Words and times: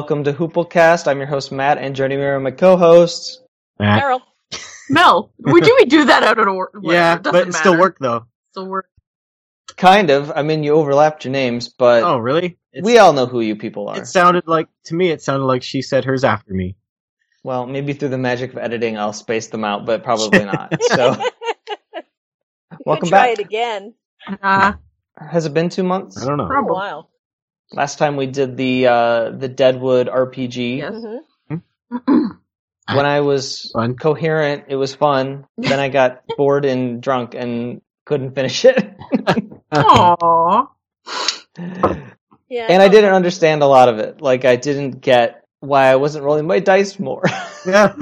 welcome 0.00 0.24
to 0.24 0.32
Hooplecast. 0.32 1.06
I'm 1.06 1.18
your 1.18 1.26
host 1.26 1.52
Matt, 1.52 1.76
and 1.76 1.94
joining 1.94 2.20
me 2.20 2.24
are 2.24 2.40
my 2.40 2.52
co-hosts. 2.52 3.42
Matt. 3.78 4.00
Carol. 4.00 4.22
Mel, 4.88 5.30
we 5.38 5.60
do 5.60 5.76
we 5.78 5.84
do 5.84 6.06
that 6.06 6.22
out 6.22 6.38
of 6.38 6.48
order? 6.48 6.80
Yeah, 6.82 7.16
it 7.16 7.22
doesn't 7.22 7.38
but 7.38 7.48
it 7.48 7.52
still 7.52 7.78
work 7.78 7.98
though. 8.00 8.24
Still 8.52 8.64
work. 8.66 8.86
Kind 9.76 10.08
of. 10.08 10.32
I 10.34 10.40
mean, 10.40 10.64
you 10.64 10.72
overlapped 10.72 11.26
your 11.26 11.32
names, 11.32 11.68
but 11.68 12.02
Oh, 12.02 12.16
really? 12.16 12.56
It's, 12.72 12.82
we 12.82 12.96
all 12.96 13.12
know 13.12 13.26
who 13.26 13.42
you 13.42 13.56
people 13.56 13.88
are. 13.90 13.98
it 13.98 14.06
sounded 14.06 14.44
like 14.46 14.68
to 14.84 14.94
me. 14.94 15.10
It 15.10 15.20
sounded 15.20 15.44
like 15.44 15.62
she 15.62 15.82
said 15.82 16.06
hers 16.06 16.24
after 16.24 16.54
me. 16.54 16.76
Well, 17.44 17.66
maybe 17.66 17.92
through 17.92 18.08
the 18.08 18.16
magic 18.16 18.52
of 18.52 18.58
editing, 18.58 18.96
I'll 18.96 19.12
space 19.12 19.48
them 19.48 19.64
out, 19.64 19.84
but 19.84 20.02
probably 20.02 20.46
not. 20.46 20.72
So, 20.82 21.14
welcome 22.86 23.02
can 23.02 23.08
try 23.10 23.26
back. 23.26 23.38
it 23.38 23.40
again. 23.40 23.92
Uh, 24.42 24.72
Has 25.18 25.44
it 25.44 25.52
been 25.52 25.68
two 25.68 25.82
months? 25.82 26.22
I 26.22 26.24
don't 26.26 26.38
know. 26.38 26.46
For 26.46 26.56
a 26.56 26.64
while. 26.64 27.10
Last 27.72 27.98
time 27.98 28.16
we 28.16 28.26
did 28.26 28.56
the 28.56 28.86
uh, 28.88 29.30
the 29.30 29.48
Deadwood 29.48 30.08
RPG. 30.08 30.78
Yes. 30.78 30.94
hmm 31.48 32.26
When 32.92 33.06
I 33.06 33.20
was 33.20 33.70
Fun. 33.72 33.94
coherent, 33.96 34.64
it 34.68 34.74
was 34.74 34.94
fun. 34.96 35.46
then 35.58 35.78
I 35.78 35.88
got 35.88 36.22
bored 36.36 36.64
and 36.64 37.00
drunk 37.00 37.34
and 37.36 37.82
couldn't 38.04 38.34
finish 38.34 38.64
it. 38.64 38.76
Aww. 39.72 40.68
Yeah. 42.48 42.66
and 42.68 42.82
I 42.82 42.88
didn't 42.88 43.12
understand 43.14 43.62
a 43.62 43.66
lot 43.66 43.88
of 43.88 43.98
it. 44.00 44.20
Like 44.20 44.44
I 44.44 44.56
didn't 44.56 45.00
get 45.00 45.44
why 45.60 45.86
I 45.86 45.96
wasn't 45.96 46.24
rolling 46.24 46.46
my 46.48 46.58
dice 46.58 46.98
more. 46.98 47.22
Yeah. 47.66 47.92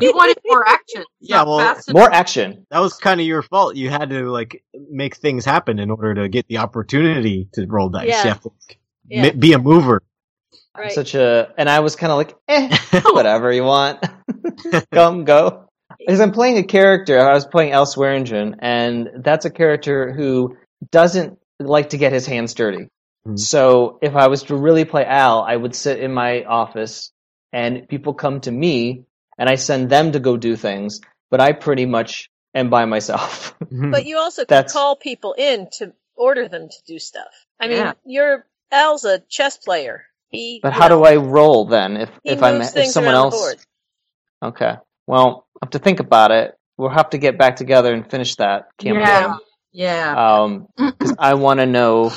You 0.00 0.12
wanted 0.14 0.38
more 0.46 0.68
action. 0.68 1.02
Yeah, 1.18 1.42
well- 1.42 1.80
more 1.90 2.12
action. 2.12 2.66
that 2.70 2.78
was 2.78 2.94
kind 2.98 3.20
of 3.20 3.26
your 3.26 3.42
fault. 3.42 3.74
You 3.74 3.90
had 3.90 4.10
to 4.10 4.30
like 4.30 4.62
make 4.90 5.16
things 5.16 5.44
happen 5.44 5.78
in 5.80 5.90
order 5.90 6.14
to 6.16 6.28
get 6.28 6.46
the 6.46 6.58
opportunity 6.58 7.48
to 7.54 7.66
roll 7.66 7.88
dice. 7.88 8.06
Yeah. 8.08 8.22
You 8.22 8.28
have 8.28 8.40
to 8.42 8.48
like, 8.68 8.78
Yeah. 9.08 9.30
be 9.30 9.52
a 9.52 9.58
mover. 9.58 10.02
Right. 10.76 10.92
Such 10.92 11.14
a 11.14 11.52
and 11.56 11.68
I 11.70 11.80
was 11.80 11.96
kind 11.96 12.12
of 12.12 12.18
like, 12.18 12.34
eh, 12.48 12.76
whatever 13.12 13.52
you 13.52 13.64
want, 13.64 14.04
come 14.92 15.24
go. 15.24 15.64
Because 15.98 16.20
I'm 16.20 16.32
playing 16.32 16.58
a 16.58 16.62
character. 16.64 17.18
I 17.18 17.32
was 17.32 17.46
playing 17.46 17.72
Al 17.72 17.86
Swearingen, 17.86 18.56
and 18.60 19.08
that's 19.24 19.44
a 19.44 19.50
character 19.50 20.12
who 20.12 20.56
doesn't 20.90 21.38
like 21.58 21.90
to 21.90 21.96
get 21.98 22.12
his 22.12 22.26
hands 22.26 22.54
dirty. 22.54 22.88
Mhm. 23.26 23.38
So 23.38 23.98
if 24.02 24.14
I 24.14 24.28
was 24.28 24.44
to 24.44 24.56
really 24.56 24.84
play 24.84 25.04
Al, 25.04 25.42
I 25.42 25.56
would 25.56 25.74
sit 25.74 25.98
in 26.00 26.12
my 26.12 26.44
office, 26.44 27.10
and 27.52 27.88
people 27.88 28.14
come 28.14 28.40
to 28.42 28.52
me, 28.52 29.04
and 29.38 29.48
I 29.48 29.54
send 29.54 29.88
them 29.88 30.12
to 30.12 30.20
go 30.20 30.36
do 30.36 30.56
things. 30.56 31.00
But 31.30 31.40
I 31.40 31.52
pretty 31.52 31.86
much 31.86 32.28
am 32.54 32.68
by 32.70 32.84
myself. 32.84 33.54
But 33.70 34.06
you 34.06 34.18
also 34.18 34.44
can 34.44 34.64
call 34.68 34.96
people 34.96 35.32
in 35.36 35.68
to 35.78 35.92
order 36.14 36.48
them 36.48 36.68
to 36.68 36.76
do 36.86 36.98
stuff. 36.98 37.32
I 37.58 37.68
mean, 37.68 37.78
Yeah. 37.78 37.92
you're 38.04 38.46
Al's 38.72 39.04
a 39.04 39.20
chess 39.28 39.56
player. 39.58 40.04
He. 40.28 40.60
but 40.62 40.72
how 40.72 40.88
know, 40.88 40.98
do 40.98 41.04
I 41.04 41.16
roll 41.16 41.66
then 41.66 41.96
if 41.96 42.10
if 42.24 42.42
I'm 42.42 42.60
if 42.60 42.88
someone 42.88 43.14
around 43.14 43.30
the 43.30 43.36
else? 43.36 43.66
Okay. 44.42 44.74
Well, 45.06 45.46
I 45.62 45.66
have 45.66 45.70
to 45.70 45.78
think 45.78 46.00
about 46.00 46.32
it. 46.32 46.58
We'll 46.76 46.90
have 46.90 47.10
to 47.10 47.18
get 47.18 47.38
back 47.38 47.56
together 47.56 47.94
and 47.94 48.08
finish 48.10 48.34
that 48.36 48.66
campaign. 48.76 49.02
Yeah. 49.02 49.36
Yeah. 49.72 50.40
Um, 50.42 50.68
because 50.76 51.14
I 51.18 51.34
want 51.34 51.60
to 51.60 51.66
know 51.66 52.12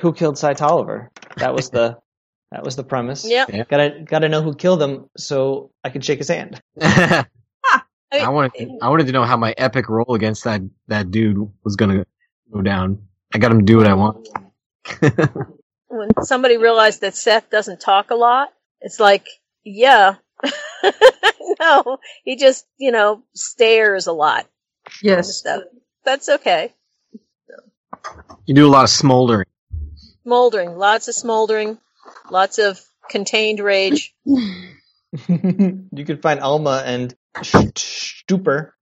who 0.00 0.12
killed 0.12 0.38
Cy 0.38 0.54
Tolliver. 0.54 1.10
That 1.36 1.54
was 1.54 1.70
the 1.70 1.98
that 2.50 2.64
was 2.64 2.76
the 2.76 2.84
premise. 2.84 3.28
Yep. 3.28 3.68
Gotta 3.68 4.02
gotta 4.04 4.28
know 4.28 4.42
who 4.42 4.54
killed 4.54 4.82
him 4.82 5.08
so 5.16 5.70
I 5.84 5.90
can 5.90 6.00
shake 6.00 6.18
his 6.18 6.28
hand. 6.28 6.60
I 6.80 7.24
I 8.12 8.26
mean, 8.26 8.32
wanted 8.32 8.70
I 8.82 8.88
wanted 8.88 9.06
to 9.06 9.12
know 9.12 9.24
how 9.24 9.36
my 9.36 9.54
epic 9.56 9.88
roll 9.88 10.14
against 10.14 10.44
that 10.44 10.62
that 10.88 11.10
dude 11.10 11.50
was 11.64 11.76
gonna 11.76 12.06
go 12.52 12.62
down. 12.62 13.06
I 13.34 13.38
got 13.38 13.50
him 13.50 13.58
to 13.58 13.64
do 13.64 13.76
what 13.76 13.86
I 13.86 13.94
want. 13.94 14.28
when 15.98 16.24
somebody 16.24 16.56
realized 16.56 17.00
that 17.00 17.16
Seth 17.16 17.50
doesn't 17.50 17.80
talk 17.80 18.10
a 18.10 18.14
lot, 18.14 18.52
it's 18.80 19.00
like, 19.00 19.26
yeah. 19.64 20.16
no, 21.60 21.98
he 22.24 22.36
just, 22.36 22.66
you 22.78 22.92
know, 22.92 23.22
stares 23.34 24.06
a 24.06 24.12
lot 24.12 24.46
and 24.86 25.02
yes. 25.02 25.36
stuff. 25.36 25.62
That's 26.04 26.28
okay. 26.28 26.72
You 28.46 28.54
do 28.54 28.66
a 28.66 28.70
lot 28.70 28.84
of 28.84 28.90
smoldering. 28.90 29.46
Smoldering, 30.22 30.76
lots 30.76 31.08
of 31.08 31.14
smoldering, 31.14 31.78
lots 32.30 32.58
of 32.58 32.80
contained 33.08 33.60
rage. 33.60 34.14
you 34.24 36.04
could 36.06 36.22
find 36.22 36.40
Alma 36.40 36.82
and 36.84 37.14
Sh- 37.42 38.22
Stuper. 38.28 38.72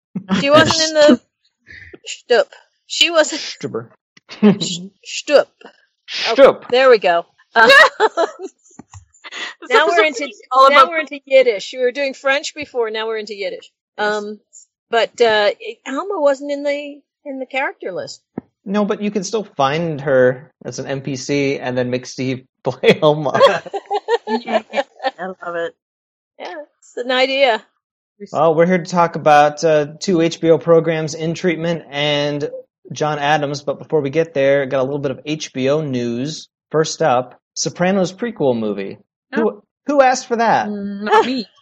She 0.40 0.50
wasn't 0.50 0.88
in 0.88 0.94
the 0.94 1.20
stup. 2.30 2.46
She 2.86 3.10
wasn't 3.10 3.40
Stuper. 3.40 3.90
stup. 4.30 5.48
Stup. 6.08 6.68
There 6.68 6.90
we 6.90 6.98
go. 6.98 7.26
Uh, 7.54 7.68
now 9.68 9.86
we're 9.88 10.04
into 10.04 10.32
all 10.50 10.70
now 10.70 10.82
about 10.82 10.88
we're 10.88 11.00
into 11.00 11.20
Yiddish. 11.24 11.72
We 11.72 11.80
were 11.80 11.92
doing 11.92 12.14
French 12.14 12.54
before. 12.54 12.90
Now 12.90 13.06
we're 13.06 13.18
into 13.18 13.34
Yiddish. 13.34 13.70
Um, 13.98 14.40
but 14.90 15.20
uh, 15.20 15.50
Alma 15.86 16.20
wasn't 16.20 16.52
in 16.52 16.62
the 16.62 17.00
in 17.24 17.38
the 17.38 17.46
character 17.46 17.92
list. 17.92 18.22
No, 18.64 18.84
but 18.84 19.02
you 19.02 19.10
can 19.10 19.24
still 19.24 19.44
find 19.44 20.00
her 20.00 20.50
as 20.64 20.78
an 20.78 21.00
NPC 21.00 21.58
and 21.60 21.76
then 21.76 21.90
make 21.90 22.06
Steve 22.06 22.46
play 22.64 22.98
Alma. 23.00 23.32
I 24.26 24.64
love 25.18 25.56
it. 25.56 25.76
Yeah, 26.38 26.54
it's 26.78 26.96
an 26.96 27.10
idea. 27.10 27.64
well, 28.32 28.54
we're 28.54 28.66
here 28.66 28.78
to 28.78 28.90
talk 28.90 29.16
about 29.16 29.62
uh, 29.62 29.94
two 30.00 30.18
HBO 30.18 30.60
programs 30.60 31.14
in 31.14 31.34
treatment 31.34 31.84
and 31.88 32.50
John 32.92 33.18
Adams. 33.18 33.62
But 33.62 33.78
before 33.78 34.00
we 34.00 34.10
get 34.10 34.34
there, 34.34 34.66
got 34.66 34.80
a 34.80 34.84
little 34.84 34.98
bit 34.98 35.10
of 35.10 35.24
HBO 35.24 35.86
news. 35.88 36.48
First 36.70 37.02
up, 37.02 37.40
Sopranos 37.54 38.12
prequel 38.12 38.58
movie. 38.58 38.98
Who 39.34 39.62
who 39.86 40.00
asked 40.00 40.26
for 40.28 40.36
that? 40.36 40.68
Mm, 40.68 41.04
Not 41.04 41.26
me. 41.26 41.46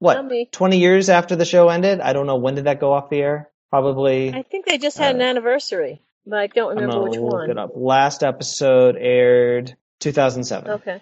What? 0.00 0.24
Me. 0.26 0.48
Twenty 0.52 0.78
years 0.78 1.08
after 1.08 1.34
the 1.34 1.44
show 1.44 1.68
ended? 1.68 2.00
I 2.00 2.12
don't 2.12 2.28
know 2.28 2.36
when 2.36 2.54
did 2.54 2.66
that 2.66 2.78
go 2.78 2.92
off 2.92 3.10
the 3.10 3.20
air. 3.20 3.50
Probably. 3.68 4.32
I 4.32 4.42
think 4.44 4.64
they 4.64 4.78
just 4.78 4.96
had 4.96 5.16
an 5.16 5.20
anniversary, 5.22 6.00
but 6.24 6.38
I 6.38 6.46
don't 6.46 6.76
remember 6.76 7.02
which 7.02 7.18
look 7.18 7.32
one. 7.32 7.50
it 7.50 7.58
up. 7.58 7.72
Last 7.74 8.22
episode 8.22 8.94
aired 8.96 9.76
2007, 9.98 10.70
Okay, 10.70 11.00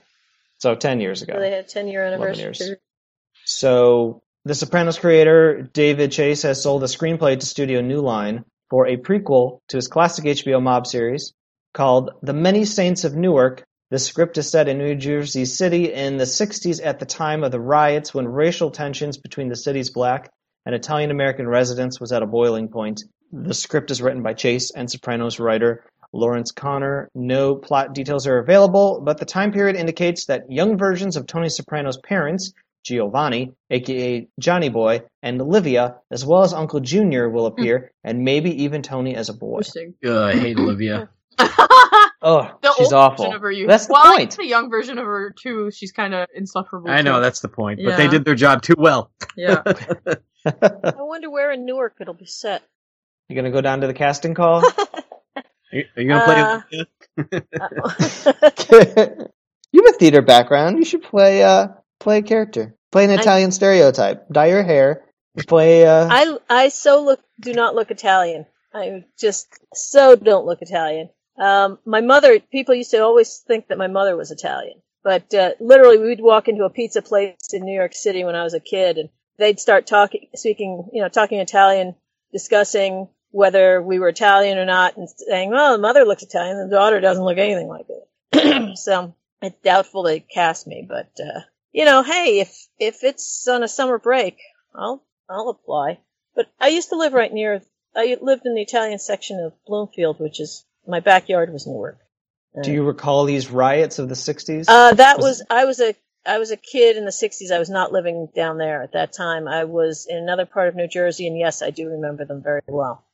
so 0.56 0.74
ten 0.76 1.00
years 1.00 1.20
ago. 1.20 1.34
so 1.34 1.40
they 1.40 1.50
had 1.50 1.64
a 1.66 1.68
ten 1.68 1.88
year 1.88 2.06
anniversary. 2.06 2.78
So, 3.44 4.22
The 4.46 4.54
Sopranos 4.54 4.98
creator 4.98 5.60
David 5.60 6.10
Chase 6.12 6.42
has 6.42 6.62
sold 6.62 6.82
a 6.82 6.86
screenplay 6.86 7.38
to 7.38 7.44
Studio 7.46 7.82
New 7.82 8.00
Line 8.00 8.44
for 8.70 8.86
a 8.86 8.96
prequel 8.96 9.60
to 9.68 9.76
his 9.76 9.88
classic 9.88 10.24
HBO 10.24 10.62
mob 10.62 10.86
series 10.86 11.32
called 11.74 12.10
The 12.22 12.32
Many 12.32 12.64
Saints 12.64 13.04
of 13.04 13.14
Newark. 13.14 13.64
The 13.90 13.98
script 13.98 14.38
is 14.38 14.50
set 14.50 14.68
in 14.68 14.78
New 14.78 14.94
Jersey 14.94 15.44
City 15.44 15.92
in 15.92 16.16
the 16.16 16.24
60s 16.24 16.84
at 16.84 16.98
the 16.98 17.06
time 17.06 17.44
of 17.44 17.52
the 17.52 17.60
riots 17.60 18.12
when 18.12 18.26
racial 18.26 18.70
tensions 18.70 19.16
between 19.16 19.48
the 19.48 19.56
city's 19.56 19.90
black 19.90 20.30
and 20.64 20.74
Italian 20.74 21.10
American 21.10 21.46
residents 21.46 22.00
was 22.00 22.12
at 22.12 22.22
a 22.22 22.26
boiling 22.26 22.68
point. 22.68 23.04
The 23.32 23.54
script 23.54 23.90
is 23.90 24.02
written 24.02 24.22
by 24.22 24.34
Chase 24.34 24.72
and 24.72 24.90
Sopranos 24.90 25.38
writer 25.38 25.84
Lawrence 26.12 26.50
Konner. 26.50 27.08
No 27.14 27.54
plot 27.56 27.94
details 27.94 28.26
are 28.26 28.38
available, 28.38 29.00
but 29.00 29.18
the 29.18 29.24
time 29.24 29.52
period 29.52 29.76
indicates 29.76 30.26
that 30.26 30.50
young 30.50 30.76
versions 30.76 31.16
of 31.16 31.26
Tony 31.26 31.48
Soprano's 31.48 31.98
parents, 31.98 32.52
Giovanni, 32.86 33.52
aka 33.68 34.28
Johnny 34.38 34.68
Boy, 34.68 35.02
and 35.20 35.40
Olivia, 35.40 35.96
as 36.10 36.24
well 36.24 36.42
as 36.42 36.52
Uncle 36.52 36.78
Junior, 36.78 37.28
will 37.28 37.46
appear, 37.46 37.90
and 38.04 38.22
maybe 38.22 38.62
even 38.62 38.82
Tony 38.82 39.16
as 39.16 39.28
a 39.28 39.34
boy. 39.34 39.58
Interesting. 39.58 39.94
Uh, 40.04 40.22
I 40.22 40.36
hate 40.36 40.56
Olivia. 40.56 41.08
Oh, 42.22 42.50
the 42.60 42.74
she's 42.76 42.92
old 42.92 42.94
awful. 42.94 43.24
version 43.26 43.36
of 43.36 43.42
her. 43.42 43.50
You. 43.52 43.66
That's 43.68 43.86
the 43.86 43.92
well, 43.92 44.02
I 44.04 44.16
point. 44.16 44.36
the 44.36 44.46
young 44.46 44.68
version 44.68 44.98
of 44.98 45.04
her 45.04 45.32
too. 45.38 45.70
She's 45.70 45.92
kind 45.92 46.12
of 46.12 46.26
insufferable. 46.34 46.90
I 46.90 47.02
know 47.02 47.16
too. 47.16 47.20
that's 47.20 47.40
the 47.40 47.48
point, 47.48 47.78
but 47.84 47.96
they 47.96 48.08
did 48.08 48.24
their 48.24 48.34
job 48.34 48.62
too 48.62 48.74
well. 48.76 49.12
Yeah. 49.36 49.62
I 50.44 50.92
wonder 50.96 51.30
where 51.30 51.52
in 51.52 51.66
Newark 51.66 51.94
it'll 52.00 52.14
be 52.14 52.26
set. 52.26 52.62
You 53.28 53.36
gonna 53.36 53.52
go 53.52 53.60
down 53.60 53.82
to 53.82 53.86
the 53.86 53.94
casting 53.94 54.34
call? 54.34 54.64
Are 55.72 55.78
you, 55.78 55.84
are 55.96 56.02
you 56.02 56.08
gonna 56.08 56.24
play? 56.24 56.40
Uh, 56.40 56.60
Olivia? 58.70 59.30
you 59.72 59.84
have 59.84 59.94
a 59.94 59.98
theater 59.98 60.22
background. 60.22 60.78
You 60.78 60.84
should 60.84 61.02
play 61.02 61.42
uh 61.44 61.68
play 61.98 62.18
a 62.18 62.22
character. 62.22 62.76
Play 62.92 63.04
an 63.04 63.10
I- 63.10 63.14
Italian 63.20 63.52
stereotype. 63.52 64.28
Dye 64.30 64.46
your 64.46 64.62
hair. 64.62 65.04
Play 65.46 65.86
uh 65.86 66.08
I 66.10 66.38
I 66.48 66.68
so 66.68 67.04
look 67.04 67.20
do 67.40 67.52
not 67.52 67.74
look 67.74 67.90
Italian. 67.90 68.46
I 68.72 69.04
just 69.18 69.48
so 69.74 70.16
don't 70.16 70.46
look 70.46 70.62
Italian. 70.62 71.10
Um, 71.38 71.78
my 71.84 72.00
mother, 72.00 72.40
people 72.40 72.74
used 72.74 72.92
to 72.92 73.02
always 73.02 73.38
think 73.46 73.68
that 73.68 73.78
my 73.78 73.88
mother 73.88 74.16
was 74.16 74.30
Italian, 74.30 74.80
but 75.04 75.32
uh, 75.34 75.50
literally 75.60 75.98
we'd 75.98 76.20
walk 76.20 76.48
into 76.48 76.64
a 76.64 76.70
pizza 76.70 77.02
place 77.02 77.52
in 77.52 77.64
New 77.64 77.74
York 77.74 77.94
City 77.94 78.24
when 78.24 78.34
I 78.34 78.42
was 78.42 78.54
a 78.54 78.60
kid, 78.60 78.96
and 78.96 79.10
they'd 79.38 79.60
start 79.60 79.86
talking, 79.86 80.28
speaking, 80.34 80.88
you 80.92 81.02
know, 81.02 81.08
talking 81.08 81.38
Italian, 81.40 81.94
discussing 82.32 83.08
whether 83.30 83.82
we 83.82 83.98
were 83.98 84.08
Italian 84.08 84.56
or 84.56 84.64
not, 84.64 84.96
and 84.96 85.08
saying, 85.10 85.50
"Well, 85.50 85.72
the 85.72 85.78
mother 85.78 86.04
looks 86.04 86.22
Italian, 86.22 86.68
the 86.68 86.74
daughter 86.74 87.00
doesn't 87.00 87.24
look 87.24 87.38
anything 87.38 87.68
like 87.68 87.86
it." 87.90 88.78
so 88.78 89.14
it's 89.42 89.60
doubtful 89.62 90.02
they 90.02 90.20
cast 90.20 90.66
me, 90.66 90.86
but 90.88 91.10
uh, 91.20 91.40
you 91.76 91.84
know, 91.84 92.02
hey, 92.02 92.40
if 92.40 92.66
if 92.78 93.04
it's 93.04 93.46
on 93.46 93.62
a 93.62 93.68
summer 93.68 93.98
break, 93.98 94.38
I'll 94.74 95.04
I'll 95.28 95.50
apply. 95.50 95.98
But 96.34 96.46
I 96.58 96.68
used 96.68 96.88
to 96.88 96.96
live 96.96 97.12
right 97.12 97.32
near. 97.32 97.60
I 97.94 98.16
lived 98.20 98.46
in 98.46 98.54
the 98.54 98.62
Italian 98.62 98.98
section 98.98 99.38
of 99.40 99.52
Bloomfield, 99.66 100.18
which 100.18 100.40
is 100.40 100.64
my 100.86 101.00
backyard 101.00 101.52
was 101.52 101.66
Newark. 101.66 101.98
do 102.62 102.72
you 102.72 102.82
recall 102.82 103.24
these 103.26 103.50
riots 103.50 103.98
of 103.98 104.08
the 104.08 104.16
sixties? 104.16 104.68
Uh, 104.68 104.94
that 104.94 105.18
Was- 105.18 105.24
was 105.40 105.42
I 105.50 105.66
was 105.66 105.80
a 105.80 105.94
I 106.24 106.38
was 106.38 106.50
a 106.50 106.56
kid 106.56 106.96
in 106.96 107.04
the 107.04 107.10
'60s. 107.12 107.50
I 107.52 107.58
was 107.58 107.68
not 107.68 107.92
living 107.92 108.28
down 108.34 108.56
there 108.56 108.82
at 108.82 108.92
that 108.92 109.12
time. 109.12 109.46
I 109.46 109.64
was 109.64 110.06
in 110.08 110.16
another 110.16 110.46
part 110.46 110.68
of 110.68 110.76
New 110.76 110.88
Jersey, 110.88 111.26
and 111.26 111.38
yes, 111.38 111.60
I 111.60 111.70
do 111.70 111.90
remember 111.90 112.24
them 112.24 112.42
very 112.42 112.62
well. 112.66 113.04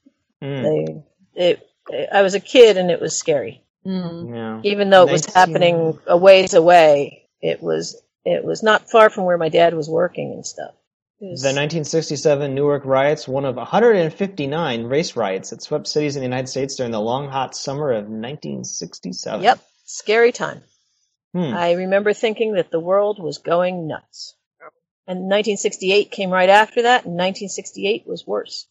Hmm, 0.40 0.62
They, 0.62 1.02
it, 1.34 1.68
I 2.12 2.22
was 2.22 2.34
a 2.34 2.40
kid, 2.40 2.76
and 2.76 2.90
it 2.92 3.00
was 3.00 3.16
scary. 3.16 3.64
Mm. 3.84 4.30
yeah. 4.34 4.60
Even 4.70 4.90
though 4.90 5.06
it 5.08 5.10
was 5.12 5.26
happening 5.26 5.98
a 6.06 6.16
ways 6.16 6.54
away, 6.54 7.28
it 7.40 7.60
was 7.60 8.00
it 8.24 8.44
was 8.44 8.62
not 8.62 8.90
far 8.90 9.10
from 9.10 9.24
where 9.24 9.38
my 9.38 9.48
dad 9.48 9.74
was 9.74 9.88
working 9.88 10.32
and 10.32 10.46
stuff. 10.46 10.72
Was- 11.20 11.42
The 11.42 11.48
1967 11.48 12.54
Newark 12.54 12.84
riots, 12.84 13.28
one 13.28 13.44
of 13.44 13.56
159 13.56 14.84
race 14.84 15.14
riots 15.16 15.50
that 15.50 15.62
swept 15.62 15.86
cities 15.86 16.16
in 16.16 16.20
the 16.20 16.26
United 16.26 16.48
States 16.48 16.76
during 16.76 16.92
the 16.92 17.00
long, 17.00 17.28
hot 17.28 17.54
summer 17.56 17.92
of 17.92 18.04
1967. 18.08 19.42
Yep, 19.42 19.60
scary 19.84 20.32
time. 20.32 20.62
Hmm. 21.32 21.54
I 21.54 21.72
remember 21.72 22.12
thinking 22.12 22.54
that 22.54 22.70
the 22.70 22.80
world 22.80 23.22
was 23.22 23.38
going 23.38 23.86
nuts. 23.86 24.34
And 25.06 25.20
1968 25.28 26.10
came 26.12 26.30
right 26.30 26.48
after 26.48 26.82
that, 26.82 27.04
and 27.04 27.14
1968 27.14 28.04
was 28.06 28.24
worse. 28.26 28.68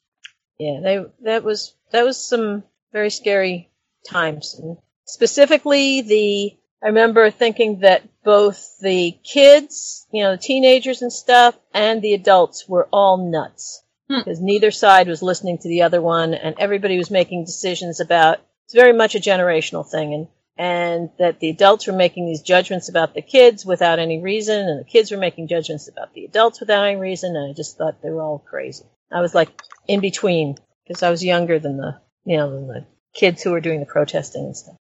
Yeah, 0.58 0.80
they 0.82 1.06
that 1.24 1.44
was 1.44 1.74
that 1.92 2.06
was 2.06 2.18
some 2.26 2.64
very 2.94 3.10
scary 3.10 3.70
times. 4.10 4.56
And 4.58 4.78
specifically, 5.06 6.02
the 6.02 6.58
I 6.84 6.88
remember 6.88 7.30
thinking 7.30 7.80
that 7.80 8.04
both 8.24 8.80
the 8.82 9.12
kids, 9.24 10.08
you 10.12 10.24
know, 10.24 10.32
the 10.32 10.42
teenagers 10.42 11.02
and 11.02 11.14
stuff, 11.14 11.56
and 11.74 12.02
the 12.02 12.14
adults 12.14 12.68
were 12.68 12.88
all 12.92 13.18
nuts 13.18 13.84
Hmm. 14.10 14.20
because 14.20 14.42
neither 14.42 14.72
side 14.72 15.08
was 15.08 15.22
listening 15.22 15.58
to 15.60 15.70
the 15.70 15.84
other 15.84 16.02
one, 16.02 16.34
and 16.34 16.56
everybody 16.60 16.98
was 16.98 17.10
making 17.12 17.46
decisions 17.46 18.00
about. 18.00 18.40
It's 18.66 18.74
very 18.74 18.94
much 18.94 19.16
a 19.16 19.20
generational 19.20 19.90
thing, 19.90 20.14
and 20.14 20.28
and 20.58 21.10
that 21.18 21.40
the 21.40 21.50
adults 21.50 21.88
were 21.88 21.94
making 21.94 22.26
these 22.26 22.42
judgments 22.42 22.90
about 22.90 23.14
the 23.14 23.22
kids 23.22 23.66
without 23.66 24.00
any 24.00 24.20
reason, 24.20 24.68
and 24.68 24.80
the 24.80 24.90
kids 24.90 25.10
were 25.10 25.18
making 25.18 25.48
judgments 25.48 25.88
about 25.88 26.14
the 26.14 26.26
adults 26.26 26.60
without 26.60 26.86
any 26.86 27.00
reason, 27.00 27.36
and 27.36 27.52
I 27.52 27.54
just 27.54 27.78
thought 27.78 28.02
they 28.02 28.10
were 28.10 28.22
all 28.22 28.40
crazy. 28.40 28.86
I 29.12 29.22
was 29.22 29.34
like 29.34 29.50
in 29.88 30.02
between 30.02 30.58
because 30.86 31.04
I 31.04 31.10
was 31.10 31.24
younger 31.24 31.58
than 31.60 31.78
the 31.78 32.00
you 32.26 32.38
know 32.38 32.52
than 32.52 32.68
the 32.68 32.86
kids 33.14 33.42
who 33.42 33.52
were 33.52 33.62
doing 33.62 33.80
the 33.80 33.86
protesting 33.86 34.46
and 34.46 34.58
stuff. 34.58 34.76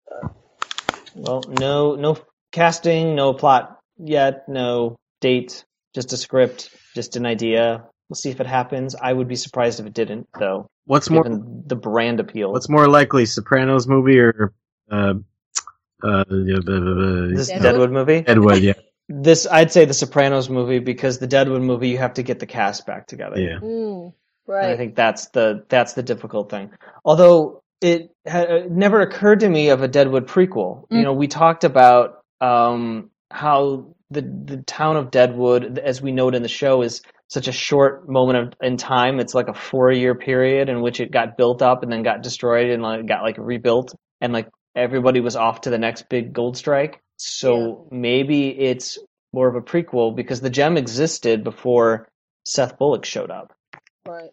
Well, 1.15 1.43
no, 1.49 1.95
no 1.95 2.17
casting, 2.53 3.15
no 3.15 3.35
plot 3.35 3.79
yet, 3.99 4.49
no 4.49 4.97
date, 5.21 5.65
just 5.95 6.13
a 6.13 6.17
script, 6.17 6.71
just 6.95 7.17
an 7.17 7.27
idea. 7.27 7.85
We'll 8.09 8.17
see 8.17 8.31
if 8.31 8.41
it 8.41 8.47
happens. 8.47 8.95
I 8.95 9.13
would 9.13 9.29
be 9.29 9.37
surprised 9.37 9.81
if 9.81 9.87
it 9.87 9.93
didn't, 9.95 10.29
though, 10.39 10.67
What's 10.87 11.11
more 11.11 11.23
given 11.25 11.65
the 11.67 11.77
brand 11.77 12.21
appeal. 12.21 12.53
What's 12.53 12.69
more 12.69 12.89
likely, 12.89 13.27
Sopranos 13.27 13.87
movie 13.87 14.19
or 14.19 14.55
uh, 14.91 15.15
uh, 16.03 16.25
yeah, 16.31 16.57
blah, 16.65 16.81
blah, 16.81 16.95
blah. 16.95 17.37
this 17.37 17.49
Deadwood? 17.49 17.63
Deadwood 17.63 17.91
movie? 17.93 18.21
Deadwood? 18.23 18.59
Yeah, 18.63 18.73
This, 19.11 19.47
I'd 19.51 19.73
say, 19.73 19.87
the 19.87 19.95
Sopranos 19.95 20.51
movie 20.51 20.79
because 20.81 21.19
the 21.19 21.27
Deadwood 21.27 21.63
movie, 21.63 21.89
you 21.89 21.99
have 21.99 22.15
to 22.15 22.23
get 22.23 22.39
the 22.41 22.47
cast 22.47 22.87
back 22.87 23.07
together. 23.07 23.41
yeah. 23.41 23.59
Mm, 23.59 24.05
And 24.05 24.13
right. 24.47 24.71
I 24.71 24.77
think 24.77 24.95
that's 24.95 25.29
the 25.29 25.65
that's 25.69 25.95
the 25.95 26.03
difficult 26.03 26.51
thing. 26.51 26.71
Although 27.05 27.63
it, 27.81 28.11
ha- 28.27 28.41
it 28.43 28.71
never 28.71 29.01
occurred 29.01 29.41
to 29.41 29.49
me 29.49 29.69
of 29.71 29.83
a 29.83 29.89
Deadwood 29.89 30.27
prequel. 30.27 30.85
You 30.91 30.99
Mm. 30.99 31.03
know, 31.05 31.13
we 31.13 31.29
talked 31.29 31.65
about 31.65 32.19
um, 32.41 33.11
how 33.31 33.95
the 34.11 34.23
the 34.23 34.57
town 34.67 34.97
of 34.97 35.11
Deadwood, 35.11 35.79
as 35.79 36.01
we 36.01 36.13
know 36.13 36.29
it 36.29 36.35
in 36.35 36.43
the 36.43 36.49
show, 36.49 36.83
is 36.83 37.03
such 37.29 37.47
a 37.47 37.53
short 37.53 38.09
moment 38.09 38.39
of, 38.39 38.55
in 38.63 38.77
time. 38.79 39.21
It's 39.21 39.35
like 39.35 39.49
a 39.49 39.55
four 39.55 39.93
year 39.93 40.15
period 40.15 40.69
in 40.69 40.81
which 40.81 40.99
it 41.01 41.11
got 41.13 41.37
built 41.37 41.61
up 41.63 41.83
and 41.83 41.93
then 41.93 42.03
got 42.03 42.23
destroyed 42.23 42.71
and 42.71 42.83
like, 42.83 43.07
got 43.07 43.23
like 43.23 43.37
rebuilt 43.39 43.95
and 44.21 44.33
like 44.33 44.49
everybody 44.75 45.21
was 45.21 45.37
off 45.37 45.63
to 45.63 45.71
the 45.71 45.79
next 45.79 46.09
big 46.09 46.33
gold 46.33 46.57
strike. 46.57 47.01
So 47.19 47.87
maybe 47.91 48.49
it's 48.49 48.99
more 49.35 49.47
of 49.49 49.57
a 49.57 49.61
prequel 49.61 50.17
because 50.17 50.41
the 50.41 50.49
gem 50.51 50.77
existed 50.79 51.45
before 51.45 52.09
Seth 52.45 52.79
Bullock 52.79 53.05
showed 53.05 53.31
up. 53.31 53.53
right. 54.07 54.31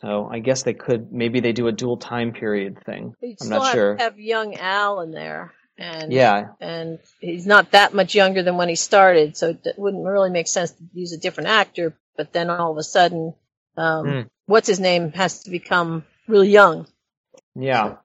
So 0.00 0.28
I 0.30 0.40
guess 0.40 0.62
they 0.62 0.74
could 0.74 1.12
maybe 1.12 1.40
they 1.40 1.52
do 1.52 1.68
a 1.68 1.72
dual 1.72 1.96
time 1.96 2.32
period 2.32 2.78
thing. 2.84 3.14
I'm 3.40 3.48
not 3.48 3.64
have, 3.64 3.72
sure. 3.72 3.96
have 3.96 4.18
young 4.20 4.54
Al 4.56 5.00
in 5.00 5.10
there, 5.10 5.54
and 5.78 6.12
Yeah, 6.12 6.48
and 6.60 6.98
he's 7.20 7.46
not 7.46 7.70
that 7.72 7.94
much 7.94 8.14
younger 8.14 8.42
than 8.42 8.56
when 8.58 8.68
he 8.68 8.76
started, 8.76 9.36
so 9.36 9.50
it 9.64 9.74
wouldn't 9.78 10.04
really 10.04 10.30
make 10.30 10.48
sense 10.48 10.72
to 10.72 10.84
use 10.92 11.12
a 11.12 11.18
different 11.18 11.48
actor. 11.48 11.96
But 12.16 12.32
then 12.32 12.50
all 12.50 12.72
of 12.72 12.78
a 12.78 12.82
sudden, 12.82 13.34
um, 13.78 14.06
Hmm. 14.06 14.20
what's 14.46 14.68
his 14.68 14.80
name 14.80 15.12
has 15.12 15.44
to 15.44 15.50
become 15.50 16.04
really 16.28 16.50
young. 16.50 16.86
yeah. 17.54 17.96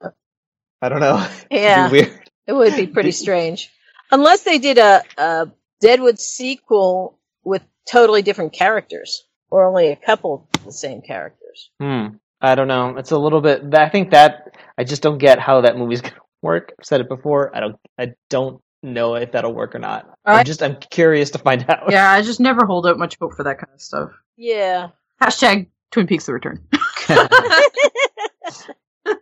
I 0.82 0.90
don't 0.90 1.00
know. 1.02 1.28
Yeah, 1.52 1.92
weird. 1.92 2.30
it 2.48 2.54
would 2.54 2.76
be 2.76 2.88
pretty 2.88 3.12
strange, 3.24 3.70
unless 4.12 4.44
they 4.44 4.58
did 4.60 4.78
a, 4.78 5.04
a 5.18 5.52
Deadwood 5.82 6.20
sequel 6.20 7.20
with 7.44 7.62
totally 7.86 8.22
different 8.22 8.54
characters, 8.54 9.24
or 9.50 9.66
only 9.68 9.90
a 9.90 9.96
couple 9.96 10.48
of 10.56 10.66
the 10.66 10.72
same 10.72 11.02
characters. 11.52 11.70
Hmm. 11.80 12.18
I 12.44 12.56
don't 12.56 12.68
know. 12.68 12.98
It's 12.98 13.12
a 13.12 13.18
little 13.20 13.42
bit. 13.42 13.74
I 13.76 13.90
think 13.90 14.12
that 14.12 14.56
I 14.78 14.84
just 14.84 15.02
don't 15.04 15.20
get 15.20 15.40
how 15.40 15.62
that 15.62 15.78
movie's 15.78 16.02
gonna 16.02 16.16
work. 16.42 16.74
I've 16.80 16.86
said 16.86 17.02
it 17.02 17.10
before. 17.10 17.56
I 17.56 17.60
don't. 17.60 17.76
I 18.00 18.14
don't 18.30 18.62
know 18.84 19.14
if 19.16 19.32
that'll 19.34 19.54
work 19.54 19.76
or 19.76 19.80
not. 19.80 20.10
I- 20.26 20.40
I'm 20.40 20.46
just. 20.46 20.64
I'm 20.64 20.76
curious 20.78 21.30
to 21.32 21.38
find 21.38 21.64
out. 21.70 21.92
Yeah, 21.92 22.12
I 22.12 22.22
just 22.22 22.40
never 22.40 22.66
hold 22.66 22.88
out 22.88 22.98
much 22.98 23.18
hope 23.22 23.36
for 23.36 23.44
that 23.44 23.58
kind 23.60 23.74
of 23.74 23.82
stuff. 23.82 24.12
Yeah, 24.38 24.90
Hashtag 25.22 25.68
Twin 25.92 26.08
Peaks: 26.08 26.26
The 26.26 26.34
Return. 26.34 26.66
Uh, 27.10 27.28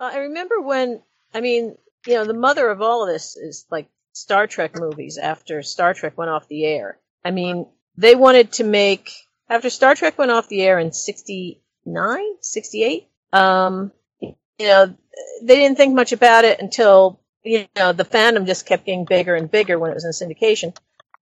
I 0.00 0.18
remember 0.18 0.60
when, 0.60 1.00
I 1.32 1.40
mean, 1.40 1.76
you 2.06 2.14
know, 2.14 2.24
the 2.24 2.34
mother 2.34 2.68
of 2.68 2.80
all 2.82 3.04
of 3.06 3.12
this 3.12 3.36
is 3.36 3.66
like 3.70 3.88
Star 4.12 4.46
Trek 4.46 4.72
movies 4.78 5.16
after 5.18 5.62
Star 5.62 5.94
Trek 5.94 6.18
went 6.18 6.30
off 6.30 6.48
the 6.48 6.64
air. 6.64 6.98
I 7.24 7.30
mean, 7.30 7.66
they 7.96 8.14
wanted 8.16 8.52
to 8.54 8.64
make, 8.64 9.10
after 9.48 9.70
Star 9.70 9.94
Trek 9.94 10.18
went 10.18 10.30
off 10.32 10.48
the 10.48 10.62
air 10.62 10.78
in 10.80 10.92
69, 10.92 11.60
68, 12.40 13.08
um, 13.32 13.92
you 14.20 14.36
know, 14.60 14.94
they 15.42 15.56
didn't 15.56 15.76
think 15.76 15.94
much 15.94 16.12
about 16.12 16.44
it 16.44 16.60
until, 16.60 17.20
you 17.42 17.66
know, 17.76 17.92
the 17.92 18.04
fandom 18.04 18.46
just 18.46 18.66
kept 18.66 18.86
getting 18.86 19.04
bigger 19.04 19.34
and 19.34 19.50
bigger 19.50 19.78
when 19.78 19.90
it 19.90 19.94
was 19.94 20.04
in 20.04 20.12
syndication. 20.12 20.76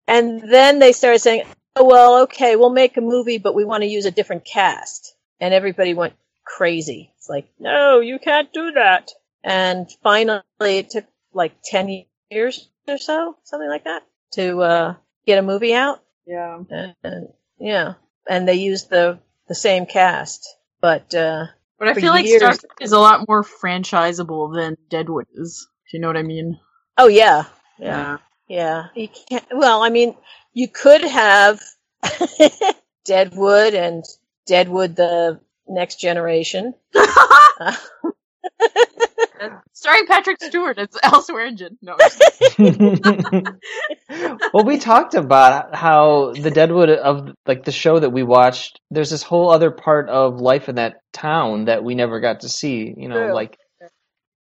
And 0.09 0.41
then 0.41 0.79
they 0.79 0.93
started 0.93 1.19
saying, 1.19 1.45
oh, 1.75 1.85
well, 1.85 2.23
okay, 2.23 2.57
we'll 2.57 2.71
make 2.71 2.97
a 2.97 3.03
movie, 3.03 3.39
but 3.39 3.55
we 3.55 3.65
want 3.65 3.83
to 3.83 3.89
use 3.89 4.07
a 4.07 4.11
different 4.11 4.45
cast. 4.45 5.15
And 5.41 5.53
everybody 5.53 5.95
went 5.95 6.15
crazy. 6.45 7.13
It's 7.19 7.29
like, 7.29 7.49
no, 7.59 8.01
you 8.01 8.19
can't 8.19 8.53
do 8.53 8.73
that. 8.73 9.11
And 9.45 9.89
finally, 10.03 10.43
it 10.61 10.91
took 10.91 11.05
like 11.33 11.53
10 11.65 12.05
years 12.31 12.69
or 12.89 12.99
so, 12.99 13.37
something 13.45 13.69
like 13.69 13.85
that, 13.85 14.05
to 14.33 14.61
uh, 14.63 14.95
get 15.27 15.39
a 15.39 15.43
movie 15.43 15.75
out. 15.75 16.03
Yeah. 16.27 16.63
And, 16.71 16.95
and 17.03 17.29
yeah, 17.59 17.95
and 18.29 18.49
they 18.49 18.55
used 18.55 18.91
the 18.91 19.19
the 19.49 19.55
same 19.55 19.87
cast, 19.87 20.47
but 20.81 21.15
uh, 21.15 21.47
But 21.79 21.89
I 21.89 21.95
feel 21.95 22.13
like 22.13 22.27
years- 22.27 22.41
Star 22.41 22.53
Trek 22.57 22.79
is 22.81 22.93
a 22.93 22.99
lot 22.99 23.27
more 23.29 23.43
franchisable 23.43 24.55
than 24.55 24.77
Deadwood 24.89 25.27
is. 25.35 25.67
Do 25.91 25.97
you 25.97 26.01
know 26.01 26.09
what 26.09 26.17
I 26.17 26.23
mean? 26.23 26.59
oh 26.99 27.09
yeah, 27.09 27.45
yeah, 27.79 28.19
yeah. 28.49 28.87
You 28.95 29.09
can't. 29.09 29.45
Well, 29.53 29.83
I 29.83 29.91
mean, 29.91 30.17
you 30.53 30.69
could 30.69 31.03
have 31.03 31.61
Deadwood 33.05 33.75
and 33.75 34.05
Deadwood 34.47 34.97
the 34.97 35.41
Next 35.69 36.01
Generation. 36.01 36.75
Uh, 36.95 37.77
Starring 39.73 40.07
Patrick 40.07 40.43
Stewart 40.43 40.79
as 40.79 40.89
Al 41.03 41.23
Swearingen. 41.23 41.79
No, 41.83 41.97
well, 44.53 44.65
we 44.65 44.79
talked 44.79 45.15
about 45.15 45.75
how 45.75 46.33
the 46.33 46.51
Deadwood 46.51 46.91
of 46.91 47.35
like 47.47 47.65
the 47.65 47.73
show 47.73 47.99
that 47.99 48.11
we 48.11 48.23
watched. 48.23 48.81
There's 48.91 49.11
this 49.11 49.23
whole 49.23 49.51
other 49.51 49.71
part 49.71 50.09
of 50.09 50.41
life 50.41 50.69
in 50.69 50.77
that 50.77 51.01
town 51.13 51.67
that 51.67 51.85
we 51.85 51.95
never 51.95 52.21
got 52.21 52.41
to 52.41 52.49
see. 52.49 52.95
You 52.97 53.09
know, 53.09 53.27
True. 53.27 53.35
like 53.35 53.59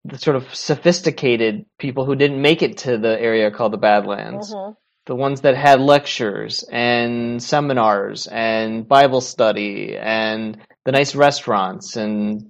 the 0.06 0.18
sort 0.18 0.36
of 0.36 0.54
sophisticated 0.54 1.66
people 1.80 2.06
who 2.06 2.16
didn't 2.16 2.42
make 2.42 2.62
it 2.62 2.80
to 2.80 2.98
the 2.98 3.20
area 3.20 3.52
called 3.52 3.74
the 3.74 3.78
Badlands. 3.78 4.54
mhm. 4.54 4.76
The 5.06 5.16
ones 5.16 5.42
that 5.42 5.58
had 5.58 5.82
lectures 5.82 6.64
and 6.72 7.44
seminars 7.44 8.26
and 8.28 8.88
Bible 8.88 9.20
study 9.20 9.98
and 9.98 10.58
the 10.86 10.94
nice 10.94 11.14
restaurants 11.14 11.98
and 11.98 12.50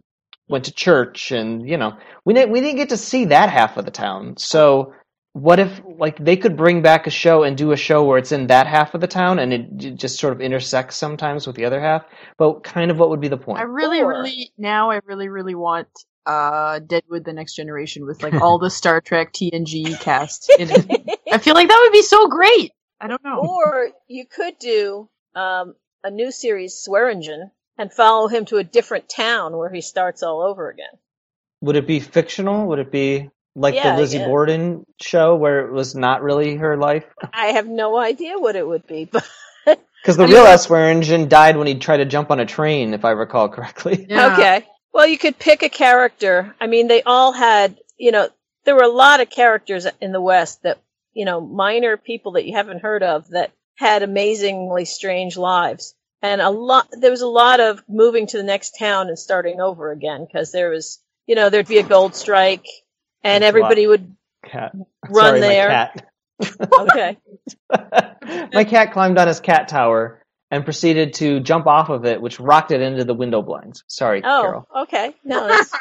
went 0.49 0.65
to 0.65 0.73
church 0.73 1.31
and 1.31 1.67
you 1.67 1.77
know 1.77 1.97
we 2.25 2.33
didn't 2.33 2.51
we 2.51 2.61
didn't 2.61 2.77
get 2.77 2.89
to 2.89 2.97
see 2.97 3.25
that 3.25 3.49
half 3.49 3.77
of 3.77 3.85
the 3.85 3.91
town. 3.91 4.35
So 4.37 4.93
what 5.33 5.59
if 5.59 5.81
like 5.97 6.17
they 6.23 6.37
could 6.37 6.55
bring 6.55 6.81
back 6.83 7.07
a 7.07 7.09
show 7.09 7.43
and 7.43 7.57
do 7.57 7.71
a 7.71 7.77
show 7.77 8.03
where 8.03 8.17
it's 8.19 8.31
in 8.31 8.47
that 8.47 8.67
half 8.67 8.93
of 8.93 9.01
the 9.01 9.07
town 9.07 9.39
and 9.39 9.51
it 9.53 9.77
j- 9.77 9.91
just 9.91 10.19
sort 10.19 10.31
of 10.33 10.41
intersects 10.41 10.95
sometimes 10.95 11.47
with 11.47 11.55
the 11.55 11.65
other 11.65 11.81
half? 11.81 12.05
But 12.37 12.63
kind 12.63 12.91
of 12.91 12.97
what 12.99 13.09
would 13.09 13.21
be 13.21 13.29
the 13.29 13.37
point? 13.37 13.59
I 13.59 13.63
really, 13.63 14.01
Or- 14.01 14.09
really 14.09 14.51
now 14.57 14.91
I 14.91 14.99
really, 15.05 15.29
really 15.29 15.55
want 15.55 15.87
uh 16.25 16.79
Deadwood: 16.79 17.25
The 17.25 17.33
Next 17.33 17.55
Generation 17.55 18.05
with 18.05 18.21
like 18.21 18.35
all 18.35 18.59
the 18.59 18.69
Star 18.79 19.01
Trek 19.01 19.33
TNG 19.33 19.99
cast 19.99 20.51
in 20.59 20.69
it. 20.69 21.19
I 21.31 21.37
feel 21.39 21.55
like 21.55 21.67
that 21.67 21.79
would 21.83 21.93
be 21.93 22.03
so 22.03 22.27
great. 22.27 22.71
I 23.01 23.07
don't 23.07 23.23
know. 23.23 23.39
Or 23.39 23.89
you 24.07 24.25
could 24.25 24.57
do 24.59 25.09
um, 25.35 25.73
a 26.03 26.11
new 26.11 26.31
series, 26.31 26.75
Swearingen, 26.75 27.51
and 27.77 27.91
follow 27.93 28.27
him 28.27 28.45
to 28.45 28.57
a 28.57 28.63
different 28.63 29.09
town 29.09 29.57
where 29.57 29.71
he 29.71 29.81
starts 29.81 30.23
all 30.23 30.41
over 30.41 30.69
again. 30.69 30.85
Would 31.61 31.75
it 31.75 31.87
be 31.87 31.99
fictional? 31.99 32.67
Would 32.67 32.79
it 32.79 32.91
be 32.91 33.29
like 33.55 33.75
Yeah, 33.75 33.95
the 33.95 34.01
Lizzie 34.01 34.17
yeah. 34.19 34.27
Borden 34.27 34.85
show, 35.01 35.35
where 35.35 35.65
it 35.67 35.71
was 35.71 35.95
not 35.95 36.21
really 36.23 36.55
her 36.57 36.75
life. 36.77 37.05
I 37.33 37.47
have 37.47 37.67
no 37.67 37.97
idea 37.97 38.37
what 38.37 38.55
it 38.55 38.67
would 38.67 38.85
be, 38.87 39.05
but 39.11 39.25
Because 39.65 40.17
the 40.17 40.23
I 40.23 40.27
real 40.27 40.43
mean- 40.43 40.53
S. 40.53 40.63
Swearingen 40.63 41.29
died 41.29 41.57
when 41.57 41.67
he 41.67 41.75
tried 41.75 41.97
to 41.97 42.05
jump 42.05 42.31
on 42.31 42.39
a 42.39 42.45
train, 42.45 42.93
if 42.93 43.05
I 43.05 43.11
recall 43.11 43.49
correctly. 43.49 44.05
Yeah. 44.09 44.33
okay. 44.33 44.67
Well, 44.93 45.07
you 45.07 45.17
could 45.17 45.39
pick 45.39 45.63
a 45.63 45.69
character. 45.69 46.55
I 46.61 46.67
mean, 46.67 46.87
they 46.87 47.01
all 47.01 47.31
had, 47.31 47.79
you 47.97 48.11
know, 48.11 48.29
there 48.65 48.75
were 48.75 48.83
a 48.83 48.87
lot 48.87 49.21
of 49.21 49.29
characters 49.29 49.87
in 49.99 50.11
the 50.11 50.21
West 50.21 50.61
that, 50.63 50.77
you 51.13 51.25
know, 51.25 51.41
minor 51.41 51.97
people 51.97 52.33
that 52.33 52.45
you 52.45 52.55
haven't 52.55 52.81
heard 52.81 53.01
of 53.01 53.29
that 53.29 53.51
had 53.75 54.03
amazingly 54.03 54.85
strange 54.85 55.35
lives. 55.35 55.95
And 56.23 56.39
a 56.41 56.49
lot, 56.49 56.87
there 56.91 57.11
was 57.11 57.21
a 57.21 57.27
lot 57.27 57.59
of 57.59 57.83
moving 57.87 58.27
to 58.27 58.37
the 58.37 58.43
next 58.43 58.77
town 58.79 59.09
and 59.09 59.19
starting 59.19 59.59
over 59.59 59.91
again 59.91 60.25
because 60.25 60.51
there 60.53 60.69
was, 60.69 60.99
you 61.27 61.35
know, 61.35 61.49
there'd 61.49 61.67
be 61.67 61.79
a 61.79 61.83
gold 61.83 62.15
strike 62.15 62.65
and 63.23 63.43
That's 63.43 63.49
everybody 63.49 63.85
would 63.85 64.15
Cat. 64.45 64.71
run 65.09 65.25
Sorry, 65.25 65.39
there. 65.41 65.67
My 65.67 65.73
cat. 65.73 66.09
Okay. 66.79 67.17
my 68.53 68.63
cat 68.63 68.93
climbed 68.93 69.17
on 69.17 69.27
his 69.27 69.39
cat 69.41 69.67
tower 69.67 70.21
and 70.49 70.63
proceeded 70.63 71.13
to 71.15 71.39
jump 71.41 71.67
off 71.67 71.89
of 71.89 72.05
it, 72.05 72.21
which 72.21 72.39
rocked 72.39 72.71
it 72.71 72.81
into 72.81 73.03
the 73.03 73.13
window 73.13 73.41
blinds. 73.41 73.83
Sorry, 73.87 74.21
Oh, 74.23 74.41
Carol. 74.43 74.67
okay. 74.83 75.13
No, 75.25 75.47
that's, 75.47 75.71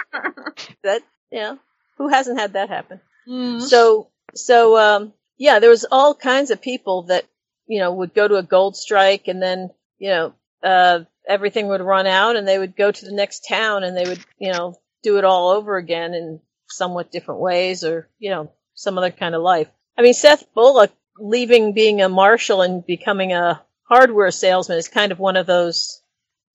that, 0.82 1.02
yeah. 1.30 1.56
Who 1.98 2.08
hasn't 2.08 2.38
had 2.40 2.54
that 2.54 2.68
happen? 2.68 3.00
Mm. 3.28 3.60
So, 3.62 4.08
so, 4.34 4.76
um, 4.78 5.12
yeah, 5.38 5.60
there 5.60 5.70
was 5.70 5.84
all 5.90 6.14
kinds 6.14 6.50
of 6.50 6.60
people 6.60 7.02
that, 7.04 7.24
you 7.68 7.78
know, 7.80 7.92
would 7.94 8.12
go 8.14 8.26
to 8.26 8.36
a 8.36 8.42
gold 8.42 8.76
strike 8.76 9.28
and 9.28 9.40
then, 9.40 9.70
you 10.02 10.08
know, 10.08 10.34
uh, 10.64 11.04
everything 11.28 11.68
would 11.68 11.80
run 11.80 12.08
out 12.08 12.34
and 12.34 12.46
they 12.46 12.58
would 12.58 12.74
go 12.74 12.90
to 12.90 13.04
the 13.04 13.14
next 13.14 13.46
town 13.48 13.84
and 13.84 13.96
they 13.96 14.02
would, 14.04 14.18
you 14.36 14.52
know, 14.52 14.74
do 15.04 15.16
it 15.16 15.24
all 15.24 15.50
over 15.50 15.76
again 15.76 16.12
in 16.12 16.40
somewhat 16.66 17.12
different 17.12 17.40
ways 17.40 17.84
or, 17.84 18.08
you 18.18 18.30
know, 18.30 18.50
some 18.74 18.98
other 18.98 19.12
kind 19.12 19.36
of 19.36 19.42
life. 19.42 19.68
I 19.96 20.02
mean, 20.02 20.12
Seth 20.12 20.52
Bullock 20.54 20.90
leaving 21.20 21.72
being 21.72 22.02
a 22.02 22.08
marshal 22.08 22.62
and 22.62 22.84
becoming 22.84 23.32
a 23.32 23.62
hardware 23.84 24.32
salesman 24.32 24.76
is 24.76 24.88
kind 24.88 25.12
of 25.12 25.20
one 25.20 25.36
of 25.36 25.46
those 25.46 26.02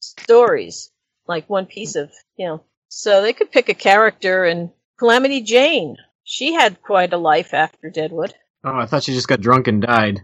stories, 0.01 0.91
like 1.25 1.49
one 1.49 1.67
piece 1.67 1.95
of, 1.95 2.11
you 2.35 2.47
know, 2.47 2.63
so 2.89 3.21
they 3.21 3.31
could 3.31 3.49
pick 3.49 3.69
a 3.69 3.73
character 3.73 4.43
and 4.43 4.71
Calamity 4.99 5.39
Jane. 5.39 5.95
She 6.25 6.51
had 6.51 6.81
quite 6.81 7.13
a 7.13 7.17
life 7.17 7.53
after 7.53 7.89
Deadwood. 7.89 8.33
Oh, 8.65 8.75
I 8.75 8.87
thought 8.87 9.03
she 9.03 9.13
just 9.13 9.29
got 9.29 9.39
drunk 9.39 9.69
and 9.69 9.81
died. 9.81 10.21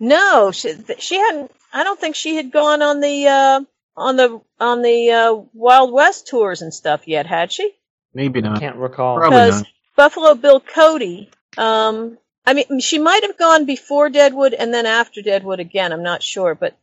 No, 0.00 0.50
she, 0.50 0.74
she 0.98 1.18
hadn't. 1.18 1.52
I 1.72 1.84
don't 1.84 2.00
think 2.00 2.16
she 2.16 2.34
had 2.34 2.50
gone 2.50 2.80
on 2.80 3.00
the 3.00 3.28
uh, 3.28 3.60
on 3.96 4.16
the 4.16 4.40
on 4.58 4.82
the 4.82 5.10
uh, 5.10 5.34
Wild 5.52 5.92
West 5.92 6.26
tours 6.26 6.62
and 6.62 6.72
stuff 6.72 7.06
yet, 7.06 7.26
had 7.26 7.52
she? 7.52 7.70
Maybe 8.14 8.40
not. 8.40 8.56
I 8.56 8.60
Can't 8.60 8.76
recall. 8.76 9.18
Probably 9.18 9.38
Because 9.38 9.60
not. 9.60 9.68
Buffalo 9.96 10.34
Bill 10.34 10.60
Cody. 10.60 11.30
Um, 11.58 12.16
I 12.46 12.54
mean, 12.54 12.80
she 12.80 12.98
might 12.98 13.22
have 13.22 13.36
gone 13.36 13.66
before 13.66 14.08
Deadwood 14.08 14.54
and 14.54 14.72
then 14.72 14.86
after 14.86 15.20
Deadwood 15.20 15.60
again. 15.60 15.92
I'm 15.92 16.02
not 16.02 16.22
sure, 16.22 16.54
but 16.54 16.74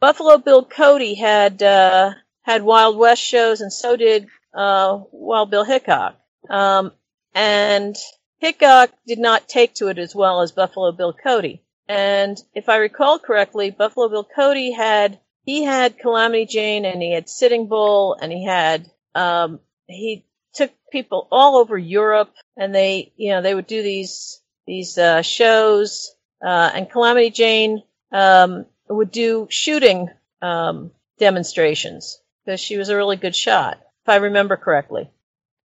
Buffalo 0.00 0.38
Bill 0.38 0.64
Cody 0.64 1.14
had 1.14 1.62
uh, 1.62 2.14
had 2.40 2.62
Wild 2.62 2.96
West 2.96 3.22
shows, 3.22 3.60
and 3.60 3.72
so 3.72 3.96
did 3.96 4.26
uh, 4.54 4.98
Wild 5.12 5.50
Bill 5.50 5.64
Hickok. 5.64 6.16
Um, 6.48 6.92
and 7.34 7.94
Hickok 8.38 8.90
did 9.06 9.18
not 9.18 9.46
take 9.46 9.74
to 9.74 9.88
it 9.88 9.98
as 9.98 10.14
well 10.14 10.40
as 10.40 10.52
Buffalo 10.52 10.90
Bill 10.92 11.12
Cody. 11.12 11.62
And 11.88 12.38
if 12.54 12.68
I 12.68 12.76
recall 12.76 13.18
correctly, 13.18 13.70
Buffalo 13.70 14.08
Bill 14.08 14.26
Cody 14.34 14.72
had 14.72 15.18
he 15.44 15.64
had 15.64 15.98
Calamity 15.98 16.46
Jane 16.46 16.84
and 16.84 17.02
he 17.02 17.12
had 17.12 17.28
Sitting 17.28 17.66
Bull 17.66 18.16
and 18.20 18.30
he 18.32 18.44
had 18.44 18.90
um, 19.14 19.60
he 19.86 20.24
took 20.54 20.70
people 20.90 21.28
all 21.30 21.56
over 21.56 21.76
Europe 21.76 22.32
and 22.56 22.74
they 22.74 23.12
you 23.16 23.30
know 23.30 23.42
they 23.42 23.54
would 23.54 23.66
do 23.66 23.82
these 23.82 24.40
these 24.66 24.96
uh, 24.98 25.22
shows 25.22 26.14
uh, 26.44 26.70
and 26.74 26.90
Calamity 26.90 27.30
Jane 27.30 27.82
um, 28.12 28.66
would 28.88 29.10
do 29.10 29.46
shooting 29.50 30.08
um, 30.40 30.92
demonstrations 31.18 32.20
because 32.44 32.60
she 32.60 32.76
was 32.76 32.88
a 32.88 32.96
really 32.96 33.16
good 33.16 33.34
shot 33.34 33.78
if 34.04 34.08
I 34.08 34.16
remember 34.16 34.56
correctly. 34.56 35.10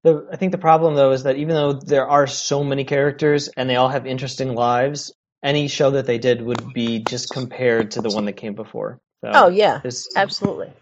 The, 0.03 0.29
I 0.33 0.37
think 0.37 0.53
the 0.53 0.59
problem 0.59 0.95
though 0.95 1.13
is 1.13 1.25
that 1.25 1.37
even 1.37 1.55
though 1.55 1.75
there 1.75 2.09
are 2.09 2.27
so 2.27 2.65
many 2.65 2.85
characters 2.85 3.49
and 3.49 3.69
they 3.69 3.77
all 3.77 3.89
have 3.89 4.07
interesting 4.07 4.55
lives, 4.55 5.13
any 5.43 5.69
show 5.69 5.91
that 5.93 6.07
they 6.07 6.19
did 6.19 6.43
would 6.43 6.73
be 6.73 7.01
just 7.01 7.31
compared 7.31 7.93
to 7.93 8.03
the 8.03 8.11
one 8.11 8.27
that 8.27 8.35
came 8.35 8.55
before. 8.55 9.01
So 9.25 9.31
Oh 9.33 9.49
yeah, 9.49 9.81
absolutely. 10.17 10.73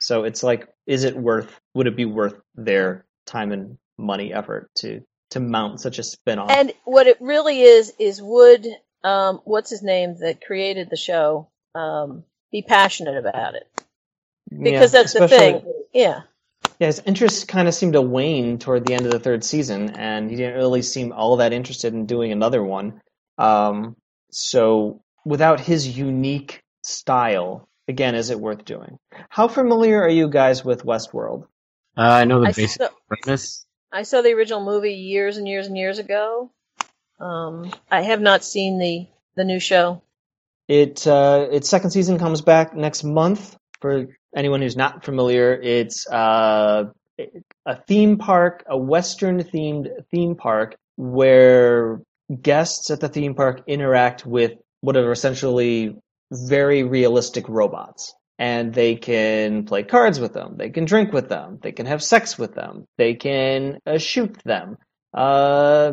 So 0.00 0.24
it's 0.24 0.42
like, 0.42 0.68
is 0.86 1.04
it 1.04 1.16
worth? 1.16 1.58
Would 1.74 1.86
it 1.86 1.96
be 1.96 2.04
worth 2.04 2.40
their 2.54 3.06
time 3.26 3.52
and 3.52 3.78
money 3.98 4.32
effort 4.32 4.70
to 4.76 5.02
to 5.30 5.40
mount 5.40 5.80
such 5.80 5.98
a 5.98 6.02
spin-off? 6.02 6.50
And 6.50 6.72
what 6.84 7.06
it 7.06 7.18
really 7.20 7.60
is 7.62 7.92
is 7.98 8.20
would 8.22 8.66
um, 9.02 9.40
what's 9.44 9.70
his 9.70 9.82
name 9.82 10.16
that 10.20 10.44
created 10.44 10.90
the 10.90 10.96
show 10.96 11.48
um, 11.74 12.24
be 12.52 12.62
passionate 12.62 13.16
about 13.16 13.54
it 13.54 13.68
because 14.50 14.92
Yeah, 14.92 15.02
that's 15.02 15.12
the 15.12 15.28
thing. 15.28 15.62
Yeah. 15.92 16.22
Yeah, 16.78 16.88
his 16.88 17.02
interest 17.06 17.48
kind 17.48 17.68
of 17.68 17.74
seemed 17.74 17.94
to 17.94 18.02
wane 18.02 18.58
toward 18.58 18.84
the 18.84 18.94
end 18.94 19.06
of 19.06 19.12
the 19.12 19.18
third 19.18 19.44
season, 19.44 19.90
and 19.90 20.30
he 20.30 20.36
didn't 20.36 20.56
really 20.56 20.82
seem 20.82 21.12
all 21.12 21.36
that 21.36 21.52
interested 21.52 21.94
in 21.94 22.06
doing 22.06 22.32
another 22.32 22.62
one. 22.62 23.00
Um, 23.38 23.96
so, 24.38 25.00
without 25.24 25.60
his 25.60 25.96
unique 25.96 26.62
style, 26.82 27.66
again, 27.88 28.14
is 28.14 28.28
it 28.28 28.38
worth 28.38 28.66
doing? 28.66 28.98
How 29.30 29.48
familiar 29.48 30.02
are 30.02 30.10
you 30.10 30.28
guys 30.28 30.62
with 30.62 30.84
Westworld? 30.84 31.44
Uh, 31.96 32.02
I 32.02 32.24
know 32.26 32.40
the 32.40 32.48
I 32.48 32.52
basic 32.52 32.82
saw, 32.82 32.88
premise. 33.08 33.64
I 33.90 34.02
saw 34.02 34.20
the 34.20 34.34
original 34.34 34.62
movie 34.62 34.92
years 34.92 35.38
and 35.38 35.48
years 35.48 35.68
and 35.68 35.78
years 35.78 35.98
ago. 35.98 36.50
Um, 37.18 37.72
I 37.90 38.02
have 38.02 38.20
not 38.20 38.44
seen 38.44 38.78
the 38.78 39.06
the 39.36 39.44
new 39.44 39.58
show. 39.58 40.02
It 40.68 41.06
uh, 41.06 41.48
its 41.50 41.70
second 41.70 41.92
season 41.92 42.18
comes 42.18 42.42
back 42.42 42.76
next 42.76 43.04
month. 43.04 43.56
For 43.80 44.08
anyone 44.36 44.60
who's 44.60 44.76
not 44.76 45.02
familiar, 45.02 45.54
it's 45.54 46.06
uh, 46.06 46.90
a 47.64 47.76
theme 47.88 48.18
park, 48.18 48.64
a 48.66 48.76
Western 48.76 49.42
themed 49.42 49.88
theme 50.10 50.34
park 50.34 50.76
where 50.96 52.02
guests 52.42 52.90
at 52.90 53.00
the 53.00 53.08
theme 53.08 53.34
park 53.34 53.62
interact 53.66 54.26
with 54.26 54.52
what 54.80 54.96
are 54.96 55.12
essentially 55.12 55.96
very 56.32 56.82
realistic 56.82 57.48
robots. 57.48 58.14
And 58.38 58.74
they 58.74 58.96
can 58.96 59.64
play 59.64 59.82
cards 59.82 60.20
with 60.20 60.34
them. 60.34 60.56
They 60.58 60.68
can 60.68 60.84
drink 60.84 61.12
with 61.12 61.30
them. 61.30 61.58
They 61.62 61.72
can 61.72 61.86
have 61.86 62.02
sex 62.02 62.38
with 62.38 62.54
them. 62.54 62.84
They 62.98 63.14
can 63.14 63.78
uh, 63.86 63.96
shoot 63.96 64.36
them 64.44 64.76
uh, 65.16 65.92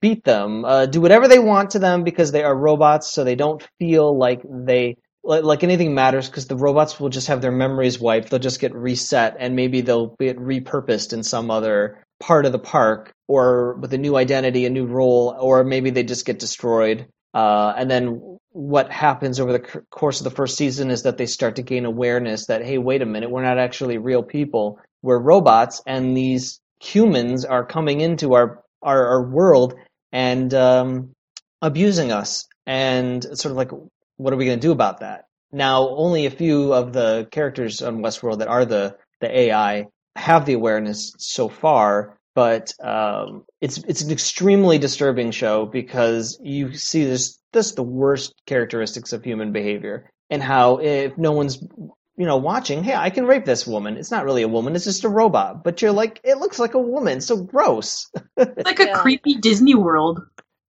beat 0.00 0.24
them, 0.24 0.64
uh, 0.64 0.86
do 0.86 1.00
whatever 1.00 1.28
they 1.28 1.38
want 1.38 1.70
to 1.70 1.78
them 1.78 2.04
because 2.04 2.32
they 2.32 2.42
are 2.42 2.56
robots, 2.56 3.12
so 3.12 3.22
they 3.22 3.34
don't 3.34 3.66
feel 3.78 4.16
like 4.16 4.40
they 4.48 4.96
like, 5.24 5.62
anything 5.62 5.94
matters 5.94 6.28
because 6.28 6.48
the 6.48 6.56
robots 6.56 6.98
will 6.98 7.08
just 7.08 7.28
have 7.28 7.40
their 7.40 7.52
memories 7.52 8.00
wiped. 8.00 8.30
They'll 8.30 8.40
just 8.40 8.60
get 8.60 8.74
reset, 8.74 9.36
and 9.38 9.54
maybe 9.54 9.82
they'll 9.82 10.16
get 10.18 10.38
repurposed 10.38 11.12
in 11.12 11.22
some 11.22 11.50
other 11.50 12.04
part 12.22 12.46
of 12.46 12.52
the 12.52 12.58
park 12.58 13.12
or 13.26 13.74
with 13.74 13.92
a 13.92 13.98
new 13.98 14.16
identity, 14.16 14.64
a 14.64 14.70
new 14.70 14.86
role, 14.86 15.36
or 15.38 15.64
maybe 15.64 15.90
they 15.90 16.04
just 16.04 16.24
get 16.24 16.38
destroyed. 16.38 17.08
Uh, 17.34 17.74
and 17.76 17.90
then 17.90 18.38
what 18.50 18.92
happens 18.92 19.40
over 19.40 19.52
the 19.52 19.82
course 19.90 20.20
of 20.20 20.24
the 20.24 20.30
first 20.30 20.56
season 20.56 20.90
is 20.90 21.02
that 21.02 21.18
they 21.18 21.26
start 21.26 21.56
to 21.56 21.62
gain 21.62 21.84
awareness 21.84 22.46
that 22.46 22.64
hey, 22.64 22.78
wait 22.78 23.02
a 23.02 23.06
minute, 23.06 23.28
we're 23.28 23.42
not 23.42 23.58
actually 23.58 23.98
real 23.98 24.22
people. 24.22 24.78
We're 25.02 25.18
robots, 25.18 25.82
and 25.84 26.16
these 26.16 26.60
humans 26.80 27.44
are 27.44 27.66
coming 27.66 28.00
into 28.00 28.34
our 28.34 28.62
our, 28.82 29.04
our 29.08 29.22
world 29.28 29.74
and 30.12 30.54
um, 30.54 31.10
abusing 31.60 32.12
us. 32.12 32.46
And 32.66 33.24
it's 33.24 33.42
sort 33.42 33.50
of 33.50 33.56
like, 33.56 33.70
what 34.16 34.32
are 34.32 34.36
we 34.36 34.44
going 34.44 34.60
to 34.60 34.66
do 34.66 34.72
about 34.72 35.00
that? 35.00 35.24
Now, 35.50 35.88
only 35.88 36.26
a 36.26 36.30
few 36.30 36.72
of 36.72 36.92
the 36.92 37.26
characters 37.32 37.82
on 37.82 37.98
Westworld 37.98 38.38
that 38.38 38.48
are 38.48 38.64
the 38.64 38.96
the 39.20 39.36
AI 39.36 39.86
have 40.16 40.46
the 40.46 40.52
awareness 40.54 41.14
so 41.18 41.48
far, 41.48 42.18
but 42.34 42.72
um, 42.82 43.44
it's 43.60 43.78
it's 43.78 44.02
an 44.02 44.10
extremely 44.10 44.78
disturbing 44.78 45.30
show 45.30 45.66
because 45.66 46.38
you 46.42 46.74
see 46.74 47.04
this 47.04 47.38
this 47.52 47.72
the 47.72 47.82
worst 47.82 48.34
characteristics 48.46 49.12
of 49.12 49.22
human 49.24 49.52
behavior 49.52 50.10
and 50.30 50.42
how 50.42 50.78
if 50.78 51.16
no 51.18 51.32
one's 51.32 51.58
you 52.16 52.26
know 52.26 52.36
watching, 52.36 52.84
hey, 52.84 52.94
I 52.94 53.10
can 53.10 53.26
rape 53.26 53.44
this 53.44 53.66
woman. 53.66 53.96
It's 53.96 54.10
not 54.10 54.24
really 54.24 54.42
a 54.42 54.48
woman; 54.48 54.74
it's 54.76 54.84
just 54.84 55.04
a 55.04 55.08
robot. 55.08 55.64
But 55.64 55.80
you're 55.82 55.92
like, 55.92 56.20
it 56.24 56.38
looks 56.38 56.58
like 56.58 56.74
a 56.74 56.78
woman, 56.78 57.20
so 57.20 57.36
gross. 57.36 58.10
It's 58.56 58.66
like 58.66 58.80
a 58.80 58.86
Yeah. 58.86 58.98
creepy 58.98 59.34
Disney 59.36 59.74
World. 59.74 60.20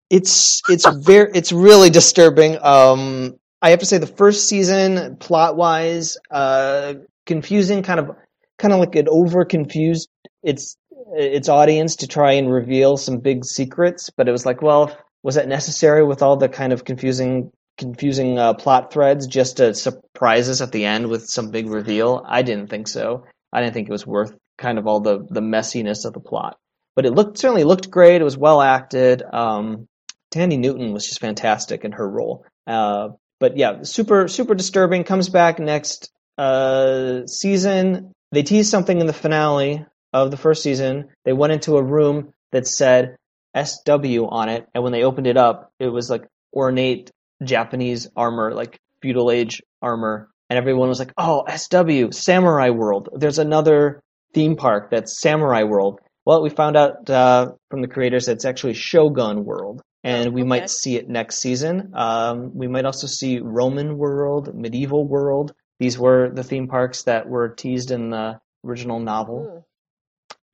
it's 0.10 0.62
it's 0.70 0.86
very 0.86 1.32
it's 1.34 1.52
really 1.52 1.90
disturbing. 1.90 2.58
Um, 2.62 3.36
I 3.62 3.70
have 3.72 3.80
to 3.80 3.86
say 3.86 3.98
the 3.98 4.08
first 4.08 4.48
season, 4.48 5.16
plot 5.18 5.56
wise, 5.56 6.18
uh, 6.32 6.96
confusing, 7.26 7.84
kind 7.84 8.00
of 8.00 8.12
kind 8.58 8.74
of 8.74 8.80
like 8.80 8.96
it 8.96 9.08
over 9.08 9.46
confused 9.46 10.10
its 10.44 10.78
its 11.16 11.50
audience 11.50 11.98
to 11.98 12.08
try 12.08 12.34
and 12.34 12.52
reveal 12.52 12.98
some 12.98 13.20
big 13.20 13.46
secrets. 13.46 14.10
But 14.16 14.28
it 14.28 14.32
was 14.32 14.46
like, 14.46 14.62
well, 14.62 14.96
was 15.24 15.36
that 15.36 15.48
necessary 15.48 16.04
with 16.04 16.22
all 16.22 16.38
the 16.38 16.50
kind 16.50 16.74
of 16.74 16.86
confusing 16.86 17.52
confusing 17.78 18.38
uh, 18.38 18.54
plot 18.54 18.94
threads 18.94 19.28
just 19.28 19.58
to 19.58 19.74
surprise 19.74 20.50
us 20.50 20.62
at 20.62 20.72
the 20.72 20.86
end 20.86 21.08
with 21.10 21.28
some 21.28 21.52
big 21.52 21.68
reveal? 21.70 22.24
I 22.28 22.42
didn't 22.44 22.70
think 22.70 22.88
so. 22.88 23.26
I 23.52 23.62
didn't 23.62 23.74
think 23.74 23.90
it 23.90 23.92
was 23.92 24.08
worth 24.08 24.36
kind 24.58 24.78
of 24.78 24.88
all 24.88 25.00
the 25.02 25.26
the 25.30 25.42
messiness 25.42 26.06
of 26.06 26.14
the 26.14 26.20
plot. 26.20 26.58
but 26.96 27.06
it 27.06 27.12
looked 27.12 27.38
certainly 27.38 27.64
looked 27.64 27.90
great. 27.90 28.22
It 28.22 28.24
was 28.24 28.38
well 28.38 28.62
acted. 28.62 29.24
Um, 29.24 29.88
Thandie 30.34 30.60
Newton 30.60 30.94
was 30.94 31.08
just 31.08 31.20
fantastic 31.20 31.86
in 31.86 31.94
her 31.94 32.10
role. 32.10 32.46
Uh, 32.66 33.10
but 33.40 33.58
yeah, 33.58 33.84
super 33.84 34.28
super 34.28 34.56
disturbing. 34.56 35.04
Comes 35.04 35.30
back 35.30 35.60
next 35.60 36.12
uh, 36.38 37.26
season. 37.28 38.13
They 38.34 38.44
teased 38.44 38.72
something 38.72 39.00
in 39.00 39.06
the 39.06 39.14
finale 39.14 39.86
of 40.12 40.32
the 40.32 40.38
first 40.38 40.64
season. 40.64 41.10
They 41.24 41.34
went 41.34 41.54
into 41.54 41.78
a 41.78 41.84
room 41.84 42.34
that 42.52 42.68
said 42.68 43.16
SW 43.56 44.26
on 44.28 44.50
it, 44.50 44.68
and 44.74 44.84
when 44.84 44.92
they 44.92 45.04
opened 45.04 45.28
it 45.28 45.38
up, 45.38 45.72
it 45.80 45.88
was 45.90 46.10
like 46.10 46.26
ornate 46.52 47.12
Japanese 47.44 48.08
armor, 48.16 48.54
like 48.54 48.80
feudal 49.02 49.30
age 49.30 49.62
armor, 49.84 50.30
and 50.50 50.58
everyone 50.58 50.90
was 50.90 50.98
like, 50.98 51.14
"Oh, 51.18 51.44
SW, 51.48 52.12
Samurai 52.12 52.72
World." 52.72 53.10
There's 53.14 53.38
another 53.40 54.02
theme 54.34 54.56
park 54.56 54.90
that's 54.90 55.22
Samurai 55.22 55.64
World. 55.64 56.00
Well, 56.26 56.42
we 56.42 56.50
found 56.50 56.76
out 56.76 57.08
uh, 57.10 57.52
from 57.70 57.82
the 57.82 57.88
creators 57.88 58.26
that 58.26 58.34
it's 58.34 58.46
actually 58.46 58.74
Shogun 58.74 59.46
World, 59.46 59.82
and 60.04 60.34
we 60.34 60.42
Okay. 60.42 60.48
might 60.50 60.70
see 60.72 60.96
it 60.96 61.08
next 61.08 61.40
season. 61.40 61.92
Um, 61.94 62.52
we 62.56 62.68
might 62.68 62.86
also 62.86 63.06
see 63.06 63.40
Roman 63.40 63.98
World, 63.98 64.56
Medieval 64.56 65.08
World. 65.08 65.54
These 65.80 65.98
were 65.98 66.30
the 66.30 66.44
theme 66.44 66.68
parks 66.68 67.04
that 67.04 67.28
were 67.28 67.50
teased 67.50 67.92
in 67.92 68.10
the 68.10 68.40
original 68.66 69.00
novel. 69.00 69.44
Hmm. 69.44 69.60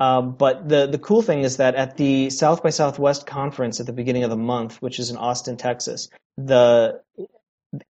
Um, 0.02 0.36
but 0.36 0.70
the 0.70 0.88
the 0.88 0.98
cool 0.98 1.22
thing 1.22 1.42
is 1.42 1.58
that 1.58 1.76
at 1.76 1.98
the 1.98 2.30
South 2.30 2.64
by 2.64 2.70
Southwest 2.70 3.28
conference 3.28 3.82
at 3.82 3.86
the 3.86 3.94
beginning 3.94 4.24
of 4.24 4.30
the 4.30 4.38
month, 4.38 4.82
which 4.82 4.98
is 4.98 5.10
in 5.10 5.18
Austin, 5.18 5.58
Texas, 5.58 6.08
the 6.38 7.02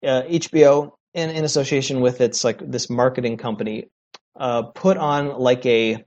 uh, 0.03 0.23
HBO 0.23 0.93
in, 1.13 1.31
in 1.31 1.45
association 1.45 2.01
with 2.01 2.21
its 2.21 2.45
like 2.45 2.61
this 2.61 2.89
marketing 2.89 3.37
company 3.37 3.89
uh, 4.37 4.63
put 4.63 4.97
on 4.97 5.39
like 5.39 5.67
a 5.67 6.03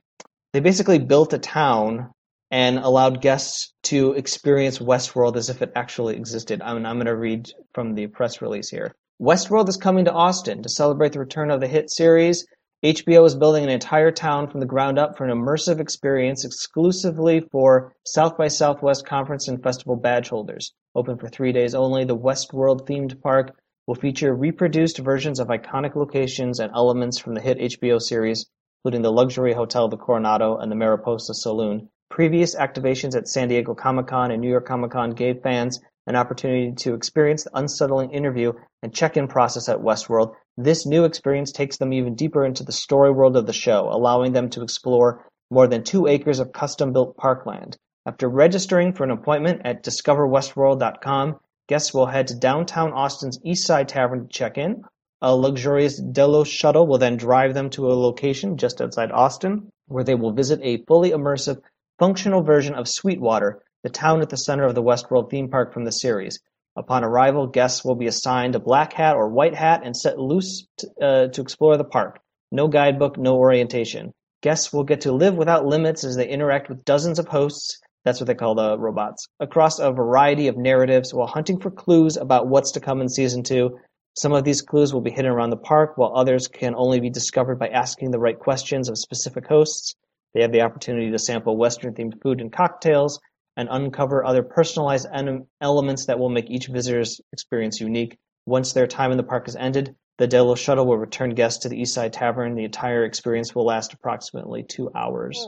they 0.53 0.59
basically 0.59 0.99
built 0.99 1.33
a 1.33 1.39
town 1.39 2.11
and 2.49 2.79
allowed 2.79 3.21
guests 3.21 3.73
to 3.83 4.13
experience 4.13 4.79
Westworld 4.79 5.37
as 5.37 5.49
if 5.49 5.61
it 5.61 5.71
actually 5.75 6.15
existed. 6.17 6.61
I'm, 6.61 6.85
I'm 6.85 6.97
going 6.97 7.05
to 7.05 7.15
read 7.15 7.49
from 7.73 7.95
the 7.95 8.07
press 8.07 8.41
release 8.41 8.69
here. 8.69 8.93
Westworld 9.21 9.69
is 9.69 9.77
coming 9.77 10.05
to 10.05 10.11
Austin 10.11 10.63
to 10.63 10.69
celebrate 10.69 11.11
the 11.11 11.19
return 11.19 11.51
of 11.51 11.59
the 11.59 11.67
hit 11.67 11.91
series. 11.91 12.47
HBO 12.83 13.23
is 13.23 13.35
building 13.35 13.63
an 13.63 13.69
entire 13.69 14.09
town 14.09 14.47
from 14.47 14.61
the 14.61 14.65
ground 14.65 14.97
up 14.97 15.15
for 15.15 15.25
an 15.25 15.29
immersive 15.29 15.79
experience 15.79 16.43
exclusively 16.43 17.39
for 17.39 17.93
South 18.03 18.35
by 18.35 18.47
Southwest 18.47 19.05
Conference 19.05 19.47
and 19.47 19.61
Festival 19.61 19.95
badge 19.95 20.29
holders. 20.29 20.73
Open 20.95 21.19
for 21.19 21.29
three 21.29 21.51
days 21.51 21.75
only, 21.75 22.03
the 22.03 22.17
Westworld 22.17 22.87
themed 22.87 23.21
park 23.21 23.55
will 23.85 23.93
feature 23.93 24.33
reproduced 24.33 24.97
versions 24.97 25.39
of 25.39 25.49
iconic 25.49 25.95
locations 25.95 26.59
and 26.59 26.71
elements 26.73 27.19
from 27.19 27.35
the 27.35 27.41
hit 27.41 27.59
HBO 27.59 28.01
series, 28.01 28.49
including 28.79 29.03
the 29.03 29.11
luxury 29.11 29.53
hotel 29.53 29.87
The 29.87 29.97
Coronado 29.97 30.57
and 30.57 30.71
the 30.71 30.75
Mariposa 30.75 31.35
Saloon. 31.35 31.89
Previous 32.09 32.55
activations 32.55 33.15
at 33.15 33.27
San 33.27 33.49
Diego 33.49 33.75
Comic 33.75 34.07
Con 34.07 34.31
and 34.31 34.41
New 34.41 34.49
York 34.49 34.65
Comic 34.65 34.89
Con 34.89 35.11
gave 35.11 35.43
fans 35.43 35.79
an 36.07 36.15
opportunity 36.15 36.73
to 36.73 36.93
experience 36.93 37.43
the 37.43 37.51
unsettling 37.53 38.11
interview 38.11 38.53
and 38.81 38.93
check 38.93 39.17
in 39.17 39.27
process 39.27 39.69
at 39.69 39.79
Westworld. 39.79 40.33
This 40.57 40.85
new 40.85 41.05
experience 41.05 41.51
takes 41.51 41.77
them 41.77 41.93
even 41.93 42.15
deeper 42.15 42.43
into 42.43 42.63
the 42.63 42.71
story 42.71 43.11
world 43.11 43.37
of 43.37 43.45
the 43.45 43.53
show, 43.53 43.89
allowing 43.91 44.33
them 44.33 44.49
to 44.51 44.63
explore 44.63 45.25
more 45.49 45.67
than 45.67 45.83
two 45.83 46.07
acres 46.07 46.39
of 46.39 46.53
custom 46.53 46.93
built 46.93 47.17
parkland. 47.17 47.77
After 48.05 48.27
registering 48.27 48.93
for 48.93 49.03
an 49.03 49.11
appointment 49.11 49.61
at 49.63 49.83
discoverwestworld.com, 49.83 51.39
guests 51.67 51.93
will 51.93 52.07
head 52.07 52.27
to 52.27 52.35
downtown 52.35 52.93
Austin's 52.93 53.39
East 53.43 53.67
Side 53.67 53.87
Tavern 53.87 54.21
to 54.21 54.27
check 54.27 54.57
in. 54.57 54.83
A 55.21 55.35
luxurious 55.35 56.01
Delos 56.01 56.47
shuttle 56.47 56.87
will 56.87 56.97
then 56.97 57.15
drive 57.15 57.53
them 57.53 57.69
to 57.71 57.91
a 57.91 57.93
location 57.93 58.57
just 58.57 58.81
outside 58.81 59.11
Austin, 59.11 59.69
where 59.87 60.03
they 60.03 60.15
will 60.15 60.33
visit 60.33 60.59
a 60.63 60.83
fully 60.85 61.11
immersive, 61.11 61.61
functional 61.99 62.41
version 62.41 62.73
of 62.73 62.87
Sweetwater, 62.87 63.61
the 63.83 63.89
town 63.89 64.21
at 64.21 64.29
the 64.29 64.37
center 64.37 64.63
of 64.63 64.75
the 64.75 64.83
Westworld 64.83 65.29
theme 65.29 65.49
park 65.49 65.73
from 65.73 65.85
the 65.85 65.91
series. 65.91 66.39
Upon 66.75 67.03
arrival, 67.03 67.47
guests 67.47 67.83
will 67.83 67.95
be 67.95 68.07
assigned 68.07 68.55
a 68.55 68.59
black 68.59 68.93
hat 68.93 69.15
or 69.15 69.27
white 69.27 69.55
hat 69.55 69.81
and 69.83 69.95
set 69.95 70.17
loose 70.17 70.67
t- 70.77 70.87
uh, 71.01 71.27
to 71.27 71.41
explore 71.41 71.75
the 71.77 71.83
park. 71.83 72.19
No 72.51 72.67
guidebook, 72.67 73.17
no 73.17 73.35
orientation. 73.37 74.13
Guests 74.41 74.71
will 74.71 74.83
get 74.83 75.01
to 75.01 75.11
live 75.11 75.35
without 75.35 75.65
limits 75.65 76.03
as 76.03 76.15
they 76.15 76.27
interact 76.27 76.69
with 76.69 76.85
dozens 76.85 77.19
of 77.19 77.27
hosts, 77.27 77.79
that's 78.05 78.19
what 78.19 78.27
they 78.27 78.35
call 78.35 78.55
the 78.55 78.79
robots, 78.79 79.27
across 79.39 79.79
a 79.79 79.91
variety 79.91 80.47
of 80.47 80.57
narratives 80.57 81.13
while 81.13 81.27
hunting 81.27 81.59
for 81.59 81.69
clues 81.71 82.17
about 82.17 82.47
what's 82.47 82.71
to 82.71 82.79
come 82.79 83.01
in 83.01 83.09
season 83.09 83.43
two. 83.43 83.77
Some 84.15 84.33
of 84.33 84.43
these 84.43 84.61
clues 84.61 84.93
will 84.93 85.01
be 85.01 85.11
hidden 85.11 85.31
around 85.31 85.51
the 85.51 85.57
park, 85.57 85.97
while 85.97 86.13
others 86.15 86.47
can 86.47 86.73
only 86.75 86.99
be 86.99 87.09
discovered 87.09 87.59
by 87.59 87.67
asking 87.67 88.11
the 88.11 88.19
right 88.19 88.37
questions 88.37 88.89
of 88.89 88.97
specific 88.97 89.47
hosts. 89.47 89.95
They 90.33 90.41
have 90.41 90.51
the 90.51 90.61
opportunity 90.61 91.11
to 91.11 91.19
sample 91.19 91.57
Western 91.57 91.93
themed 91.93 92.21
food 92.21 92.41
and 92.41 92.51
cocktails 92.51 93.19
and 93.61 93.69
uncover 93.71 94.25
other 94.25 94.41
personalized 94.41 95.07
en- 95.13 95.45
elements 95.61 96.07
that 96.07 96.17
will 96.17 96.29
make 96.29 96.49
each 96.49 96.67
visitor's 96.67 97.21
experience 97.31 97.79
unique. 97.79 98.17
Once 98.47 98.73
their 98.73 98.87
time 98.87 99.11
in 99.11 99.17
the 99.17 99.23
park 99.23 99.47
is 99.47 99.55
ended, 99.55 99.95
the 100.17 100.25
Delos 100.25 100.59
shuttle 100.59 100.87
will 100.87 100.97
return 100.97 101.35
guests 101.35 101.59
to 101.59 101.69
the 101.69 101.79
Eastside 101.79 102.11
Tavern. 102.11 102.55
The 102.55 102.63
entire 102.63 103.05
experience 103.05 103.53
will 103.53 103.65
last 103.65 103.93
approximately 103.93 104.63
two 104.63 104.89
hours. 104.95 105.47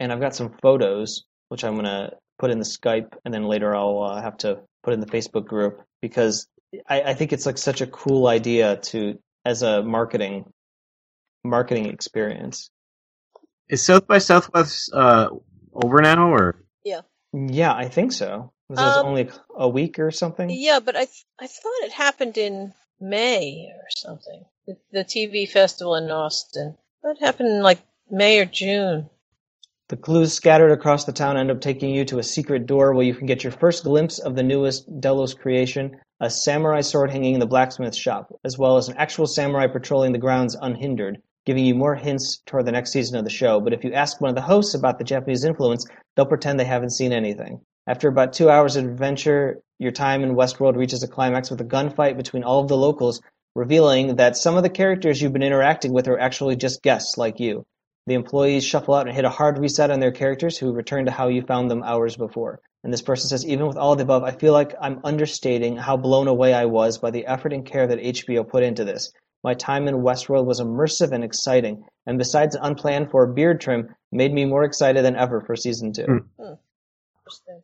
And 0.00 0.12
I've 0.12 0.20
got 0.20 0.34
some 0.34 0.56
photos, 0.60 1.24
which 1.48 1.62
I'm 1.62 1.74
going 1.74 1.84
to 1.84 2.10
put 2.40 2.50
in 2.50 2.58
the 2.58 2.64
Skype, 2.64 3.14
and 3.24 3.32
then 3.32 3.44
later 3.44 3.74
I'll 3.74 4.02
uh, 4.02 4.20
have 4.20 4.36
to 4.38 4.60
put 4.82 4.94
in 4.94 5.00
the 5.00 5.06
Facebook 5.06 5.46
group 5.46 5.80
because 6.02 6.48
I, 6.88 7.02
I 7.02 7.14
think 7.14 7.32
it's 7.32 7.46
like 7.46 7.58
such 7.58 7.80
a 7.80 7.86
cool 7.86 8.26
idea 8.26 8.76
to 8.76 9.18
as 9.44 9.62
a 9.62 9.82
marketing 9.82 10.44
marketing 11.44 11.86
experience. 11.86 12.70
Is 13.68 13.84
South 13.84 14.08
by 14.08 14.18
Southwest 14.18 14.92
uh, 14.92 15.28
over 15.72 16.00
now, 16.00 16.32
or 16.32 16.64
Yeah, 16.84 17.02
I 17.34 17.88
think 17.88 18.12
so. 18.12 18.52
Was 18.68 18.78
it 18.80 18.84
Um, 18.84 19.06
only 19.06 19.30
a 19.56 19.68
week 19.68 19.98
or 19.98 20.10
something? 20.10 20.50
Yeah, 20.50 20.80
but 20.80 20.96
I 20.96 21.04
th- 21.06 21.26
I 21.38 21.46
thought 21.46 21.84
it 21.84 21.92
happened 21.92 22.36
in 22.36 22.74
May 23.00 23.70
or 23.74 23.86
something. 23.96 24.44
The, 24.66 24.76
the 24.92 25.04
TV 25.04 25.48
festival 25.48 25.94
in 25.94 26.10
Austin. 26.10 26.76
That 27.02 27.16
happened 27.20 27.48
in 27.48 27.62
like 27.62 27.80
May 28.10 28.38
or 28.40 28.44
June. 28.44 29.08
The 29.88 29.96
clues 29.96 30.34
scattered 30.34 30.70
across 30.70 31.04
the 31.04 31.12
town 31.12 31.38
end 31.38 31.50
up 31.50 31.62
taking 31.62 31.94
you 31.94 32.04
to 32.06 32.18
a 32.18 32.22
secret 32.22 32.66
door 32.66 32.92
where 32.92 33.06
you 33.06 33.14
can 33.14 33.26
get 33.26 33.42
your 33.42 33.52
first 33.52 33.84
glimpse 33.84 34.18
of 34.18 34.34
the 34.36 34.42
newest 34.42 35.00
Delos 35.00 35.32
creation, 35.32 35.98
a 36.20 36.28
samurai 36.28 36.82
sword 36.82 37.10
hanging 37.10 37.32
in 37.34 37.40
the 37.40 37.46
blacksmith 37.46 37.96
shop, 37.96 38.30
as 38.44 38.58
well 38.58 38.76
as 38.76 38.88
an 38.88 38.96
actual 38.98 39.26
samurai 39.26 39.66
patrolling 39.66 40.12
the 40.12 40.18
grounds 40.18 40.54
unhindered, 40.60 41.22
giving 41.48 41.64
you 41.64 41.74
more 41.74 41.94
hints 41.94 42.42
toward 42.44 42.66
the 42.66 42.72
next 42.72 42.92
season 42.92 43.16
of 43.16 43.24
the 43.24 43.30
show. 43.30 43.58
But 43.58 43.72
if 43.72 43.82
you 43.82 43.94
ask 43.94 44.20
one 44.20 44.28
of 44.28 44.34
the 44.34 44.42
hosts 44.42 44.74
about 44.74 44.98
the 44.98 45.04
Japanese 45.04 45.44
influence, 45.44 45.86
they'll 46.14 46.26
pretend 46.26 46.60
they 46.60 46.66
haven't 46.66 46.90
seen 46.90 47.10
anything. 47.10 47.62
After 47.86 48.06
about 48.06 48.34
two 48.34 48.50
hours 48.50 48.76
of 48.76 48.84
adventure, 48.84 49.62
your 49.78 49.90
time 49.90 50.22
in 50.22 50.36
Westworld 50.36 50.76
reaches 50.76 51.02
a 51.02 51.08
climax 51.08 51.50
with 51.50 51.62
a 51.62 51.64
gunfight 51.64 52.18
between 52.18 52.44
all 52.44 52.60
of 52.60 52.68
the 52.68 52.76
locals, 52.76 53.22
revealing 53.54 54.16
that 54.16 54.36
some 54.36 54.58
of 54.58 54.62
the 54.62 54.68
characters 54.68 55.22
you've 55.22 55.32
been 55.32 55.42
interacting 55.42 55.94
with 55.94 56.06
are 56.06 56.18
actually 56.18 56.54
just 56.54 56.82
guests 56.82 57.16
like 57.16 57.40
you. 57.40 57.64
The 58.06 58.12
employees 58.12 58.62
shuffle 58.62 58.92
out 58.92 59.06
and 59.06 59.16
hit 59.16 59.24
a 59.24 59.30
hard 59.30 59.56
reset 59.56 59.90
on 59.90 60.00
their 60.00 60.12
characters 60.12 60.58
who 60.58 60.74
return 60.74 61.06
to 61.06 61.10
how 61.10 61.28
you 61.28 61.40
found 61.40 61.70
them 61.70 61.82
hours 61.82 62.14
before. 62.14 62.60
And 62.84 62.92
this 62.92 63.00
person 63.00 63.30
says, 63.30 63.46
even 63.46 63.66
with 63.66 63.78
all 63.78 63.96
the 63.96 64.02
above, 64.02 64.22
I 64.22 64.32
feel 64.32 64.52
like 64.52 64.74
I'm 64.78 65.00
understating 65.02 65.78
how 65.78 65.96
blown 65.96 66.28
away 66.28 66.52
I 66.52 66.66
was 66.66 66.98
by 66.98 67.10
the 67.10 67.24
effort 67.24 67.54
and 67.54 67.64
care 67.64 67.86
that 67.86 68.00
HBO 68.00 68.46
put 68.46 68.64
into 68.64 68.84
this. 68.84 69.10
My 69.44 69.54
time 69.54 69.86
in 69.88 69.96
Westworld 69.96 70.46
was 70.46 70.60
immersive 70.60 71.12
and 71.12 71.22
exciting, 71.22 71.84
and 72.06 72.18
besides 72.18 72.54
an 72.54 72.62
unplanned 72.64 73.10
for 73.10 73.26
beard 73.26 73.60
trim, 73.60 73.94
made 74.10 74.32
me 74.32 74.44
more 74.44 74.64
excited 74.64 75.04
than 75.04 75.16
ever 75.16 75.40
for 75.40 75.54
season 75.54 75.92
two. 75.92 76.04
Hmm. 76.04 76.54
Interesting. 77.20 77.62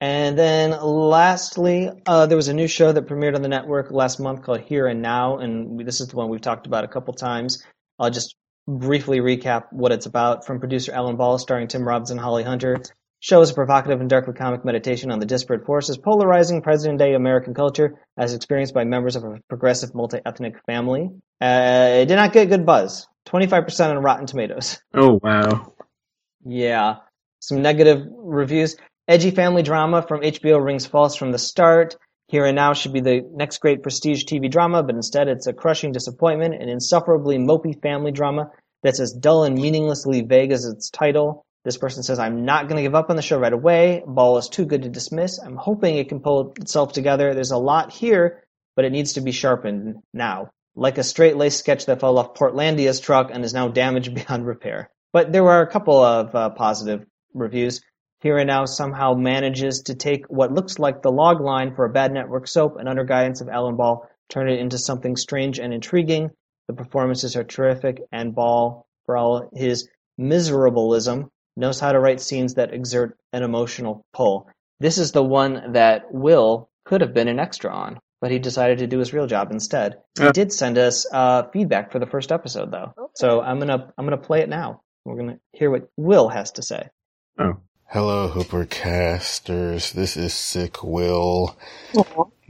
And 0.00 0.38
then 0.38 0.72
lastly, 0.82 1.90
uh, 2.06 2.26
there 2.26 2.36
was 2.36 2.48
a 2.48 2.54
new 2.54 2.68
show 2.68 2.92
that 2.92 3.06
premiered 3.06 3.34
on 3.34 3.42
the 3.42 3.48
network 3.48 3.90
last 3.90 4.20
month 4.20 4.42
called 4.42 4.60
Here 4.60 4.86
and 4.86 5.00
Now, 5.00 5.38
and 5.38 5.80
this 5.80 6.00
is 6.00 6.08
the 6.08 6.16
one 6.16 6.28
we've 6.28 6.40
talked 6.40 6.66
about 6.66 6.84
a 6.84 6.88
couple 6.88 7.14
times. 7.14 7.64
I'll 7.98 8.10
just 8.10 8.36
briefly 8.68 9.20
recap 9.20 9.72
what 9.72 9.92
it's 9.92 10.06
about. 10.06 10.44
From 10.44 10.60
producer 10.60 10.92
Alan 10.92 11.16
Ball, 11.16 11.38
starring 11.38 11.68
Tim 11.68 11.88
Robbins 11.88 12.10
and 12.10 12.20
Holly 12.20 12.42
Hunter, 12.42 12.82
show 13.20 13.40
is 13.40 13.50
a 13.50 13.54
provocative 13.54 14.00
and 14.00 14.10
darkly 14.10 14.34
comic 14.34 14.64
meditation 14.64 15.10
on 15.10 15.18
the 15.18 15.26
disparate 15.26 15.64
forces 15.64 15.98
polarizing 15.98 16.62
present-day 16.62 17.14
American 17.14 17.54
culture 17.54 17.98
as 18.16 18.34
experienced 18.34 18.74
by 18.74 18.84
members 18.84 19.16
of 19.16 19.24
a 19.24 19.40
progressive 19.48 19.94
multi-ethnic 19.94 20.56
family. 20.66 21.10
Uh, 21.40 21.88
it 22.02 22.06
did 22.06 22.16
not 22.16 22.32
get 22.32 22.48
good 22.48 22.66
buzz. 22.66 23.06
25% 23.26 23.90
on 23.90 24.02
Rotten 24.02 24.26
Tomatoes. 24.26 24.80
oh 24.94 25.18
wow, 25.22 25.72
Yeah. 26.44 26.96
Some 27.40 27.62
negative 27.62 28.06
reviews. 28.10 28.76
Edgy 29.08 29.30
family 29.30 29.62
drama 29.62 30.02
from 30.02 30.22
HBO 30.22 30.64
rings 30.64 30.86
false 30.86 31.14
from 31.14 31.32
the 31.32 31.38
start. 31.38 31.96
Here 32.28 32.44
and 32.44 32.56
Now 32.56 32.72
should 32.72 32.92
be 32.92 33.00
the 33.00 33.22
next 33.34 33.58
great 33.58 33.82
prestige 33.82 34.24
TV 34.24 34.50
drama, 34.50 34.82
but 34.82 34.96
instead 34.96 35.28
it's 35.28 35.46
a 35.46 35.52
crushing 35.52 35.92
disappointment, 35.92 36.60
an 36.60 36.68
insufferably 36.68 37.38
mopey 37.38 37.80
family 37.80 38.10
drama 38.10 38.50
that's 38.82 38.98
as 38.98 39.12
dull 39.12 39.44
and 39.44 39.54
meaninglessly 39.54 40.22
vague 40.22 40.50
as 40.50 40.64
its 40.64 40.90
title. 40.90 41.45
This 41.66 41.78
person 41.78 42.04
says, 42.04 42.20
I'm 42.20 42.44
not 42.44 42.68
going 42.68 42.76
to 42.76 42.82
give 42.82 42.94
up 42.94 43.10
on 43.10 43.16
the 43.16 43.22
show 43.22 43.40
right 43.40 43.52
away. 43.52 44.00
Ball 44.06 44.38
is 44.38 44.48
too 44.48 44.66
good 44.66 44.84
to 44.84 44.88
dismiss. 44.88 45.40
I'm 45.40 45.56
hoping 45.56 45.96
it 45.96 46.08
can 46.08 46.20
pull 46.20 46.52
itself 46.60 46.92
together. 46.92 47.34
There's 47.34 47.50
a 47.50 47.58
lot 47.58 47.90
here, 47.90 48.44
but 48.76 48.84
it 48.84 48.92
needs 48.92 49.14
to 49.14 49.20
be 49.20 49.32
sharpened 49.32 49.96
now. 50.14 50.50
Like 50.76 50.96
a 50.96 51.02
straight 51.02 51.36
laced 51.36 51.58
sketch 51.58 51.86
that 51.86 51.98
fell 51.98 52.18
off 52.18 52.34
Portlandia's 52.34 53.00
truck 53.00 53.30
and 53.32 53.44
is 53.44 53.52
now 53.52 53.66
damaged 53.66 54.14
beyond 54.28 54.46
repair. 54.46 54.92
But 55.12 55.32
there 55.32 55.42
were 55.42 55.60
a 55.60 55.68
couple 55.68 56.00
of 56.00 56.32
uh, 56.36 56.50
positive 56.50 57.04
reviews. 57.34 57.82
Here 58.20 58.38
and 58.38 58.46
Now 58.46 58.66
somehow 58.66 59.14
manages 59.14 59.82
to 59.86 59.96
take 59.96 60.26
what 60.28 60.52
looks 60.52 60.78
like 60.78 61.02
the 61.02 61.10
log 61.10 61.40
line 61.40 61.74
for 61.74 61.84
a 61.84 61.92
bad 61.92 62.12
network 62.12 62.46
soap 62.46 62.76
and 62.78 62.88
under 62.88 63.02
guidance 63.02 63.40
of 63.40 63.48
Alan 63.48 63.74
Ball 63.74 64.08
turn 64.28 64.48
it 64.48 64.60
into 64.60 64.78
something 64.78 65.16
strange 65.16 65.58
and 65.58 65.74
intriguing. 65.74 66.30
The 66.68 66.74
performances 66.74 67.34
are 67.34 67.42
terrific 67.42 68.02
and 68.12 68.36
Ball, 68.36 68.86
for 69.04 69.16
all 69.16 69.50
his 69.52 69.88
miserableism, 70.16 71.28
knows 71.56 71.80
how 71.80 71.92
to 71.92 72.00
write 72.00 72.20
scenes 72.20 72.54
that 72.54 72.72
exert 72.72 73.16
an 73.32 73.42
emotional 73.42 74.04
pull. 74.12 74.48
This 74.80 74.98
is 74.98 75.12
the 75.12 75.24
one 75.24 75.72
that 75.72 76.12
Will 76.12 76.68
could 76.84 77.00
have 77.00 77.14
been 77.14 77.28
an 77.28 77.38
extra 77.38 77.72
on, 77.72 77.98
but 78.20 78.30
he 78.30 78.38
decided 78.38 78.78
to 78.78 78.86
do 78.86 78.98
his 78.98 79.12
real 79.12 79.26
job 79.26 79.50
instead. 79.50 79.98
He 80.18 80.30
did 80.32 80.52
send 80.52 80.78
us 80.78 81.06
uh, 81.10 81.44
feedback 81.52 81.92
for 81.92 81.98
the 81.98 82.06
first 82.06 82.30
episode 82.30 82.70
though. 82.70 82.92
Okay. 82.96 83.12
So 83.14 83.40
I'm 83.40 83.58
gonna 83.58 83.92
I'm 83.96 84.04
gonna 84.04 84.16
play 84.16 84.40
it 84.40 84.48
now. 84.48 84.82
We're 85.04 85.16
gonna 85.16 85.38
hear 85.52 85.70
what 85.70 85.88
Will 85.96 86.28
has 86.28 86.52
to 86.52 86.62
say. 86.62 86.88
Oh. 87.38 87.58
Hello, 87.88 88.28
Hoopercasters. 88.28 89.92
This 89.92 90.16
is 90.16 90.34
Sick 90.34 90.82
Will. 90.82 91.56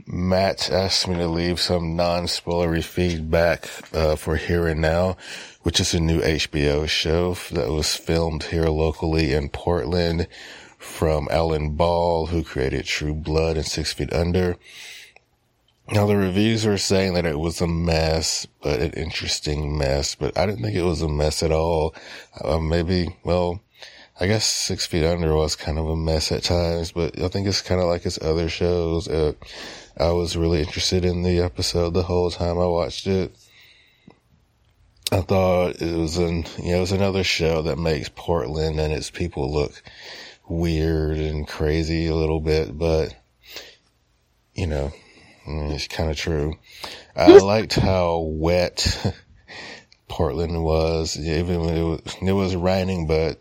Matt 0.09 0.71
asked 0.71 1.09
me 1.09 1.15
to 1.15 1.27
leave 1.27 1.59
some 1.59 1.97
non-spoilery 1.97 2.81
feedback 2.81 3.67
uh, 3.93 4.15
for 4.15 4.37
Here 4.37 4.65
and 4.65 4.79
Now, 4.79 5.17
which 5.63 5.81
is 5.81 5.93
a 5.93 5.99
new 5.99 6.21
HBO 6.21 6.87
show 6.87 7.33
that 7.51 7.69
was 7.69 7.93
filmed 7.93 8.43
here 8.43 8.67
locally 8.67 9.33
in 9.33 9.49
Portland 9.49 10.29
from 10.77 11.27
Alan 11.29 11.71
Ball, 11.71 12.27
who 12.27 12.41
created 12.41 12.85
True 12.85 13.13
Blood 13.13 13.57
and 13.57 13.65
Six 13.65 13.91
Feet 13.91 14.13
Under. 14.13 14.55
Now 15.91 16.05
the 16.05 16.15
reviews 16.15 16.65
were 16.65 16.77
saying 16.77 17.13
that 17.15 17.25
it 17.25 17.39
was 17.39 17.59
a 17.59 17.67
mess, 17.67 18.47
but 18.61 18.79
an 18.79 18.91
interesting 18.91 19.77
mess, 19.77 20.15
but 20.15 20.37
I 20.37 20.45
didn't 20.45 20.63
think 20.63 20.77
it 20.77 20.83
was 20.83 21.01
a 21.01 21.09
mess 21.09 21.43
at 21.43 21.51
all. 21.51 21.93
Uh, 22.41 22.59
maybe, 22.59 23.17
well, 23.25 23.59
I 24.19 24.25
guess 24.25 24.47
Six 24.47 24.87
Feet 24.87 25.05
Under 25.05 25.35
was 25.35 25.55
kind 25.55 25.77
of 25.77 25.87
a 25.87 25.95
mess 25.95 26.31
at 26.31 26.41
times, 26.41 26.91
but 26.91 27.19
I 27.21 27.27
think 27.27 27.47
it's 27.47 27.61
kind 27.61 27.79
of 27.79 27.87
like 27.87 28.01
his 28.01 28.17
other 28.19 28.49
shows. 28.49 29.07
Uh, 29.07 29.33
I 29.95 30.11
was 30.11 30.35
really 30.35 30.59
interested 30.59 31.05
in 31.05 31.21
the 31.21 31.39
episode 31.41 31.93
the 31.93 32.01
whole 32.01 32.31
time 32.31 32.57
I 32.57 32.65
watched 32.65 33.05
it. 33.05 33.35
I 35.11 35.21
thought 35.21 35.81
it 35.81 35.95
was 35.95 36.17
an, 36.17 36.45
you 36.57 36.71
know, 36.71 36.77
it 36.77 36.79
was 36.79 36.91
another 36.91 37.23
show 37.23 37.61
that 37.63 37.77
makes 37.77 38.09
Portland 38.09 38.79
and 38.79 38.91
its 38.91 39.11
people 39.11 39.53
look 39.53 39.83
weird 40.49 41.17
and 41.17 41.47
crazy 41.47 42.07
a 42.07 42.15
little 42.15 42.39
bit, 42.39 42.75
but, 42.75 43.15
you 44.55 44.65
know, 44.65 44.91
it's 45.45 45.87
kind 45.87 46.09
of 46.09 46.17
true. 46.17 46.55
I 47.15 47.37
liked 47.37 47.75
how 47.75 48.17
wet 48.19 49.15
Portland 50.07 50.63
was, 50.63 51.17
even 51.19 51.61
when 51.61 51.77
it 51.77 51.83
was, 51.83 52.01
it 52.19 52.33
was 52.33 52.55
raining, 52.55 53.05
but 53.05 53.39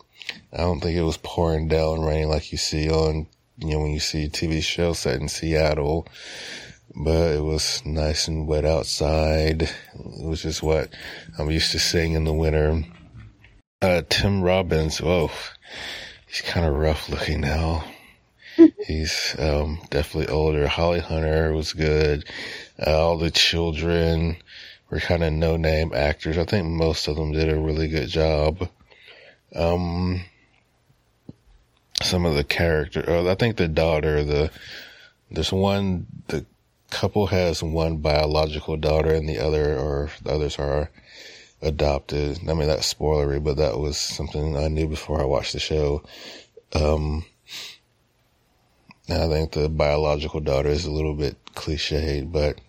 I 0.56 0.62
don't 0.62 0.80
think 0.80 0.96
it 0.96 1.02
was 1.02 1.18
pouring 1.18 1.68
down 1.68 2.00
rain 2.00 2.28
like 2.28 2.50
you 2.50 2.56
see 2.56 2.88
on, 2.88 3.26
you 3.58 3.72
know, 3.72 3.80
when 3.80 3.92
you 3.92 4.00
see 4.00 4.24
a 4.24 4.28
TV 4.30 4.62
shows 4.62 5.00
set 5.00 5.20
in 5.20 5.28
Seattle. 5.28 6.08
But 6.94 7.34
it 7.34 7.42
was 7.42 7.84
nice 7.84 8.26
and 8.26 8.46
wet 8.46 8.64
outside, 8.64 9.68
which 9.94 10.46
is 10.46 10.62
what 10.62 10.88
I'm 11.38 11.50
used 11.50 11.72
to 11.72 11.78
seeing 11.78 12.14
in 12.14 12.24
the 12.24 12.32
winter. 12.32 12.84
Uh, 13.82 14.00
Tim 14.08 14.40
Robbins, 14.40 15.02
whoa, 15.02 15.30
he's 16.26 16.40
kind 16.40 16.64
of 16.64 16.74
rough 16.74 17.10
looking 17.10 17.42
now. 17.42 17.84
He's 18.86 19.36
um, 19.38 19.80
definitely 19.90 20.32
older. 20.32 20.66
Holly 20.66 21.00
Hunter 21.00 21.52
was 21.52 21.74
good. 21.74 22.24
Uh, 22.84 22.98
all 22.98 23.18
the 23.18 23.30
children 23.30 24.38
were 24.88 25.00
kind 25.00 25.22
of 25.22 25.34
no 25.34 25.58
name 25.58 25.92
actors. 25.94 26.38
I 26.38 26.44
think 26.44 26.66
most 26.66 27.06
of 27.06 27.16
them 27.16 27.32
did 27.32 27.50
a 27.50 27.60
really 27.60 27.88
good 27.88 28.08
job. 28.08 28.70
Um, 29.54 30.24
some 32.02 32.26
of 32.26 32.34
the 32.34 32.44
character, 32.44 33.04
uh, 33.08 33.30
I 33.30 33.34
think 33.34 33.56
the 33.56 33.68
daughter, 33.68 34.24
the, 34.24 34.50
there's 35.30 35.52
one, 35.52 36.06
the 36.28 36.44
couple 36.90 37.26
has 37.28 37.62
one 37.62 37.98
biological 37.98 38.76
daughter 38.76 39.12
and 39.12 39.28
the 39.28 39.38
other, 39.38 39.76
or 39.76 40.10
the 40.22 40.32
others 40.32 40.58
are 40.58 40.90
adopted. 41.62 42.38
I 42.48 42.54
mean, 42.54 42.68
that's 42.68 42.92
spoilery, 42.92 43.42
but 43.42 43.56
that 43.56 43.78
was 43.78 43.96
something 43.96 44.56
I 44.56 44.68
knew 44.68 44.86
before 44.86 45.20
I 45.20 45.24
watched 45.24 45.52
the 45.52 45.58
show. 45.58 46.02
Um, 46.74 47.24
I 49.08 49.28
think 49.28 49.52
the 49.52 49.68
biological 49.68 50.40
daughter 50.40 50.68
is 50.68 50.84
a 50.84 50.90
little 50.90 51.14
bit 51.14 51.36
cliched, 51.54 52.32
but 52.32 52.60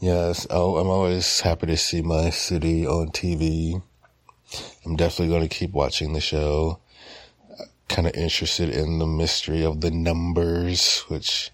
yes, 0.00 0.46
oh, 0.50 0.76
I'm 0.76 0.88
always 0.88 1.40
happy 1.40 1.66
to 1.66 1.76
see 1.76 2.00
my 2.00 2.30
city 2.30 2.86
on 2.86 3.08
TV. 3.08 3.82
I'm 4.84 4.96
definitely 4.96 5.34
going 5.34 5.48
to 5.48 5.54
keep 5.54 5.72
watching 5.72 6.12
the 6.12 6.20
show. 6.20 6.78
Kind 7.88 8.06
of 8.06 8.14
interested 8.14 8.70
in 8.70 8.98
the 8.98 9.06
mystery 9.06 9.64
of 9.64 9.80
the 9.80 9.90
numbers, 9.90 11.00
which 11.08 11.50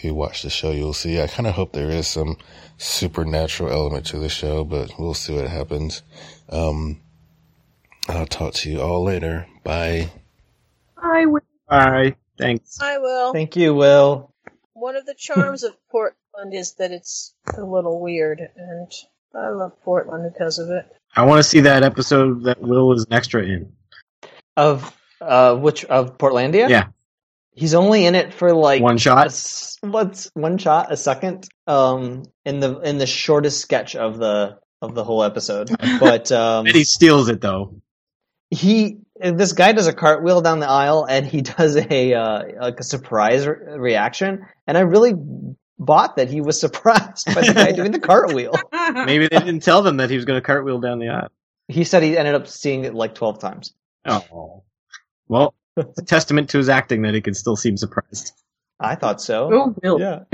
if 0.00 0.04
you 0.04 0.14
watch 0.14 0.42
the 0.42 0.50
show, 0.50 0.70
you'll 0.70 0.94
see. 0.94 1.20
I 1.20 1.26
kind 1.26 1.46
of 1.46 1.54
hope 1.54 1.72
there 1.72 1.90
is 1.90 2.06
some 2.08 2.38
supernatural 2.78 3.70
element 3.70 4.06
to 4.06 4.18
the 4.18 4.28
show, 4.28 4.64
but 4.64 4.92
we'll 4.98 5.14
see 5.14 5.34
what 5.34 5.46
happens. 5.48 6.02
Um, 6.48 7.00
I'll 8.08 8.26
talk 8.26 8.54
to 8.54 8.70
you 8.70 8.80
all 8.80 9.04
later. 9.04 9.46
Bye. 9.62 10.10
I 10.96 11.26
would. 11.26 11.42
Bye. 11.68 12.16
Thanks. 12.38 12.80
I 12.80 12.98
will. 12.98 13.32
Thank 13.32 13.56
you, 13.56 13.74
Will. 13.74 14.32
One 14.72 14.96
of 14.96 15.04
the 15.04 15.14
charms 15.14 15.62
of 15.62 15.76
Portland 15.90 16.54
is 16.54 16.72
that 16.74 16.90
it's 16.90 17.34
a 17.56 17.62
little 17.62 18.00
weird, 18.00 18.40
and 18.56 18.90
I 19.34 19.48
love 19.50 19.72
Portland 19.82 20.32
because 20.32 20.58
of 20.58 20.70
it. 20.70 20.86
I 21.14 21.26
want 21.26 21.40
to 21.40 21.48
see 21.48 21.60
that 21.60 21.82
episode 21.82 22.44
that 22.44 22.62
Will 22.62 22.92
is 22.92 23.04
an 23.04 23.12
extra 23.12 23.42
in. 23.42 23.72
Of 24.56 24.96
uh, 25.20 25.54
which 25.56 25.84
of 25.86 26.18
Portlandia? 26.18 26.68
Yeah. 26.68 26.86
He's 27.52 27.74
only 27.74 28.06
in 28.06 28.14
it 28.14 28.32
for 28.32 28.52
like 28.54 28.82
One 28.82 28.96
shot. 28.98 29.26
s- 29.26 29.76
what's 29.80 30.30
one 30.34 30.56
shot, 30.58 30.92
a 30.92 30.96
second, 30.96 31.48
um, 31.66 32.22
in 32.44 32.60
the 32.60 32.78
in 32.80 32.98
the 32.98 33.06
shortest 33.06 33.60
sketch 33.60 33.96
of 33.96 34.18
the 34.18 34.58
of 34.80 34.94
the 34.94 35.04
whole 35.04 35.22
episode. 35.24 35.68
But 36.00 36.30
um, 36.32 36.66
And 36.66 36.74
he 36.74 36.84
steals 36.84 37.28
it 37.28 37.40
though. 37.40 37.80
he 38.50 38.98
this 39.20 39.52
guy 39.52 39.72
does 39.72 39.86
a 39.86 39.92
cartwheel 39.92 40.40
down 40.40 40.60
the 40.60 40.68
aisle 40.68 41.04
and 41.08 41.26
he 41.26 41.42
does 41.58 41.76
a 41.76 42.14
uh, 42.14 42.42
like 42.60 42.80
a 42.80 42.84
surprise 42.84 43.46
re- 43.46 43.56
reaction, 43.76 44.46
and 44.66 44.78
I 44.78 44.82
really 44.82 45.12
bought 45.78 46.16
that 46.16 46.30
he 46.30 46.40
was 46.40 46.58
surprised 46.66 47.26
by 47.34 47.40
the 47.42 47.52
guy 47.52 47.72
doing 47.72 47.90
the 47.92 47.98
cartwheel. 48.00 48.54
Maybe 48.72 49.28
they 49.28 49.38
didn't 49.38 49.60
tell 49.60 49.82
them 49.82 49.98
that 49.98 50.08
he 50.08 50.16
was 50.16 50.24
going 50.24 50.38
to 50.40 50.46
cartwheel 50.46 50.80
down 50.80 50.98
the 51.00 51.08
aisle. 51.08 51.28
He 51.68 51.84
said 51.84 52.02
he 52.02 52.16
ended 52.16 52.34
up 52.34 52.46
seeing 52.46 52.84
it 52.84 52.94
like 52.94 53.14
twelve 53.14 53.38
times. 53.40 53.74
Oh. 54.06 54.62
Well, 55.30 55.54
it's 55.76 55.96
a 55.96 56.04
testament 56.06 56.50
to 56.50 56.58
his 56.58 56.68
acting 56.68 57.02
that 57.02 57.14
he 57.14 57.20
can 57.20 57.34
still 57.34 57.54
seem 57.54 57.76
surprised. 57.76 58.32
I 58.80 58.96
thought 58.96 59.20
so. 59.20 59.48
Oh, 59.52 59.74
Will. 59.80 60.00
Yeah. 60.00 60.24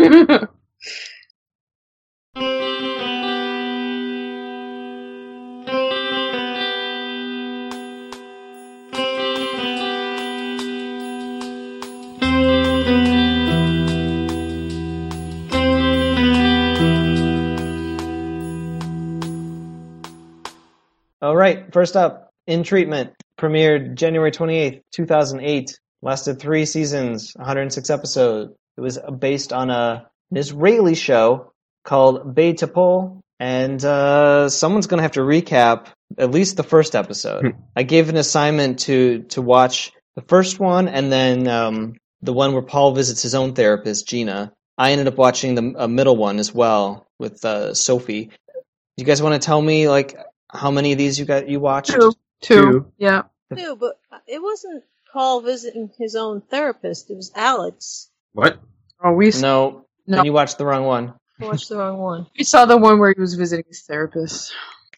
All 21.20 21.36
right, 21.36 21.70
first 21.72 21.96
up, 21.96 22.30
In 22.46 22.62
Treatment, 22.62 23.12
premiered 23.38 23.94
January 23.94 24.30
28th, 24.30 24.82
2008, 24.92 25.78
lasted 26.02 26.38
three 26.38 26.64
seasons, 26.64 27.32
106 27.36 27.90
episodes. 27.90 28.52
It 28.76 28.80
was 28.80 28.98
based 29.18 29.52
on 29.52 29.70
a, 29.70 30.08
an 30.30 30.36
Israeli 30.36 30.94
show 30.94 31.52
called 31.84 32.34
BeTipul, 32.34 33.20
and 33.38 33.84
uh, 33.84 34.48
someone's 34.48 34.86
going 34.86 34.98
to 34.98 35.02
have 35.02 35.12
to 35.12 35.20
recap 35.20 35.88
at 36.18 36.30
least 36.30 36.56
the 36.56 36.62
first 36.62 36.94
episode. 36.94 37.54
I 37.76 37.82
gave 37.82 38.08
an 38.08 38.16
assignment 38.16 38.80
to, 38.80 39.22
to 39.30 39.42
watch 39.42 39.92
the 40.14 40.22
first 40.22 40.58
one 40.58 40.88
and 40.88 41.12
then 41.12 41.46
um, 41.48 41.94
the 42.22 42.32
one 42.32 42.52
where 42.52 42.62
Paul 42.62 42.92
visits 42.92 43.22
his 43.22 43.34
own 43.34 43.54
therapist, 43.54 44.08
Gina. 44.08 44.52
I 44.78 44.92
ended 44.92 45.08
up 45.08 45.16
watching 45.16 45.54
the 45.54 45.74
uh, 45.84 45.88
middle 45.88 46.16
one 46.16 46.38
as 46.38 46.52
well 46.52 47.06
with 47.18 47.44
uh, 47.44 47.74
Sophie. 47.74 48.24
Do 48.26 49.02
you 49.02 49.04
guys 49.04 49.22
want 49.22 49.40
to 49.40 49.44
tell 49.44 49.60
me 49.60 49.88
like 49.88 50.16
how 50.50 50.70
many 50.70 50.92
of 50.92 50.98
these 50.98 51.18
you 51.18 51.24
got 51.24 51.48
you 51.48 51.60
watched? 51.60 51.92
Two. 51.92 52.12
Two. 52.40 52.60
Two. 52.60 52.92
Yeah. 52.98 53.22
Too, 53.56 53.76
but 53.76 53.98
it 54.26 54.42
wasn't 54.42 54.84
Paul 55.12 55.40
visiting 55.40 55.90
his 55.98 56.16
own 56.16 56.40
therapist. 56.40 57.10
It 57.10 57.16
was 57.16 57.32
Alex. 57.34 58.10
What? 58.32 58.58
Oh, 59.02 59.12
we 59.12 59.30
No, 59.40 59.86
No. 60.06 60.22
you 60.24 60.32
watched 60.32 60.58
the 60.58 60.66
wrong 60.66 60.84
one. 60.84 61.14
I 61.40 61.44
watched 61.46 61.68
the 61.68 61.76
wrong 61.76 61.98
one. 61.98 62.26
we 62.36 62.44
saw 62.44 62.64
the 62.66 62.76
one 62.76 62.98
where 62.98 63.12
he 63.14 63.20
was 63.20 63.34
visiting 63.34 63.64
his 63.68 63.82
therapist. 63.82 64.52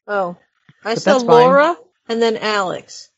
Oh, 0.07 0.37
I 0.85 0.95
But 0.95 1.03
saw 1.03 1.13
that's 1.13 1.25
fine. 1.25 1.47
Laura 1.47 1.77
and 2.09 2.23
then 2.23 2.37
Alex. 2.37 3.11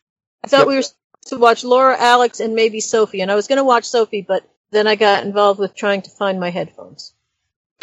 I 0.42 0.48
thought 0.48 0.60
Yep. 0.60 0.66
we 0.68 0.76
were 0.76 0.82
supposed 0.82 0.96
to 1.26 1.36
watch 1.38 1.64
Laura, 1.64 1.96
Alex, 1.98 2.40
and 2.40 2.54
maybe 2.54 2.80
Sophie, 2.80 3.20
and 3.20 3.30
I 3.30 3.34
was 3.34 3.46
going 3.46 3.58
to 3.58 3.64
watch 3.64 3.84
Sophie, 3.84 4.22
but 4.26 4.44
then 4.70 4.86
I 4.86 4.94
got 4.96 5.24
involved 5.24 5.60
with 5.60 5.74
trying 5.76 6.02
to 6.02 6.10
find 6.10 6.40
my 6.40 6.50
headphones. 6.50 7.12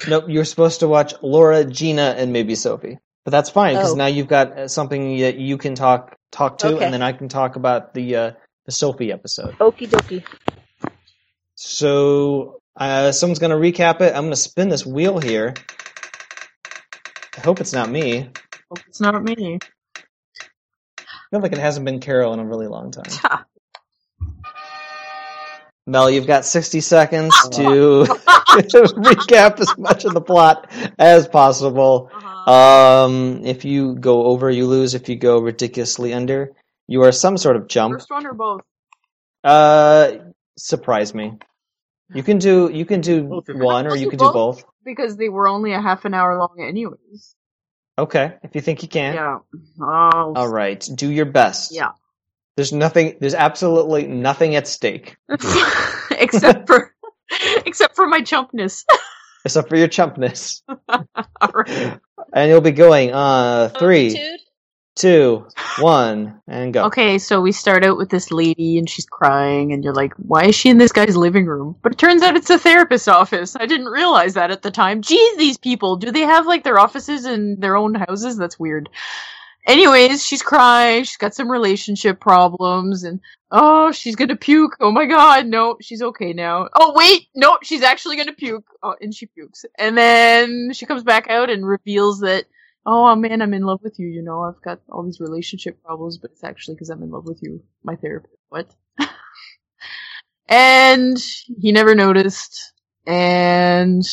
Nope, 0.07 0.25
you 0.27 0.39
were 0.39 0.45
supposed 0.45 0.79
to 0.81 0.87
watch 0.87 1.13
Laura, 1.21 1.63
Gina, 1.63 2.15
and 2.17 2.33
maybe 2.33 2.55
Sophie. 2.55 2.99
But 3.27 3.31
that's 3.31 3.49
fine 3.49 3.75
because 3.75 3.91
Oh. 3.91 3.95
now 3.95 4.05
you've 4.05 4.29
got 4.29 4.57
uh, 4.57 4.67
something 4.69 5.17
that 5.17 5.35
you 5.35 5.57
can 5.57 5.75
talk 5.75 6.15
talk 6.31 6.59
to, 6.59 6.67
Okay. 6.75 6.85
and 6.85 6.93
then 6.93 7.01
I 7.01 7.11
can 7.11 7.27
talk 7.27 7.57
about 7.57 7.93
the 7.93 8.15
uh, 8.15 8.31
the 8.65 8.71
Sophie 8.71 9.11
episode. 9.11 9.57
Okie 9.57 9.89
dokie. 9.89 10.23
So 11.55 12.61
uh, 12.77 13.11
someone's 13.11 13.39
going 13.39 13.51
to 13.51 13.57
recap 13.57 13.99
it. 13.99 14.15
I'm 14.15 14.21
going 14.21 14.29
to 14.31 14.37
spin 14.37 14.69
this 14.69 14.85
wheel 14.85 15.19
here. 15.19 15.55
I 17.37 17.41
hope 17.41 17.59
it's 17.59 17.73
not 17.73 17.89
me. 17.89 18.29
Hope 18.69 18.79
it's 18.87 19.01
not 19.01 19.21
me. 19.21 19.59
I 19.97 21.03
feel 21.29 21.41
like 21.41 21.51
it 21.51 21.57
hasn't 21.57 21.85
been 21.85 21.99
Carol 21.99 22.33
in 22.33 22.39
a 22.39 22.45
really 22.45 22.67
long 22.67 22.91
time. 22.91 23.43
Mel, 25.85 26.09
you've 26.09 26.27
got 26.27 26.45
60 26.45 26.79
seconds 26.79 27.33
to 27.51 28.05
recap 28.07 29.59
as 29.59 29.77
much 29.77 30.05
of 30.05 30.13
the 30.13 30.21
plot 30.21 30.71
as 30.97 31.27
possible. 31.27 32.09
Uh-huh. 32.13 32.26
Um, 32.47 33.45
if 33.45 33.65
you 33.65 33.95
go 33.95 34.25
over, 34.27 34.49
you 34.49 34.65
lose. 34.67 34.93
If 34.93 35.09
you 35.09 35.17
go 35.17 35.39
ridiculously 35.39 36.13
under, 36.13 36.53
you 36.87 37.03
are 37.03 37.11
some 37.11 37.37
sort 37.37 37.57
of 37.57 37.67
jump. 37.67 37.95
First 37.95 38.09
one 38.09 38.25
or 38.25 38.33
both? 38.33 38.61
Uh, 39.43 40.13
surprise 40.57 41.13
me. 41.13 41.37
You 42.13 42.23
can 42.23 42.37
do 42.37 42.69
you 42.73 42.85
can 42.85 43.01
do 43.01 43.23
Both 43.23 43.49
of 43.49 43.57
them. 43.57 43.65
one, 43.65 43.85
or 43.87 43.95
you 43.97 44.09
can 44.09 44.17
do 44.17 44.31
both. 44.31 44.63
Because 44.85 45.17
they 45.17 45.27
were 45.27 45.47
only 45.49 45.73
a 45.73 45.81
half 45.81 46.05
an 46.05 46.13
hour 46.13 46.37
long 46.37 46.55
anyways. 46.65 47.35
Okay, 47.99 48.35
if 48.43 48.55
you 48.55 48.61
think 48.61 48.81
you 48.81 48.87
can. 48.87 49.15
Yeah. 49.15 49.39
Oh, 49.81 50.33
All 50.35 50.47
right, 50.47 50.87
do 50.95 51.11
your 51.11 51.25
best. 51.25 51.73
Yeah. 51.73 51.91
There's 52.55 52.71
nothing. 52.71 53.17
There's 53.19 53.33
absolutely 53.35 54.07
nothing 54.07 54.55
at 54.55 54.67
stake 54.67 55.17
except 56.11 56.67
for 56.67 56.95
except 57.65 57.95
for 57.97 58.07
my 58.07 58.21
chumpness. 58.21 58.85
except 59.45 59.67
for 59.67 59.75
your 59.75 59.89
chumpness, 59.89 60.61
All 60.87 61.51
right. 61.53 61.99
And 62.37 62.51
you'll 62.51 62.61
be 62.61 62.71
going. 62.71 63.11
Uh, 63.11 63.69
three, 63.69 64.09
Longitude? 64.09 64.39
two, 64.95 65.47
one, 65.79 66.41
and 66.47 66.73
go. 66.73 66.85
Okay, 66.85 67.17
so 67.17 67.41
we 67.41 67.51
start 67.51 67.83
out 67.83 67.97
with 67.97 68.09
this 68.09 68.31
lady 68.31 68.77
and 68.77 68.89
she's 68.89 69.05
crying 69.05 69.73
and 69.73 69.83
you're 69.83 69.93
like, 69.93 70.13
why 70.17 70.45
is 70.45 70.55
she 70.55 70.69
in 70.69 70.77
this 70.77 70.91
guy's 70.91 71.17
living 71.17 71.45
room? 71.45 71.75
But 71.81 71.93
it 71.93 71.97
turns 71.97 72.21
out 72.21 72.35
it's 72.35 72.49
a 72.49 72.59
therapist's 72.59 73.07
office. 73.07 73.55
I 73.55 73.65
didn't 73.65 73.87
realize 73.87 74.35
that 74.35 74.51
at 74.51 74.61
the 74.61 74.71
time. 74.71 75.01
Geez, 75.01 75.37
these 75.37 75.57
people, 75.57 75.95
do 75.95 76.11
they 76.11 76.21
have 76.21 76.45
like 76.45 76.63
their 76.63 76.79
offices 76.79 77.25
in 77.25 77.59
their 77.59 77.75
own 77.75 77.95
houses? 77.95 78.37
That's 78.37 78.59
weird. 78.59 78.89
Anyways, 79.67 80.25
she's 80.25 80.41
crying, 80.41 81.03
she's 81.03 81.17
got 81.17 81.35
some 81.35 81.51
relationship 81.51 82.21
problems 82.21 83.03
and 83.03 83.19
oh, 83.51 83.91
she's 83.91 84.15
gonna 84.15 84.37
puke. 84.37 84.77
Oh 84.79 84.91
my 84.91 85.05
god, 85.05 85.45
no, 85.45 85.77
she's 85.81 86.01
okay 86.01 86.31
now. 86.31 86.69
Oh 86.73 86.93
wait, 86.95 87.27
no, 87.35 87.57
she's 87.61 87.83
actually 87.83 88.15
gonna 88.15 88.33
puke. 88.33 88.65
Oh, 88.81 88.95
and 89.01 89.13
she 89.13 89.25
pukes. 89.25 89.65
And 89.77 89.97
then 89.97 90.71
she 90.73 90.85
comes 90.85 91.03
back 91.03 91.29
out 91.29 91.49
and 91.49 91.67
reveals 91.67 92.21
that 92.21 92.45
oh 92.85 93.13
man, 93.15 93.41
I'm 93.41 93.53
in 93.53 93.63
love 93.63 93.81
with 93.83 93.99
you. 93.99 94.07
You 94.07 94.23
know, 94.23 94.41
I've 94.43 94.61
got 94.61 94.79
all 94.89 95.03
these 95.03 95.19
relationship 95.19 95.83
problems, 95.83 96.17
but 96.17 96.31
it's 96.31 96.45
actually 96.45 96.75
because 96.75 96.89
I'm 96.89 97.03
in 97.03 97.11
love 97.11 97.25
with 97.25 97.43
you, 97.43 97.61
my 97.83 97.97
therapist. 97.97 98.33
What? 98.47 98.73
and 100.47 101.17
he 101.59 101.73
never 101.73 101.93
noticed. 101.93 102.71
And 103.05 104.03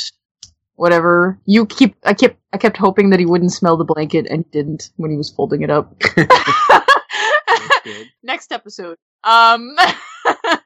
whatever. 0.77 1.39
You 1.47 1.67
keep, 1.67 1.97
I 2.05 2.15
kept, 2.15 2.37
I 2.53 2.59
kept 2.59 2.77
hoping 2.77 3.11
that 3.11 3.21
he 3.21 3.27
wouldn't 3.27 3.53
smell 3.53 3.77
the 3.77 3.85
blanket, 3.85 4.27
and 4.29 4.45
he 4.45 4.51
didn't 4.51 4.91
when 4.97 5.11
he 5.11 5.17
was 5.17 5.31
folding 5.31 5.63
it 5.63 5.71
up. 5.71 5.95
Next 8.23 8.53
episode. 8.53 8.97
Um, 9.23 9.75
uh, 9.79 9.93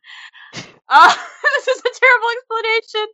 this 0.88 1.68
is 1.68 1.80
a 1.80 2.00
terrible 2.00 2.28
explanation. 2.36 3.06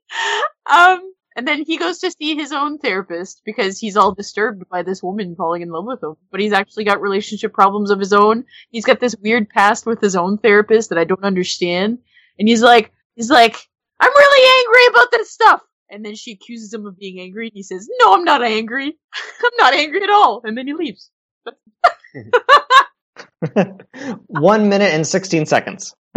Um, 0.66 1.12
and 1.36 1.48
then 1.48 1.64
he 1.64 1.76
goes 1.76 1.98
to 1.98 2.12
see 2.12 2.36
his 2.36 2.52
own 2.52 2.78
therapist 2.78 3.42
because 3.44 3.78
he's 3.78 3.96
all 3.96 4.14
disturbed 4.14 4.68
by 4.68 4.82
this 4.82 5.02
woman 5.02 5.34
falling 5.34 5.62
in 5.62 5.70
love 5.70 5.84
with 5.84 6.02
him. 6.02 6.14
But 6.30 6.40
he's 6.40 6.52
actually 6.52 6.84
got 6.84 7.00
relationship 7.00 7.52
problems 7.52 7.90
of 7.90 7.98
his 7.98 8.12
own. 8.12 8.44
He's 8.70 8.84
got 8.84 9.00
this 9.00 9.16
weird 9.20 9.48
past 9.48 9.84
with 9.84 10.00
his 10.00 10.14
own 10.14 10.38
therapist 10.38 10.90
that 10.90 10.98
I 10.98 11.04
don't 11.04 11.24
understand. 11.24 11.98
And 12.38 12.48
he's 12.48 12.62
like, 12.62 12.92
he's 13.16 13.30
like, 13.30 13.56
I'm 13.98 14.12
really 14.14 14.60
angry 14.60 14.94
about 14.94 15.10
this 15.10 15.32
stuff. 15.32 15.60
And 15.90 16.04
then 16.04 16.14
she 16.14 16.32
accuses 16.32 16.72
him 16.72 16.86
of 16.86 16.98
being 16.98 17.20
angry, 17.20 17.46
and 17.48 17.54
he 17.54 17.62
says, 17.62 17.88
"No, 18.00 18.14
I'm 18.14 18.24
not 18.24 18.42
angry. 18.42 18.86
I'm 19.44 19.50
not 19.58 19.74
angry 19.74 20.02
at 20.02 20.10
all." 20.10 20.40
And 20.44 20.56
then 20.56 20.66
he 20.66 20.74
leaves. 20.74 21.10
One 24.28 24.68
minute 24.68 24.92
and 24.94 25.06
sixteen 25.06 25.46
seconds. 25.46 25.94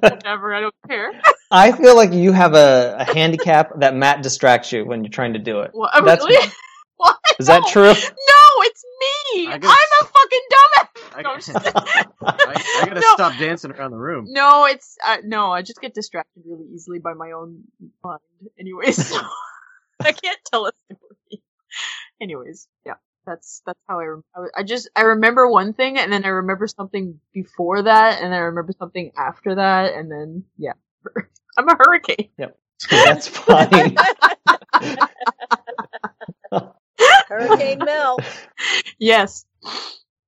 Whatever, 0.00 0.54
I 0.54 0.60
don't 0.60 0.74
care. 0.88 1.12
I 1.50 1.72
feel 1.72 1.96
like 1.96 2.12
you 2.12 2.32
have 2.32 2.54
a, 2.54 2.96
a 2.98 3.04
handicap 3.14 3.80
that 3.80 3.94
Matt 3.94 4.22
distracts 4.22 4.72
you 4.72 4.84
when 4.84 5.04
you're 5.04 5.10
trying 5.10 5.34
to 5.34 5.38
do 5.38 5.60
it. 5.60 5.70
What, 5.72 5.90
That's- 6.04 6.26
really? 6.26 6.50
what? 6.96 7.16
Is 7.38 7.46
that 7.46 7.66
true? 7.68 7.84
No, 7.84 7.92
it's 8.62 8.84
me. 8.84 9.48
I 9.48 9.54
I'm 9.54 9.60
a 9.60 10.04
fucking 10.04 10.46
dumbass. 10.52 10.89
I, 11.14 11.22
No, 11.22 11.30
I'm 11.32 11.40
just- 11.40 11.50
I, 11.56 12.04
I 12.22 12.84
gotta 12.86 12.94
No. 13.00 13.14
stop 13.14 13.38
dancing 13.38 13.70
around 13.72 13.90
the 13.92 13.96
room. 13.98 14.26
No, 14.28 14.66
it's 14.66 14.96
uh, 15.06 15.18
no. 15.24 15.50
I 15.50 15.62
just 15.62 15.80
get 15.80 15.94
distracted 15.94 16.42
really 16.46 16.66
easily 16.74 16.98
by 16.98 17.14
my 17.14 17.32
own 17.32 17.64
mind. 18.04 18.20
Anyways, 18.58 19.06
so 19.08 19.20
I 20.00 20.12
can't 20.12 20.38
tell 20.46 20.66
a 20.66 20.72
story. 20.86 21.42
Anyways, 22.20 22.68
yeah, 22.84 22.94
that's 23.26 23.62
that's 23.66 23.80
how 23.88 24.00
I. 24.00 24.04
Rem- 24.04 24.24
I 24.56 24.62
just 24.62 24.88
I 24.94 25.02
remember 25.02 25.48
one 25.48 25.72
thing, 25.72 25.98
and 25.98 26.12
then 26.12 26.24
I 26.24 26.28
remember 26.28 26.66
something 26.66 27.18
before 27.32 27.82
that, 27.82 28.20
and 28.22 28.32
then 28.32 28.38
I 28.38 28.44
remember 28.44 28.72
something 28.78 29.12
after 29.16 29.54
that, 29.56 29.94
and 29.94 30.10
then 30.10 30.44
yeah, 30.58 30.72
I'm 31.58 31.68
a 31.68 31.76
hurricane. 31.78 32.28
Yep, 32.38 32.56
That's 32.90 33.26
fine. 33.28 33.96
Hurricane 37.28 37.78
Mel 37.84 38.18
Yes. 38.98 39.44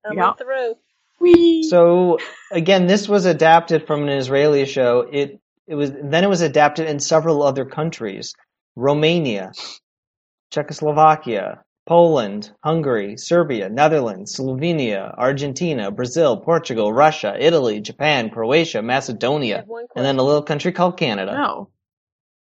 Coming 0.05 0.19
Yeah. 0.19 0.33
through. 0.35 0.75
Wee. 1.21 1.63
So 1.65 2.19
again, 2.51 2.87
this 2.87 3.09
was 3.09 3.27
adapted 3.27 3.87
from 3.87 4.03
an 4.03 4.09
Israeli 4.11 4.67
show. 4.67 5.07
It 5.11 5.39
it 5.69 5.75
was 5.77 5.93
then 5.93 6.25
it 6.25 6.29
was 6.29 6.41
adapted 6.43 6.89
in 6.89 7.01
several 7.01 7.43
other 7.43 7.65
countries: 7.65 8.35
Romania, 8.77 9.53
Czechoslovakia, 10.51 11.63
Poland, 11.87 12.51
Hungary, 12.65 13.17
Serbia, 13.17 13.69
Netherlands, 13.69 14.37
Slovenia, 14.37 15.15
Argentina, 15.17 15.91
Brazil, 15.91 16.37
Portugal, 16.39 16.93
Russia, 16.93 17.37
Italy, 17.39 17.81
Japan, 17.81 18.31
Croatia, 18.31 18.83
Macedonia, 18.83 19.65
and 19.97 20.05
then 20.05 20.19
a 20.19 20.23
little 20.23 20.43
country 20.43 20.73
called 20.73 20.97
Canada. 20.99 21.33
no. 21.33 21.69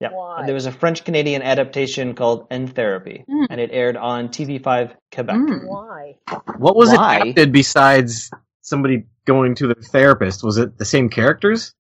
Yeah. 0.01 0.11
Why? 0.13 0.41
And 0.41 0.49
there 0.49 0.55
was 0.55 0.67
a 0.67 0.73
French 0.73 1.05
Canadian 1.05 1.43
adaptation 1.43 2.15
called 2.15 2.47
End 2.51 2.75
Therapy, 2.75 3.25
Mm. 3.29 3.47
and 3.51 3.61
it 3.61 3.71
aired 3.73 3.97
on 3.97 4.29
TV5 4.29 4.95
Quebec. 5.13 5.37
Mm. 5.37 5.67
Why? 5.69 6.17
What 6.59 6.77
was 6.77 6.91
Why? 6.91 7.17
it 7.19 7.23
adapted 7.23 7.53
besides 7.53 8.31
somebody 8.61 9.05
going 9.25 9.55
to 9.57 9.69
the 9.69 9.75
therapist? 9.75 10.45
Was 10.45 10.59
it 10.59 10.77
the 10.79 10.85
same 10.85 11.09
characters? 11.09 11.73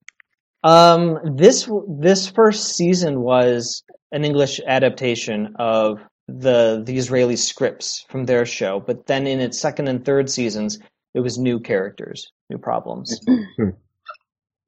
Um, 0.64 1.18
this 1.36 1.68
this 1.88 2.26
first 2.28 2.74
season 2.76 3.20
was 3.20 3.84
an 4.12 4.24
English 4.24 4.60
adaptation 4.66 5.54
of 5.58 6.00
the 6.26 6.82
the 6.84 6.96
Israeli 6.96 7.36
scripts 7.36 8.04
from 8.08 8.24
their 8.24 8.46
show, 8.46 8.80
but 8.80 9.06
then 9.06 9.26
in 9.26 9.40
its 9.40 9.58
second 9.60 9.88
and 9.88 10.04
third 10.04 10.30
seasons, 10.30 10.78
it 11.14 11.20
was 11.20 11.38
new 11.38 11.60
characters, 11.60 12.32
new 12.50 12.58
problems. 12.58 13.20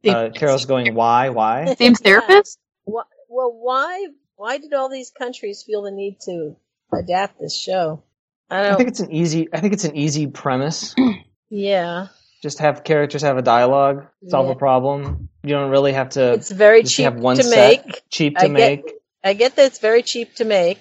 Uh, 0.07 0.29
Carol's 0.35 0.65
going, 0.67 0.95
why, 0.95 1.29
why? 1.31 1.75
Same 1.75 1.95
therapist. 1.95 2.59
Wh- 2.89 3.03
Well, 3.29 3.53
why? 3.53 4.07
Why 4.37 4.59
did 4.59 4.73
all 4.73 4.89
these 4.89 5.11
countries 5.11 5.63
feel 5.67 5.83
the 5.83 5.91
need 5.91 6.19
to 6.27 6.57
adapt 6.93 7.39
this 7.41 7.57
show? 7.59 8.03
I 8.51 8.61
I 8.61 8.63
don't. 8.69 8.77
think 8.79 8.89
it's 8.91 9.01
an 9.01 9.13
easy. 9.13 9.49
I 9.53 9.61
think 9.61 9.73
it's 9.75 9.85
an 9.85 9.97
easy 9.97 10.27
premise. 10.27 10.95
yeah, 11.51 12.09
Just 12.43 12.61
have 12.61 12.85
characters 12.85 13.23
have 13.23 13.37
a 13.37 13.43
dialogue, 13.43 14.07
solve 14.29 14.47
Yeah. 14.47 14.53
a 14.53 14.57
problem. 14.57 15.29
You 15.43 15.51
don't 15.51 15.71
really 15.71 15.93
have 15.93 16.11
to 16.11 16.33
it's 16.35 16.51
very 16.51 16.83
just 16.83 16.95
cheap 16.97 17.05
have 17.05 17.17
one 17.17 17.37
to 17.37 17.43
set. 17.43 17.87
make. 17.87 18.03
cheap 18.11 18.37
to 18.37 18.45
I 18.45 18.49
get- 18.49 18.53
make. 18.53 18.93
I 19.25 19.33
get 19.35 19.57
that 19.57 19.67
it's 19.67 19.81
very 19.81 20.03
cheap 20.03 20.35
to 20.37 20.45
make. 20.45 20.79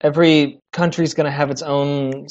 every 0.00 0.60
country's 0.72 1.14
going 1.14 1.24
to 1.26 1.30
have 1.30 1.50
its 1.50 1.62
own 1.62 2.26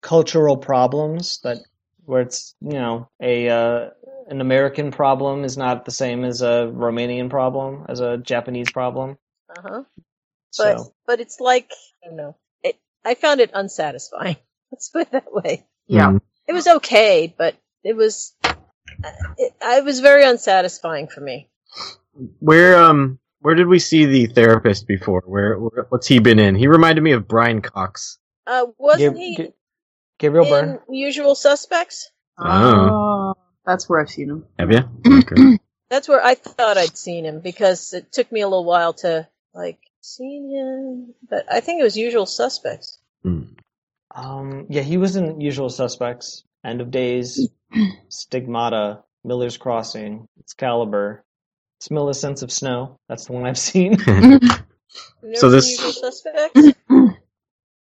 cultural 0.00 0.56
problems 0.56 1.40
that 1.42 1.58
where 2.04 2.22
it's 2.22 2.54
you 2.60 2.72
know 2.72 3.08
a 3.20 3.48
uh, 3.48 3.90
an 4.28 4.40
American 4.40 4.90
problem 4.90 5.44
is 5.44 5.56
not 5.56 5.84
the 5.84 5.90
same 5.90 6.24
as 6.24 6.42
a 6.42 6.70
Romanian 6.72 7.30
problem 7.30 7.86
as 7.88 8.00
a 8.00 8.18
Japanese 8.18 8.70
problem. 8.70 9.18
Uh 9.56 9.62
huh. 9.62 9.82
But 10.56 10.78
So 10.78 10.94
but 11.06 11.20
it's 11.20 11.40
like 11.40 11.70
I 12.04 12.08
don't 12.08 12.16
know. 12.16 12.36
It, 12.62 12.78
I 13.04 13.14
found 13.14 13.40
it 13.40 13.50
unsatisfying. 13.54 14.36
Let's 14.72 14.90
put 14.90 15.02
it 15.02 15.12
that 15.12 15.32
way. 15.32 15.66
Yeah. 15.86 16.10
Mm. 16.12 16.20
It 16.46 16.52
was 16.52 16.66
okay, 16.66 17.34
but 17.36 17.56
it 17.84 17.96
was. 17.96 18.34
uh, 18.44 18.54
It, 19.36 19.52
it 19.62 19.84
was 19.84 20.00
very 20.00 20.24
unsatisfying 20.24 21.08
for 21.08 21.20
me. 21.20 21.48
Where 22.40 22.76
um 22.82 23.18
where 23.40 23.54
did 23.54 23.66
we 23.68 23.78
see 23.78 24.04
the 24.06 24.26
therapist 24.26 24.86
before? 24.88 25.22
Where, 25.26 25.58
where 25.58 25.86
what's 25.90 26.06
he 26.06 26.18
been 26.18 26.38
in? 26.38 26.54
He 26.54 26.66
reminded 26.66 27.02
me 27.02 27.12
of 27.12 27.28
Brian 27.28 27.62
Cox. 27.62 28.18
Uh, 28.46 28.66
wasn't 28.78 29.14
Gab- 29.14 29.16
he 29.16 29.36
Ga- 29.36 29.52
Gabriel 30.18 30.46
in 30.46 30.50
Byrne. 30.50 30.80
Usual 30.90 31.34
Suspects? 31.34 32.10
Oh. 32.38 33.34
That's 33.68 33.88
where 33.88 34.00
I've 34.00 34.10
seen 34.10 34.30
him. 34.30 34.46
Have 34.58 34.72
you? 34.72 34.80
Okay. 35.20 35.58
That's 35.90 36.08
where 36.08 36.24
I 36.24 36.34
thought 36.34 36.76
I'd 36.78 36.96
seen 36.98 37.24
him 37.24 37.40
because 37.40 37.92
it 37.94 38.10
took 38.12 38.30
me 38.32 38.40
a 38.40 38.48
little 38.48 38.64
while 38.64 38.92
to 38.94 39.28
like 39.54 39.78
seen 40.00 40.50
him, 40.50 41.14
but 41.28 41.44
I 41.52 41.60
think 41.60 41.80
it 41.80 41.84
was 41.84 41.96
Usual 41.96 42.26
Suspects. 42.26 42.98
Hmm. 43.22 43.42
Um, 44.14 44.66
yeah, 44.70 44.82
he 44.82 44.96
was 44.96 45.16
in 45.16 45.40
Usual 45.40 45.68
Suspects, 45.70 46.44
End 46.64 46.80
of 46.80 46.90
Days, 46.90 47.48
Stigmata, 48.08 49.02
Miller's 49.24 49.56
Crossing, 49.56 50.28
Excalibur, 50.40 51.24
Smilla's 51.80 52.20
Sense 52.20 52.42
of 52.42 52.50
Snow. 52.52 52.98
That's 53.08 53.26
the 53.26 53.32
one 53.32 53.46
I've 53.46 53.58
seen. 53.58 53.96
So 55.34 55.50
this- 55.50 55.70
Usual 55.70 55.92
Suspects? 55.92 56.72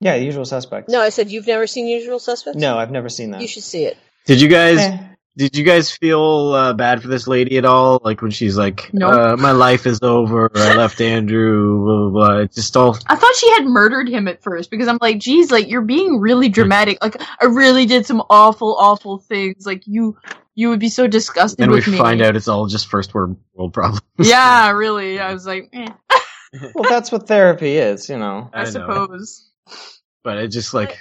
yeah, 0.01 0.14
Usual 0.14 0.44
Suspects. 0.44 0.90
no, 0.92 1.01
I 1.01 1.11
said 1.11 1.31
you've 1.31 1.47
never 1.47 1.66
seen 1.66 1.87
Usual 1.87 2.18
Suspects. 2.18 2.59
no, 2.59 2.79
I've 2.79 2.90
never 2.90 3.09
seen 3.09 3.33
that. 3.33 3.40
you 3.42 3.49
should 3.49 3.62
see 3.62 3.85
it. 3.85 3.97
Did 4.27 4.40
you 4.40 4.49
guys 4.49 4.79
Eh. 4.79 4.99
Did 5.37 5.57
you 5.57 5.64
guys 5.64 5.90
feel 5.90 6.53
uh, 6.53 6.73
bad 6.75 7.03
for 7.03 7.09
this 7.09 7.27
lady 7.27 7.59
at 7.59 7.64
all? 7.64 8.01
Like 8.05 8.23
when 8.23 8.31
she's 8.31 8.57
like, 8.57 8.90
Nope. 8.92 9.12
uh, 9.12 9.37
"My 9.37 9.51
life 9.53 9.87
is 9.87 10.01
over. 10.03 10.51
I 10.55 10.75
left 10.77 11.01
Andrew." 11.01 11.85
Blah 11.85 12.11
blah. 12.11 12.11
blah. 12.35 12.38
It's 12.42 12.55
just 12.55 12.77
all 12.77 12.97
I 13.07 13.16
thought 13.16 13.35
she 13.37 13.51
had 13.53 13.64
murdered 13.66 14.09
him 14.09 14.29
at 14.29 14.42
first 14.42 14.70
because 14.70 14.87
I'm 14.88 14.99
like, 15.01 15.18
geez, 15.18 15.51
like 15.51 15.68
you're 15.68 15.83
being 15.83 16.20
really 16.20 16.49
dramatic. 16.49 16.99
Like 17.03 17.20
I 17.40 17.47
really 17.47 17.87
did 17.87 18.07
some 18.07 18.23
awful, 18.31 18.77
awful 18.79 19.18
things. 19.18 19.66
Like 19.66 19.83
you, 19.87 20.16
you 20.55 20.68
would 20.68 20.79
be 20.81 20.88
so 20.88 21.07
disgusted 21.09 21.59
Then 21.59 21.70
we 21.70 21.77
me. 21.79 21.99
find 21.99 22.23
out 22.23 22.37
it's 22.37 22.47
all 22.49 22.66
just 22.68 22.87
first 22.87 23.12
world 23.14 23.37
world 23.55 23.73
problems. 23.73 24.03
Yeah, 24.18 24.70
really. 24.73 25.18
I 25.18 25.33
was 25.33 25.47
like, 25.47 25.68
eh, 25.73 25.88
Well, 26.75 26.88
that's 26.88 27.11
what 27.11 27.27
therapy 27.27 27.77
is, 27.77 28.09
you 28.09 28.18
know. 28.18 28.51
I, 28.53 28.61
I 28.61 28.64
know. 28.64 28.70
suppose. 28.70 29.51
but 30.23 30.38
it 30.38 30.49
just 30.49 30.73
like 30.75 30.97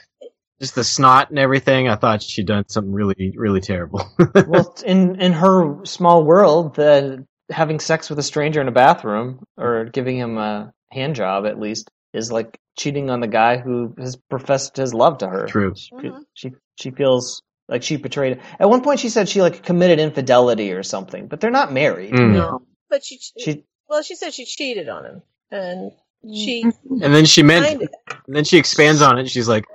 just 0.61 0.75
the 0.75 0.83
snot 0.83 1.29
and 1.29 1.39
everything. 1.39 1.87
I 1.89 1.95
thought 1.95 2.21
she'd 2.21 2.45
done 2.47 2.67
something 2.67 2.93
really 2.93 3.33
really 3.35 3.61
terrible. 3.61 4.09
well, 4.47 4.75
in 4.85 5.19
in 5.21 5.33
her 5.33 5.83
small 5.85 6.23
world, 6.23 6.75
the 6.75 7.25
having 7.49 7.79
sex 7.79 8.09
with 8.09 8.19
a 8.19 8.23
stranger 8.23 8.61
in 8.61 8.67
a 8.67 8.71
bathroom 8.71 9.43
or 9.57 9.85
giving 9.85 10.17
him 10.17 10.37
a 10.37 10.73
hand 10.91 11.15
job 11.15 11.45
at 11.45 11.59
least 11.59 11.89
is 12.13 12.31
like 12.31 12.57
cheating 12.77 13.09
on 13.09 13.19
the 13.19 13.27
guy 13.27 13.57
who 13.57 13.93
has 13.97 14.15
professed 14.29 14.77
his 14.77 14.93
love 14.93 15.17
to 15.19 15.27
her. 15.27 15.45
True. 15.47 15.73
She, 15.75 15.91
Mhm. 15.93 16.23
she 16.33 16.51
she 16.79 16.91
feels 16.91 17.41
like 17.67 17.83
she 17.83 17.97
betrayed. 17.97 18.39
At 18.59 18.69
one 18.69 18.81
point, 18.81 18.99
she 18.99 19.09
said 19.09 19.29
she 19.29 19.41
like 19.41 19.63
committed 19.63 19.99
infidelity 19.99 20.71
or 20.73 20.83
something, 20.83 21.27
but 21.27 21.39
they're 21.39 21.51
not 21.51 21.71
married. 21.73 22.13
Mm. 22.13 22.33
No. 22.33 22.61
But 22.89 23.03
she, 23.03 23.19
She 23.37 23.65
well, 23.89 24.01
she 24.03 24.15
said 24.15 24.33
she 24.33 24.45
cheated 24.45 24.89
on 24.89 25.05
him, 25.05 25.21
and 25.51 25.91
she 26.25 26.63
And 26.63 27.13
then 27.13 27.25
she 27.25 27.43
meant, 27.43 27.65
kind 27.65 27.81
of 27.83 27.89
and 28.27 28.35
then 28.35 28.43
she 28.43 28.57
expands 28.57 29.01
on 29.01 29.19
it. 29.19 29.29
She's 29.29 29.47
like, 29.47 29.65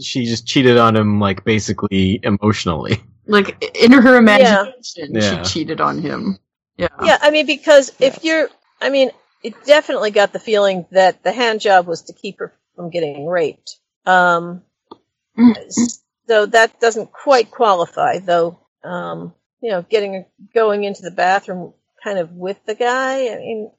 she 0.00 0.26
just 0.26 0.46
cheated 0.46 0.76
on 0.76 0.94
him, 0.96 1.20
like 1.20 1.44
basically 1.44 2.20
emotionally. 2.22 3.02
Like 3.26 3.76
in 3.76 3.92
her 3.92 4.16
imagination, 4.16 5.14
Yeah. 5.14 5.42
she 5.42 5.52
cheated 5.52 5.80
on 5.80 5.98
him. 6.00 6.38
Yeah. 6.76 6.88
Yeah, 7.02 7.18
I 7.20 7.30
mean, 7.30 7.46
because 7.46 7.90
if 7.98 8.22
you're, 8.22 8.48
I 8.80 8.90
mean, 8.90 9.10
it 9.42 9.54
definitely 9.64 10.10
got 10.10 10.32
the 10.32 10.38
feeling 10.38 10.86
that 10.90 11.22
the 11.22 11.32
hand 11.32 11.60
job 11.60 11.86
was 11.86 12.02
to 12.02 12.12
keep 12.12 12.38
her 12.38 12.52
from 12.74 12.90
getting 12.90 13.26
raped. 13.26 13.78
Um, 14.04 14.62
so 16.28 16.46
that 16.46 16.80
doesn't 16.80 17.12
quite 17.12 17.50
qualify, 17.50 18.18
though. 18.18 18.60
Um, 18.84 19.34
you 19.60 19.70
know, 19.70 19.82
getting 19.82 20.26
going 20.54 20.84
into 20.84 21.02
the 21.02 21.10
bathroom 21.10 21.72
kind 22.04 22.18
of 22.18 22.32
with 22.32 22.64
the 22.66 22.74
guy. 22.74 23.28
I 23.32 23.36
mean, 23.38 23.70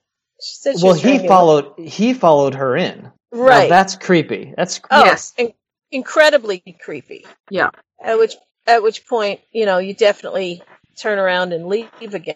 she 0.42 0.56
said 0.56 0.76
well, 0.82 0.94
was 0.94 1.02
he 1.02 1.20
to- 1.20 1.28
followed 1.28 1.74
he 1.80 2.14
followed 2.14 2.56
her 2.56 2.76
in. 2.78 3.12
Now, 3.34 3.40
right. 3.42 3.70
that's 3.70 3.96
creepy. 3.96 4.54
That's 4.56 4.80
oh, 4.90 5.04
Yes. 5.06 5.34
in- 5.38 5.54
incredibly 5.92 6.64
creepy. 6.84 7.26
Yeah. 7.50 7.70
At 8.04 8.18
which 8.18 8.36
at 8.66 8.84
which 8.84 9.08
point, 9.08 9.40
you 9.52 9.66
know, 9.66 9.78
you 9.80 9.94
definitely 9.94 10.62
turn 10.98 11.20
around 11.20 11.54
and 11.54 11.68
leave 11.68 11.90
again. 12.02 12.36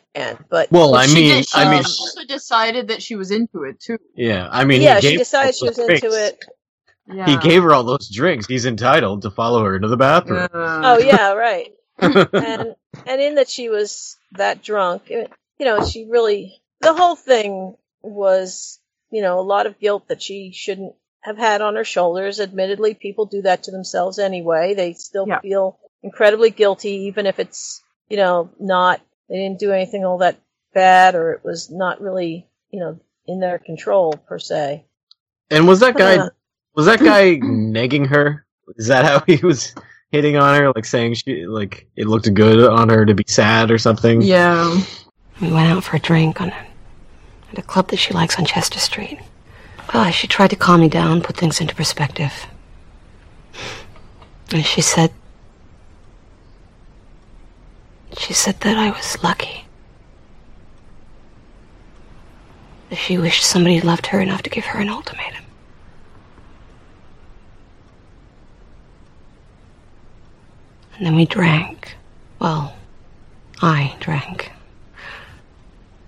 But 0.49 0.71
Well, 0.71 0.95
I 0.95 1.07
She 1.07 1.15
mean, 1.15 1.35
did- 1.35 1.47
she 1.49 1.57
I 1.59 1.65
mean, 1.65 1.79
also 1.79 2.23
decided 2.25 2.87
that 2.89 3.01
she 3.01 3.15
was 3.15 3.31
into 3.31 3.63
it 3.63 3.79
too. 3.79 3.97
yeah, 4.15 4.47
I 4.51 4.65
mean, 4.65 4.81
yeah, 4.81 4.99
he 4.99 5.11
she 5.11 5.17
decided 5.17 5.55
she 5.55 5.65
was 5.67 5.79
all 5.79 5.87
into 5.89 6.07
it. 6.11 6.43
Yeah. 7.11 7.25
He 7.25 7.37
gave 7.37 7.63
her 7.63 7.73
all 7.73 7.83
those 7.83 8.09
drinks. 8.09 8.47
He's 8.47 8.65
entitled 8.65 9.23
to 9.23 9.31
follow 9.31 9.63
her 9.63 9.75
into 9.75 9.87
the 9.87 9.97
bathroom. 9.97 10.47
Oh 10.53 10.97
yeah, 10.99 11.33
right. 11.33 11.73
and 11.99 12.75
and 13.05 13.21
in 13.21 13.35
that 13.35 13.49
she 13.49 13.69
was 13.69 14.17
that 14.33 14.61
drunk, 14.63 15.09
you 15.09 15.27
know, 15.59 15.85
she 15.85 16.05
really 16.05 16.61
the 16.81 16.93
whole 16.93 17.15
thing 17.15 17.75
was, 18.01 18.79
you 19.11 19.21
know, 19.21 19.39
a 19.39 19.41
lot 19.41 19.65
of 19.65 19.79
guilt 19.79 20.07
that 20.07 20.21
she 20.21 20.51
shouldn't 20.53 20.93
have 21.21 21.37
had 21.37 21.61
on 21.61 21.75
her 21.75 21.83
shoulders. 21.83 22.39
Admittedly, 22.39 22.93
people 22.93 23.25
do 23.25 23.41
that 23.43 23.63
to 23.63 23.71
themselves 23.71 24.19
anyway. 24.19 24.73
They 24.73 24.93
still 24.93 25.27
Yeah. 25.27 25.39
feel 25.39 25.79
incredibly 26.03 26.49
guilty, 26.49 27.05
even 27.07 27.25
if 27.27 27.39
it's, 27.39 27.81
you 28.09 28.17
know, 28.17 28.49
not 28.59 29.01
they 29.29 29.37
didn't 29.37 29.59
do 29.59 29.71
anything 29.71 30.03
all 30.03 30.17
that 30.17 30.37
bad, 30.73 31.15
or 31.15 31.31
it 31.31 31.43
was 31.43 31.69
not 31.69 32.01
really, 32.01 32.47
you 32.69 32.79
know, 32.79 32.99
in 33.27 33.39
their 33.39 33.59
control 33.59 34.13
per 34.13 34.39
se. 34.39 34.83
And 35.49 35.67
was 35.67 35.79
that 35.81 35.95
guy 35.95 36.17
Uh, 36.17 36.29
was 36.75 36.85
that 36.87 36.99
guy 36.99 37.35
negging 37.43 38.07
her? 38.07 38.45
Is 38.77 38.87
that 38.87 39.05
how 39.05 39.19
he 39.25 39.37
was 39.37 39.73
hitting 40.11 40.37
on 40.37 40.59
her, 40.59 40.71
like 40.73 40.85
saying 40.85 41.13
she 41.13 41.45
like 41.45 41.87
it 41.95 42.07
looked 42.07 42.33
good 42.33 42.67
on 42.67 42.89
her 42.89 43.05
to 43.05 43.13
be 43.13 43.23
sad 43.27 43.69
or 43.71 43.77
something? 43.77 44.21
Yeah. 44.21 44.81
We 45.39 45.51
went 45.51 45.71
out 45.71 45.83
for 45.83 45.95
a 45.97 45.99
drink 45.99 46.41
on 46.41 46.49
at 47.51 47.59
a 47.59 47.61
club 47.61 47.89
that 47.89 47.97
she 47.97 48.13
likes 48.13 48.37
on 48.37 48.45
Chester 48.45 48.79
Street. 48.79 49.19
Well, 49.93 50.09
she 50.11 50.27
tried 50.27 50.51
to 50.51 50.55
calm 50.55 50.81
me 50.81 50.89
down, 50.89 51.21
put 51.21 51.37
things 51.37 51.59
into 51.59 51.75
perspective. 51.75 52.47
And 54.53 54.65
she 54.65 54.81
said 54.81 55.11
she 58.17 58.33
said 58.33 58.59
that 58.61 58.77
I 58.77 58.91
was 58.91 59.23
lucky. 59.23 59.65
That 62.89 62.97
she 62.97 63.17
wished 63.17 63.43
somebody 63.43 63.81
loved 63.81 64.07
her 64.07 64.19
enough 64.19 64.43
to 64.43 64.49
give 64.49 64.65
her 64.65 64.79
an 64.79 64.89
ultimatum. 64.89 65.45
And 70.97 71.05
then 71.05 71.15
we 71.15 71.25
drank. 71.25 71.95
Well, 72.39 72.75
I 73.61 73.95
drank. 73.99 74.51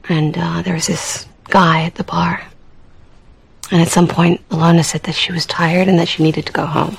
And 0.10 0.38
uh, 0.38 0.62
there 0.62 0.76
was 0.76 0.88
this 0.88 1.26
guy 1.50 1.84
at 1.84 1.96
the 1.96 2.04
bar. 2.04 2.42
And 3.72 3.82
at 3.82 3.88
some 3.88 4.08
point, 4.08 4.48
Alana 4.50 4.84
said 4.86 5.04
that 5.04 5.16
she 5.16 5.32
was 5.32 5.46
tired 5.46 5.88
and 5.88 5.98
that 6.00 6.08
she 6.08 6.24
needed 6.24 6.46
to 6.46 6.54
go 6.54 6.66
home. 6.66 6.98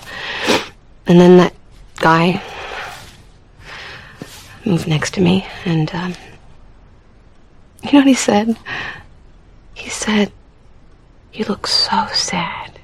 And 1.06 1.20
then 1.20 1.36
that 1.36 1.54
guy 1.96 2.42
moved 4.64 4.88
next 4.88 5.14
to 5.14 5.20
me, 5.20 5.46
and 5.64 5.94
um, 5.94 6.14
you 7.82 7.92
know 7.92 7.98
what 7.98 8.06
he 8.06 8.14
said? 8.14 8.56
He 9.74 9.90
said, 9.90 10.32
You 11.32 11.44
look 11.44 11.66
so 11.66 12.06
sad. 12.12 12.78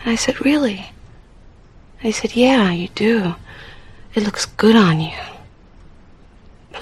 And 0.00 0.10
I 0.10 0.16
said, 0.16 0.44
Really? 0.44 0.90
And 1.98 2.02
he 2.02 2.12
said, 2.12 2.36
Yeah, 2.36 2.70
you 2.70 2.88
do. 2.88 3.34
It 4.14 4.24
looks 4.24 4.46
good 4.46 4.76
on 4.76 5.00
you. 5.00 5.16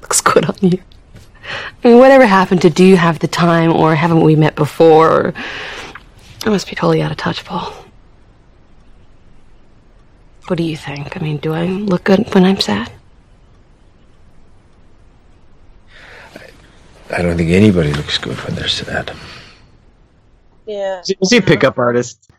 looks 0.00 0.20
good 0.20 0.46
on 0.46 0.56
you. 0.62 0.82
I 1.82 1.88
mean, 1.88 1.98
whatever 1.98 2.26
happened 2.26 2.62
to 2.62 2.70
do 2.70 2.84
you 2.84 2.96
have 2.96 3.18
the 3.18 3.28
time, 3.28 3.72
or 3.72 3.94
haven't 3.94 4.20
we 4.22 4.36
met 4.36 4.54
before? 4.56 5.10
Or 5.10 5.34
I 6.44 6.50
must 6.50 6.68
be 6.68 6.74
totally 6.74 7.02
out 7.02 7.10
of 7.10 7.16
touch, 7.16 7.44
Paul. 7.44 7.72
What 10.46 10.56
do 10.56 10.62
you 10.64 10.76
think? 10.76 11.16
I 11.16 11.20
mean, 11.20 11.36
do 11.38 11.52
I 11.52 11.66
look 11.66 12.04
good 12.04 12.32
when 12.34 12.44
I'm 12.44 12.60
sad? 12.60 12.90
I 17.12 17.22
don't 17.22 17.36
think 17.36 17.50
anybody 17.50 17.92
looks 17.92 18.18
good 18.18 18.36
when 18.44 18.54
they're 18.54 18.68
sad. 18.68 19.12
Yeah. 20.66 21.02
Was 21.20 21.30
he 21.30 21.38
a 21.38 21.42
pickup 21.42 21.78
artist? 21.78 22.30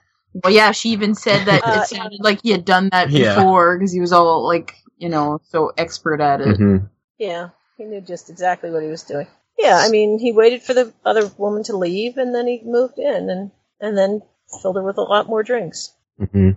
Well, 0.44 0.54
yeah, 0.54 0.72
she 0.72 0.90
even 0.90 1.14
said 1.14 1.46
that 1.46 1.64
Uh, 1.66 1.82
it 1.82 1.88
sounded 1.88 2.22
like 2.22 2.42
he 2.42 2.52
had 2.52 2.64
done 2.64 2.90
that 2.92 3.10
Yeah. 3.10 3.36
before 3.36 3.78
because 3.78 3.92
he 3.92 4.00
was 4.00 4.14
all 4.14 4.48
like, 4.48 4.76
you 4.98 5.10
know, 5.10 5.42
so 5.44 5.74
expert 5.78 6.22
at 6.22 6.40
it. 6.42 6.56
hmm 6.56 6.78
Yeah, 7.18 7.50
he 7.82 7.88
knew 7.88 8.02
just 8.02 8.30
exactly 8.30 8.70
what 8.72 8.84
he 8.84 8.90
was 8.90 9.04
doing. 9.04 9.28
Yeah, 9.58 9.78
I 9.78 9.90
mean, 9.90 10.20
he 10.20 10.32
waited 10.32 10.62
for 10.62 10.74
the 10.74 10.94
other 11.06 11.28
woman 11.38 11.64
to 11.64 11.78
leave, 11.78 12.18
and 12.18 12.34
then 12.34 12.48
he 12.48 12.62
moved 12.64 12.98
in, 12.98 13.30
and 13.30 13.52
and 13.80 13.98
then 13.98 14.22
filled 14.62 14.76
her 14.76 14.84
with 14.84 14.98
a 14.98 15.02
lot 15.02 15.28
more 15.28 15.44
drinks. 15.44 15.94
Mm-hmm. 16.20 16.52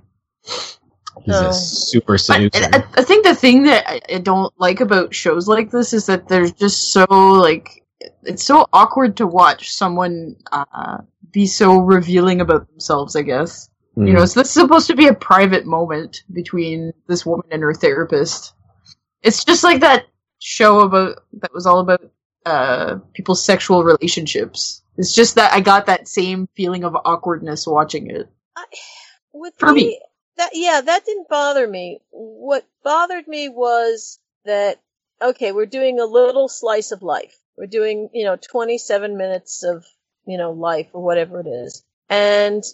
He's 1.25 1.35
Oh. 1.37 1.49
a 1.49 1.53
super 1.53 2.18
seducer. 2.18 2.68
I, 2.72 2.85
I 2.97 3.03
think 3.03 3.25
the 3.25 3.35
thing 3.35 3.62
that 3.64 3.89
I, 3.89 4.01
I 4.12 4.18
don't 4.18 4.53
like 4.59 4.81
about 4.81 5.14
shows 5.14 5.47
like 5.47 5.70
this 5.70 5.93
is 5.93 6.07
that 6.07 6.29
they're 6.29 6.49
just 6.49 6.93
so 6.93 7.07
like 7.09 7.85
it's 8.25 8.45
so 8.45 8.66
awkward 8.72 9.16
to 9.18 9.27
watch 9.27 9.72
someone 9.72 10.37
uh, 10.53 10.99
be 11.31 11.47
so 11.47 11.79
revealing 11.79 12.41
about 12.41 12.68
themselves. 12.68 13.16
I 13.16 13.22
guess 13.22 13.70
you 13.97 14.12
know, 14.12 14.27
so 14.27 14.41
this 14.41 14.49
is 14.49 14.55
supposed 14.55 14.89
to 14.89 14.97
be 14.97 15.07
a 15.07 15.14
private 15.14 15.66
moment 15.66 16.25
between 16.33 16.93
this 17.07 17.25
woman 17.25 17.47
and 17.53 17.62
her 17.62 17.75
therapist. 17.75 18.53
It's 19.22 19.45
just 19.45 19.62
like 19.62 19.81
that 19.83 20.07
show 20.45 20.81
about 20.81 21.25
that 21.35 21.55
was 21.55 21.67
all 21.67 21.81
about 21.81 22.03
uh, 22.47 22.99
people's 23.15 23.45
sexual 23.45 23.85
relationships. 23.85 24.83
It's 24.99 25.15
just 25.15 25.37
that 25.37 25.53
I 25.53 25.61
got 25.61 25.87
that 25.87 26.09
same 26.09 26.49
feeling 26.57 26.85
of 26.85 26.97
awkwardness 27.05 27.67
watching 27.67 28.11
it. 28.11 28.29
I, 28.57 28.65
With 29.33 29.55
For 29.59 29.73
me, 29.73 29.87
me. 29.87 30.01
that 30.37 30.51
yeah, 30.55 30.83
that 30.83 31.07
didn't 31.07 31.29
bother 31.29 31.67
me. 31.69 32.01
What 32.11 32.67
bothered 32.85 33.29
me 33.29 33.49
was 33.49 34.21
that 34.45 34.81
okay, 35.23 35.53
we're 35.53 35.67
doing 35.67 36.01
a 36.01 36.07
little 36.07 36.49
slice 36.49 36.93
of 36.93 37.03
life. 37.03 37.37
We're 37.57 37.67
doing 37.67 38.11
you 38.15 38.25
know 38.25 38.37
twenty 38.37 38.79
seven 38.79 39.17
minutes 39.17 39.65
of 39.65 39.87
you 40.27 40.39
know 40.39 40.53
life 40.53 40.89
or 40.95 41.03
whatever 41.03 41.41
it 41.41 41.49
is, 41.49 41.85
and 42.11 42.65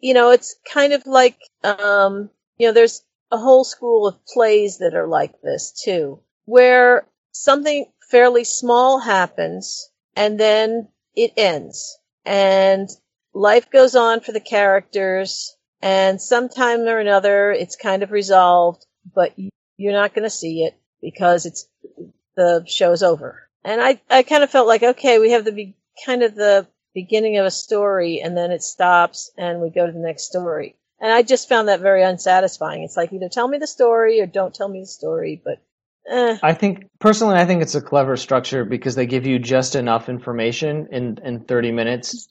you 0.00 0.14
know, 0.14 0.30
it's 0.30 0.56
kind 0.72 0.92
of 0.92 1.06
like, 1.06 1.38
um, 1.64 2.30
you 2.58 2.66
know, 2.68 2.72
there's 2.72 3.02
a 3.32 3.38
whole 3.38 3.64
school 3.64 4.06
of 4.06 4.24
plays 4.26 4.78
that 4.78 4.94
are 4.94 5.06
like 5.08 5.40
this 5.42 5.72
too, 5.72 6.20
where 6.46 7.06
something 7.32 7.86
fairly 8.10 8.44
small 8.44 8.98
happens 8.98 9.90
and 10.16 10.40
then 10.40 10.88
it 11.14 11.32
ends 11.36 11.98
and 12.24 12.88
life 13.34 13.70
goes 13.70 13.94
on 13.94 14.20
for 14.20 14.32
the 14.32 14.40
characters 14.40 15.56
and 15.82 16.20
sometime 16.20 16.80
or 16.80 16.98
another 16.98 17.52
it's 17.52 17.76
kind 17.76 18.02
of 18.02 18.10
resolved, 18.10 18.86
but 19.14 19.34
you're 19.76 19.92
not 19.92 20.14
going 20.14 20.24
to 20.24 20.30
see 20.30 20.64
it 20.64 20.74
because 21.02 21.46
it's 21.46 21.68
the 22.34 22.64
show's 22.66 23.02
over. 23.02 23.48
And 23.64 23.80
I, 23.80 24.00
I 24.08 24.22
kind 24.22 24.42
of 24.42 24.50
felt 24.50 24.66
like, 24.66 24.82
okay, 24.82 25.18
we 25.18 25.32
have 25.32 25.44
the 25.44 25.52
be- 25.52 25.76
kind 26.04 26.22
of 26.22 26.34
the 26.34 26.66
beginning 26.94 27.36
of 27.36 27.46
a 27.46 27.50
story 27.50 28.20
and 28.22 28.36
then 28.36 28.50
it 28.50 28.62
stops 28.62 29.30
and 29.36 29.60
we 29.60 29.70
go 29.70 29.86
to 29.86 29.92
the 29.92 29.98
next 29.98 30.24
story. 30.24 30.76
And 30.98 31.12
I 31.12 31.22
just 31.22 31.48
found 31.48 31.68
that 31.68 31.80
very 31.80 32.02
unsatisfying. 32.02 32.82
It's 32.82 32.96
like 32.96 33.12
either 33.12 33.28
tell 33.28 33.46
me 33.46 33.58
the 33.58 33.66
story 33.66 34.20
or 34.20 34.26
don't 34.26 34.54
tell 34.54 34.68
me 34.68 34.80
the 34.80 34.86
story, 34.86 35.40
but 35.44 35.60
eh. 36.08 36.38
I 36.42 36.54
think 36.54 36.86
personally, 36.98 37.36
I 37.36 37.44
think 37.46 37.62
it's 37.62 37.74
a 37.74 37.80
clever 37.82 38.16
structure 38.16 38.64
because 38.64 38.94
they 38.94 39.06
give 39.06 39.26
you 39.26 39.38
just 39.38 39.74
enough 39.76 40.08
information 40.08 40.88
in 40.92 41.18
in 41.24 41.44
thirty 41.44 41.72
minutes 41.72 42.28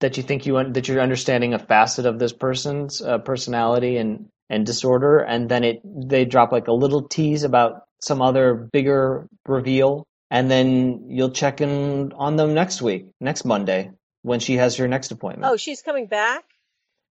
that 0.00 0.16
you 0.16 0.22
think 0.22 0.46
you 0.46 0.58
un- 0.58 0.72
that 0.72 0.88
you're 0.88 1.00
understanding 1.00 1.54
a 1.54 1.58
facet 1.58 2.06
of 2.06 2.18
this 2.18 2.32
person's 2.32 3.02
uh, 3.02 3.18
personality 3.18 3.96
and 3.96 4.26
and 4.48 4.66
disorder, 4.66 5.18
and 5.18 5.48
then 5.48 5.64
it 5.64 5.80
they 5.84 6.24
drop 6.24 6.52
like 6.52 6.68
a 6.68 6.72
little 6.72 7.02
tease 7.08 7.44
about 7.44 7.82
some 8.00 8.22
other 8.22 8.54
bigger 8.72 9.26
reveal, 9.46 10.06
and 10.30 10.50
then 10.50 11.04
you'll 11.08 11.30
check 11.30 11.60
in 11.60 12.12
on 12.14 12.36
them 12.36 12.54
next 12.54 12.82
week, 12.82 13.06
next 13.20 13.44
Monday, 13.44 13.90
when 14.22 14.40
she 14.40 14.56
has 14.56 14.76
her 14.76 14.88
next 14.88 15.10
appointment. 15.12 15.52
Oh, 15.52 15.56
she's 15.56 15.82
coming 15.82 16.06
back? 16.06 16.44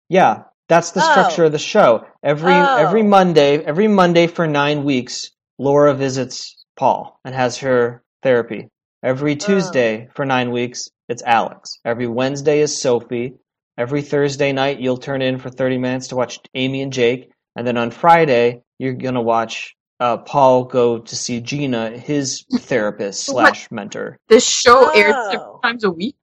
Yeah, 0.10 0.44
that's 0.68 0.92
the 0.92 1.02
Oh. 1.02 1.12
structure 1.12 1.46
of 1.46 1.52
the 1.52 1.60
show. 1.60 2.06
Every 2.24 2.54
Oh. 2.54 2.76
every 2.78 3.04
Monday, 3.04 3.58
every 3.64 3.88
Monday 3.88 4.28
for 4.28 4.48
nine 4.48 4.84
weeks, 4.84 5.32
Laura 5.60 5.94
visits 5.94 6.64
Paul 6.78 7.20
and 7.26 7.36
has 7.36 7.58
her 7.60 8.02
therapy. 8.24 8.70
Every 9.04 9.36
Tuesday 9.36 10.08
for 10.16 10.26
nine 10.26 10.52
weeks, 10.52 10.90
it's 11.08 11.22
Alex. 11.24 11.80
Every 11.86 12.08
Wednesday 12.08 12.62
is 12.62 12.82
Sophie. 12.82 13.36
Every 13.78 14.02
Thursday 14.02 14.52
night, 14.52 14.80
you'll 14.80 14.98
turn 14.98 15.22
in 15.22 15.38
for 15.38 15.50
thirty 15.50 15.78
minutes 15.78 16.08
to 16.08 16.16
watch 16.16 16.40
Amy 16.54 16.82
and 16.82 16.92
Jake, 16.92 17.32
and 17.56 17.66
then 17.68 17.78
on 17.78 17.92
Friday, 17.92 18.62
you're 18.78 18.94
gonna 18.94 19.22
watch 19.22 19.76
uh, 20.02 20.18
Paul 20.18 20.64
go 20.66 21.00
to 21.00 21.16
see 21.16 21.40
Gina, 21.42 21.92
his 21.92 22.46
therapist 22.60 23.26
slash 23.26 23.70
mentor. 23.72 24.18
This 24.30 24.48
show 24.50 24.90
airs 24.90 25.14
Oh. 25.18 25.32
several 25.32 25.60
times 25.60 25.84
a 25.84 25.92
week. 25.92 26.16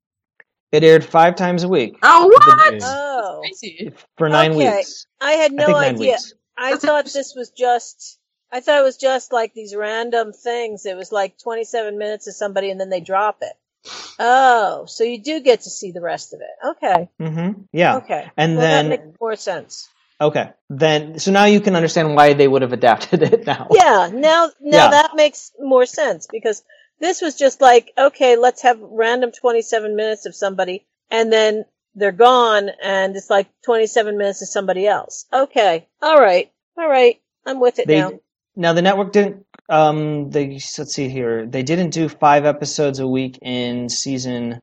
It 0.73 0.83
aired 0.85 1.05
five 1.05 1.37
times 1.37 1.63
a 1.63 1.69
week 1.69 1.97
Oh, 2.03 2.27
what? 2.27 2.75
Yeah. 2.75 2.79
Oh. 2.83 3.41
Crazy. 3.43 3.93
for 4.19 4.29
nine 4.29 4.53
Okay. 4.53 4.77
weeks. 4.77 5.07
I 5.21 5.33
had 5.33 5.53
I 5.53 5.55
no 5.55 5.67
think 5.67 5.79
nine 5.79 5.95
idea. 5.95 6.11
weeks. 6.13 6.33
I 6.59 6.77
thought 6.77 7.05
this 7.07 7.35
was 7.37 7.51
just. 7.51 8.19
I 8.57 8.61
thought 8.61 8.81
it 8.81 8.85
was 8.85 8.97
just 8.97 9.35
like 9.35 9.53
these 9.53 9.75
random 9.75 10.33
things. 10.33 10.87
It 10.87 10.97
was 10.97 11.13
like 11.13 11.37
27 11.37 11.99
minutes 11.99 12.27
of 12.27 12.35
somebody 12.35 12.71
and 12.71 12.81
then 12.81 12.89
they 12.89 13.01
drop 13.01 13.43
it. 13.43 13.53
Oh, 14.19 14.87
so 14.87 15.05
you 15.05 15.23
do 15.23 15.41
get 15.41 15.61
to 15.61 15.71
see 15.71 15.91
the 15.91 16.01
rest 16.01 16.33
of 16.33 16.41
it. 16.41 16.69
Okay. 16.77 17.11
Mm-hmm. 17.21 17.63
Yeah. 17.75 17.97
Okay. 17.99 18.31
And 18.35 18.57
well, 18.57 18.63
then 18.63 18.89
that 18.89 19.03
makes 19.03 19.21
more 19.21 19.37
sense. 19.37 19.91
Okay. 20.19 20.49
Then 20.71 21.19
so 21.19 21.33
now 21.33 21.45
you 21.45 21.61
can 21.61 21.77
understand 21.77 22.15
why 22.15 22.33
they 22.33 22.49
would 22.49 22.63
have 22.63 22.73
adapted 22.73 23.23
it 23.31 23.47
now. 23.47 23.69
Yeah. 23.73 24.09
Now, 24.11 24.47
now 24.59 24.85
Yeah. 24.85 24.91
that 24.91 25.11
makes 25.15 25.53
more 25.61 25.85
sense 25.85 26.27
because 26.27 26.63
this 26.99 27.21
was 27.21 27.35
just 27.35 27.61
like, 27.61 27.93
okay, 27.99 28.37
let's 28.37 28.63
have 28.63 28.79
random 28.81 29.33
27 29.33 29.95
minutes 29.97 30.25
of 30.25 30.35
somebody 30.35 30.87
and 31.11 31.31
then 31.31 31.67
they're 31.95 32.11
gone 32.11 32.71
and 32.83 33.15
it's 33.17 33.29
like 33.29 33.49
27 33.67 34.17
minutes 34.17 34.41
of 34.41 34.49
somebody 34.49 34.87
else. 34.87 35.27
Okay. 35.31 35.87
All 36.01 36.19
right. 36.19 36.51
All 36.79 36.89
right. 36.89 37.21
I'm 37.45 37.61
with 37.61 37.79
it 37.79 37.87
They 37.87 38.01
now. 38.01 38.13
Now 38.57 38.73
the 38.73 38.83
network 38.83 39.13
didn't 39.13 39.45
um 39.69 40.31
they 40.31 40.59
let's 40.79 40.95
see 40.95 41.09
here. 41.09 41.47
They 41.47 41.63
didn't 41.63 41.91
do 41.91 42.09
5 42.09 42.45
episodes 42.45 42.99
a 42.99 43.07
week 43.07 43.39
in 43.43 43.89
season 43.89 44.61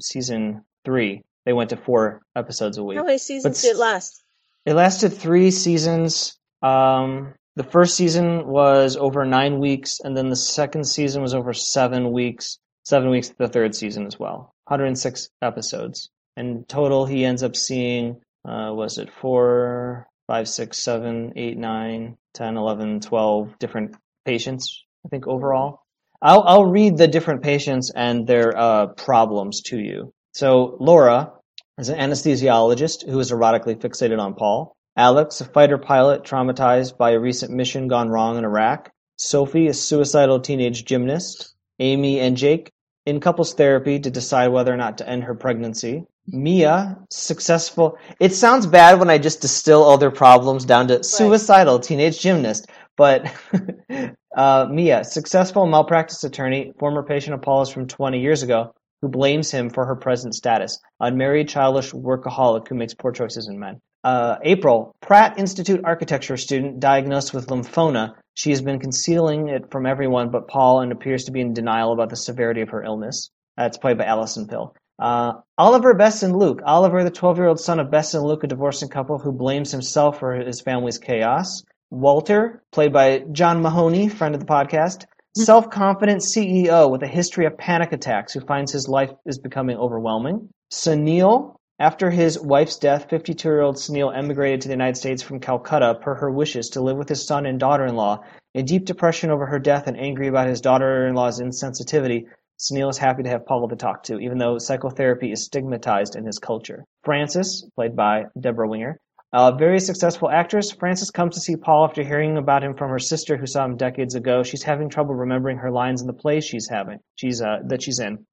season 0.00 0.64
3. 0.84 1.22
They 1.44 1.52
went 1.52 1.70
to 1.70 1.76
4 1.76 2.22
episodes 2.36 2.78
a 2.78 2.84
week. 2.84 2.98
How 2.98 3.04
many 3.04 3.18
seasons 3.18 3.58
But 3.58 3.62
did 3.62 3.76
it 3.76 3.80
last? 3.80 4.22
It 4.64 4.74
lasted 4.74 5.10
3 5.10 5.50
seasons. 5.50 6.38
Um 6.62 7.34
the 7.56 7.64
first 7.64 7.96
season 7.96 8.46
was 8.46 8.96
over 8.96 9.24
9 9.24 9.58
weeks 9.58 10.00
and 10.00 10.16
then 10.16 10.28
the 10.28 10.36
second 10.36 10.84
season 10.84 11.22
was 11.22 11.34
over 11.34 11.52
7 11.52 12.12
weeks. 12.12 12.58
7 12.84 13.10
weeks 13.10 13.30
the 13.38 13.48
third 13.48 13.74
season 13.74 14.06
as 14.06 14.18
well. 14.18 14.54
106 14.66 15.28
episodes. 15.42 16.10
In 16.36 16.64
total, 16.64 17.06
he 17.06 17.24
ends 17.24 17.42
up 17.42 17.54
seeing, 17.54 18.20
uh, 18.44 18.72
was 18.72 18.98
it 18.98 19.10
four, 19.10 20.08
five, 20.26 20.48
six, 20.48 20.78
seven, 20.78 21.32
eight, 21.36 21.58
nine, 21.58 22.16
10, 22.34 22.56
11, 22.56 23.00
12 23.00 23.58
different 23.58 23.96
patients, 24.24 24.84
I 25.04 25.08
think, 25.08 25.26
overall. 25.26 25.80
I'll, 26.20 26.42
I'll 26.42 26.64
read 26.64 26.96
the 26.96 27.08
different 27.08 27.42
patients 27.42 27.90
and 27.94 28.26
their 28.26 28.56
uh, 28.56 28.86
problems 28.88 29.62
to 29.62 29.78
you. 29.78 30.12
So, 30.32 30.76
Laura 30.80 31.32
is 31.78 31.90
an 31.90 31.98
anesthesiologist 31.98 33.08
who 33.08 33.20
is 33.20 33.30
erotically 33.30 33.76
fixated 33.76 34.18
on 34.18 34.34
Paul. 34.34 34.74
Alex, 34.96 35.40
a 35.40 35.44
fighter 35.44 35.78
pilot 35.78 36.22
traumatized 36.22 36.96
by 36.96 37.10
a 37.10 37.20
recent 37.20 37.52
mission 37.52 37.88
gone 37.88 38.08
wrong 38.08 38.38
in 38.38 38.44
Iraq. 38.44 38.90
Sophie, 39.18 39.68
a 39.68 39.74
suicidal 39.74 40.40
teenage 40.40 40.84
gymnast. 40.84 41.54
Amy 41.80 42.20
and 42.20 42.36
Jake, 42.36 42.70
in 43.06 43.20
couples 43.20 43.54
therapy 43.54 43.98
to 44.00 44.10
decide 44.10 44.48
whether 44.48 44.72
or 44.72 44.76
not 44.76 44.98
to 44.98 45.08
end 45.08 45.24
her 45.24 45.34
pregnancy. 45.34 46.04
Mia, 46.26 46.98
successful. 47.10 47.98
It 48.18 48.34
sounds 48.34 48.66
bad 48.66 48.98
when 48.98 49.10
I 49.10 49.18
just 49.18 49.42
distill 49.42 49.82
all 49.82 49.98
their 49.98 50.10
problems 50.10 50.64
down 50.64 50.88
to 50.88 51.04
suicidal 51.04 51.78
teenage 51.80 52.18
gymnast, 52.18 52.66
but 52.96 53.30
uh, 54.36 54.66
Mia, 54.70 55.04
successful 55.04 55.66
malpractice 55.66 56.24
attorney, 56.24 56.72
former 56.78 57.02
patient 57.02 57.34
of 57.34 57.42
Paula's 57.42 57.68
from 57.68 57.86
20 57.86 58.20
years 58.20 58.42
ago, 58.42 58.72
who 59.02 59.08
blames 59.08 59.50
him 59.50 59.68
for 59.68 59.84
her 59.84 59.96
present 59.96 60.34
status. 60.34 60.80
Unmarried, 60.98 61.48
childish 61.48 61.92
workaholic 61.92 62.68
who 62.68 62.74
makes 62.74 62.94
poor 62.94 63.12
choices 63.12 63.48
in 63.48 63.58
men. 63.58 63.80
Uh, 64.02 64.36
April, 64.42 64.94
Pratt 65.02 65.38
Institute 65.38 65.80
architecture 65.84 66.36
student 66.38 66.80
diagnosed 66.80 67.34
with 67.34 67.48
lymphoma. 67.48 68.14
She 68.34 68.50
has 68.50 68.60
been 68.60 68.80
concealing 68.80 69.48
it 69.48 69.70
from 69.70 69.86
everyone 69.86 70.30
but 70.30 70.48
Paul 70.48 70.80
and 70.80 70.92
appears 70.92 71.24
to 71.24 71.32
be 71.32 71.40
in 71.40 71.54
denial 71.54 71.92
about 71.92 72.10
the 72.10 72.16
severity 72.16 72.60
of 72.60 72.70
her 72.70 72.82
illness. 72.82 73.30
That's 73.56 73.78
played 73.78 73.98
by 73.98 74.04
Allison 74.04 74.46
Pill. 74.48 74.74
Uh, 74.98 75.34
Oliver, 75.58 75.94
Bess, 75.94 76.22
and 76.22 76.36
Luke. 76.36 76.60
Oliver, 76.64 77.02
the 77.02 77.10
12 77.10 77.38
year 77.38 77.46
old 77.46 77.60
son 77.60 77.80
of 77.80 77.90
Bess 77.90 78.14
and 78.14 78.24
Luke, 78.24 78.44
a 78.44 78.48
divorcing 78.48 78.88
couple 78.88 79.18
who 79.18 79.32
blames 79.32 79.72
himself 79.72 80.18
for 80.18 80.34
his 80.34 80.60
family's 80.60 80.98
chaos. 80.98 81.62
Walter, 81.90 82.62
played 82.72 82.92
by 82.92 83.20
John 83.32 83.62
Mahoney, 83.62 84.08
friend 84.08 84.34
of 84.34 84.40
the 84.40 84.46
podcast. 84.46 85.04
Self 85.36 85.68
confident 85.70 86.20
CEO 86.22 86.90
with 86.90 87.02
a 87.02 87.08
history 87.08 87.44
of 87.46 87.58
panic 87.58 87.92
attacks 87.92 88.32
who 88.32 88.40
finds 88.40 88.70
his 88.70 88.88
life 88.88 89.10
is 89.26 89.38
becoming 89.38 89.76
overwhelming. 89.76 90.48
Sunil, 90.72 91.56
after 91.78 92.10
his 92.10 92.40
wife's 92.40 92.76
death, 92.76 93.10
52 93.10 93.48
year 93.48 93.60
old 93.60 93.76
Sunil 93.76 94.16
emigrated 94.16 94.60
to 94.60 94.68
the 94.68 94.74
United 94.74 94.96
States 94.96 95.22
from 95.22 95.40
Calcutta 95.40 95.96
per 96.00 96.14
her 96.14 96.30
wishes 96.30 96.70
to 96.70 96.80
live 96.80 96.96
with 96.96 97.08
his 97.08 97.26
son 97.26 97.46
and 97.46 97.58
daughter 97.58 97.86
in 97.86 98.64
deep 98.64 98.84
depression 98.84 99.30
over 99.30 99.46
her 99.46 99.58
death 99.58 99.88
and 99.88 99.98
angry 99.98 100.28
about 100.28 100.46
his 100.46 100.60
daughter 100.60 101.08
in 101.08 101.14
law's 101.14 101.40
insensitivity, 101.40 102.26
Sunil 102.60 102.88
is 102.88 102.98
happy 102.98 103.24
to 103.24 103.28
have 103.28 103.44
Paula 103.46 103.68
to 103.68 103.76
talk 103.76 104.04
to, 104.04 104.20
even 104.20 104.38
though 104.38 104.58
psychotherapy 104.58 105.32
is 105.32 105.44
stigmatized 105.44 106.14
in 106.14 106.24
his 106.24 106.38
culture. 106.38 106.84
Frances, 107.02 107.68
played 107.74 107.96
by 107.96 108.26
Debra 108.38 108.68
Winger, 108.68 109.00
a 109.32 109.52
very 109.52 109.80
successful 109.80 110.30
actress, 110.30 110.70
Frances 110.70 111.10
comes 111.10 111.34
to 111.34 111.40
see 111.40 111.56
Paul 111.56 111.84
after 111.84 112.04
hearing 112.04 112.36
about 112.36 112.62
him 112.62 112.74
from 112.74 112.90
her 112.90 113.00
sister 113.00 113.36
who 113.36 113.46
saw 113.46 113.64
him 113.64 113.76
decades 113.76 114.14
ago. 114.14 114.44
She's 114.44 114.62
having 114.62 114.88
trouble 114.88 115.16
remembering 115.16 115.58
her 115.58 115.72
lines 115.72 116.00
in 116.00 116.06
the 116.06 116.12
play 116.12 116.40
she's 116.40 116.68
having, 116.68 117.00
she's 117.16 117.42
uh, 117.42 117.58
that 117.66 117.82
she's 117.82 117.98
in. 117.98 118.24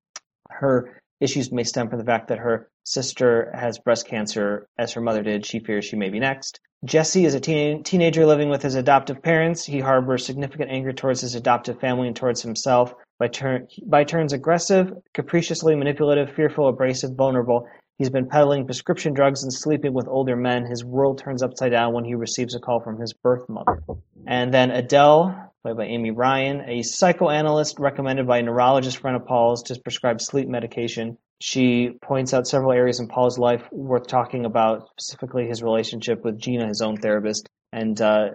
Her 0.51 1.01
issues 1.19 1.51
may 1.51 1.63
stem 1.63 1.89
from 1.89 1.97
the 1.97 2.05
fact 2.05 2.27
that 2.27 2.37
her 2.37 2.69
sister 2.84 3.51
has 3.55 3.79
breast 3.79 4.07
cancer, 4.07 4.67
as 4.77 4.93
her 4.93 5.01
mother 5.01 5.23
did. 5.23 5.45
She 5.45 5.59
fears 5.59 5.86
she 5.86 5.95
may 5.95 6.09
be 6.09 6.19
next. 6.19 6.59
Jesse 6.84 7.25
is 7.25 7.36
a 7.36 7.39
teen- 7.39 7.84
teenager 7.84 8.25
living 8.25 8.49
with 8.49 8.63
his 8.63 8.75
adoptive 8.75 9.21
parents. 9.21 9.63
He 9.63 9.79
harbors 9.79 10.25
significant 10.25 10.71
anger 10.71 10.91
towards 10.91 11.21
his 11.21 11.36
adoptive 11.36 11.79
family 11.79 12.07
and 12.07 12.15
towards 12.15 12.41
himself. 12.41 12.93
By, 13.19 13.27
turn- 13.27 13.67
by 13.86 14.03
turns 14.03 14.34
aggressive, 14.34 14.91
capriciously 15.13 15.75
manipulative, 15.75 16.34
fearful, 16.34 16.67
abrasive, 16.67 17.15
vulnerable, 17.15 17.67
He's 18.01 18.09
been 18.09 18.29
peddling 18.29 18.65
prescription 18.65 19.13
drugs 19.13 19.43
and 19.43 19.53
sleeping 19.53 19.93
with 19.93 20.07
older 20.07 20.36
men. 20.36 20.65
His 20.65 20.84
world 20.84 21.19
turns 21.19 21.43
upside 21.43 21.71
down 21.71 21.93
when 21.93 22.03
he 22.03 22.15
receives 22.15 22.55
a 22.55 22.59
call 22.59 22.79
from 22.79 22.99
his 22.99 23.13
birth 23.13 23.47
mother. 23.47 23.84
And 24.25 24.51
then 24.51 24.71
Adele, 24.71 25.53
played 25.61 25.77
by 25.77 25.86
Amy 25.86 26.09
Ryan, 26.09 26.67
a 26.67 26.82
psychoanalyst 26.82 27.77
recommended 27.77 28.25
by 28.25 28.39
a 28.39 28.41
neurologist 28.41 28.97
friend 28.97 29.15
of 29.15 29.27
Paul's 29.27 29.61
to 29.65 29.79
prescribe 29.79 30.19
sleep 30.19 30.47
medication. 30.47 31.19
She 31.41 31.91
points 32.03 32.33
out 32.33 32.47
several 32.47 32.71
areas 32.71 32.99
in 32.99 33.07
Paul's 33.07 33.37
life 33.39 33.63
worth 33.71 34.07
talking 34.07 34.45
about, 34.45 34.89
specifically 34.99 35.47
his 35.47 35.63
relationship 35.63 36.23
with 36.23 36.39
Gina, 36.39 36.67
his 36.67 36.81
own 36.81 36.97
therapist. 36.97 37.49
And 37.73 37.99
uh, 37.99 38.29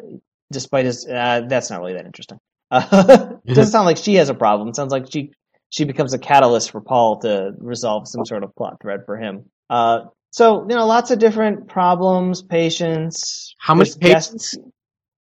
despite 0.53 0.87
his, 0.87 1.07
uh, 1.07 1.43
that's 1.49 1.71
not 1.71 1.81
really 1.81 1.95
that 1.95 2.07
interesting. 2.07 2.39
Uh, 2.71 3.35
doesn't 3.47 3.71
sound 3.73 3.87
like 3.87 3.97
she 3.97 4.15
has 4.17 4.29
a 4.29 4.35
problem. 4.35 4.69
It 4.69 4.77
sounds 4.77 4.93
like 4.93 5.07
she 5.11 5.31
she 5.69 5.85
becomes 5.85 6.15
a 6.15 6.19
catalyst 6.19 6.71
for 6.71 6.81
Paul 6.81 7.19
to 7.21 7.53
resolve 7.59 8.09
some 8.09 8.25
sort 8.25 8.45
of 8.45 8.55
plot 8.57 8.77
thread 8.83 9.01
for 9.07 9.17
him. 9.17 9.45
Uh, 9.71 10.07
So 10.31 10.63
you 10.69 10.75
know, 10.77 10.87
lots 10.87 11.11
of 11.11 11.19
different 11.19 11.69
problems, 11.69 12.43
patients. 12.43 13.55
How 13.59 13.75
many 13.75 13.91
patients? 14.01 14.57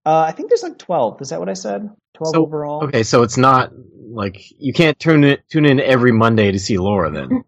Uh, 0.06 0.26
I 0.28 0.32
think 0.32 0.50
there's 0.50 0.64
like 0.64 0.78
twelve. 0.78 1.22
Is 1.22 1.30
that 1.30 1.40
what 1.40 1.50
I 1.50 1.54
said? 1.54 1.90
Twelve 2.22 2.36
So- 2.36 2.42
overall. 2.44 2.84
Okay, 2.86 3.02
so 3.04 3.24
it's 3.24 3.38
not 3.38 3.72
like 4.12 4.38
you 4.60 4.74
can't 4.74 5.00
tune 5.00 5.24
in 5.24 5.38
tune 5.50 5.66
in 5.66 5.80
every 5.80 6.12
Monday 6.12 6.52
to 6.52 6.60
see 6.60 6.78
Laura 6.78 7.10
then. 7.10 7.44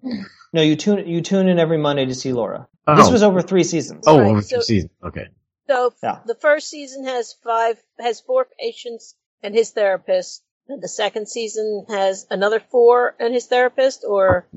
No, 0.51 0.61
you 0.61 0.75
tune 0.75 1.07
you 1.07 1.21
tune 1.21 1.47
in 1.47 1.59
every 1.59 1.77
Monday 1.77 2.05
to 2.05 2.15
see 2.15 2.33
Laura. 2.33 2.67
Oh, 2.87 2.95
This 2.95 3.11
was 3.11 3.21
over 3.23 3.41
three 3.41 3.63
seasons. 3.63 4.05
oh 4.07 4.19
Right, 4.19 4.29
over 4.31 4.41
so- 4.41 4.57
two 4.57 4.61
seasons. 4.63 4.91
Okay. 5.03 5.27
So 5.69 5.93
Yeah. 6.01 6.19
the 6.25 6.35
first 6.35 6.69
season 6.69 7.05
has 7.05 7.33
five, 7.43 7.81
has 7.99 8.19
four 8.19 8.47
patients 8.59 9.15
and 9.41 9.53
his 9.55 9.71
therapist. 9.71 10.43
And 10.67 10.81
the 10.81 10.87
second 10.87 11.27
season 11.27 11.85
has 11.89 12.25
another 12.31 12.59
four 12.59 13.15
and 13.19 13.33
his 13.33 13.45
therapist, 13.47 14.03
or 14.07 14.47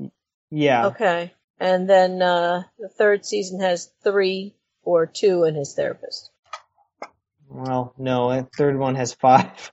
Yeah. 0.49 0.87
okay. 0.87 1.33
And 1.59 1.89
then 1.89 2.21
uh, 2.21 2.63
the 2.79 2.89
third 2.89 3.25
season 3.25 3.59
has 3.61 3.91
three 4.03 4.55
or 4.83 5.05
two 5.05 5.43
and 5.43 5.55
his 5.57 5.73
therapist. 5.75 6.31
Well, 7.49 7.93
no, 7.97 8.29
a 8.29 8.43
third 8.57 8.77
one 8.77 8.95
has 8.95 9.13
five. 9.13 9.71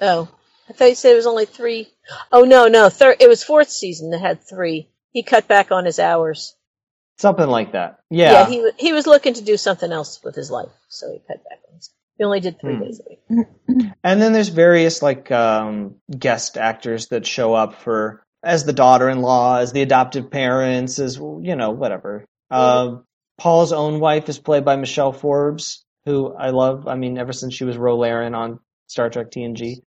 Oh, 0.00 0.28
I 0.68 0.72
thought 0.72 0.88
you 0.88 0.94
said 0.94 1.12
it 1.12 1.16
was 1.16 1.26
only 1.26 1.46
three. 1.46 1.88
Oh 2.32 2.42
no, 2.42 2.68
no, 2.68 2.88
third. 2.88 3.16
It 3.20 3.28
was 3.28 3.42
fourth 3.44 3.70
season 3.70 4.10
that 4.10 4.20
had 4.20 4.42
three. 4.42 4.88
He 5.12 5.22
cut 5.22 5.46
back 5.48 5.70
on 5.72 5.84
his 5.84 5.98
hours. 5.98 6.56
Something 7.18 7.48
like 7.48 7.72
that. 7.72 8.00
Yeah. 8.10 8.46
he 8.46 8.70
he 8.76 8.92
was 8.92 9.06
looking 9.06 9.34
to 9.34 9.42
do 9.44 9.56
something 9.56 9.92
else 9.92 10.20
with 10.24 10.34
his 10.34 10.50
life, 10.50 10.72
so 10.88 11.12
he 11.12 11.18
cut 11.18 11.44
back 11.44 11.58
on 11.68 11.76
his. 11.76 11.90
He 12.18 12.24
only 12.24 12.40
did 12.40 12.60
three 12.60 12.74
Hmm. 12.76 12.82
days 12.82 13.00
a 13.00 13.08
week. 13.08 13.46
And 14.04 14.20
then 14.20 14.32
there's 14.32 14.48
various 14.48 15.02
like 15.02 15.30
um, 15.30 15.96
guest 16.16 16.56
actors 16.58 17.08
that 17.08 17.26
show 17.26 17.54
up 17.54 17.74
for 17.82 18.24
as 18.42 18.64
the 18.64 18.72
daughter-in-law, 18.74 19.58
as 19.58 19.72
the 19.72 19.80
adoptive 19.82 20.30
parents, 20.30 20.98
as 20.98 21.16
you 21.16 21.56
know, 21.56 21.70
whatever. 21.70 22.24
Uh, 22.50 22.96
Paul's 23.38 23.72
own 23.72 23.98
wife 24.00 24.28
is 24.28 24.38
played 24.38 24.64
by 24.64 24.76
Michelle 24.76 25.12
Forbes, 25.12 25.84
who 26.04 26.34
I 26.34 26.50
love. 26.50 26.86
I 26.86 26.94
mean, 26.96 27.16
ever 27.18 27.32
since 27.32 27.54
she 27.54 27.64
was 27.64 27.76
Ro 27.78 27.96
Laren 27.96 28.34
on 28.34 28.60
Star 28.86 29.10
Trek 29.10 29.30
TNG. 29.30 29.82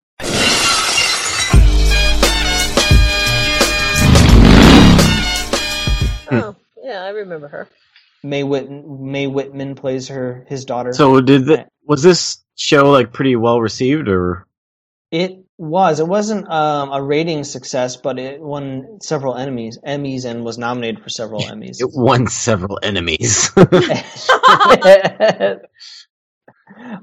Oh, 6.30 6.56
yeah, 6.84 7.04
I 7.04 7.10
remember 7.10 7.48
her. 7.48 7.68
Mae 8.24 8.44
Whit- 8.44 8.70
Mae 8.70 9.28
Whitman 9.28 9.76
plays 9.76 10.08
her 10.10 10.46
his 10.50 10.66
daughter. 10.66 10.92
So 10.94 11.22
did 11.22 11.46
the, 11.46 11.68
was 11.86 12.04
this 12.04 12.44
show 12.56 12.90
like 12.92 13.14
pretty 13.14 13.36
well 13.36 13.62
received 13.62 14.08
or 14.10 14.46
It 15.12 15.46
was. 15.58 16.00
It 16.00 16.08
wasn't 16.08 16.50
um, 16.52 16.92
a 16.92 17.02
rating 17.02 17.44
success, 17.44 17.96
but 17.96 18.20
it 18.20 18.42
won 18.42 19.00
several 19.02 19.36
Emmys, 19.36 19.78
Emmys, 19.86 20.26
and 20.26 20.44
was 20.44 20.58
nominated 20.58 21.02
for 21.02 21.10
several 21.10 21.42
Emmys. 21.44 21.80
it 21.80 21.90
won 21.94 22.28
several 22.28 22.80
enemies? 22.84 23.52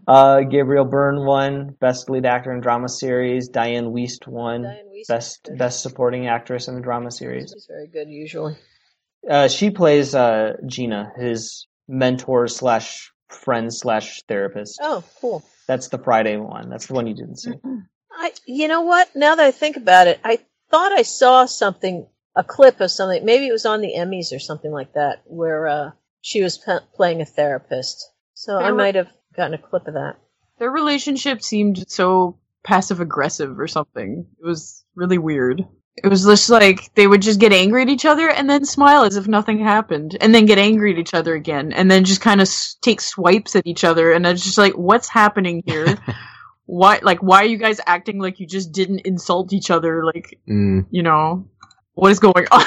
uh, 0.07 0.41
Gabriel 0.41 0.85
Byrne 0.85 1.25
won 1.25 1.77
Best 1.81 2.11
Lead 2.11 2.27
Actor 2.27 2.53
in 2.53 2.61
Drama 2.61 2.89
Series. 2.89 3.49
Dianne 3.51 3.93
Wiest 3.93 4.27
won 4.27 4.63
Dianne 4.63 4.91
Wiest. 4.93 5.09
Best 5.09 5.51
Best 5.57 5.83
Supporting 5.83 6.27
Actress 6.27 6.69
in 6.69 6.77
a 6.77 6.81
Drama 6.81 7.11
Series. 7.11 7.53
She's 7.53 7.67
very 7.67 7.87
good 7.87 8.09
usually. 8.09 8.57
Uh, 9.29 9.49
she 9.49 9.71
plays 9.71 10.15
uh, 10.15 10.55
Gina, 10.67 11.13
his 11.17 11.67
mentor 11.89 12.47
slash 12.49 13.13
friend 13.29 13.73
slash 13.73 14.23
therapist. 14.29 14.79
Oh, 14.83 15.03
cool. 15.21 15.45
That's 15.67 15.89
the 15.89 15.99
Friday 15.99 16.37
one. 16.37 16.69
That's 16.69 16.87
the 16.87 16.95
one 16.95 17.07
you 17.07 17.15
didn't 17.15 17.37
see. 17.37 17.53
I, 18.13 18.33
you 18.47 18.69
know 18.69 18.83
what? 18.83 19.09
Now 19.17 19.35
that 19.35 19.45
I 19.45 19.51
think 19.51 19.77
about 19.77 20.07
it, 20.07 20.21
I 20.23 20.39
thought 20.71 20.93
I 20.93 21.03
saw 21.03 21.47
something, 21.47 22.07
a 22.37 22.45
clip 22.45 22.81
of 22.81 22.91
something. 22.91 23.25
Maybe 23.25 23.47
it 23.49 23.53
was 23.53 23.67
on 23.67 23.81
the 23.81 23.95
Emmys 23.97 24.33
or 24.35 24.39
something 24.39 24.71
like 24.71 24.93
that, 24.93 25.23
where 25.25 25.67
uh, 25.69 25.91
she 26.21 26.43
was 26.43 26.59
p- 26.59 26.79
playing 26.95 27.23
a 27.23 27.27
therapist. 27.27 28.11
So 28.35 28.59
I 28.59 28.73
might 28.73 28.95
have 28.97 29.09
gotten 29.37 29.55
a 29.55 29.59
clip 29.59 29.87
of 29.89 29.95
that. 29.95 30.17
Their 30.59 30.71
relationship 30.71 31.43
seemed 31.43 31.85
so 31.91 32.39
passive 32.63 33.01
aggressive 33.01 33.59
or 33.59 33.67
something. 33.69 34.27
It 34.43 34.47
was 34.47 34.85
really 34.95 35.19
weird. 35.19 35.65
It 35.97 36.09
was 36.09 36.25
just 36.25 36.51
like 36.51 36.93
they 36.95 37.07
would 37.07 37.23
just 37.23 37.39
get 37.39 37.53
angry 37.53 37.83
at 37.83 37.89
each 37.89 38.05
other 38.05 38.29
and 38.29 38.51
then 38.51 38.65
smile 38.65 39.05
as 39.05 39.17
if 39.17 39.29
nothing 39.29 39.61
happened, 39.61 40.17
and 40.21 40.35
then 40.35 40.45
get 40.47 40.59
angry 40.59 40.93
at 40.93 40.99
each 40.99 41.15
other 41.15 41.35
again, 41.35 41.73
and 41.73 41.89
then 41.91 42.05
just 42.05 42.21
kind 42.21 42.41
of 42.41 42.47
s- 42.49 42.77
take 42.83 43.01
swipes 43.01 43.55
at 43.55 43.67
each 43.67 43.85
other. 43.85 44.11
And 44.13 44.27
it's 44.27 44.43
just 44.43 44.59
like, 44.59 44.73
what's 44.75 45.09
happening 45.09 45.63
here? 45.67 45.97
why, 46.67 46.99
like, 47.03 47.23
why 47.23 47.43
are 47.43 47.47
you 47.47 47.59
guys 47.59 47.81
acting 47.87 48.19
like 48.19 48.41
you 48.41 48.47
just 48.47 48.73
didn't 48.73 49.01
insult 49.01 49.53
each 49.53 49.71
other? 49.71 50.05
Like, 50.05 50.41
Mm. 50.49 50.87
you 50.91 51.03
know, 51.05 51.49
what 51.93 52.11
is 52.11 52.19
going 52.19 52.47
on? 52.51 52.65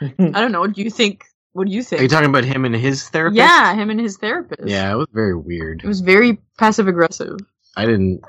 I 0.00 0.40
don't 0.40 0.50
know. 0.52 0.60
What 0.60 0.72
do 0.72 0.82
you 0.82 0.90
think? 0.90 1.24
What 1.54 1.68
do 1.68 1.72
you 1.72 1.82
think? 1.82 2.00
Are 2.00 2.02
you 2.02 2.08
talking 2.08 2.28
about 2.28 2.44
him 2.44 2.64
and 2.64 2.74
his 2.74 3.08
therapist? 3.08 3.38
yeah, 3.38 3.74
him 3.74 3.88
and 3.88 4.00
his 4.00 4.16
therapist. 4.18 4.68
Yeah, 4.68 4.92
it 4.92 4.96
was 4.96 5.06
very 5.12 5.36
weird. 5.36 5.82
It 5.82 5.86
was 5.88 6.00
very 6.00 6.38
passive 6.58 6.88
aggressive. 6.88 7.38
I 7.76 7.86
didn't. 7.86 8.22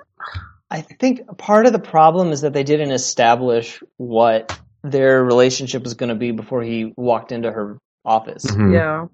I 0.70 0.82
think 0.82 1.22
part 1.38 1.66
of 1.66 1.74
the 1.74 1.80
problem 1.80 2.32
is 2.32 2.42
that 2.42 2.54
they 2.54 2.64
didn't 2.64 2.92
establish 2.92 3.82
what 3.98 4.58
their 4.84 5.24
relationship 5.24 5.84
was 5.84 5.96
going 5.96 6.10
to 6.10 6.16
be 6.16 6.32
before 6.32 6.62
he 6.62 6.94
walked 6.96 7.32
into 7.32 7.52
her 7.52 7.80
office. 8.04 8.46
Mhm. 8.46 8.74
Yeah. 8.74 9.06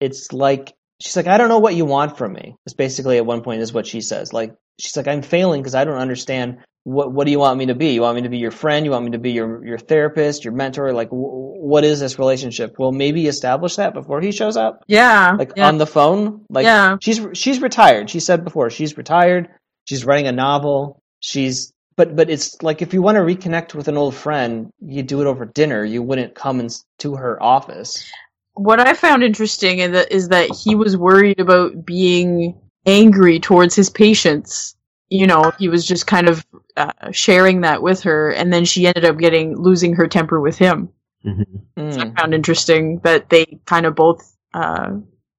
It's 0.00 0.32
like 0.32 0.72
she's 1.00 1.16
like, 1.16 1.26
"I 1.26 1.36
don't 1.36 1.48
know 1.48 1.58
what 1.58 1.74
you 1.74 1.84
want 1.84 2.16
from 2.16 2.34
me." 2.34 2.56
It's 2.64 2.74
basically 2.74 3.16
at 3.16 3.26
one 3.26 3.42
point 3.42 3.60
is 3.60 3.72
what 3.72 3.88
she 3.88 4.00
says. 4.00 4.32
Like 4.32 4.54
she's 4.78 4.96
like, 4.96 5.08
"I'm 5.08 5.22
failing 5.22 5.62
because 5.62 5.74
I 5.74 5.84
don't 5.84 5.98
understand 5.98 6.58
what 6.84 7.12
what 7.12 7.24
do 7.24 7.30
you 7.30 7.38
want 7.38 7.58
me 7.58 7.66
to 7.66 7.74
be? 7.74 7.92
You 7.92 8.02
want 8.02 8.16
me 8.16 8.22
to 8.22 8.28
be 8.28 8.38
your 8.38 8.50
friend? 8.50 8.84
You 8.84 8.92
want 8.92 9.04
me 9.04 9.10
to 9.12 9.18
be 9.18 9.32
your 9.32 9.64
your 9.64 9.78
therapist, 9.78 10.44
your 10.44 10.54
mentor? 10.54 10.92
Like, 10.92 11.10
w- 11.10 11.28
what 11.28 11.84
is 11.84 12.00
this 12.00 12.18
relationship? 12.18 12.76
Well, 12.78 12.92
maybe 12.92 13.26
establish 13.26 13.76
that 13.76 13.94
before 13.94 14.20
he 14.20 14.32
shows 14.32 14.56
up, 14.56 14.84
Yeah. 14.86 15.36
like 15.38 15.52
yeah. 15.56 15.68
on 15.68 15.78
the 15.78 15.86
phone. 15.86 16.44
Like, 16.48 16.64
yeah. 16.64 16.96
she's 17.00 17.20
she's 17.34 17.60
retired. 17.60 18.08
She 18.10 18.20
said 18.20 18.44
before 18.44 18.70
she's 18.70 18.96
retired. 18.96 19.48
She's 19.84 20.04
writing 20.04 20.28
a 20.28 20.32
novel. 20.32 21.02
She's 21.20 21.72
but 21.96 22.14
but 22.14 22.30
it's 22.30 22.62
like 22.62 22.80
if 22.80 22.94
you 22.94 23.02
want 23.02 23.16
to 23.16 23.22
reconnect 23.22 23.74
with 23.74 23.88
an 23.88 23.96
old 23.96 24.14
friend, 24.14 24.70
you 24.80 25.02
do 25.02 25.20
it 25.20 25.26
over 25.26 25.44
dinner. 25.44 25.84
You 25.84 26.02
wouldn't 26.02 26.34
come 26.34 26.60
in, 26.60 26.70
to 27.00 27.16
her 27.16 27.42
office. 27.42 28.10
What 28.54 28.80
I 28.80 28.94
found 28.94 29.22
interesting 29.22 29.80
is 29.80 29.92
that, 29.92 30.10
is 30.12 30.28
that 30.28 30.50
he 30.50 30.74
was 30.74 30.96
worried 30.96 31.38
about 31.38 31.84
being 31.84 32.58
angry 32.86 33.38
towards 33.40 33.74
his 33.74 33.90
patients. 33.90 34.74
You 35.10 35.26
know, 35.26 35.52
he 35.58 35.68
was 35.68 35.86
just 35.86 36.06
kind 36.06 36.28
of 36.28 36.44
uh, 36.76 36.92
sharing 37.12 37.62
that 37.62 37.82
with 37.82 38.02
her, 38.02 38.30
and 38.30 38.52
then 38.52 38.64
she 38.64 38.86
ended 38.86 39.04
up 39.04 39.18
getting 39.18 39.56
losing 39.56 39.94
her 39.94 40.06
temper 40.06 40.40
with 40.40 40.58
him. 40.58 40.90
Mhm. 41.24 41.44
Mm. 41.76 41.98
I 42.16 42.20
found 42.20 42.34
interesting 42.34 43.00
that 43.04 43.28
they 43.30 43.60
kind 43.66 43.86
of 43.86 43.94
both 43.94 44.36
uh, 44.54 44.90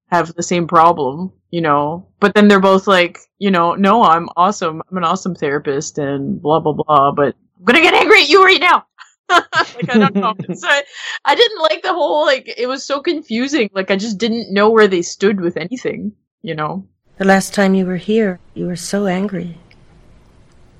have 0.08 0.34
the 0.34 0.42
same 0.42 0.66
problem. 0.66 1.32
You 1.50 1.62
know, 1.62 2.06
but 2.20 2.34
then 2.34 2.46
they're 2.46 2.60
both 2.60 2.86
like, 2.86 3.18
you 3.38 3.50
know, 3.50 3.74
no, 3.74 4.04
I'm 4.04 4.28
awesome. 4.36 4.82
I'm 4.88 4.96
an 4.96 5.04
awesome 5.04 5.34
therapist, 5.34 5.98
and 5.98 6.40
blah 6.40 6.60
blah 6.60 6.72
blah. 6.74 7.10
But 7.12 7.34
I'm 7.58 7.64
gonna 7.64 7.80
get 7.80 7.94
angry 7.94 8.22
at 8.22 8.28
you 8.28 8.44
right 8.44 8.60
now. 8.60 8.86
like 9.30 9.88
I 9.88 9.98
don't 9.98 10.14
know. 10.14 10.34
So 10.54 10.68
I, 10.68 10.82
I 11.24 11.34
didn't 11.34 11.60
like 11.62 11.82
the 11.82 11.92
whole 11.92 12.24
like 12.24 12.52
it 12.56 12.66
was 12.66 12.84
so 12.84 13.00
confusing. 13.00 13.70
Like 13.72 13.90
I 13.90 13.96
just 13.96 14.18
didn't 14.18 14.52
know 14.52 14.70
where 14.70 14.88
they 14.88 15.02
stood 15.02 15.40
with 15.40 15.56
anything. 15.56 16.12
You 16.42 16.54
know. 16.54 16.88
The 17.20 17.26
last 17.26 17.52
time 17.52 17.74
you 17.74 17.84
were 17.84 17.98
here, 17.98 18.40
you 18.54 18.66
were 18.66 18.76
so 18.76 19.04
angry. 19.04 19.58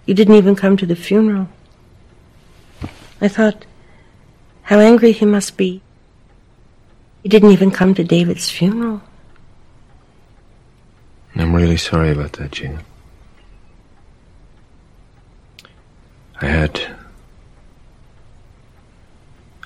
You 0.06 0.14
didn't 0.14 0.36
even 0.36 0.56
come 0.56 0.74
to 0.78 0.86
the 0.86 0.96
funeral. 0.96 1.48
I 3.20 3.28
thought, 3.28 3.66
how 4.62 4.78
angry 4.78 5.12
he 5.12 5.26
must 5.26 5.58
be. 5.58 5.82
He 7.22 7.28
didn't 7.28 7.50
even 7.50 7.70
come 7.70 7.92
to 7.92 8.02
David's 8.02 8.48
funeral. 8.48 9.02
I'm 11.36 11.54
really 11.54 11.76
sorry 11.76 12.10
about 12.10 12.32
that, 12.32 12.52
Gina. 12.52 12.80
I 16.40 16.46
had. 16.46 16.80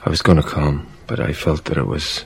I 0.04 0.10
was 0.10 0.22
going 0.22 0.42
to 0.42 0.48
come, 0.48 0.88
but 1.06 1.20
I 1.20 1.34
felt 1.34 1.66
that 1.66 1.76
it 1.76 1.86
was. 1.86 2.24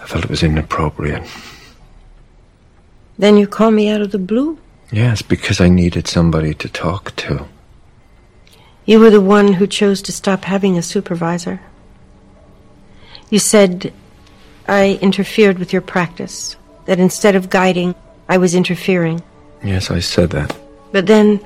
I 0.00 0.06
felt 0.06 0.24
it 0.24 0.30
was 0.30 0.42
inappropriate. 0.42 1.28
Then 3.20 3.36
you 3.36 3.46
call 3.46 3.70
me 3.70 3.90
out 3.90 4.00
of 4.00 4.12
the 4.12 4.18
blue. 4.18 4.58
Yes, 4.90 5.20
because 5.20 5.60
I 5.60 5.68
needed 5.68 6.08
somebody 6.08 6.54
to 6.54 6.70
talk 6.70 7.14
to. 7.16 7.44
You 8.86 8.98
were 8.98 9.10
the 9.10 9.20
one 9.20 9.52
who 9.52 9.66
chose 9.66 10.00
to 10.02 10.12
stop 10.12 10.44
having 10.44 10.78
a 10.78 10.82
supervisor. 10.82 11.60
You 13.28 13.38
said 13.38 13.92
I 14.66 14.98
interfered 15.02 15.58
with 15.58 15.70
your 15.70 15.82
practice, 15.82 16.56
that 16.86 16.98
instead 16.98 17.36
of 17.36 17.50
guiding, 17.50 17.94
I 18.26 18.38
was 18.38 18.54
interfering. 18.54 19.22
Yes, 19.62 19.90
I 19.90 20.00
said 20.00 20.30
that. 20.30 20.56
But 20.90 21.06
then 21.06 21.40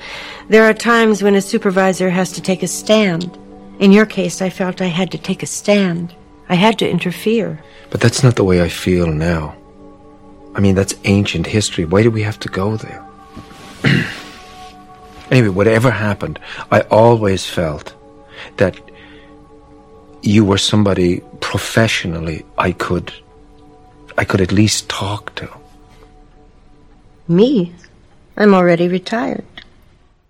there 0.49 0.67
are 0.67 0.75
times 0.75 1.25
when 1.25 1.35
a 1.35 1.43
supervisor 1.43 2.09
has 2.09 2.31
to 2.35 2.41
take 2.41 2.63
a 2.63 2.69
stand. 2.69 3.37
In 3.81 3.91
your 3.91 4.07
case, 4.07 4.41
I 4.41 4.49
felt 4.49 4.81
I 4.81 4.87
had 4.87 5.11
to 5.11 5.19
take 5.19 5.43
a 5.43 5.47
stand. 5.47 6.15
I 6.49 6.55
had 6.55 6.79
to 6.79 6.89
interfere. 6.89 7.61
But 7.91 8.01
that's 8.01 8.23
not 8.23 8.37
the 8.37 8.45
way 8.45 8.63
I 8.63 8.69
feel 8.69 9.09
now. 9.09 9.57
I 10.55 10.61
mean, 10.61 10.75
that's 10.75 10.95
ancient 11.05 11.47
history. 11.47 11.85
Why 11.85 12.03
do 12.03 12.11
we 12.11 12.23
have 12.23 12.39
to 12.41 12.49
go 12.49 12.77
there? 12.77 13.05
anyway, 15.31 15.49
whatever 15.49 15.91
happened, 15.91 16.39
I 16.71 16.81
always 16.83 17.47
felt 17.47 17.95
that 18.57 18.79
you 20.23 20.45
were 20.45 20.59
somebody 20.59 21.23
professionally 21.41 22.45
I 22.57 22.73
could 22.73 23.13
I 24.17 24.25
could 24.25 24.41
at 24.41 24.53
least 24.53 24.89
talk 24.89 25.35
to. 25.37 25.49
Me? 27.27 27.75
I'm 28.37 28.55
already 28.55 28.89
retired. 28.89 29.45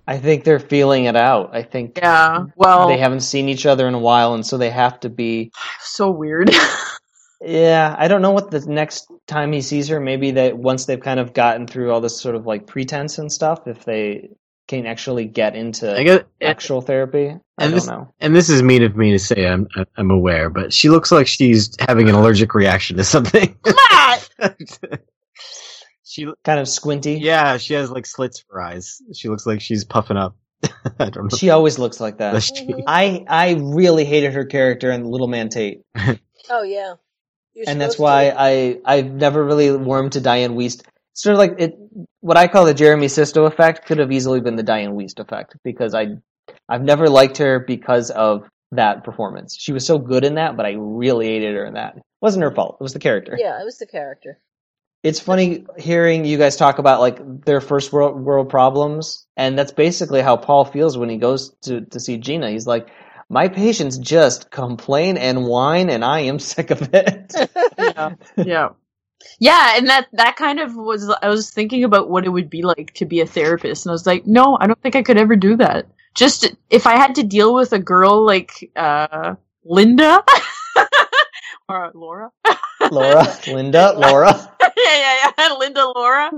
I 0.07 0.19
think 0.19 0.45
they're 0.45 0.61
feeling 0.61 1.05
it 1.05 1.17
out. 1.17 1.51
I 1.55 1.63
think 1.63 1.99
Yeah. 1.99 2.47
Well, 2.57 2.89
they 2.89 2.99
haven't 2.99 3.21
seen 3.21 3.49
each 3.49 3.67
other 3.67 3.87
in 3.87 3.95
a 3.95 3.99
while, 3.99 4.35
and 4.35 4.45
so 4.45 4.59
they 4.59 4.71
have 4.71 5.01
to 5.01 5.11
be. 5.11 5.53
so 5.81 6.11
weird. 6.11 6.51
Yeah, 7.45 7.95
I 7.99 8.09
don't 8.09 8.23
know 8.23 8.31
what 8.31 8.51
the 8.51 8.61
next 8.61 9.07
time 9.27 9.53
he 9.53 9.61
sees 9.61 9.89
her. 9.89 10.01
Maybe 10.01 10.33
that 10.33 10.57
once 10.57 10.87
they've 10.87 11.01
kind 11.01 11.21
of 11.21 11.35
gotten 11.35 11.67
through 11.67 11.93
all 11.93 12.01
this 12.01 12.21
sort 12.21 12.35
of 12.37 12.47
like 12.47 12.67
pretense 12.67 13.19
and 13.19 13.31
stuff, 13.31 13.67
if 13.67 13.85
they 13.85 14.31
can 14.67 14.87
actually 14.87 15.27
get 15.27 15.55
into 15.55 15.95
I 15.95 16.03
guess, 16.05 16.23
eh, 16.41 16.47
actual 16.47 16.81
therapy. 16.81 17.29
I 17.29 17.31
and 17.31 17.43
don't 17.59 17.71
this, 17.73 17.87
know. 17.87 18.13
and 18.21 18.35
this 18.35 18.49
is 18.49 18.63
mean 18.63 18.83
of 18.83 18.97
me 18.97 19.13
to 19.13 19.19
say. 19.19 19.47
I'm 19.47 19.69
I'm 19.97 20.11
aware, 20.11 20.49
but 20.51 20.73
she 20.73 20.89
looks 20.89 21.13
like 21.13 21.27
she's 21.27 21.75
having 21.81 22.09
an 22.09 22.15
allergic 22.15 22.55
reaction 22.55 22.97
to 22.97 23.05
something. 23.05 23.57
she, 26.05 26.27
Kind 26.45 26.61
of 26.61 26.69
squinty. 26.69 27.15
yeah, 27.15 27.57
she 27.59 27.75
has 27.75 27.91
like 27.91 28.07
slits 28.07 28.41
for 28.41 28.61
eyes. 28.61 29.03
She 29.13 29.29
looks 29.29 29.47
like 29.47 29.61
she's 29.61 29.85
puffing 29.85 30.17
up. 30.17 30.37
I 30.99 31.11
don't 31.11 31.31
know. 31.31 31.37
She 31.37 31.51
always 31.51 31.79
looks 31.79 32.01
like 32.01 32.19
that. 32.19 32.35
I 32.87 33.25
I 33.29 33.53
really 33.61 34.05
hated 34.05 34.33
her 34.33 34.45
character 34.47 34.91
in 34.91 35.05
Little 35.05 35.29
Man 35.29 35.49
Tate, 35.51 35.83
Oh 36.51 36.63
yeah. 36.63 36.95
And 37.67 37.81
that's 37.81 37.99
why 37.99 38.31
to. 38.31 38.41
I 38.41 38.81
I've 38.85 39.13
never 39.13 39.45
really 39.45 39.75
warmed 39.77 40.13
to 40.13 40.21
Dianne 40.21 40.55
Wiest. 40.55 40.83
Sort 41.13 41.35
of 41.35 41.39
like 41.39 41.55
it, 41.59 41.79
what 42.21 42.37
I 42.37 42.49
call 42.49 42.65
the 42.65 42.75
Jeremy 42.75 43.09
Sisto 43.09 43.45
effect 43.45 43.87
could 43.87 43.99
have 43.99 44.11
easily 44.11 44.41
been 44.41 44.57
the 44.57 44.65
Dianne 44.65 44.95
Wiest 44.95 45.21
effect 45.21 45.57
because 45.63 45.95
I 45.95 46.17
I've 46.69 46.83
never 46.83 47.09
liked 47.09 47.39
her 47.39 47.61
because 47.61 48.11
of 48.11 48.49
that 48.73 49.05
performance. 49.05 49.57
She 49.59 49.73
was 49.73 49.87
so 49.87 49.99
good 49.99 50.25
in 50.25 50.35
that, 50.35 50.57
but 50.57 50.67
I 50.67 50.75
really 50.77 51.27
hated 51.27 51.55
her 51.55 51.65
in 51.65 51.75
that. 51.75 51.97
It 51.97 52.03
wasn't 52.21 52.43
her 52.43 52.51
fault. 52.51 52.79
It 52.81 52.83
was 52.83 52.93
the 52.93 52.99
character. 52.99 53.37
Yeah, 53.39 53.61
it 53.61 53.65
was 53.65 53.79
the 53.79 53.87
character. 53.87 54.39
It's 55.05 55.21
funny 55.21 55.67
hearing 55.77 56.25
you 56.25 56.39
guys 56.39 56.57
talk 56.57 56.79
about 56.79 57.01
like 57.01 57.45
their 57.45 57.61
first 57.61 57.93
world 57.93 58.21
world 58.21 58.49
problems, 58.49 59.27
and 59.37 59.59
that's 59.59 59.73
basically 59.73 60.23
how 60.23 60.37
Paul 60.37 60.65
feels 60.65 60.97
when 60.97 61.11
he 61.11 61.19
goes 61.19 61.55
to 61.63 61.83
to 61.83 62.01
see 62.01 62.17
Gina. 62.17 62.51
He's 62.51 62.67
like, 62.67 62.89
"My 63.35 63.49
patients 63.49 63.99
just 63.99 64.53
complain 64.53 65.17
and 65.17 65.45
whine, 65.45 65.91
and 65.91 66.05
I 66.05 66.21
am 66.21 66.39
sick 66.53 66.71
of 66.71 66.89
it." 66.95 67.35
yeah. 67.77 68.15
yeah. 68.37 68.69
Yeah, 69.39 69.77
and 69.77 69.89
that 69.89 70.07
that 70.13 70.37
kind 70.37 70.61
of 70.61 70.77
was 70.77 71.11
I 71.23 71.29
was 71.29 71.51
thinking 71.51 71.83
about 71.83 72.09
what 72.09 72.25
it 72.25 72.29
would 72.29 72.49
be 72.49 72.63
like 72.63 72.95
to 72.95 73.05
be 73.05 73.21
a 73.21 73.27
therapist 73.27 73.85
and 73.85 73.91
I 73.91 73.95
was 73.95 74.07
like, 74.07 74.27
no, 74.27 74.57
I 74.61 74.67
don't 74.67 74.81
think 74.81 74.97
I 74.97 75.03
could 75.03 75.19
ever 75.19 75.37
do 75.37 75.57
that. 75.57 75.87
Just 76.15 76.55
if 76.71 76.87
I 76.87 76.97
had 76.97 77.17
to 77.17 77.25
deal 77.25 77.55
with 77.55 77.73
a 77.73 77.79
girl 77.79 78.25
like 78.25 78.71
uh 78.77 79.35
Linda 79.65 80.23
or 81.69 81.91
Laura. 81.95 82.31
Laura, 82.91 83.27
Linda, 83.49 83.95
Laura. 83.97 84.33
yeah, 84.61 84.71
yeah, 84.77 85.33
yeah, 85.39 85.53
Linda 85.59 85.85
Laura. 85.85 86.31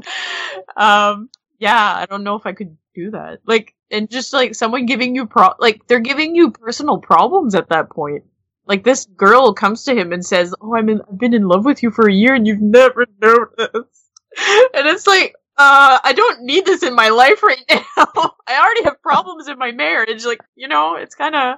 Um 0.76 1.28
yeah, 1.59 1.94
I 1.97 2.07
don't 2.07 2.24
know 2.24 2.36
if 2.36 2.47
I 2.47 2.53
could 2.53 2.76
do 2.94 3.11
that. 3.11 3.40
Like 3.44 3.74
and 3.91 4.11
just 4.11 4.32
like 4.32 4.55
someone 4.55 4.87
giving 4.87 5.14
you 5.14 5.26
pro 5.26 5.51
like 5.59 5.87
they're 5.87 6.01
giving 6.01 6.34
you 6.34 6.51
personal 6.51 6.99
problems 6.99 7.55
at 7.55 7.68
that 7.68 7.91
point. 7.91 8.24
Like 8.66 8.82
this 8.82 9.07
girl 9.07 9.53
comes 9.55 9.84
to 9.84 9.95
him 9.95 10.12
and 10.12 10.24
says, 10.24 10.55
"Oh, 10.61 10.74
I'm 10.74 10.89
in, 10.89 11.01
I've 11.09 11.18
been 11.18 11.34
in 11.34 11.47
love 11.47 11.64
with 11.64 11.82
you 11.82 11.91
for 11.91 12.09
a 12.09 12.12
year 12.12 12.34
and 12.34 12.47
you've 12.47 12.61
never 12.61 13.07
noticed." 13.20 14.03
And 14.74 14.87
it's 14.87 15.07
like, 15.07 15.34
uh, 15.57 15.99
I 16.05 16.12
don't 16.12 16.43
need 16.43 16.66
this 16.66 16.82
in 16.82 16.95
my 16.95 17.09
life 17.09 17.43
right 17.43 17.64
now. 17.70 18.34
I 18.47 18.61
already 18.61 18.84
have 18.84 19.01
problems 19.03 19.49
in 19.49 19.59
my 19.59 19.72
marriage. 19.72 20.26
Like, 20.26 20.41
you 20.55 20.68
know, 20.68 20.97
it's 20.97 21.14
kind 21.14 21.34
of, 21.34 21.57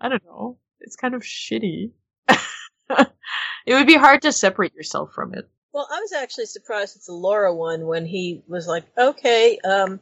I 0.00 0.08
don't 0.08 0.24
know, 0.24 0.58
it's 0.80 0.96
kind 0.96 1.14
of 1.14 1.22
shitty. 1.22 1.92
it 2.28 3.08
would 3.74 3.86
be 3.86 3.94
hard 3.94 4.22
to 4.22 4.32
separate 4.32 4.74
yourself 4.74 5.12
from 5.14 5.34
it. 5.34 5.48
Well, 5.72 5.86
I 5.92 6.00
was 6.00 6.12
actually 6.12 6.46
surprised 6.46 6.96
at 6.96 7.04
the 7.04 7.12
Laura 7.12 7.54
one 7.54 7.86
when 7.86 8.06
he 8.06 8.42
was 8.48 8.66
like, 8.66 8.84
"Okay, 8.98 9.58
um, 9.58 10.00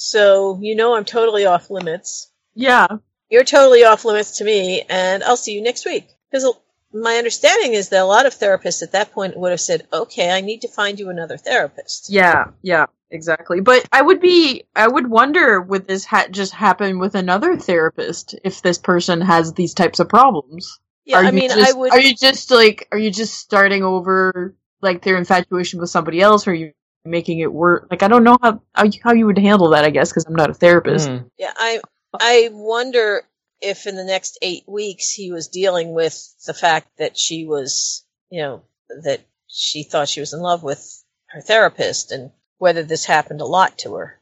so 0.00 0.58
you 0.60 0.74
know 0.74 0.96
I'm 0.96 1.04
totally 1.04 1.44
off 1.46 1.70
limits. 1.70 2.30
Yeah, 2.54 2.86
You're 3.28 3.44
totally 3.44 3.84
off 3.84 4.04
limits 4.04 4.38
to 4.38 4.44
me, 4.44 4.82
and 4.88 5.22
I'll 5.22 5.36
see 5.36 5.52
you 5.52 5.62
next 5.62 5.84
week." 5.86 6.08
Because 6.30 6.52
my 6.92 7.16
understanding 7.16 7.74
is 7.74 7.90
that 7.90 8.02
a 8.02 8.04
lot 8.04 8.26
of 8.26 8.34
therapists 8.34 8.82
at 8.82 8.92
that 8.92 9.12
point 9.12 9.36
would 9.36 9.50
have 9.50 9.60
said, 9.60 9.86
"Okay, 9.92 10.30
I 10.30 10.40
need 10.40 10.62
to 10.62 10.68
find 10.68 10.98
you 10.98 11.10
another 11.10 11.36
therapist." 11.36 12.08
Yeah, 12.10 12.46
yeah, 12.62 12.86
exactly. 13.10 13.60
But 13.60 13.86
I 13.92 14.02
would 14.02 14.20
be, 14.20 14.64
I 14.74 14.88
would 14.88 15.08
wonder 15.08 15.60
would 15.60 15.86
this 15.86 16.04
ha- 16.04 16.26
just 16.30 16.52
happen 16.52 16.98
with 16.98 17.14
another 17.14 17.56
therapist 17.56 18.34
if 18.42 18.62
this 18.62 18.78
person 18.78 19.20
has 19.20 19.52
these 19.52 19.74
types 19.74 20.00
of 20.00 20.08
problems? 20.08 20.80
Yeah, 21.04 21.18
Are 21.18 21.24
I 21.24 21.30
mean, 21.30 21.50
just- 21.50 21.74
I 21.74 21.78
would. 21.78 21.92
Are 21.92 22.00
you 22.00 22.14
just 22.14 22.50
like, 22.50 22.88
are 22.90 22.98
you 22.98 23.10
just 23.10 23.34
starting 23.34 23.84
over 23.84 24.56
like 24.82 25.02
their 25.02 25.16
infatuation 25.18 25.78
with 25.78 25.90
somebody 25.90 26.20
else, 26.20 26.46
or 26.46 26.50
are 26.52 26.54
you 26.54 26.72
making 27.04 27.40
it 27.40 27.52
work? 27.52 27.88
Like, 27.90 28.02
I 28.02 28.08
don't 28.08 28.24
know 28.24 28.38
how 28.42 28.62
how 28.74 28.84
you, 28.84 29.00
how 29.02 29.12
you 29.12 29.26
would 29.26 29.38
handle 29.38 29.70
that. 29.70 29.84
I 29.84 29.90
guess 29.90 30.10
because 30.10 30.24
I'm 30.26 30.34
not 30.34 30.50
a 30.50 30.54
therapist. 30.54 31.08
Hmm. 31.08 31.18
Yeah, 31.38 31.52
I 31.56 31.80
I 32.14 32.50
wonder 32.52 33.22
if 33.60 33.86
in 33.86 33.96
the 33.96 34.04
next 34.04 34.38
eight 34.42 34.64
weeks 34.66 35.10
he 35.10 35.32
was 35.32 35.48
dealing 35.48 35.92
with 35.92 36.34
the 36.46 36.54
fact 36.54 36.88
that 36.98 37.18
she 37.18 37.44
was, 37.44 38.04
you 38.30 38.42
know, 38.42 38.62
that 39.02 39.20
she 39.48 39.82
thought 39.82 40.08
she 40.08 40.20
was 40.20 40.32
in 40.32 40.40
love 40.40 40.62
with 40.62 41.04
her 41.26 41.40
therapist, 41.40 42.12
and 42.12 42.30
whether 42.58 42.82
this 42.82 43.04
happened 43.04 43.40
a 43.40 43.46
lot 43.46 43.78
to 43.78 43.94
her. 43.94 44.20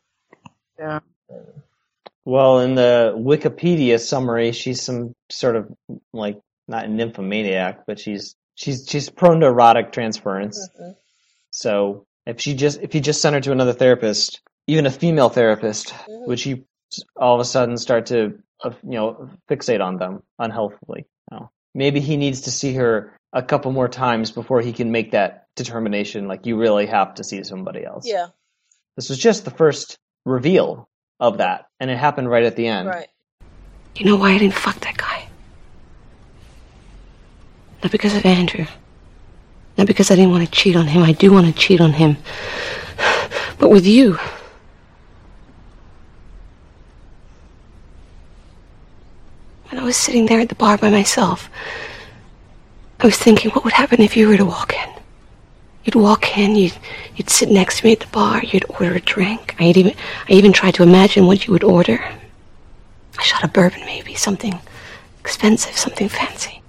Yeah. 0.79 1.01
Well, 2.25 2.61
in 2.61 2.75
the 2.75 3.15
Wikipedia 3.17 3.99
summary, 3.99 4.53
she's 4.53 4.83
some 4.83 5.15
sort 5.31 5.57
of 5.57 5.73
like 6.13 6.39
not 6.67 6.85
a 6.85 6.89
nymphomaniac, 6.89 7.87
but 7.87 7.99
she's 7.99 8.37
she's 8.55 8.87
she's 8.87 9.09
prone 9.09 9.41
to 9.41 9.47
erotic 9.47 9.93
transference. 9.93 10.69
Mhm. 10.79 10.97
So 11.51 12.07
if 12.29 12.41
she 12.41 12.55
just 12.55 12.81
if 12.81 12.95
you 12.95 13.01
just 13.01 13.21
sent 13.21 13.35
her 13.35 13.41
to 13.41 13.53
another 13.53 13.73
therapist, 13.73 14.41
even 14.69 14.87
a 14.87 14.91
female 14.91 15.31
therapist, 15.31 15.89
Mhm. 16.09 16.27
would 16.29 16.39
she 16.39 16.65
all 17.17 17.35
of 17.35 17.41
a 17.41 17.45
sudden 17.45 17.77
start 17.77 18.07
to 18.07 18.39
uh, 18.63 18.71
you 18.85 18.93
know 18.99 19.31
fixate 19.51 19.81
on 19.85 19.97
them 19.97 20.23
unhealthily? 20.39 21.07
No. 21.33 21.51
Maybe 21.75 22.01
he 22.01 22.17
needs 22.17 22.43
to 22.43 22.51
see 22.51 22.75
her 22.75 23.13
a 23.33 23.43
couple 23.43 23.73
more 23.73 23.89
times 23.89 24.31
before 24.31 24.61
he 24.61 24.73
can 24.73 24.91
make 24.93 25.11
that 25.13 25.47
determination. 25.57 26.29
Like 26.29 26.47
you 26.47 26.57
really 26.57 26.87
have 26.87 27.15
to 27.15 27.25
see 27.25 27.43
somebody 27.45 27.85
else. 27.85 28.07
Yeah, 28.07 28.29
This 28.97 29.09
was 29.09 29.19
just 29.19 29.45
the 29.45 29.51
first 29.51 29.99
reveal 30.25 30.89
of 31.21 31.39
that, 31.39 31.67
and 31.81 31.91
it 31.91 31.97
happened 31.99 32.29
right 32.31 32.45
at 32.45 32.57
the 32.57 32.67
end. 32.67 32.89
right. 32.89 33.09
You 33.97 34.07
know 34.07 34.17
why 34.17 34.33
I 34.33 34.39
didn't 34.39 34.55
fuck 34.55 34.79
that 34.81 34.97
guy? 34.97 35.29
Not 37.83 37.91
because 37.93 38.15
of 38.17 38.25
Andrew. 38.27 38.67
Not 39.79 39.87
because 39.87 40.11
I 40.11 40.17
didn't 40.17 40.33
want 40.33 40.45
to 40.45 40.51
cheat 40.51 40.75
on 40.75 40.89
him. 40.89 41.05
I 41.05 41.13
do 41.13 41.33
want 41.33 41.47
to 41.47 41.53
cheat 41.53 41.81
on 41.81 41.93
him. 41.93 42.17
But 43.59 43.71
with 43.71 43.87
you. 43.87 44.19
When 49.69 49.81
I 49.81 49.85
was 49.85 49.97
sitting 49.97 50.27
there 50.27 50.41
at 50.41 50.49
the 50.49 50.57
bar 50.57 50.79
by 50.79 50.91
myself, 50.91 51.49
I 52.99 53.07
was 53.07 53.17
thinking, 53.17 53.53
what 53.53 53.63
would 53.63 53.73
happen 53.73 54.01
if 54.01 54.17
you 54.17 54.27
were 54.27 54.37
to 54.37 54.45
walk 54.45 54.75
in? 54.75 54.91
You'd 55.85 55.95
walk 55.95 56.37
in, 56.37 56.57
you'd, 56.57 56.77
you'd 57.15 57.31
sit 57.31 57.49
next 57.49 57.79
to 57.79 57.87
me 57.87 57.93
at 57.93 58.01
the 58.01 58.09
bar, 58.09 58.43
you'd 58.43 58.67
order 58.69 58.95
a 58.95 59.01
drink. 59.01 59.55
I'd 59.61 59.77
even, 59.77 59.95
I 60.29 60.33
even 60.33 60.53
tried 60.53 60.75
to 60.75 60.83
imagine 60.83 61.27
what 61.27 61.47
you 61.47 61.53
would 61.53 61.63
order. 61.63 62.05
A 63.17 63.23
shot 63.23 63.45
of 63.45 63.53
bourbon, 63.53 63.81
maybe, 63.81 64.15
something 64.15 64.59
expensive, 65.21 65.77
something 65.77 66.09
fancy. 66.09 66.61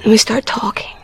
And 0.00 0.10
we 0.10 0.18
start 0.18 0.44
talking. 0.44 0.96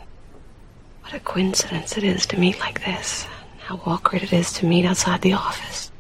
What 1.09 1.17
a 1.17 1.21
coincidence 1.21 1.97
it 1.97 2.05
is 2.05 2.27
to 2.27 2.39
meet 2.39 2.61
like 2.61 2.85
this. 2.85 3.27
How 3.61 3.81
awkward 3.87 4.23
it 4.23 4.35
is 4.35 4.53
to 4.55 4.67
meet 4.67 4.85
outside 4.85 5.23
the 5.23 5.33
office. 5.33 5.91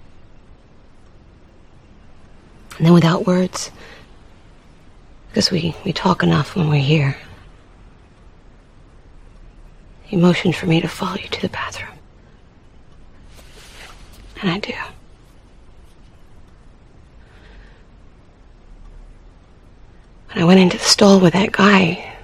And 2.76 2.84
then 2.84 2.92
without 2.92 3.26
words, 3.26 3.70
because 5.30 5.50
we, 5.50 5.74
we 5.82 5.94
talk 5.94 6.22
enough 6.22 6.54
when 6.54 6.68
we're 6.68 6.82
here. 6.82 7.16
He 10.02 10.14
motioned 10.14 10.54
for 10.54 10.66
me 10.66 10.78
to 10.82 10.88
follow 10.88 11.16
you 11.16 11.28
to 11.28 11.40
the 11.40 11.48
bathroom. 11.48 11.98
And 14.42 14.50
I 14.50 14.58
do. 14.58 14.74
When 20.28 20.42
I 20.42 20.44
went 20.44 20.60
into 20.60 20.76
the 20.76 20.84
stall 20.84 21.18
with 21.18 21.32
that 21.32 21.52
guy, 21.52 22.17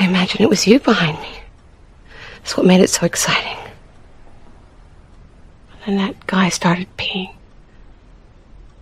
I 0.00 0.06
imagine 0.06 0.40
it 0.40 0.48
was 0.48 0.66
you 0.66 0.80
behind 0.80 1.20
me. 1.20 1.40
That's 2.38 2.56
what 2.56 2.64
made 2.64 2.80
it 2.80 2.88
so 2.88 3.04
exciting. 3.04 3.58
And 5.72 5.80
then 5.84 5.96
that 5.98 6.26
guy 6.26 6.48
started 6.48 6.88
peeing. 6.96 7.34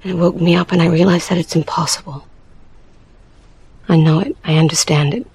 And 0.02 0.12
it 0.12 0.14
woke 0.14 0.36
me 0.36 0.54
up, 0.54 0.70
and 0.70 0.80
I 0.80 0.86
realized 0.86 1.28
that 1.28 1.38
it's 1.38 1.56
impossible. 1.56 2.24
I 3.88 3.96
know 3.96 4.20
it. 4.20 4.36
I 4.44 4.58
understand 4.58 5.12
it. 5.12 5.26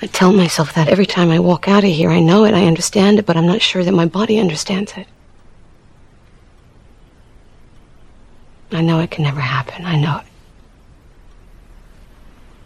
I 0.00 0.06
tell 0.06 0.32
myself 0.32 0.72
that 0.72 0.88
every 0.88 1.04
time 1.04 1.30
I 1.30 1.40
walk 1.40 1.68
out 1.68 1.84
of 1.84 1.90
here. 1.90 2.08
I 2.08 2.20
know 2.20 2.46
it. 2.46 2.54
I 2.54 2.66
understand 2.66 3.18
it, 3.18 3.26
but 3.26 3.36
I'm 3.36 3.46
not 3.46 3.60
sure 3.60 3.84
that 3.84 3.92
my 3.92 4.06
body 4.06 4.38
understands 4.38 4.94
it. 4.96 5.06
I 8.72 8.80
know 8.80 9.00
it 9.00 9.10
can 9.10 9.24
never 9.24 9.40
happen. 9.40 9.84
I 9.84 9.96
know 10.00 10.20
it. 10.20 10.26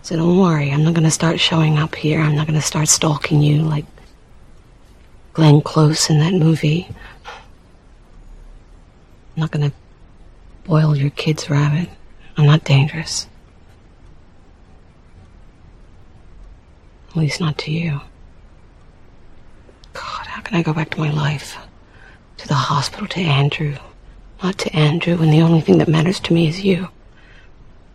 So 0.03 0.17
don't 0.17 0.39
worry, 0.39 0.71
I'm 0.71 0.83
not 0.83 0.95
gonna 0.95 1.11
start 1.11 1.39
showing 1.39 1.79
up 1.79 1.95
here. 1.95 2.21
I'm 2.21 2.35
not 2.35 2.47
gonna 2.47 2.63
start 2.63 2.89
stalking 2.89 3.43
you 3.43 3.63
like 3.63 3.85
Glenn 5.35 5.61
Close 5.61 6.11
in 6.11 6.19
that 6.19 6.33
movie. 6.33 6.89
I'm 9.37 9.41
not 9.41 9.51
gonna 9.51 9.73
boil 10.65 10.97
your 10.97 11.11
kid's 11.11 11.51
rabbit. 11.51 11.89
I'm 12.37 12.47
not 12.47 12.65
dangerous. 12.65 13.27
At 17.11 17.17
least 17.17 17.41
not 17.41 17.59
to 17.59 17.71
you. 17.71 18.01
God, 19.93 20.27
how 20.27 20.41
can 20.43 20.57
I 20.57 20.63
go 20.63 20.73
back 20.73 20.91
to 20.91 21.01
my 21.01 21.11
life? 21.11 21.57
To 22.39 22.49
the 22.49 22.55
hospital, 22.55 23.07
to 23.09 23.21
Andrew. 23.21 23.77
Not 24.43 24.57
to 24.59 24.75
Andrew, 24.75 25.17
when 25.17 25.31
the 25.31 25.43
only 25.43 25.61
thing 25.61 25.79
that 25.79 25.89
matters 25.89 26.21
to 26.21 26.33
me 26.33 26.49
is 26.49 26.65
you. 26.65 26.89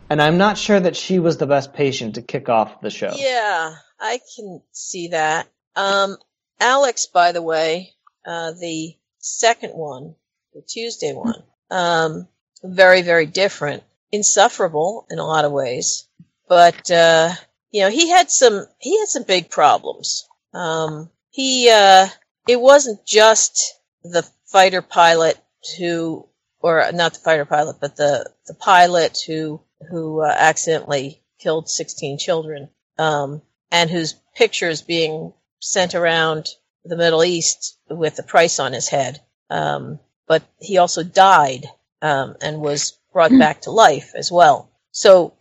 And 0.09 0.21
I'm 0.21 0.37
not 0.37 0.57
sure 0.57 0.79
that 0.79 0.95
she 0.95 1.19
was 1.19 1.37
the 1.37 1.47
best 1.47 1.73
patient 1.73 2.15
to 2.15 2.21
kick 2.21 2.47
off 2.49 2.81
the 2.81 2.89
show. 2.89 3.13
Yeah, 3.15 3.75
I 3.99 4.19
can 4.35 4.61
see 4.71 5.09
that. 5.09 5.47
Um, 5.75 6.17
Alex, 6.59 7.07
by 7.07 7.31
the 7.31 7.41
way, 7.41 7.93
uh, 8.25 8.51
the 8.51 8.95
second 9.19 9.71
one, 9.71 10.15
the 10.53 10.61
Tuesday 10.61 11.13
one, 11.13 11.43
um, 11.71 12.27
very, 12.63 13.01
very 13.01 13.25
different. 13.25 13.83
Insufferable 14.11 15.07
in 15.09 15.19
a 15.19 15.25
lot 15.25 15.45
of 15.45 15.51
ways. 15.51 16.07
But, 16.47 16.89
uh, 16.91 17.33
you 17.71 17.81
know, 17.81 17.89
he 17.89 18.09
had 18.09 18.31
some, 18.31 18.65
he 18.77 18.99
had 18.99 19.09
some 19.09 19.23
big 19.23 19.49
problems. 19.49 20.27
Um, 20.53 21.09
he, 21.31 21.69
uh, 21.69 22.07
it 22.47 22.61
wasn't 22.61 23.05
just 23.05 23.73
the 24.03 24.25
fighter 24.45 24.81
pilot 24.81 25.37
who, 25.77 26.27
or 26.59 26.91
not 26.93 27.13
the 27.15 27.19
fighter 27.19 27.45
pilot, 27.45 27.77
but 27.81 27.97
the, 27.97 28.29
the 28.47 28.53
pilot 28.53 29.19
who, 29.25 29.59
who, 29.89 30.21
uh, 30.21 30.33
accidentally 30.37 31.21
killed 31.39 31.69
16 31.69 32.17
children, 32.17 32.69
um, 32.97 33.41
and 33.71 33.89
whose 33.89 34.15
picture 34.35 34.69
is 34.69 34.81
being 34.81 35.33
sent 35.59 35.95
around 35.95 36.49
the 36.83 36.97
Middle 36.97 37.23
East 37.23 37.77
with 37.89 38.19
a 38.19 38.23
price 38.23 38.59
on 38.59 38.73
his 38.73 38.87
head. 38.87 39.21
Um, 39.49 39.99
but 40.27 40.43
he 40.59 40.77
also 40.77 41.03
died, 41.03 41.65
um, 42.01 42.35
and 42.41 42.61
was 42.61 42.97
brought 43.13 43.31
back 43.39 43.61
to 43.61 43.71
life 43.71 44.11
as 44.15 44.31
well. 44.31 44.69
So 44.91 45.33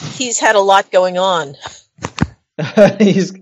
he's 0.00 0.38
had 0.38 0.56
a 0.56 0.60
lot 0.60 0.90
going 0.90 1.18
on. 1.18 1.54
He's, 2.98 3.32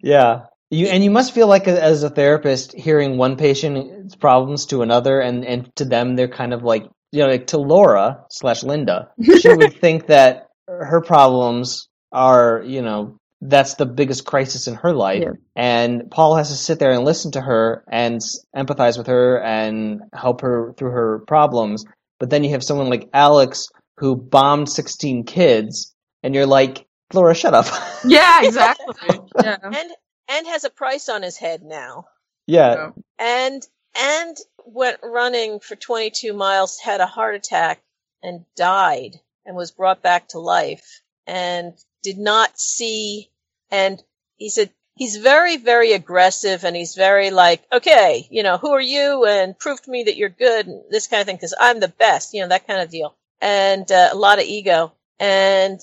yeah. 0.00 0.46
You 0.70 0.86
and 0.86 1.04
you 1.04 1.10
must 1.10 1.32
feel 1.32 1.46
like 1.46 1.68
a, 1.68 1.80
as 1.80 2.02
a 2.02 2.10
therapist 2.10 2.72
hearing 2.72 3.18
one 3.18 3.36
patient's 3.36 4.16
problems 4.16 4.66
to 4.66 4.82
another, 4.82 5.20
and 5.20 5.44
and 5.44 5.74
to 5.76 5.84
them 5.84 6.16
they're 6.16 6.26
kind 6.26 6.52
of 6.52 6.64
like 6.64 6.90
you 7.16 7.22
know 7.24 7.28
like 7.30 7.46
to 7.48 7.58
Laura 7.58 8.24
slash 8.30 8.62
Linda, 8.62 9.10
she 9.40 9.48
would 9.54 9.74
think 9.80 10.06
that 10.08 10.48
her 10.68 11.00
problems 11.00 11.88
are 12.12 12.62
you 12.64 12.82
know 12.82 13.18
that's 13.40 13.74
the 13.74 13.86
biggest 13.86 14.24
crisis 14.24 14.66
in 14.66 14.74
her 14.74 14.92
life, 14.92 15.22
Yeah. 15.22 15.32
and 15.54 16.10
Paul 16.10 16.36
has 16.36 16.48
to 16.48 16.56
sit 16.56 16.78
there 16.78 16.92
and 16.92 17.04
listen 17.04 17.32
to 17.32 17.40
her 17.40 17.84
and 17.90 18.20
empathize 18.56 18.96
with 18.98 19.06
her 19.08 19.40
and 19.42 20.00
help 20.12 20.40
her 20.40 20.72
through 20.76 20.90
her 20.92 21.18
problems. 21.26 21.84
But 22.18 22.30
then 22.30 22.44
you 22.44 22.50
have 22.50 22.64
someone 22.64 22.88
like 22.88 23.10
Alex 23.12 23.68
who 23.98 24.16
bombed 24.16 24.68
sixteen 24.70 25.24
kids, 25.24 25.94
and 26.22 26.34
you're 26.34 26.46
like, 26.46 26.86
Laura, 27.12 27.34
shut 27.34 27.54
up. 27.54 27.66
Yeah, 28.06 28.40
exactly. 28.42 28.94
yeah. 29.42 29.56
and 29.62 29.90
and 30.28 30.46
has 30.48 30.64
a 30.64 30.70
price 30.70 31.08
on 31.08 31.22
his 31.22 31.36
head 31.36 31.60
now. 31.62 32.04
yeah. 32.46 32.90
And 33.18 33.62
and 33.98 34.36
went 34.66 34.98
running 35.02 35.60
for 35.60 35.76
22 35.76 36.32
miles, 36.32 36.78
had 36.78 37.00
a 37.00 37.06
heart 37.06 37.34
attack, 37.34 37.82
and 38.22 38.44
died, 38.56 39.20
and 39.44 39.56
was 39.56 39.70
brought 39.70 40.02
back 40.02 40.28
to 40.28 40.38
life, 40.38 41.02
and 41.26 41.72
did 42.02 42.18
not 42.18 42.58
see. 42.58 43.30
And 43.70 44.02
he 44.36 44.50
said 44.50 44.70
he's 44.96 45.16
very 45.16 45.56
very 45.56 45.92
aggressive, 45.92 46.64
and 46.64 46.74
he's 46.74 46.94
very 46.94 47.30
like, 47.30 47.62
okay, 47.72 48.26
you 48.30 48.42
know, 48.42 48.58
who 48.58 48.72
are 48.72 48.80
you, 48.80 49.24
and 49.24 49.58
prove 49.58 49.80
to 49.82 49.90
me 49.90 50.04
that 50.04 50.16
you're 50.16 50.28
good, 50.28 50.66
and 50.66 50.82
this 50.90 51.06
kind 51.06 51.20
of 51.20 51.26
thing, 51.26 51.36
because 51.36 51.54
I'm 51.58 51.80
the 51.80 51.88
best, 51.88 52.34
you 52.34 52.42
know, 52.42 52.48
that 52.48 52.66
kind 52.66 52.80
of 52.80 52.90
deal, 52.90 53.16
and 53.40 53.90
uh, 53.90 54.10
a 54.12 54.16
lot 54.16 54.38
of 54.38 54.44
ego. 54.44 54.92
And 55.18 55.80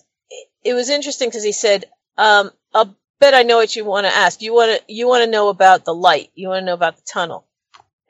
it, 0.63 0.73
was 0.73 0.89
interesting 0.89 1.29
because 1.29 1.43
he 1.43 1.53
said, 1.53 1.85
um, 2.17 2.51
I'll 2.73 2.95
bet 3.19 3.33
I 3.33 3.43
know 3.43 3.57
what 3.57 3.75
you 3.75 3.85
want 3.85 4.05
to 4.05 4.13
ask. 4.13 4.41
You 4.41 4.53
want 4.53 4.77
to 4.77 4.93
you 4.93 5.07
want 5.07 5.23
to 5.23 5.31
know 5.31 5.49
about 5.49 5.85
the 5.85 5.93
light. 5.93 6.29
You 6.35 6.49
want 6.49 6.61
to 6.61 6.65
know 6.65 6.73
about 6.73 6.97
the 6.97 7.03
tunnel. 7.03 7.47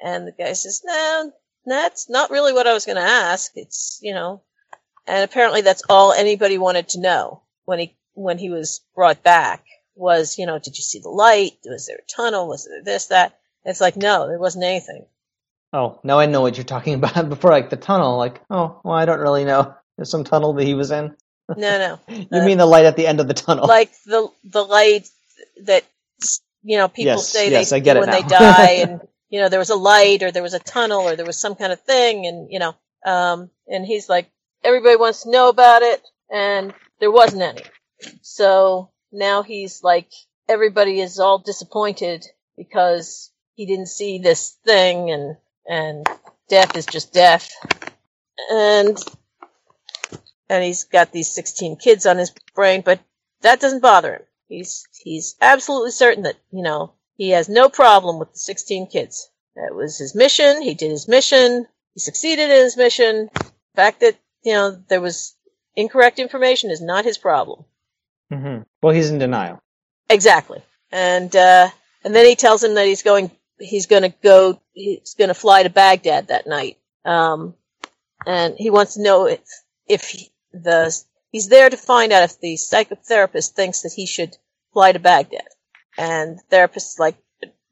And 0.03 0.27
the 0.27 0.33
guy 0.33 0.53
says, 0.53 0.83
"No, 0.85 1.33
that's 1.65 2.09
not 2.09 2.31
really 2.31 2.53
what 2.53 2.67
I 2.67 2.73
was 2.73 2.85
going 2.85 2.97
to 2.97 3.03
ask. 3.03 3.53
It's 3.55 3.99
you 4.03 4.13
know." 4.13 4.43
And 5.07 5.23
apparently, 5.23 5.61
that's 5.61 5.83
all 5.89 6.13
anybody 6.13 6.57
wanted 6.57 6.89
to 6.89 7.01
know 7.01 7.43
when 7.65 7.79
he 7.79 7.97
when 8.13 8.37
he 8.37 8.49
was 8.51 8.81
brought 8.95 9.23
back 9.23 9.65
was, 9.95 10.37
you 10.39 10.45
know, 10.45 10.59
did 10.59 10.77
you 10.77 10.83
see 10.83 10.99
the 10.99 11.09
light? 11.09 11.53
Was 11.65 11.87
there 11.87 11.97
a 11.97 12.11
tunnel? 12.15 12.47
Was 12.47 12.65
there 12.65 12.83
this 12.83 13.07
that? 13.07 13.39
It's 13.65 13.81
like 13.81 13.97
no, 13.97 14.27
there 14.27 14.39
wasn't 14.39 14.65
anything. 14.65 15.05
Oh, 15.73 15.99
now 16.03 16.19
I 16.19 16.25
know 16.27 16.41
what 16.41 16.57
you're 16.57 16.63
talking 16.65 16.93
about. 17.03 17.29
Before, 17.29 17.51
like 17.51 17.69
the 17.69 17.77
tunnel, 17.77 18.17
like, 18.17 18.41
oh, 18.49 18.81
well, 18.83 18.95
I 18.95 19.05
don't 19.05 19.19
really 19.19 19.45
know. 19.45 19.75
There's 19.97 20.09
some 20.09 20.23
tunnel 20.23 20.53
that 20.53 20.63
he 20.65 20.73
was 20.73 20.91
in. 20.91 21.15
No, 21.55 21.77
no. 21.77 21.99
You 22.31 22.41
Uh, 22.41 22.45
mean 22.45 22.57
the 22.57 22.65
light 22.65 22.85
at 22.85 22.95
the 22.95 23.07
end 23.07 23.19
of 23.19 23.27
the 23.27 23.33
tunnel? 23.33 23.67
like 23.67 23.91
the 24.05 24.29
the 24.45 24.63
light 24.63 25.07
that 25.63 25.83
you 26.63 26.77
know 26.77 26.87
people 26.87 27.17
Yes, 27.17 27.29
say 27.29 27.49
yes, 27.51 27.69
they 27.69 27.81
when 27.99 28.09
now. 28.09 28.13
they 28.13 28.23
die 28.23 28.71
and 28.83 29.01
you 29.33 29.39
know 29.39 29.49
there 29.49 29.59
was 29.59 29.71
a 29.71 29.75
light 29.75 30.21
or 30.21 30.31
there 30.31 30.43
was 30.43 30.53
a 30.53 30.59
tunnel 30.59 31.01
or 31.01 31.15
there 31.15 31.25
was 31.25 31.41
some 31.41 31.55
kind 31.55 31.73
of 31.73 31.81
thing 31.81 32.27
and 32.27 32.51
you 32.51 32.59
know 32.59 32.75
um 33.05 33.49
and 33.67 33.85
he's 33.85 34.07
like 34.07 34.29
everybody 34.63 34.95
wants 34.95 35.23
to 35.23 35.31
know 35.31 35.49
about 35.49 35.81
it 35.81 36.01
and 36.31 36.73
there 36.99 37.11
wasn't 37.11 37.41
any 37.41 37.63
so 38.21 38.91
now 39.11 39.41
he's 39.41 39.83
like 39.83 40.09
everybody 40.47 40.99
is 40.99 41.19
all 41.19 41.39
disappointed 41.39 42.23
because 42.55 43.31
he 43.55 43.65
didn't 43.65 43.87
see 43.87 44.19
this 44.19 44.57
thing 44.63 45.09
and 45.09 45.35
and 45.67 46.05
death 46.47 46.77
is 46.77 46.85
just 46.85 47.11
death 47.11 47.49
and 48.51 48.97
and 50.49 50.63
he's 50.63 50.83
got 50.83 51.11
these 51.11 51.33
16 51.33 51.77
kids 51.77 52.05
on 52.05 52.17
his 52.17 52.31
brain, 52.53 52.81
but 52.85 52.99
that 53.41 53.59
doesn't 53.59 53.81
bother 53.81 54.13
him. 54.13 54.21
He's 54.47 54.85
he's 55.03 55.35
absolutely 55.41 55.91
certain 55.91 56.23
that 56.23 56.35
you 56.51 56.61
know 56.61 56.93
he 57.15 57.29
has 57.31 57.49
no 57.49 57.69
problem 57.69 58.19
with 58.19 58.33
the 58.33 58.39
16 58.39 58.87
kids. 58.87 59.29
That 59.55 59.75
was 59.75 59.97
his 59.97 60.15
mission. 60.15 60.61
He 60.61 60.73
did 60.73 60.91
his 60.91 61.07
mission. 61.07 61.67
He 61.93 61.99
succeeded 61.99 62.49
in 62.49 62.63
his 62.63 62.77
mission. 62.77 63.29
The 63.33 63.51
fact 63.75 63.99
that 64.01 64.17
you 64.43 64.53
know 64.53 64.71
there 64.89 65.01
was 65.01 65.35
incorrect 65.75 66.19
information 66.19 66.71
is 66.71 66.81
not 66.81 67.05
his 67.05 67.17
problem. 67.17 67.65
hmm 68.31 68.59
Well, 68.81 68.93
he's 68.93 69.09
in 69.09 69.19
denial. 69.19 69.61
Exactly. 70.09 70.63
And 70.91 71.35
uh, 71.35 71.69
and 72.03 72.15
then 72.15 72.25
he 72.25 72.35
tells 72.35 72.63
him 72.63 72.75
that 72.75 72.85
he's 72.85 73.03
going 73.03 73.31
he's 73.59 73.85
going 73.85 74.03
to 74.03 74.13
go 74.23 74.59
he's 74.73 75.15
going 75.15 75.29
to 75.29 75.33
fly 75.33 75.63
to 75.63 75.69
Baghdad 75.69 76.27
that 76.27 76.47
night. 76.47 76.77
Um, 77.05 77.55
and 78.25 78.55
he 78.57 78.69
wants 78.69 78.95
to 78.95 79.03
know 79.03 79.27
if 79.27 79.41
if 79.87 80.03
he, 80.09 80.31
the 80.51 80.95
he's 81.31 81.47
there 81.49 81.69
to 81.69 81.77
find 81.77 82.11
out 82.11 82.23
if 82.23 82.39
the 82.39 82.55
psychotherapist 82.55 83.51
thinks 83.51 83.81
that 83.81 83.93
he 83.93 84.05
should 84.05 84.35
fly 84.73 84.91
to 84.91 84.99
Baghdad. 84.99 85.47
And 85.97 86.37
the 86.37 86.43
therapist's 86.49 86.99
like, 86.99 87.17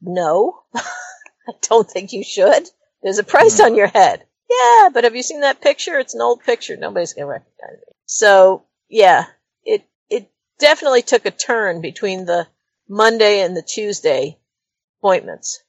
"No. 0.02 0.62
I 0.76 1.54
don't 1.62 1.90
think 1.90 2.14
you 2.14 2.24
should. 2.24 2.70
There's 3.02 3.20
a 3.20 3.24
price 3.24 3.58
hmm. 3.60 3.66
on 3.66 3.76
your 3.76 3.88
head." 3.88 4.24
Yeah, 4.50 4.90
but 4.94 5.06
have 5.06 5.16
you 5.16 5.24
seen 5.24 5.42
that 5.42 5.62
picture? 5.62 5.98
It's 6.00 6.14
an 6.14 6.22
old 6.22 6.44
picture. 6.44 6.76
Nobody's 6.76 7.14
going 7.14 7.26
to 7.26 7.32
recognize 7.32 7.78
me. 7.78 7.94
So, 8.06 8.66
yeah, 8.90 9.26
it 9.64 9.88
it 10.10 10.30
definitely 10.60 11.04
took 11.04 11.26
a 11.26 11.32
turn 11.32 11.82
between 11.82 12.26
the 12.26 12.48
Monday 12.90 13.42
and 13.42 13.56
the 13.56 13.62
Tuesday 13.62 14.38
appointments. 15.00 15.64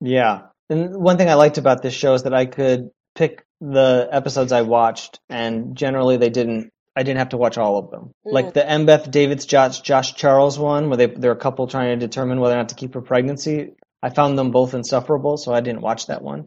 Yeah. 0.00 0.42
And 0.70 0.96
one 0.96 1.18
thing 1.18 1.28
I 1.28 1.34
liked 1.34 1.58
about 1.58 1.82
this 1.82 1.92
show 1.92 2.14
is 2.14 2.22
that 2.22 2.32
I 2.32 2.46
could 2.46 2.90
pick 3.14 3.44
the 3.60 4.08
episodes 4.10 4.52
I 4.52 4.62
watched, 4.62 5.20
and 5.28 5.76
generally 5.76 6.16
they 6.16 6.30
didn't. 6.30 6.72
I 6.96 7.02
didn't 7.02 7.18
have 7.18 7.30
to 7.30 7.36
watch 7.36 7.58
all 7.58 7.78
of 7.78 7.90
them. 7.90 8.12
Mm. 8.26 8.32
Like 8.32 8.54
the 8.54 8.60
Embeth 8.62 9.10
Davidtz 9.10 9.46
Josh, 9.46 9.80
Josh 9.80 10.14
Charles 10.14 10.58
one, 10.58 10.88
where 10.88 10.96
they 10.96 11.06
they're 11.06 11.32
a 11.32 11.36
couple 11.36 11.66
trying 11.66 11.98
to 11.98 12.06
determine 12.06 12.40
whether 12.40 12.54
or 12.54 12.58
not 12.58 12.70
to 12.70 12.74
keep 12.76 12.94
her 12.94 13.02
pregnancy. 13.02 13.72
I 14.02 14.10
found 14.10 14.38
them 14.38 14.50
both 14.50 14.74
insufferable, 14.74 15.36
so 15.38 15.52
I 15.54 15.60
didn't 15.60 15.80
watch 15.82 16.06
that 16.06 16.22
one. 16.22 16.46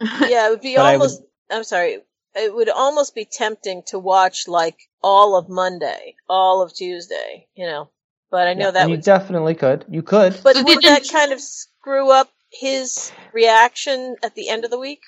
Yeah, 0.00 0.48
it 0.48 0.50
would 0.50 0.60
be 0.60 0.76
But 0.76 0.86
I 0.86 0.92
almost. 0.94 1.22
I'm 1.50 1.64
sorry. 1.64 1.98
It 2.34 2.54
would 2.54 2.68
almost 2.68 3.14
be 3.14 3.24
tempting 3.30 3.82
to 3.86 3.98
watch 3.98 4.48
like 4.48 4.76
all 5.02 5.36
of 5.36 5.48
Monday, 5.48 6.16
all 6.28 6.62
of 6.62 6.74
Tuesday, 6.74 7.46
you 7.54 7.66
know. 7.66 7.90
But 8.30 8.48
I 8.48 8.54
know 8.54 8.66
Yeah, 8.66 8.70
that 8.72 8.88
you 8.88 8.96
would. 8.96 9.02
definitely 9.04 9.54
could. 9.54 9.84
You 9.88 10.02
could. 10.02 10.40
But 10.42 10.56
would 10.56 10.80
did- 10.80 10.82
that 10.82 11.08
kind 11.08 11.32
of 11.32 11.40
screw 11.40 12.10
up 12.10 12.28
his 12.52 13.12
reaction 13.32 14.16
at 14.22 14.34
the 14.34 14.48
end 14.48 14.64
of 14.64 14.70
the 14.72 14.78
week? 14.80 15.00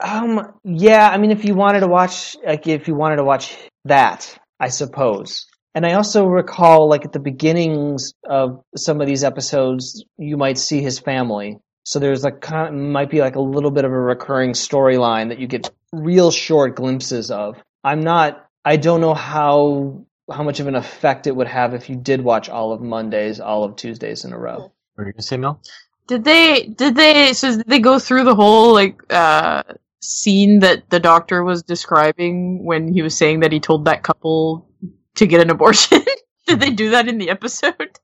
Um. 0.00 0.54
Yeah. 0.64 1.08
I 1.08 1.18
mean, 1.18 1.30
if 1.30 1.44
you 1.44 1.54
wanted 1.54 1.80
to 1.80 1.88
watch, 1.88 2.36
like, 2.44 2.66
if 2.66 2.88
you 2.88 2.94
wanted 2.94 3.16
to 3.16 3.24
watch 3.24 3.56
that, 3.84 4.38
I 4.58 4.68
suppose. 4.68 5.46
And 5.74 5.84
I 5.84 5.94
also 5.94 6.26
recall, 6.26 6.88
like, 6.88 7.04
at 7.04 7.12
the 7.12 7.18
beginnings 7.18 8.12
of 8.24 8.62
some 8.76 9.00
of 9.00 9.06
these 9.06 9.24
episodes, 9.24 10.04
you 10.18 10.36
might 10.36 10.58
see 10.58 10.80
his 10.80 10.98
family. 10.98 11.58
So 11.84 11.98
there's 11.98 12.24
like, 12.24 12.40
kind 12.40 12.92
might 12.92 13.10
be 13.10 13.20
like 13.20 13.36
a 13.36 13.40
little 13.40 13.70
bit 13.70 13.84
of 13.84 13.92
a 13.92 13.98
recurring 13.98 14.52
storyline 14.52 15.28
that 15.28 15.38
you 15.38 15.46
get 15.46 15.70
real 15.92 16.30
short 16.30 16.76
glimpses 16.76 17.30
of. 17.30 17.62
I'm 17.82 18.00
not. 18.00 18.46
I 18.64 18.76
don't 18.76 19.00
know 19.00 19.14
how 19.14 20.06
how 20.32 20.42
much 20.42 20.60
of 20.60 20.66
an 20.66 20.74
effect 20.74 21.26
it 21.26 21.36
would 21.36 21.46
have 21.46 21.74
if 21.74 21.90
you 21.90 21.96
did 21.96 22.22
watch 22.22 22.48
all 22.48 22.72
of 22.72 22.80
Mondays, 22.80 23.40
all 23.40 23.64
of 23.64 23.76
Tuesdays 23.76 24.24
in 24.24 24.32
a 24.32 24.38
row. 24.38 24.56
What 24.56 24.72
were 24.96 25.06
you 25.06 25.12
gonna 25.12 25.22
say, 25.22 25.36
Mel? 25.36 25.60
Did 26.06 26.24
they? 26.24 26.62
Did 26.62 26.94
they? 26.94 27.34
So 27.34 27.56
did 27.56 27.66
they 27.66 27.80
go 27.80 27.98
through 27.98 28.24
the 28.24 28.34
whole 28.34 28.72
like 28.72 29.02
uh 29.10 29.62
scene 30.04 30.60
that 30.60 30.90
the 30.90 31.00
doctor 31.00 31.42
was 31.42 31.62
describing 31.62 32.64
when 32.64 32.92
he 32.92 33.02
was 33.02 33.16
saying 33.16 33.40
that 33.40 33.52
he 33.52 33.60
told 33.60 33.86
that 33.86 34.02
couple 34.02 34.68
to 35.16 35.26
get 35.26 35.40
an 35.40 35.50
abortion? 35.50 36.02
did 36.46 36.60
they 36.60 36.70
do 36.70 36.90
that 36.90 37.08
in 37.08 37.18
the 37.18 37.30
episode? 37.30 37.98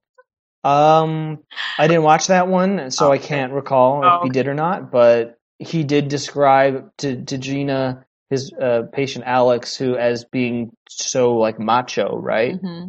Um, 0.62 1.38
I 1.78 1.86
didn't 1.86 2.03
watch 2.03 2.26
that 2.26 2.48
one, 2.48 2.90
so 2.90 3.11
I 3.11 3.18
can't 3.18 3.53
recall 3.53 4.03
if 4.03 4.12
Oh, 4.12 4.24
he 4.24 4.28
did 4.30 4.46
or 4.46 4.55
not. 4.55 4.90
But 4.90 5.38
he 5.59 5.84
did 5.84 6.09
describe 6.09 6.90
to 6.98 7.24
to 7.24 7.38
Gina 7.38 8.05
his 8.28 8.53
uh, 8.53 8.82
patient 8.92 9.24
Alex, 9.26 9.76
who 9.76 9.96
as 9.96 10.24
being 10.24 10.70
so 10.88 11.34
like 11.36 11.59
macho, 11.59 12.16
right? 12.16 12.57
hmm 12.61 12.88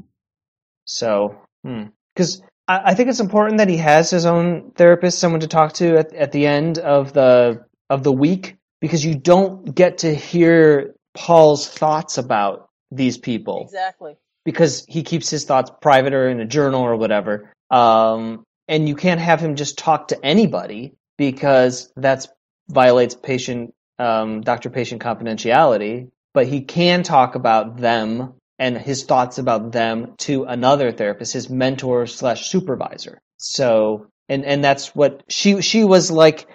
So, 0.86 1.36
because 1.64 2.42
I, 2.68 2.82
I 2.92 2.94
think 2.94 3.10
it's 3.10 3.20
important 3.20 3.58
that 3.58 3.70
he 3.70 3.78
has 3.78 4.10
his 4.10 4.26
own 4.26 4.72
therapist, 4.76 5.20
someone 5.20 5.42
to 5.42 5.48
talk 5.48 5.74
to 5.74 5.98
at 5.98 6.14
at 6.14 6.32
the 6.32 6.46
end 6.46 6.78
of 6.78 7.14
the 7.14 7.66
of 7.90 8.04
the 8.04 8.12
week, 8.12 8.58
because 8.82 9.06
you 9.06 9.16
don't 9.16 9.74
get 9.74 10.00
to 10.00 10.14
hear 10.14 10.96
Paul's 11.14 11.68
thoughts 11.68 12.18
about 12.18 12.68
these 12.92 13.18
people 13.18 13.62
Exactly. 13.64 14.18
because 14.44 14.86
he 14.88 15.04
keeps 15.04 15.30
his 15.30 15.46
thoughts 15.46 15.72
private 15.82 16.14
or 16.14 16.28
in 16.30 16.40
a 16.40 16.46
journal 16.46 16.82
or 16.82 16.96
whatever. 16.96 17.52
Um, 17.70 18.44
and 18.68 18.88
you 18.88 18.96
can't 18.96 19.22
have 19.22 19.40
him 19.40 19.56
just 19.56 19.78
talk 19.78 20.10
to 20.10 20.26
anybody 20.26 20.94
because 21.18 21.92
that's 21.96 22.28
violates 22.70 23.16
patient 23.16 23.74
um, 24.00 24.42
doctor 24.42 24.70
patient 24.70 25.02
confidentiality. 25.02 26.10
But 26.34 26.48
he 26.48 26.62
can 26.62 27.04
talk 27.04 27.36
about 27.36 27.78
them 27.78 28.34
and 28.58 28.78
his 28.78 29.04
thoughts 29.04 29.38
about 29.38 29.72
them 29.72 30.14
to 30.20 30.46
another 30.46 30.92
therapist, 30.92 31.34
his 31.34 31.50
mentor 31.50 32.08
slash 32.08 32.50
supervisor. 32.50 33.20
So, 33.38 34.08
and 34.30 34.46
and 34.46 34.64
that's 34.64 34.96
what 34.96 35.24
she 35.28 35.62
she 35.62 35.84
was 35.84 36.10
like. 36.12 36.48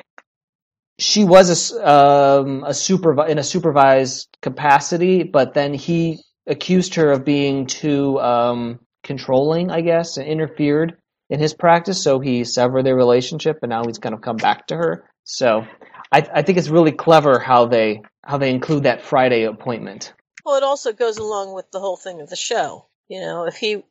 She 0.99 1.25
was 1.25 1.73
a 1.73 1.89
um, 1.89 2.65
a 2.65 3.25
in 3.25 3.39
a 3.39 3.43
supervised 3.43 4.37
capacity, 4.41 5.23
but 5.25 5.55
then 5.55 5.75
he 5.75 6.21
accused 6.47 6.95
her 6.95 7.13
of 7.13 7.25
being 7.25 7.67
too 7.67 8.19
um, 8.21 8.81
controlling, 9.03 9.71
I 9.71 9.83
guess, 9.83 10.17
and 10.17 10.27
interfered 10.27 10.97
in 11.29 11.41
his 11.41 11.55
practice. 11.55 12.03
So 12.03 12.21
he 12.21 12.45
severed 12.45 12.85
their 12.85 12.97
relationship, 12.97 13.59
and 13.63 13.71
now 13.71 13.85
he's 13.85 13.99
kind 13.99 14.15
of 14.15 14.23
come 14.23 14.37
back 14.37 14.69
to 14.69 14.77
her. 14.77 15.05
So 15.25 15.67
I, 16.13 16.27
I 16.33 16.43
think 16.43 16.57
it's 16.59 16.69
really 16.69 16.93
clever 16.93 17.39
how 17.39 17.67
they 17.67 18.03
how 18.25 18.39
they 18.39 18.51
include 18.51 18.85
that 18.85 19.03
Friday 19.03 19.45
appointment. 19.45 20.13
Well, 20.45 20.57
it 20.57 20.63
also 20.63 20.93
goes 20.93 21.19
along 21.19 21.55
with 21.55 21.71
the 21.73 21.81
whole 21.81 21.97
thing 21.97 22.21
of 22.21 22.31
the 22.31 22.37
show. 22.37 22.87
You 23.09 23.21
know, 23.21 23.45
if 23.47 23.57
he 23.57 23.83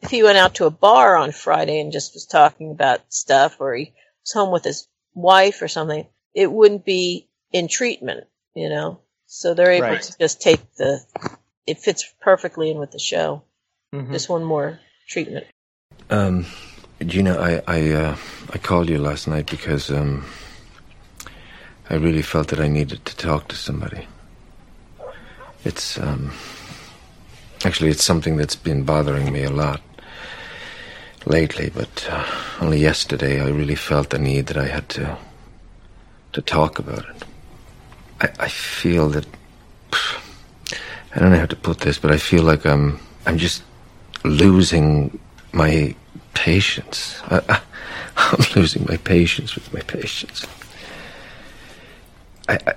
if 0.00 0.10
he 0.10 0.22
went 0.22 0.38
out 0.38 0.56
to 0.56 0.66
a 0.66 0.70
bar 0.70 1.16
on 1.16 1.32
Friday 1.32 1.80
and 1.80 1.92
just 1.92 2.14
was 2.14 2.26
talking 2.26 2.70
about 2.70 3.00
stuff, 3.12 3.56
or 3.60 3.74
he 3.74 3.94
was 4.22 4.32
home 4.32 4.52
with 4.52 4.64
his 4.64 4.86
wife 5.14 5.62
or 5.62 5.68
something, 5.68 6.06
it 6.34 6.50
wouldn't 6.50 6.84
be 6.84 7.28
in 7.52 7.68
treatment. 7.68 8.26
You 8.54 8.68
know, 8.68 9.00
so 9.26 9.54
they're 9.54 9.72
able 9.72 9.86
Right. 9.88 10.02
to 10.02 10.18
just 10.18 10.40
take 10.40 10.60
the. 10.76 11.00
It 11.66 11.78
fits 11.78 12.12
perfectly 12.20 12.70
in 12.70 12.78
with 12.78 12.90
the 12.90 12.98
show. 12.98 13.42
Mhm. 13.94 14.12
Just 14.12 14.28
one 14.28 14.44
more 14.44 14.80
treatment. 15.08 15.46
Um, 16.10 16.46
Gina, 17.00 17.38
I 17.38 17.62
I 17.66 17.92
uh, 17.92 18.16
I 18.52 18.58
called 18.58 18.88
you 18.90 18.98
last 18.98 19.26
night 19.26 19.50
because 19.50 19.90
um, 19.90 20.24
I 21.88 21.94
really 21.94 22.22
felt 22.22 22.48
that 22.48 22.60
I 22.60 22.68
needed 22.68 23.04
to 23.06 23.16
talk 23.16 23.48
to 23.48 23.56
somebody. 23.56 24.06
It's 25.64 25.98
um, 25.98 26.32
actually 27.64 27.90
it's 27.90 28.04
something 28.04 28.36
that's 28.36 28.56
been 28.56 28.84
bothering 28.84 29.32
me 29.32 29.44
a 29.44 29.50
lot 29.50 29.80
lately, 31.24 31.70
but 31.70 32.08
uh, 32.10 32.24
only 32.60 32.78
yesterday 32.78 33.40
I 33.40 33.48
really 33.48 33.76
felt 33.76 34.10
the 34.10 34.18
need 34.18 34.46
that 34.46 34.56
I 34.56 34.66
had 34.66 34.88
to 34.90 35.16
to 36.32 36.42
talk 36.42 36.78
about 36.78 37.04
it. 37.08 37.24
I, 38.20 38.44
I 38.44 38.48
feel 38.48 39.08
that 39.10 39.26
I 41.14 41.18
don't 41.18 41.30
know 41.30 41.38
how 41.38 41.46
to 41.46 41.56
put 41.56 41.80
this, 41.80 41.98
but 41.98 42.10
I 42.10 42.16
feel 42.16 42.42
like 42.42 42.64
I'm 42.64 43.00
I'm 43.26 43.38
just 43.38 43.62
losing 44.24 45.18
my 45.52 45.94
patience. 46.34 47.20
I, 47.26 47.60
I'm 48.16 48.44
losing 48.56 48.86
my 48.88 48.96
patience 48.96 49.54
with 49.54 49.72
my 49.72 49.80
patients. 49.80 50.46
I, 52.48 52.58
I, 52.66 52.74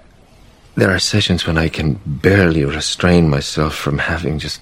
there 0.76 0.92
are 0.92 1.00
sessions 1.00 1.48
when 1.48 1.58
I 1.58 1.70
can 1.70 2.00
barely 2.06 2.66
restrain 2.66 3.30
myself 3.30 3.76
from 3.76 3.98
having 3.98 4.40
just 4.40 4.60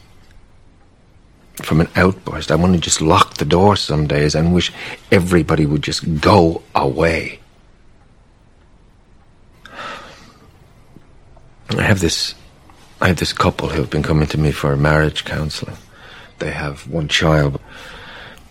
from 1.56 1.82
an 1.82 1.90
outburst. 1.96 2.52
I 2.52 2.56
want 2.56 2.74
to 2.74 2.80
just 2.80 3.02
lock 3.02 3.36
the 3.36 3.46
door 3.46 3.76
some 3.76 4.08
days 4.08 4.36
and 4.36 4.54
wish 4.54 4.72
everybody 5.12 5.66
would 5.66 5.84
just 5.84 6.22
go 6.22 6.62
away. 6.76 7.40
I 11.78 11.84
have 11.84 12.00
this 12.00 12.36
I 13.02 13.08
have 13.08 13.18
this 13.18 13.34
couple 13.34 13.70
who 13.70 13.82
have 13.82 13.90
been 13.90 14.04
coming 14.04 14.28
to 14.28 14.38
me 14.38 14.52
for 14.52 14.76
marriage 14.78 15.26
counseling. 15.26 15.76
They 16.40 16.52
have 16.52 16.88
one 16.88 17.08
child. 17.08 17.60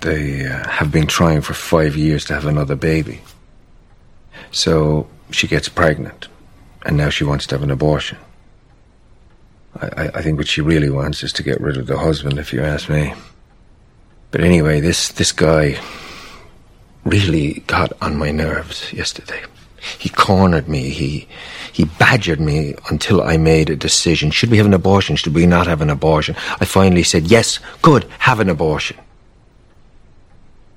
They 0.00 0.46
uh, 0.46 0.68
have 0.68 0.90
been 0.90 1.06
trying 1.06 1.40
for 1.42 1.54
five 1.54 1.96
years 1.96 2.24
to 2.26 2.34
have 2.34 2.46
another 2.46 2.74
baby. 2.74 3.20
So 4.50 5.08
she 5.30 5.46
gets 5.46 5.68
pregnant, 5.68 6.28
and 6.84 6.96
now 6.96 7.08
she 7.08 7.24
wants 7.24 7.46
to 7.46 7.54
have 7.54 7.62
an 7.62 7.70
abortion. 7.70 8.18
I, 9.80 9.86
I, 9.86 10.10
I 10.16 10.22
think 10.22 10.38
what 10.38 10.48
she 10.48 10.60
really 10.60 10.90
wants 10.90 11.22
is 11.22 11.32
to 11.34 11.42
get 11.42 11.60
rid 11.60 11.76
of 11.76 11.86
the 11.86 11.98
husband, 11.98 12.38
if 12.38 12.52
you 12.52 12.62
ask 12.62 12.88
me. 12.88 13.14
But 14.30 14.42
anyway, 14.42 14.80
this 14.80 15.10
this 15.10 15.32
guy 15.32 15.80
really 17.04 17.62
got 17.66 17.92
on 18.00 18.16
my 18.16 18.30
nerves 18.30 18.92
yesterday. 18.92 19.42
He 19.98 20.08
cornered 20.08 20.68
me. 20.68 20.90
He 20.90 21.28
he 21.72 21.84
badgered 21.84 22.40
me 22.40 22.74
until 22.90 23.22
I 23.22 23.38
made 23.38 23.70
a 23.70 23.76
decision. 23.76 24.30
Should 24.30 24.50
we 24.50 24.58
have 24.58 24.66
an 24.66 24.74
abortion? 24.74 25.16
Should 25.16 25.34
we 25.34 25.46
not 25.46 25.66
have 25.66 25.80
an 25.80 25.90
abortion? 25.90 26.36
I 26.60 26.66
finally 26.66 27.02
said, 27.02 27.30
yes, 27.30 27.58
good, 27.80 28.04
have 28.18 28.40
an 28.40 28.50
abortion. 28.50 28.98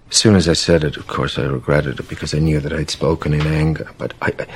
As 0.09 0.17
soon 0.17 0.35
as 0.35 0.47
I 0.47 0.53
said 0.53 0.83
it, 0.85 0.95
of 0.95 1.07
course, 1.07 1.37
I 1.37 1.43
regretted 1.43 1.99
it 1.99 2.07
because 2.07 2.33
I 2.33 2.39
knew 2.39 2.61
that 2.61 2.71
I'd 2.71 2.89
spoken 2.89 3.33
in 3.33 3.45
anger. 3.45 3.89
But 3.97 4.13
I, 4.21 4.33
I, 4.39 4.47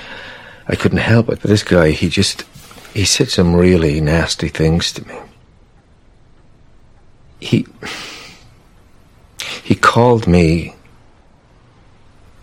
I 0.69 0.75
couldn't 0.75 0.99
help 0.99 1.27
it. 1.29 1.41
But 1.41 1.49
this 1.49 1.63
guy, 1.63 1.91
he 1.91 2.07
just, 2.07 2.43
he 2.93 3.03
said 3.03 3.29
some 3.29 3.53
really 3.53 3.99
nasty 3.99 4.47
things 4.47 4.93
to 4.93 5.05
me. 5.07 5.15
He, 7.41 7.65
he 9.63 9.75
called 9.75 10.25
me 10.27 10.75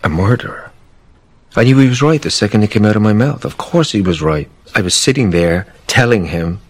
a 0.03 0.09
murderer. 0.09 0.66
I 1.57 1.63
knew 1.63 1.79
he 1.79 1.89
was 1.89 2.03
right 2.03 2.21
the 2.21 2.29
second 2.29 2.63
it 2.63 2.69
came 2.69 2.85
out 2.85 2.95
of 2.95 3.01
my 3.01 3.13
mouth. 3.13 3.43
Of 3.43 3.57
course 3.57 3.91
he 3.91 4.01
was 4.01 4.21
right. 4.21 4.47
I 4.75 4.81
was 4.81 4.93
sitting 4.93 5.31
there 5.31 5.65
telling 5.87 6.27
him 6.27 6.61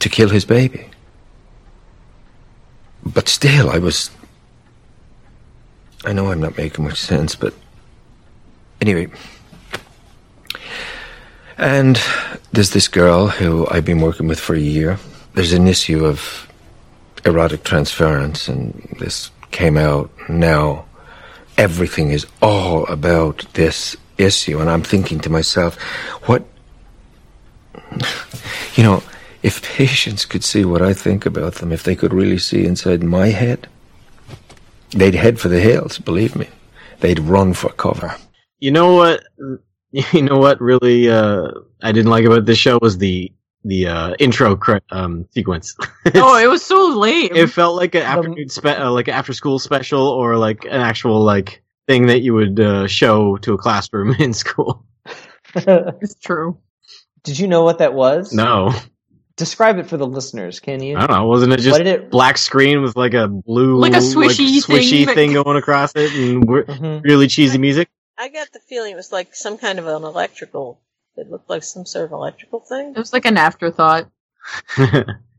to 0.00 0.10
kill 0.10 0.28
his 0.28 0.44
baby. 0.44 0.88
But 3.02 3.26
still, 3.28 3.70
I 3.70 3.78
was. 3.78 4.10
I 6.04 6.12
know 6.12 6.30
I'm 6.30 6.40
not 6.40 6.58
making 6.58 6.84
much 6.84 7.00
sense, 7.00 7.34
but. 7.34 7.54
Anyway. 8.82 9.08
And 11.56 11.98
there's 12.52 12.70
this 12.70 12.88
girl 12.88 13.28
who 13.28 13.66
I've 13.70 13.86
been 13.86 14.02
working 14.02 14.28
with 14.28 14.38
for 14.38 14.54
a 14.54 14.60
year. 14.60 14.98
There's 15.32 15.54
an 15.54 15.66
issue 15.66 16.04
of 16.04 16.46
erotic 17.24 17.64
transference, 17.64 18.48
and 18.48 18.96
this 18.98 19.30
came 19.50 19.78
out 19.78 20.10
now 20.28 20.84
everything 21.58 22.12
is 22.12 22.26
all 22.40 22.86
about 22.86 23.44
this 23.54 23.96
issue. 24.16 24.60
And 24.60 24.70
I'm 24.70 24.82
thinking 24.82 25.20
to 25.20 25.30
myself, 25.30 25.76
what, 26.26 26.44
you 28.76 28.84
know, 28.84 29.02
if 29.42 29.62
patients 29.76 30.24
could 30.24 30.44
see 30.44 30.64
what 30.64 30.80
I 30.80 30.94
think 30.94 31.26
about 31.26 31.56
them, 31.56 31.72
if 31.72 31.82
they 31.82 31.96
could 31.96 32.14
really 32.14 32.38
see 32.38 32.64
inside 32.64 33.02
my 33.02 33.26
head, 33.26 33.68
they'd 34.90 35.14
head 35.14 35.38
for 35.38 35.48
the 35.48 35.60
hills, 35.60 35.98
believe 35.98 36.34
me. 36.34 36.48
They'd 37.00 37.20
run 37.20 37.52
for 37.54 37.70
cover. 37.70 38.16
You 38.60 38.70
know 38.70 38.94
what? 38.94 39.24
You 40.12 40.20
know 40.20 40.36
what? 40.36 40.60
Really, 40.60 41.08
uh, 41.08 41.48
I 41.82 41.92
didn't 41.92 42.10
like 42.10 42.26
about 42.26 42.44
this 42.44 42.58
show 42.58 42.78
was 42.82 42.98
the 42.98 43.32
the 43.64 43.86
uh, 43.88 44.14
intro 44.18 44.56
cre- 44.56 44.78
um, 44.90 45.26
sequence. 45.32 45.76
Oh, 46.14 46.38
it 46.38 46.46
was 46.48 46.64
so 46.64 46.88
lame. 46.98 47.34
it 47.34 47.48
felt 47.48 47.76
like 47.76 47.94
an 47.94 48.02
afternoon 48.02 48.48
spe- 48.48 48.66
uh, 48.78 48.90
like 48.92 49.08
an 49.08 49.14
after 49.14 49.32
school 49.32 49.58
special 49.58 50.06
or 50.08 50.36
like 50.38 50.64
an 50.64 50.80
actual 50.80 51.22
like 51.22 51.62
thing 51.86 52.06
that 52.06 52.20
you 52.20 52.34
would 52.34 52.58
uh, 52.60 52.86
show 52.86 53.36
to 53.38 53.54
a 53.54 53.58
classroom 53.58 54.12
in 54.18 54.32
school. 54.32 54.84
it's 55.54 56.14
true. 56.16 56.58
Did 57.24 57.38
you 57.38 57.48
know 57.48 57.62
what 57.64 57.78
that 57.78 57.94
was? 57.94 58.32
No, 58.32 58.72
Describe 59.36 59.78
it 59.78 59.86
for 59.86 59.96
the 59.96 60.06
listeners, 60.06 60.58
can 60.58 60.82
you? 60.82 60.96
I 60.96 61.06
don't 61.06 61.16
know. 61.16 61.26
Wasn't 61.28 61.52
it 61.52 61.58
just 61.58 61.70
What 61.78 61.84
did 61.84 61.86
it? 61.86 62.10
black 62.10 62.38
screen 62.38 62.82
with 62.82 62.96
like 62.96 63.14
a 63.14 63.28
blue 63.28 63.76
Like 63.78 63.92
a 63.92 63.98
swishy 63.98 64.56
swishy 64.60 65.04
thing 65.06 65.14
thing, 65.14 65.32
that- 65.34 65.44
going 65.44 65.56
across 65.56 65.92
it 65.94 66.12
and 66.12 66.40
w- 66.42 66.64
Mhm. 66.64 67.02
really 67.04 67.28
cheesy 67.28 67.56
music? 67.58 67.88
I 68.18 68.28
got 68.30 68.50
the 68.52 68.58
feeling 68.58 68.92
it 68.92 68.96
was 68.96 69.12
like 69.12 69.36
some 69.36 69.56
kind 69.58 69.78
of 69.78 69.86
an 69.86 70.02
electrical. 70.02 70.80
It 71.18 71.30
looked 71.30 71.50
like 71.50 71.62
some 71.62 71.84
sort 71.84 72.06
of 72.06 72.12
electrical 72.12 72.60
thing. 72.60 72.92
It 72.94 72.98
was 72.98 73.12
like 73.12 73.26
an 73.26 73.36
afterthought. 73.36 74.08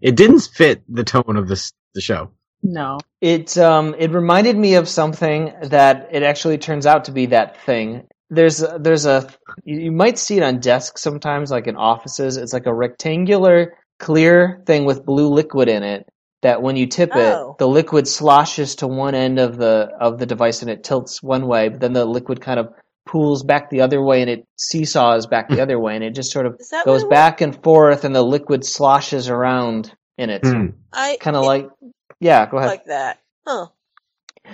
It 0.01 0.15
didn't 0.15 0.39
fit 0.53 0.81
the 0.87 1.03
tone 1.03 1.35
of 1.35 1.49
this 1.49 1.73
the 1.93 1.99
show. 2.01 2.31
No. 2.63 2.99
It 3.19 3.57
um 3.57 3.95
it 3.99 4.11
reminded 4.11 4.57
me 4.57 4.75
of 4.75 4.87
something 4.87 5.53
that 5.63 6.09
it 6.11 6.23
actually 6.23 6.57
turns 6.57 6.85
out 6.85 7.05
to 7.05 7.11
be 7.11 7.25
that 7.27 7.61
thing. 7.65 8.07
There's 8.29 8.61
a, 8.61 8.77
there's 8.79 9.05
a 9.05 9.29
you 9.65 9.79
you 9.79 9.91
might 9.91 10.17
see 10.17 10.37
it 10.37 10.43
on 10.43 10.59
desks 10.61 11.01
sometimes, 11.01 11.51
like 11.51 11.67
in 11.67 11.75
offices. 11.75 12.37
It's 12.37 12.53
like 12.53 12.65
a 12.65 12.73
rectangular 12.73 13.73
clear 13.97 14.61
thing 14.65 14.85
with 14.85 15.05
blue 15.05 15.27
liquid 15.29 15.67
in 15.67 15.83
it. 15.83 16.07
That 16.43 16.61
when 16.61 16.77
you 16.77 16.87
tip 16.87 17.11
Oh. 17.13 17.51
it, 17.51 17.57
the 17.57 17.67
liquid 17.67 18.07
sloshes 18.07 18.75
to 18.75 18.87
one 18.87 19.15
end 19.15 19.39
of 19.39 19.57
the 19.57 19.89
of 19.99 20.17
the 20.19 20.25
device 20.25 20.61
and 20.61 20.71
it 20.71 20.85
tilts 20.85 21.21
one 21.21 21.45
way, 21.47 21.67
but 21.67 21.81
then 21.81 21.91
the 21.91 22.05
liquid 22.05 22.39
kind 22.39 22.59
of 22.59 22.71
pools 23.09 23.43
back 23.43 23.69
the 23.69 23.81
other 23.81 24.01
way 24.01 24.21
and 24.21 24.29
it 24.29 24.45
seesaws 24.57 25.25
back 25.25 25.49
the 25.49 25.61
other 25.61 25.79
way, 25.79 25.95
and 25.95 26.03
it 26.03 26.13
just 26.13 26.31
sort 26.31 26.45
of 26.45 26.59
goes 26.85 27.03
back 27.05 27.41
and 27.41 27.61
forth, 27.63 28.03
and 28.05 28.15
the 28.15 28.21
liquid 28.21 28.63
sloshes 28.63 29.29
around 29.29 29.91
in 30.17 30.29
it, 30.29 30.45
Hmm. 30.45 30.67
I 30.93 31.17
kind 31.19 31.35
of 31.35 31.45
like 31.45 31.69
yeah. 32.19 32.45
Go 32.45 32.57
ahead. 32.57 32.69
like 32.69 32.85
that. 32.85 33.19
Huh. 33.47 33.67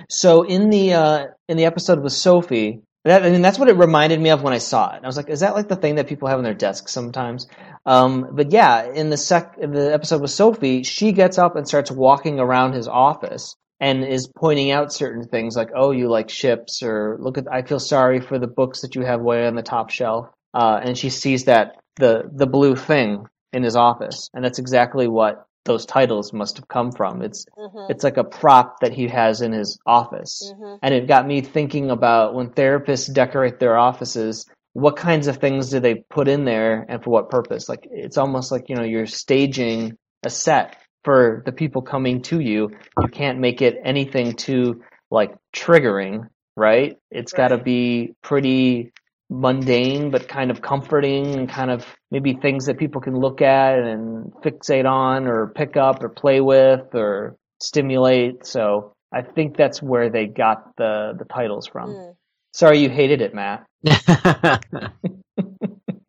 So 0.10 0.44
in 0.44 0.70
the 0.70 0.94
uh, 0.94 1.26
in 1.50 1.58
the 1.58 1.66
episode 1.66 2.02
with 2.02 2.14
Sophie, 2.14 2.82
that, 3.04 3.24
I 3.24 3.30
mean 3.30 3.42
that's 3.42 3.60
what 3.60 3.70
it 3.70 3.78
reminded 3.78 4.20
me 4.22 4.30
of 4.30 4.42
when 4.42 4.54
I 4.54 4.60
saw 4.60 4.96
it. 4.96 5.02
I 5.04 5.08
was 5.08 5.18
like, 5.18 5.30
is 5.30 5.42
that 5.42 5.56
like 5.56 5.68
the 5.68 5.76
thing 5.76 5.96
that 5.96 6.08
people 6.08 6.28
have 6.28 6.38
on 6.38 6.44
their 6.44 6.54
desks 6.54 6.92
sometimes? 6.92 7.48
Um, 7.86 8.30
but 8.32 8.52
yeah, 8.52 8.86
in 8.92 9.10
the 9.10 9.18
sec 9.18 9.58
in 9.60 9.72
the 9.72 9.94
episode 9.94 10.22
with 10.22 10.32
Sophie, 10.32 10.84
she 10.84 11.12
gets 11.12 11.38
up 11.38 11.56
and 11.56 11.68
starts 11.68 11.92
walking 11.92 12.40
around 12.40 12.74
his 12.74 12.88
office 12.88 13.56
and 13.80 14.04
is 14.04 14.28
pointing 14.28 14.72
out 14.72 14.94
certain 14.94 15.28
things 15.28 15.56
like, 15.56 15.70
oh, 15.76 15.92
you 15.92 16.10
like 16.10 16.30
ships, 16.30 16.82
or 16.84 17.18
look 17.20 17.38
at 17.38 17.46
I 17.52 17.62
feel 17.62 17.80
sorry 17.80 18.22
for 18.22 18.40
the 18.40 18.48
books 18.48 18.82
that 18.82 18.96
you 18.96 19.02
have 19.04 19.22
way 19.22 19.46
on 19.48 19.56
the 19.56 19.64
top 19.64 19.90
shelf. 19.90 20.28
Uh, 20.54 20.80
and 20.84 20.98
she 20.98 21.10
sees 21.10 21.46
that 21.46 21.76
the 21.98 22.24
the 22.34 22.48
blue 22.48 22.76
thing 22.76 23.26
in 23.54 23.64
his 23.64 23.76
office, 23.76 24.30
and 24.34 24.44
that's 24.44 24.60
exactly 24.60 25.08
what 25.08 25.46
those 25.66 25.86
titles 25.86 26.32
must 26.32 26.58
have 26.58 26.68
come 26.68 26.92
from. 26.92 27.22
It's 27.22 27.46
hmm 27.58 27.86
it's 27.88 28.04
like 28.04 28.18
a 28.18 28.24
prop 28.24 28.80
that 28.80 28.94
he 28.94 29.08
has 29.10 29.42
in 29.42 29.52
his 29.52 29.78
office. 29.86 30.52
hmm 30.58 30.76
And 30.82 30.94
it 30.94 31.08
got 31.08 31.28
me 31.28 31.42
thinking 31.42 31.92
about 31.92 32.34
when 32.34 32.50
therapists 32.50 33.14
decorate 33.14 33.60
their 33.60 33.78
offices, 33.78 34.46
what 34.74 34.96
kinds 34.96 35.28
of 35.28 35.38
things 35.38 35.70
do 35.70 35.80
they 35.80 36.04
put 36.10 36.28
in 36.28 36.46
there 36.46 36.86
and 36.90 37.04
for 37.04 37.12
what 37.12 37.30
purpose? 37.30 37.70
Like 37.70 37.88
it's 37.92 38.18
almost 38.18 38.52
like, 38.52 38.70
you 38.70 38.76
know, 38.76 38.84
you're 38.84 39.06
staging 39.06 39.98
a 40.24 40.30
set 40.30 40.78
for 41.06 41.44
the 41.46 41.52
people 41.52 41.84
coming 41.84 42.22
to 42.24 42.40
you. 42.40 42.72
You 43.00 43.08
can't 43.08 43.40
make 43.40 43.62
it 43.62 43.78
anything 43.86 44.34
too 44.34 44.82
like 45.12 45.34
triggering, 45.56 46.28
right? 46.58 46.98
It's 47.12 47.32
got 47.32 47.50
to 47.50 47.58
be 47.58 48.16
pretty 48.24 48.92
mundane 49.30 50.12
but 50.12 50.28
kind 50.28 50.52
of 50.52 50.62
comforting 50.62 51.34
and 51.36 51.50
kind 51.50 51.72
of 51.72 51.86
maybe 52.12 52.34
things 52.34 52.68
that 52.68 52.78
people 52.78 53.02
can 53.02 53.16
look 53.16 53.42
at 53.42 53.80
and 53.80 54.32
fixate 54.44 54.86
on 54.86 55.26
or 55.26 55.48
pick 55.48 55.78
up 55.78 56.04
or 56.04 56.10
play 56.10 56.42
with 56.42 56.94
or 56.94 57.38
stimulate. 57.62 58.46
So 58.46 58.94
I 59.14 59.22
think 59.22 59.56
that's 59.56 59.82
where 59.82 60.10
they 60.10 60.26
got 60.26 60.76
the 60.76 61.14
the 61.18 61.26
titles 61.26 61.68
from. 61.68 61.92
Mm. 61.92 62.16
Sorry 62.52 62.80
you 62.80 62.90
hated 62.90 63.22
it, 63.22 63.34
Matt. 63.34 63.66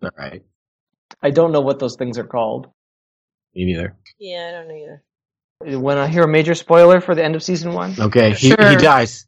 All 0.02 0.10
right. 0.16 0.42
I 1.22 1.30
don't 1.30 1.52
know 1.52 1.60
what 1.60 1.78
those 1.78 1.96
things 1.96 2.18
are 2.18 2.24
called. 2.24 2.68
Me 3.56 3.64
neither. 3.64 3.96
Yeah, 4.18 4.48
I 4.48 4.52
don't 4.52 4.68
know 4.68 4.74
either. 5.64 5.78
When 5.80 5.96
I 5.98 6.06
hear 6.06 6.22
a 6.24 6.28
major 6.28 6.54
spoiler 6.54 7.00
for 7.00 7.14
the 7.14 7.24
end 7.24 7.34
of 7.34 7.42
season 7.42 7.72
one, 7.72 7.94
Okay, 7.98 8.30
he, 8.32 8.50
Sure. 8.50 8.68
he 8.70 8.76
dies. 8.76 9.26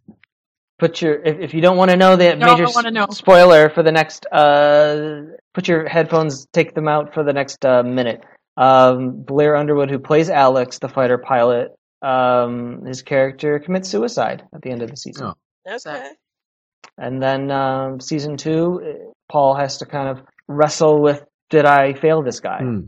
put 0.78 1.00
your 1.02 1.14
if, 1.24 1.40
if 1.40 1.54
you 1.54 1.60
don't 1.62 1.76
want 1.78 1.90
to 1.90 1.96
know 1.96 2.14
the 2.16 2.36
No, 2.36 2.54
major 2.56 2.90
know. 2.90 3.06
spoiler 3.10 3.70
for 3.70 3.82
the 3.82 3.90
next 3.90 4.26
uh 4.26 5.22
put 5.54 5.66
your 5.66 5.88
headphones 5.88 6.46
take 6.52 6.74
them 6.74 6.86
out 6.86 7.14
for 7.14 7.24
the 7.24 7.32
next 7.32 7.64
uh, 7.64 7.82
minute 7.82 8.22
um 8.56 9.22
blair 9.22 9.56
underwood 9.56 9.90
who 9.90 9.98
plays 9.98 10.28
alex 10.30 10.78
the 10.78 10.88
fighter 10.88 11.18
pilot 11.18 11.72
um 12.02 12.84
his 12.86 13.02
character 13.02 13.58
commits 13.58 13.88
suicide 13.88 14.44
at 14.54 14.62
the 14.62 14.70
end 14.70 14.82
of 14.82 14.90
the 14.90 14.96
season 14.96 15.26
Oh. 15.26 15.74
Okay. 15.74 16.10
and 16.96 17.20
then 17.20 17.50
um 17.50 17.98
season 18.00 18.36
two 18.36 19.12
paul 19.28 19.54
has 19.56 19.78
to 19.78 19.86
kind 19.86 20.08
of 20.08 20.22
wrestle 20.46 21.00
with 21.00 21.24
did 21.50 21.64
i 21.64 21.92
fail 21.94 22.22
this 22.22 22.38
guy 22.38 22.58
Hmm. 22.60 22.80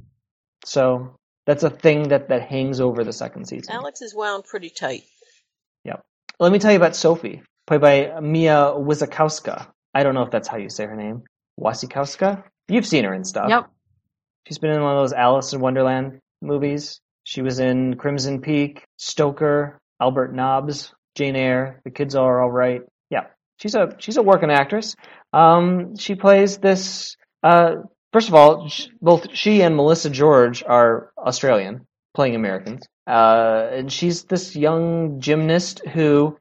so 0.64 1.16
that's 1.51 1.64
a 1.64 1.70
thing 1.70 2.11
that 2.11 2.28
that 2.28 2.42
hangs 2.42 2.80
over 2.80 3.03
the 3.03 3.12
second 3.12 3.44
season 3.44 3.74
Alex 3.74 4.03
is 4.03 4.14
wound 4.14 4.44
pretty 4.44 4.70
tight. 4.70 5.03
Yep. 5.84 6.01
Let 6.38 6.53
me 6.53 6.61
tell 6.61 6.70
you 6.70 6.76
about 6.76 6.94
Sophie, 6.94 7.42
played 7.66 7.80
by 7.80 8.20
Mia 8.20 8.72
Wasikowska. 8.76 9.66
I 9.92 10.05
don't 10.05 10.14
know 10.14 10.22
if 10.22 10.30
that's 10.30 10.46
how 10.46 10.59
you 10.59 10.68
say 10.68 10.86
her 10.86 10.94
name. 10.94 11.24
Wasikowska? 11.59 12.44
You've 12.68 12.86
seen 12.86 13.03
her 13.03 13.12
in 13.12 13.24
stuff. 13.24 13.46
Yep. 13.48 13.68
She's 14.46 14.59
been 14.59 14.70
in 14.70 14.80
one 14.80 14.94
of 14.94 15.03
those 15.03 15.12
Alice 15.12 15.53
in 15.53 15.61
Wonderland 15.61 16.20
movies. 16.40 17.01
She 17.24 17.42
was 17.42 17.59
in 17.59 17.96
Crimson 17.96 18.40
Peak, 18.40 18.84
Stoker, 18.96 19.80
Albert 20.01 20.32
Nobbs, 20.32 20.94
Jane 21.16 21.34
Eyre. 21.34 21.80
The 21.84 21.90
kids 21.90 22.14
are 22.14 22.40
all 22.40 22.53
right. 22.53 22.82
Yeah, 23.11 23.24
she's 23.57 23.74
a 23.74 23.96
she's 23.98 24.18
a 24.18 24.22
working 24.22 24.53
actress. 24.53 24.94
Um, 25.32 25.96
she 25.96 26.14
plays 26.14 26.59
this. 26.59 27.16
Uh, 27.42 27.82
first 28.13 28.29
of 28.29 28.35
all, 28.35 28.71
both 29.01 29.35
she 29.35 29.63
and 29.63 29.77
Melissa 29.77 30.11
George 30.11 30.63
are 30.65 31.13
Australian, 31.19 31.87
playing 32.15 32.35
Americans. 32.35 32.87
Uh, 33.07 33.69
and 33.73 33.93
she's 33.93 34.25
this 34.25 34.55
young 34.55 35.21
gymnast 35.21 35.87
who 35.89 36.39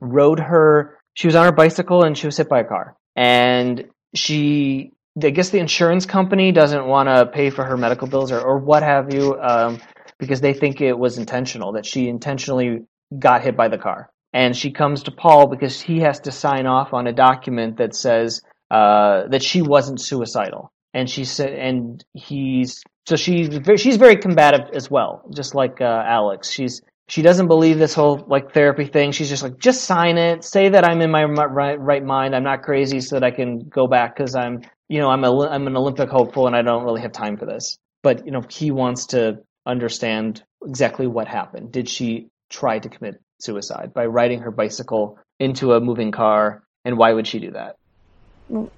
rode 0.00 0.40
her. 0.40 0.98
She 1.14 1.26
was 1.26 1.36
on 1.36 1.44
her 1.44 1.52
bicycle 1.52 2.04
and 2.04 2.16
she 2.16 2.26
was 2.26 2.36
hit 2.36 2.48
by 2.48 2.60
a 2.60 2.64
car, 2.64 2.96
and 3.16 3.84
she. 4.14 4.90
I 5.22 5.30
guess 5.30 5.50
the 5.50 5.60
insurance 5.60 6.06
company 6.06 6.50
doesn't 6.50 6.86
want 6.86 7.08
to 7.08 7.26
pay 7.26 7.50
for 7.50 7.64
her 7.64 7.76
medical 7.76 8.08
bills 8.08 8.32
or, 8.32 8.40
or 8.40 8.58
what 8.58 8.82
have 8.82 9.14
you, 9.14 9.38
um, 9.40 9.80
because 10.18 10.40
they 10.40 10.54
think 10.54 10.80
it 10.80 10.98
was 10.98 11.18
intentional 11.18 11.74
that 11.74 11.86
she 11.86 12.08
intentionally 12.08 12.80
got 13.16 13.42
hit 13.42 13.56
by 13.56 13.68
the 13.68 13.78
car. 13.78 14.10
And 14.32 14.56
she 14.56 14.72
comes 14.72 15.04
to 15.04 15.12
Paul 15.12 15.46
because 15.46 15.80
he 15.80 16.00
has 16.00 16.18
to 16.20 16.32
sign 16.32 16.66
off 16.66 16.92
on 16.92 17.06
a 17.06 17.12
document 17.12 17.76
that 17.76 17.94
says 17.94 18.42
uh, 18.70 19.28
that 19.28 19.42
she 19.42 19.62
wasn't 19.62 20.00
suicidal. 20.00 20.72
And 20.92 21.10
she 21.10 21.24
said, 21.24 21.52
and 21.52 22.04
he's 22.12 22.82
so 23.06 23.16
she's 23.16 23.48
very, 23.48 23.76
she's 23.76 23.96
very 23.96 24.16
combative 24.16 24.70
as 24.74 24.90
well, 24.90 25.22
just 25.34 25.54
like 25.54 25.80
uh, 25.80 26.02
Alex. 26.06 26.50
She's 26.50 26.80
she 27.08 27.20
doesn't 27.20 27.48
believe 27.48 27.78
this 27.78 27.94
whole 27.94 28.24
like 28.28 28.52
therapy 28.52 28.86
thing. 28.86 29.12
She's 29.12 29.28
just 29.28 29.42
like, 29.42 29.58
just 29.58 29.84
sign 29.84 30.16
it, 30.16 30.42
say 30.42 30.70
that 30.70 30.88
I'm 30.88 31.02
in 31.02 31.10
my 31.10 31.24
right, 31.24 31.78
right 31.78 32.02
mind, 32.02 32.34
I'm 32.34 32.44
not 32.44 32.62
crazy, 32.62 33.00
so 33.00 33.16
that 33.16 33.24
I 33.24 33.30
can 33.30 33.68
go 33.68 33.86
back 33.86 34.16
because 34.16 34.34
I'm 34.34 34.62
you 34.88 35.00
know 35.00 35.08
I'm 35.08 35.24
a 35.24 35.48
I'm 35.48 35.66
an 35.66 35.76
Olympic 35.76 36.08
hopeful 36.08 36.46
and 36.46 36.56
I 36.56 36.62
don't 36.62 36.84
really 36.84 37.02
have 37.02 37.12
time 37.12 37.36
for 37.36 37.46
this. 37.46 37.78
But 38.02 38.24
you 38.24 38.32
know 38.32 38.42
he 38.48 38.70
wants 38.70 39.06
to 39.06 39.40
understand 39.66 40.42
exactly 40.64 41.06
what 41.06 41.28
happened. 41.28 41.72
Did 41.72 41.88
she 41.88 42.28
try 42.48 42.78
to 42.78 42.88
commit 42.88 43.20
suicide 43.40 43.92
by 43.92 44.06
riding 44.06 44.40
her 44.40 44.50
bicycle 44.50 45.18
into 45.38 45.72
a 45.72 45.80
moving 45.80 46.12
car, 46.12 46.62
and 46.84 46.96
why 46.96 47.12
would 47.12 47.26
she 47.26 47.38
do 47.38 47.50
that? 47.50 47.76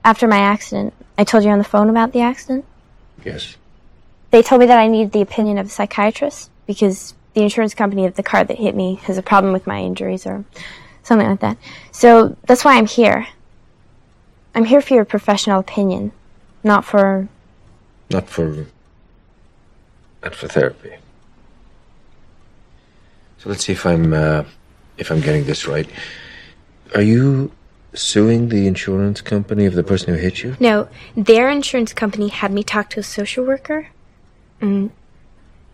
After 0.04 0.26
my 0.26 0.38
accident, 0.38 0.94
I 1.18 1.24
told 1.24 1.44
you 1.44 1.50
on 1.50 1.58
the 1.58 1.64
phone 1.64 1.90
about 1.90 2.12
the 2.12 2.20
accident. 2.20 2.64
Yes. 3.24 3.56
They 4.30 4.42
told 4.42 4.60
me 4.60 4.66
that 4.66 4.78
I 4.78 4.86
needed 4.86 5.12
the 5.12 5.22
opinion 5.22 5.58
of 5.58 5.66
a 5.66 5.70
psychiatrist 5.70 6.50
because 6.66 7.14
the 7.34 7.42
insurance 7.42 7.74
company 7.74 8.06
of 8.06 8.14
the 8.14 8.22
car 8.22 8.44
that 8.44 8.58
hit 8.58 8.74
me 8.74 8.96
has 9.04 9.18
a 9.18 9.22
problem 9.22 9.52
with 9.52 9.66
my 9.66 9.80
injuries 9.80 10.26
or 10.26 10.44
something 11.02 11.28
like 11.28 11.40
that. 11.40 11.58
So 11.92 12.36
that's 12.46 12.64
why 12.64 12.76
I'm 12.76 12.86
here. 12.86 13.26
I'm 14.54 14.64
here 14.64 14.80
for 14.80 14.94
your 14.94 15.04
professional 15.04 15.60
opinion, 15.60 16.12
not 16.64 16.84
for. 16.84 17.28
Not 18.10 18.28
for. 18.28 18.66
Not 20.22 20.34
for 20.34 20.48
therapy. 20.48 20.94
So 23.38 23.50
let's 23.50 23.64
see 23.64 23.72
if 23.72 23.84
I'm 23.84 24.12
uh, 24.12 24.44
if 24.96 25.10
I'm 25.10 25.20
getting 25.20 25.44
this 25.44 25.66
right. 25.66 25.88
Are 26.94 27.02
you 27.02 27.52
suing 27.96 28.48
the 28.48 28.66
insurance 28.66 29.20
company 29.20 29.66
of 29.66 29.74
the 29.74 29.82
person 29.82 30.14
who 30.14 30.20
hit 30.20 30.42
you? 30.42 30.56
No, 30.60 30.88
their 31.16 31.50
insurance 31.50 31.92
company 31.92 32.28
had 32.28 32.52
me 32.52 32.62
talk 32.62 32.90
to 32.90 33.00
a 33.00 33.02
social 33.02 33.44
worker. 33.44 33.88
And 34.60 34.90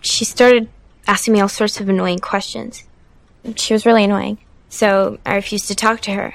she 0.01 0.25
started 0.25 0.69
asking 1.07 1.35
me 1.35 1.41
all 1.41 1.49
sorts 1.49 1.81
of 1.81 1.89
annoying 1.89 2.19
questions. 2.19 2.85
She 3.57 3.73
was 3.73 3.87
really 3.87 4.05
annoying. 4.05 4.39
So 4.69 5.19
I 5.27 5.35
refused 5.35 5.69
to 5.69 5.75
talk 5.75 6.01
to 6.03 6.13
her. 6.13 6.35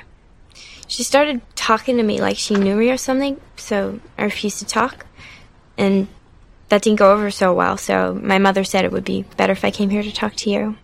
She 0.87 1.03
started 1.03 1.41
talking 1.55 1.97
to 1.97 2.03
me 2.03 2.21
like 2.21 2.37
she 2.37 2.55
knew 2.55 2.75
me 2.75 2.89
or 2.91 2.97
something, 2.97 3.41
so 3.57 3.99
I 4.17 4.23
refused 4.23 4.59
to 4.59 4.65
talk. 4.65 5.05
And 5.77 6.07
that 6.69 6.81
didn't 6.81 6.99
go 6.99 7.11
over 7.13 7.31
so 7.31 7.53
well, 7.53 7.77
so 7.77 8.19
my 8.21 8.37
mother 8.37 8.63
said 8.63 8.85
it 8.85 8.91
would 8.91 9.05
be 9.05 9.23
better 9.35 9.53
if 9.53 9.65
I 9.65 9.71
came 9.71 9.89
here 9.89 10.03
to 10.03 10.11
talk 10.11 10.35
to 10.35 10.49
you. 10.49 10.77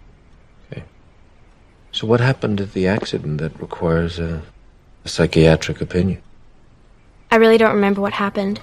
So 1.94 2.08
what 2.08 2.20
happened 2.20 2.60
at 2.60 2.74
the 2.74 2.88
accident 2.88 3.38
that 3.38 3.62
requires 3.62 4.18
a, 4.18 4.42
a 5.04 5.08
psychiatric 5.10 5.82
opinion? 5.82 6.22
I 7.32 7.38
really 7.38 7.58
don't 7.58 7.76
remember 7.76 8.02
what 8.02 8.14
happened. 8.14 8.62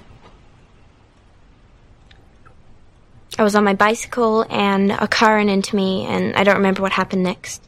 I 3.39 3.43
was 3.43 3.55
on 3.55 3.65
my 3.65 3.75
bicycle 3.75 4.45
and 4.51 4.93
a 4.93 5.09
car 5.09 5.37
ran 5.37 5.49
into 5.49 5.77
me, 5.77 6.05
and 6.07 6.35
I 6.35 6.45
don't 6.45 6.57
remember 6.57 6.83
what 6.83 6.93
happened 6.93 7.23
next. 7.23 7.63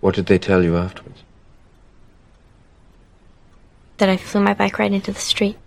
What 0.00 0.14
did 0.14 0.26
they 0.26 0.38
tell 0.38 0.62
you 0.62 0.76
afterwards? 0.76 1.22
That 3.98 4.08
I 4.08 4.16
flew 4.16 4.40
my 4.40 4.54
bike 4.54 4.78
right 4.78 4.92
into 4.92 5.12
the 5.12 5.20
street. 5.20 5.58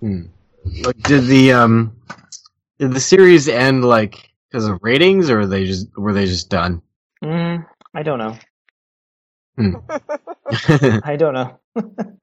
Hmm. 0.00 0.22
But 0.82 0.96
did 1.02 1.26
the 1.26 1.52
um 1.52 1.96
Did 2.78 2.92
the 2.92 3.00
series 3.00 3.48
end 3.48 3.84
like 3.84 4.30
because 4.50 4.66
of 4.66 4.78
ratings, 4.82 5.30
or 5.30 5.38
were 5.38 5.46
they 5.46 5.64
just 5.66 5.86
were 5.96 6.12
they 6.12 6.26
just 6.26 6.48
done? 6.48 6.82
Mm, 7.22 7.66
I 7.94 8.02
don't 8.02 8.18
know. 8.18 8.36
Hmm. 9.56 9.74
I 11.04 11.16
don't 11.16 11.34
know. 11.34 11.58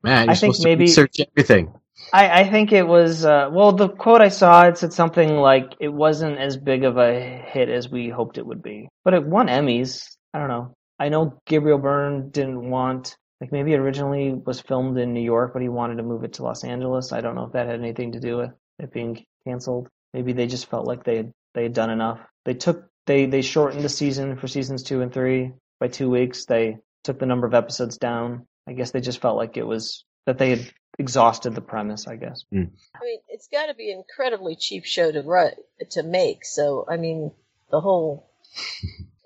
Man, 0.04 0.26
you're 0.26 0.32
I 0.32 0.36
think 0.36 0.56
supposed 0.56 0.64
maybe- 0.64 0.86
to 0.86 0.90
research 0.90 1.18
everything. 1.20 1.74
I, 2.14 2.42
I 2.42 2.50
think 2.50 2.72
it 2.72 2.88
was 2.88 3.26
uh, 3.26 3.50
well 3.52 3.74
the 3.74 3.90
quote 3.90 4.22
I 4.22 4.30
saw 4.30 4.64
it 4.66 4.78
said 4.78 4.94
something 4.94 5.36
like 5.36 5.74
it 5.82 5.90
wasn't 5.90 6.38
as 6.40 6.56
big 6.56 6.86
of 6.86 6.98
a 6.98 7.20
hit 7.20 7.68
as 7.70 7.90
we 7.90 8.08
hoped 8.10 8.38
it 8.38 8.46
would 8.46 8.64
be, 8.64 8.88
but 9.04 9.14
it 9.14 9.26
won 9.26 9.48
Emmys. 9.48 10.06
I 10.34 10.40
don't 10.40 10.48
know. 10.48 10.74
I 10.98 11.10
know 11.10 11.40
Gabriel 11.46 11.78
Byrne 11.78 12.30
didn't 12.30 12.70
want 12.70 13.18
like 13.42 13.52
maybe 13.52 13.74
it 13.74 13.80
originally 13.80 14.34
was 14.34 14.62
filmed 14.62 14.98
in 14.98 15.14
New 15.14 15.22
York, 15.22 15.52
but 15.54 15.62
he 15.62 15.70
wanted 15.70 15.98
to 15.98 16.04
move 16.04 16.24
it 16.24 16.34
to 16.34 16.44
Los 16.44 16.64
Angeles. 16.64 17.12
I 17.12 17.22
don't 17.22 17.36
know 17.36 17.46
if 17.46 17.52
that 17.54 17.68
had 17.68 17.80
anything 17.80 18.14
to 18.14 18.20
do 18.20 18.38
with 18.38 18.52
it 18.80 18.94
being 18.94 19.24
canceled. 19.46 19.90
Maybe 20.14 20.34
they 20.34 20.48
just 20.48 20.70
felt 20.70 20.88
like 20.88 21.04
they 21.04 21.18
had, 21.18 21.32
they 21.54 21.64
had 21.64 21.74
done 21.74 21.90
enough. 21.90 22.20
They 22.46 22.54
took 22.54 22.86
they 23.08 23.26
they 23.26 23.42
shortened 23.42 23.84
the 23.84 23.90
season 23.90 24.38
for 24.38 24.48
seasons 24.48 24.84
two 24.84 25.02
and 25.02 25.14
three 25.14 25.52
by 25.82 25.90
two 25.90 26.10
weeks. 26.10 26.46
They 26.46 26.78
took 27.04 27.20
the 27.20 27.26
number 27.26 27.47
of 27.47 27.54
episodes 27.54 27.97
down. 27.97 28.47
I 28.68 28.74
guess 28.74 28.91
they 28.91 29.02
just 29.02 29.22
felt 29.22 29.38
like 29.38 29.58
it 29.58 29.66
was 29.66 30.06
that 30.26 30.38
they 30.38 30.52
had 30.52 30.72
exhausted 30.97 31.56
the 31.56 31.62
premise. 31.62 32.08
I 32.08 32.16
guess. 32.16 32.43
Hmm. 32.52 32.66
I 32.95 33.04
mean, 33.04 33.20
it's 33.30 33.47
got 33.52 33.68
to 33.68 33.74
be 33.74 33.91
an 33.91 34.00
incredibly 34.00 34.56
cheap 34.56 34.86
show 34.86 35.12
to 35.12 35.22
run 35.22 35.52
to 35.91 36.04
make. 36.04 36.45
So, 36.45 36.86
I 36.89 36.97
mean, 36.97 37.32
the 37.72 37.82
whole, 37.82 38.30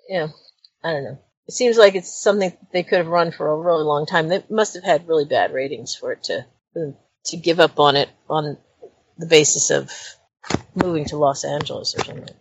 yeah, 0.10 0.28
I 0.84 0.92
don't 0.92 1.04
know. 1.04 1.20
It 1.48 1.54
seems 1.54 1.78
like 1.78 1.96
it's 1.96 2.22
something 2.22 2.56
they 2.72 2.84
could 2.84 3.00
have 3.00 3.08
run 3.08 3.32
for 3.32 3.50
a 3.50 3.58
really 3.58 3.84
long 3.84 4.06
time. 4.06 4.30
They 4.30 4.44
must 4.50 4.76
have 4.76 4.84
had 4.84 5.08
really 5.10 5.26
bad 5.26 5.54
ratings 5.54 5.94
for 5.94 6.14
it 6.14 6.24
to 6.24 6.46
to 7.26 7.38
give 7.38 7.60
up 7.60 7.80
on 7.80 7.96
it 7.96 8.10
on 8.30 8.58
the 9.18 9.26
basis 9.26 9.70
of 9.70 9.92
moving 10.74 11.06
to 11.06 11.18
Los 11.18 11.44
Angeles 11.44 11.96
or 11.96 12.04
something. 12.04 12.36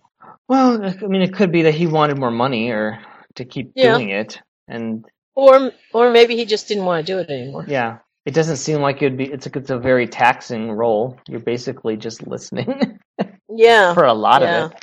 Well, 0.49 0.85
I 0.85 1.07
mean, 1.07 1.22
it 1.22 1.35
could 1.35 1.53
be 1.53 1.62
that 1.62 1.74
he 1.74 1.87
wanted 1.87 2.18
more 2.18 2.30
money 2.30 2.70
or 2.70 3.01
to 3.37 3.45
keep 3.45 3.72
Yeah. 3.74 3.93
doing 3.93 4.11
it, 4.11 4.41
and 4.68 5.05
Or 5.35 5.72
or 5.95 6.11
maybe 6.11 6.37
he 6.37 6.45
just 6.45 6.68
didn't 6.68 6.85
want 6.85 7.07
to 7.07 7.12
do 7.12 7.18
it 7.18 7.30
anymore. 7.30 7.64
yeah, 7.68 7.99
it 8.26 8.35
doesn't 8.35 8.57
seem 8.57 8.80
like 8.80 9.01
it'd 9.03 9.16
be. 9.16 9.24
It's 9.24 9.47
a 9.47 9.51
it's 9.59 9.70
a 9.70 9.78
very 9.78 10.07
taxing 10.07 10.70
role. 10.70 11.18
You're 11.28 11.41
basically 11.41 11.97
just 11.97 12.26
listening 12.26 12.99
Yeah. 13.49 13.95
for 13.95 14.05
a 14.05 14.12
lot 14.14 14.43
yeah. 14.43 14.64
of 14.64 14.72
it. 14.72 14.78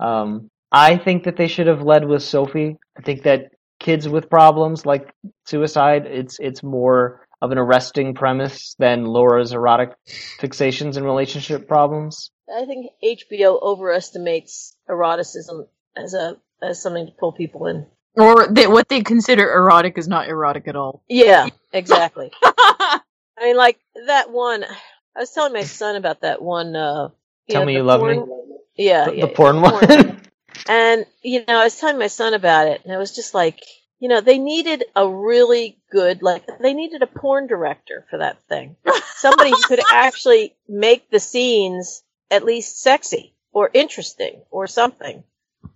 Um, 0.00 0.50
I 0.70 0.96
think 0.96 1.24
that 1.24 1.36
they 1.36 1.48
should 1.48 1.66
have 1.66 1.82
led 1.82 2.06
with 2.06 2.22
Sophie. 2.22 2.76
I 2.96 3.02
think 3.02 3.22
that 3.22 3.52
kids 3.80 4.08
with 4.08 4.28
problems 4.28 4.84
like 4.84 5.14
suicide, 5.46 6.04
it's 6.06 6.38
it's 6.38 6.62
more 6.62 7.26
of 7.40 7.50
an 7.52 7.58
arresting 7.58 8.14
premise 8.14 8.74
than 8.78 9.04
Laura's 9.04 9.52
erotic 9.52 9.92
fixations 10.40 10.96
and 10.96 11.06
relationship 11.06 11.68
problems. 11.68 12.30
I 12.54 12.64
think 12.64 12.90
HBO 13.02 13.60
overestimates 13.62 14.76
eroticism 14.88 15.66
as 15.96 16.14
a 16.14 16.36
as 16.60 16.82
something 16.82 17.06
to 17.06 17.12
pull 17.12 17.32
people 17.32 17.66
in. 17.66 17.86
Or 18.16 18.48
they, 18.48 18.66
what 18.66 18.88
they 18.88 19.02
consider 19.02 19.52
erotic 19.52 19.98
is 19.98 20.08
not 20.08 20.28
erotic 20.28 20.68
at 20.68 20.76
all. 20.76 21.02
Yeah, 21.08 21.48
exactly. 21.72 22.30
I 22.42 23.00
mean, 23.42 23.56
like 23.56 23.78
that 24.06 24.30
one. 24.30 24.64
I 24.64 25.20
was 25.20 25.30
telling 25.30 25.52
my 25.52 25.64
son 25.64 25.96
about 25.96 26.20
that 26.22 26.40
one. 26.42 26.76
Uh, 26.76 27.08
you 27.46 27.54
Tell 27.54 27.62
know, 27.62 27.66
me 27.66 27.74
you 27.74 27.82
love 27.82 28.00
porn- 28.00 28.18
me. 28.18 28.34
Yeah, 28.76 29.06
The, 29.06 29.12
yeah, 29.12 29.20
the 29.22 29.28
porn 29.28 29.56
yeah, 29.62 29.72
one. 29.72 30.20
And 30.68 31.06
you 31.22 31.44
know, 31.46 31.60
I 31.60 31.64
was 31.64 31.78
telling 31.78 31.98
my 31.98 32.08
son 32.08 32.34
about 32.34 32.68
it, 32.68 32.82
and 32.84 32.92
I 32.92 32.98
was 32.98 33.14
just 33.14 33.34
like, 33.34 33.62
you 34.00 34.08
know, 34.08 34.20
they 34.20 34.38
needed 34.38 34.84
a 34.94 35.08
really 35.08 35.78
good, 35.90 36.22
like, 36.22 36.44
they 36.60 36.74
needed 36.74 37.02
a 37.02 37.06
porn 37.06 37.46
director 37.46 38.06
for 38.10 38.18
that 38.18 38.42
thing. 38.48 38.76
Somebody 39.16 39.50
who 39.50 39.62
could 39.62 39.80
actually 39.92 40.54
make 40.68 41.10
the 41.10 41.20
scenes 41.20 42.02
at 42.30 42.44
least 42.44 42.80
sexy 42.80 43.34
or 43.52 43.70
interesting 43.72 44.42
or 44.50 44.66
something, 44.66 45.24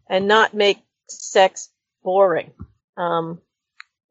and 0.09 0.28
not 0.28 0.55
make 0.55 0.78
sex 1.09 1.70
boring. 2.03 2.53
Um, 2.96 3.40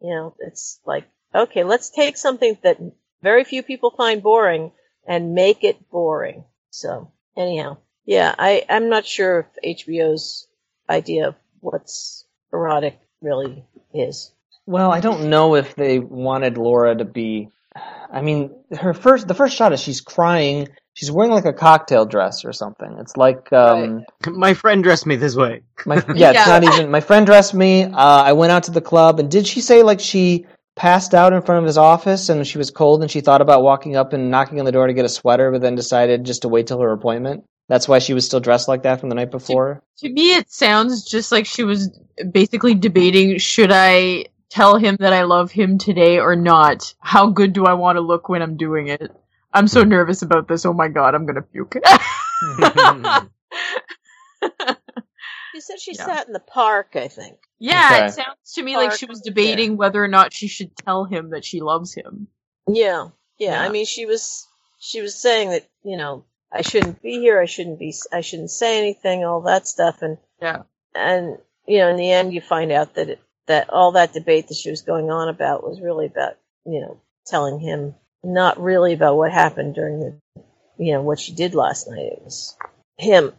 you 0.02 0.10
know, 0.10 0.36
it's 0.40 0.80
like, 0.86 1.08
okay, 1.34 1.64
let's 1.64 1.90
take 1.90 2.18
something 2.18 2.58
that 2.64 2.80
very 3.22 3.44
few 3.44 3.64
people 3.64 3.92
find 3.92 4.24
boring 4.24 4.72
and 5.08 5.34
make 5.34 5.64
it 5.64 5.90
boring. 5.90 6.44
So, 6.72 7.12
anyhow, 7.38 7.78
yeah, 8.06 8.34
I, 8.38 8.66
I'm 8.70 8.90
not 8.90 9.06
sure 9.06 9.48
if 9.64 9.86
HBO's 9.86 10.48
idea 10.90 11.30
of 11.30 11.36
what's 11.60 12.26
erotic 12.52 13.00
really 13.22 13.64
is. 13.94 14.32
Well, 14.66 14.92
I 14.92 15.00
don't 15.00 15.30
know 15.30 15.56
if 15.56 15.76
they 15.76 16.00
wanted 16.00 16.58
Laura 16.58 16.96
to 16.96 17.06
be. 17.06 17.50
I 18.12 18.22
mean, 18.22 18.52
her 18.78 18.94
first 18.94 19.28
the 19.28 19.34
first 19.34 19.56
shot 19.56 19.74
is 19.74 19.80
she's 19.80 20.02
crying. 20.02 20.68
She's 20.94 21.12
wearing 21.12 21.32
like 21.32 21.46
a 21.46 21.54
cocktail 21.54 22.06
dress 22.06 22.44
or 22.44 22.52
something. 22.52 22.98
It's 23.00 23.16
like 23.16 23.52
um, 23.54 24.04
My 24.26 24.54
friend 24.54 24.84
dressed 24.84 25.06
me 25.06 25.16
this 25.16 25.36
way. 25.36 25.62
my 25.86 26.04
yeah, 26.16 26.32
it's 26.32 26.48
not 26.48 26.64
even. 26.64 26.92
My 26.92 27.00
friend 27.00 27.26
dressed 27.26 27.54
me. 27.54 27.84
Uh, 27.84 28.24
I 28.24 28.34
went 28.34 28.52
out 28.52 28.64
to 28.64 28.72
the 28.72 28.82
club, 28.82 29.20
and 29.20 29.32
did 29.32 29.48
she 29.48 29.62
say 29.62 29.84
like 29.84 30.00
she 30.00 30.46
passed 30.76 31.14
out 31.14 31.34
in 31.34 31.42
front 31.42 31.60
of 31.60 31.66
his 31.66 31.78
office 31.78 32.30
and 32.30 32.48
she 32.48 32.58
was 32.58 32.72
cold 32.72 33.02
and 33.02 33.12
she 33.12 33.22
thought 33.22 33.42
about 33.42 33.62
walking 33.62 33.96
up 33.96 34.14
and 34.14 34.32
knocking 34.32 34.58
on 34.58 34.66
the 34.66 34.72
door 34.72 34.88
to 34.88 34.94
get 34.94 35.06
a 35.06 35.10
sweater, 35.10 35.52
but 35.52 35.62
then 35.62 35.76
decided 35.76 36.24
just 36.24 36.42
to 36.44 36.48
wait 36.48 36.68
till 36.68 36.80
her 36.80 36.92
appointment. 36.92 37.44
That's 37.68 37.88
why 37.88 38.00
she 38.00 38.14
was 38.14 38.26
still 38.26 38.40
dressed 38.40 38.68
like 38.68 38.84
that 38.84 39.00
from 39.00 39.10
the 39.10 39.16
night 39.16 39.32
before. 39.32 39.82
To 40.00 40.10
me, 40.10 40.34
it 40.34 40.52
sounds 40.52 41.06
just 41.06 41.32
like 41.32 41.46
she 41.46 41.64
was 41.64 41.98
basically 42.32 42.74
debating 42.74 43.38
should 43.38 43.72
I 43.72 44.26
tell 44.50 44.78
him 44.78 44.98
that 45.00 45.14
I 45.14 45.24
love 45.24 45.52
him 45.52 45.78
today 45.78 46.20
or 46.20 46.36
not? 46.36 46.94
How 47.00 47.30
good 47.30 47.54
do 47.54 47.66
I 47.66 47.74
want 47.74 47.96
to 47.98 48.02
look 48.02 48.28
when 48.28 48.42
I'm 48.42 48.58
doing 48.58 48.88
it? 48.88 49.12
I'm 49.54 49.68
so 49.68 49.84
nervous 49.84 50.22
about 50.22 50.48
this. 50.48 50.66
Oh 50.66 50.74
my 50.74 50.88
god, 50.88 51.16
I'm 51.16 51.26
gonna 51.26 51.42
puke. 51.42 51.76
You 55.54 55.60
said 55.60 55.80
she 55.82 55.94
Yeah. 55.94 56.06
sat 56.06 56.28
in 56.28 56.34
the 56.34 56.40
park, 56.40 56.96
I 56.96 57.08
think. 57.10 57.38
yeah, 57.60 57.90
Okay. 57.94 58.06
it 58.08 58.12
sounds 58.14 58.54
to 58.56 58.64
me 58.64 58.78
like 58.78 58.94
she 58.94 59.06
was 59.06 59.20
debating 59.22 59.76
whether 59.78 60.02
or 60.04 60.08
not 60.08 60.34
she 60.34 60.48
should 60.48 60.76
tell 60.78 61.04
him 61.06 61.32
that 61.32 61.44
she 61.44 61.60
loves 61.60 61.94
him. 61.94 62.28
Yeah, 62.68 63.10
yeah. 63.38 63.62
I 63.62 63.68
mean, 63.70 63.86
she 63.86 64.06
was 64.06 64.48
she 64.80 65.02
was 65.02 65.14
saying 65.14 65.50
that 65.50 65.68
you 65.84 65.98
know 65.98 66.24
I 66.52 66.62
shouldn't 66.62 67.02
be 67.02 67.20
here. 67.20 67.40
I 67.40 67.46
shouldn't 67.46 67.80
be. 67.80 67.94
I 68.14 68.22
shouldn't 68.22 68.50
say 68.52 68.80
anything. 68.80 69.26
All 69.26 69.42
that 69.42 69.68
stuff, 69.68 70.02
and 70.02 70.18
Yeah. 70.42 70.64
and 70.96 71.38
you 71.68 71.80
know, 71.80 71.90
in 71.90 71.98
the 71.98 72.12
end, 72.12 72.34
you 72.34 72.40
find 72.42 72.72
out 72.72 72.96
that 72.96 73.10
it, 73.10 73.20
that 73.48 73.70
all 73.70 73.92
that 73.94 74.14
debate 74.14 74.48
that 74.48 74.56
she 74.56 74.70
was 74.72 74.82
going 74.82 75.12
on 75.12 75.28
about 75.28 75.64
was 75.68 75.82
really 75.82 76.06
about 76.06 76.38
you 76.66 76.80
know 76.80 77.02
telling 77.26 77.60
him 77.60 77.94
not 78.24 78.62
really 78.62 78.94
about 78.94 79.18
what 79.18 79.32
happened 79.32 79.76
during 79.76 80.00
the 80.00 80.44
you 80.78 80.94
know 80.94 81.02
what 81.02 81.20
she 81.20 81.34
did 81.34 81.56
last 81.56 81.88
night. 81.90 82.14
It 82.14 82.22
was 82.24 82.56
him, 82.98 83.34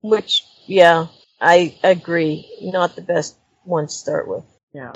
which 0.00 0.44
yeah, 0.66 1.06
I 1.40 1.76
agree, 1.82 2.48
not 2.60 2.94
the 2.96 3.02
best 3.02 3.36
one 3.64 3.86
to 3.86 3.92
start 3.92 4.28
with. 4.28 4.44
Yeah. 4.72 4.92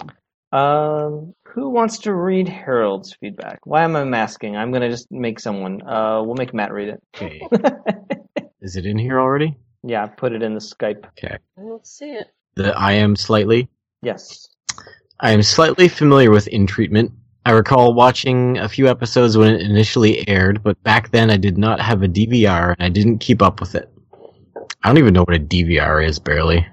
Um, 0.53 1.35
who 1.49 1.71
wants 1.71 1.99
to 2.01 2.15
read 2.15 2.49
Harold's 2.49 3.15
feedback? 3.15 3.59
Why 3.65 3.83
am 3.83 3.97
I 3.97 4.05
masking? 4.05 4.57
I'm 4.57 4.73
gonna 4.73 4.91
just 4.91 5.11
make 5.11 5.41
someone. 5.41 5.83
Uh, 5.83 6.23
we'll 6.23 6.37
make 6.37 6.55
Matt 6.55 6.73
read 6.73 6.89
it. 6.89 7.03
Okay. 7.15 7.41
Is 8.61 8.77
it 8.77 8.87
in 8.87 8.99
here 8.99 9.21
already? 9.21 9.57
Yeah, 9.83 10.05
I 10.05 10.09
put 10.09 10.33
it 10.33 10.43
in 10.43 10.55
the 10.55 10.61
Skype. 10.61 11.05
Okay. 11.19 11.37
I 11.59 11.61
don't 11.61 11.87
see 11.87 12.11
it. 12.11 12.29
The 12.55 12.73
I 12.77 12.93
am 12.93 13.17
slightly. 13.17 13.69
Yes. 14.03 14.49
I 15.21 15.33
am 15.33 15.43
slightly 15.43 15.89
familiar 15.89 16.31
with 16.31 16.47
In 16.49 16.67
Treatment. 16.67 17.13
I 17.47 17.53
recall 17.53 17.95
watching 17.95 18.59
a 18.59 18.69
few 18.69 18.89
episodes 18.89 19.37
when 19.39 19.55
it 19.55 19.61
initially 19.61 20.29
aired, 20.29 20.65
but 20.65 20.83
back 20.83 21.13
then 21.13 21.31
I 21.31 21.37
did 21.37 21.57
not 21.57 21.79
have 21.79 22.03
a 22.03 22.09
DVR 22.09 22.73
and 22.73 22.83
I 22.83 22.89
didn't 22.89 23.19
keep 23.19 23.41
up 23.41 23.61
with 23.61 23.77
it. 23.77 23.89
I 24.83 24.89
don't 24.89 24.99
even 24.99 25.15
know 25.15 25.23
what 25.23 25.37
a 25.37 25.39
DVR 25.39 26.05
is, 26.05 26.19
barely. 26.19 26.67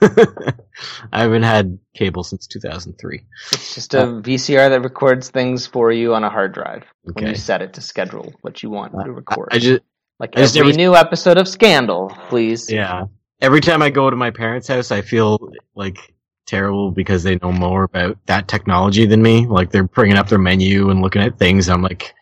I 0.00 1.20
haven't 1.20 1.42
had 1.42 1.78
cable 1.94 2.24
since 2.24 2.46
2003. 2.46 3.22
It's 3.52 3.74
just 3.74 3.92
a 3.92 3.98
VCR 3.98 4.70
that 4.70 4.80
records 4.80 5.28
things 5.28 5.66
for 5.66 5.92
you 5.92 6.14
on 6.14 6.24
a 6.24 6.30
hard 6.30 6.54
drive 6.54 6.84
when 7.02 7.26
you 7.26 7.34
set 7.34 7.60
it 7.60 7.74
to 7.74 7.82
schedule 7.82 8.32
what 8.40 8.62
you 8.62 8.70
want 8.70 8.94
to 9.04 9.12
record. 9.12 9.50
I 9.52 9.58
just, 9.58 9.82
like 10.18 10.38
I 10.38 10.40
every 10.40 10.72
new 10.72 10.94
episode 10.94 11.36
of 11.36 11.46
Scandal, 11.46 12.16
please. 12.30 12.72
yeah. 12.72 13.04
Every 13.42 13.60
time 13.60 13.82
I 13.82 13.90
go 13.90 14.08
to 14.08 14.16
my 14.16 14.30
parents' 14.30 14.68
house, 14.68 14.90
I 14.90 15.02
feel 15.02 15.52
like 15.74 16.14
terrible 16.48 16.90
because 16.90 17.22
they 17.22 17.36
know 17.36 17.52
more 17.52 17.84
about 17.84 18.18
that 18.26 18.48
technology 18.48 19.06
than 19.06 19.22
me. 19.22 19.46
Like 19.46 19.70
they're 19.70 19.84
bringing 19.84 20.16
up 20.16 20.28
their 20.28 20.38
menu 20.38 20.90
and 20.90 21.00
looking 21.02 21.22
at 21.22 21.38
things. 21.38 21.68
I'm 21.68 21.82
like 21.82 22.14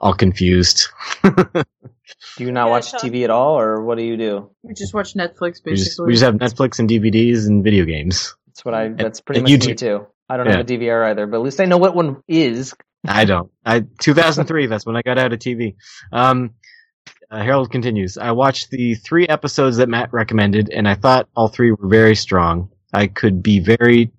all 0.00 0.14
confused. 0.14 0.88
Do 1.22 2.44
you 2.44 2.52
not 2.52 2.66
Yeah, 2.66 2.70
watch 2.70 2.90
Tom. 2.92 3.00
TV 3.00 3.24
at 3.24 3.30
all, 3.30 3.58
or 3.58 3.82
what 3.82 3.96
do 3.96 4.04
you 4.04 4.16
do? 4.16 4.50
We 4.62 4.74
just 4.74 4.92
watch 4.94 5.14
Netflix 5.14 5.60
we, 5.64 5.72
just, 5.72 5.96
basically. 5.96 6.06
we 6.06 6.12
just 6.12 6.24
have 6.24 6.34
Netflix 6.34 6.78
and 6.78 6.88
DVDs 6.88 7.46
and 7.46 7.62
video 7.64 7.84
games. 7.84 8.34
That's 8.46 8.64
what 8.64 8.74
I. 8.74 8.88
That's 8.88 9.20
pretty 9.20 9.40
and 9.40 9.48
much 9.50 9.66
me 9.66 9.74
YouTube. 9.74 9.78
too. 9.78 10.06
I 10.28 10.36
don't 10.36 10.46
Yeah. 10.46 10.56
have 10.56 10.68
a 10.68 10.72
DVR 10.72 11.06
either, 11.10 11.26
but 11.26 11.36
at 11.36 11.42
least 11.42 11.60
I 11.60 11.64
know 11.66 11.78
what 11.78 11.94
one 11.94 12.22
is. 12.28 12.74
I 13.06 13.24
don't. 13.24 13.50
I 13.64 13.80
2003. 14.00 14.66
that's 14.66 14.86
when 14.86 14.96
I 14.96 15.02
got 15.02 15.18
out 15.18 15.32
of 15.32 15.38
TV. 15.38 15.76
Um, 16.12 16.50
uh, 17.30 17.42
Harold 17.42 17.70
continues. 17.70 18.16
I 18.18 18.32
watched 18.32 18.70
the 18.70 18.94
three 18.94 19.26
episodes 19.28 19.76
that 19.78 19.88
Matt 19.88 20.12
recommended, 20.12 20.70
and 20.70 20.88
I 20.88 20.94
thought 20.94 21.28
all 21.36 21.48
three 21.48 21.70
were 21.72 21.88
very 21.88 22.14
strong. 22.16 22.70
I 22.94 23.06
could 23.08 23.42
be 23.42 23.60
very. 23.60 24.10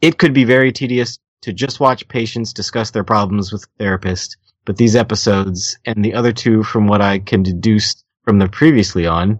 It 0.00 0.18
could 0.18 0.34
be 0.34 0.44
very 0.44 0.72
tedious 0.72 1.18
to 1.42 1.52
just 1.52 1.80
watch 1.80 2.08
patients 2.08 2.52
discuss 2.52 2.90
their 2.90 3.04
problems 3.04 3.52
with 3.52 3.64
a 3.64 3.78
therapist, 3.78 4.36
but 4.64 4.76
these 4.76 4.96
episodes 4.96 5.78
and 5.84 6.04
the 6.04 6.14
other 6.14 6.32
two, 6.32 6.62
from 6.62 6.86
what 6.86 7.00
I 7.00 7.18
can 7.18 7.42
deduce, 7.42 8.02
from 8.24 8.38
the 8.38 8.48
previously 8.48 9.06
on 9.06 9.38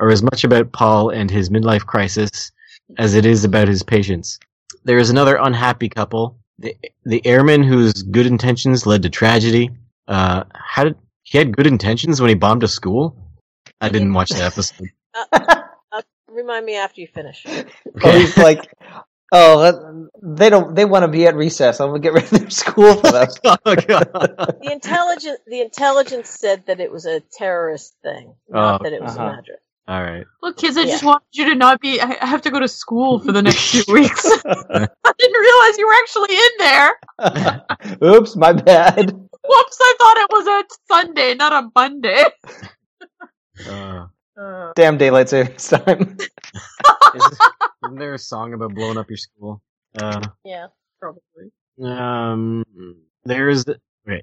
are 0.00 0.10
as 0.10 0.22
much 0.22 0.44
about 0.44 0.72
Paul 0.72 1.10
and 1.10 1.30
his 1.30 1.50
midlife 1.50 1.86
crisis 1.86 2.50
as 2.98 3.14
it 3.14 3.24
is 3.24 3.44
about 3.44 3.68
his 3.68 3.82
patients. 3.82 4.38
There 4.84 4.98
is 4.98 5.10
another 5.10 5.36
unhappy 5.36 5.88
couple, 5.88 6.38
the, 6.58 6.76
the 7.04 7.24
airman 7.26 7.62
whose 7.62 8.02
good 8.02 8.26
intentions 8.26 8.86
led 8.86 9.02
to 9.02 9.10
tragedy. 9.10 9.70
Uh, 10.08 10.44
how 10.54 10.84
did 10.84 10.96
he 11.22 11.38
had 11.38 11.56
good 11.56 11.66
intentions 11.66 12.20
when 12.20 12.28
he 12.28 12.34
bombed 12.34 12.64
a 12.64 12.68
school? 12.68 13.16
I 13.80 13.88
didn't 13.88 14.14
watch 14.14 14.30
the 14.30 14.42
episode. 14.42 14.90
Remind 16.32 16.64
me 16.66 16.76
after 16.76 17.00
you 17.00 17.06
finish. 17.06 17.44
Oh, 17.46 17.64
he's 18.18 18.36
like, 18.36 18.72
oh, 19.32 19.56
let- 19.58 20.02
they 20.22 20.50
don't. 20.50 20.74
They 20.74 20.84
want 20.84 21.02
to 21.02 21.08
be 21.08 21.26
at 21.26 21.34
recess. 21.34 21.80
I'm 21.80 21.88
gonna 21.88 22.00
get 22.00 22.12
rid 22.12 22.24
of 22.24 22.30
their 22.30 22.50
school 22.50 22.94
for 22.94 23.12
them. 23.12 23.28
oh 23.44 23.58
god. 23.64 24.10
The 24.12 24.70
intelligence, 24.72 25.38
the 25.46 25.60
intelligence 25.60 26.28
said 26.30 26.66
that 26.66 26.80
it 26.80 26.90
was 26.90 27.06
a 27.06 27.20
terrorist 27.20 27.94
thing, 28.02 28.34
not 28.48 28.80
Oh, 28.80 28.84
that 28.84 28.92
it 28.92 29.02
was 29.02 29.16
uh-huh. 29.16 29.26
a 29.28 29.32
magic. 29.36 29.56
All 29.88 30.00
right. 30.00 30.24
Look, 30.42 30.58
kids, 30.58 30.76
I 30.76 30.84
just 30.84 31.02
wanted 31.02 31.26
you 31.32 31.46
to 31.46 31.54
not 31.56 31.80
be. 31.80 32.00
I 32.00 32.16
I 32.22 32.26
have 32.26 32.42
to 32.42 32.50
go 32.50 32.60
to 32.60 32.68
school 32.68 33.18
for 33.18 33.32
the 33.32 33.42
next 33.42 33.70
few 33.70 33.84
weeks. 33.92 34.24
I 34.46 35.12
didn't 35.18 35.40
realize 35.40 35.78
you 35.78 35.86
were 35.86 35.94
actually 36.02 36.36
in 36.36 37.98
there. 38.00 38.08
Oops, 38.14 38.36
my 38.36 38.52
bad. 38.52 39.10
Whoops, 39.44 39.78
I 39.80 39.94
thought 39.98 40.16
it 40.18 40.30
was 40.30 40.46
a 40.46 40.64
Sunday, 40.94 41.34
not 41.34 41.52
a 41.52 41.68
Monday. 41.74 42.24
Uh, 43.68 44.06
Uh, 44.40 44.72
Damn 44.74 44.96
daylight 44.98 45.28
savings 45.28 45.66
time. 45.68 46.16
is, 47.14 47.24
isn't 47.84 47.98
there 47.98 48.14
a 48.14 48.18
song 48.18 48.54
about 48.54 48.74
blowing 48.74 48.96
up 48.98 49.08
your 49.10 49.16
school? 49.16 49.62
Uh, 50.00 50.20
Yeah. 50.44 50.68
probably. 51.00 51.52
Um, 51.82 52.64
there's 53.24 53.64
okay. 53.68 54.22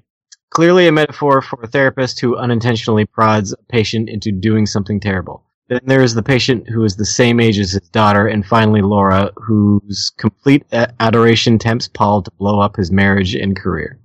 Clearly 0.50 0.88
a 0.88 0.92
metaphor 0.92 1.42
for 1.42 1.62
a 1.62 1.68
therapist 1.68 2.20
who 2.20 2.36
unintentionally 2.36 3.04
prods 3.04 3.52
a 3.52 3.56
patient 3.68 4.08
into 4.08 4.32
doing 4.32 4.66
something 4.66 4.98
terrible. 4.98 5.44
Then 5.68 5.80
there 5.84 6.02
is 6.02 6.14
the 6.14 6.22
patient 6.24 6.68
who 6.68 6.82
is 6.82 6.96
the 6.96 7.04
same 7.04 7.38
age 7.38 7.58
as 7.60 7.70
his 7.72 7.88
daughter, 7.90 8.26
and 8.26 8.44
finally 8.44 8.82
Laura, 8.82 9.30
whose 9.36 10.10
complete 10.18 10.64
adoration 10.72 11.58
tempts 11.60 11.86
Paul 11.86 12.22
to 12.24 12.30
blow 12.32 12.58
up 12.58 12.74
his 12.74 12.90
marriage 12.90 13.36
and 13.36 13.56
career. 13.56 14.00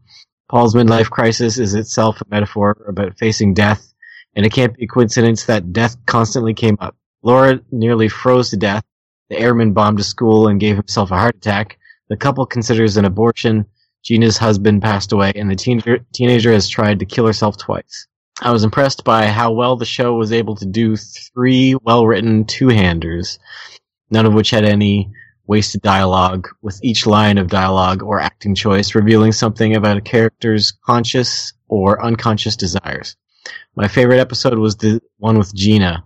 Paul's 0.48 0.76
midlife 0.76 1.10
crisis 1.10 1.58
is 1.58 1.74
itself 1.74 2.22
a 2.22 2.26
metaphor 2.30 2.78
about 2.88 3.18
facing 3.18 3.56
death, 3.56 3.95
and 4.36 4.46
it 4.46 4.54
can't 4.54 4.76
be 4.76 4.86
a 4.86 4.88
coincidence 4.88 5.46
that 5.46 5.74
death 5.74 5.98
constantly 6.06 6.54
came 6.54 6.78
up. 6.80 6.96
Laura 7.24 7.60
nearly 7.72 8.10
froze 8.10 8.50
to 8.50 8.58
death. 8.58 8.84
The 9.30 9.40
airman 9.40 9.74
bombed 9.74 10.00
a 10.00 10.04
school 10.04 10.48
and 10.48 10.60
gave 10.60 10.76
himself 10.76 11.12
a 11.12 11.18
heart 11.18 11.36
attack. 11.36 11.80
The 12.10 12.18
couple 12.18 12.46
considers 12.46 12.98
an 12.98 13.06
abortion. 13.06 13.66
Gina's 14.04 14.38
husband 14.38 14.84
passed 14.84 15.12
away, 15.12 15.32
and 15.36 15.50
the 15.50 15.56
teenager, 15.56 16.06
teenager 16.14 16.54
has 16.54 16.70
tried 16.70 17.00
to 17.00 17.06
kill 17.06 17.26
herself 17.26 17.58
twice. 17.58 18.08
I 18.42 18.52
was 18.52 18.64
impressed 18.64 19.04
by 19.04 19.28
how 19.28 19.54
well 19.54 19.78
the 19.78 19.86
show 19.86 20.14
was 20.16 20.32
able 20.32 20.56
to 20.58 20.66
do 20.66 20.96
three 20.98 21.76
well 21.82 22.06
written 22.06 22.46
two 22.46 22.68
handers, 22.68 23.40
none 24.12 24.26
of 24.26 24.34
which 24.34 24.52
had 24.52 24.66
any 24.66 25.10
wasted 25.48 25.82
dialogue, 25.82 26.48
with 26.62 26.80
each 26.84 27.08
line 27.08 27.38
of 27.38 27.48
dialogue 27.48 28.04
or 28.04 28.20
acting 28.20 28.54
choice 28.54 28.94
revealing 28.94 29.32
something 29.32 29.76
about 29.76 29.98
a 29.98 30.02
character's 30.02 30.74
conscious 30.86 31.54
or 31.68 32.04
unconscious 32.04 32.56
desires. 32.56 33.16
My 33.76 33.88
favorite 33.88 34.20
episode 34.20 34.58
was 34.58 34.76
the 34.76 35.02
one 35.18 35.38
with 35.38 35.54
Gina, 35.54 36.04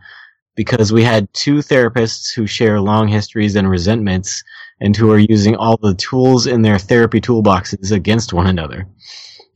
because 0.56 0.92
we 0.92 1.04
had 1.04 1.32
two 1.34 1.58
therapists 1.58 2.34
who 2.34 2.46
share 2.46 2.82
long 2.82 3.08
histories 3.08 3.56
and 3.56 3.70
resentments 3.70 4.44
and 4.82 4.96
who 4.96 5.12
are 5.12 5.20
using 5.20 5.56
all 5.56 5.78
the 5.78 5.94
tools 5.96 6.48
in 6.48 6.62
their 6.62 6.78
therapy 6.78 7.22
toolboxes 7.22 7.92
against 7.92 8.34
one 8.34 8.48
another. 8.48 8.88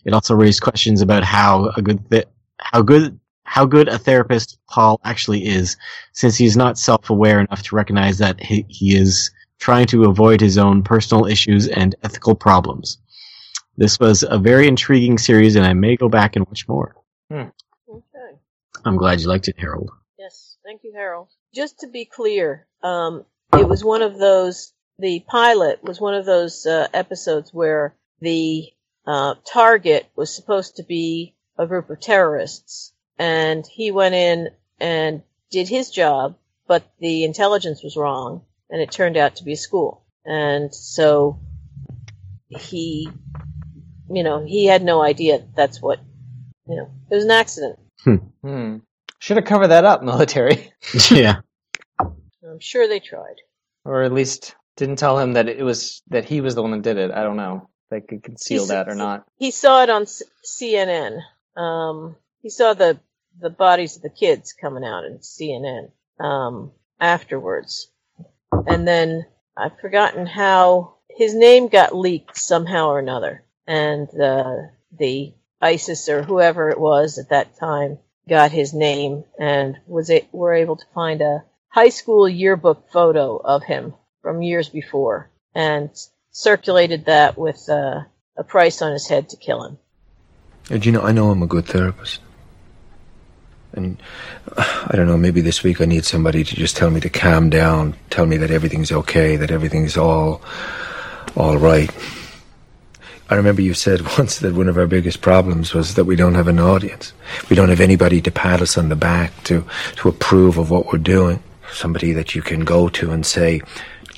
It 0.06 0.14
also 0.14 0.36
raised 0.36 0.62
questions 0.62 1.02
about 1.02 1.24
how 1.24 1.72
a 1.76 1.82
good 1.82 2.10
th- 2.10 2.28
how 2.60 2.82
good 2.82 3.20
how 3.46 3.66
good 3.66 3.90
a 3.90 3.98
therapist 3.98 4.58
Paul 4.70 5.00
actually 5.04 5.46
is, 5.46 5.76
since 6.14 6.38
he's 6.38 6.56
not 6.56 6.78
self-aware 6.78 7.40
enough 7.40 7.64
to 7.64 7.76
recognize 7.76 8.18
that 8.20 8.42
he, 8.42 8.66
he 8.70 8.96
is 8.96 9.30
trying 9.60 9.86
to 9.88 10.06
avoid 10.06 10.40
his 10.40 10.58
own 10.58 10.84
personal 10.84 11.26
issues 11.26 11.68
and 11.68 11.96
ethical 12.04 12.36
problems. 12.36 12.98
This 13.76 14.00
was 14.00 14.24
a 14.28 14.38
very 14.38 14.68
intriguing 14.68 15.18
series, 15.18 15.56
and 15.56 15.66
I 15.66 15.74
may 15.74 15.96
go 15.98 16.08
back 16.08 16.36
and 16.36 16.46
watch 16.48 16.68
more. 16.68 16.96
Okay. 17.32 17.50
I'm 18.86 18.98
glad 18.98 19.22
you 19.22 19.28
liked 19.28 19.48
it, 19.48 19.60
Harold. 19.60 19.92
Yes. 20.18 20.58
Thank 20.64 20.84
you, 20.84 20.94
Harold. 20.96 21.30
Just 21.54 21.80
to 21.80 21.88
be 21.88 22.06
clear, 22.06 22.68
um, 22.82 23.26
it 23.58 23.68
was 23.68 23.84
one 23.84 24.02
of 24.02 24.18
those. 24.18 24.74
The 25.00 25.20
pilot 25.28 25.84
was 25.84 26.00
one 26.00 26.14
of 26.14 26.26
those 26.26 26.66
uh, 26.66 26.88
episodes 26.94 27.54
where 27.54 27.96
the 28.22 28.72
uh, 29.06 29.36
target 29.52 30.08
was 30.16 30.34
supposed 30.34 30.78
to 30.78 30.84
be 30.84 31.36
a 31.58 31.68
group 31.68 31.90
of 31.90 32.00
terrorists, 32.00 32.94
and 33.18 33.66
he 33.66 33.92
went 33.92 34.16
in 34.16 34.50
and 34.80 35.24
did 35.52 35.68
his 35.68 35.90
job, 35.90 36.38
but 36.68 36.84
the 37.00 37.24
intelligence 37.24 37.84
was 37.84 37.98
wrong, 37.98 38.44
and 38.70 38.82
it 38.82 38.92
turned 38.92 39.18
out 39.18 39.36
to 39.38 39.44
be 39.44 39.54
a 39.54 39.58
school. 39.58 40.04
And 40.26 40.74
so 40.74 41.40
he, 42.48 43.10
you 44.10 44.24
know, 44.24 44.46
he 44.46 44.66
had 44.66 44.84
no 44.84 45.02
idea 45.02 45.44
that's 45.56 45.82
what, 45.82 46.00
you 46.68 46.76
know, 46.76 46.90
it 47.10 47.16
was 47.16 47.26
an 47.26 47.32
accident. 47.32 47.80
Hmm. 48.04 48.78
Should 49.20 49.38
have 49.38 49.46
covered 49.46 49.68
that 49.70 49.86
up, 49.86 50.04
military, 50.12 50.72
yeah. 51.12 51.42
I'm 52.00 52.60
sure 52.60 52.88
they 52.88 53.00
tried. 53.00 53.38
or 53.86 54.04
at 54.04 54.12
least 54.14 54.56
didn't 54.76 54.98
tell 54.98 55.18
him 55.20 55.34
that 55.34 55.48
it 55.48 55.64
was 55.64 56.02
that 56.10 56.26
he 56.26 56.42
was 56.42 56.56
the 56.56 56.62
one 56.62 56.72
that 56.72 56.82
did 56.82 56.98
it. 56.98 57.12
I 57.12 57.24
don't 57.24 57.38
know. 57.38 57.70
They 57.90 58.02
could 58.02 58.24
conceal 58.24 58.64
He's- 58.64 58.70
that 58.70 58.90
or 58.90 58.96
not. 58.96 59.26
He 59.38 59.52
saw 59.52 59.84
it 59.84 59.90
on 59.90 60.06
C- 60.08 60.26
CNN. 60.46 61.20
Um, 61.56 62.16
he 62.42 62.50
saw 62.50 62.74
the 62.74 63.00
the 63.40 63.50
bodies 63.50 63.96
of 63.96 64.02
the 64.04 64.10
kids 64.10 64.54
coming 64.54 64.84
out 64.84 65.06
in 65.06 65.20
CNN 65.20 65.92
um, 66.20 66.72
afterwards, 67.00 67.90
and 68.68 68.88
then 68.88 69.26
I've 69.58 69.80
forgotten 69.80 70.26
how 70.26 70.96
his 71.10 71.34
name 71.36 71.68
got 71.68 71.96
leaked 71.96 72.38
somehow 72.38 72.88
or 72.90 73.00
another, 73.00 73.44
and 73.68 74.08
uh, 74.20 74.54
the 74.98 75.34
ISIS 75.64 76.10
or 76.10 76.24
whoever 76.24 76.70
it 76.70 76.80
was 76.80 77.18
at 77.18 77.30
that 77.30 77.58
time 77.58 77.98
got 78.28 78.52
his 78.52 78.74
name 78.74 79.24
and 79.40 79.78
was 79.88 80.10
it 80.10 80.28
were 80.32 80.54
able 80.54 80.76
to 80.76 80.86
find 80.94 81.22
a 81.22 81.44
high 81.70 81.90
school 81.90 82.28
yearbook 82.28 82.92
photo 82.92 83.38
of 83.38 83.64
him 83.64 83.94
from 84.22 84.42
years 84.42 84.70
before 84.70 85.30
and 85.56 85.90
circulated 86.32 87.06
that 87.06 87.38
with 87.38 87.68
uh, 87.70 88.02
a 88.38 88.44
price 88.44 88.82
on 88.82 88.92
his 88.92 89.08
head 89.08 89.30
to 89.30 89.38
kill 89.38 89.64
him. 89.64 89.78
You 90.70 90.92
know, 90.92 91.02
I 91.02 91.12
know 91.12 91.30
I'm 91.30 91.44
a 91.44 91.48
good 91.48 91.66
therapist. 91.66 92.22
And 93.74 94.02
I 94.58 94.92
don't 94.94 95.08
know, 95.08 95.18
maybe 95.18 95.42
this 95.42 95.64
week 95.64 95.82
I 95.82 95.86
need 95.86 96.06
somebody 96.06 96.44
to 96.44 96.56
just 96.56 96.78
tell 96.78 96.90
me 96.90 97.00
to 97.02 97.10
calm 97.10 97.50
down, 97.50 97.96
tell 98.10 98.26
me 98.26 98.38
that 98.38 98.52
everything's 98.52 98.92
okay, 98.92 99.36
that 99.36 99.52
everything's 99.52 99.98
all 99.98 100.42
all 101.36 101.58
right. 101.58 101.90
I 103.34 103.38
remember 103.38 103.64
you 103.64 103.74
said 103.74 104.02
once 104.20 104.40
that 104.40 104.54
one 104.54 104.70
of 104.70 104.78
our 104.78 104.86
biggest 104.86 105.22
problems 105.22 105.74
was 105.74 105.96
that 105.96 106.06
we 106.06 106.16
don't 106.16 106.36
have 106.36 106.48
an 106.48 106.60
audience. 106.60 107.14
We 107.50 107.56
don't 107.56 107.70
have 107.70 107.82
anybody 107.82 108.22
to 108.22 108.32
pat 108.32 108.62
us 108.62 108.78
on 108.78 108.90
the 108.90 108.96
back 108.96 109.44
to 109.46 109.66
to 109.96 110.10
approve 110.10 110.60
of 110.60 110.70
what 110.70 110.86
we're 110.86 111.00
doing. 111.00 111.42
Somebody 111.72 112.12
that 112.14 112.36
you 112.36 112.44
can 112.44 112.64
go 112.64 112.90
to 112.90 113.12
and 113.12 113.26
say, 113.26 113.62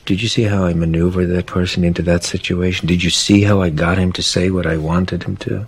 "Did 0.05 0.21
you 0.21 0.27
see 0.27 0.43
how 0.43 0.65
I 0.65 0.73
maneuvered 0.73 1.29
that 1.29 1.45
person 1.45 1.85
into 1.85 2.01
that 2.01 2.25
situation? 2.25 2.87
Did 2.87 3.03
you 3.03 3.09
see 3.09 3.43
how 3.43 3.61
I 3.61 3.69
got 3.69 3.97
him 3.97 4.11
to 4.11 4.21
say 4.21 4.49
what 4.49 4.67
I 4.67 4.75
wanted 4.75 5.23
him 5.23 5.37
to?" 5.37 5.65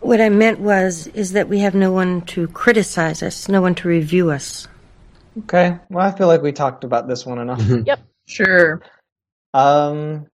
What 0.00 0.22
I 0.22 0.30
meant 0.30 0.60
was, 0.60 1.08
is 1.08 1.32
that 1.32 1.50
we 1.50 1.58
have 1.58 1.74
no 1.74 1.92
one 1.92 2.22
to 2.32 2.48
criticize 2.48 3.22
us, 3.22 3.50
no 3.50 3.60
one 3.60 3.74
to 3.74 3.88
review 3.88 4.30
us. 4.30 4.66
Okay. 5.40 5.78
Well, 5.90 6.06
I 6.06 6.16
feel 6.16 6.28
like 6.28 6.40
we 6.40 6.52
talked 6.52 6.84
about 6.84 7.06
this 7.06 7.26
one 7.26 7.38
enough. 7.38 7.60
Yep. 7.60 8.00
Sure. 8.26 8.80
um, 9.52 10.26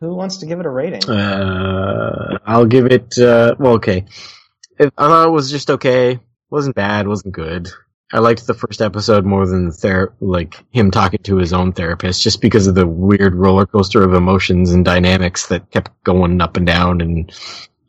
who 0.00 0.14
wants 0.14 0.38
to 0.38 0.46
give 0.46 0.60
it 0.60 0.66
a 0.66 0.70
rating? 0.70 1.08
Uh, 1.08 2.38
I'll 2.44 2.66
give 2.66 2.86
it. 2.86 3.18
Uh, 3.18 3.54
well, 3.58 3.74
okay. 3.74 4.06
It, 4.78 4.92
I 4.96 5.08
thought 5.08 5.28
it 5.28 5.32
was 5.32 5.50
just 5.50 5.70
okay. 5.70 6.20
wasn't 6.50 6.76
bad. 6.76 7.06
wasn't 7.06 7.34
good. 7.34 7.68
I 8.12 8.18
liked 8.18 8.46
the 8.46 8.54
first 8.54 8.80
episode 8.82 9.24
more 9.24 9.46
than 9.46 9.66
the 9.66 9.72
ther- 9.72 10.14
like 10.20 10.56
him 10.72 10.90
talking 10.90 11.22
to 11.24 11.36
his 11.36 11.52
own 11.52 11.72
therapist, 11.72 12.22
just 12.22 12.40
because 12.40 12.66
of 12.66 12.74
the 12.74 12.86
weird 12.86 13.34
roller 13.34 13.66
coaster 13.66 14.02
of 14.02 14.14
emotions 14.14 14.72
and 14.72 14.84
dynamics 14.84 15.46
that 15.46 15.70
kept 15.70 15.90
going 16.02 16.40
up 16.40 16.56
and 16.56 16.66
down 16.66 17.00
and 17.00 17.32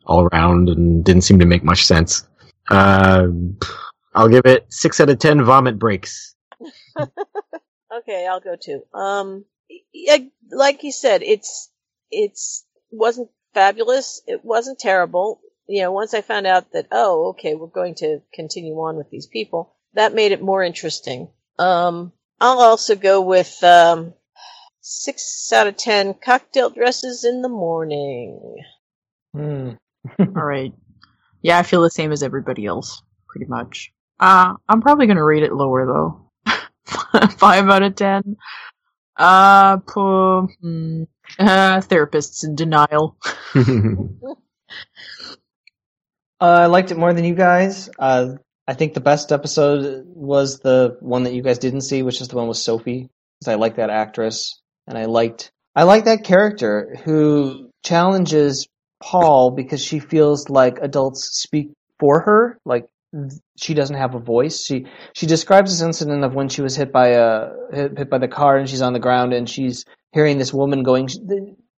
all 0.06 0.28
around, 0.32 0.68
and 0.68 1.04
didn't 1.04 1.22
seem 1.22 1.40
to 1.40 1.46
make 1.46 1.64
much 1.64 1.86
sense. 1.86 2.28
Uh, 2.70 3.26
I'll 4.14 4.28
give 4.28 4.46
it 4.46 4.66
six 4.68 5.00
out 5.00 5.10
of 5.10 5.18
ten 5.18 5.44
vomit 5.44 5.78
breaks. 5.78 6.36
Okay, 7.94 8.26
I'll 8.26 8.40
go 8.40 8.56
too. 8.56 8.82
Um, 8.94 9.44
yeah, 9.92 10.16
like 10.50 10.82
you 10.82 10.92
said, 10.92 11.22
it's 11.22 11.70
it's 12.12 12.64
wasn't 12.90 13.30
fabulous. 13.54 14.22
It 14.26 14.44
wasn't 14.44 14.78
terrible. 14.78 15.40
You 15.66 15.82
know, 15.82 15.92
once 15.92 16.14
I 16.14 16.20
found 16.20 16.46
out 16.46 16.72
that 16.72 16.88
oh, 16.92 17.30
okay, 17.30 17.54
we're 17.54 17.66
going 17.66 17.94
to 17.96 18.20
continue 18.34 18.74
on 18.74 18.96
with 18.96 19.10
these 19.10 19.26
people, 19.26 19.74
that 19.94 20.14
made 20.14 20.32
it 20.32 20.42
more 20.42 20.62
interesting. 20.62 21.28
Um, 21.58 22.12
I'll 22.40 22.60
also 22.60 22.96
go 22.96 23.20
with 23.20 23.62
um, 23.62 24.14
six 24.80 25.52
out 25.52 25.66
of 25.66 25.76
ten 25.76 26.14
cocktail 26.14 26.70
dresses 26.70 27.24
in 27.24 27.42
the 27.42 27.48
morning. 27.48 28.56
Hmm. 29.34 29.70
All 30.18 30.26
right. 30.44 30.72
Yeah, 31.42 31.58
I 31.58 31.62
feel 31.62 31.82
the 31.82 31.90
same 31.90 32.12
as 32.12 32.22
everybody 32.22 32.66
else, 32.66 33.02
pretty 33.28 33.46
much. 33.46 33.92
Uh, 34.20 34.54
I'm 34.68 34.80
probably 34.82 35.06
gonna 35.06 35.24
rate 35.24 35.42
it 35.42 35.52
lower 35.52 35.86
though. 35.86 36.30
Five 37.38 37.68
out 37.68 37.82
of 37.82 37.94
ten. 37.96 38.36
Uh, 39.16 39.78
po- 39.78 40.48
hmm, 40.60 41.04
uh, 41.38 41.80
therapists 41.80 42.44
in 42.44 42.54
denial. 42.54 43.16
Uh, 46.40 46.62
I 46.62 46.66
liked 46.66 46.90
it 46.90 46.98
more 46.98 47.12
than 47.12 47.24
you 47.24 47.36
guys. 47.36 47.88
Uh, 47.96 48.30
I 48.66 48.74
think 48.74 48.94
the 48.94 49.00
best 49.00 49.30
episode 49.30 50.02
was 50.08 50.58
the 50.58 50.96
one 50.98 51.22
that 51.22 51.34
you 51.34 51.42
guys 51.42 51.58
didn't 51.58 51.82
see, 51.82 52.02
which 52.02 52.20
is 52.20 52.26
the 52.26 52.34
one 52.34 52.48
with 52.48 52.56
Sophie, 52.56 53.08
because 53.38 53.52
I 53.52 53.54
like 53.54 53.76
that 53.76 53.90
actress, 53.90 54.60
and 54.88 54.98
I 54.98 55.04
liked 55.04 55.52
I 55.76 55.84
like 55.84 56.06
that 56.06 56.24
character 56.24 56.96
who 57.04 57.70
challenges 57.84 58.66
Paul 59.00 59.52
because 59.52 59.84
she 59.84 60.00
feels 60.00 60.48
like 60.48 60.78
adults 60.82 61.40
speak 61.40 61.70
for 62.00 62.20
her, 62.22 62.58
like 62.64 62.88
she 63.56 63.74
doesn't 63.74 63.96
have 63.96 64.16
a 64.16 64.20
voice. 64.20 64.64
She 64.64 64.86
she 65.12 65.26
describes 65.26 65.70
this 65.70 65.82
incident 65.86 66.24
of 66.24 66.34
when 66.34 66.48
she 66.48 66.62
was 66.62 66.74
hit 66.74 66.92
by 66.92 67.10
a 67.10 67.50
hit, 67.72 67.98
hit 67.98 68.10
by 68.10 68.18
the 68.18 68.26
car 68.26 68.56
and 68.56 68.68
she's 68.68 68.82
on 68.82 68.94
the 68.94 68.98
ground 68.98 69.32
and 69.32 69.48
she's 69.48 69.84
hearing 70.12 70.38
this 70.38 70.52
woman 70.52 70.82
going. 70.82 71.08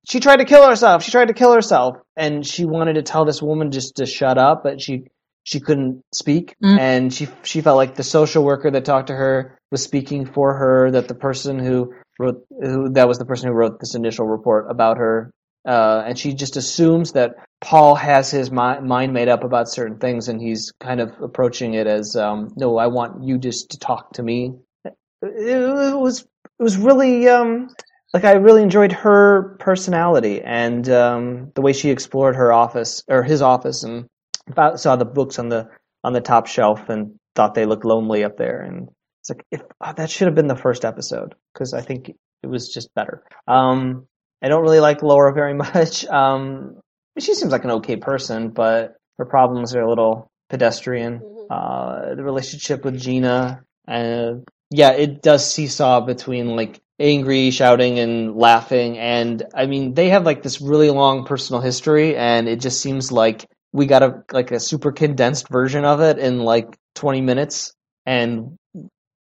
She 0.08 0.18
tried 0.20 0.38
to 0.38 0.44
kill 0.44 0.68
herself. 0.68 1.02
She 1.04 1.10
tried 1.12 1.28
to 1.28 1.34
kill 1.34 1.52
herself, 1.52 1.96
and 2.16 2.44
she 2.46 2.64
wanted 2.64 2.94
to 2.94 3.02
tell 3.02 3.24
this 3.24 3.40
woman 3.42 3.70
just 3.70 3.96
to 3.96 4.06
shut 4.06 4.38
up, 4.38 4.62
but 4.64 4.80
she 4.80 5.04
she 5.44 5.58
couldn't 5.60 6.02
speak, 6.14 6.54
Mm. 6.62 6.78
and 6.78 7.14
she 7.14 7.28
she 7.42 7.60
felt 7.60 7.76
like 7.76 7.94
the 7.96 8.02
social 8.04 8.44
worker 8.44 8.70
that 8.70 8.84
talked 8.84 9.08
to 9.08 9.14
her 9.14 9.58
was 9.70 9.82
speaking 9.82 10.26
for 10.26 10.54
her. 10.54 10.90
That 10.90 11.08
the 11.08 11.14
person 11.14 11.58
who 11.58 11.94
wrote 12.18 12.44
who 12.60 12.90
that 12.90 13.06
was 13.08 13.18
the 13.18 13.24
person 13.24 13.48
who 13.48 13.54
wrote 13.54 13.78
this 13.80 13.94
initial 13.94 14.26
report 14.26 14.70
about 14.70 14.98
her, 14.98 15.30
uh, 15.66 16.02
and 16.06 16.18
she 16.18 16.34
just 16.34 16.56
assumes 16.56 17.12
that 17.12 17.36
Paul 17.60 17.94
has 17.94 18.30
his 18.30 18.50
mi- 18.50 18.80
mind 18.80 19.12
made 19.12 19.28
up 19.28 19.44
about 19.44 19.68
certain 19.68 19.98
things, 19.98 20.28
and 20.28 20.40
he's 20.40 20.72
kind 20.80 21.00
of 21.00 21.12
approaching 21.20 21.74
it 21.74 21.86
as, 21.86 22.16
um, 22.16 22.52
"No, 22.56 22.76
I 22.76 22.88
want 22.88 23.22
you 23.24 23.38
just 23.38 23.70
to 23.70 23.78
talk 23.78 24.12
to 24.14 24.22
me." 24.22 24.54
It, 24.84 24.94
it 25.22 25.96
was 25.98 26.22
it 26.22 26.62
was 26.62 26.76
really 26.76 27.28
um, 27.28 27.68
like 28.12 28.24
I 28.24 28.32
really 28.32 28.62
enjoyed 28.62 28.92
her 28.92 29.56
personality 29.58 30.42
and 30.42 30.88
um, 30.90 31.52
the 31.54 31.62
way 31.62 31.72
she 31.72 31.90
explored 31.90 32.36
her 32.36 32.52
office 32.52 33.02
or 33.08 33.22
his 33.22 33.40
office, 33.40 33.82
and 33.84 34.06
about, 34.48 34.80
saw 34.80 34.96
the 34.96 35.04
books 35.04 35.38
on 35.38 35.48
the 35.48 35.68
on 36.04 36.12
the 36.12 36.20
top 36.20 36.46
shelf 36.46 36.88
and 36.88 37.18
thought 37.34 37.54
they 37.54 37.66
looked 37.66 37.84
lonely 37.84 38.24
up 38.24 38.36
there, 38.36 38.60
and 38.60 38.88
it's 39.20 39.30
like 39.30 39.44
if 39.50 39.62
oh, 39.80 39.92
that 39.96 40.10
should 40.10 40.26
have 40.26 40.34
been 40.34 40.46
the 40.46 40.56
first 40.56 40.84
episode 40.84 41.34
because 41.52 41.72
I 41.72 41.80
think 41.80 42.12
it 42.42 42.46
was 42.46 42.72
just 42.72 42.94
better. 42.94 43.22
Um, 43.48 44.06
I 44.42 44.48
don't 44.48 44.62
really 44.62 44.80
like 44.80 45.02
Laura 45.02 45.32
very 45.34 45.54
much. 45.54 46.04
Um, 46.06 46.80
she 47.18 47.34
seems 47.34 47.52
like 47.52 47.64
an 47.64 47.70
okay 47.70 47.96
person, 47.96 48.50
but 48.50 48.96
her 49.18 49.24
problems 49.24 49.74
are 49.74 49.82
a 49.82 49.88
little 49.88 50.30
pedestrian. 50.50 51.22
Uh, 51.50 52.14
the 52.14 52.24
relationship 52.24 52.84
with 52.84 52.98
Gina, 52.98 53.62
uh, 53.86 54.32
yeah, 54.70 54.92
it 54.92 55.22
does 55.22 55.50
seesaw 55.50 56.00
between 56.00 56.56
like 56.56 56.80
angry, 57.02 57.50
shouting, 57.50 57.98
and 57.98 58.36
laughing. 58.36 58.98
And 58.98 59.42
I 59.54 59.66
mean, 59.66 59.94
they 59.94 60.10
have 60.10 60.24
like 60.24 60.42
this 60.42 60.60
really 60.60 60.90
long 60.90 61.24
personal 61.26 61.60
history, 61.60 62.16
and 62.16 62.48
it 62.48 62.60
just 62.60 62.80
seems 62.80 63.12
like 63.12 63.46
we 63.72 63.86
got 63.86 64.02
a 64.02 64.22
like 64.32 64.52
a 64.52 64.60
super 64.60 64.92
condensed 64.92 65.48
version 65.48 65.84
of 65.84 66.00
it 66.00 66.18
in 66.18 66.40
like 66.40 66.76
20 66.94 67.20
minutes. 67.20 67.72
And 68.06 68.56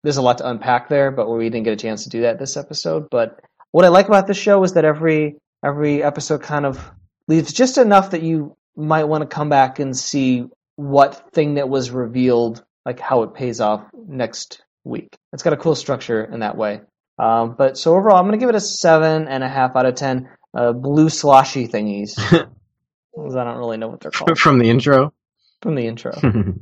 there's 0.03 0.17
a 0.17 0.23
lot 0.23 0.39
to 0.39 0.49
unpack 0.49 0.89
there, 0.89 1.11
but 1.11 1.29
we 1.29 1.49
didn't 1.49 1.65
get 1.65 1.73
a 1.73 1.77
chance 1.77 2.05
to 2.05 2.11
do 2.11 2.23
that 2.23 2.39
this 2.39 2.57
episode. 2.57 3.09
But 3.11 3.41
what 3.73 3.85
I 3.85 3.89
like 3.89 4.09
about 4.09 4.27
this 4.27 4.37
show 4.37 4.63
is 4.63 4.75
that 4.75 4.85
every 4.85 5.37
every 5.65 6.03
episode 6.03 6.43
kind 6.43 6.67
of 6.67 6.93
leaves 7.29 7.53
just 7.53 7.79
enough 7.79 8.11
that 8.11 8.23
you 8.23 8.57
might 8.77 9.05
want 9.05 9.23
to 9.23 9.35
come 9.35 9.49
back 9.49 9.79
and 9.79 9.97
see 9.97 10.47
what 10.77 11.33
thing 11.33 11.55
that 11.55 11.69
was 11.69 11.91
revealed, 11.91 12.65
like 12.87 12.99
how 12.99 13.23
it 13.23 13.35
pays 13.35 13.61
off 13.61 13.85
next 14.09 14.63
week. 14.85 15.17
It's 15.33 15.43
got 15.43 15.53
a 15.53 15.59
cool 15.59 15.75
structure 15.75 16.25
in 16.25 16.41
that 16.41 16.57
way. 16.57 16.81
Um, 17.21 17.55
but 17.57 17.77
so 17.77 17.95
overall, 17.97 18.17
I'm 18.17 18.25
going 18.27 18.39
to 18.39 18.43
give 18.43 18.49
it 18.49 18.55
a 18.55 18.61
seven 18.61 19.29
and 19.29 19.45
a 19.45 19.49
half 19.49 19.77
out 19.77 19.85
of 19.85 19.95
ten. 19.95 20.29
Uh, 20.55 20.73
blue 20.73 21.09
sloshy 21.09 21.69
thingies. 21.69 22.19
I 22.19 23.45
don't 23.45 23.59
really 23.59 23.77
know 23.77 23.89
what 23.89 24.01
they're 24.01 24.11
called 24.11 24.39
From 24.39 24.59
the 24.59 24.71
intro. 24.71 25.13
from 25.61 25.75
the 25.75 25.87
intro. 25.87 26.13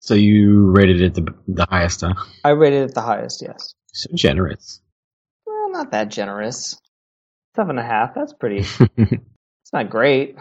so 0.00 0.14
you 0.14 0.70
rated 0.70 1.02
it 1.02 1.14
the 1.14 1.34
the 1.46 1.66
highest, 1.68 2.00
huh? 2.00 2.14
I 2.44 2.50
rated 2.50 2.88
it 2.88 2.94
the 2.94 3.02
highest. 3.02 3.42
Yes. 3.42 3.74
So 3.92 4.08
generous. 4.14 4.80
Well, 5.44 5.70
not 5.70 5.92
that 5.92 6.08
generous. 6.08 6.80
Seven 7.56 7.78
and 7.78 7.80
a 7.80 7.82
half. 7.82 8.14
That's 8.14 8.32
pretty. 8.32 8.60
it's 8.96 9.72
not 9.72 9.90
great. 9.90 10.36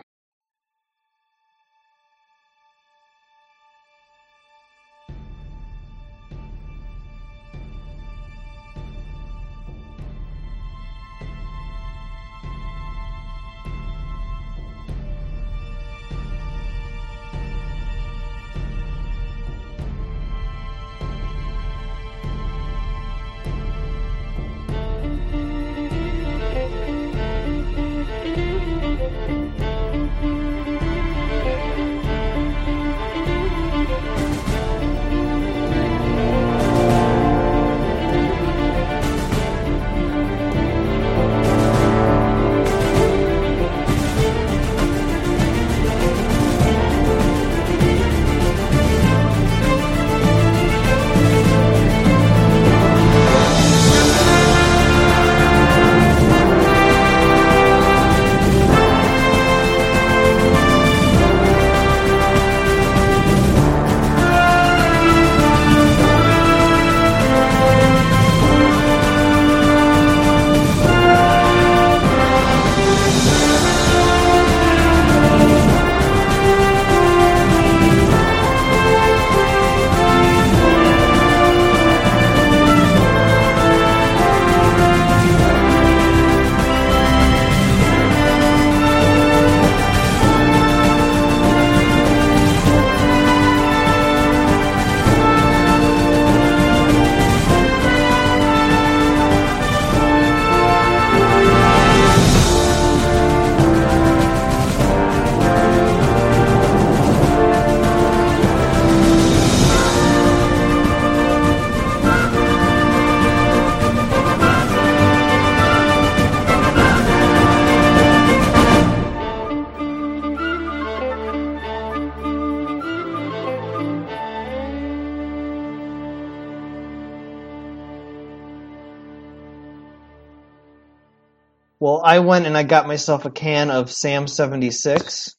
Well, 131.98 132.06
I 132.06 132.20
went 132.20 132.46
and 132.46 132.56
I 132.56 132.62
got 132.62 132.86
myself 132.88 133.26
a 133.26 133.32
can 133.32 133.72
of 133.72 133.92
Sam 133.92 134.28
76, 134.28 135.36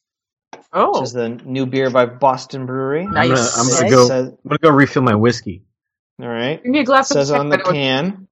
Oh. 0.73 0.91
which 0.99 1.03
is 1.03 1.13
the 1.13 1.29
new 1.29 1.65
beer 1.65 1.89
by 1.89 2.05
Boston 2.05 2.65
Brewery. 2.65 3.03
I'm 3.05 3.13
gonna, 3.13 3.29
Nice. 3.29 3.57
I'm 3.57 3.69
gonna 3.69 3.87
It 3.87 3.89
go. 3.89 4.07
says- 4.07 4.27
I'm 4.27 4.37
gonna 4.49 4.57
go 4.61 4.69
refill 4.71 5.03
my 5.03 5.15
whiskey. 5.15 5.63
all 6.21 6.27
right. 6.27 6.61
give 6.61 6.69
me 6.69 6.79
a 6.79 6.83
glass 6.83 7.07
says 7.07 7.29
of 7.29 7.39
on 7.39 7.47
the 7.47 7.57
can, 7.59 8.27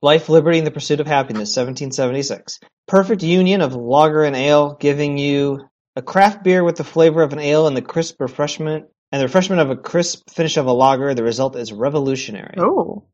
Life, 0.00 0.30
Liberty, 0.30 0.56
and 0.56 0.66
the 0.66 0.70
Pursuit 0.70 1.00
of 1.00 1.06
Happiness, 1.06 1.52
1776. 1.52 2.60
Perfect 2.88 3.22
union 3.22 3.60
of 3.60 3.74
lager 3.74 4.22
and 4.24 4.34
ale, 4.36 4.74
giving 4.80 5.18
you 5.18 5.68
a 5.96 6.00
craft 6.02 6.42
beer 6.42 6.64
with 6.64 6.76
the 6.76 6.84
flavor 6.84 7.22
of 7.22 7.34
an 7.34 7.40
ale 7.40 7.66
and 7.66 7.76
the 7.76 7.82
crisp 7.82 8.20
refreshment 8.20 8.86
and 9.12 9.20
the 9.20 9.26
refreshment 9.26 9.60
of 9.60 9.68
a 9.70 9.76
crisp 9.76 10.30
finish 10.30 10.56
of 10.56 10.64
a 10.66 10.72
lager. 10.72 11.12
The 11.12 11.22
result 11.24 11.56
is 11.56 11.74
revolutionary. 11.74 12.54
Oh. 12.56 13.04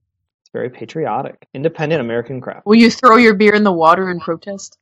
It's 0.52 0.58
very 0.58 0.68
patriotic, 0.68 1.48
independent 1.54 2.02
American 2.02 2.42
craft. 2.42 2.66
Will 2.66 2.74
you 2.74 2.90
throw 2.90 3.16
your 3.16 3.32
beer 3.32 3.54
in 3.54 3.64
the 3.64 3.72
water 3.72 4.10
in 4.10 4.20
protest? 4.20 4.76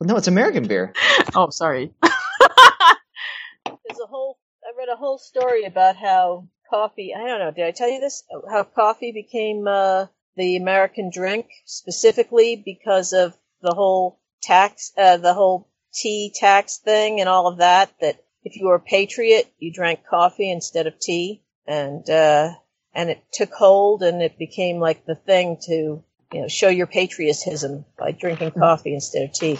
No, 0.00 0.16
it's 0.16 0.26
American 0.26 0.66
beer. 0.66 0.94
Oh, 1.34 1.50
sorry. 1.50 1.92
There's 2.02 4.00
a 4.02 4.06
whole. 4.06 4.38
I 4.64 4.72
read 4.78 4.88
a 4.88 4.96
whole 4.96 5.18
story 5.18 5.64
about 5.64 5.96
how 5.96 6.48
coffee. 6.70 7.12
I 7.14 7.26
don't 7.26 7.40
know. 7.40 7.50
Did 7.50 7.66
I 7.66 7.72
tell 7.72 7.90
you 7.90 8.00
this? 8.00 8.22
How 8.50 8.64
coffee 8.64 9.12
became 9.12 9.66
uh, 9.68 10.06
the 10.34 10.56
American 10.56 11.10
drink 11.12 11.48
specifically 11.66 12.62
because 12.64 13.12
of 13.12 13.36
the 13.60 13.74
whole 13.74 14.18
tax, 14.40 14.92
uh, 14.96 15.18
the 15.18 15.34
whole 15.34 15.68
tea 15.92 16.32
tax 16.34 16.78
thing, 16.78 17.20
and 17.20 17.28
all 17.28 17.48
of 17.48 17.58
that. 17.58 17.92
That 18.00 18.24
if 18.44 18.56
you 18.56 18.68
were 18.68 18.76
a 18.76 18.80
patriot, 18.80 19.52
you 19.58 19.74
drank 19.74 20.06
coffee 20.08 20.50
instead 20.50 20.86
of 20.86 20.98
tea, 20.98 21.42
and 21.66 22.08
uh, 22.08 22.52
and 22.96 23.10
it 23.10 23.22
took 23.30 23.52
hold, 23.52 24.02
and 24.02 24.22
it 24.22 24.38
became 24.38 24.80
like 24.80 25.04
the 25.04 25.14
thing 25.14 25.58
to 25.66 26.02
you 26.32 26.40
know 26.40 26.48
show 26.48 26.68
your 26.68 26.86
patriotism 26.86 27.84
by 27.96 28.10
drinking 28.10 28.52
coffee 28.52 28.94
instead 28.94 29.28
of 29.28 29.32
tea. 29.32 29.58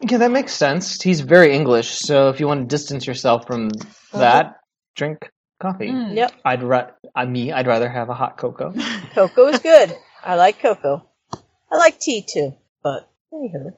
Yeah, 0.00 0.18
that 0.18 0.30
makes 0.30 0.52
sense. 0.54 0.96
Tea's 0.96 1.20
very 1.20 1.54
English, 1.54 1.90
so 1.90 2.30
if 2.30 2.40
you 2.40 2.48
want 2.48 2.62
to 2.62 2.66
distance 2.66 3.06
yourself 3.06 3.46
from 3.46 3.68
that, 4.14 4.56
drink 4.96 5.30
coffee. 5.60 5.90
Mm. 5.90 6.16
Yep. 6.16 6.32
I'd 6.44 6.62
ra- 6.62 6.90
I 7.14 7.26
me, 7.26 7.52
I'd 7.52 7.66
rather 7.66 7.88
have 7.88 8.08
a 8.08 8.14
hot 8.14 8.38
cocoa. 8.38 8.72
Cocoa 9.14 9.48
is 9.48 9.58
good. 9.58 9.94
I 10.24 10.34
like 10.36 10.60
cocoa. 10.60 11.06
I 11.70 11.76
like 11.76 12.00
tea 12.00 12.24
too, 12.26 12.54
but 12.82 13.08
anywho. 13.32 13.74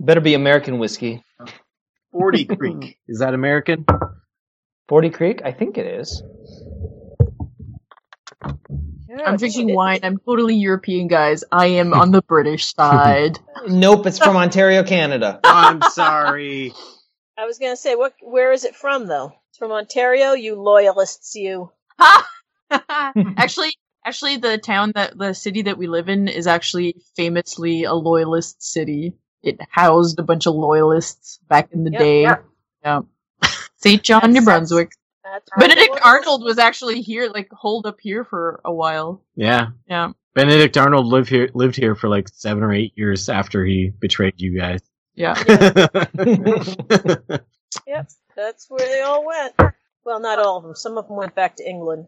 Better 0.00 0.20
be 0.20 0.34
American 0.34 0.78
whiskey. 0.78 1.22
Forty 2.10 2.44
Creek. 2.44 2.98
Is 3.08 3.18
that 3.20 3.34
American? 3.34 3.84
Forty 4.88 5.10
Creek, 5.10 5.42
I 5.44 5.52
think 5.52 5.76
it 5.76 5.86
is. 5.86 6.22
I'm 9.24 9.36
drinking 9.36 9.74
wine. 9.74 10.00
I'm 10.02 10.18
totally 10.18 10.54
European, 10.54 11.08
guys. 11.08 11.44
I 11.50 11.66
am 11.66 11.92
on 11.92 12.10
the 12.10 12.22
British 12.22 12.74
side. 12.74 13.38
Nope, 13.66 14.06
it's 14.06 14.18
from 14.18 14.36
Ontario, 14.36 14.84
Canada. 14.84 15.40
I'm 15.44 15.82
sorry. 15.82 16.72
I 17.36 17.44
was 17.44 17.58
gonna 17.58 17.76
say, 17.76 17.94
what? 17.94 18.14
Where 18.22 18.52
is 18.52 18.64
it 18.64 18.74
from 18.74 19.06
though? 19.06 19.32
It's 19.50 19.58
from 19.58 19.72
Ontario. 19.72 20.32
You 20.32 20.54
loyalists, 20.60 21.34
you. 21.34 21.70
actually, 22.70 23.70
actually, 24.04 24.38
the 24.38 24.58
town 24.58 24.92
that 24.94 25.16
the 25.18 25.34
city 25.34 25.62
that 25.62 25.78
we 25.78 25.86
live 25.86 26.08
in 26.08 26.28
is 26.28 26.46
actually 26.46 26.96
famously 27.16 27.84
a 27.84 27.94
loyalist 27.94 28.62
city. 28.62 29.14
It 29.42 29.60
housed 29.70 30.18
a 30.18 30.24
bunch 30.24 30.46
of 30.46 30.54
loyalists 30.54 31.38
back 31.48 31.70
in 31.72 31.84
the 31.84 31.90
Yep, 31.90 32.00
day. 32.00 32.22
yep. 32.22 32.44
Yeah. 32.82 33.00
Saint 33.78 34.02
John, 34.02 34.32
New 34.32 34.42
Brunswick. 34.42 34.92
That's 35.24 35.48
where 35.54 35.68
Benedict 35.68 35.88
it 35.88 35.92
was. 35.92 36.00
Arnold 36.04 36.42
was 36.44 36.58
actually 36.58 37.00
here, 37.02 37.30
like 37.34 37.50
holed 37.52 37.86
up 37.86 37.98
here 38.00 38.24
for 38.24 38.60
a 38.64 38.72
while. 38.72 39.22
Yeah. 39.36 39.68
Yeah. 39.88 40.12
Benedict 40.34 40.76
Arnold 40.76 41.06
lived 41.06 41.28
here 41.28 41.48
lived 41.54 41.74
here 41.76 41.94
for 41.96 42.08
like 42.08 42.28
seven 42.28 42.62
or 42.62 42.72
eight 42.72 42.92
years 42.96 43.28
after 43.28 43.64
he 43.64 43.90
betrayed 44.00 44.34
you 44.36 44.58
guys. 44.58 44.80
Yeah. 45.14 45.34
Yep, 47.86 48.08
that's 48.34 48.66
where 48.70 48.86
they 48.86 49.00
all 49.02 49.26
went. 49.26 49.54
Well, 50.04 50.20
not 50.20 50.38
all 50.38 50.56
of 50.56 50.62
them. 50.64 50.74
Some 50.74 50.96
of 50.96 51.06
them 51.06 51.16
went 51.16 51.34
back 51.34 51.56
to 51.56 51.68
England. 51.68 52.06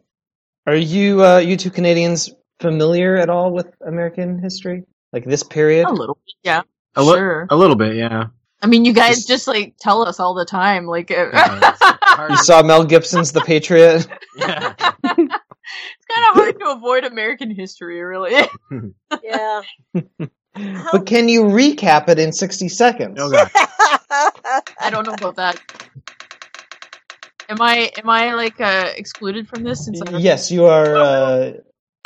Are 0.66 0.74
you 0.74 1.22
uh, 1.24 1.38
you 1.38 1.56
two 1.56 1.70
Canadians 1.70 2.30
familiar 2.60 3.16
at 3.16 3.28
all 3.28 3.52
with 3.52 3.66
American 3.86 4.38
history? 4.38 4.84
Like 5.12 5.24
this 5.26 5.42
period? 5.42 5.86
A 5.86 5.92
little 5.92 6.14
bit. 6.24 6.34
Yeah. 6.42 6.62
a, 6.96 7.02
li- 7.02 7.14
Sure. 7.16 7.46
a 7.50 7.56
little 7.56 7.76
bit, 7.76 7.94
yeah. 7.96 8.28
I 8.62 8.66
mean, 8.66 8.84
you 8.84 8.92
guys 8.92 9.24
just 9.24 9.46
like 9.46 9.74
tell 9.80 10.06
us 10.06 10.20
all 10.20 10.34
the 10.34 10.44
time. 10.44 10.86
Like, 10.86 11.10
uh, 11.10 11.72
You 12.30 12.36
saw 12.36 12.62
Mel 12.62 12.84
Gibson's 12.84 13.32
The 13.32 13.40
Patriot? 13.40 14.06
Yeah. 14.36 14.74
it's 15.04 16.06
kind 16.08 16.26
of 16.28 16.34
hard 16.34 16.58
to 16.60 16.70
avoid 16.70 17.04
American 17.04 17.54
history, 17.54 18.00
really. 18.00 18.46
Yeah. 19.22 19.62
But 20.92 21.06
can 21.06 21.28
you 21.28 21.42
recap 21.44 22.08
it 22.08 22.18
in 22.18 22.32
60 22.32 22.68
seconds? 22.68 23.18
Oh, 23.20 23.30
God. 23.30 23.50
I 24.80 24.90
don't 24.90 25.06
know 25.06 25.14
about 25.14 25.36
that. 25.36 25.60
Am 27.48 27.60
I 27.60 27.90
am 27.96 28.08
I 28.08 28.34
like 28.34 28.60
uh, 28.60 28.90
excluded 28.96 29.48
from 29.48 29.64
this? 29.64 29.84
Since 29.84 30.00
Yes, 30.18 30.50
you 30.50 30.66
are. 30.66 30.96
Uh, 30.96 31.52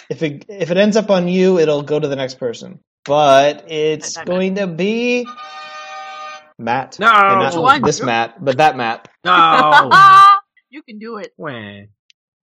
if 0.08 0.22
it 0.22 0.46
if 0.48 0.70
it 0.70 0.76
ends 0.76 0.96
up 0.96 1.10
on 1.10 1.28
you, 1.28 1.58
it'll 1.58 1.82
go 1.82 2.00
to 2.00 2.08
the 2.08 2.16
next 2.16 2.38
person. 2.38 2.80
But 3.04 3.70
it's 3.70 4.16
going 4.16 4.54
to 4.54 4.66
be 4.66 5.26
Matt. 6.58 6.98
No! 6.98 7.06
And 7.06 7.40
not 7.40 7.54
Which 7.54 7.60
one? 7.62 7.82
this 7.82 8.02
Matt, 8.02 8.42
but 8.44 8.58
that 8.58 8.76
Matt. 8.76 9.08
No. 9.24 9.90
you 10.70 10.82
can 10.82 10.98
do 10.98 11.16
it. 11.18 11.32
Wah. 11.36 11.82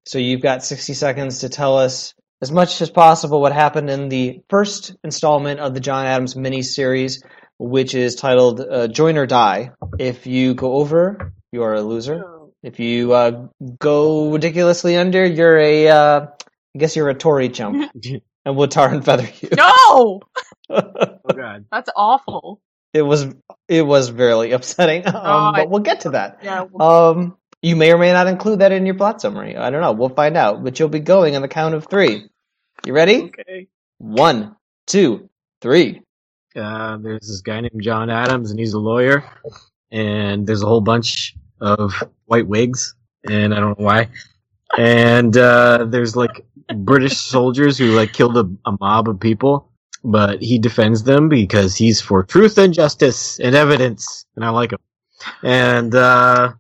So 0.06 0.18
you've 0.18 0.42
got 0.42 0.64
60 0.64 0.94
seconds 0.94 1.40
to 1.40 1.48
tell 1.48 1.78
us 1.78 2.14
as 2.42 2.52
much 2.52 2.80
as 2.80 2.90
possible 2.90 3.40
what 3.40 3.52
happened 3.52 3.90
in 3.90 4.08
the 4.08 4.42
first 4.48 4.94
installment 5.02 5.58
of 5.58 5.74
the 5.74 5.80
John 5.80 6.06
Adams 6.06 6.34
miniseries, 6.34 7.22
which 7.58 7.94
is 7.94 8.14
titled 8.14 8.60
uh, 8.60 8.88
Join 8.88 9.16
or 9.16 9.26
Die. 9.26 9.70
If 9.98 10.26
you 10.26 10.54
go 10.54 10.74
over, 10.74 11.32
you 11.50 11.62
are 11.62 11.74
a 11.74 11.82
loser. 11.82 12.22
If 12.62 12.78
you 12.78 13.12
uh, 13.12 13.46
go 13.78 14.30
ridiculously 14.30 14.96
under, 14.96 15.24
you're 15.24 15.58
a, 15.58 15.88
uh, 15.88 16.26
I 16.74 16.78
guess 16.78 16.94
you're 16.96 17.08
a 17.08 17.14
Tory 17.14 17.48
chump, 17.48 17.90
and 18.44 18.56
we'll 18.56 18.68
tar 18.68 18.92
and 18.92 19.04
feather 19.04 19.28
you. 19.40 19.48
No, 19.56 20.20
Oh 20.70 21.34
god. 21.34 21.64
that's 21.70 21.90
awful. 21.96 22.60
It 22.96 23.02
was 23.02 23.26
it 23.68 23.82
was 23.82 24.08
very 24.08 24.52
upsetting, 24.56 25.06
um, 25.06 25.14
I- 25.16 25.52
but 25.60 25.70
we'll 25.70 25.80
get 25.82 26.00
to 26.00 26.10
that. 26.10 26.38
Yeah. 26.42 26.66
Um, 26.80 27.36
you 27.62 27.76
may 27.76 27.92
or 27.92 27.98
may 27.98 28.12
not 28.12 28.26
include 28.26 28.60
that 28.60 28.72
in 28.72 28.86
your 28.86 28.94
plot 28.94 29.20
summary. 29.20 29.56
I 29.56 29.70
don't 29.70 29.80
know. 29.80 29.92
We'll 29.92 30.08
find 30.10 30.36
out. 30.36 30.62
But 30.62 30.78
you'll 30.78 30.88
be 30.88 31.00
going 31.00 31.34
on 31.36 31.42
the 31.42 31.48
count 31.48 31.74
of 31.74 31.86
three. 31.88 32.28
You 32.86 32.92
ready? 32.92 33.24
Okay. 33.24 33.66
One, 33.98 34.54
two, 34.86 35.28
three. 35.60 36.02
Uh, 36.54 36.96
there's 36.98 37.26
this 37.26 37.40
guy 37.40 37.60
named 37.60 37.82
John 37.82 38.08
Adams, 38.10 38.50
and 38.50 38.60
he's 38.60 38.74
a 38.74 38.78
lawyer. 38.78 39.24
And 39.90 40.46
there's 40.46 40.62
a 40.62 40.66
whole 40.66 40.80
bunch 40.80 41.34
of 41.60 41.92
white 42.26 42.46
wigs, 42.46 42.94
and 43.28 43.54
I 43.54 43.60
don't 43.60 43.78
know 43.78 43.84
why. 43.84 44.08
And 44.76 45.36
uh, 45.36 45.86
there's 45.88 46.14
like 46.16 46.44
British 46.74 47.16
soldiers 47.18 47.78
who 47.78 47.92
like 47.92 48.12
killed 48.12 48.36
a, 48.36 48.44
a 48.68 48.76
mob 48.80 49.08
of 49.08 49.18
people, 49.20 49.70
but 50.06 50.40
he 50.40 50.58
defends 50.58 51.02
them 51.02 51.28
because 51.28 51.76
he's 51.76 52.00
for 52.00 52.22
truth 52.22 52.58
and 52.58 52.72
justice 52.72 53.40
and 53.40 53.54
evidence, 53.54 54.24
and 54.36 54.44
I 54.44 54.50
like 54.50 54.72
him. 54.72 54.78
And 55.42 55.94
uh, 55.94 56.52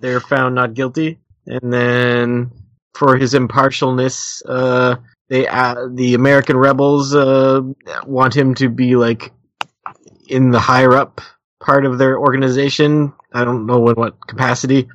they're 0.00 0.20
found 0.20 0.56
not 0.56 0.74
guilty, 0.74 1.20
and 1.46 1.72
then 1.72 2.50
for 2.94 3.16
his 3.16 3.34
impartialness, 3.34 4.42
uh, 4.46 4.96
they 5.28 5.46
uh, 5.46 5.86
the 5.92 6.14
American 6.14 6.56
rebels 6.56 7.14
uh, 7.14 7.60
want 8.04 8.36
him 8.36 8.54
to 8.56 8.68
be 8.68 8.96
like 8.96 9.32
in 10.28 10.50
the 10.50 10.60
higher 10.60 10.94
up 10.94 11.20
part 11.60 11.86
of 11.86 11.98
their 11.98 12.18
organization. 12.18 13.12
I 13.32 13.44
don't 13.44 13.66
know 13.66 13.88
in 13.88 13.94
what 13.94 14.26
capacity, 14.26 14.88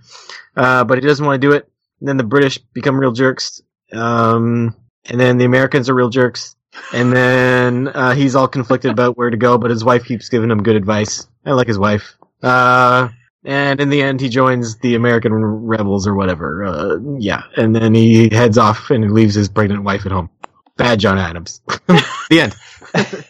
uh, 0.57 0.83
but 0.83 0.97
he 0.97 1.07
doesn't 1.07 1.25
want 1.25 1.41
to 1.41 1.47
do 1.47 1.53
it. 1.53 1.69
And 1.99 2.09
then 2.09 2.17
the 2.17 2.23
British 2.23 2.57
become 2.57 2.99
real 2.99 3.13
jerks, 3.13 3.61
um, 3.93 4.75
and 5.05 5.19
then 5.19 5.37
the 5.37 5.45
Americans 5.45 5.89
are 5.89 5.95
real 5.95 6.09
jerks. 6.09 6.57
And 6.93 7.11
then 7.11 7.87
uh, 7.87 8.13
he's 8.13 8.35
all 8.35 8.47
conflicted 8.47 8.91
about 8.91 9.17
where 9.17 9.29
to 9.29 9.37
go, 9.37 9.57
but 9.57 9.71
his 9.71 9.83
wife 9.83 10.05
keeps 10.05 10.29
giving 10.29 10.51
him 10.51 10.63
good 10.63 10.75
advice. 10.75 11.27
I 11.45 11.51
like 11.53 11.67
his 11.67 11.79
wife. 11.79 12.15
Uh, 12.41 13.09
and 13.45 13.81
in 13.81 13.89
the 13.89 14.01
end, 14.01 14.21
he 14.21 14.29
joins 14.29 14.77
the 14.77 14.95
American 14.95 15.33
rebels 15.33 16.07
or 16.07 16.15
whatever. 16.15 16.63
Uh, 16.63 16.97
yeah, 17.19 17.43
and 17.57 17.75
then 17.75 17.93
he 17.93 18.29
heads 18.29 18.57
off 18.57 18.89
and 18.89 19.11
leaves 19.11 19.35
his 19.35 19.49
pregnant 19.49 19.83
wife 19.83 20.05
at 20.05 20.11
home. 20.11 20.29
Bad 20.77 20.99
John 20.99 21.17
Adams. 21.17 21.61
the 21.87 22.39
end. 22.41 22.55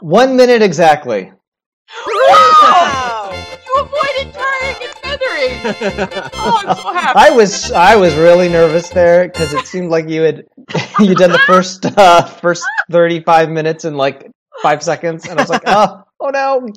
One 0.00 0.36
minute 0.36 0.62
exactly. 0.62 1.32
wow! 2.06 3.46
You 3.66 3.82
avoided 3.82 4.34
tarring. 5.48 6.30
Oh, 6.34 6.62
I'm 6.66 6.76
so 6.76 6.92
happy. 6.92 7.18
I 7.18 7.30
was 7.30 7.70
I 7.72 7.96
was 7.96 8.14
really 8.14 8.48
nervous 8.48 8.88
there 8.90 9.26
because 9.28 9.52
it 9.52 9.66
seemed 9.66 9.90
like 9.90 10.08
you 10.08 10.22
had 10.22 10.46
you 11.00 11.14
done 11.14 11.32
the 11.32 11.38
first 11.46 11.86
uh, 11.86 12.24
first 12.24 12.64
thirty 12.90 13.20
five 13.20 13.50
minutes 13.50 13.84
in 13.84 13.96
like 13.96 14.30
five 14.62 14.82
seconds, 14.82 15.26
and 15.26 15.38
I 15.38 15.42
was 15.42 15.50
like, 15.50 15.62
oh 15.66 16.04
oh 16.20 16.28
no, 16.30 16.68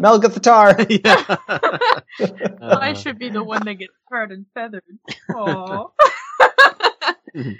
Mel 0.00 0.18
got 0.18 0.32
the 0.32 0.40
tar. 0.40 0.76
I 2.60 2.92
should 2.94 3.18
be 3.18 3.30
the 3.30 3.42
one 3.44 3.64
that 3.64 3.74
gets 3.74 3.94
tarred 4.08 4.32
and 4.32 4.46
feathered. 4.54 4.84
Aww. 5.30 5.90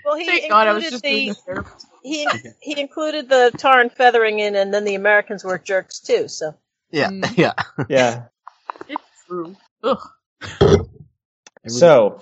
Well, 0.04 0.16
he 0.16 0.26
Thank 0.26 0.50
God 0.50 0.68
I 0.68 0.72
was 0.72 0.84
included 0.84 0.90
just 0.92 1.02
the 1.02 1.10
doing 1.10 1.34
the 1.46 1.64
he 2.04 2.28
he 2.60 2.80
included 2.80 3.28
the 3.28 3.50
tar 3.58 3.80
and 3.80 3.90
feathering 3.90 4.38
in, 4.38 4.54
and 4.54 4.72
then 4.72 4.84
the 4.84 4.94
Americans 4.94 5.42
were 5.42 5.58
jerks 5.58 5.98
too. 5.98 6.28
So 6.28 6.54
yeah, 6.92 7.10
Mm. 7.10 7.36
yeah. 7.36 7.54
Yeah. 7.88 8.26
It's 8.88 9.02
true. 9.26 9.56
Ugh. 9.82 9.98
So, 11.66 12.20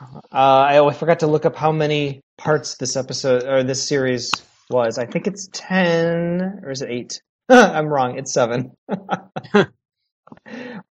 uh, 0.00 0.26
I, 0.32 0.92
forgot 0.94 1.20
to 1.20 1.26
look 1.26 1.44
up 1.44 1.54
how 1.54 1.70
many 1.70 2.22
parts 2.38 2.76
this 2.76 2.96
episode 2.96 3.44
or 3.44 3.62
this 3.62 3.86
series 3.86 4.30
was. 4.70 4.98
I 4.98 5.04
think 5.04 5.26
it's 5.26 5.48
ten, 5.52 6.60
or 6.62 6.70
is 6.70 6.80
it 6.80 6.90
eight? 6.90 7.20
I'm 7.48 7.88
wrong. 7.88 8.18
It's 8.18 8.32
seven. 8.32 8.72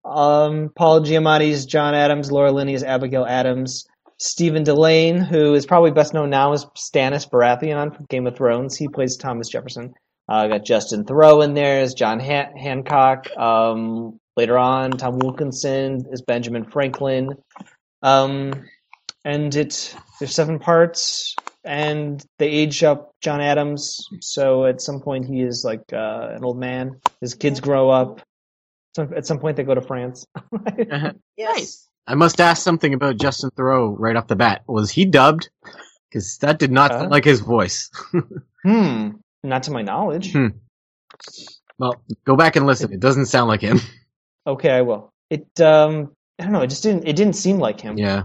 Um, 0.03 0.69
Paul 0.76 1.02
Giamatti's 1.02 1.65
John 1.65 1.93
Adams, 1.93 2.31
Laura 2.31 2.52
Linney 2.52 2.73
is 2.73 2.84
Abigail 2.84 3.26
Adams, 3.26 3.85
Stephen 4.19 4.64
Dillane, 4.64 5.26
who 5.26 5.53
is 5.53 5.65
probably 5.65 5.91
best 5.91 6.14
known 6.14 6.30
now 6.30 6.53
as 6.53 6.65
Stannis 6.77 7.30
Baratheon 7.30 7.95
from 7.95 8.06
Game 8.06 8.27
of 8.27 8.35
Thrones. 8.35 8.77
He 8.77 8.88
plays 8.88 9.18
Thomas 9.18 9.49
Jefferson. 9.49 9.93
Uh, 10.30 10.48
got 10.48 10.65
Justin 10.65 11.06
Theroux 11.06 11.43
in 11.43 11.53
there 11.53 11.81
as 11.81 11.93
John 11.93 12.19
Han- 12.19 12.56
Hancock. 12.56 13.35
Um, 13.35 14.19
later 14.38 14.58
on, 14.58 14.91
Tom 14.91 15.20
Wilkinson 15.20 16.06
is 16.12 16.22
Benjamin 16.22 16.66
Franklin. 16.66 17.32
Um, 18.02 18.53
and 19.24 19.53
it 19.56 19.95
there's 20.20 20.34
seven 20.34 20.58
parts, 20.60 21.36
and 21.64 22.24
they 22.40 22.48
age 22.48 22.84
up 22.84 23.12
John 23.22 23.40
Adams. 23.41 24.08
So 24.22 24.66
at 24.66 24.82
some 24.82 24.99
point 25.02 25.26
he 25.28 25.41
is 25.41 25.64
like 25.66 25.84
uh, 25.94 26.30
an 26.36 26.44
old 26.44 26.58
man. 26.60 26.99
His 27.22 27.36
kids 27.36 27.60
grow 27.60 27.90
up. 27.90 28.22
Some, 28.95 29.14
at 29.16 29.26
some 29.26 29.40
point 29.40 29.58
they 29.58 29.64
go 29.64 29.76
to 29.76 29.82
France. 29.82 30.26
Yes. 31.38 31.88
I 32.08 32.16
must 32.16 32.40
ask 32.41 32.62
something 32.62 32.94
about 32.94 33.18
Justin 33.18 33.52
Theroux 33.52 33.95
right 33.98 34.16
off 34.16 34.28
the 34.28 34.36
bat. 34.36 34.64
Was 34.68 34.91
he 34.91 35.06
dubbed? 35.06 35.49
Because 36.10 36.38
that 36.40 36.60
did 36.60 36.72
not 36.72 36.91
Uh? 36.91 36.99
sound 36.99 37.12
like 37.12 37.24
his 37.26 37.40
voice. 37.40 37.90
hmm. 38.64 39.10
Not 39.44 39.64
to 39.64 39.72
my 39.72 39.82
knowledge. 39.82 40.34
Hmm. 40.34 40.48
well, 41.80 41.95
go 42.26 42.36
back 42.36 42.56
and 42.58 42.66
listen. 42.68 42.91
It 42.94 42.99
doesn't 42.99 43.26
sound 43.28 43.48
like 43.48 43.62
him. 43.62 43.80
Okay, 44.46 44.72
I 44.72 44.82
will. 44.82 45.14
It 45.30 45.48
um 45.62 46.12
I 46.40 46.44
don't 46.44 46.54
know, 46.54 46.62
it 46.62 46.68
just 46.68 46.84
didn't 46.84 47.08
it 47.08 47.16
didn't 47.16 47.34
seem 47.34 47.60
like 47.60 47.80
him. 47.80 47.98
Yeah. 47.98 48.24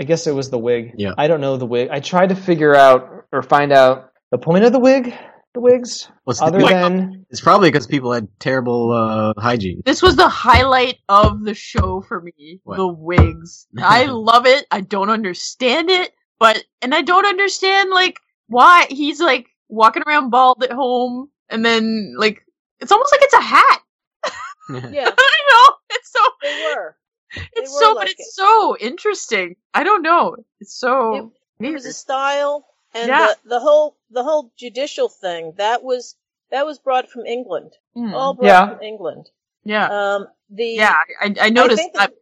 I 0.00 0.04
guess 0.04 0.26
it 0.26 0.32
was 0.32 0.50
the 0.50 0.58
wig. 0.58 0.94
Yeah. 0.96 1.12
I 1.18 1.28
don't 1.28 1.40
know 1.40 1.56
the 1.56 1.66
wig. 1.66 1.88
I 1.90 2.00
tried 2.00 2.30
to 2.30 2.34
figure 2.34 2.74
out 2.74 3.26
or 3.32 3.42
find 3.42 3.72
out 3.72 4.12
the 4.30 4.38
point 4.38 4.64
of 4.64 4.72
the 4.72 4.78
wig, 4.78 5.14
the 5.52 5.60
wigs, 5.60 6.08
What's 6.24 6.40
other 6.40 6.60
the, 6.60 6.66
than 6.68 7.26
it's 7.30 7.40
probably 7.40 7.68
because 7.70 7.86
people 7.86 8.12
had 8.12 8.28
terrible 8.38 8.92
uh, 8.92 9.40
hygiene. 9.40 9.82
This 9.84 10.00
was 10.00 10.16
the 10.16 10.28
highlight 10.28 10.98
of 11.08 11.44
the 11.44 11.54
show 11.54 12.00
for 12.00 12.20
me. 12.20 12.60
What? 12.64 12.76
The 12.76 12.88
wigs. 12.88 13.66
I 13.78 14.04
love 14.06 14.46
it. 14.46 14.66
I 14.70 14.80
don't 14.80 15.10
understand 15.10 15.90
it, 15.90 16.12
but 16.38 16.64
and 16.80 16.94
I 16.94 17.02
don't 17.02 17.26
understand 17.26 17.90
like 17.90 18.18
why 18.46 18.86
he's 18.88 19.20
like 19.20 19.48
walking 19.68 20.02
around 20.06 20.30
bald 20.30 20.64
at 20.64 20.72
home 20.72 21.30
and 21.48 21.64
then 21.64 22.14
like 22.16 22.44
it's 22.80 22.92
almost 22.92 23.12
like 23.12 23.22
it's 23.22 23.34
a 23.34 23.40
hat. 23.40 23.82
Yeah, 24.74 25.10
I 25.18 25.38
know. 25.50 25.74
It's 25.90 26.12
so 26.12 26.20
they 26.42 26.62
were. 26.74 26.96
it's 27.56 27.72
were 27.72 27.80
so 27.80 27.92
like 27.92 27.96
but 28.06 28.08
it. 28.08 28.16
it's 28.18 28.34
so 28.34 28.76
interesting. 28.80 29.56
I 29.74 29.84
don't 29.84 30.02
know. 30.02 30.36
It's 30.60 30.74
so 30.78 31.32
It 31.60 31.72
was 31.72 31.86
a 31.86 31.92
style, 31.92 32.66
and 32.94 33.08
Yeah. 33.08 33.34
the, 33.44 33.48
the 33.50 33.60
whole 33.60 33.96
the 34.10 34.22
whole 34.24 34.52
judicial 34.56 35.08
thing 35.08 35.52
that 35.56 35.82
was 35.82 36.16
that 36.50 36.66
was 36.66 36.78
brought 36.78 37.08
from 37.08 37.26
England, 37.26 37.72
Mm. 37.96 38.12
all 38.14 38.34
brought 38.34 38.46
Yeah. 38.46 38.68
from 38.74 38.82
England. 38.82 39.30
yeah. 39.64 39.86
Um, 39.88 40.28
the 40.50 40.64
yeah, 40.66 40.96
I, 41.20 41.34
I 41.40 41.50
noticed 41.50 41.80
think 41.82 41.94
that. 41.94 42.12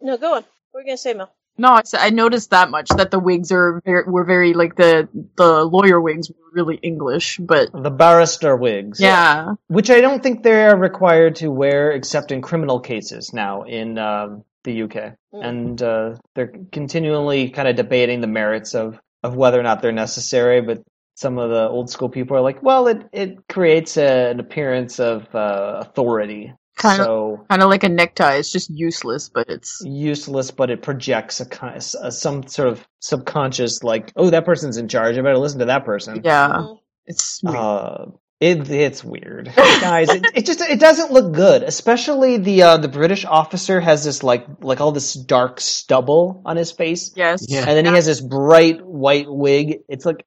No, 0.00 0.16
go 0.16 0.34
on. 0.36 0.42
What 0.42 0.74
were 0.74 0.80
you 0.82 0.86
gonna 0.86 0.96
say, 0.98 1.14
Mel? 1.14 1.32
No, 1.58 1.68
I 1.70 1.82
I 1.94 2.10
noticed 2.10 2.50
that 2.50 2.70
much 2.70 2.88
that 2.90 3.10
the 3.10 3.18
wigs 3.18 3.50
are 3.52 3.82
very, 3.84 4.04
were 4.04 4.24
very 4.24 4.54
like 4.54 4.76
the 4.76 5.08
the 5.36 5.64
lawyer 5.64 6.00
wigs 6.00 6.30
were 6.30 6.50
really 6.52 6.76
English, 6.76 7.38
but 7.38 7.70
the 7.72 7.90
barrister 7.90 8.56
wigs. 8.56 9.00
yeah, 9.00 9.54
Which 9.66 9.90
I 9.90 10.00
don't 10.00 10.22
think 10.22 10.42
they're 10.42 10.76
required 10.76 11.36
to 11.36 11.50
wear 11.50 11.90
except 11.92 12.32
in 12.32 12.42
criminal 12.42 12.80
cases 12.80 13.32
now 13.32 13.62
in 13.62 13.98
um, 13.98 14.44
the 14.64 14.82
UK. 14.82 15.16
Mm. 15.34 15.44
And 15.44 15.82
uh, 15.82 16.14
they're 16.34 16.52
continually 16.72 17.50
kind 17.50 17.68
of 17.68 17.76
debating 17.76 18.20
the 18.20 18.26
merits 18.26 18.74
of, 18.74 18.98
of 19.22 19.34
whether 19.34 19.58
or 19.58 19.62
not 19.62 19.82
they're 19.82 19.92
necessary, 19.92 20.60
but 20.60 20.82
some 21.14 21.38
of 21.38 21.50
the 21.50 21.68
old 21.68 21.90
school 21.90 22.08
people 22.08 22.36
are 22.36 22.40
like, 22.40 22.62
well, 22.62 22.86
it, 22.86 23.04
it 23.12 23.48
creates 23.48 23.96
a, 23.96 24.30
an 24.30 24.40
appearance 24.40 25.00
of 25.00 25.34
uh, 25.34 25.78
authority. 25.80 26.52
Kind 26.78 27.02
of- 27.02 27.46
kind 27.48 27.62
of 27.62 27.68
like 27.68 27.84
a 27.84 27.88
necktie. 27.88 28.36
It's 28.36 28.50
just 28.52 28.70
useless, 28.70 29.28
but 29.28 29.48
it's 29.50 29.82
useless, 29.84 30.50
but 30.50 30.70
it 30.70 30.80
projects 30.82 31.40
a, 31.40 31.46
ki- 31.46 31.80
a 32.02 32.10
some 32.12 32.46
sort 32.46 32.68
of 32.68 32.86
subconscious, 33.00 33.82
like, 33.82 34.12
oh, 34.16 34.30
that 34.30 34.44
person's 34.44 34.76
in 34.76 34.88
charge. 34.88 35.18
I 35.18 35.22
better 35.22 35.38
listen 35.38 35.58
to 35.58 35.66
that 35.66 35.84
person. 35.84 36.20
yeah, 36.24 36.48
Mhm. 36.48 36.78
it's 37.06 37.40
weird. 37.42 37.56
Uh, 37.56 38.04
it 38.40 38.70
it's 38.70 39.02
weird, 39.02 39.50
guys. 39.56 40.08
It, 40.10 40.24
it 40.32 40.46
just 40.46 40.60
it 40.60 40.78
doesn't 40.78 41.10
look 41.10 41.32
good. 41.32 41.64
Especially 41.64 42.36
the 42.36 42.62
uh, 42.62 42.76
the 42.76 42.86
British 42.86 43.24
officer 43.24 43.80
has 43.80 44.04
this 44.04 44.22
like 44.22 44.46
like 44.60 44.80
all 44.80 44.92
this 44.92 45.14
dark 45.14 45.60
stubble 45.60 46.42
on 46.46 46.56
his 46.56 46.70
face, 46.70 47.10
yes, 47.16 47.44
Yeah. 47.48 47.60
and 47.66 47.70
then 47.76 47.84
he 47.86 47.90
has 47.92 48.06
this 48.06 48.20
bright 48.20 48.80
white 48.86 49.26
wig. 49.28 49.78
It's 49.88 50.06
like 50.06 50.20
it 50.20 50.26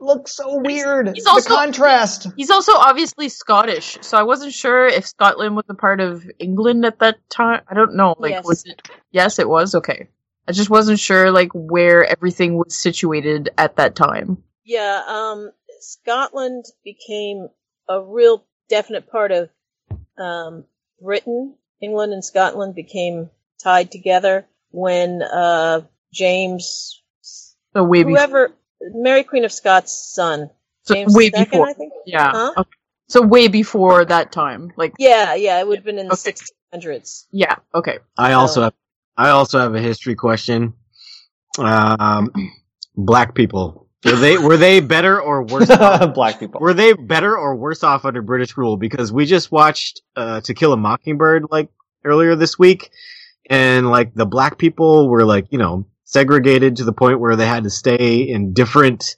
looks 0.00 0.32
so 0.36 0.58
weird. 0.60 1.12
he's 1.14 1.24
the 1.24 1.30
also- 1.30 1.54
contrast. 1.54 2.26
He's 2.36 2.50
also 2.50 2.72
obviously 2.72 3.28
Scottish, 3.28 3.98
so 4.00 4.16
I 4.18 4.22
wasn't 4.22 4.52
sure 4.52 4.86
if 4.86 5.06
Scotland 5.06 5.56
was 5.56 5.64
a 5.68 5.74
part 5.74 6.00
of 6.00 6.28
England 6.38 6.84
at 6.84 6.98
that 7.00 7.18
time. 7.30 7.62
I 7.68 7.74
don't 7.74 7.94
know. 7.94 8.14
Like, 8.18 8.32
Yes. 8.32 8.44
was 8.44 8.64
it? 8.66 8.88
Yes, 9.12 9.38
it 9.38 9.48
was. 9.48 9.74
Okay, 9.74 10.08
I 10.48 10.52
just 10.52 10.70
wasn't 10.70 10.98
sure 11.00 11.30
like 11.30 11.50
where 11.54 12.04
everything 12.04 12.56
was 12.56 12.76
situated 12.76 13.50
at 13.58 13.76
that 13.76 13.94
time. 13.94 14.42
Yeah, 14.64 15.02
um, 15.06 15.50
Scotland 15.80 16.64
became 16.84 17.48
a 17.88 18.00
real 18.02 18.44
definite 18.68 19.10
part 19.10 19.32
of 19.32 19.48
um, 20.18 20.64
Britain. 21.00 21.54
England 21.80 22.12
and 22.12 22.24
Scotland 22.24 22.74
became 22.74 23.30
tied 23.62 23.90
together 23.90 24.46
when 24.70 25.22
uh, 25.22 25.80
James, 26.12 27.02
So 27.22 27.82
way 27.84 28.02
whoever, 28.02 28.52
Mary 28.80 29.24
Queen 29.24 29.44
of 29.44 29.52
Scots' 29.52 30.12
son, 30.14 30.50
So 30.82 30.94
James 30.94 31.14
way 31.14 31.24
II, 31.24 31.44
before. 31.44 31.68
I 31.68 31.72
think. 31.74 31.92
Yeah. 32.06 32.30
Huh? 32.32 32.52
Okay. 32.58 32.70
So 33.08 33.22
way 33.22 33.48
before 33.48 34.04
that 34.04 34.32
time. 34.32 34.72
Like, 34.76 34.94
Yeah, 34.98 35.34
yeah, 35.34 35.58
it 35.60 35.66
would 35.66 35.78
have 35.78 35.84
been 35.84 35.98
in 35.98 36.08
the 36.08 36.14
Okay. 36.14 36.32
1600s. 36.72 37.26
yeah. 37.32 37.56
Okay. 37.74 37.98
I 38.16 38.34
also 38.34 38.62
have, 38.62 38.74
I 39.16 39.30
also 39.30 39.58
have 39.58 39.74
a 39.74 39.80
history 39.80 40.14
question. 40.14 40.74
Um, 41.58 42.30
black 42.96 43.34
people 43.34 43.88
were 44.04 44.12
they 44.16 44.38
were 44.38 44.56
they 44.56 44.80
better 44.80 45.20
or 45.20 45.42
worse? 45.42 45.68
off? 45.70 46.14
Black 46.14 46.38
people. 46.38 46.60
Were 46.60 46.72
they 46.72 46.92
better 46.94 47.36
or 47.36 47.56
worse 47.56 47.82
off 47.82 48.04
under 48.04 48.22
British 48.22 48.56
rule? 48.56 48.76
Because 48.76 49.12
we 49.12 49.26
just 49.26 49.50
watched 49.52 50.02
uh, 50.16 50.40
To 50.42 50.54
Kill 50.54 50.72
a 50.72 50.76
Mockingbird 50.76 51.46
like 51.50 51.68
earlier 52.04 52.34
this 52.36 52.58
week, 52.58 52.90
and 53.50 53.90
like 53.90 54.14
the 54.14 54.24
black 54.24 54.56
people 54.58 55.08
were 55.08 55.24
like 55.24 55.48
you 55.50 55.58
know 55.58 55.84
segregated 56.10 56.76
to 56.76 56.84
the 56.84 56.92
point 56.92 57.20
where 57.20 57.36
they 57.36 57.46
had 57.46 57.62
to 57.64 57.70
stay 57.70 58.22
in 58.28 58.52
different 58.52 59.14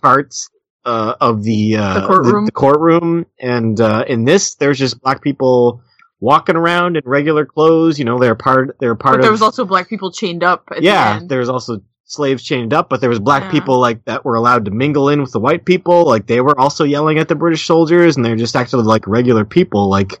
parts 0.00 0.48
uh, 0.84 1.14
of 1.20 1.42
the 1.42 1.76
uh, 1.76 2.00
The 2.00 2.06
courtroom? 2.06 2.44
The, 2.46 2.52
courtroom, 2.52 3.26
and 3.40 3.80
uh, 3.80 4.04
in 4.06 4.24
this, 4.24 4.54
there's 4.56 4.78
just 4.78 5.00
black 5.00 5.22
people 5.22 5.82
walking 6.20 6.56
around 6.56 6.96
in 6.96 7.02
regular 7.06 7.46
clothes. 7.46 7.98
You 7.98 8.04
know, 8.04 8.18
they're 8.18 8.34
part. 8.34 8.76
They're 8.78 8.94
part 8.94 9.14
But 9.14 9.18
of. 9.20 9.22
there 9.22 9.32
was 9.32 9.42
also 9.42 9.64
black 9.64 9.88
people 9.88 10.12
chained 10.12 10.44
up. 10.44 10.64
At 10.70 10.82
yeah, 10.82 11.14
The 11.14 11.20
end. 11.20 11.28
there's 11.30 11.48
also 11.48 11.80
slaves 12.04 12.42
chained 12.42 12.74
up, 12.74 12.90
but 12.90 13.00
there 13.00 13.08
was 13.08 13.20
black 13.20 13.44
Yeah. 13.44 13.50
people 13.52 13.80
like 13.80 14.04
that 14.04 14.24
were 14.24 14.34
allowed 14.34 14.66
to 14.66 14.70
mingle 14.70 15.08
in 15.08 15.22
with 15.22 15.32
the 15.32 15.40
white 15.40 15.64
people. 15.64 16.04
Like 16.04 16.26
they 16.26 16.40
were 16.42 16.58
also 16.58 16.84
yelling 16.84 17.18
at 17.18 17.28
the 17.28 17.34
British 17.36 17.64
soldiers, 17.66 18.16
and 18.16 18.24
they're 18.24 18.36
just 18.36 18.54
actually 18.56 18.84
like 18.84 19.06
regular 19.06 19.44
people. 19.46 19.88
Like, 19.88 20.18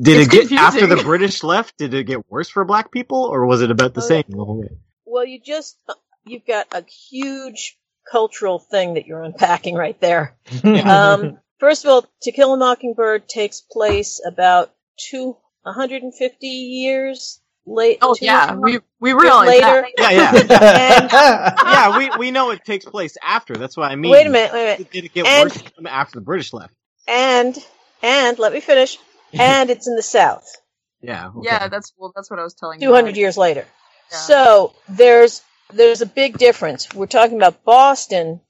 did 0.00 0.18
It's 0.20 0.34
it 0.34 0.48
get 0.50 0.58
after 0.58 0.86
the. 0.86 0.96
British 1.02 1.42
left? 1.42 1.78
Did 1.78 1.94
it 1.94 2.04
get 2.04 2.30
worse 2.30 2.48
for 2.50 2.64
black 2.64 2.90
people, 2.90 3.22
or 3.24 3.46
was 3.46 3.62
it 3.62 3.70
about 3.70 3.94
the 3.94 4.02
Oh, 4.02 4.06
same 4.06 4.24
the 4.28 4.44
way? 4.44 4.68
Well, 5.12 5.26
you 5.26 5.40
just, 5.40 5.76
you've 6.24 6.46
got 6.46 6.68
a 6.72 6.82
huge 7.10 7.76
cultural 8.10 8.58
thing 8.58 8.94
that 8.94 9.06
you're 9.06 9.22
unpacking 9.22 9.74
right 9.74 10.00
there. 10.00 10.34
Um, 10.64 11.38
first 11.58 11.84
of 11.84 11.90
all, 11.90 12.06
To 12.22 12.32
Kill 12.32 12.54
a 12.54 12.56
Mockingbird 12.56 13.28
takes 13.28 13.60
place 13.60 14.20
about 14.26 14.72
two, 14.98 15.36
150 15.64 16.46
years 16.46 17.40
late. 17.66 17.98
Oh 18.00 18.14
two- 18.14 18.24
yeah, 18.24 18.54
we 18.54 18.80
we 19.00 19.12
realized 19.12 19.48
later. 19.50 19.86
that. 19.98 20.12
Yeah, 20.48 21.08
yeah, 21.12 21.54
yeah. 21.92 21.98
We 21.98 22.10
we 22.18 22.30
know 22.30 22.50
it 22.50 22.64
takes 22.64 22.84
place 22.84 23.16
after. 23.22 23.54
That's 23.54 23.76
what 23.76 23.90
I 23.90 23.96
mean. 23.96 24.10
Wait 24.12 24.26
a 24.26 24.30
minute, 24.30 24.52
wait 24.52 24.62
a 24.62 24.78
minute. 24.78 24.90
Did 24.90 25.04
it 25.04 25.12
get 25.14 25.26
And- 25.26 25.50
worse 25.50 25.62
after 25.86 26.18
the 26.20 26.24
British 26.24 26.52
left? 26.52 26.74
And, 27.06 27.56
and, 28.02 28.38
let 28.38 28.52
me 28.52 28.60
finish. 28.60 28.96
And 29.34 29.68
it's 29.70 29.86
in 29.86 29.94
the 29.94 30.02
South, 30.02 30.48
Yeah. 31.02 31.28
okay. 31.28 31.40
Yeah, 31.44 31.68
that's 31.68 31.92
well, 31.98 32.12
that's 32.16 32.30
what 32.30 32.40
I 32.40 32.44
was 32.44 32.54
telling 32.54 32.80
you. 32.80 32.88
200 32.88 33.16
years 33.16 33.36
later. 33.36 33.66
Yeah. 34.12 34.18
So 34.18 34.74
there's, 34.88 35.42
there's 35.72 36.02
a 36.02 36.06
big 36.06 36.38
difference. 36.38 36.92
We're 36.94 37.06
talking 37.06 37.36
about 37.36 37.64
Boston 37.64 38.40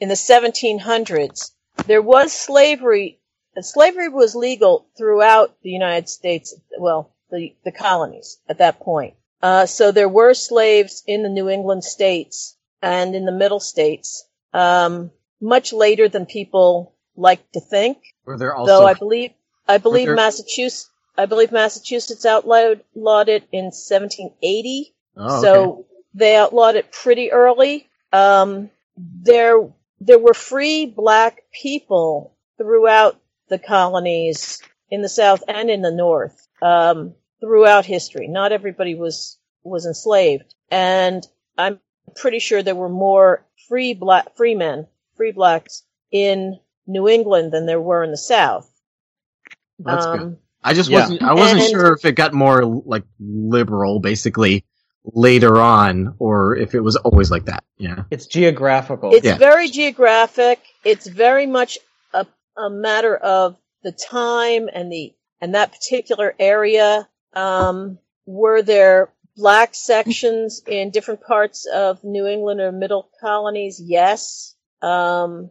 in 0.00 0.08
the 0.08 0.14
1700s. 0.16 1.52
There 1.86 2.02
was 2.02 2.32
slavery, 2.32 3.20
slavery 3.60 4.08
was 4.08 4.34
legal 4.34 4.86
throughout 4.98 5.56
the 5.62 5.70
United 5.70 6.08
States, 6.08 6.54
well, 6.78 7.14
the, 7.30 7.54
the 7.64 7.72
colonies 7.72 8.38
at 8.48 8.58
that 8.58 8.80
point. 8.80 9.14
Uh, 9.42 9.66
so 9.66 9.92
there 9.92 10.08
were 10.08 10.34
slaves 10.34 11.02
in 11.06 11.22
the 11.22 11.28
New 11.28 11.48
England 11.48 11.84
states 11.84 12.56
and 12.82 13.14
in 13.14 13.24
the 13.24 13.32
middle 13.32 13.60
states, 13.60 14.26
um, 14.52 15.10
much 15.40 15.72
later 15.72 16.08
than 16.08 16.26
people 16.26 16.94
like 17.16 17.50
to 17.52 17.60
think. 17.60 17.98
Were 18.24 18.36
there 18.36 18.54
also 18.54 18.72
Though 18.80 18.86
I 18.86 18.94
believe, 18.94 19.30
I 19.68 19.78
believe 19.78 20.06
there- 20.08 20.16
Massachusetts, 20.16 20.89
I 21.22 21.26
believe 21.26 21.52
Massachusetts 21.52 22.24
outlawed 22.24 23.28
it 23.28 23.48
in 23.52 23.66
1780. 23.66 24.94
Oh, 25.16 25.24
okay. 25.24 25.40
So 25.42 25.86
they 26.14 26.36
outlawed 26.36 26.76
it 26.76 26.92
pretty 26.92 27.32
early. 27.32 27.88
Um, 28.12 28.70
there, 28.96 29.68
there 30.00 30.18
were 30.18 30.34
free 30.34 30.86
black 30.86 31.42
people 31.52 32.36
throughout 32.58 33.20
the 33.48 33.58
colonies 33.58 34.62
in 34.90 35.02
the 35.02 35.08
South 35.08 35.42
and 35.46 35.70
in 35.70 35.82
the 35.82 35.92
North. 35.92 36.48
Um, 36.62 37.14
throughout 37.40 37.86
history. 37.86 38.28
Not 38.28 38.52
everybody 38.52 38.94
was 38.94 39.38
was 39.62 39.86
enslaved, 39.86 40.54
and 40.70 41.26
I'm 41.58 41.80
pretty 42.16 42.38
sure 42.38 42.62
there 42.62 42.74
were 42.74 42.88
more 42.88 43.44
free 43.68 43.94
black 43.94 44.36
free 44.36 44.54
men, 44.54 44.86
free 45.16 45.32
blacks 45.32 45.82
in 46.10 46.58
New 46.86 47.08
England 47.08 47.52
than 47.52 47.66
there 47.66 47.80
were 47.80 48.04
in 48.04 48.10
the 48.10 48.18
South. 48.18 48.70
That's 49.78 50.06
good. 50.06 50.38
I 50.62 50.74
just 50.74 50.90
Yeah. 50.90 51.00
wasn't. 51.00 51.22
I 51.22 51.34
wasn't 51.34 51.60
And- 51.62 51.70
sure 51.70 51.92
if 51.94 52.04
it 52.04 52.12
got 52.12 52.32
more 52.34 52.64
like 52.64 53.04
liberal, 53.18 54.00
basically 54.00 54.64
later 55.04 55.56
on, 55.58 56.14
or 56.18 56.54
if 56.56 56.74
it 56.74 56.80
was 56.80 56.96
always 56.96 57.30
like 57.30 57.46
that. 57.46 57.64
Yeah. 57.78 58.04
It's 58.10 58.26
geographical. 58.26 59.14
It's 59.14 59.24
Yeah. 59.26 59.38
very 59.38 59.68
geographic. 59.68 60.60
It's 60.84 61.06
very 61.06 61.46
much 61.46 61.78
a, 62.12 62.26
a 62.58 62.68
matter 62.68 63.16
of 63.16 63.56
the 63.82 63.92
time 63.92 64.68
and 64.72 64.92
the 64.92 65.14
and 65.40 65.54
that 65.54 65.72
particular 65.72 66.34
area. 66.38 67.08
Um, 67.32 67.98
were 68.26 68.60
there 68.60 69.10
black 69.36 69.74
sections 69.74 70.62
in 70.66 70.90
different 70.90 71.22
parts 71.22 71.66
of 71.66 72.04
New 72.04 72.26
England 72.26 72.60
or 72.60 72.70
middle 72.72 73.08
colonies? 73.22 73.80
Yes. 73.82 74.54
Um, 74.82 75.50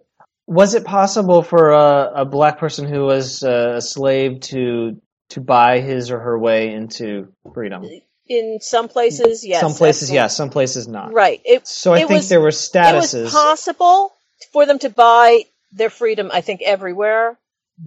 Was 0.49 0.73
it 0.73 0.83
possible 0.83 1.43
for 1.43 1.71
a, 1.71 2.11
a 2.15 2.25
black 2.25 2.57
person 2.57 2.87
who 2.87 3.05
was 3.05 3.43
uh, 3.43 3.75
a 3.75 3.81
slave 3.81 4.39
to 4.41 4.99
to 5.29 5.41
buy 5.41 5.79
his 5.79 6.09
or 6.09 6.19
her 6.19 6.39
way 6.39 6.73
into 6.73 7.31
freedom? 7.53 7.85
in 8.29 8.59
some 8.61 8.87
places, 8.87 9.45
yes. 9.45 9.59
some 9.59 9.73
places, 9.73 10.03
absolutely. 10.03 10.15
yes. 10.15 10.37
Some 10.37 10.49
places 10.49 10.87
not. 10.87 11.13
Right. 11.13 11.41
It, 11.43 11.67
So 11.67 11.93
I 11.93 11.99
think 11.99 12.11
was, 12.11 12.29
there 12.29 12.39
were 12.39 12.49
statuses. 12.49 13.13
it 13.15 13.23
was 13.23 13.31
possible 13.31 14.13
for 14.53 14.65
them 14.65 14.79
to 14.79 14.89
buy 14.89 15.43
their 15.71 15.89
freedom, 15.89 16.29
I 16.31 16.41
think, 16.41 16.61
everywhere, 16.61 17.37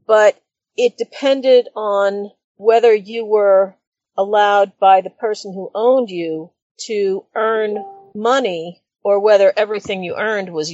but 0.06 0.40
it 0.76 0.98
depended 0.98 1.68
on 1.76 2.30
whether 2.56 2.92
you 2.92 3.24
were 3.24 3.76
allowed 4.16 4.72
by 4.78 5.00
the 5.00 5.10
person 5.10 5.54
who 5.54 5.70
owned 5.74 6.10
you 6.10 6.50
to 6.86 7.24
earn 7.34 7.76
money 8.14 8.82
or 9.02 9.20
whether 9.20 9.52
everything 9.56 10.02
you 10.02 10.16
earned 10.16 10.52
was 10.52 10.72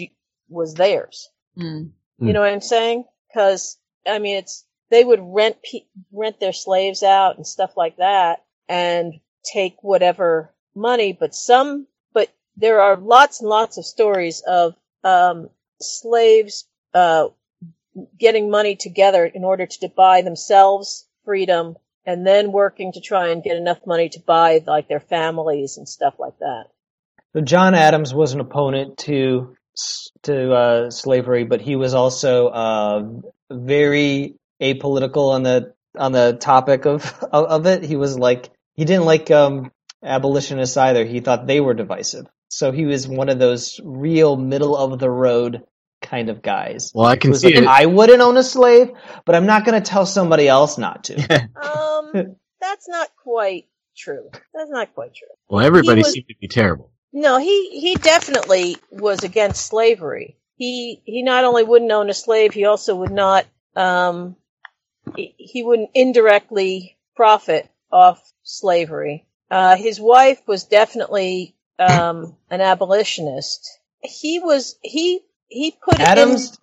was 0.48 0.74
theirs. 0.74 1.28
Mm. 1.59 1.91
You 2.21 2.33
know 2.33 2.41
what 2.41 2.53
I'm 2.53 2.61
saying? 2.61 3.05
Because 3.29 3.79
I 4.07 4.19
mean, 4.19 4.37
it's 4.37 4.65
they 4.91 5.05
would 5.05 5.21
rent 5.23 5.57
pe- 5.63 5.87
rent 6.13 6.41
their 6.41 6.53
slaves 6.53 7.03
out 7.03 7.37
and 7.37 7.47
stuff 7.47 7.77
like 7.77 7.97
that, 7.97 8.45
and 8.69 9.15
take 9.45 9.77
whatever 9.83 10.55
money. 10.75 11.13
But 11.13 11.35
some, 11.35 11.87
but 12.13 12.29
there 12.57 12.81
are 12.81 12.97
lots 12.97 13.41
and 13.41 13.49
lots 13.49 13.79
of 13.79 13.85
stories 13.85 14.43
of 14.47 14.75
um, 15.05 15.51
slaves 15.81 16.67
uh, 16.95 17.29
getting 18.19 18.51
money 18.51 18.77
together 18.77 19.25
in 19.25 19.45
order 19.45 19.67
to 19.67 19.89
buy 19.89 20.23
themselves 20.23 21.07
freedom, 21.25 21.77
and 22.07 22.27
then 22.27 22.53
working 22.53 22.93
to 22.93 23.01
try 23.01 23.29
and 23.29 23.43
get 23.43 23.57
enough 23.57 23.87
money 23.87 24.09
to 24.09 24.21
buy 24.21 24.63
like 24.67 24.89
their 24.89 25.01
families 25.01 25.77
and 25.77 25.89
stuff 25.89 26.15
like 26.19 26.39
that. 26.39 26.65
So 27.35 27.43
John 27.43 27.75
Adams 27.75 28.15
was 28.15 28.33
an 28.33 28.41
opponent 28.41 28.99
to 28.99 29.55
to 30.23 30.53
uh, 30.53 30.91
slavery, 30.91 31.45
but 31.45 31.61
he 31.61 31.77
was 31.77 31.95
also 31.95 32.49
uh, 32.49 33.05
very 33.51 34.37
apolitical 34.61 35.31
on 35.31 35.43
the 35.43 35.75
on 35.97 36.13
the 36.13 36.37
topic 36.41 36.87
of 36.87 37.13
of, 37.33 37.45
of 37.47 37.67
it. 37.67 37.83
He 37.83 37.97
was 37.97 38.19
like 38.19 38.51
he 38.75 38.85
didn't 38.85 39.05
like 39.05 39.31
um, 39.31 39.73
abolitionists 40.03 40.77
either. 40.77 41.05
He 41.05 41.21
thought 41.21 41.47
they 41.47 41.61
were 41.61 41.75
divisive. 41.75 42.27
So 42.49 42.73
he 42.73 42.87
was 42.87 43.07
one 43.07 43.29
of 43.29 43.39
those 43.39 43.79
real 43.85 44.37
middle 44.37 44.77
of 44.77 44.99
the 44.99 45.11
road 45.11 45.65
kind 46.01 46.31
of 46.31 46.43
guys. 46.43 46.93
Well, 46.95 47.07
I 47.07 47.17
can 47.17 47.35
see 47.35 47.55
like, 47.55 47.63
it. 47.63 47.67
I 47.67 47.87
wouldn't 47.87 48.21
own 48.21 48.37
a 48.37 48.43
slave, 48.43 48.91
but 49.27 49.35
I'm 49.35 49.47
not 49.47 49.65
going 49.65 49.81
to 49.81 49.87
tell 49.87 50.07
somebody 50.07 50.49
else 50.49 50.79
not 50.79 51.05
to. 51.05 51.49
Um, 52.09 52.37
that's 52.61 52.89
not 52.89 53.11
quite 53.23 53.67
true. 53.97 54.31
That's 54.55 54.71
not 54.71 54.95
quite 54.95 55.15
true. 55.15 55.29
Well, 55.51 55.65
everybody 55.65 56.01
was- 56.01 56.13
seemed 56.13 56.29
to 56.29 56.35
be 56.41 56.49
terrible. 56.49 56.91
No, 57.13 57.39
he 57.39 57.81
he 57.81 57.95
definitely 57.97 58.77
was 58.91 59.25
against 59.25 59.67
slavery. 59.67 60.37
He 60.57 61.01
he 61.05 61.23
not 61.23 61.45
only 61.45 61.65
wouldn't 61.65 61.91
own 61.91 62.11
a 62.11 62.15
slave, 62.15 62.53
he 62.53 62.65
also 62.65 62.97
would 62.97 63.13
not 63.13 63.47
um 63.77 64.37
he, 65.17 65.35
he 65.39 65.63
wouldn't 65.63 65.91
indirectly 65.95 66.97
profit 67.17 67.69
off 67.91 68.33
slavery. 68.43 69.27
Uh 69.51 69.77
his 69.77 70.01
wife 70.01 70.41
was 70.47 70.65
definitely 70.65 71.55
um 71.79 72.37
an 72.51 72.61
abolitionist. 72.61 73.79
He 74.03 74.41
was 74.41 74.77
he 74.83 75.21
he 75.47 75.71
put 75.71 76.01
Adams, 76.01 76.59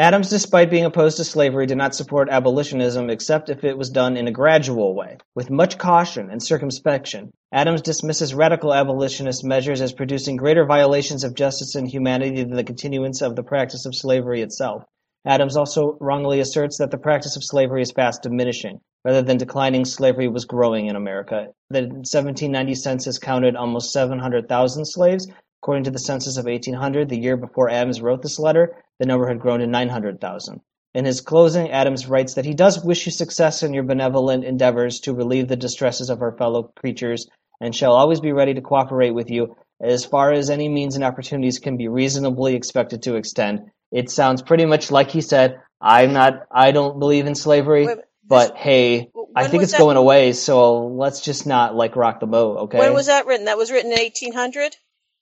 Adams, 0.00 0.30
despite 0.30 0.70
being 0.70 0.84
opposed 0.84 1.16
to 1.16 1.24
slavery, 1.24 1.66
did 1.66 1.76
not 1.76 1.92
support 1.92 2.28
abolitionism 2.30 3.10
except 3.10 3.48
if 3.48 3.64
it 3.64 3.76
was 3.76 3.90
done 3.90 4.16
in 4.16 4.28
a 4.28 4.32
gradual 4.32 4.94
way, 4.94 5.16
with 5.34 5.50
much 5.50 5.76
caution 5.76 6.30
and 6.30 6.40
circumspection. 6.40 7.32
Adams 7.52 7.82
dismisses 7.82 8.32
radical 8.32 8.72
abolitionist 8.72 9.42
measures 9.42 9.80
as 9.80 9.92
producing 9.92 10.36
greater 10.36 10.64
violations 10.64 11.24
of 11.24 11.34
justice 11.34 11.74
and 11.74 11.88
humanity 11.88 12.44
than 12.44 12.54
the 12.54 12.62
continuance 12.62 13.22
of 13.22 13.34
the 13.34 13.42
practice 13.42 13.86
of 13.86 13.94
slavery 13.94 14.40
itself. 14.40 14.84
Adams 15.26 15.56
also 15.56 15.98
wrongly 16.00 16.38
asserts 16.38 16.78
that 16.78 16.92
the 16.92 16.96
practice 16.96 17.34
of 17.34 17.42
slavery 17.42 17.82
is 17.82 17.90
fast 17.90 18.22
diminishing. 18.22 18.78
Rather 19.04 19.22
than 19.22 19.36
declining, 19.36 19.84
slavery 19.84 20.28
was 20.28 20.44
growing 20.44 20.86
in 20.86 20.94
America. 20.94 21.48
The 21.70 21.82
1790 21.82 22.74
census 22.76 23.18
counted 23.18 23.56
almost 23.56 23.92
700,000 23.92 24.84
slaves. 24.84 25.26
According 25.62 25.84
to 25.84 25.90
the 25.90 25.98
census 25.98 26.36
of 26.36 26.46
1800, 26.46 27.08
the 27.08 27.18
year 27.18 27.36
before 27.36 27.68
Adams 27.68 28.00
wrote 28.00 28.22
this 28.22 28.38
letter, 28.38 28.76
the 28.98 29.06
number 29.06 29.26
had 29.26 29.40
grown 29.40 29.60
to 29.60 29.66
900,000. 29.66 30.60
In 30.94 31.04
his 31.04 31.20
closing, 31.20 31.70
Adams 31.70 32.06
writes 32.06 32.34
that 32.34 32.44
he 32.44 32.54
does 32.54 32.82
wish 32.82 33.06
you 33.06 33.12
success 33.12 33.62
in 33.62 33.74
your 33.74 33.82
benevolent 33.82 34.44
endeavors 34.44 35.00
to 35.00 35.14
relieve 35.14 35.48
the 35.48 35.56
distresses 35.56 36.10
of 36.10 36.22
our 36.22 36.36
fellow 36.36 36.72
creatures, 36.76 37.28
and 37.60 37.74
shall 37.74 37.92
always 37.92 38.20
be 38.20 38.32
ready 38.32 38.54
to 38.54 38.60
cooperate 38.60 39.10
with 39.10 39.30
you 39.30 39.56
as 39.80 40.04
far 40.04 40.32
as 40.32 40.50
any 40.50 40.68
means 40.68 40.94
and 40.94 41.04
opportunities 41.04 41.58
can 41.58 41.76
be 41.76 41.88
reasonably 41.88 42.54
expected 42.54 43.02
to 43.02 43.16
extend. 43.16 43.70
It 43.92 44.10
sounds 44.10 44.42
pretty 44.42 44.64
much 44.64 44.90
like 44.90 45.10
he 45.10 45.20
said, 45.20 45.60
I'm 45.80 46.12
not, 46.12 46.46
I 46.50 46.72
don't 46.72 46.98
believe 46.98 47.26
in 47.26 47.34
slavery, 47.34 47.86
Wait, 47.86 47.98
but 48.26 48.56
hey, 48.56 49.10
I 49.36 49.46
think 49.46 49.62
it's 49.62 49.72
that- 49.72 49.78
going 49.78 49.96
away, 49.96 50.32
so 50.32 50.86
let's 50.86 51.20
just 51.20 51.46
not 51.46 51.74
like 51.74 51.96
rock 51.96 52.20
the 52.20 52.26
boat, 52.26 52.58
okay? 52.64 52.78
when 52.78 52.94
was 52.94 53.06
that 53.06 53.26
written? 53.26 53.46
That 53.46 53.58
was 53.58 53.70
written 53.70 53.92
in 53.92 53.98
1800? 53.98 54.76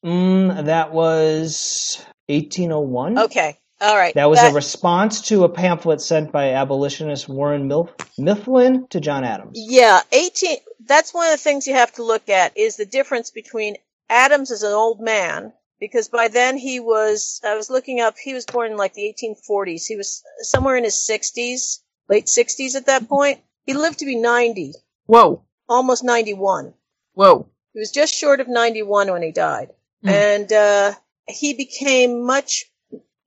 Mm, 0.06 0.66
that 0.66 0.92
was 0.92 2.04
1801. 2.28 3.18
Okay. 3.18 3.58
All 3.80 3.96
right. 3.96 4.14
That 4.14 4.30
was 4.30 4.40
a 4.40 4.54
response 4.54 5.20
to 5.28 5.44
a 5.44 5.48
pamphlet 5.48 6.00
sent 6.00 6.32
by 6.32 6.52
abolitionist 6.52 7.28
Warner 7.28 7.62
Milf- 7.62 7.90
Mifflin 8.16 8.86
to 8.88 9.00
John 9.00 9.24
Adams. 9.24 9.58
Yeah, 9.60 10.00
18 10.12 10.58
that's 10.86 11.12
one 11.12 11.26
of 11.26 11.32
the 11.32 11.42
things 11.42 11.66
you 11.66 11.74
have 11.74 11.92
to 11.94 12.04
look 12.04 12.28
at 12.28 12.56
is 12.56 12.76
the 12.76 12.86
difference 12.86 13.30
between 13.30 13.76
Adams 14.08 14.50
as 14.50 14.62
an 14.62 14.72
old 14.72 15.00
man 15.00 15.52
because 15.80 16.08
by 16.08 16.28
then 16.28 16.56
he 16.56 16.80
was 16.80 17.40
I 17.44 17.54
was 17.54 17.68
looking 17.68 18.00
up 18.00 18.16
he 18.16 18.32
was 18.32 18.46
born 18.46 18.70
in 18.70 18.76
like 18.76 18.94
the 18.94 19.14
1840s. 19.18 19.86
He 19.86 19.96
was 19.96 20.22
somewhere 20.38 20.76
in 20.76 20.84
his 20.84 20.94
60s, 20.94 21.80
late 22.08 22.26
60s 22.26 22.76
at 22.76 22.86
that 22.86 23.08
point. 23.08 23.40
He 23.66 23.74
lived 23.74 23.98
to 23.98 24.06
be 24.06 24.16
90, 24.16 24.72
Whoa. 25.06 25.42
almost 25.68 26.04
91. 26.04 26.72
Whoa. 27.14 27.48
He 27.72 27.80
was 27.80 27.90
just 27.90 28.14
short 28.14 28.40
of 28.40 28.48
91 28.48 29.10
when 29.10 29.22
he 29.22 29.32
died. 29.32 29.70
Hmm. 30.02 30.08
And 30.08 30.52
uh 30.52 30.92
he 31.28 31.54
became 31.54 32.24
much 32.24 32.66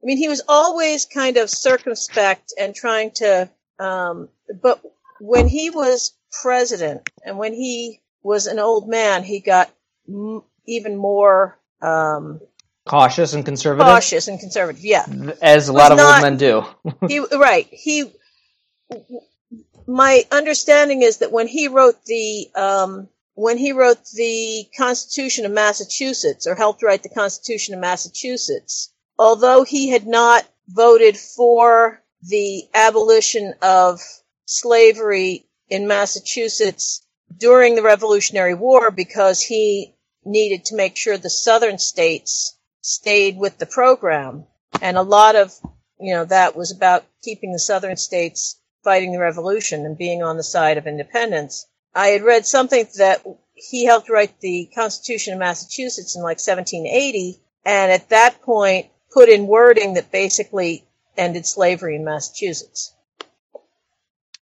I 0.01 0.05
mean, 0.05 0.17
he 0.17 0.29
was 0.29 0.41
always 0.47 1.05
kind 1.05 1.35
of 1.37 1.49
circumspect 1.49 2.53
and 2.57 2.73
trying 2.73 3.11
to, 3.15 3.49
um, 3.79 4.29
but 4.61 4.81
when 5.19 5.47
he 5.47 5.69
was 5.69 6.13
president 6.41 7.09
and 7.25 7.37
when 7.37 7.53
he 7.53 7.99
was 8.23 8.47
an 8.47 8.59
old 8.59 8.87
man, 8.87 9.23
he 9.23 9.41
got 9.41 9.69
m- 10.07 10.43
even 10.65 10.95
more, 10.95 11.59
um, 11.81 12.39
Cautious 12.87 13.33
and 13.33 13.45
conservative, 13.45 13.85
cautious 13.85 14.27
and 14.29 14.39
conservative. 14.39 14.83
Yeah. 14.83 15.05
as 15.41 15.67
a 15.67 15.73
lot 15.73 15.91
of 15.91 15.97
not- 15.97 16.15
old 16.15 16.21
men 16.23 16.37
do. 16.37 16.65
He, 17.07 17.19
right. 17.19 17.67
He, 17.69 18.11
my 19.85 20.23
understanding 20.31 21.01
is 21.01 21.17
that 21.17 21.31
when 21.31 21.47
he 21.47 21.67
wrote 21.67 22.03
the, 22.05 22.49
um, 22.55 23.09
when 23.39 23.57
he 23.57 23.71
wrote 23.71 24.03
the 24.15 24.67
Constitution 24.77 25.45
of 25.45 25.51
Massachusetts 25.53 26.45
or 26.45 26.55
helped 26.55 26.83
write 26.83 27.03
the 27.03 27.09
Constitution 27.09 27.73
of 27.73 27.79
Massachusetts, 27.79 28.91
although 29.17 29.63
he 29.63 29.87
had 29.87 30.05
not 30.05 30.45
voted 30.67 31.15
for 31.15 32.03
the 32.21 32.67
abolition 32.73 33.53
of 33.61 34.01
slavery 34.43 35.47
in 35.69 35.87
Massachusetts 35.87 37.01
during 37.37 37.75
the 37.75 37.81
Revolutionary 37.81 38.55
War 38.55 38.91
because 38.91 39.41
he 39.41 39.95
needed 40.25 40.65
to 40.65 40.75
make 40.75 40.97
sure 40.97 41.17
the 41.17 41.29
southern 41.29 41.77
states 41.77 42.57
stayed 42.81 43.37
with 43.37 43.57
the 43.57 43.65
program. 43.65 44.47
And 44.81 44.97
a 44.97 45.01
lot 45.01 45.37
of, 45.37 45.53
you 45.97 46.13
know, 46.13 46.25
that 46.25 46.57
was 46.57 46.73
about 46.73 47.05
keeping 47.23 47.53
the 47.53 47.59
southern 47.59 47.95
states 47.95 48.59
fighting 48.83 49.13
the 49.13 49.19
revolution 49.19 49.85
and 49.85 49.97
being 49.97 50.23
on 50.23 50.35
the 50.35 50.43
side 50.43 50.77
of 50.77 50.87
independence. 50.87 51.65
I 51.95 52.07
had 52.07 52.23
read 52.23 52.45
something 52.45 52.85
that 52.97 53.23
he 53.55 53.85
helped 53.85 54.09
write 54.09 54.39
the 54.39 54.69
Constitution 54.73 55.33
of 55.33 55.39
Massachusetts 55.39 56.15
in 56.15 56.21
like 56.21 56.37
1780, 56.39 57.39
and 57.65 57.91
at 57.91 58.09
that 58.09 58.41
point 58.41 58.87
put 59.11 59.27
in 59.29 59.47
wording 59.47 59.95
that 59.95 60.11
basically 60.11 60.85
ended 61.17 61.45
slavery 61.45 61.95
in 61.95 62.05
Massachusetts. 62.05 62.93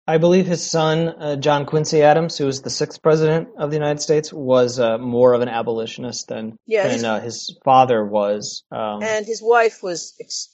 I 0.07 0.19
believe 0.19 0.45
his 0.45 0.63
son, 0.69 1.07
uh, 1.07 1.35
John 1.37 1.65
Quincy 1.65 2.03
Adams, 2.03 2.37
who 2.37 2.45
was 2.45 2.61
the 2.61 2.69
sixth 2.69 3.01
president 3.01 3.49
of 3.57 3.71
the 3.71 3.75
United 3.75 4.01
States, 4.01 4.31
was 4.31 4.79
uh, 4.79 4.99
more 4.99 5.33
of 5.33 5.41
an 5.41 5.49
abolitionist 5.49 6.27
than 6.27 6.57
Yeah, 6.67 6.87
his- 6.87 7.01
than 7.01 7.09
uh, 7.11 7.19
his 7.21 7.57
father 7.63 8.05
was. 8.05 8.63
Um, 8.71 9.01
and 9.01 9.25
his 9.25 9.41
wife 9.41 9.81
was 9.81 10.13
ex- 10.21 10.49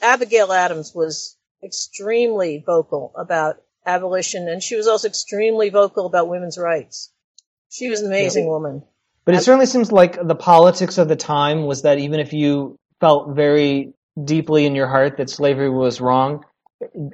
Abigail 0.00 0.52
Adams 0.52 0.94
was 0.94 1.36
extremely 1.62 2.62
vocal 2.64 3.12
about 3.16 3.56
abolition, 3.86 4.48
and 4.48 4.62
she 4.62 4.76
was 4.76 4.86
also 4.86 5.08
extremely 5.08 5.70
vocal 5.70 6.06
about 6.06 6.28
women's 6.28 6.58
rights. 6.58 7.10
She 7.70 7.88
was 7.88 8.00
an 8.00 8.06
amazing 8.06 8.46
woman. 8.46 8.82
But 9.24 9.34
it 9.34 9.42
certainly 9.42 9.66
seems 9.66 9.90
like 9.90 10.18
the 10.22 10.34
politics 10.34 10.98
of 10.98 11.08
the 11.08 11.16
time 11.16 11.64
was 11.64 11.82
that 11.82 11.98
even 11.98 12.20
if 12.20 12.32
you 12.32 12.78
felt 13.00 13.34
very 13.34 13.94
deeply 14.22 14.66
in 14.66 14.74
your 14.74 14.86
heart 14.86 15.16
that 15.16 15.30
slavery 15.30 15.70
was 15.70 16.00
wrong, 16.00 16.44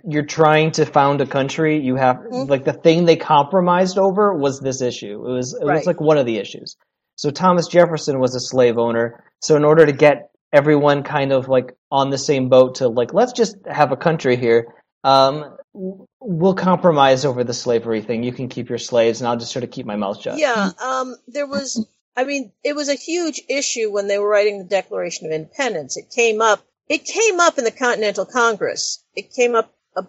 you're 0.06 0.24
trying 0.24 0.72
to 0.72 0.84
found 0.84 1.20
a 1.20 1.26
country. 1.26 1.80
You 1.80 1.96
have 1.96 2.16
Mm-hmm. 2.16 2.50
like 2.50 2.64
the 2.64 2.72
thing 2.72 3.04
they 3.04 3.16
compromised 3.16 3.96
over 3.96 4.34
was 4.34 4.60
this 4.60 4.82
issue. 4.82 5.24
It 5.26 5.32
was 5.32 5.54
it 5.54 5.64
was 5.64 5.86
like 5.86 6.00
one 6.00 6.18
of 6.18 6.26
the 6.26 6.38
issues. 6.38 6.76
So 7.16 7.30
Thomas 7.30 7.68
Jefferson 7.68 8.18
was 8.18 8.34
a 8.34 8.40
slave 8.40 8.76
owner. 8.78 9.22
So 9.40 9.56
in 9.56 9.64
order 9.64 9.86
to 9.86 9.92
get 9.92 10.30
everyone 10.52 11.04
kind 11.04 11.32
of 11.32 11.48
like 11.48 11.76
on 11.92 12.10
the 12.10 12.18
same 12.18 12.48
boat 12.48 12.76
to 12.76 12.88
like 12.88 13.14
let's 13.14 13.32
just 13.32 13.56
have 13.70 13.92
a 13.92 13.96
country 13.96 14.36
here, 14.36 14.74
um, 15.04 15.56
we'll 15.72 16.54
compromise 16.54 17.24
over 17.24 17.44
the 17.44 17.54
slavery 17.54 18.02
thing. 18.02 18.22
You 18.22 18.32
can 18.32 18.48
keep 18.48 18.68
your 18.68 18.78
slaves, 18.78 19.20
and 19.20 19.28
I'll 19.28 19.36
just 19.36 19.52
sort 19.52 19.64
of 19.64 19.70
keep 19.70 19.86
my 19.86 19.96
mouth 19.96 20.20
shut. 20.20 20.38
Yeah, 20.38 20.70
um, 20.82 21.16
there 21.28 21.46
was, 21.46 21.86
I 22.16 22.24
mean, 22.24 22.52
it 22.64 22.74
was 22.74 22.88
a 22.88 22.94
huge 22.94 23.40
issue 23.48 23.90
when 23.90 24.08
they 24.08 24.18
were 24.18 24.28
writing 24.28 24.58
the 24.58 24.64
Declaration 24.64 25.26
of 25.26 25.32
Independence. 25.32 25.96
It 25.96 26.10
came 26.14 26.40
up, 26.40 26.60
it 26.88 27.04
came 27.04 27.40
up 27.40 27.58
in 27.58 27.64
the 27.64 27.70
Continental 27.70 28.26
Congress. 28.26 29.04
It 29.14 29.32
came 29.32 29.54
up 29.54 29.72
uh, 29.96 30.02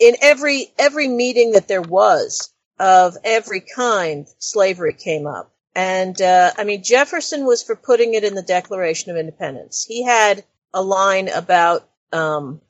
in 0.00 0.16
every, 0.20 0.72
every 0.78 1.08
meeting 1.08 1.52
that 1.52 1.68
there 1.68 1.82
was 1.82 2.52
of 2.78 3.16
every 3.24 3.60
kind, 3.60 4.26
slavery 4.38 4.92
came 4.92 5.26
up. 5.26 5.52
And, 5.74 6.20
uh, 6.20 6.52
I 6.56 6.64
mean, 6.64 6.82
Jefferson 6.82 7.44
was 7.44 7.62
for 7.62 7.76
putting 7.76 8.14
it 8.14 8.24
in 8.24 8.34
the 8.34 8.42
Declaration 8.42 9.10
of 9.10 9.16
Independence. 9.16 9.84
He 9.86 10.04
had 10.04 10.44
a 10.72 10.82
line 10.82 11.28
about, 11.28 11.88
um, 12.12 12.60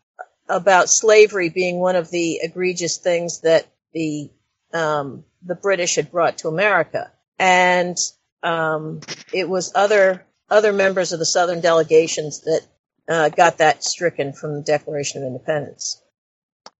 about 0.48 0.88
slavery 0.88 1.48
being 1.48 1.78
one 1.78 1.96
of 1.96 2.10
the 2.10 2.40
egregious 2.42 2.98
things 2.98 3.40
that 3.40 3.66
the 3.92 4.30
um, 4.72 5.24
the 5.42 5.54
British 5.54 5.94
had 5.94 6.10
brought 6.10 6.38
to 6.38 6.48
America, 6.48 7.10
and 7.38 7.96
um, 8.42 9.00
it 9.32 9.48
was 9.48 9.72
other 9.74 10.24
other 10.48 10.72
members 10.72 11.12
of 11.12 11.18
the 11.18 11.26
Southern 11.26 11.60
delegations 11.60 12.40
that 12.42 12.60
uh, 13.08 13.28
got 13.30 13.58
that 13.58 13.84
stricken 13.84 14.32
from 14.32 14.54
the 14.54 14.62
Declaration 14.62 15.22
of 15.22 15.26
Independence. 15.26 16.02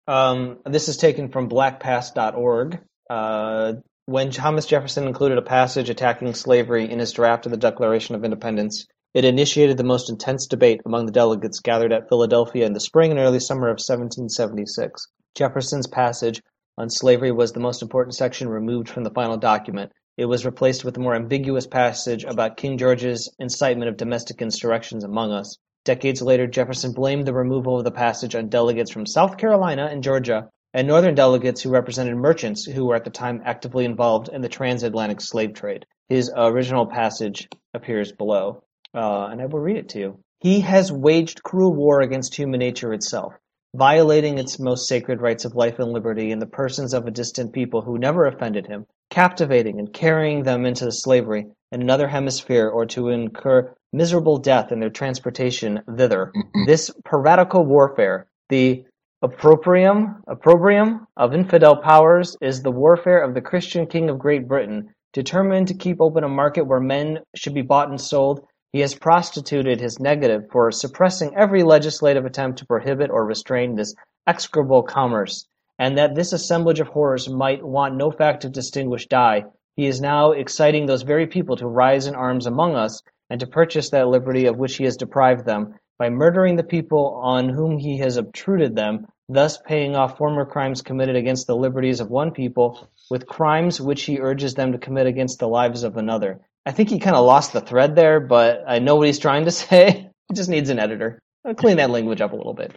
Um, 0.07 0.59
this 0.65 0.89
is 0.89 0.97
taken 0.97 1.29
from 1.29 1.49
blackpast.org. 1.49 2.81
Uh, 3.11 3.75
when 4.07 4.31
Thomas 4.31 4.67
Jefferson 4.67 5.07
included 5.09 5.39
a 5.39 5.43
passage 5.43 5.91
attacking 5.91 6.35
slavery 6.35 6.91
in 6.91 7.01
his 7.01 7.13
draft 7.13 7.47
of 7.47 7.51
the 7.51 7.59
Declaration 7.59 8.15
of 8.15 8.25
Independence, 8.25 8.87
it 9.17 9.25
initiated 9.25 9.79
the 9.79 9.83
most 9.83 10.11
intense 10.11 10.47
debate 10.47 10.83
among 10.85 11.07
the 11.07 11.13
delegates 11.13 11.61
gathered 11.61 11.91
at 11.91 12.07
Philadelphia 12.07 12.67
in 12.67 12.75
the 12.75 12.81
spring 12.81 13.11
and 13.11 13.19
early 13.19 13.41
summer 13.41 13.69
of 13.69 13.81
1776. 13.81 15.07
Jefferson's 15.35 15.87
passage 15.87 16.43
on 16.77 16.91
slavery 16.91 17.33
was 17.33 17.53
the 17.53 17.59
most 17.59 17.81
important 17.81 18.15
section 18.15 18.47
removed 18.47 18.91
from 18.91 19.05
the 19.05 19.11
final 19.11 19.39
document. 19.39 19.91
It 20.19 20.27
was 20.27 20.45
replaced 20.45 20.85
with 20.85 20.99
a 20.99 21.01
more 21.01 21.15
ambiguous 21.15 21.67
passage 21.67 22.25
about 22.25 22.59
King 22.59 22.77
George's 22.77 23.35
incitement 23.39 23.89
of 23.89 23.97
domestic 23.97 24.43
insurrections 24.43 25.03
among 25.03 25.33
us. 25.33 25.57
Decades 25.87 26.21
later, 26.21 26.47
Jefferson 26.47 26.93
blamed 26.93 27.25
the 27.25 27.33
removal 27.33 27.79
of 27.79 27.85
the 27.85 27.91
passage 27.91 28.35
on 28.35 28.51
delegates 28.51 28.91
from 28.91 29.07
South 29.07 29.39
Carolina 29.39 29.89
and 29.91 30.03
Georgia, 30.03 30.51
and 30.75 30.87
northern 30.87 31.15
delegates 31.15 31.63
who 31.63 31.71
represented 31.71 32.15
merchants 32.17 32.67
who 32.67 32.85
were 32.85 32.97
at 32.97 33.05
the 33.05 33.11
time 33.11 33.41
actively 33.47 33.87
involved 33.87 34.29
in 34.29 34.43
the 34.43 34.49
transatlantic 34.51 35.23
slave 35.23 35.55
trade. 35.55 35.87
His 36.11 36.31
original 36.37 36.85
passage 36.85 37.49
appears 37.73 38.13
below, 38.13 38.63
uh, 38.95 39.27
and 39.27 39.41
I 39.41 39.47
will 39.47 39.61
read 39.61 39.77
it 39.77 39.89
to 39.91 39.99
you. 39.99 40.19
He 40.41 40.61
has 40.61 40.93
waged 40.93 41.43
cruel 41.43 41.75
war 41.75 42.01
against 42.01 42.35
human 42.35 42.61
nature 42.61 42.93
itself, 42.93 43.35
violating 43.75 44.39
its 44.39 44.59
most 44.59 44.87
sacred 44.87 45.21
rights 45.21 45.45
of 45.45 45.55
life 45.55 45.79
and 45.79 45.93
liberty 45.93 46.31
in 46.31 46.39
the 46.39 46.47
persons 46.47 46.95
of 46.95 47.07
a 47.07 47.11
distant 47.11 47.53
people 47.53 47.83
who 47.83 47.99
never 47.99 48.27
offended 48.27 48.67
him, 48.67 48.87
captivating 49.11 49.79
and 49.79 49.93
carrying 49.93 50.43
them 50.43 50.67
into 50.67 50.91
slavery 50.93 51.47
in 51.73 51.83
another 51.83 52.09
hemisphere 52.09 52.69
or 52.69 52.87
to 52.87 53.09
incur 53.09 53.75
miserable 53.93 54.39
death 54.39 54.73
in 54.73 54.81
their 54.81 54.91
transportation 54.91 55.81
thither. 55.97 56.33
this 56.67 56.91
piratical 57.05 57.65
warfare, 57.65 58.27
the 58.51 58.85
opprobrium, 59.23 60.23
opprobrium 60.29 61.07
of 61.17 61.35
infidel 61.35 61.77
powers, 61.77 62.37
is 62.41 62.63
the 62.63 62.71
warfare 62.71 63.23
of 63.23 63.35
the 63.35 63.41
Christian 63.41 63.87
king 63.87 64.11
of 64.11 64.19
Great 64.19 64.47
Britain, 64.47 64.95
determined 65.13 65.69
to 65.69 65.75
keep 65.75 66.01
open 66.01 66.25
a 66.25 66.29
market 66.29 66.67
where 66.67 66.81
men 66.81 67.21
should 67.35 67.55
be 67.55 67.63
bought 67.63 67.89
and 67.89 68.01
sold. 68.01 68.47
He 68.77 68.83
has 68.83 68.95
prostituted 68.95 69.81
his 69.81 69.99
negative 69.99 70.51
for 70.51 70.71
suppressing 70.71 71.35
every 71.35 71.63
legislative 71.63 72.27
attempt 72.27 72.59
to 72.59 72.67
prohibit 72.67 73.11
or 73.11 73.25
restrain 73.25 73.75
this 73.75 73.95
execrable 74.27 74.83
commerce, 74.83 75.49
and 75.79 75.97
that 75.97 76.15
this 76.15 76.35
assemblage 76.35 76.79
of 76.79 76.89
horrors 76.89 77.27
might 77.27 77.65
want 77.65 77.97
no 77.97 78.11
fact 78.11 78.43
to 78.43 78.51
distinguish 78.51 79.07
die, 79.07 79.47
he 79.77 79.87
is 79.87 80.03
now 80.03 80.33
exciting 80.33 80.85
those 80.85 81.05
very 81.05 81.27
people 81.27 81.57
to 81.57 81.67
rise 81.67 82.07
in 82.07 82.15
arms 82.15 82.47
among 82.47 82.75
us 82.75 83.01
and 83.31 83.41
to 83.41 83.47
purchase 83.47 83.89
that 83.89 84.09
liberty 84.09 84.45
of 84.45 84.59
which 84.59 84.77
he 84.77 84.85
has 84.85 84.99
deprived 84.99 85.47
them 85.47 85.77
by 85.99 86.11
murdering 86.11 86.57
the 86.57 86.63
people 86.63 87.19
on 87.23 87.49
whom 87.49 87.79
he 87.79 87.97
has 87.97 88.19
obtruded 88.19 88.77
them, 88.77 89.07
thus 89.27 89.57
paying 89.57 89.97
off 89.97 90.19
former 90.19 90.45
crimes 90.45 90.83
committed 90.83 91.17
against 91.17 91.47
the 91.47 91.57
liberties 91.57 92.01
of 92.01 92.11
one 92.11 92.31
people 92.31 92.87
with 93.11 93.27
crimes 93.27 93.81
which 93.81 94.03
he 94.03 94.21
urges 94.21 94.53
them 94.53 94.73
to 94.73 94.79
commit 94.79 95.07
against 95.07 95.39
the 95.39 95.49
lives 95.49 95.83
of 95.83 95.97
another. 95.97 96.43
I 96.67 96.73
think 96.73 96.91
he 96.91 96.99
kind 96.99 97.15
of 97.17 97.25
lost 97.25 97.53
the 97.53 97.61
thread 97.61 97.95
there, 97.95 98.19
but 98.19 98.65
I 98.67 98.81
know 98.81 98.97
what 98.97 99.07
he's 99.07 99.21
trying 99.21 99.45
to 99.45 99.51
say. 99.63 100.11
It 100.29 100.35
just 100.35 100.51
needs 100.51 100.69
an 100.69 100.79
editor. 100.81 101.21
I'll 101.45 101.55
clean 101.55 101.77
that 101.77 101.91
language 101.91 102.21
up 102.21 102.33
a 102.33 102.37
little 102.37 102.55
bit. 102.55 102.75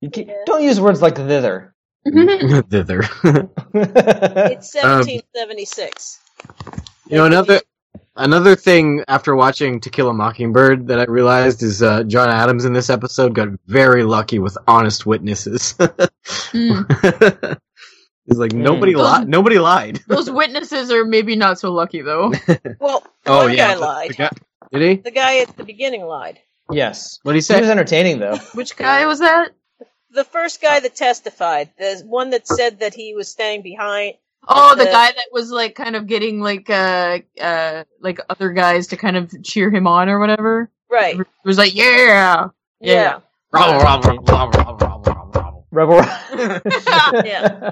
You 0.00 0.10
can, 0.12 0.28
Don't 0.44 0.62
use 0.62 0.80
words 0.80 1.00
like 1.00 1.16
thither. 1.16 1.72
Thither. 2.04 3.00
It's 3.22 4.74
Um, 4.74 5.04
1776. 5.04 6.18
You 7.08 7.18
know, 7.18 7.26
another 7.26 7.60
another 8.16 8.56
thing 8.56 9.04
after 9.06 9.36
watching 9.36 9.80
To 9.80 9.90
Kill 9.90 10.08
a 10.08 10.14
Mockingbird 10.14 10.86
that 10.86 10.98
I 10.98 11.04
realized 11.04 11.62
is 11.62 11.82
uh, 11.82 12.04
John 12.04 12.30
Adams 12.30 12.64
in 12.64 12.72
this 12.72 12.88
episode 12.88 13.34
got 13.34 13.48
very 13.66 14.02
lucky 14.02 14.38
with 14.38 14.56
honest 14.66 15.04
witnesses. 15.04 15.74
Mm. 15.78 17.58
He's 18.26 18.38
like 18.38 18.52
nobody 18.52 18.94
lied. 18.94 19.28
Nobody 19.28 19.58
lied. 19.70 20.00
Those 20.06 20.30
witnesses 20.30 20.90
are 20.92 21.04
maybe 21.04 21.36
not 21.36 21.58
so 21.58 21.72
lucky 21.72 22.02
though. 22.02 22.32
Well, 22.78 23.04
Oh 23.26 23.44
one 23.46 23.56
yeah, 23.56 23.74
guy 23.74 23.74
lied. 23.76 24.10
the 24.10 24.14
guy- 24.14 24.30
did 24.72 24.82
he? 24.82 24.94
The 25.02 25.10
guy 25.10 25.38
at 25.40 25.56
the 25.56 25.64
beginning 25.64 26.02
lied. 26.04 26.38
Yes. 26.70 27.18
What 27.24 27.32
did 27.32 27.44
he 27.44 27.54
He 27.54 27.60
was 27.60 27.68
entertaining, 27.70 28.20
though. 28.20 28.36
Which 28.54 28.76
guy 28.76 29.04
was 29.06 29.18
that? 29.18 29.50
The 30.12 30.22
first 30.24 30.62
guy 30.62 30.78
that 30.80 30.94
testified, 30.94 31.70
the 31.78 32.02
one 32.06 32.30
that 32.30 32.46
said 32.46 32.78
that 32.80 32.94
he 32.94 33.14
was 33.14 33.28
staying 33.28 33.62
behind. 33.62 34.14
Oh, 34.48 34.74
the 34.76 34.84
The- 34.84 34.90
guy 34.90 35.06
that 35.12 35.26
was 35.32 35.50
like 35.50 35.74
kind 35.74 35.96
of 35.96 36.06
getting 36.06 36.40
like 36.40 36.70
uh 36.70 37.18
uh 37.40 37.84
like 38.00 38.20
other 38.30 38.50
guys 38.52 38.86
to 38.88 38.96
kind 38.96 39.16
of 39.16 39.42
cheer 39.42 39.70
him 39.70 39.86
on 39.86 40.08
or 40.08 40.18
whatever. 40.20 40.70
Right. 40.90 41.18
It 41.18 41.26
was 41.44 41.58
like, 41.58 41.74
yeah, 41.74 42.48
Yeah. 42.80 43.18
Rabble, 43.52 43.84
rabble, 43.84 44.22
rabble, 44.24 44.50
rabble, 44.50 44.78
rabble, 44.78 45.66
rabble. 45.72 46.00
Rebel. 46.02 47.24
Yeah. 47.26 47.70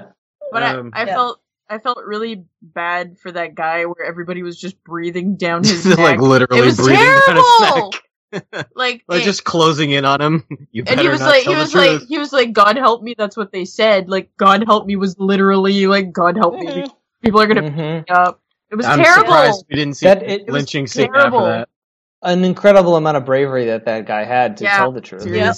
But 0.51 0.63
Um, 0.63 0.91
I, 0.93 1.01
I 1.03 1.05
Yeah. 1.05 1.13
felt 1.15 1.39
I 1.71 1.77
felt 1.77 1.99
really 2.03 2.45
bad 2.63 3.19
for 3.19 3.31
that 3.31 3.53
guy 3.53 3.85
where 3.85 4.03
everybody 4.05 4.41
was 4.41 4.59
just 4.59 4.83
breathing 4.83 5.35
down 5.35 5.63
his 5.63 5.85
neck. 5.85 5.99
like 5.99 6.19
literally 6.19 6.59
it 6.61 6.65
was 6.65 6.77
breathing 6.77 6.97
down 7.05 7.35
his 7.35 7.45
terrible. 7.59 7.91
neck. 7.91 8.01
Like, 8.75 9.03
Like 9.07 9.21
it- 9.21 9.25
just 9.25 9.43
closing 9.43 9.91
in 9.91 10.05
on 10.05 10.21
him. 10.21 10.43
You 10.71 10.83
and 10.87 10.99
he 10.99 11.07
was 11.09 11.21
like, 11.21 11.43
he 11.43 11.55
was 11.55 11.73
like, 11.75 11.89
truth. 11.99 12.07
he 12.09 12.17
was 12.19 12.31
like, 12.33 12.53
God 12.53 12.75
help 12.77 13.01
me. 13.03 13.15
That's 13.17 13.35
what 13.37 13.51
they 13.51 13.65
said. 13.65 14.07
Like, 14.09 14.29
God 14.37 14.63
help 14.65 14.85
me 14.87 14.95
was 14.95 15.15
literally 15.19 15.85
like, 15.87 16.11
God 16.11 16.37
help 16.37 16.53
me. 16.55 16.65
Mhm. 16.67 16.91
People 17.23 17.41
are 17.41 17.47
gonna 17.47 17.63
Mhm. 17.63 18.05
pick 18.05 18.11
up. 18.17 18.39
It 18.71 18.75
was 18.75 18.85
I'm 18.85 18.99
terrible. 19.03 19.23
surprised 19.31 19.65
we 19.69 19.75
didn't 19.75 19.95
see 19.95 20.05
That- 20.07 20.21
it- 20.23 20.41
it 20.41 20.49
lynching 20.49 20.85
scene 20.87 21.11
terrible. 21.11 21.39
after 21.45 21.51
that. 21.59 21.69
An 22.21 22.43
incredible 22.43 22.95
amount 22.97 23.17
of 23.17 23.25
bravery 23.25 23.65
that 23.65 23.85
that 23.85 24.05
guy 24.05 24.23
had 24.25 24.57
to 24.57 24.63
Yeah. 24.65 24.77
tell 24.77 24.91
the 24.91 25.01
truth. 25.01 25.25
Yep. 25.25 25.55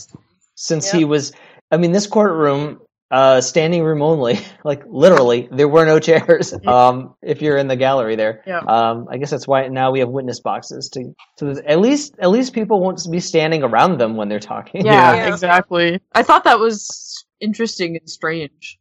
Since 0.56 0.86
Yep. 0.88 0.96
he 0.96 1.06
was, 1.06 1.34
I 1.72 1.78
mean, 1.78 1.92
this 1.92 2.08
courtroom, 2.08 2.80
uh, 3.12 3.42
standing 3.42 3.84
room 3.84 4.02
only, 4.02 4.40
like 4.64 4.84
literally, 4.88 5.48
there 5.52 5.68
were 5.68 5.86
no 5.86 6.00
chairs. 6.00 6.54
Um, 6.66 7.16
if 7.22 7.42
you're 7.42 7.58
in 7.58 7.68
the 7.68 7.76
gallery 7.76 8.16
there, 8.16 8.44
Yeah. 8.48 8.60
um, 8.60 9.08
I 9.12 9.18
guess 9.18 9.30
that's 9.32 9.48
why 9.48 9.68
now 9.68 9.92
we 9.92 10.00
have 10.00 10.10
witness 10.10 10.40
boxes 10.40 10.90
to, 10.94 11.14
to 11.38 11.62
at 11.68 11.80
least, 11.80 12.16
at 12.20 12.30
least 12.30 12.54
people 12.54 12.80
won't 12.80 13.02
be 13.12 13.20
standing 13.20 13.64
around 13.64 14.00
them 14.00 14.16
when 14.16 14.30
they're 14.30 14.40
talking. 14.40 14.86
Yeah, 14.86 15.14
Yeah. 15.14 15.28
exactly. 15.28 16.00
I 16.14 16.24
thought 16.24 16.46
that 16.46 16.60
was 16.60 17.26
interesting 17.42 17.98
and 17.98 18.10
strange. 18.10 18.80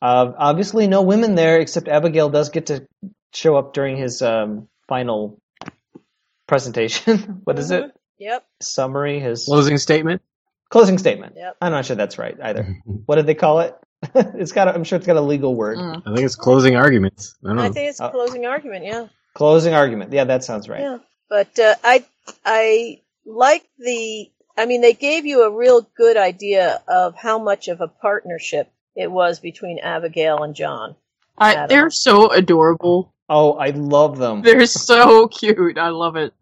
Uh, 0.00 0.32
obviously, 0.38 0.86
no 0.86 1.02
women 1.02 1.34
there, 1.34 1.58
except 1.60 1.86
Abigail 1.88 2.30
does 2.30 2.48
get 2.48 2.66
to 2.66 2.86
show 3.34 3.56
up 3.56 3.74
during 3.74 3.96
his 3.98 4.22
um, 4.22 4.68
final 4.88 5.38
presentation. 6.46 7.40
what 7.44 7.58
is 7.58 7.70
it? 7.70 7.84
Yep. 8.18 8.44
Summary, 8.60 9.18
his 9.20 9.44
Closing 9.44 9.78
statement. 9.78 10.22
Closing 10.70 10.96
statement. 10.98 11.34
Yep. 11.36 11.56
I'm 11.60 11.72
not 11.72 11.84
sure 11.84 11.96
that's 11.96 12.18
right 12.18 12.36
either. 12.42 12.78
What 13.06 13.16
did 13.16 13.26
they 13.26 13.34
call 13.34 13.60
it? 13.60 13.76
it's 14.14 14.52
got. 14.52 14.68
A, 14.68 14.74
I'm 14.74 14.84
sure 14.84 14.96
it's 14.96 15.06
got 15.06 15.16
a 15.16 15.20
legal 15.20 15.54
word. 15.54 15.76
Mm. 15.76 16.02
I 16.06 16.14
think 16.14 16.24
it's 16.24 16.36
closing 16.36 16.76
arguments. 16.76 17.36
I 17.44 17.48
don't 17.48 17.56
know. 17.56 17.62
I 17.64 17.70
think 17.70 17.90
it's 17.90 18.00
a 18.00 18.08
Oh. 18.08 18.10
closing 18.10 18.46
argument. 18.46 18.84
Yeah. 18.86 19.08
Closing 19.34 19.74
argument. 19.74 20.12
Yeah, 20.12 20.24
that 20.24 20.42
sounds 20.42 20.68
right. 20.68 20.80
Yeah, 20.80 20.98
but 21.28 21.58
uh, 21.58 21.74
I 21.84 22.04
I 22.44 23.00
like 23.26 23.64
the. 23.78 24.30
I 24.56 24.66
mean, 24.66 24.80
they 24.80 24.94
gave 24.94 25.26
you 25.26 25.42
a 25.44 25.50
real 25.54 25.86
good 25.96 26.16
idea 26.16 26.82
of 26.88 27.14
how 27.14 27.38
much 27.38 27.68
of 27.68 27.80
a 27.80 27.88
partnership 27.88 28.70
it 28.96 29.10
was 29.10 29.38
between 29.38 29.78
Abigail 29.78 30.42
and 30.42 30.54
John. 30.54 30.96
I, 31.38 31.66
they're 31.66 31.90
so 31.90 32.30
adorable. 32.30 33.14
Oh, 33.28 33.52
I 33.52 33.70
love 33.70 34.18
them. 34.18 34.42
They're 34.44 34.66
so 34.66 35.28
cute. 35.28 35.78
I 35.78 35.88
love 35.90 36.16
it. 36.16 36.34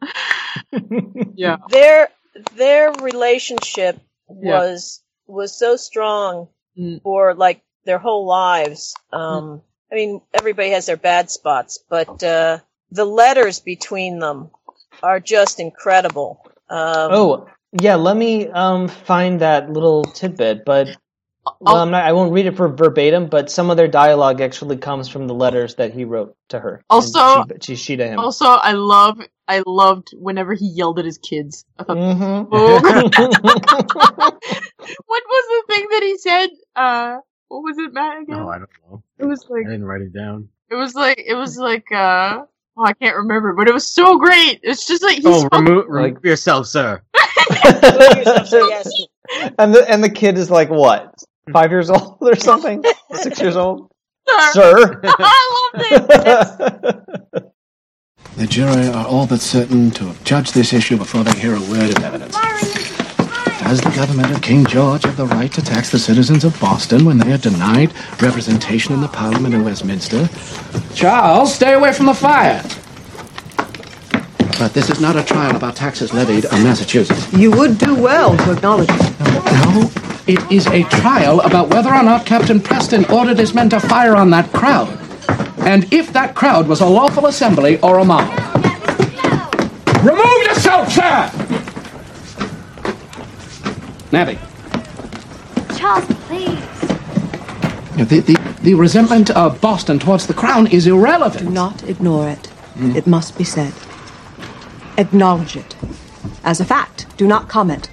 Yeah. 1.35 1.59
Their 1.71 2.09
their 2.57 2.93
relationship 2.93 4.01
Yeah. 4.41 4.59
was 4.59 5.03
was 5.27 5.57
so 5.57 5.77
strong 5.77 6.49
Mm. 6.79 7.03
for 7.03 7.35
like 7.35 7.61
their 7.85 7.99
whole 7.99 8.25
lives. 8.25 8.95
Um, 9.13 9.63
I 9.91 9.97
mean, 9.97 10.21
everybody 10.33 10.71
has 10.71 10.87
their 10.87 10.97
bad 10.97 11.29
spots, 11.31 11.79
but 11.89 12.23
uh, 12.23 12.59
the 12.93 13.05
letters 13.05 13.59
between 13.59 14.21
them 14.21 14.51
are 15.03 15.19
just 15.19 15.59
incredible. 15.59 16.47
Um, 16.71 17.11
oh, 17.13 17.49
yeah. 17.81 17.97
Let 17.97 18.17
me 18.17 18.47
um 18.49 18.87
find 18.89 19.41
that 19.41 19.71
little 19.73 20.05
tidbit, 20.05 20.65
but 20.65 20.89
well, 21.61 21.77
I'm 21.77 21.91
not. 21.91 22.05
I 22.05 22.13
won't 22.13 22.33
read 22.33 22.47
it 22.47 22.57
for 22.57 22.69
verbatim, 22.69 23.27
but 23.27 23.51
some 23.51 23.71
of 23.71 23.77
their 23.77 23.89
dialogue 23.89 24.41
actually 24.41 24.77
comes 24.77 25.09
from 25.09 25.27
the 25.27 25.35
letters 25.35 25.77
that 25.77 25.93
he 25.93 26.05
wrote 26.05 26.37
to 26.51 26.61
her. 26.61 26.85
Also- 26.89 27.45
she, 27.63 27.75
she, 27.75 27.77
she 27.77 27.97
to 27.97 28.07
him. 28.07 28.19
Also, 28.19 28.47
I 28.47 28.73
love, 28.73 29.19
I 29.49 29.63
loved 29.67 30.11
whenever 30.15 30.53
he 30.55 30.67
yelled 30.69 30.99
at 30.99 31.05
his 31.07 31.17
kids. 31.19 31.65
I 31.79 31.85
thought, 31.85 31.97
Mhm. 31.97 32.49
oh. 32.53 32.81
what 35.07 35.23
was 35.27 35.45
the 35.67 35.75
thing 35.75 35.87
that 35.91 36.03
he 36.03 36.19
said? 36.19 36.51
Uh, 36.77 37.19
what 37.49 37.63
was 37.63 37.79
it, 37.79 37.93
Matt? 37.95 38.23
Again? 38.23 38.37
No, 38.37 38.49
I 38.51 38.59
don't 38.59 38.69
know. 38.91 39.03
it 39.19 39.25
was 39.25 39.47
like 39.49 39.67
I 39.67 39.71
didn't 39.71 39.87
write 39.87 40.03
it 40.03 40.13
down. 40.13 40.49
it 40.71 40.75
was 40.75 40.95
like, 40.95 41.23
it 41.27 41.35
was 41.35 41.57
like, 41.57 41.91
uh, 41.93 42.43
oh, 42.77 42.85
I 42.85 42.93
can't 42.93 43.17
remember, 43.17 43.55
but 43.55 43.67
it 43.69 43.75
was 43.75 43.87
so 43.91 44.19
great. 44.19 44.61
It's 44.63 44.87
just 44.87 45.03
like, 45.03 45.17
he's 45.17 45.27
Oh, 45.27 45.41
spoke- 45.41 45.53
remove, 45.55 45.87
Like- 45.89 46.05
remove 46.15 46.25
yourself, 46.25 46.67
sir. 46.67 47.01
and 49.59 49.75
the 49.75 49.85
and 49.89 50.03
the 50.05 50.11
kid 50.11 50.37
is 50.39 50.51
like 50.51 50.69
what, 50.71 51.15
five 51.53 51.71
years 51.71 51.91
old 51.91 52.19
or 52.21 52.37
something, 52.37 52.83
six 53.15 53.41
years 53.41 53.57
old, 53.57 53.91
Sir. 54.29 54.53
sir. 54.53 55.01
I 55.05 55.71
loved 55.75 55.87
it. 57.35 57.53
The 58.39 58.47
jury 58.47 58.87
are 58.87 59.05
all 59.05 59.27
but 59.27 59.41
certain 59.41 59.91
to 59.91 60.05
have 60.05 60.23
judged 60.23 60.55
this 60.55 60.73
issue 60.73 60.97
before 60.97 61.25
they 61.25 61.37
hear 61.41 61.57
a 61.57 61.61
word 61.61 61.91
of 61.91 62.05
evidence. 62.05 62.37
Does 62.37 63.81
the 63.81 63.93
government 63.97 64.31
of 64.31 64.41
King 64.43 64.65
George 64.65 65.03
have 65.03 65.17
the 65.17 65.27
right 65.27 65.51
to 65.55 65.61
tax 65.61 65.91
the 65.91 65.99
citizens 65.99 66.45
of 66.45 66.59
Boston 66.61 67.05
when 67.05 67.19
they 67.19 67.33
are 67.33 67.39
denied 67.39 67.93
representation 68.23 68.95
in 68.95 69.01
the 69.01 69.09
Parliament 69.09 69.57
in 69.57 69.65
Westminster? 69.65 70.29
Charles, 70.95 71.53
stay 71.53 71.73
away 71.73 71.93
from 71.93 72.07
the 72.07 72.15
fire! 72.15 72.63
But 74.57 74.73
this 74.73 74.89
is 74.89 75.01
not 75.01 75.17
a 75.17 75.25
trial 75.25 75.57
about 75.57 75.75
taxes 75.75 76.15
levied 76.15 76.47
on 76.47 76.63
Massachusetts. 76.63 77.33
You 77.33 77.51
would 77.51 77.77
do 77.77 77.97
well 77.97 78.37
to 78.37 78.53
acknowledge 78.53 78.89
it. 78.89 79.19
No, 79.19 79.91
it 80.29 80.53
is 80.53 80.69
a 80.69 80.85
trial 80.85 81.41
about 81.41 81.71
whether 81.75 81.93
or 81.93 82.05
not 82.05 82.25
Captain 82.25 82.61
Preston 82.61 83.05
ordered 83.07 83.41
his 83.41 83.53
men 83.53 83.69
to 83.71 83.81
fire 83.81 84.15
on 84.15 84.31
that 84.31 84.53
crowd. 84.53 85.08
And 85.69 85.93
if 85.93 86.15
that 86.15 86.35
crowd 86.35 86.67
was 86.67 86.81
a 86.81 86.87
lawful 86.87 87.27
assembly 87.27 87.79
or 87.81 87.99
a 87.99 88.05
mob. 88.05 88.27
Remove 90.03 90.43
yourself, 90.47 90.91
sir! 90.91 91.31
Nabby. 94.11 94.39
Charles, 95.77 96.07
please. 96.27 96.59
The, 97.99 98.21
the, 98.21 98.55
the 98.63 98.73
resentment 98.73 99.29
of 99.29 99.61
Boston 99.61 99.99
towards 99.99 100.27
the 100.27 100.33
crown 100.33 100.69
is 100.69 100.87
irrelevant. 100.87 101.45
Do 101.45 101.51
not 101.51 101.83
ignore 101.83 102.31
it. 102.31 102.51
It 102.97 103.07
must 103.07 103.37
be 103.37 103.45
said. 103.45 103.75
Acknowledge 104.97 105.55
it. 105.55 105.77
As 106.45 106.63
a 106.63 106.65
fact, 106.65 107.15
do 107.19 107.27
not 107.27 107.51
comment. 107.51 107.91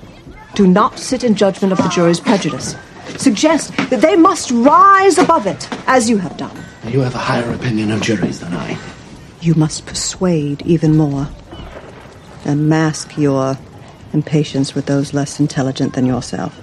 Do 0.53 0.65
not 0.65 0.97
sit 0.97 1.25
in 1.25 1.35
judgment 1.35 1.73
of 1.73 1.79
the 1.79 1.89
jury's 1.89 2.21
prejudice. 2.21 2.77
Suggest 3.17 3.75
that 3.89 3.99
they 3.99 4.15
must 4.15 4.49
rise 4.49 5.17
above 5.17 5.45
it, 5.45 5.67
as 5.87 6.09
you 6.09 6.19
have 6.19 6.37
done. 6.37 6.64
You 6.87 7.01
have 7.01 7.15
a 7.15 7.19
higher 7.19 7.51
opinion 7.51 7.91
of 7.91 8.01
juries 8.01 8.39
than 8.39 8.53
I. 8.53 8.77
You 9.41 9.55
must 9.55 9.85
persuade 9.85 10.61
even 10.61 10.95
more. 10.95 11.27
And 12.45 12.69
mask 12.69 13.17
your 13.17 13.57
impatience 14.13 14.75
with 14.75 14.85
those 14.85 15.13
less 15.13 15.39
intelligent 15.39 15.93
than 15.93 16.05
yourself. 16.05 16.55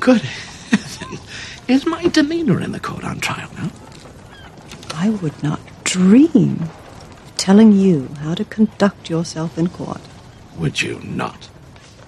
Good 0.00 0.22
heaven. 0.22 1.18
Is 1.68 1.84
my 1.84 2.08
demeanor 2.08 2.60
in 2.60 2.72
the 2.72 2.80
court 2.80 3.04
on 3.04 3.20
trial 3.20 3.50
now? 3.58 3.70
I 4.94 5.10
would 5.10 5.40
not 5.42 5.60
dream 5.84 6.62
of 6.62 7.36
telling 7.36 7.72
you 7.72 8.08
how 8.20 8.34
to 8.34 8.44
conduct 8.44 9.10
yourself 9.10 9.58
in 9.58 9.68
court. 9.68 10.00
Would 10.56 10.80
you 10.80 10.98
not? 11.04 11.49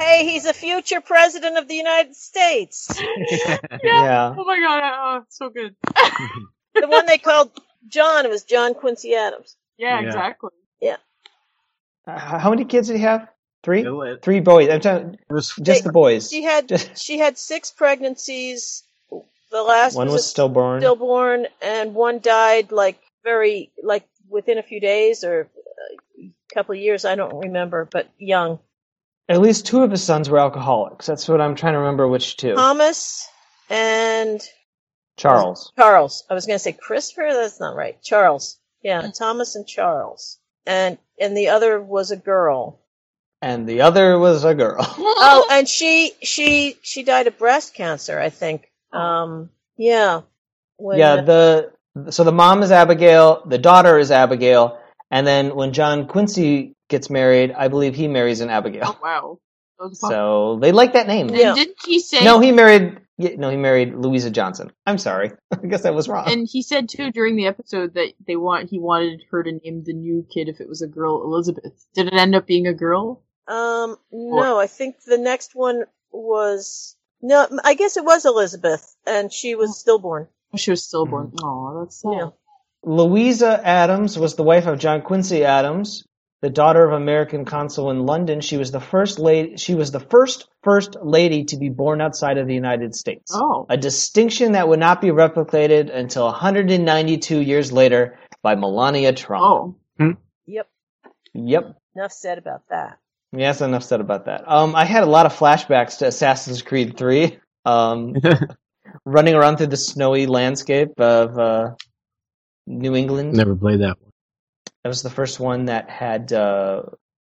Hey, 0.03 0.29
he's 0.31 0.47
a 0.47 0.53
future 0.53 1.01
president 1.01 1.59
of 1.59 1.69
the 1.69 1.75
United 1.75 2.15
States. 2.17 2.89
yeah. 3.85 4.35
Oh 4.37 4.45
my 4.45 4.59
god, 4.59 4.83
oh, 4.85 5.25
so 5.29 5.49
good. 5.49 5.77
the 6.75 6.89
one 6.89 7.07
they 7.07 7.19
called 7.19 7.51
John 7.87 8.29
was 8.29 8.43
John 8.43 8.75
Quincy 8.75 9.15
Adams. 9.15 9.57
Yeah, 9.79 10.01
Yeah. 10.01 10.07
exactly. 10.07 10.51
Uh, 12.05 12.19
how 12.19 12.51
many 12.51 12.65
kids 12.65 12.89
did 12.89 12.97
he 12.97 13.03
have? 13.03 13.29
Three. 13.63 13.87
Three 14.23 14.41
boys. 14.41 14.69
I'm 14.69 14.81
talking, 14.81 15.17
was 15.31 15.55
just 15.63 15.85
the 15.85 15.93
boys. 15.93 16.29
She 16.29 16.43
had 16.43 16.99
she 16.99 17.19
had 17.19 17.39
six 17.39 17.71
pregnancies. 17.71 18.83
The 19.53 19.63
last 19.63 19.95
One 19.95 20.09
was, 20.09 20.15
was 20.15 20.27
stillborn. 20.29 20.81
stillborn, 20.81 21.47
and 21.61 21.95
one 21.95 22.19
died 22.19 22.73
like 22.73 22.99
very 23.23 23.71
like 23.83 24.05
within 24.29 24.59
a 24.59 24.65
few 24.65 24.81
days 24.81 25.23
or 25.23 25.49
a 26.19 26.33
couple 26.53 26.75
of 26.75 26.81
years. 26.81 27.05
I 27.05 27.15
don't 27.15 27.39
remember, 27.39 27.89
but 27.91 28.11
young. 28.19 28.59
At 29.29 29.41
least 29.41 29.67
two 29.67 29.83
of 29.83 29.91
his 29.91 30.03
sons 30.03 30.29
were 30.29 30.39
alcoholics. 30.39 31.07
That's 31.07 31.29
what 31.29 31.41
I'm 31.41 31.55
trying 31.55 31.75
to 31.75 31.79
remember. 31.79 32.09
Which 32.09 32.37
two? 32.37 32.55
Thomas 32.55 33.27
and 33.71 34.41
Charles. 35.17 35.73
Charles. 35.77 36.25
I 36.29 36.35
was 36.35 36.47
going 36.47 36.57
to 36.57 36.63
say 36.63 36.73
Christopher. 36.73 37.29
That's 37.33 37.61
not 37.61 37.77
right. 37.77 38.01
Charles. 38.03 38.59
Yeah, 38.83 39.09
Thomas 39.17 39.55
and 39.55 39.67
Charles. 39.67 40.39
And 40.67 40.99
and 41.21 41.37
the 41.37 41.49
other 41.49 41.81
was 41.81 42.11
a 42.11 42.17
girl. 42.17 42.81
And 43.41 43.69
the 43.69 43.81
other 43.83 44.19
was 44.19 44.45
a 44.45 44.55
girl. 44.55 44.79
Oh, 45.25 45.47
and 45.51 45.69
she 45.69 46.13
she 46.23 46.77
she 46.83 47.03
died 47.05 47.27
of 47.27 47.39
breast 47.39 47.75
cancer. 47.75 48.19
I 48.19 48.31
think. 48.31 48.71
Um. 48.93 49.51
Yeah. 49.77 50.23
When, 50.77 50.99
yeah. 50.99 51.23
The 51.23 51.73
so 52.11 52.25
the 52.25 52.33
mom 52.33 52.63
is 52.63 52.73
Abigail. 52.73 53.43
The 53.47 53.59
daughter 53.59 53.99
is 53.99 54.11
Abigail. 54.11 54.79
And 55.11 55.27
then 55.27 55.55
when 55.55 55.73
John 55.73 56.07
Quincy 56.09 56.72
gets 56.93 57.11
married, 57.11 57.51
I 57.51 57.67
believe 57.67 57.97
he 57.97 58.07
marries 58.07 58.41
an 58.41 58.51
Abigail. 58.51 58.85
Oh, 58.87 58.99
wow. 59.03 59.39
That 59.81 59.89
was 59.89 59.99
fun. 59.99 60.11
So 60.13 60.59
they 60.61 60.71
like 60.71 60.93
that 60.93 61.09
name. 61.09 61.29
Yeah. 61.31 61.55
didn't 61.55 61.77
he 61.85 61.99
say? 61.99 62.23
No, 62.23 62.39
he 62.39 62.53
married. 62.53 62.99
No, 63.19 63.51
he 63.51 63.57
married 63.57 63.95
Louisa 63.95 64.31
Johnson. 64.31 64.71
I'm 64.87 64.99
sorry. 64.99 65.33
I 65.53 65.67
guess 65.67 65.85
I 65.85 65.91
was 65.91 66.09
wrong. 66.09 66.31
and 66.31 66.49
he 66.51 66.63
said 66.63 66.89
too 66.89 67.11
during 67.11 67.35
the 67.37 67.47
episode 67.47 67.95
that 67.95 68.13
they 68.27 68.37
want 68.37 68.71
he 68.71 68.79
wanted 68.79 69.23
her 69.31 69.43
to 69.43 69.53
name 69.53 69.83
the 69.85 69.93
new 69.93 70.25
kid 70.33 70.49
if 70.49 70.61
it 70.61 70.69
was 70.69 70.83
a 70.83 70.87
girl 70.89 71.23
Elizabeth. 71.25 71.85
Did 71.95 72.07
it 72.09 72.15
end 72.15 72.35
up 72.37 72.47
being 72.47 72.67
a 72.69 72.75
girl? 72.75 73.23
Um, 73.49 73.97
no, 74.13 74.59
I 74.59 74.67
think 74.69 75.03
the 75.05 75.19
next 75.19 75.55
one 75.55 75.83
was 76.11 76.97
no. 77.21 77.47
I 77.65 77.75
guess 77.75 77.97
it 77.97 78.05
was 78.05 78.25
Elizabeth, 78.25 78.95
and 79.07 79.33
she 79.33 79.55
was 79.57 79.79
stillborn. 79.79 80.29
Oh, 80.55 80.57
She 80.57 80.71
was 80.71 80.85
stillborn. 80.85 81.33
Oh, 81.43 81.81
that's 81.81 82.01
sad. 82.01 82.13
Yeah. 82.13 82.29
Louisa 82.85 83.61
Adams 83.65 84.19
was 84.19 84.35
the 84.35 84.43
wife 84.43 84.67
of 84.67 84.79
John 84.79 85.03
Quincy 85.03 85.45
Adams, 85.45 86.05
the 86.43 86.51
daughter 86.51 86.85
of 86.85 86.93
American 86.93 87.45
consul 87.45 87.91
in 87.91 88.05
London. 88.05 88.41
She 88.41 88.57
was 88.57 88.71
the 88.71 88.81
first 88.81 89.19
lady. 89.19 89.57
She 89.57 89.75
was 89.75 89.93
the 89.93 90.01
first 90.01 90.49
first 90.63 90.97
lady 91.01 91.45
to 91.45 91.57
be 91.57 91.69
born 91.69 92.01
outside 92.01 92.37
of 92.37 92.47
the 92.47 92.55
United 92.55 92.95
States. 92.95 93.33
Oh. 93.35 93.65
A 93.71 93.77
distinction 93.77 94.53
that 94.53 94.69
would 94.69 94.81
not 94.81 95.01
be 95.01 95.09
replicated 95.09 95.95
until 95.95 96.27
192 96.27 97.41
years 97.41 97.73
later 97.73 98.19
by 98.43 98.57
Melania 98.57 99.13
Trump. 99.13 99.45
Oh. 99.45 99.77
Yep. 100.47 100.69
Yep. 101.35 101.77
Enough 101.95 102.13
said 102.13 102.39
about 102.39 102.63
that. 102.71 102.99
Yes, 103.35 103.61
enough 103.63 103.85
said 103.85 104.01
about 104.01 104.27
that. 104.27 104.43
Um, 104.47 104.75
I 104.75 104.85
had 104.85 105.05
a 105.05 105.07
lot 105.07 105.25
of 105.25 105.35
flashbacks 105.35 105.99
to 105.99 106.07
Assassin's 106.07 106.61
Creed 106.61 106.99
3. 106.99 107.39
Um, 107.65 108.15
running 109.05 109.35
around 109.35 109.57
through 109.57 109.69
the 109.69 109.77
snowy 109.77 110.27
landscape 110.27 110.99
of 111.01 111.39
uh, 111.39 111.71
New 112.67 112.95
England. 112.95 113.33
Never 113.33 113.57
played 113.57 113.81
that 113.81 114.01
one. 114.01 114.12
That 114.85 114.89
was 114.89 115.03
the 115.03 115.11
first 115.11 115.39
one 115.41 115.67
that 115.67 115.89
had 115.91 116.33
uh, 116.33 116.83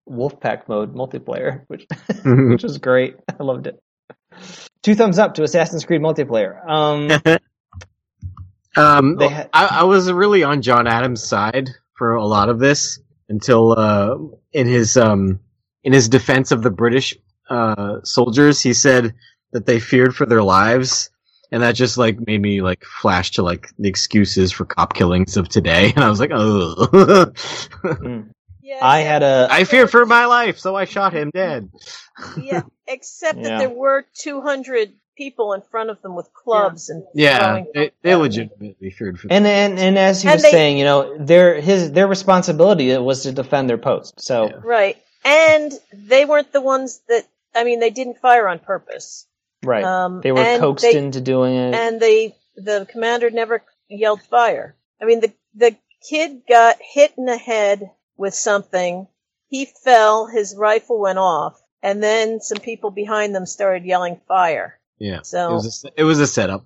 Wolfpack 0.08 0.68
mode 0.68 0.94
multiplayer, 0.94 1.62
which 1.68 1.86
which 2.24 2.62
was 2.62 2.78
great. 2.78 3.16
I 3.40 3.42
loved 3.42 3.66
it. 3.66 3.80
Two 4.82 4.94
thumbs 4.94 5.18
up 5.18 5.34
to 5.34 5.42
Assassin's 5.42 5.84
Creed 5.84 6.00
multiplayer. 6.00 6.64
Um, 6.68 7.10
Um, 8.76 9.18
had- 9.18 9.50
I, 9.52 9.66
I 9.80 9.84
was 9.84 10.10
really 10.12 10.44
on 10.44 10.62
John 10.62 10.86
Adams' 10.86 11.24
side 11.24 11.70
for 11.94 12.14
a 12.14 12.24
lot 12.24 12.48
of 12.48 12.60
this 12.60 13.00
until 13.28 13.72
uh, 13.72 14.16
in 14.52 14.68
his 14.68 14.96
um, 14.96 15.40
in 15.82 15.92
his 15.92 16.08
defense 16.08 16.52
of 16.52 16.62
the 16.62 16.70
British 16.70 17.16
uh, 17.50 18.00
soldiers, 18.04 18.60
he 18.60 18.72
said 18.72 19.14
that 19.52 19.66
they 19.66 19.80
feared 19.80 20.14
for 20.14 20.26
their 20.26 20.42
lives, 20.42 21.10
and 21.50 21.62
that 21.62 21.72
just 21.74 21.96
like 21.98 22.24
made 22.26 22.40
me 22.40 22.60
like 22.62 22.84
flash 22.84 23.32
to 23.32 23.42
like 23.42 23.68
the 23.78 23.88
excuses 23.88 24.52
for 24.52 24.64
cop 24.64 24.94
killings 24.94 25.36
of 25.36 25.48
today, 25.48 25.92
and 25.96 26.04
I 26.04 26.08
was 26.10 26.20
like, 26.20 26.30
oh. 26.32 27.32
Yeah, 28.62 28.78
I 28.82 28.98
had 29.00 29.22
a. 29.22 29.48
I 29.50 29.64
feared 29.64 29.90
for 29.90 30.04
my 30.04 30.26
life, 30.26 30.58
so 30.58 30.74
I 30.76 30.84
shot 30.84 31.14
him 31.14 31.30
dead. 31.32 31.70
yeah, 32.36 32.62
except 32.86 33.42
that 33.42 33.48
Yeah. 33.52 33.58
there 33.60 33.70
were 33.70 34.04
200 34.14 34.92
people 35.16 35.54
in 35.54 35.62
front 35.62 35.88
of 35.90 36.00
them 36.02 36.14
with 36.14 36.32
clubs 36.34 36.90
and 36.90 37.02
Yeah, 37.14 37.64
they, 37.74 37.90
they 38.02 38.14
legitimately 38.14 38.90
feared 38.90 39.18
for. 39.18 39.28
And 39.30 39.46
and 39.46 39.78
and 39.78 39.98
as 39.98 40.20
he 40.22 40.28
And 40.28 40.36
was 40.36 40.42
they- 40.42 40.50
saying, 40.50 40.76
you 40.78 40.84
know, 40.84 41.16
their 41.18 41.60
his 41.60 41.90
their 41.92 42.06
responsibility 42.06 42.94
was 42.98 43.22
to 43.22 43.32
defend 43.32 43.70
their 43.70 43.78
post. 43.78 44.20
So 44.20 44.60
Right. 44.62 44.96
And 45.24 45.72
they 45.92 46.24
weren't 46.26 46.52
the 46.52 46.60
ones 46.60 47.00
that, 47.08 47.24
I 47.54 47.64
mean, 47.64 47.80
they 47.80 47.90
didn't 47.90 48.18
fire 48.18 48.48
on 48.48 48.58
purpose. 48.60 49.26
Right, 49.64 49.84
Um, 49.84 50.20
they 50.20 50.32
were 50.32 50.58
coaxed 50.58 50.84
they- 50.84 50.96
into 50.96 51.20
doing 51.20 51.54
it. 51.54 51.74
And 51.74 52.00
they, 52.00 52.36
the 52.56 52.86
commander 52.90 53.30
never 53.30 53.62
yelled 53.88 54.22
fire. 54.22 54.76
I 55.00 55.04
mean, 55.04 55.20
the, 55.20 55.32
the 55.54 55.76
kid 56.08 56.42
got 56.48 56.76
hit 56.80 57.12
in 57.16 57.24
the 57.24 57.36
head 57.38 57.90
with 58.16 58.34
something. 58.34 59.06
He 59.48 59.66
fell, 59.84 60.26
his 60.26 60.54
rifle 60.56 61.00
went 61.00 61.18
off, 61.18 61.60
and 61.82 62.02
then 62.02 62.40
some 62.40 62.58
people 62.58 62.90
behind 62.90 63.34
them 63.34 63.46
started 63.46 63.84
yelling 63.84 64.20
fire. 64.28 64.78
Yeah, 64.98 65.22
So- 65.22 65.50
it 65.50 65.52
was 65.54 65.84
a, 65.84 66.00
it 66.00 66.04
was 66.04 66.20
a 66.20 66.26
setup. 66.26 66.64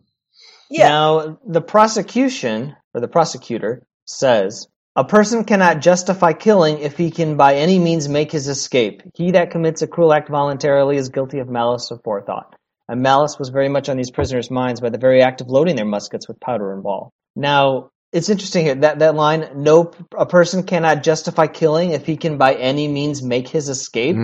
Yeah. 0.71 0.89
Now, 0.89 1.39
the 1.47 1.61
prosecution, 1.61 2.75
or 2.95 3.01
the 3.03 3.09
prosecutor, 3.09 3.87
says 4.07 4.69
a 4.97 5.05
person 5.05 5.45
cannot 5.45 5.81
justify 5.81 6.33
killing 6.33 6.79
if 6.79 6.97
he 6.97 7.11
can 7.11 7.37
by 7.37 7.57
any 7.57 7.79
means 7.79 8.09
make 8.09 8.33
his 8.33 8.49
escape. 8.49 9.03
He 9.15 9.33
that 9.33 9.51
commits 9.51 9.83
a 9.83 9.87
cruel 9.87 10.13
act 10.15 10.31
voluntarily 10.31 10.97
is 10.97 11.11
guilty 11.11 11.39
of 11.41 11.49
malice 11.49 11.91
of 11.91 12.03
forethought. 12.03 12.57
And 12.93 13.03
malice 13.03 13.39
was 13.39 13.49
very 13.49 13.71
much 13.71 13.89
on 13.89 13.97
these 13.97 14.11
prisoners' 14.11 14.51
minds 14.51 14.83
by 14.83 14.91
the 14.91 14.99
very 14.99 15.23
act 15.23 15.41
of 15.41 15.49
loading 15.49 15.77
their 15.77 15.87
muskets 15.87 16.29
with 16.29 16.39
powder 16.39 16.75
and 16.75 16.83
ball. 16.83 17.11
Now, 17.35 17.89
it's 18.13 18.29
interesting 18.29 18.67
here 18.67 18.75
that 18.75 18.99
that 18.99 19.15
line: 19.15 19.49
"No, 19.55 19.93
a 20.15 20.27
person 20.27 20.65
cannot 20.65 21.03
justify 21.03 21.47
killing 21.47 21.93
if 21.93 22.05
he 22.05 22.19
can 22.19 22.37
by 22.37 22.53
any 22.53 22.89
means 22.89 23.23
make 23.23 23.49
his 23.49 23.71
escape." 23.71 24.15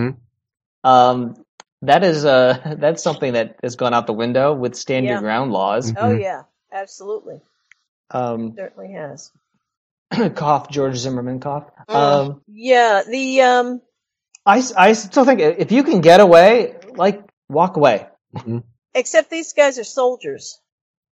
Um, 0.85 1.43
that 1.81 2.05
is 2.05 2.27
uh, 2.27 2.75
that's 2.79 3.03
something 3.03 3.33
that 3.33 3.57
has 3.63 3.77
gone 3.77 3.95
out 3.95 4.07
the 4.07 4.13
window 4.13 4.53
with 4.53 4.75
stand 4.75 5.07
Yeah. 5.07 5.13
your 5.13 5.21
ground 5.21 5.51
laws. 5.51 5.91
Oh, 5.97 6.13
yeah. 6.13 6.43
Absolutely. 6.71 7.41
Um, 8.11 8.53
Certainly 8.55 8.93
has. 8.93 9.33
cough, 10.35 10.69
George 10.69 10.97
Zimmerman 10.97 11.41
cough. 11.41 11.71
Um, 11.89 12.43
Yeah. 12.49 13.03
The, 13.09 13.41
um, 13.41 13.81
I, 14.45 14.63
I 14.77 14.93
still 14.93 15.25
think 15.25 15.41
if 15.41 15.73
you 15.73 15.85
can 15.85 16.03
get 16.03 16.21
away, 16.21 16.77
like 16.97 17.23
walk 17.49 17.79
away. 17.79 18.07
Except 18.95 19.31
these 19.31 19.53
guys 19.53 19.79
are 19.79 19.85
soldiers. 19.85 20.61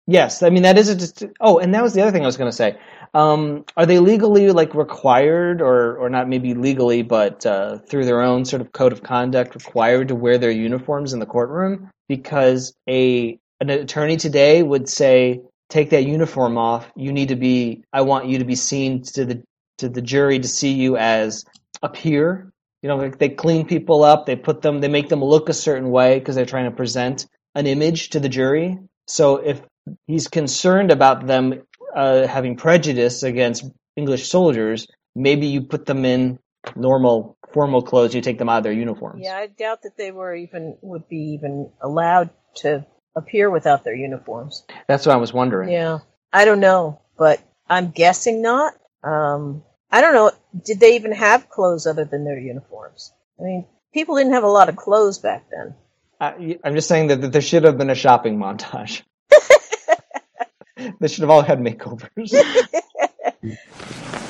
Yes, 0.07 0.43
I 0.43 0.49
mean 0.49 0.63
that 0.63 0.77
is 0.77 0.89
a. 0.89 0.95
Just, 0.95 1.23
oh, 1.39 1.59
and 1.59 1.73
that 1.73 1.83
was 1.83 1.93
the 1.93 2.01
other 2.01 2.11
thing 2.11 2.23
I 2.23 2.25
was 2.25 2.37
going 2.37 2.49
to 2.49 2.55
say. 2.55 2.77
Um, 3.13 3.65
are 3.77 3.85
they 3.85 3.99
legally 3.99 4.49
like 4.51 4.73
required, 4.73 5.61
or 5.61 5.97
or 5.97 6.09
not? 6.09 6.27
Maybe 6.27 6.53
legally, 6.53 7.03
but 7.03 7.45
uh, 7.45 7.77
through 7.77 8.05
their 8.05 8.21
own 8.21 8.45
sort 8.45 8.61
of 8.61 8.71
code 8.71 8.93
of 8.93 9.03
conduct, 9.03 9.55
required 9.55 10.07
to 10.07 10.15
wear 10.15 10.37
their 10.37 10.51
uniforms 10.51 11.13
in 11.13 11.19
the 11.19 11.25
courtroom? 11.25 11.91
Because 12.09 12.73
a 12.89 13.39
an 13.59 13.69
attorney 13.69 14.17
today 14.17 14.63
would 14.63 14.89
say, 14.89 15.41
take 15.69 15.91
that 15.91 16.05
uniform 16.05 16.57
off. 16.57 16.91
You 16.95 17.13
need 17.13 17.29
to 17.29 17.35
be. 17.35 17.83
I 17.93 18.01
want 18.01 18.27
you 18.27 18.39
to 18.39 18.45
be 18.45 18.55
seen 18.55 19.03
to 19.03 19.25
the 19.25 19.43
to 19.77 19.87
the 19.87 20.01
jury 20.01 20.39
to 20.39 20.47
see 20.47 20.73
you 20.73 20.97
as 20.97 21.45
a 21.83 21.89
peer. 21.89 22.51
You 22.81 22.89
know, 22.89 22.97
like 22.97 23.17
they 23.19 23.29
clean 23.29 23.67
people 23.67 24.03
up. 24.03 24.25
They 24.25 24.35
put 24.35 24.61
them. 24.61 24.79
They 24.81 24.87
make 24.87 25.09
them 25.09 25.23
look 25.23 25.49
a 25.49 25.53
certain 25.53 25.91
way 25.91 26.19
because 26.19 26.35
they're 26.35 26.45
trying 26.45 26.65
to 26.65 26.75
present 26.75 27.27
an 27.55 27.67
image 27.67 28.09
to 28.11 28.19
the 28.19 28.29
jury. 28.29 28.77
So 29.07 29.37
if 29.37 29.61
he's 30.07 30.27
concerned 30.27 30.91
about 30.91 31.27
them 31.27 31.61
uh, 31.95 32.27
having 32.27 32.55
prejudice 32.55 33.23
against 33.23 33.65
English 33.95 34.27
soldiers, 34.27 34.87
maybe 35.15 35.47
you 35.47 35.61
put 35.61 35.85
them 35.85 36.05
in 36.05 36.39
normal 36.75 37.37
formal 37.53 37.81
clothes. 37.81 38.15
You 38.15 38.21
take 38.21 38.37
them 38.37 38.49
out 38.49 38.59
of 38.59 38.63
their 38.63 38.71
uniforms. 38.71 39.21
Yeah, 39.23 39.35
I 39.35 39.47
doubt 39.47 39.83
that 39.83 39.97
they 39.97 40.11
were 40.11 40.33
even, 40.33 40.77
would 40.81 41.07
be 41.07 41.33
even 41.33 41.69
allowed 41.81 42.29
to 42.57 42.85
appear 43.15 43.49
without 43.49 43.83
their 43.83 43.95
uniforms. 43.95 44.63
That's 44.87 45.05
what 45.05 45.13
I 45.13 45.17
was 45.17 45.33
wondering. 45.33 45.69
Yeah. 45.69 45.99
I 46.33 46.45
don't 46.45 46.61
know, 46.61 47.01
but 47.17 47.41
I'm 47.69 47.91
guessing 47.91 48.41
not. 48.41 48.73
Um, 49.03 49.63
I 49.91 50.01
don't 50.01 50.13
know. 50.13 50.31
Did 50.65 50.79
they 50.79 50.95
even 50.95 51.13
have 51.13 51.49
clothes 51.49 51.87
other 51.87 52.05
than 52.05 52.25
their 52.25 52.39
uniforms? 52.39 53.13
I 53.39 53.43
mean, 53.43 53.65
people 53.93 54.15
didn't 54.15 54.33
have 54.33 54.43
a 54.43 54.49
lot 54.49 54.69
of 54.69 54.75
clothes 54.75 55.19
back 55.19 55.45
then. 55.49 55.75
I, 56.19 56.59
I'm 56.63 56.75
just 56.75 56.87
saying 56.87 57.07
that, 57.07 57.21
that 57.21 57.31
there 57.31 57.41
should 57.41 57.63
have 57.63 57.77
been 57.77 57.89
a 57.89 57.95
shopping 57.95 58.37
montage. 58.37 59.01
they 60.99 61.07
should 61.07 61.21
have 61.21 61.29
all 61.29 61.41
had 61.41 61.59
makeovers. 61.59 62.31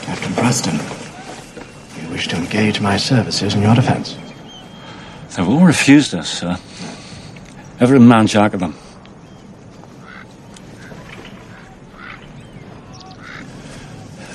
Captain 0.01 0.33
Preston, 0.33 0.75
you 2.01 2.09
wish 2.11 2.27
to 2.29 2.37
engage 2.37 2.79
my 2.79 2.97
services 2.97 3.55
in 3.55 3.61
your 3.61 3.75
defense. 3.75 4.17
They've 5.35 5.47
all 5.47 5.65
refused 5.65 6.13
us, 6.15 6.29
sir. 6.39 6.57
Every 7.79 7.99
man 7.99 8.27
jack 8.27 8.53
of 8.53 8.59
them. 8.59 8.75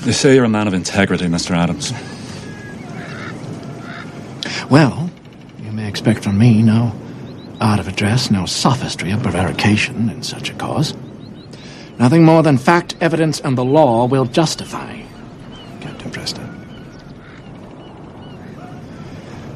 They 0.07 0.13
say 0.13 0.37
you're 0.37 0.45
a 0.45 0.49
man 0.49 0.69
of 0.69 0.73
integrity, 0.73 1.25
Mr. 1.25 1.51
Adams. 1.51 1.93
Well, 4.71 5.11
you 5.65 5.73
may 5.73 5.89
expect 5.89 6.23
from 6.23 6.39
me 6.39 6.63
no 6.63 6.93
art 7.61 7.81
of 7.81 7.89
address, 7.89 8.31
no 8.31 8.47
sophistry 8.47 9.11
of 9.11 9.25
prevarication 9.25 10.09
in 10.09 10.23
such 10.23 10.49
a 10.49 10.55
cause. 10.55 10.95
Nothing 11.99 12.25
more 12.25 12.45
than 12.45 12.57
fact, 12.57 12.95
evidence, 13.01 13.41
and 13.41 13.59
the 13.59 13.65
law 13.65 14.07
will 14.07 14.27
justify, 14.27 15.03
Captain 15.81 16.13
Preston. 16.13 16.47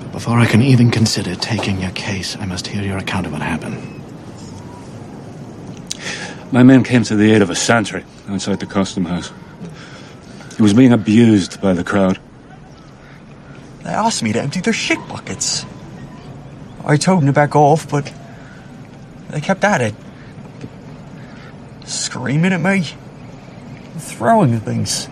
But 0.00 0.10
before 0.10 0.40
I 0.40 0.46
can 0.46 0.62
even 0.62 0.90
consider 0.90 1.36
taking 1.36 1.80
your 1.80 1.92
case, 1.92 2.36
I 2.36 2.46
must 2.46 2.66
hear 2.66 2.82
your 2.82 2.98
account 2.98 3.24
of 3.24 3.30
what 3.30 3.42
happened. 3.42 4.02
My 6.50 6.64
men 6.64 6.82
came 6.82 7.04
to 7.04 7.14
the 7.14 7.30
aid 7.30 7.40
of 7.40 7.50
a 7.50 7.54
sentry 7.54 8.04
outside 8.28 8.58
the 8.58 8.66
custom 8.66 9.04
house. 9.04 9.30
He 10.60 10.62
was 10.62 10.74
being 10.74 10.92
abused 10.92 11.62
by 11.62 11.72
the 11.72 11.82
crowd. 11.82 12.18
They 13.82 13.88
asked 13.88 14.22
me 14.22 14.34
to 14.34 14.42
empty 14.42 14.60
their 14.60 14.74
shit 14.74 14.98
buckets. 15.08 15.64
I 16.84 16.98
told 16.98 17.20
them 17.20 17.28
to 17.28 17.32
back 17.32 17.56
off, 17.56 17.88
but 17.88 18.12
they 19.30 19.40
kept 19.40 19.64
at 19.64 19.80
it. 19.80 19.94
Screaming 21.86 22.52
at 22.52 22.60
me, 22.60 22.84
throwing 23.96 24.60
things. 24.60 25.08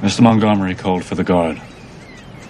Mr. 0.00 0.22
Montgomery 0.22 0.74
called 0.74 1.04
for 1.04 1.14
the 1.14 1.22
guard. 1.22 1.62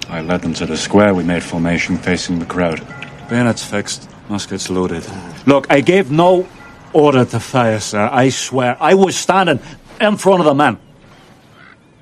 I 0.08 0.22
led 0.22 0.40
them 0.40 0.54
to 0.54 0.64
the 0.64 0.78
square. 0.78 1.12
We 1.12 1.22
made 1.22 1.42
formation 1.42 1.98
facing 1.98 2.38
the 2.38 2.46
crowd. 2.46 2.80
Bayonets 3.28 3.62
fixed, 3.62 4.08
muskets 4.30 4.70
loaded. 4.70 5.06
Look, 5.44 5.66
I 5.68 5.82
gave 5.82 6.10
no 6.10 6.48
order 6.94 7.26
to 7.26 7.38
fire, 7.38 7.78
sir. 7.78 8.08
I 8.10 8.30
swear. 8.30 8.78
I 8.80 8.94
was 8.94 9.16
standing 9.18 9.60
in 10.00 10.16
front 10.16 10.40
of 10.40 10.46
the 10.46 10.54
men. 10.54 10.78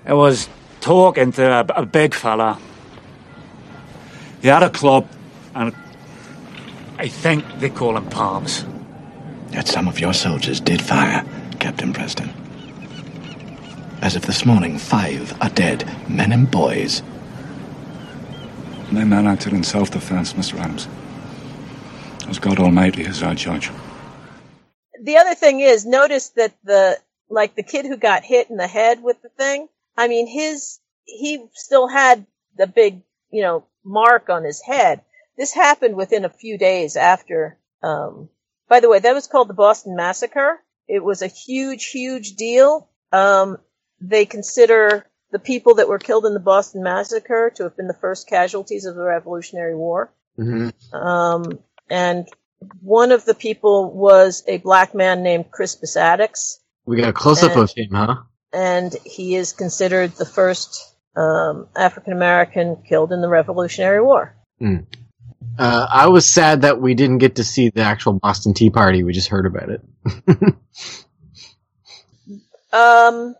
I 0.06 0.12
was 0.12 0.48
talking 0.80 1.32
to 1.32 1.50
a, 1.50 1.82
a 1.82 1.86
big 1.86 2.12
fella. 2.12 2.58
He 4.42 4.48
had 4.48 4.62
a 4.62 4.68
club, 4.68 5.08
and 5.54 5.74
I 6.98 7.08
think 7.08 7.44
they 7.58 7.70
call 7.70 7.96
him 7.96 8.10
Palmes. 8.10 8.64
Yet 9.50 9.66
some 9.66 9.88
of 9.88 9.98
your 9.98 10.12
soldiers 10.12 10.60
did 10.60 10.82
fire, 10.82 11.24
Captain 11.58 11.94
Preston. 11.94 12.28
As 14.02 14.14
if 14.14 14.26
this 14.26 14.44
morning 14.44 14.76
five 14.76 15.32
are 15.40 15.48
dead, 15.48 15.88
men 16.10 16.32
and 16.32 16.50
boys. 16.50 17.02
My 18.92 19.04
men 19.04 19.26
acted 19.26 19.54
in 19.54 19.64
self-defense, 19.64 20.34
Mr. 20.34 20.58
Adams. 20.58 20.86
As 22.28 22.38
God 22.38 22.58
Almighty 22.58 23.02
is 23.02 23.22
our 23.22 23.34
judge. 23.34 23.70
The 25.02 25.16
other 25.16 25.34
thing 25.34 25.60
is, 25.60 25.86
notice 25.86 26.28
that 26.30 26.52
the, 26.62 26.98
like 27.30 27.54
the 27.54 27.62
kid 27.62 27.86
who 27.86 27.96
got 27.96 28.22
hit 28.22 28.50
in 28.50 28.58
the 28.58 28.66
head 28.66 29.02
with 29.02 29.22
the 29.22 29.30
thing, 29.30 29.68
I 29.96 30.08
mean, 30.08 30.26
his, 30.26 30.78
he 31.04 31.46
still 31.52 31.88
had 31.88 32.26
the 32.56 32.66
big, 32.66 33.02
you 33.30 33.42
know, 33.42 33.66
mark 33.84 34.28
on 34.30 34.44
his 34.44 34.62
head. 34.62 35.02
This 35.36 35.52
happened 35.52 35.96
within 35.96 36.24
a 36.24 36.30
few 36.30 36.58
days 36.58 36.96
after, 36.96 37.58
um, 37.82 38.28
by 38.68 38.80
the 38.80 38.88
way, 38.88 38.98
that 38.98 39.14
was 39.14 39.26
called 39.26 39.48
the 39.48 39.54
Boston 39.54 39.96
Massacre. 39.96 40.60
It 40.88 41.02
was 41.02 41.22
a 41.22 41.26
huge, 41.26 41.86
huge 41.86 42.36
deal. 42.36 42.88
Um, 43.12 43.58
they 44.00 44.26
consider 44.26 45.06
the 45.30 45.38
people 45.38 45.76
that 45.76 45.88
were 45.88 45.98
killed 45.98 46.26
in 46.26 46.34
the 46.34 46.40
Boston 46.40 46.82
Massacre 46.82 47.50
to 47.56 47.64
have 47.64 47.76
been 47.76 47.88
the 47.88 47.94
first 48.00 48.28
casualties 48.28 48.84
of 48.84 48.94
the 48.94 49.02
Revolutionary 49.02 49.74
War. 49.74 50.12
Mm-hmm. 50.38 50.96
Um, 50.96 51.58
and 51.90 52.28
one 52.80 53.12
of 53.12 53.24
the 53.24 53.34
people 53.34 53.92
was 53.92 54.44
a 54.46 54.58
black 54.58 54.94
man 54.94 55.22
named 55.22 55.50
Crispus 55.50 55.96
Attucks, 55.96 56.60
We 56.86 56.98
got 56.98 57.08
a 57.08 57.12
close 57.12 57.42
up 57.42 57.56
of 57.56 57.72
him, 57.74 57.90
huh? 57.92 58.16
And 58.54 58.94
he 59.04 59.34
is 59.34 59.52
considered 59.52 60.12
the 60.12 60.24
first 60.24 60.94
um, 61.16 61.68
African 61.76 62.12
American 62.12 62.82
killed 62.88 63.12
in 63.12 63.20
the 63.20 63.28
Revolutionary 63.28 64.00
War. 64.02 64.34
Hmm. 64.58 64.76
Uh, 65.58 65.86
I 65.90 66.08
was 66.08 66.26
sad 66.26 66.62
that 66.62 66.80
we 66.80 66.94
didn't 66.94 67.18
get 67.18 67.36
to 67.36 67.44
see 67.44 67.68
the 67.68 67.82
actual 67.82 68.14
Boston 68.14 68.54
Tea 68.54 68.70
Party. 68.70 69.02
We 69.04 69.12
just 69.12 69.28
heard 69.28 69.46
about 69.46 69.68
it. 69.70 69.82
Um, 72.72 73.36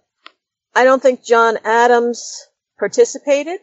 I 0.77 0.85
don't 0.85 1.03
think 1.03 1.25
John 1.25 1.59
Adams 1.65 2.47
participated, 2.79 3.59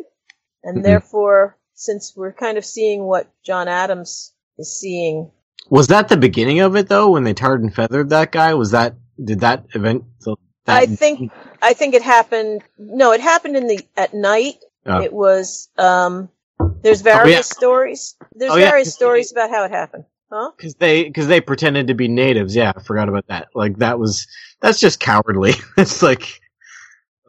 and 0.66 0.80
Mhm. 0.80 0.84
therefore, 0.84 1.58
since 1.76 2.14
we're 2.14 2.34
kind 2.34 2.58
of 2.58 2.66
seeing 2.66 3.04
what 3.06 3.30
John 3.46 3.70
Adams 3.70 4.34
is 4.58 4.78
seeing, 4.78 5.32
Was 5.70 5.88
that 5.88 6.10
the 6.10 6.18
beginning 6.18 6.60
of 6.60 6.76
it 6.76 6.90
though? 6.90 7.12
When 7.12 7.24
they 7.24 7.34
tarred 7.34 7.62
and 7.62 7.74
feathered 7.74 8.10
that 8.10 8.34
guy? 8.34 8.54
Was 8.56 8.72
that 8.72 8.96
did 9.24 9.40
that 9.42 9.64
event? 9.74 10.04
I 10.68 10.86
think 10.86 11.32
I 11.62 11.74
think 11.74 11.94
it 11.96 12.02
happened. 12.02 12.64
No, 12.78 13.12
it 13.12 13.22
happened 13.22 13.56
in 13.58 13.68
the 13.68 13.80
at 13.98 14.14
night. 14.14 14.56
Oh. 14.86 15.02
It 15.02 15.14
was. 15.14 15.70
Um, 15.78 16.30
there's 16.82 17.02
various 17.02 17.48
stories. 17.50 18.16
There's 18.36 18.52
Oh, 18.52 18.56
yeah, 18.58 18.70
various 18.70 18.90
'cause- 18.90 18.96
stories 18.96 19.32
about 19.32 19.50
how 19.50 19.64
it 19.64 19.72
happened. 19.72 20.06
Huh? 20.32 20.52
because 20.56 20.76
they 20.76 21.04
because 21.04 21.28
they 21.28 21.42
pretended 21.42 21.88
to 21.88 21.94
be 21.94 22.08
natives. 22.08 22.56
Yeah, 22.56 22.72
I 22.76 22.82
forgot 22.82 23.10
about 23.10 23.28
that. 23.28 23.50
Like 23.54 23.78
that 23.78 24.00
was 24.00 24.26
that's 24.62 24.80
just 24.80 25.00
cowardly. 25.00 25.54
it's 25.78 26.02
like, 26.02 26.41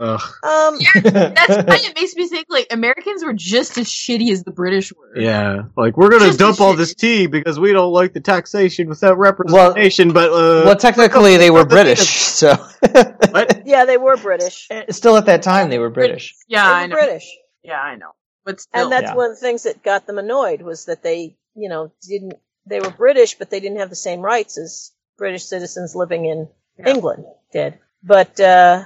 ugh. 0.02 0.20
Um, 0.42 0.78
That's 1.02 1.48
why 1.66 1.78
it 1.82 1.94
makes 1.94 2.14
me 2.16 2.26
think 2.28 2.46
like 2.50 2.66
Americans 2.70 3.24
were 3.24 3.32
just 3.32 3.78
as 3.78 3.86
shitty 3.88 4.30
as 4.32 4.42
the 4.44 4.50
British 4.50 4.92
were. 4.92 5.18
Yeah, 5.18 5.62
like 5.76 5.96
we're 5.96 6.10
gonna 6.10 6.26
Just 6.26 6.38
dump 6.38 6.60
a 6.60 6.62
all 6.64 6.74
this 6.76 6.94
tea 6.94 7.26
because 7.26 7.58
we 7.60 7.72
don't 7.72 7.92
like 7.92 8.12
the 8.12 8.20
taxation 8.20 8.88
without 8.88 9.18
representation. 9.18 10.12
but 10.12 10.30
uh, 10.30 10.62
well, 10.66 10.76
technically 10.76 11.36
they 11.36 11.50
were 11.50 11.64
British, 11.64 12.00
so 12.08 12.54
yeah, 13.64 13.84
they 13.84 13.96
were 13.96 14.16
British. 14.16 14.68
still 14.90 15.16
at 15.16 15.26
that 15.26 15.42
time 15.42 15.70
they 15.70 15.78
were 15.78 15.90
British. 15.90 16.34
Yeah, 16.48 16.66
they 16.68 16.74
I 16.74 16.86
know. 16.86 16.96
British. 16.96 17.26
Yeah, 17.62 17.80
I 17.80 17.96
know. 17.96 18.10
But 18.44 18.60
still, 18.60 18.82
and 18.84 18.92
that's 18.92 19.04
Yeah. 19.04 19.14
one 19.14 19.30
of 19.30 19.36
the 19.36 19.40
things 19.40 19.62
that 19.62 19.82
got 19.84 20.06
them 20.06 20.18
annoyed 20.18 20.62
was 20.62 20.86
that 20.86 21.02
they, 21.02 21.36
you 21.54 21.68
know, 21.68 21.92
didn't. 22.08 22.34
They 22.66 22.80
were 22.80 22.90
British, 22.90 23.36
but 23.38 23.50
they 23.50 23.60
didn't 23.60 23.78
have 23.78 23.90
the 23.90 23.96
same 23.96 24.20
rights 24.20 24.58
as 24.58 24.90
British 25.16 25.44
citizens 25.44 25.94
living 25.94 26.26
in 26.26 26.48
England 26.84 27.24
did. 27.52 27.78
But 28.02 28.38
uh, 28.40 28.84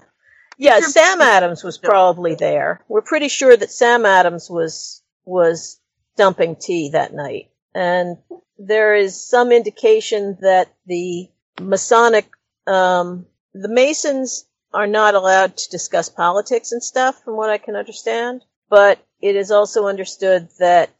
yeah. 0.56 0.80
Sam 0.80 1.20
Adams 1.20 1.62
was 1.62 1.78
probably 1.78 2.34
there. 2.34 2.82
We're 2.88 3.02
pretty 3.02 3.28
sure 3.28 3.56
that 3.56 3.70
Sam 3.70 4.06
Adams 4.06 4.48
was 4.50 5.02
was 5.24 5.80
dumping 6.16 6.56
tea 6.56 6.90
that 6.90 7.12
night, 7.14 7.50
and 7.74 8.16
there 8.58 8.94
is 8.94 9.20
some 9.20 9.52
indication 9.52 10.38
that 10.40 10.72
the 10.86 11.28
Masonic, 11.60 12.28
um, 12.66 13.26
the 13.52 13.68
Masons 13.68 14.46
are 14.72 14.86
not 14.86 15.14
allowed 15.14 15.56
to 15.56 15.70
discuss 15.70 16.08
politics 16.08 16.72
and 16.72 16.82
stuff, 16.82 17.22
from 17.22 17.36
what 17.36 17.50
I 17.50 17.58
can 17.58 17.76
understand. 17.76 18.44
But 18.68 18.98
it 19.20 19.36
is 19.36 19.50
also 19.50 19.86
understood 19.86 20.48
that 20.58 20.92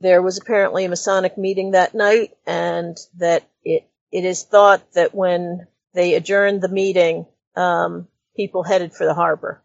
there 0.00 0.22
was 0.22 0.38
apparently 0.38 0.84
a 0.84 0.88
Masonic 0.88 1.38
meeting 1.38 1.72
that 1.72 1.94
night, 1.94 2.36
and 2.46 2.96
that 3.18 3.44
it 3.64 3.88
it 4.10 4.24
is 4.24 4.42
thought 4.42 4.92
that 4.94 5.14
when 5.14 5.66
they 5.94 6.14
adjourned 6.14 6.62
the 6.62 6.68
meeting, 6.68 7.26
um, 7.56 8.08
people 8.36 8.62
headed 8.62 8.92
for 8.94 9.06
the 9.06 9.14
harbor. 9.14 9.62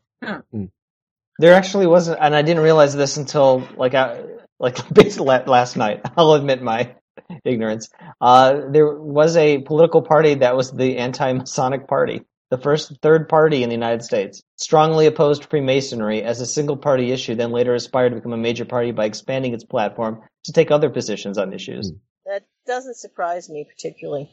There 1.39 1.53
actually 1.53 1.87
wasn't, 1.87 2.19
and 2.19 2.35
I 2.35 2.41
didn't 2.41 2.63
realize 2.63 2.95
this 2.95 3.17
until 3.17 3.67
like 3.77 3.93
I, 3.93 4.23
like 4.59 4.77
last 5.47 5.77
night. 5.77 6.01
I'll 6.17 6.33
admit 6.33 6.61
my 6.61 6.95
ignorance. 7.43 7.89
Uh, 8.19 8.61
there 8.69 8.95
was 8.95 9.37
a 9.37 9.59
political 9.59 10.01
party 10.01 10.35
that 10.35 10.55
was 10.55 10.71
the 10.71 10.97
anti-Masonic 10.97 11.87
party, 11.87 12.23
the 12.49 12.57
first 12.57 12.93
third 13.01 13.29
party 13.29 13.63
in 13.63 13.69
the 13.69 13.75
United 13.75 14.03
States. 14.03 14.41
Strongly 14.55 15.05
opposed 15.05 15.45
Freemasonry 15.45 16.23
as 16.23 16.41
a 16.41 16.45
single 16.45 16.77
party 16.77 17.11
issue, 17.11 17.35
then 17.35 17.51
later 17.51 17.73
aspired 17.73 18.09
to 18.09 18.15
become 18.15 18.33
a 18.33 18.37
major 18.37 18.65
party 18.65 18.91
by 18.91 19.05
expanding 19.05 19.53
its 19.53 19.63
platform 19.63 20.21
to 20.45 20.53
take 20.53 20.71
other 20.71 20.89
positions 20.89 21.37
on 21.37 21.53
issues. 21.53 21.91
That 22.25 22.43
doesn't 22.65 22.97
surprise 22.97 23.49
me 23.49 23.65
particularly. 23.65 24.29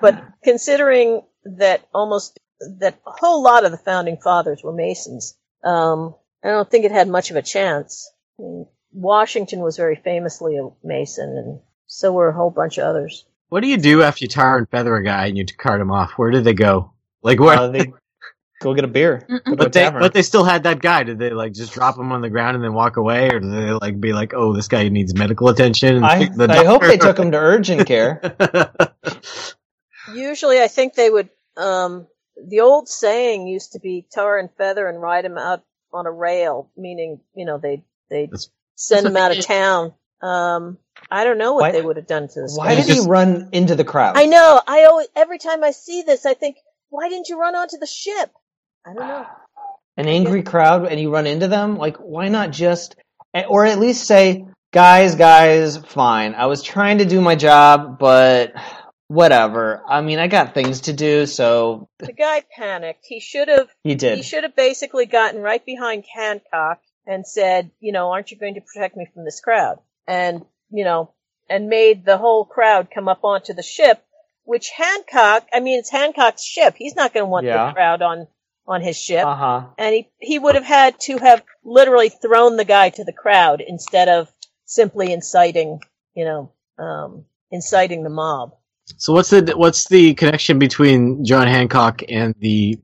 But 0.00 0.22
considering 0.42 1.22
that 1.44 1.86
almost 1.94 2.38
that 2.78 3.00
a 3.06 3.10
whole 3.10 3.42
lot 3.42 3.64
of 3.64 3.70
the 3.70 3.78
founding 3.78 4.16
fathers 4.18 4.62
were 4.62 4.72
Masons, 4.72 5.36
um, 5.64 6.14
I 6.44 6.48
don't 6.48 6.70
think 6.70 6.84
it 6.84 6.92
had 6.92 7.08
much 7.08 7.30
of 7.30 7.36
a 7.36 7.42
chance. 7.42 8.10
I 8.38 8.42
mean, 8.42 8.66
Washington 8.92 9.60
was 9.60 9.76
very 9.76 9.96
famously 9.96 10.56
a 10.56 10.68
Mason, 10.82 11.28
and 11.28 11.60
so 11.86 12.12
were 12.12 12.28
a 12.28 12.34
whole 12.34 12.50
bunch 12.50 12.78
of 12.78 12.84
others. 12.84 13.24
what 13.48 13.60
do 13.62 13.68
you 13.68 13.76
do 13.76 14.02
after 14.02 14.24
you 14.24 14.28
tar 14.28 14.58
and 14.58 14.68
feather 14.68 14.94
a 14.96 15.04
guy 15.04 15.26
and 15.26 15.38
you 15.38 15.44
cart 15.46 15.80
him 15.80 15.90
off? 15.90 16.12
Where 16.12 16.30
do 16.30 16.40
they 16.40 16.54
go? 16.54 16.92
Like 17.22 17.38
where? 17.38 17.58
Uh, 17.58 17.68
they 17.68 17.92
go 18.60 18.74
get 18.74 18.84
a 18.84 18.88
beer. 18.88 19.26
Go 19.28 19.52
a 19.52 19.56
but 19.56 19.72
they 19.72 19.82
tavern. 19.82 20.00
but 20.00 20.12
they 20.12 20.22
still 20.22 20.44
had 20.44 20.64
that 20.64 20.80
guy. 20.80 21.02
Did 21.04 21.18
they 21.18 21.30
like 21.30 21.52
just 21.52 21.72
drop 21.72 21.98
him 21.98 22.12
on 22.12 22.20
the 22.20 22.30
ground 22.30 22.56
and 22.56 22.64
then 22.64 22.74
walk 22.74 22.96
away, 22.96 23.28
or 23.28 23.40
did 23.40 23.52
they 23.52 23.72
like 23.72 24.00
be 24.00 24.12
like, 24.12 24.32
oh, 24.34 24.54
this 24.54 24.68
guy 24.68 24.88
needs 24.88 25.14
medical 25.14 25.48
attention? 25.48 25.96
and 25.96 26.04
I, 26.06 26.28
the 26.28 26.50
I 26.50 26.64
hope 26.64 26.82
they 26.82 26.98
took 26.98 27.18
him 27.18 27.30
to 27.32 27.38
urgent 27.38 27.86
care. 27.86 28.20
Usually, 30.14 30.60
I 30.60 30.68
think 30.68 30.94
they 30.94 31.10
would. 31.10 31.28
Um, 31.56 32.06
the 32.48 32.60
old 32.60 32.88
saying 32.88 33.46
used 33.46 33.72
to 33.72 33.80
be 33.80 34.06
tar 34.12 34.38
and 34.38 34.48
feather 34.56 34.88
and 34.88 35.00
ride 35.00 35.24
him 35.24 35.36
out 35.36 35.62
on 35.92 36.06
a 36.06 36.10
rail, 36.10 36.70
meaning 36.76 37.20
you 37.34 37.44
know 37.44 37.58
they 37.58 37.82
they 38.08 38.28
would 38.30 38.40
send 38.76 39.06
him 39.06 39.16
out 39.16 39.36
of 39.36 39.44
town. 39.44 39.94
Um, 40.22 40.78
I 41.10 41.24
don't 41.24 41.38
know 41.38 41.54
what 41.54 41.62
Why- 41.62 41.72
they 41.72 41.82
would 41.82 41.96
have 41.96 42.06
done 42.06 42.28
to 42.28 42.40
this. 42.42 42.56
Why 42.56 42.74
guy. 42.74 42.82
did 42.82 42.94
he 42.94 43.00
run 43.06 43.48
into 43.52 43.74
the 43.74 43.84
crowd? 43.84 44.16
I 44.16 44.26
know. 44.26 44.60
I 44.66 44.84
always 44.84 45.08
every 45.16 45.38
time 45.38 45.64
I 45.64 45.70
see 45.70 46.02
this, 46.02 46.26
I 46.26 46.34
think, 46.34 46.56
why 46.90 47.08
didn't 47.08 47.28
you 47.28 47.38
run 47.38 47.54
onto 47.54 47.78
the 47.78 47.86
ship? 47.86 48.30
I 48.86 48.94
don't 48.94 49.06
know. 49.06 49.26
an 49.96 50.08
angry 50.08 50.42
crowd 50.42 50.86
and 50.86 51.00
you 51.00 51.12
run 51.12 51.26
into 51.26 51.48
them, 51.48 51.76
like 51.76 51.96
why 51.98 52.28
not 52.28 52.50
just 52.50 52.96
or 53.48 53.64
at 53.64 53.78
least 53.78 54.06
say, 54.06 54.46
guys, 54.72 55.14
guys, 55.14 55.76
fine. 55.76 56.34
I 56.34 56.46
was 56.46 56.62
trying 56.62 56.98
to 56.98 57.04
do 57.04 57.20
my 57.20 57.34
job, 57.34 57.98
but 57.98 58.52
whatever. 59.10 59.82
I 59.88 60.00
mean, 60.02 60.20
I 60.20 60.28
got 60.28 60.54
things 60.54 60.82
to 60.82 60.92
do, 60.92 61.26
so 61.26 61.88
The 61.98 62.12
guy 62.12 62.44
panicked. 62.56 63.04
He 63.04 63.18
should 63.18 63.48
have. 63.48 63.68
He 63.82 63.96
did. 63.96 64.16
He 64.18 64.22
should 64.22 64.44
have 64.44 64.54
basically 64.54 65.06
gotten 65.06 65.42
right 65.42 65.64
behind 65.66 66.04
Hancock 66.14 66.80
and 67.06 67.26
said, 67.26 67.72
you 67.80 67.90
know, 67.90 68.12
aren't 68.12 68.30
you 68.30 68.38
going 68.38 68.54
to 68.54 68.60
protect 68.60 68.96
me 68.96 69.06
from 69.12 69.24
this 69.24 69.40
crowd? 69.40 69.80
And 70.06 70.44
you 70.70 70.84
know, 70.84 71.12
and 71.48 71.66
made 71.68 72.04
the 72.04 72.18
whole 72.18 72.44
crowd 72.44 72.88
come 72.94 73.08
up 73.08 73.24
onto 73.24 73.52
the 73.52 73.64
ship. 73.64 74.02
Which 74.44 74.70
Hancock, 74.70 75.46
I 75.52 75.60
mean, 75.60 75.78
it's 75.80 75.90
Hancock's 75.90 76.44
ship. 76.44 76.74
He's 76.76 76.96
not 76.96 77.12
going 77.12 77.24
to 77.24 77.30
want 77.30 77.46
Yeah. 77.46 77.66
the 77.68 77.72
crowd 77.72 78.02
on 78.02 78.28
on 78.66 78.80
his 78.80 78.96
ship. 78.96 79.26
uh 79.26 79.34
huh. 79.34 79.66
and 79.76 79.92
he 79.92 80.08
he 80.20 80.38
would 80.38 80.54
have 80.54 80.64
had 80.64 81.00
to 81.00 81.18
have 81.18 81.42
literally 81.64 82.10
thrown 82.10 82.56
the 82.56 82.64
guy 82.64 82.90
to 82.90 83.02
the 83.02 83.12
crowd 83.12 83.60
instead 83.60 84.08
of 84.08 84.30
simply 84.66 85.12
inciting, 85.12 85.80
you 86.14 86.24
know, 86.24 86.52
um, 86.78 87.24
inciting 87.50 88.04
the 88.04 88.10
mob. 88.10 88.54
So 88.96 89.12
what's 89.12 89.30
the 89.30 89.52
what's 89.56 89.88
the 89.88 90.14
connection 90.14 90.58
between 90.58 91.24
John 91.24 91.46
Hancock 91.46 92.02
and 92.08 92.34
the 92.38 92.78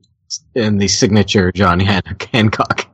and 0.55 0.79
the 0.81 0.87
signature 0.87 1.51
John 1.51 1.79
Han- 1.79 2.17
Hancock? 2.33 2.87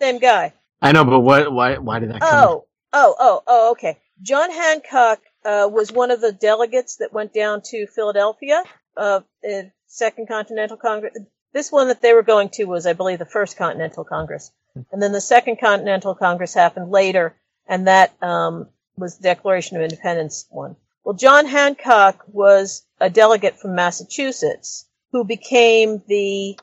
Same 0.00 0.18
guy. 0.18 0.52
I 0.82 0.92
know, 0.92 1.04
but 1.04 1.20
what 1.20 1.52
why 1.52 1.78
why 1.78 1.98
did 1.98 2.12
that 2.12 2.20
come? 2.20 2.30
Oh, 2.32 2.64
oh, 2.92 3.14
oh, 3.18 3.42
oh. 3.46 3.70
Okay. 3.72 3.98
John 4.22 4.50
Hancock 4.50 5.20
uh, 5.44 5.68
was 5.70 5.92
one 5.92 6.10
of 6.10 6.20
the 6.20 6.32
delegates 6.32 6.96
that 6.96 7.12
went 7.12 7.32
down 7.32 7.62
to 7.66 7.86
Philadelphia, 7.86 8.62
uh, 8.96 9.20
the 9.42 9.72
Second 9.86 10.28
Continental 10.28 10.76
Congress. 10.76 11.16
This 11.52 11.72
one 11.72 11.88
that 11.88 12.00
they 12.00 12.12
were 12.12 12.22
going 12.22 12.50
to 12.50 12.64
was, 12.64 12.86
I 12.86 12.92
believe, 12.92 13.18
the 13.18 13.24
First 13.24 13.56
Continental 13.56 14.04
Congress, 14.04 14.52
and 14.92 15.02
then 15.02 15.12
the 15.12 15.20
Second 15.20 15.58
Continental 15.58 16.14
Congress 16.14 16.54
happened 16.54 16.90
later, 16.90 17.34
and 17.66 17.86
that 17.88 18.12
um, 18.22 18.68
was 18.96 19.16
the 19.16 19.22
Declaration 19.22 19.76
of 19.76 19.82
Independence 19.82 20.46
one. 20.50 20.76
Well, 21.04 21.14
John 21.14 21.46
Hancock 21.46 22.24
was 22.28 22.84
a 23.00 23.10
delegate 23.10 23.58
from 23.58 23.74
Massachusetts 23.74 24.86
who 25.12 25.24
became 25.24 26.02
the 26.06 26.58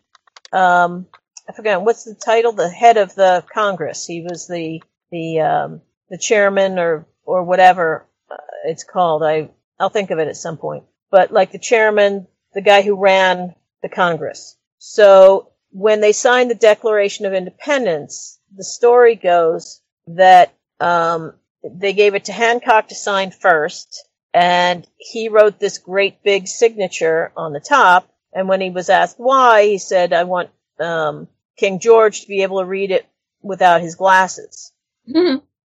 um, 0.51 1.07
I 1.49 1.53
forgot 1.53 1.83
what's 1.83 2.03
the 2.03 2.15
title, 2.15 2.51
the 2.51 2.69
head 2.69 2.97
of 2.97 3.15
the 3.15 3.43
Congress. 3.53 4.05
He 4.05 4.21
was 4.21 4.47
the 4.47 4.81
the 5.11 5.39
um, 5.39 5.81
the 6.09 6.17
chairman 6.17 6.77
or 6.79 7.07
or 7.25 7.43
whatever 7.43 8.05
uh, 8.29 8.35
it's 8.65 8.83
called. 8.83 9.23
I 9.23 9.49
I'll 9.79 9.89
think 9.89 10.11
of 10.11 10.19
it 10.19 10.27
at 10.27 10.37
some 10.37 10.57
point. 10.57 10.83
But 11.09 11.31
like 11.31 11.51
the 11.51 11.59
chairman, 11.59 12.27
the 12.53 12.61
guy 12.61 12.81
who 12.81 12.95
ran 12.95 13.55
the 13.81 13.89
Congress. 13.89 14.57
So 14.77 15.51
when 15.71 16.01
they 16.01 16.11
signed 16.11 16.49
the 16.49 16.55
Declaration 16.55 17.25
of 17.25 17.33
Independence, 17.33 18.39
the 18.55 18.63
story 18.63 19.15
goes 19.15 19.81
that 20.07 20.53
um, 20.79 21.33
they 21.63 21.93
gave 21.93 22.15
it 22.15 22.25
to 22.25 22.31
Hancock 22.31 22.89
to 22.89 22.95
sign 22.95 23.31
first, 23.31 24.06
and 24.37 24.87
he 24.97 25.29
wrote 25.29 25.57
this 25.57 25.79
great 25.79 26.21
big 26.21 26.47
signature 26.47 27.31
on 27.35 27.53
the 27.53 27.59
top. 27.59 28.07
And 28.31 28.47
when 28.47 28.61
he 28.61 28.69
was 28.69 28.87
asked 28.87 29.15
why, 29.17 29.65
he 29.65 29.79
said, 29.79 30.13
"I 30.13 30.25
want 30.25 30.51
um, 30.79 31.27
King 31.57 31.79
George 31.79 32.21
to 32.21 32.27
be 32.27 32.43
able 32.43 32.59
to 32.59 32.65
read 32.65 32.91
it 32.91 33.07
without 33.41 33.81
his 33.81 33.95
glasses." 33.95 34.71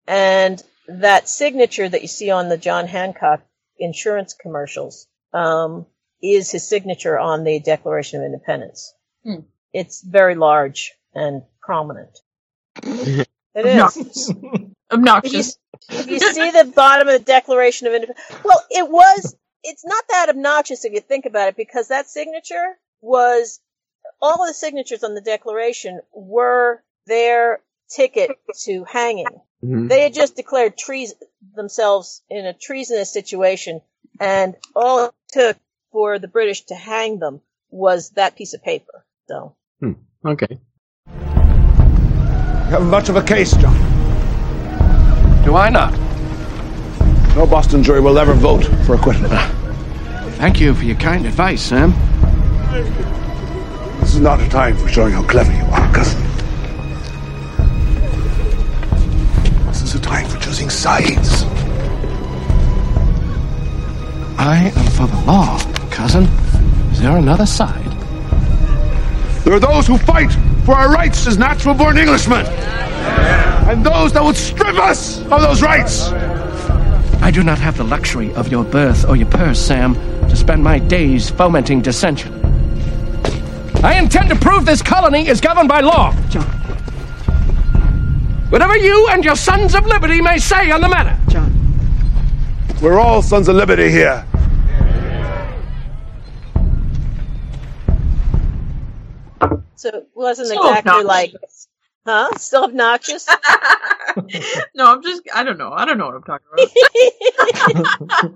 And 0.07 0.63
that 0.89 1.29
signature 1.29 1.87
that 1.87 2.01
you 2.01 2.09
see 2.09 2.31
on 2.31 2.49
the 2.49 2.57
John 2.57 2.87
Hancock 2.87 3.43
insurance 3.79 4.33
commercials 4.33 5.07
um, 5.35 5.85
is 6.23 6.51
his 6.51 6.67
signature 6.67 7.19
on 7.19 7.45
the 7.45 7.61
Declaration 7.61 8.21
of 8.21 8.27
Independence. 8.27 8.95
Hmm. 9.23 9.41
It's 9.75 10.01
very 10.01 10.35
large 10.35 10.93
and 11.15 11.43
prominent. 11.61 12.19
It 13.55 13.67
is. 13.67 13.75
Obnoxious. 13.75 14.31
Obnoxious. 14.91 15.59
He's, 15.89 16.01
if 16.01 16.11
you 16.11 16.33
see 16.33 16.51
the 16.51 16.65
bottom 16.75 17.09
of 17.09 17.15
the 17.15 17.25
Declaration 17.25 17.87
of 17.87 17.95
Independence, 17.95 18.27
well, 18.45 18.63
it 18.71 18.89
was. 18.89 19.37
It's 19.65 19.85
not 19.85 20.05
that 20.09 20.29
obnoxious 20.29 20.85
if 20.85 20.93
you 20.93 21.01
think 21.01 21.25
about 21.25 21.49
it, 21.49 21.57
because 21.57 21.89
that 21.89 22.09
signature 22.09 22.79
was 23.01 23.61
all 24.21 24.43
of 24.43 24.49
the 24.49 24.55
signatures 24.55 25.05
on 25.05 25.15
the 25.15 25.21
Declaration 25.21 26.01
were 26.13 26.83
their 27.07 27.61
ticket 27.89 28.31
to 28.65 28.85
hanging. 28.85 29.27
Mhm. 29.65 29.89
They 29.89 30.03
had 30.03 30.15
just 30.15 30.35
declared 30.35 30.77
treason 30.77 31.19
themselves 31.55 32.23
in 32.29 32.47
a 32.47 32.53
treasonous 32.53 33.13
situation, 33.13 33.83
and 34.19 34.57
all 34.75 35.07
it 35.07 35.15
took 35.29 35.57
for 35.93 36.19
the 36.19 36.29
British 36.29 36.63
to 36.67 36.75
hang 36.75 37.19
them 37.19 37.41
was 37.71 38.11
that 38.11 38.35
piece 38.37 38.55
of 38.55 38.63
paper. 38.63 39.05
So 39.29 39.55
Hmm. 39.81 39.93
Okay. 40.25 40.59
You 41.07 42.79
have 42.79 42.87
much 42.87 43.09
of 43.09 43.17
a 43.17 43.23
case, 43.23 43.57
John. 43.57 43.92
Do 45.53 45.59
I 45.59 45.69
not? 45.69 45.93
No 47.37 47.47
Boston 47.47 47.83
jury 47.83 48.01
will 48.01 48.19
ever 48.19 48.33
vote 48.33 48.65
for 48.87 48.95
acquittal. 48.95 49.27
Ah. 49.31 49.55
Thank 50.39 50.59
you 50.59 50.73
for 50.73 50.85
your 50.85 50.97
kind 50.97 51.27
advice, 51.27 51.61
Sam. 51.61 51.93
This 54.01 54.15
is 54.15 54.21
not 54.21 54.41
a 54.41 54.49
time 54.49 54.79
for 54.79 54.89
showing 54.89 55.13
how 55.13 55.23
clever 55.25 55.53
you 55.53 55.63
are, 55.65 55.93
cousin. 55.93 56.23
This 59.67 59.83
is 59.83 59.95
a 59.95 60.01
time 60.01 60.27
for 60.27 60.39
choosing 60.39 60.71
sides. 60.71 61.43
I 64.39 64.73
am 64.75 64.87
for 64.93 65.07
the 65.07 65.23
law, 65.27 65.59
cousin. 65.91 66.25
Is 66.93 67.03
there 67.03 67.19
another 67.19 67.45
side? 67.45 67.93
There 69.45 69.53
are 69.53 69.61
those 69.61 69.87
who 69.87 69.99
fight 69.99 70.33
for 70.65 70.75
our 70.75 70.91
rights 70.91 71.27
as 71.27 71.37
natural 71.37 71.75
born 71.75 71.99
Englishmen. 71.99 72.47
And 73.69 73.85
those 73.85 74.13
that 74.13 74.23
would 74.23 74.37
strip 74.37 74.77
us 74.77 75.21
of 75.23 75.41
those 75.41 75.63
rights. 75.63 76.09
I 77.23 77.31
do 77.31 77.43
not 77.45 77.59
have 77.59 77.77
the 77.77 77.85
luxury 77.85 78.35
of 78.35 78.49
your 78.49 78.65
birth 78.65 79.09
or 79.09 79.17
your 79.17 79.29
purse, 79.29 79.59
Sam, 79.61 79.95
to 80.29 80.37
spend 80.37 80.63
my 80.63 80.79
days 80.79 81.31
fomenting 81.31 81.81
dissension. 81.81 82.33
I 83.85 83.99
intend 83.99 84.29
to 84.31 84.37
prove 84.37 84.65
this 84.67 84.83
colony 84.83 85.29
is 85.29 85.41
governed 85.41 85.69
by 85.69 85.81
law. 85.81 86.13
John. 86.29 86.45
Whatever 88.51 88.77
you 88.77 89.09
and 89.09 89.25
your 89.25 89.37
sons 89.37 89.75
of 89.75 89.87
liberty 89.87 90.21
may 90.21 90.39
say 90.39 90.71
on 90.71 90.81
the 90.81 90.89
matter. 90.89 91.19
John. 91.31 91.51
We're 92.83 92.99
all 92.99 93.23
sons 93.23 93.49
of 93.49 93.57
liberty 93.57 93.91
here. 93.91 94.27
so 99.77 99.89
it 99.89 100.09
wasn't 100.15 100.49
So 100.49 100.55
exactly 100.55 100.91
obnoxious. 100.93 101.07
like, 101.09 101.33
huh? 102.05 102.37
Still 102.37 102.65
obnoxious. 102.65 103.27
no, 104.75 104.87
I'm 104.87 105.03
just. 105.03 105.23
I 105.35 105.45
don't 105.45 105.59
know. 105.59 105.71
I 105.73 105.85
don't 105.85 105.99
know 105.99 106.07
what 106.07 106.15
I'm 106.15 106.23
talking 106.23 106.47
about. 106.53 106.71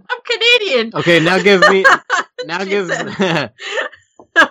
I'm 0.11 0.21
Canadian. 0.25 0.93
Okay, 0.95 1.21
now 1.21 1.39
give 1.43 1.61
me 1.71 1.85
now 2.47 2.65
give 2.65 2.89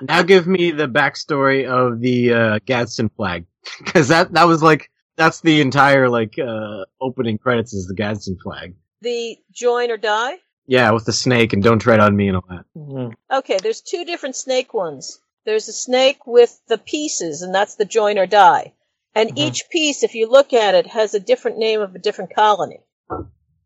now 0.02 0.22
give 0.24 0.48
me 0.48 0.72
the 0.72 0.88
backstory 0.88 1.66
of 1.68 2.00
the 2.00 2.34
uh, 2.34 2.60
Gadsden 2.66 3.10
flag 3.10 3.46
because 3.84 4.08
that 4.10 4.34
that 4.34 4.46
was 4.46 4.62
like 4.64 4.90
that's 5.16 5.42
the 5.42 5.62
entire 5.62 6.10
like 6.10 6.38
uh, 6.40 6.86
opening 7.02 7.38
credits 7.38 7.74
is 7.74 7.88
the 7.88 7.96
Gadsden 7.96 8.38
flag. 8.44 8.76
the 9.02 9.38
join 9.52 9.92
or 9.92 9.98
die. 9.98 10.38
Yeah, 10.68 10.92
with 10.92 11.06
the 11.06 11.14
snake 11.14 11.54
and 11.54 11.62
don't 11.62 11.78
tread 11.80 12.00
on 12.00 12.16
me 12.16 12.28
and 12.28 12.38
all 12.38 12.46
that. 12.50 13.16
Okay, 13.32 13.58
there's 13.62 13.82
two 13.82 14.04
different 14.04 14.36
snake 14.36 14.74
ones. 14.74 15.20
There's 15.46 15.68
a 15.68 15.74
snake 15.74 16.26
with 16.26 16.60
the 16.68 16.80
pieces, 16.80 17.44
and 17.44 17.54
that's 17.54 17.76
the 17.76 17.86
join 17.86 18.18
or 18.18 18.26
die. 18.26 18.74
And 19.16 19.40
each 19.40 19.70
piece, 19.70 20.04
if 20.04 20.14
you 20.14 20.30
look 20.30 20.52
at 20.52 20.76
it, 20.76 20.88
has 20.88 21.14
a 21.14 21.22
different 21.22 21.58
name 21.58 21.80
of 21.80 21.96
a 21.96 22.00
different 22.00 22.36
colony. 22.36 22.82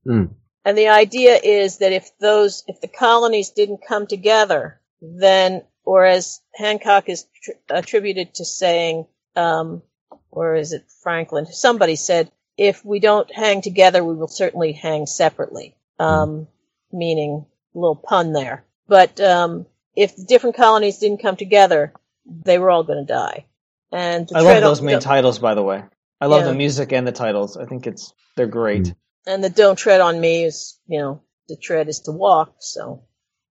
Mm. 0.05 0.29
And 0.63 0.77
the 0.77 0.89
idea 0.89 1.39
is 1.43 1.79
that 1.79 1.91
if 1.91 2.11
those, 2.19 2.63
if 2.67 2.79
the 2.81 2.87
colonies 2.87 3.49
didn't 3.49 3.85
come 3.87 4.05
together, 4.05 4.79
then, 5.01 5.63
or 5.83 6.05
as 6.05 6.41
Hancock 6.53 7.09
is 7.09 7.25
tr- 7.41 7.51
attributed 7.69 8.35
to 8.35 8.45
saying, 8.45 9.07
um, 9.35 9.81
or 10.29 10.55
is 10.55 10.71
it 10.71 10.85
Franklin? 11.01 11.47
Somebody 11.47 11.95
said, 11.95 12.31
if 12.55 12.85
we 12.85 12.99
don't 12.99 13.33
hang 13.33 13.61
together, 13.63 14.03
we 14.03 14.13
will 14.13 14.27
certainly 14.27 14.73
hang 14.73 15.07
separately. 15.07 15.75
Um, 15.97 16.47
meaning 16.91 17.45
a 17.73 17.77
little 17.77 17.95
pun 17.95 18.33
there. 18.33 18.65
But, 18.87 19.19
um, 19.19 19.65
if 19.95 20.15
the 20.15 20.25
different 20.25 20.55
colonies 20.55 20.99
didn't 20.99 21.21
come 21.21 21.35
together, 21.35 21.93
they 22.25 22.59
were 22.59 22.69
all 22.69 22.83
going 22.83 23.05
to 23.05 23.13
die. 23.13 23.45
And 23.91 24.27
the 24.27 24.37
I 24.37 24.41
love 24.41 24.61
those 24.61 24.79
on- 24.79 24.85
main 24.85 24.99
titles, 24.99 25.39
by 25.39 25.55
the 25.55 25.63
way. 25.63 25.83
I 26.21 26.25
love 26.27 26.41
Yeah. 26.41 26.47
the 26.49 26.55
music 26.55 26.91
and 26.93 27.07
the 27.07 27.11
titles. 27.11 27.57
I 27.57 27.65
think 27.65 27.87
it's 27.87 28.13
they're 28.35 28.47
great. 28.47 28.83
Mm. 28.83 28.95
and 29.27 29.43
the 29.43 29.49
don't 29.49 29.77
tread 29.77 30.01
on 30.01 30.19
me 30.19 30.43
is, 30.45 30.79
you 30.87 30.99
know, 30.99 31.21
the 31.47 31.55
tread 31.57 31.87
is 31.89 31.99
to 32.01 32.11
walk. 32.11 32.53
So 32.59 33.03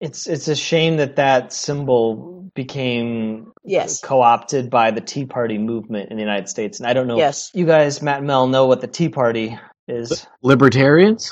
It's 0.02 0.28
it's 0.28 0.48
a 0.48 0.56
shame 0.56 0.98
that 0.98 1.16
that 1.16 1.54
symbol 1.54 2.50
became 2.54 3.52
Yes. 3.64 4.02
co-opted 4.02 4.70
by 4.70 4.92
the 4.92 5.02
Tea 5.02 5.26
Party 5.26 5.58
movement 5.58 6.12
in 6.12 6.18
the 6.18 6.24
United 6.24 6.50
States. 6.50 6.80
And 6.80 6.88
I 6.88 6.94
don't 6.94 7.08
know 7.08 7.18
Yes. 7.18 7.50
if 7.54 7.60
you 7.60 7.66
guys, 7.66 8.02
Matt 8.02 8.18
and 8.20 8.28
Mel, 8.28 8.48
know 8.48 8.66
what 8.68 8.82
the 8.82 8.88
Tea 8.88 9.10
Party 9.10 9.58
is. 9.88 10.28
Libertarians? 10.44 11.32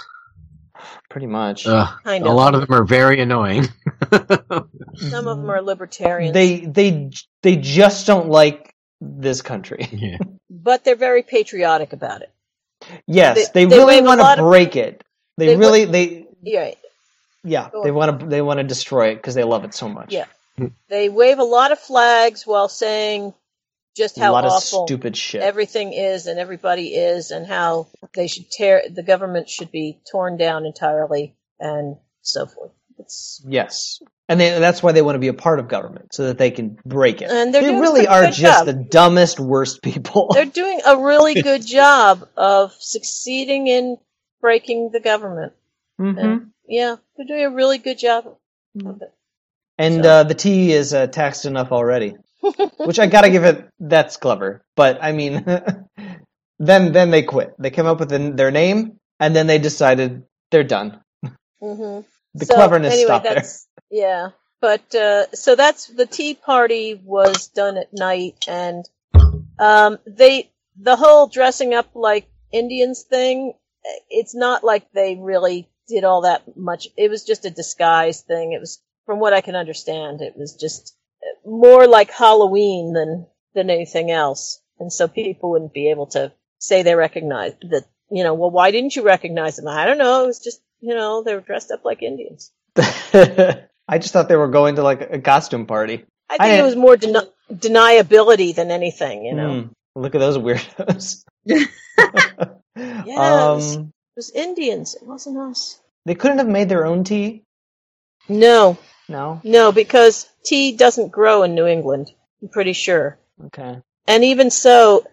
Pretty 1.09 1.27
much. 1.27 1.67
Ugh, 1.67 1.87
Kind 2.03 2.25
a 2.25 2.31
lot 2.31 2.55
of 2.55 2.61
them 2.61 2.73
are 2.73 2.83
very 2.85 3.21
annoying. 3.21 3.67
some 4.11 5.27
of 5.27 5.37
them 5.37 5.49
are 5.49 5.61
libertarians, 5.61 6.33
They 6.33 6.61
they 6.61 7.11
they 7.41 7.55
just 7.57 8.07
don't 8.07 8.29
like 8.29 8.72
this 9.21 9.41
country. 9.41 9.87
Yeah. 9.91 10.17
but 10.49 10.83
they're 10.83 10.95
very 10.95 11.23
patriotic 11.23 11.93
about 11.93 12.21
it. 12.21 12.31
Yes, 13.07 13.49
They- 13.49 13.65
they, 13.65 13.69
they 13.69 13.77
really 13.77 14.01
want 14.01 14.19
lot 14.19 14.35
to 14.35 14.41
of- 14.43 14.49
break 14.49 14.75
it. 14.75 15.03
They, 15.37 15.47
they 15.47 15.55
really 15.57 15.85
they 15.85 16.27
Yeah, 16.43 16.71
yeah 17.43 17.69
Go 17.71 17.83
they 17.83 17.91
want 17.91 18.19
to 18.19 18.25
they 18.27 18.41
want 18.41 18.59
to 18.59 18.63
destroy 18.63 19.09
it 19.11 19.15
because 19.15 19.33
they 19.35 19.43
love 19.43 19.63
it 19.65 19.73
so 19.73 19.89
much. 19.89 20.13
yeah. 20.13 20.25
Hmm. 20.57 20.67
They 20.89 21.09
wave 21.09 21.39
a 21.39 21.43
lot 21.43 21.71
of 21.71 21.79
flags 21.79 22.45
while 22.45 22.69
saying 22.69 23.33
just 23.97 24.17
a 24.17 24.21
how 24.21 24.33
lot 24.33 24.45
awful 24.45 24.83
of 24.83 24.87
stupid 24.87 25.17
shit. 25.17 25.41
everything 25.41 25.93
is 25.93 26.27
and 26.27 26.37
everybody 26.39 26.93
is 26.93 27.31
and 27.31 27.47
how 27.47 27.87
they 28.13 28.27
should 28.27 28.49
tear 28.51 28.83
the 28.89 29.01
government 29.03 29.49
should 29.49 29.71
be 29.71 29.99
torn 30.11 30.37
down 30.37 30.65
entirely 30.67 31.35
and 31.59 31.97
so 32.21 32.45
forth. 32.45 32.71
It's 32.99 33.41
Yes. 33.47 33.99
And 34.29 34.39
they, 34.39 34.57
that's 34.57 34.81
why 34.81 34.93
they 34.93 35.01
want 35.01 35.15
to 35.15 35.19
be 35.19 35.27
a 35.27 35.33
part 35.33 35.59
of 35.59 35.67
government, 35.67 36.13
so 36.13 36.27
that 36.27 36.37
they 36.37 36.49
can 36.51 36.77
break 36.85 37.21
it. 37.21 37.29
And 37.29 37.53
they're 37.53 37.61
they 37.61 37.71
really 37.71 38.07
are 38.07 38.27
just 38.27 38.39
job. 38.39 38.65
the 38.65 38.73
dumbest, 38.73 39.39
worst 39.39 39.81
people. 39.81 40.29
they're 40.33 40.45
doing 40.45 40.79
a 40.85 40.97
really 40.97 41.41
good 41.41 41.65
job 41.65 42.27
of 42.37 42.73
succeeding 42.79 43.67
in 43.67 43.97
breaking 44.39 44.91
the 44.91 45.01
government. 45.01 45.53
Mhm. 45.99 46.17
And, 46.17 46.51
yeah, 46.67 46.95
they're 47.17 47.27
doing 47.27 47.45
a 47.45 47.51
really 47.51 47.77
good 47.77 47.99
job 47.99 48.37
of 48.85 49.01
it. 49.01 49.13
And 49.77 50.05
uh, 50.05 50.23
the 50.23 50.35
T 50.35 50.71
is 50.71 50.93
uh, 50.93 51.07
taxed 51.07 51.45
enough 51.45 51.71
already, 51.71 52.15
which 52.77 52.99
I 52.99 53.07
gotta 53.07 53.29
give 53.29 53.43
it. 53.43 53.67
That's 53.79 54.17
clever, 54.17 54.63
but 54.75 54.99
I 55.01 55.11
mean, 55.11 55.43
then 56.59 56.91
then 56.93 57.11
they 57.11 57.23
quit. 57.23 57.55
They 57.59 57.71
came 57.71 57.87
up 57.87 57.99
with 57.99 58.11
an, 58.13 58.35
their 58.35 58.51
name, 58.51 58.99
and 59.19 59.35
then 59.35 59.47
they 59.47 59.57
decided 59.57 60.23
they're 60.51 60.63
done. 60.63 61.01
hmm 61.59 62.01
The 62.35 62.45
cleverness 62.45 62.93
anyway, 62.93 63.05
stopped 63.05 63.23
there. 63.23 63.35
that's, 63.35 63.67
Yeah, 63.89 64.29
but 64.59 64.95
uh, 64.95 65.31
so 65.33 65.55
that's 65.55 65.87
the 65.87 66.05
Tea 66.05 66.33
Party 66.33 66.99
was 67.03 67.47
done 67.47 67.77
at 67.77 67.93
night, 67.93 68.45
and 68.47 68.85
um, 69.59 69.99
they 70.07 70.49
the 70.79 70.95
whole 70.95 71.27
dressing 71.27 71.73
up 71.73 71.91
like 71.93 72.27
Indians 72.51 73.03
thing. 73.03 73.53
It's 74.09 74.33
not 74.33 74.63
like 74.63 74.91
they 74.91 75.15
really 75.15 75.69
did 75.87 76.05
all 76.05 76.21
that 76.21 76.57
much. 76.57 76.87
It 76.97 77.09
was 77.09 77.25
just 77.25 77.45
a 77.45 77.51
disguise 77.51 78.21
thing. 78.21 78.53
It 78.53 78.59
was, 78.59 78.81
from 79.05 79.19
what 79.19 79.33
I 79.33 79.41
can 79.41 79.55
understand, 79.55 80.21
it 80.21 80.37
was 80.37 80.55
just 80.55 80.95
more 81.45 81.85
like 81.85 82.09
Halloween 82.09 82.93
than 82.93 83.27
than 83.53 83.69
anything 83.69 84.09
else. 84.09 84.61
And 84.79 84.91
so 84.91 85.07
people 85.07 85.51
wouldn't 85.51 85.73
be 85.73 85.91
able 85.91 86.07
to 86.07 86.31
say 86.57 86.81
they 86.81 86.95
recognized 86.95 87.69
that. 87.69 87.85
You 88.11 88.23
know, 88.23 88.35
well, 88.35 88.51
why 88.51 88.69
didn't 88.71 88.95
you 88.95 89.01
recognize 89.03 89.55
them? 89.55 89.67
I 89.67 89.85
don't 89.85 89.97
know. 89.97 90.23
It 90.23 90.27
was 90.27 90.39
just, 90.39 90.61
you 90.83 90.93
know, 90.93 91.23
they 91.23 91.33
were 91.33 91.41
dressed 91.41 91.71
up 91.71 91.85
like 91.85 92.03
Indians. 92.03 92.51
I 92.77 93.97
just 93.99 94.11
thought 94.13 94.27
they 94.27 94.35
were 94.35 94.49
going 94.49 94.75
to 94.75 94.83
like 94.83 95.01
a 95.01 95.19
costume 95.21 95.65
party. 95.65 96.05
I 96.29 96.37
think 96.37 96.59
it 96.59 96.63
was 96.63 96.75
more 96.75 96.95
deni- 96.97 97.29
deniability 97.51 98.53
than 98.53 98.69
anything, 98.71 99.25
you 99.25 99.33
know. 99.33 99.61
Hmm, 99.61 99.67
look 100.01 100.13
at 100.15 100.19
those 100.19 100.37
weirdos. 100.37 101.23
Yeah, 101.45 101.65
it, 102.75 103.55
was, 103.55 103.75
Um, 103.77 103.83
it 103.83 104.17
was 104.17 104.31
Indians. 104.31 104.95
It 104.95 105.05
wasn't 105.07 105.37
us. 105.37 105.79
they 106.05 106.15
couldn't 106.15 106.39
have 106.39 106.47
made 106.47 106.69
their 106.69 106.85
own 106.85 107.03
tea. 107.03 107.43
No, 108.27 108.77
No. 109.07 109.39
no, 109.43 109.71
because 109.71 110.27
tea 110.43 110.75
doesn't 110.75 111.11
grow 111.11 111.43
in 111.43 111.55
New 111.55 111.67
England. 111.67 112.11
I'm 112.41 112.49
pretty 112.49 112.73
sure. 112.73 113.19
Okay. 113.45 113.77
And 114.07 114.23
even 114.23 114.49
so, 114.49 115.05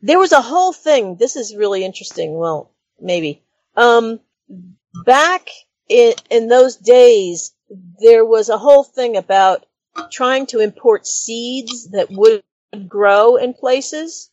there 0.00 0.18
was 0.18 0.32
a 0.32 0.40
whole 0.40 0.72
thing. 0.72 1.16
This 1.16 1.36
is 1.36 1.56
really 1.56 1.84
interesting. 1.84 2.34
Well, 2.34 2.70
maybe. 3.00 3.42
Um, 3.76 4.20
back 5.04 5.48
in, 5.88 6.14
in 6.30 6.48
those 6.48 6.76
days, 6.76 7.54
there 8.00 8.24
was 8.24 8.48
a 8.48 8.58
whole 8.58 8.84
thing 8.84 9.16
about 9.16 9.66
trying 10.10 10.46
to 10.46 10.60
import 10.60 11.06
seeds 11.06 11.90
that 11.90 12.10
would 12.10 12.42
grow 12.86 13.36
in 13.36 13.54
places. 13.54 14.30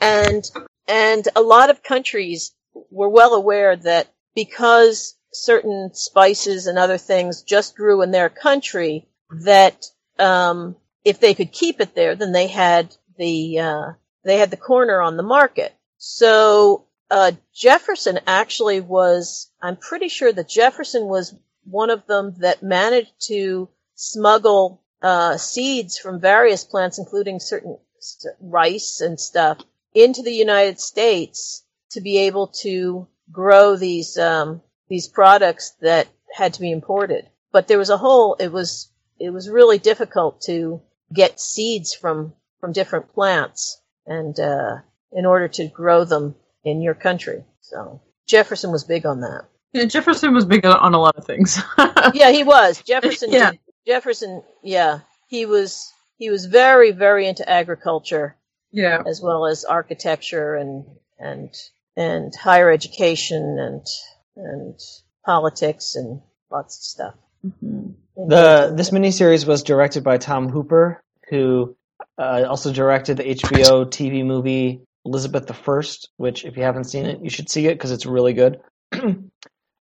And, 0.00 0.50
and 0.88 1.28
a 1.36 1.40
lot 1.40 1.70
of 1.70 1.82
countries 1.82 2.52
were 2.90 3.08
well 3.08 3.34
aware 3.34 3.76
that 3.76 4.08
because 4.34 5.16
certain 5.32 5.90
spices 5.94 6.66
and 6.66 6.78
other 6.78 6.98
things 6.98 7.42
just 7.42 7.76
grew 7.76 8.02
in 8.02 8.10
their 8.10 8.28
country, 8.28 9.06
that 9.30 9.86
um, 10.18 10.76
if 11.04 11.20
they 11.20 11.34
could 11.34 11.52
keep 11.52 11.80
it 11.80 11.94
there, 11.94 12.14
then 12.16 12.32
they 12.32 12.46
had 12.46 12.94
the 13.18 13.58
uh, 13.58 13.92
they 14.24 14.38
had 14.38 14.50
the 14.50 14.56
corner 14.56 15.00
on 15.00 15.16
the 15.16 15.22
market. 15.22 15.74
So 15.98 16.86
uh, 17.12 17.32
Jefferson 17.54 18.20
actually 18.26 18.80
was. 18.80 19.50
I'm 19.60 19.76
pretty 19.76 20.08
sure 20.08 20.32
that 20.32 20.48
Jefferson 20.48 21.04
was 21.04 21.34
one 21.64 21.90
of 21.90 22.06
them 22.06 22.34
that 22.38 22.62
managed 22.62 23.12
to 23.28 23.68
smuggle 23.94 24.82
uh, 25.02 25.36
seeds 25.36 25.98
from 25.98 26.20
various 26.20 26.64
plants, 26.64 26.98
including 26.98 27.38
certain 27.38 27.76
rice 28.40 29.02
and 29.02 29.20
stuff, 29.20 29.58
into 29.94 30.22
the 30.22 30.32
United 30.32 30.80
States 30.80 31.62
to 31.90 32.00
be 32.00 32.16
able 32.16 32.46
to 32.62 33.06
grow 33.30 33.76
these 33.76 34.16
um, 34.16 34.62
these 34.88 35.06
products 35.06 35.72
that 35.82 36.08
had 36.34 36.54
to 36.54 36.62
be 36.62 36.72
imported. 36.72 37.28
But 37.52 37.68
there 37.68 37.78
was 37.78 37.90
a 37.90 37.98
whole. 37.98 38.36
It 38.40 38.50
was 38.50 38.90
it 39.20 39.28
was 39.28 39.50
really 39.50 39.78
difficult 39.78 40.40
to 40.46 40.80
get 41.12 41.38
seeds 41.38 41.92
from 41.94 42.32
from 42.58 42.72
different 42.72 43.12
plants 43.12 43.82
and 44.06 44.40
uh, 44.40 44.76
in 45.12 45.26
order 45.26 45.48
to 45.48 45.66
grow 45.66 46.04
them 46.04 46.36
in 46.64 46.82
your 46.82 46.94
country. 46.94 47.44
So 47.60 48.00
Jefferson 48.26 48.72
was 48.72 48.84
big 48.84 49.06
on 49.06 49.20
that. 49.20 49.44
Yeah, 49.72 49.84
Jefferson 49.86 50.34
was 50.34 50.44
big 50.44 50.66
on 50.66 50.94
a 50.94 51.00
lot 51.00 51.16
of 51.16 51.24
things. 51.24 51.60
yeah, 52.12 52.30
he 52.30 52.44
was. 52.44 52.82
Jefferson. 52.82 53.32
Yeah. 53.32 53.52
Jefferson. 53.86 54.42
Yeah, 54.62 55.00
he 55.28 55.46
was. 55.46 55.92
He 56.18 56.30
was 56.30 56.46
very, 56.46 56.92
very 56.92 57.26
into 57.26 57.48
agriculture. 57.48 58.36
Yeah. 58.70 59.02
As 59.06 59.20
well 59.20 59.46
as 59.46 59.64
architecture 59.64 60.54
and 60.54 60.84
and 61.18 61.54
and 61.96 62.34
higher 62.34 62.70
education 62.70 63.58
and 63.58 63.86
and 64.36 64.78
politics 65.24 65.94
and 65.96 66.20
lots 66.50 66.78
of 66.78 66.82
stuff. 66.82 67.14
The 68.16 68.72
this 68.74 68.90
miniseries 68.90 69.46
was 69.46 69.62
directed 69.62 70.04
by 70.04 70.18
Tom 70.18 70.48
Hooper, 70.48 71.02
who 71.28 71.76
uh, 72.18 72.44
also 72.48 72.72
directed 72.72 73.16
the 73.16 73.24
HBO 73.24 73.86
TV 73.86 74.24
movie 74.24 74.82
Elizabeth 75.04 75.46
the 75.46 75.54
First, 75.54 76.10
which 76.16 76.44
if 76.44 76.56
you 76.56 76.62
haven't 76.62 76.84
seen 76.84 77.06
it, 77.06 77.20
you 77.22 77.30
should 77.30 77.50
see 77.50 77.66
it 77.66 77.74
because 77.74 77.90
it's 77.90 78.06
really 78.06 78.32
good. 78.32 78.60
um, 78.92 79.30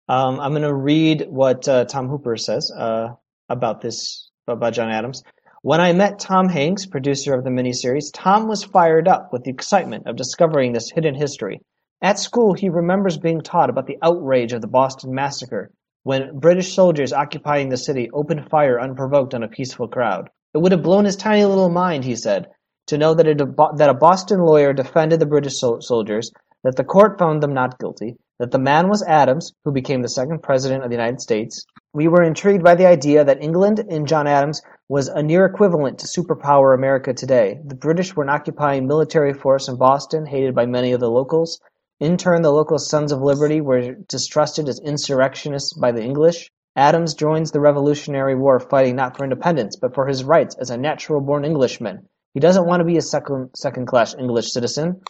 I'm 0.08 0.52
going 0.52 0.62
to 0.62 0.74
read 0.74 1.26
what 1.28 1.66
uh, 1.68 1.84
Tom 1.86 2.08
Hooper 2.08 2.36
says 2.36 2.70
uh, 2.70 3.08
about 3.48 3.80
this 3.80 4.30
about 4.46 4.72
John 4.72 4.90
Adams. 4.90 5.22
When 5.62 5.80
I 5.80 5.92
met 5.92 6.20
Tom 6.20 6.48
Hanks, 6.48 6.86
producer 6.86 7.34
of 7.34 7.44
the 7.44 7.50
miniseries, 7.50 8.10
Tom 8.12 8.46
was 8.46 8.62
fired 8.64 9.08
up 9.08 9.32
with 9.32 9.42
the 9.42 9.50
excitement 9.50 10.06
of 10.06 10.16
discovering 10.16 10.72
this 10.72 10.90
hidden 10.90 11.14
history. 11.14 11.60
At 12.00 12.20
school, 12.20 12.54
he 12.54 12.68
remembers 12.68 13.18
being 13.18 13.40
taught 13.40 13.70
about 13.70 13.86
the 13.86 13.98
outrage 14.02 14.52
of 14.52 14.60
the 14.60 14.68
Boston 14.68 15.12
Massacre, 15.12 15.72
when 16.04 16.38
British 16.38 16.74
soldiers 16.74 17.12
occupying 17.12 17.68
the 17.68 17.76
city 17.76 18.08
opened 18.12 18.48
fire 18.48 18.80
unprovoked 18.80 19.34
on 19.34 19.42
a 19.42 19.48
peaceful 19.48 19.88
crowd. 19.88 20.30
It 20.54 20.58
would 20.58 20.72
have 20.72 20.82
blown 20.82 21.04
his 21.04 21.16
tiny 21.16 21.44
little 21.44 21.68
mind, 21.68 22.04
he 22.04 22.14
said, 22.14 22.48
to 22.88 22.98
know 22.98 23.14
that 23.14 23.26
a, 23.26 23.34
that 23.76 23.90
a 23.90 23.94
Boston 23.94 24.40
lawyer 24.40 24.72
defended 24.72 25.20
the 25.20 25.26
British 25.26 25.58
sol- 25.58 25.80
soldiers, 25.80 26.32
that 26.64 26.76
the 26.76 26.84
court 26.84 27.18
found 27.18 27.42
them 27.42 27.54
not 27.54 27.78
guilty, 27.78 28.16
that 28.38 28.50
the 28.50 28.58
man 28.58 28.88
was 28.88 29.02
Adams, 29.04 29.52
who 29.64 29.72
became 29.72 30.02
the 30.02 30.08
second 30.08 30.42
president 30.42 30.82
of 30.82 30.90
the 30.90 30.96
United 30.96 31.20
States. 31.20 31.64
We 31.92 32.08
were 32.08 32.22
intrigued 32.22 32.64
by 32.64 32.74
the 32.74 32.86
idea 32.86 33.24
that 33.24 33.42
England 33.42 33.78
in 33.78 34.06
John 34.06 34.26
Adams 34.26 34.60
was 34.88 35.08
a 35.08 35.22
near 35.22 35.44
equivalent 35.44 35.98
to 35.98 36.06
superpower 36.06 36.74
America 36.74 37.14
today. 37.14 37.58
The 37.64 37.74
British 37.74 38.16
were 38.16 38.28
occupying 38.28 38.86
military 38.86 39.32
force 39.32 39.68
in 39.68 39.76
Boston, 39.76 40.26
hated 40.26 40.54
by 40.54 40.66
many 40.66 40.92
of 40.92 41.00
the 41.00 41.10
locals. 41.10 41.60
In 42.00 42.16
turn, 42.16 42.42
the 42.42 42.52
local 42.52 42.78
Sons 42.78 43.12
of 43.12 43.22
Liberty 43.22 43.60
were 43.60 43.94
distrusted 44.08 44.68
as 44.68 44.80
insurrectionists 44.80 45.72
by 45.72 45.92
the 45.92 46.02
English. 46.02 46.50
Adams 46.76 47.14
joins 47.14 47.50
the 47.50 47.60
Revolutionary 47.60 48.36
War 48.36 48.60
fighting 48.60 48.94
not 48.96 49.16
for 49.16 49.24
independence, 49.24 49.76
but 49.76 49.94
for 49.94 50.06
his 50.06 50.22
rights 50.22 50.54
as 50.60 50.70
a 50.70 50.76
natural-born 50.76 51.44
Englishman. 51.44 52.06
He 52.38 52.40
doesn't 52.40 52.66
want 52.66 52.78
to 52.78 52.84
be 52.84 52.96
a 52.96 53.02
second, 53.02 53.50
second-class 53.56 54.14
English 54.14 54.52
citizen. 54.52 55.00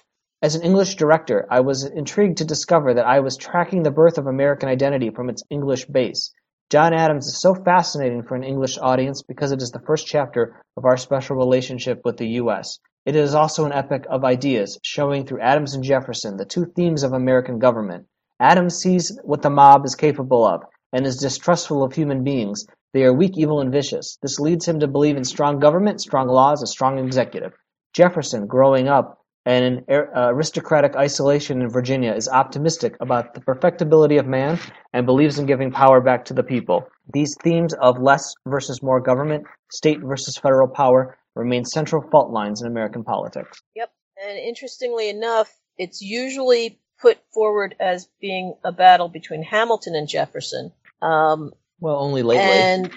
As 0.41 0.55
an 0.55 0.63
English 0.63 0.95
director, 0.95 1.47
I 1.51 1.61
was 1.61 1.85
intrigued 1.85 2.39
to 2.39 2.47
discover 2.47 2.95
that 2.95 3.05
I 3.05 3.21
was 3.21 3.37
tracking 3.37 3.83
the 3.83 3.91
birth 3.91 4.17
of 4.17 4.27
American 4.27 4.71
identity 4.71 5.11
from 5.11 5.29
its 5.29 5.43
English 5.51 5.85
base. 5.85 6.33
John 6.71 6.95
Adams 6.95 7.27
is 7.27 7.39
so 7.39 7.55
fascinating 7.55 8.23
for 8.23 8.35
an 8.35 8.45
English 8.45 8.79
audience 8.79 9.21
because 9.21 9.53
it 9.53 9.61
is 9.61 9.73
the 9.73 9.85
first 9.87 10.07
chapter 10.07 10.63
of 10.79 10.87
our 10.87 10.97
special 10.97 11.37
relationship 11.37 12.01
with 12.03 12.17
the 12.17 12.29
U.S. 12.41 12.79
It 13.05 13.15
is 13.15 13.35
also 13.35 13.67
an 13.67 13.75
epic 13.75 14.07
of 14.09 14.25
ideas, 14.25 14.79
showing 14.83 15.27
through 15.27 15.43
Adams 15.43 15.75
and 15.75 15.85
Jefferson 15.85 16.39
the 16.39 16.47
two 16.47 16.65
themes 16.65 17.03
of 17.03 17.13
American 17.13 17.59
government. 17.59 18.07
Adams 18.41 18.79
sees 18.79 19.21
what 19.23 19.43
the 19.43 19.51
mob 19.51 19.85
is 19.85 19.95
capable 19.95 20.47
of 20.47 20.63
and 20.93 21.07
is 21.07 21.17
distrustful 21.17 21.83
of 21.83 21.93
human 21.93 22.25
beings. 22.25 22.67
They 22.95 23.05
are 23.05 23.13
weak, 23.13 23.37
evil, 23.37 23.61
and 23.61 23.71
vicious. 23.71 24.19
This 24.23 24.41
leads 24.41 24.67
him 24.67 24.81
to 24.81 24.89
believe 24.89 25.17
in 25.17 25.25
strong 25.25 25.59
government, 25.59 26.01
strong 26.01 26.29
laws, 26.29 26.63
a 26.63 26.67
strong 26.67 26.99
executive. 26.99 27.53
Jefferson, 27.93 28.47
growing 28.47 28.89
up 28.89 29.19
in 29.45 29.63
an 29.63 29.85
er, 29.91 30.11
uh, 30.15 30.31
aristocratic 30.31 30.97
isolation 30.97 31.63
in 31.63 31.69
Virginia, 31.69 32.13
is 32.13 32.29
optimistic 32.29 32.97
about 33.01 33.35
the 33.35 33.41
perfectibility 33.41 34.17
of 34.17 34.27
man 34.27 34.59
and 34.93 35.07
believes 35.07 35.39
in 35.39 35.47
giving 35.47 35.71
power 35.71 36.01
back 36.01 36.25
to 36.27 36.35
the 36.35 36.43
people. 36.43 36.87
These 37.13 37.37
themes 37.43 37.75
of 37.75 38.01
less 38.01 38.35
versus 38.47 38.83
more 38.83 39.01
government, 39.01 39.47
state 39.71 40.01
versus 40.01 40.37
federal 40.37 40.69
power, 40.69 41.17
remain 41.35 41.65
central 41.65 42.03
fault 42.11 42.31
lines 42.31 42.61
in 42.63 42.67
American 42.67 43.05
politics. 43.05 43.63
Yep. 43.75 43.91
And 44.27 44.39
interestingly 44.39 45.09
enough, 45.09 45.55
it's 45.77 46.03
usually 46.03 46.81
put 47.01 47.19
forward 47.33 47.75
as 47.81 48.09
being 48.21 48.55
a 48.65 48.73
battle 48.73 49.09
between 49.09 49.43
Hamilton 49.43 49.95
and 49.95 50.09
Jefferson. 50.09 50.73
Um, 51.01 51.53
Well, 51.81 51.97
only 51.97 52.23
lately. 52.23 52.45
and 52.45 52.93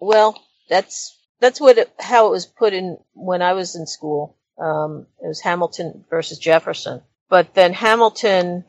well, 0.00 0.40
that's 0.68 1.16
that's 1.40 1.60
what 1.60 1.78
it, 1.78 1.92
how 1.98 2.28
it 2.28 2.30
was 2.30 2.46
put 2.46 2.72
in 2.72 2.98
when 3.14 3.42
I 3.42 3.52
was 3.52 3.76
in 3.76 3.86
school. 3.86 4.36
Um, 4.58 5.06
it 5.22 5.28
was 5.28 5.40
Hamilton 5.40 6.04
versus 6.10 6.38
Jefferson, 6.38 7.02
but 7.28 7.54
then 7.54 7.72
Hamilton 7.72 8.64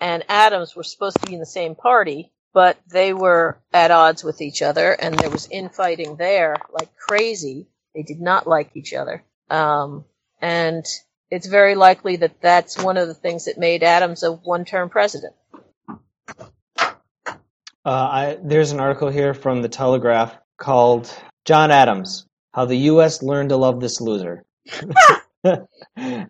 and 0.00 0.22
Adams 0.28 0.76
were 0.76 0.84
supposed 0.84 1.20
to 1.20 1.26
be 1.26 1.34
in 1.34 1.40
the 1.40 1.46
same 1.46 1.74
party, 1.74 2.32
but 2.52 2.78
they 2.88 3.12
were 3.12 3.58
at 3.72 3.90
odds 3.90 4.22
with 4.22 4.40
each 4.40 4.62
other, 4.62 4.92
and 4.92 5.18
there 5.18 5.30
was 5.30 5.48
infighting 5.50 6.16
there 6.16 6.56
like 6.70 6.94
crazy. 6.96 7.66
They 7.94 8.02
did 8.02 8.20
not 8.20 8.46
like 8.46 8.70
each 8.74 8.92
other, 8.94 9.24
um, 9.50 10.04
and 10.40 10.84
it's 11.30 11.46
very 11.46 11.74
likely 11.74 12.16
that 12.16 12.40
that's 12.40 12.82
one 12.82 12.96
of 12.96 13.08
the 13.08 13.14
things 13.14 13.46
that 13.46 13.58
made 13.58 13.82
Adams 13.82 14.22
a 14.22 14.32
one-term 14.32 14.88
president. 14.88 15.34
Uh, 16.38 16.44
I, 17.84 18.38
there's 18.42 18.72
an 18.72 18.80
article 18.80 19.08
here 19.10 19.32
from 19.32 19.62
the 19.62 19.68
Telegraph 19.68 20.36
called 20.58 21.12
John 21.44 21.70
Adams 21.70 22.26
How 22.52 22.64
the 22.64 22.76
U.S. 22.76 23.22
Learned 23.22 23.50
to 23.50 23.56
Love 23.56 23.80
This 23.80 24.00
Loser. 24.00 24.44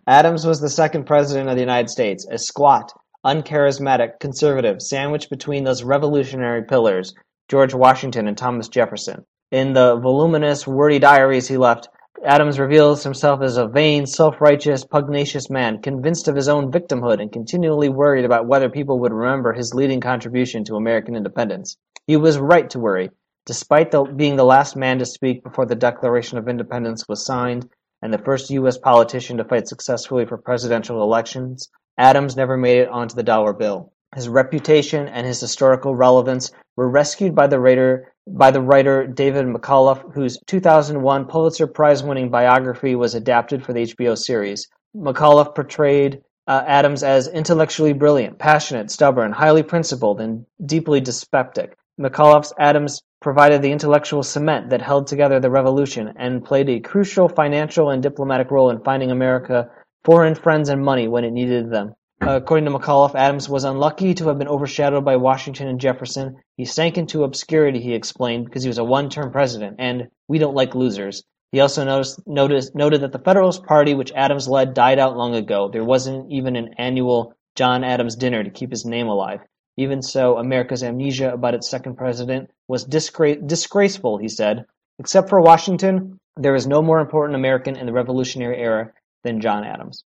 Adams 0.07 0.45
was 0.45 0.61
the 0.61 0.69
second 0.69 1.05
president 1.05 1.49
of 1.49 1.55
the 1.55 1.61
United 1.61 1.89
States, 1.89 2.27
a 2.29 2.37
squat, 2.37 2.93
uncharismatic 3.25 4.19
conservative 4.19 4.81
sandwiched 4.81 5.29
between 5.29 5.63
those 5.63 5.83
revolutionary 5.83 6.63
pillars, 6.63 7.13
George 7.49 7.73
Washington 7.73 8.27
and 8.27 8.37
Thomas 8.37 8.67
Jefferson. 8.67 9.25
In 9.51 9.73
the 9.73 9.95
voluminous, 9.95 10.67
wordy 10.67 10.99
diaries 10.99 11.47
he 11.47 11.57
left, 11.57 11.89
Adams 12.25 12.59
reveals 12.59 13.03
himself 13.03 13.41
as 13.41 13.57
a 13.57 13.67
vain, 13.67 14.05
self-righteous, 14.05 14.85
pugnacious 14.85 15.49
man, 15.49 15.81
convinced 15.81 16.27
of 16.27 16.35
his 16.35 16.49
own 16.49 16.71
victimhood 16.71 17.21
and 17.21 17.31
continually 17.31 17.89
worried 17.89 18.25
about 18.25 18.47
whether 18.47 18.69
people 18.69 18.99
would 18.99 19.13
remember 19.13 19.53
his 19.53 19.73
leading 19.73 20.01
contribution 20.01 20.63
to 20.63 20.75
American 20.75 21.15
independence. 21.15 21.77
He 22.07 22.17
was 22.17 22.39
right 22.39 22.69
to 22.71 22.79
worry. 22.79 23.11
Despite 23.45 23.91
the, 23.91 24.03
being 24.03 24.35
the 24.35 24.43
last 24.43 24.75
man 24.75 24.99
to 24.99 25.05
speak 25.05 25.43
before 25.43 25.65
the 25.65 25.75
Declaration 25.75 26.37
of 26.37 26.49
Independence 26.49 27.07
was 27.07 27.25
signed 27.25 27.69
and 28.01 28.13
the 28.13 28.17
first 28.17 28.49
U.S. 28.49 28.77
politician 28.77 29.37
to 29.37 29.45
fight 29.45 29.67
successfully 29.67 30.25
for 30.25 30.37
presidential 30.37 31.01
elections, 31.03 31.69
Adams 31.97 32.35
never 32.35 32.57
made 32.57 32.79
it 32.79 32.89
onto 32.89 33.15
the 33.15 33.23
dollar 33.23 33.53
bill. 33.53 33.93
His 34.15 34.27
reputation 34.27 35.07
and 35.07 35.25
his 35.25 35.39
historical 35.39 35.95
relevance 35.95 36.51
were 36.75 36.89
rescued 36.89 37.35
by 37.35 37.47
the 37.47 37.59
writer, 37.59 38.13
by 38.27 38.51
the 38.51 38.61
writer 38.61 39.07
David 39.07 39.45
McCullough, 39.45 40.13
whose 40.13 40.37
2001 40.47 41.25
Pulitzer 41.25 41.67
Prize-winning 41.67 42.29
biography 42.29 42.95
was 42.95 43.15
adapted 43.15 43.65
for 43.65 43.73
the 43.73 43.83
HBO 43.83 44.17
series. 44.17 44.67
McCullough 44.95 45.55
portrayed 45.55 46.21
uh, 46.47 46.63
Adams 46.65 47.03
as 47.03 47.27
intellectually 47.27 47.93
brilliant, 47.93 48.39
passionate, 48.39 48.89
stubborn, 48.91 49.31
highly 49.31 49.63
principled, 49.63 50.21
and 50.21 50.45
deeply 50.65 51.01
dyspeptic. 51.01 51.75
McCullough's 51.99 52.53
Adams 52.59 53.01
provided 53.21 53.61
the 53.61 53.71
intellectual 53.71 54.23
cement 54.23 54.69
that 54.69 54.81
held 54.81 55.07
together 55.07 55.39
the 55.39 55.49
revolution 55.49 56.13
and 56.15 56.45
played 56.45 56.69
a 56.69 56.79
crucial 56.79 57.27
financial 57.27 57.89
and 57.89 58.03
diplomatic 58.03 58.51
role 58.51 58.69
in 58.69 58.83
finding 58.83 59.11
America 59.11 59.69
foreign 60.03 60.35
friends 60.35 60.69
and 60.69 60.83
money 60.83 61.07
when 61.07 61.23
it 61.23 61.31
needed 61.31 61.69
them. 61.71 61.93
Uh, 62.19 62.35
according 62.35 62.65
to 62.65 62.71
McCullough, 62.71 63.13
Adams 63.15 63.47
was 63.47 63.63
unlucky 63.63 64.13
to 64.15 64.27
have 64.27 64.39
been 64.39 64.47
overshadowed 64.47 65.05
by 65.05 65.15
Washington 65.15 65.67
and 65.67 65.79
Jefferson. 65.79 66.37
He 66.55 66.65
sank 66.65 66.97
into 66.97 67.23
obscurity, 67.23 67.79
he 67.79 67.93
explained, 67.93 68.45
because 68.45 68.63
he 68.63 68.69
was 68.69 68.79
a 68.79 68.83
one-term 68.83 69.31
president, 69.31 69.75
and 69.79 70.09
we 70.27 70.39
don't 70.39 70.55
like 70.55 70.73
losers. 70.73 71.23
He 71.51 71.59
also 71.59 71.85
noticed, 71.85 72.19
noticed, 72.27 72.75
noted 72.75 73.01
that 73.01 73.11
the 73.11 73.19
Federalist 73.19 73.63
Party, 73.63 73.93
which 73.93 74.11
Adams 74.13 74.49
led, 74.49 74.73
died 74.73 74.99
out 74.99 75.15
long 75.15 75.35
ago. 75.35 75.69
There 75.69 75.83
wasn't 75.83 76.31
even 76.31 76.55
an 76.55 76.73
annual 76.77 77.33
John 77.55 77.83
Adams' 77.83 78.15
dinner 78.15 78.43
to 78.43 78.49
keep 78.49 78.71
his 78.71 78.85
name 78.85 79.07
alive. 79.07 79.39
Even 79.77 80.01
so, 80.01 80.37
America's 80.37 80.83
amnesia 80.83 81.31
about 81.31 81.53
its 81.53 81.69
second 81.69 81.95
president 81.95 82.49
was 82.67 82.85
disgra- 82.85 83.45
disgraceful, 83.45 84.17
he 84.17 84.27
said. 84.27 84.65
Except 84.99 85.29
for 85.29 85.39
Washington, 85.39 86.19
there 86.35 86.55
is 86.55 86.67
no 86.67 86.81
more 86.81 86.99
important 86.99 87.35
American 87.35 87.75
in 87.75 87.85
the 87.85 87.93
Revolutionary 87.93 88.57
era 88.57 88.91
than 89.23 89.39
John 89.39 89.63
Adams. 89.63 90.03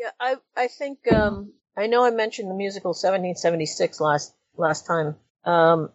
Yeah, 0.00 0.10
I 0.18 0.36
I 0.56 0.68
think 0.68 1.06
um, 1.12 1.52
I 1.76 1.86
know 1.86 2.02
I 2.02 2.10
mentioned 2.10 2.50
the 2.50 2.54
musical 2.54 2.90
1776 2.90 4.00
last 4.00 4.32
last 4.56 4.86
time. 4.86 5.16
Um, 5.44 5.90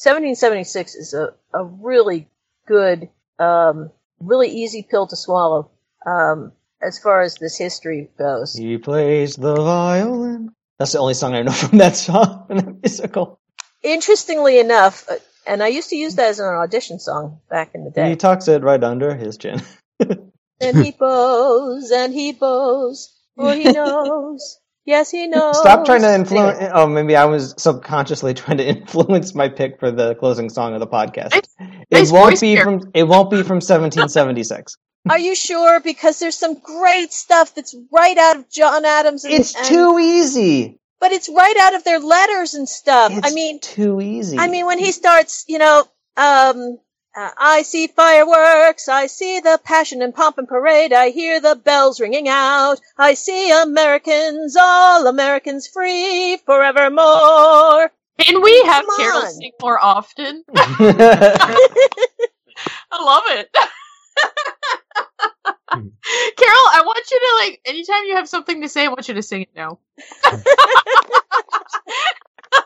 1776 0.00 0.94
is 0.94 1.12
a, 1.12 1.34
a 1.52 1.62
really 1.62 2.26
good, 2.66 3.10
um, 3.38 3.90
really 4.18 4.48
easy 4.48 4.86
pill 4.88 5.06
to 5.08 5.16
swallow 5.16 5.70
um, 6.06 6.52
as 6.80 6.98
far 6.98 7.20
as 7.20 7.34
this 7.34 7.58
history 7.58 8.08
goes. 8.16 8.54
He 8.54 8.78
plays 8.78 9.36
the 9.36 9.56
violin. 9.56 10.54
That's 10.78 10.92
the 10.92 10.98
only 10.98 11.14
song 11.14 11.34
I 11.34 11.42
know 11.42 11.52
from 11.66 11.78
that 11.78 11.96
song 11.96 12.46
in 12.50 12.56
the 12.56 12.78
musical. 12.82 13.40
Interestingly 13.82 14.58
enough, 14.58 15.06
uh, 15.10 15.16
and 15.46 15.62
I 15.62 15.68
used 15.68 15.90
to 15.90 15.96
use 15.96 16.14
that 16.14 16.28
as 16.28 16.38
an 16.38 16.46
audition 16.46 16.98
song 16.98 17.40
back 17.50 17.74
in 17.74 17.84
the 17.84 17.90
day. 17.90 18.08
He 18.08 18.16
tucks 18.16 18.48
it 18.48 18.62
right 18.62 18.82
under 18.82 19.14
his 19.14 19.36
chin. 19.36 19.60
and 20.60 20.76
he 20.78 20.92
bows 20.92 21.90
and 21.90 22.14
he 22.14 22.32
bows, 22.32 23.17
for 23.38 23.54
he 23.54 23.64
knows. 23.64 24.58
Yes, 24.84 25.10
he 25.10 25.26
knows. 25.26 25.58
Stop 25.58 25.84
trying 25.84 26.00
to 26.00 26.14
influence. 26.14 26.58
Oh, 26.72 26.86
maybe 26.86 27.14
I 27.14 27.26
was 27.26 27.54
subconsciously 27.58 28.32
trying 28.34 28.56
to 28.58 28.66
influence 28.76 29.34
my 29.34 29.48
pick 29.48 29.78
for 29.78 29.90
the 29.90 30.14
closing 30.14 30.48
song 30.48 30.72
of 30.74 30.80
the 30.80 30.86
podcast. 30.86 31.46
Nice 31.90 32.10
it 32.10 32.12
won't 32.12 32.40
be 32.40 32.48
here. 32.54 32.64
from. 32.64 32.90
It 32.94 33.04
won't 33.04 33.30
be 33.30 33.36
from 33.42 33.56
1776. 33.56 34.76
Are 35.10 35.18
you 35.18 35.34
sure? 35.34 35.80
Because 35.80 36.18
there's 36.18 36.36
some 36.36 36.54
great 36.58 37.12
stuff 37.12 37.54
that's 37.54 37.74
right 37.92 38.16
out 38.18 38.36
of 38.36 38.50
John 38.50 38.84
Adams. 38.84 39.24
And, 39.24 39.34
It's 39.34 39.54
and- 39.54 39.66
too 39.66 39.98
easy. 39.98 40.80
but 41.00 41.12
it's 41.12 41.28
right 41.28 41.56
out 41.60 41.74
of 41.74 41.84
their 41.84 42.00
letters 42.00 42.54
and 42.54 42.68
stuff. 42.68 43.12
I 43.22 43.30
mean, 43.30 43.60
too 43.60 44.00
easy. 44.00 44.38
I 44.38 44.48
mean, 44.48 44.66
when 44.66 44.78
he 44.78 44.90
starts, 44.92 45.44
you 45.48 45.58
know, 45.58 45.84
um, 46.16 46.78
uh, 47.18 47.30
I 47.36 47.62
see 47.62 47.88
fireworks, 47.88 48.88
I 48.88 49.08
see 49.08 49.40
the 49.40 49.60
passion 49.64 50.02
and 50.02 50.14
pomp 50.14 50.38
and 50.38 50.46
parade, 50.46 50.92
I 50.92 51.10
hear 51.10 51.40
the 51.40 51.56
bells 51.56 51.98
ringing 52.00 52.28
out, 52.28 52.78
I 52.96 53.14
see 53.14 53.50
Americans, 53.50 54.56
all 54.56 55.06
Americans 55.08 55.66
free 55.66 56.36
forevermore. 56.46 57.90
Can 58.20 58.40
we 58.40 58.62
have 58.66 58.84
Come 58.84 58.96
Carol 58.96 59.22
on. 59.22 59.32
sing 59.32 59.52
more 59.60 59.82
often? 59.82 60.44
I 60.54 61.58
love 62.92 63.24
it. 63.38 63.50
Carol, 65.70 66.68
I 66.72 66.82
want 66.84 67.10
you 67.10 67.18
to 67.18 67.46
like 67.46 67.60
anytime 67.64 68.04
you 68.04 68.14
have 68.16 68.28
something 68.28 68.62
to 68.62 68.68
say, 68.68 68.84
I 68.84 68.88
want 68.88 69.08
you 69.08 69.14
to 69.14 69.22
sing 69.22 69.42
it 69.42 69.50
now. 69.56 69.80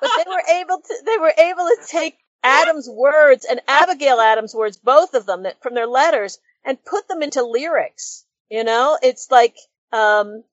But 0.01 0.11
they 0.17 0.25
were 0.31 0.43
able 0.61 0.79
to, 0.79 0.95
they 1.07 1.19
were 1.19 1.33
able 1.37 1.65
to 1.65 1.77
take 1.89 2.19
Adams' 2.43 2.89
words 2.91 3.47
and 3.49 3.61
Abigail 3.69 4.21
Adams' 4.21 4.55
words, 4.55 4.77
both 4.77 5.15
of 5.15 5.27
them, 5.27 5.45
that, 5.45 5.63
from 5.63 5.75
their 5.75 5.87
letters, 5.87 6.39
and 6.65 6.83
put 6.85 7.09
them 7.09 7.23
into 7.23 7.45
lyrics. 7.45 8.25
You 8.51 8.65
know, 8.65 8.99
it's 9.03 9.31
like, 9.31 9.57
um, 9.93 10.45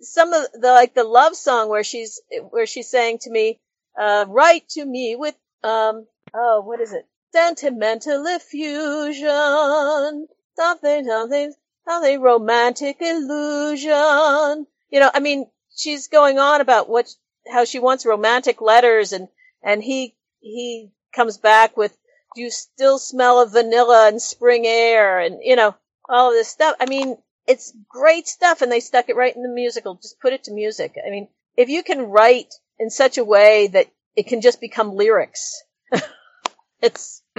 some 0.00 0.32
of 0.32 0.46
the, 0.52 0.68
like 0.68 0.94
the 0.94 1.04
love 1.04 1.36
song 1.36 1.68
where 1.68 1.84
she's, 1.84 2.20
where 2.50 2.66
she's 2.66 2.88
saying 2.88 3.18
to 3.22 3.30
me, 3.30 3.60
uh, 3.98 4.24
write 4.28 4.68
to 4.70 4.84
me 4.84 5.16
with, 5.16 5.34
um, 5.62 6.06
oh, 6.34 6.62
what 6.64 6.80
is 6.80 6.92
it? 6.92 7.06
Sentimental 7.32 8.24
effusion, 8.26 10.26
something, 10.56 11.06
something, 11.06 11.52
something 11.88 12.20
romantic 12.20 12.96
illusion. 13.00 14.66
You 14.90 15.00
know, 15.00 15.10
I 15.14 15.20
mean, 15.20 15.46
she's 15.74 16.08
going 16.08 16.38
on 16.38 16.60
about 16.60 16.88
what, 16.88 17.08
how 17.50 17.64
she 17.64 17.78
wants 17.78 18.04
romantic 18.04 18.60
letters 18.60 19.12
and, 19.12 19.28
and 19.62 19.82
he, 19.82 20.14
he 20.40 20.90
comes 21.12 21.38
back 21.38 21.76
with, 21.76 21.96
do 22.34 22.42
you 22.42 22.50
still 22.50 22.98
smell 22.98 23.40
of 23.40 23.52
vanilla 23.52 24.08
and 24.08 24.20
spring 24.20 24.66
air 24.66 25.20
and, 25.20 25.40
you 25.42 25.56
know, 25.56 25.74
all 26.08 26.28
of 26.28 26.34
this 26.34 26.48
stuff. 26.48 26.76
I 26.80 26.86
mean, 26.86 27.16
it's 27.46 27.72
great 27.88 28.26
stuff 28.26 28.62
and 28.62 28.70
they 28.70 28.80
stuck 28.80 29.08
it 29.08 29.16
right 29.16 29.34
in 29.34 29.42
the 29.42 29.48
musical. 29.48 29.96
Just 29.96 30.20
put 30.20 30.32
it 30.32 30.44
to 30.44 30.52
music. 30.52 30.96
I 31.04 31.10
mean, 31.10 31.28
if 31.56 31.68
you 31.68 31.82
can 31.82 32.02
write 32.02 32.54
in 32.78 32.90
such 32.90 33.18
a 33.18 33.24
way 33.24 33.68
that 33.68 33.88
it 34.16 34.26
can 34.26 34.40
just 34.40 34.60
become 34.60 34.94
lyrics, 34.94 35.62
it's, 36.80 37.22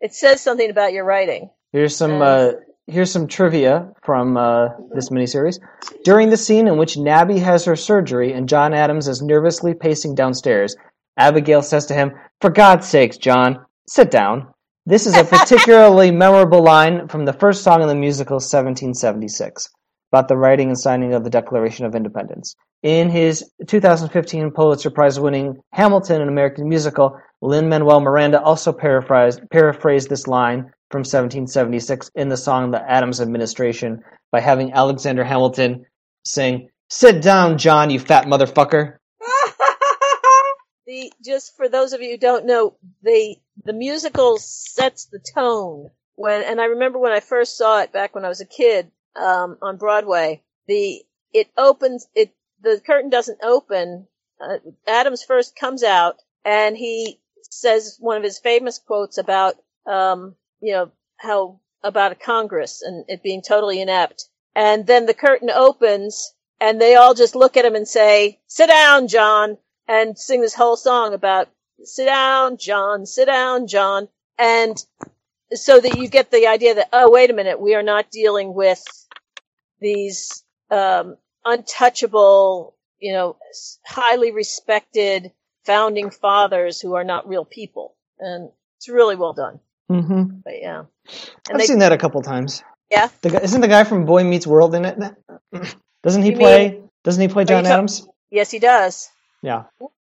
it 0.00 0.14
says 0.14 0.40
something 0.40 0.70
about 0.70 0.92
your 0.92 1.04
writing. 1.04 1.50
Here's 1.72 1.96
some 1.96 2.20
uh, 2.20 2.52
here's 2.88 3.12
some 3.12 3.28
trivia 3.28 3.92
from 4.02 4.36
uh, 4.36 4.70
this 4.92 5.10
miniseries. 5.10 5.60
During 6.02 6.30
the 6.30 6.36
scene 6.36 6.66
in 6.66 6.78
which 6.78 6.96
Nabby 6.96 7.38
has 7.38 7.64
her 7.64 7.76
surgery 7.76 8.32
and 8.32 8.48
John 8.48 8.74
Adams 8.74 9.06
is 9.06 9.22
nervously 9.22 9.74
pacing 9.74 10.16
downstairs, 10.16 10.74
Abigail 11.20 11.62
says 11.62 11.86
to 11.86 11.94
him, 11.94 12.12
"For 12.40 12.50
God's 12.50 12.88
sakes, 12.88 13.16
John, 13.16 13.66
sit 13.86 14.10
down." 14.10 14.48
This 14.86 15.06
is 15.06 15.16
a 15.16 15.24
particularly 15.24 16.10
memorable 16.24 16.62
line 16.62 17.08
from 17.08 17.24
the 17.24 17.32
first 17.32 17.62
song 17.62 17.82
in 17.82 17.88
the 17.88 17.94
musical 17.94 18.36
1776 18.36 19.68
about 20.12 20.28
the 20.28 20.36
writing 20.36 20.68
and 20.68 20.78
signing 20.78 21.14
of 21.14 21.22
the 21.22 21.30
Declaration 21.30 21.86
of 21.86 21.94
Independence. 21.94 22.56
In 22.82 23.10
his 23.10 23.44
2015 23.66 24.50
Pulitzer 24.50 24.90
Prize 24.90 25.20
winning 25.20 25.60
Hamilton, 25.72 26.22
an 26.22 26.28
American 26.28 26.68
musical, 26.68 27.16
Lin 27.42 27.68
Manuel 27.68 28.00
Miranda 28.00 28.40
also 28.42 28.72
paraphrased, 28.72 29.42
paraphrased 29.50 30.08
this 30.08 30.26
line 30.26 30.72
from 30.90 31.00
1776 31.00 32.10
in 32.14 32.28
the 32.28 32.36
song 32.36 32.70
The 32.70 32.90
Adams 32.90 33.20
Administration 33.20 34.02
by 34.32 34.40
having 34.40 34.72
Alexander 34.72 35.24
Hamilton 35.24 35.84
sing, 36.24 36.68
Sit 36.88 37.22
down, 37.22 37.56
John, 37.56 37.90
you 37.90 38.00
fat 38.00 38.26
motherfucker. 38.26 38.96
The 40.90 41.12
just 41.24 41.56
for 41.56 41.68
those 41.68 41.92
of 41.92 42.02
you 42.02 42.10
who 42.10 42.18
don't 42.18 42.46
know, 42.46 42.74
the 43.02 43.36
the 43.64 43.72
musical 43.72 44.38
sets 44.38 45.06
the 45.06 45.20
tone. 45.20 45.90
When 46.16 46.42
and 46.42 46.60
I 46.60 46.64
remember 46.64 46.98
when 46.98 47.12
I 47.12 47.20
first 47.20 47.56
saw 47.56 47.80
it 47.80 47.92
back 47.92 48.14
when 48.14 48.24
I 48.24 48.28
was 48.28 48.40
a 48.40 48.46
kid 48.46 48.90
um, 49.14 49.56
on 49.62 49.76
Broadway. 49.76 50.42
The 50.66 51.02
it 51.32 51.48
opens 51.56 52.08
it 52.14 52.34
the 52.60 52.82
curtain 52.84 53.08
doesn't 53.08 53.38
open. 53.42 54.08
Uh, 54.40 54.58
Adams 54.86 55.22
first 55.22 55.54
comes 55.54 55.82
out 55.84 56.16
and 56.44 56.76
he 56.76 57.20
says 57.42 57.96
one 58.00 58.16
of 58.16 58.24
his 58.24 58.38
famous 58.38 58.78
quotes 58.78 59.16
about 59.16 59.54
um, 59.86 60.34
you 60.60 60.72
know 60.72 60.90
how 61.18 61.60
about 61.84 62.12
a 62.12 62.16
Congress 62.16 62.82
and 62.82 63.04
it 63.06 63.22
being 63.22 63.42
totally 63.42 63.80
inept. 63.80 64.28
And 64.56 64.86
then 64.86 65.06
the 65.06 65.14
curtain 65.14 65.50
opens 65.50 66.34
and 66.60 66.80
they 66.80 66.96
all 66.96 67.14
just 67.14 67.36
look 67.36 67.56
at 67.56 67.64
him 67.64 67.76
and 67.76 67.86
say, 67.86 68.40
"Sit 68.48 68.66
down, 68.66 69.06
John." 69.06 69.56
And 69.90 70.16
sing 70.18 70.40
this 70.40 70.54
whole 70.54 70.76
song 70.76 71.14
about 71.14 71.48
sit 71.84 72.06
down, 72.06 72.56
John, 72.56 73.06
sit 73.06 73.26
down, 73.26 73.66
John. 73.66 74.08
And 74.38 74.76
so 75.52 75.80
that 75.80 75.98
you 75.98 76.08
get 76.08 76.30
the 76.30 76.46
idea 76.46 76.76
that, 76.76 76.88
oh, 76.92 77.10
wait 77.10 77.30
a 77.30 77.32
minute, 77.34 77.60
we 77.60 77.74
are 77.74 77.82
not 77.82 78.10
dealing 78.10 78.54
with 78.54 78.82
these, 79.80 80.44
um, 80.70 81.16
untouchable, 81.44 82.76
you 83.00 83.12
know, 83.12 83.36
highly 83.84 84.30
respected 84.32 85.32
founding 85.64 86.10
fathers 86.10 86.80
who 86.80 86.94
are 86.94 87.04
not 87.04 87.28
real 87.28 87.44
people. 87.44 87.96
And 88.18 88.50
it's 88.76 88.88
really 88.88 89.16
well 89.16 89.32
done. 89.32 89.60
Mm-hmm. 89.90 90.22
But 90.44 90.54
yeah. 90.60 90.84
I've 91.50 91.58
they- 91.58 91.66
seen 91.66 91.80
that 91.80 91.92
a 91.92 91.98
couple 91.98 92.22
times. 92.22 92.62
Yeah. 92.90 93.08
The 93.22 93.30
guy, 93.30 93.38
isn't 93.40 93.60
the 93.60 93.68
guy 93.68 93.84
from 93.84 94.04
Boy 94.04 94.24
Meets 94.24 94.46
World 94.46 94.74
in 94.74 94.84
it? 94.84 94.98
Doesn't 96.02 96.22
he 96.22 96.30
You 96.30 96.36
play? 96.36 96.68
mean- 96.70 96.90
doesn't 97.02 97.20
he 97.22 97.28
play 97.28 97.44
John 97.44 97.64
Adams? 97.66 98.06
Yes, 98.30 98.50
he 98.50 98.58
does. 98.58 99.08
Yeah. 99.42 99.64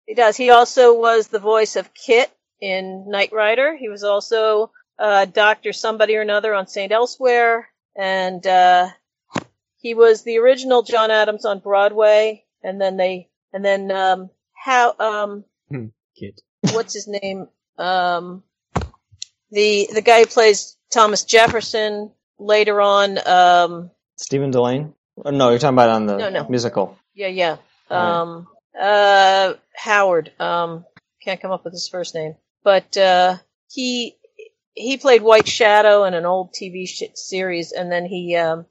He 0.08 0.14
does. 0.14 0.36
He 0.38 0.50
also 0.50 1.00
was 1.00 1.28
the 1.28 1.40
voice 1.40 1.76
of 1.76 1.94
KITT 1.94 2.30
in 2.60 3.06
Knight 3.10 3.32
Rider. 3.32 3.76
He 3.76 3.90
was 3.90 4.04
also 4.04 4.72
uh, 5.00 5.26
Doctor 5.26 5.74
Somebody 5.74 6.16
or 6.16 6.22
Another 6.22 6.54
on 6.54 6.68
Saint 6.68 6.92
Elsewhere, 6.92 7.70
and 7.96 8.46
uh, 8.46 8.90
he 9.78 9.94
was 9.94 10.24
the 10.24 10.38
original 10.38 10.84
John 10.84 11.12
Adams 11.12 11.46
on 11.46 11.60
Broadway. 11.60 12.46
And 12.64 12.80
then 12.80 12.98
they, 12.98 13.30
and 13.54 13.66
then 13.66 13.92
um, 13.92 14.30
how 14.54 14.94
um, 15.00 15.46
Kid. 16.16 16.40
what's 16.74 16.94
his 16.94 17.08
name? 17.08 17.48
Um, 17.78 18.44
the 19.50 19.90
the 19.94 20.02
guy 20.02 20.20
who 20.20 20.26
plays 20.28 20.78
Thomas 20.92 21.24
Jefferson 21.24 22.12
later 22.38 22.80
on. 22.82 23.18
Um, 23.28 23.92
Stephen 24.18 24.52
Dillane? 24.52 24.94
Oh, 25.24 25.32
no, 25.32 25.50
you're 25.50 25.60
talking 25.60 25.76
about 25.76 25.90
on 25.90 26.06
the 26.06 26.18
No, 26.18 26.30
no. 26.30 26.48
musical. 26.48 26.98
Yeah, 27.14 27.28
yeah. 27.28 27.58
Um, 27.90 28.48
uh, 28.80 29.54
Howard. 29.76 30.32
Um, 30.40 30.86
can't 31.24 31.42
come 31.42 31.52
up 31.52 31.64
with 31.64 31.74
his 31.74 31.88
first 31.88 32.16
name, 32.16 32.36
but 32.64 32.96
uh, 32.98 33.38
he 33.70 34.18
he 34.74 34.98
played 34.98 35.22
White 35.22 35.48
Shadow 35.48 36.06
in 36.06 36.14
an 36.14 36.26
old 36.26 36.54
TV 36.54 36.88
sh- 36.88 37.04
series, 37.14 37.72
and 37.72 37.92
then 37.92 38.06
he 38.06 38.36
um, 38.36 38.66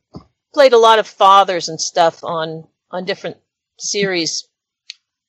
played 0.53 0.73
a 0.73 0.79
lot 0.79 0.99
of 0.99 1.07
fathers 1.07 1.69
and 1.69 1.81
stuff 1.81 2.25
on 2.25 2.67
on 2.91 3.05
different 3.05 3.37
series 3.79 4.49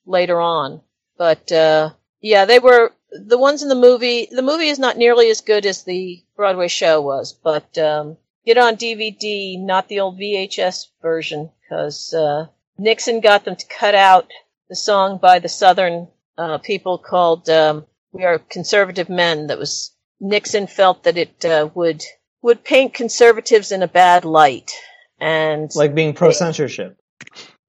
later 0.05 0.39
on. 0.39 0.81
But 1.17 1.51
uh, 1.51 1.91
yeah, 2.21 2.45
they 2.45 2.59
were 2.59 2.93
the 3.11 3.37
ones 3.37 3.61
in 3.61 3.69
the 3.69 3.75
movie. 3.75 4.27
The 4.31 4.41
movie 4.41 4.69
is 4.69 4.79
not 4.79 4.97
nearly 4.97 5.29
as 5.29 5.41
good 5.41 5.65
as 5.65 5.83
the 5.83 6.23
Broadway 6.35 6.67
show 6.67 7.01
was, 7.01 7.33
but 7.33 7.77
um, 7.77 8.17
get 8.45 8.57
on 8.57 8.77
DVD, 8.77 9.59
not 9.59 9.87
the 9.87 9.99
old 9.99 10.17
VHS 10.17 10.87
version, 11.01 11.51
because 11.61 12.13
uh, 12.13 12.47
Nixon 12.77 13.19
got 13.19 13.45
them 13.45 13.55
to 13.55 13.65
cut 13.67 13.95
out 13.95 14.31
the 14.71 14.75
song 14.77 15.19
by 15.21 15.37
the 15.39 15.49
Southern 15.49 16.07
uh, 16.37 16.57
people 16.57 16.97
called 16.97 17.49
um, 17.49 17.85
"We 18.13 18.23
Are 18.23 18.39
Conservative 18.39 19.09
Men." 19.09 19.47
That 19.47 19.59
was 19.59 19.91
Nixon 20.21 20.65
felt 20.65 21.03
that 21.03 21.17
it 21.17 21.43
uh, 21.43 21.69
would 21.75 22.01
would 22.41 22.63
paint 22.63 22.93
conservatives 22.93 23.73
in 23.73 23.83
a 23.83 23.87
bad 23.87 24.23
light, 24.23 24.71
and 25.19 25.69
Like 25.75 25.93
being 25.93 26.13
pro 26.13 26.31
censorship. 26.31 26.97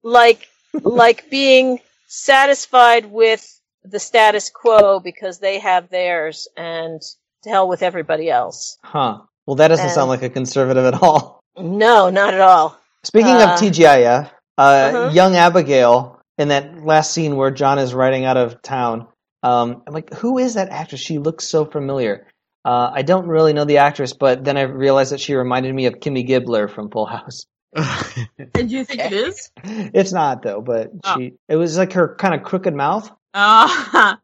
like 0.05 0.47
like 0.73 1.29
being 1.29 1.81
satisfied 2.07 3.07
with 3.11 3.45
the 3.85 3.99
status 3.99 4.49
quo 4.49 5.01
because 5.01 5.41
they 5.41 5.59
have 5.59 5.91
theirs, 5.91 6.47
and 6.57 7.03
to 7.43 7.51
hell 7.51 7.67
with 7.69 7.83
everybody 7.83 8.31
else. 8.31 8.79
Huh. 8.85 9.23
Well, 9.45 9.57
that 9.57 9.69
doesn't 9.69 9.87
And- 9.87 9.95
sound 9.95 10.09
like 10.09 10.23
a 10.23 10.31
conservative 10.31 10.85
at 10.85 11.03
all. 11.03 11.41
No, 11.59 12.11
not 12.11 12.33
at 12.33 12.41
all. 12.41 12.79
Speaking 13.03 13.35
Uh, 13.35 13.55
of 13.55 13.59
TGIF, 13.61 14.31
uh, 14.57 14.61
uh-huh. 14.61 15.11
young 15.13 15.35
Abigail 15.35 16.22
in 16.43 16.49
that 16.49 16.85
last 16.85 17.13
scene 17.13 17.37
where 17.37 17.51
John 17.51 17.79
is 17.79 17.95
riding 17.95 18.25
out 18.27 18.37
of 18.37 18.61
town. 18.61 19.09
Um, 19.43 19.83
I'm 19.87 19.95
like, 19.95 20.13
who 20.15 20.39
is 20.39 20.55
that 20.55 20.69
actress? 20.69 21.01
She 21.01 21.19
looks 21.19 21.49
so 21.49 21.65
familiar. 21.65 22.27
Uh, 22.65 22.91
I 22.95 23.03
don't 23.03 23.27
really 23.27 23.53
know 23.55 23.65
the 23.65 23.79
actress, 23.79 24.13
but 24.13 24.45
then 24.45 24.57
I 24.57 24.63
realized 24.63 25.13
that 25.13 25.21
she 25.21 25.35
reminded 25.35 25.75
me 25.75 25.87
of 25.87 25.95
Kimmy 25.95 26.27
Gibbler 26.29 26.69
from 26.71 26.91
Full 26.91 27.07
House. 27.07 27.47
And 28.55 28.71
you 28.71 28.85
think 28.85 29.01
it 29.01 29.13
is? 29.13 29.51
It's 29.65 30.13
not 30.13 30.43
though, 30.43 30.61
but 30.61 30.91
Oh. 31.05 31.17
she. 31.17 31.33
It 31.49 31.57
was 31.57 31.79
like 31.79 31.95
her 31.95 32.15
kind 32.17 32.35
of 32.35 32.43
crooked 32.43 32.75
mouth. 32.75 33.11
Ah, 33.35 34.19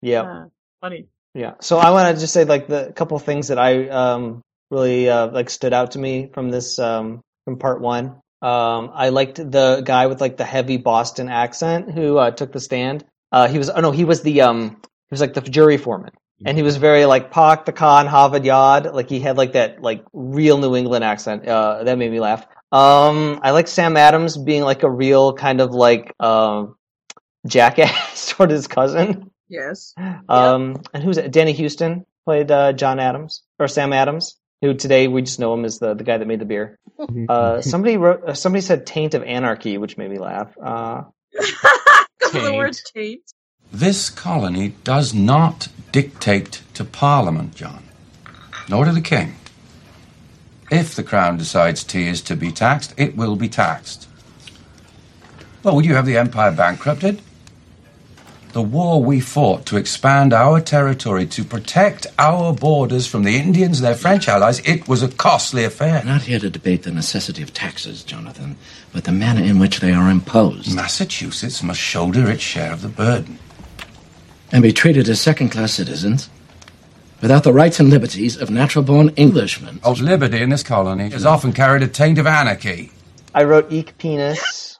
Yeah. 0.00 0.22
uh, 0.22 0.44
funny. 0.80 1.06
Yeah. 1.34 1.54
So 1.60 1.76
I 1.78 1.90
want 1.90 2.14
to 2.16 2.20
just 2.20 2.32
say 2.32 2.44
like 2.44 2.66
the 2.66 2.92
couple 2.96 3.18
things 3.18 3.48
that 3.48 3.58
I 3.58 3.88
um, 3.88 4.40
really 4.70 5.08
uh, 5.10 5.28
like 5.28 5.50
stood 5.50 5.74
out 5.74 5.90
to 5.92 5.98
me 5.98 6.30
from 6.32 6.48
this 6.50 6.78
um, 6.78 7.20
from 7.44 7.58
part 7.58 7.80
one. 7.82 8.16
Um, 8.40 8.90
I 8.94 9.08
liked 9.08 9.36
the 9.36 9.82
guy 9.84 10.06
with 10.06 10.20
like 10.20 10.36
the 10.36 10.44
heavy 10.44 10.76
Boston 10.76 11.28
accent 11.28 11.90
who 11.90 12.18
uh, 12.18 12.30
took 12.30 12.52
the 12.52 12.60
stand. 12.60 13.04
Uh, 13.32 13.48
he 13.48 13.58
was 13.58 13.68
oh 13.70 13.80
no, 13.80 13.90
he 13.90 14.04
was 14.04 14.22
the 14.22 14.42
um, 14.42 14.70
he 14.70 15.10
was 15.10 15.20
like 15.20 15.34
the 15.34 15.40
jury 15.40 15.76
foreman, 15.76 16.12
and 16.44 16.56
he 16.56 16.62
was 16.62 16.76
very 16.76 17.04
like 17.04 17.30
Pak 17.30 17.64
the 17.66 17.72
Khan 17.72 18.06
Havad 18.06 18.44
Yad. 18.44 18.92
Like 18.92 19.08
he 19.08 19.20
had 19.20 19.36
like 19.36 19.52
that 19.52 19.82
like 19.82 20.04
real 20.12 20.58
New 20.58 20.76
England 20.76 21.04
accent. 21.04 21.46
Uh, 21.46 21.82
that 21.84 21.98
made 21.98 22.10
me 22.10 22.20
laugh. 22.20 22.46
Um, 22.70 23.40
I 23.42 23.50
like 23.50 23.66
Sam 23.66 23.96
Adams 23.96 24.36
being 24.36 24.62
like 24.62 24.82
a 24.82 24.90
real 24.90 25.32
kind 25.32 25.60
of 25.60 25.72
like 25.72 26.14
um, 26.20 26.76
jackass 27.46 28.28
toward 28.30 28.50
his 28.50 28.66
cousin. 28.66 29.30
Yes. 29.48 29.94
Um, 30.28 30.82
and 30.92 31.02
who's 31.02 31.16
it? 31.16 31.32
Danny 31.32 31.54
Huston 31.54 32.04
played 32.24 32.50
uh, 32.50 32.72
John 32.74 33.00
Adams 33.00 33.42
or 33.58 33.68
Sam 33.68 33.92
Adams, 33.92 34.36
who 34.60 34.74
today 34.74 35.08
we 35.08 35.22
just 35.22 35.38
know 35.38 35.54
him 35.54 35.64
as 35.64 35.78
the, 35.78 35.94
the 35.94 36.04
guy 36.04 36.18
that 36.18 36.26
made 36.26 36.40
the 36.40 36.44
beer. 36.44 36.78
Uh, 37.28 37.60
somebody 37.60 37.96
wrote, 37.96 38.24
uh, 38.24 38.34
somebody 38.34 38.60
said 38.60 38.86
"Taint 38.86 39.14
of 39.14 39.22
Anarchy," 39.22 39.78
which 39.78 39.96
made 39.96 40.10
me 40.10 40.18
laugh. 40.18 40.52
Uh, 40.60 41.04
Because 42.18 42.50
the 42.50 42.54
word 42.54 42.76
taint. 42.94 43.32
This 43.72 44.10
colony 44.10 44.74
does 44.84 45.14
not 45.14 45.68
dictate 45.92 46.62
to 46.74 46.84
Parliament, 46.84 47.54
John, 47.54 47.84
nor 48.68 48.84
to 48.84 48.92
the 48.92 49.00
King. 49.00 49.36
If 50.70 50.94
the 50.94 51.02
Crown 51.02 51.38
decides 51.38 51.84
tea 51.84 52.08
is 52.08 52.20
to 52.22 52.36
be 52.36 52.50
taxed, 52.50 52.92
it 52.96 53.16
will 53.16 53.36
be 53.36 53.48
taxed. 53.48 54.08
Well, 55.62 55.76
would 55.76 55.86
you 55.86 55.94
have 55.94 56.06
the 56.06 56.18
Empire 56.18 56.52
bankrupted? 56.52 57.22
The 58.52 58.62
war 58.62 59.02
we 59.02 59.20
fought 59.20 59.66
to 59.66 59.76
expand 59.76 60.32
our 60.32 60.60
territory 60.60 61.26
to 61.26 61.44
protect 61.44 62.06
our 62.18 62.54
borders 62.54 63.06
from 63.06 63.22
the 63.22 63.36
Indians 63.36 63.78
and 63.78 63.86
their 63.86 63.94
French 63.94 64.26
allies, 64.26 64.60
it 64.60 64.88
was 64.88 65.02
a 65.02 65.08
costly 65.08 65.64
affair. 65.64 66.00
We're 66.02 66.12
not 66.12 66.22
here 66.22 66.38
to 66.38 66.48
debate 66.48 66.84
the 66.84 66.90
necessity 66.90 67.42
of 67.42 67.52
taxes, 67.52 68.02
Jonathan, 68.02 68.56
but 68.92 69.04
the 69.04 69.12
manner 69.12 69.42
in 69.42 69.58
which 69.58 69.80
they 69.80 69.92
are 69.92 70.10
imposed. 70.10 70.74
Massachusetts 70.74 71.62
must 71.62 71.78
shoulder 71.78 72.30
its 72.30 72.42
share 72.42 72.72
of 72.72 72.80
the 72.80 72.88
burden. 72.88 73.38
And 74.50 74.62
be 74.62 74.72
treated 74.72 75.10
as 75.10 75.20
second 75.20 75.50
class 75.50 75.74
citizens 75.74 76.30
without 77.20 77.44
the 77.44 77.52
rights 77.52 77.78
and 77.78 77.90
liberties 77.90 78.36
of 78.36 78.48
natural 78.48 78.82
born 78.82 79.12
Englishmen. 79.18 79.78
Of 79.84 80.00
liberty 80.00 80.40
in 80.40 80.48
this 80.48 80.62
colony 80.62 81.10
has 81.10 81.26
often 81.26 81.52
carried 81.52 81.82
a 81.82 81.88
taint 81.88 82.18
of 82.18 82.26
anarchy. 82.26 82.92
I 83.34 83.44
wrote 83.44 83.70
"eek 83.70 83.98
penis," 83.98 84.78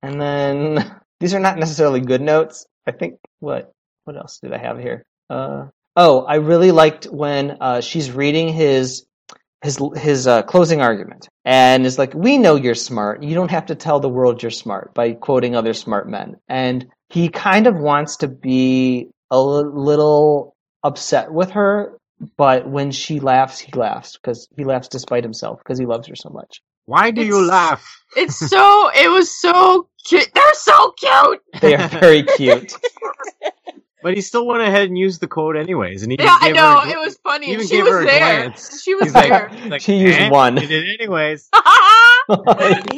and 0.00 0.20
then 0.20 0.94
these 1.20 1.34
are 1.34 1.40
not 1.40 1.58
necessarily 1.58 2.00
good 2.00 2.22
notes. 2.22 2.66
I 2.86 2.92
think 2.92 3.18
what 3.40 3.72
what 4.04 4.16
else 4.16 4.38
did 4.40 4.52
I 4.52 4.58
have 4.58 4.78
here? 4.78 5.04
Uh, 5.28 5.66
oh, 5.96 6.24
I 6.24 6.36
really 6.36 6.70
liked 6.70 7.04
when 7.04 7.58
uh, 7.60 7.80
she's 7.80 8.10
reading 8.10 8.48
his 8.48 9.04
his 9.62 9.78
his 9.96 10.26
uh, 10.26 10.42
closing 10.42 10.80
argument, 10.80 11.28
and 11.44 11.84
is 11.84 11.98
like, 11.98 12.14
"We 12.14 12.38
know 12.38 12.54
you're 12.54 12.74
smart. 12.74 13.22
You 13.22 13.34
don't 13.34 13.50
have 13.50 13.66
to 13.66 13.74
tell 13.74 14.00
the 14.00 14.08
world 14.08 14.42
you're 14.42 14.50
smart." 14.50 14.94
By 14.94 15.12
quoting 15.12 15.54
other 15.54 15.74
smart 15.74 16.08
men, 16.08 16.36
and 16.48 16.86
he 17.10 17.28
kind 17.28 17.66
of 17.66 17.76
wants 17.76 18.18
to 18.18 18.28
be 18.28 19.10
a 19.30 19.40
little 19.40 20.56
upset 20.82 21.32
with 21.32 21.50
her, 21.50 21.98
but 22.36 22.68
when 22.68 22.90
she 22.90 23.20
laughs, 23.20 23.58
he 23.58 23.72
laughs 23.72 24.16
because 24.16 24.48
he 24.56 24.64
laughs 24.64 24.88
despite 24.88 25.24
himself 25.24 25.58
because 25.58 25.78
he 25.78 25.86
loves 25.86 26.08
her 26.08 26.16
so 26.16 26.30
much. 26.30 26.60
Why 26.86 27.10
do 27.10 27.24
you 27.24 27.46
laugh? 27.46 27.84
It's 28.16 28.36
so. 28.36 28.90
It 28.94 29.10
was 29.10 29.30
so 29.38 29.88
cute. 30.08 30.28
They're 30.34 30.54
so 30.54 30.90
cute. 30.92 31.42
They 31.60 31.74
are 31.76 31.88
very 31.88 32.22
cute. 32.24 32.72
But 34.00 34.14
he 34.14 34.20
still 34.20 34.46
went 34.46 34.62
ahead 34.62 34.88
and 34.88 34.96
used 34.96 35.20
the 35.20 35.26
quote 35.26 35.56
anyways, 35.56 36.04
and 36.04 36.12
he 36.12 36.18
Yeah, 36.20 36.38
I 36.40 36.46
gave 36.52 36.56
her 36.56 36.62
know. 36.62 36.82
It 36.84 36.98
was 37.04 37.16
funny. 37.16 37.50
even 37.50 37.66
She 37.66 37.74
gave 37.78 37.84
was 37.84 37.94
her 37.94 38.02
a 38.02 38.06
there. 38.06 38.18
glance. 38.44 38.80
She 38.80 38.94
was 38.94 39.06
He's 39.06 39.14
like- 39.14 39.28
there. 39.28 39.48
he's 39.48 39.70
like, 39.72 39.80
She 39.80 39.96
used 39.96 40.18
"Eh, 40.20 40.30
one." 40.30 40.56
He 40.56 40.66
did 40.68 40.84
it 40.88 41.00
anyways. 41.00 41.48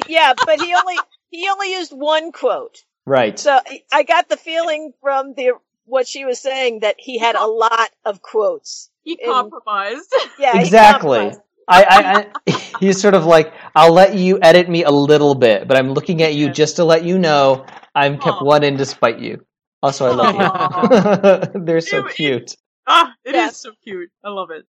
yeah, 0.09 0.35
but 0.45 0.61
he 0.61 0.75
only 0.75 0.97
he 1.31 1.49
only 1.49 1.73
used 1.73 1.93
one 1.93 2.33
quote. 2.33 2.85
Right. 3.07 3.39
So 3.39 3.51
I- 3.67 3.83
I 3.91 4.03
got 4.03 4.29
the 4.29 4.37
feeling 4.37 4.93
from 5.01 5.33
the 5.35 5.53
what 5.87 6.07
she 6.07 6.27
was 6.27 6.39
saying 6.39 6.81
that 6.81 6.97
he 6.99 7.19
had 7.19 7.35
a 7.35 7.47
lot 7.47 7.89
of 8.05 8.21
quotes. 8.21 8.91
He 9.03 9.17
compromised. 9.17 10.15
Yeah, 10.39 10.53
he 10.53 10.61
exactly. 10.61 11.19
compromised. 11.19 11.41
I, 11.71 11.85
I, 11.89 12.27
I, 12.47 12.53
he's 12.81 13.01
sort 13.01 13.15
of 13.15 13.25
like, 13.25 13.53
I'll 13.75 13.93
let 13.93 14.15
you 14.15 14.39
edit 14.43 14.69
me 14.69 14.85
a 14.85 14.91
little 14.91 15.35
bit, 15.35 15.69
but 15.69 15.77
I'm 15.77 15.93
looking 15.93 16.23
at 16.23 16.35
you 16.35 16.51
just 16.51 16.77
to 16.77 16.85
let 16.85 17.05
you 17.05 17.19
know 17.19 17.65
I'm 17.95 18.19
kept 18.19 18.43
one 18.43 18.65
in 18.65 18.77
despite 18.77 19.19
you. 19.19 19.45
Also, 19.83 20.07
I 20.07 20.15
love 20.15 21.53
you. 21.55 21.61
They're 21.65 21.81
so 21.81 22.03
cute. 22.03 22.55
Ah, 22.87 23.15
it 23.25 23.35
is 23.35 23.57
so 23.57 23.73
cute. 23.83 24.11
I 24.25 24.31
love 24.31 24.51
it. 24.51 24.67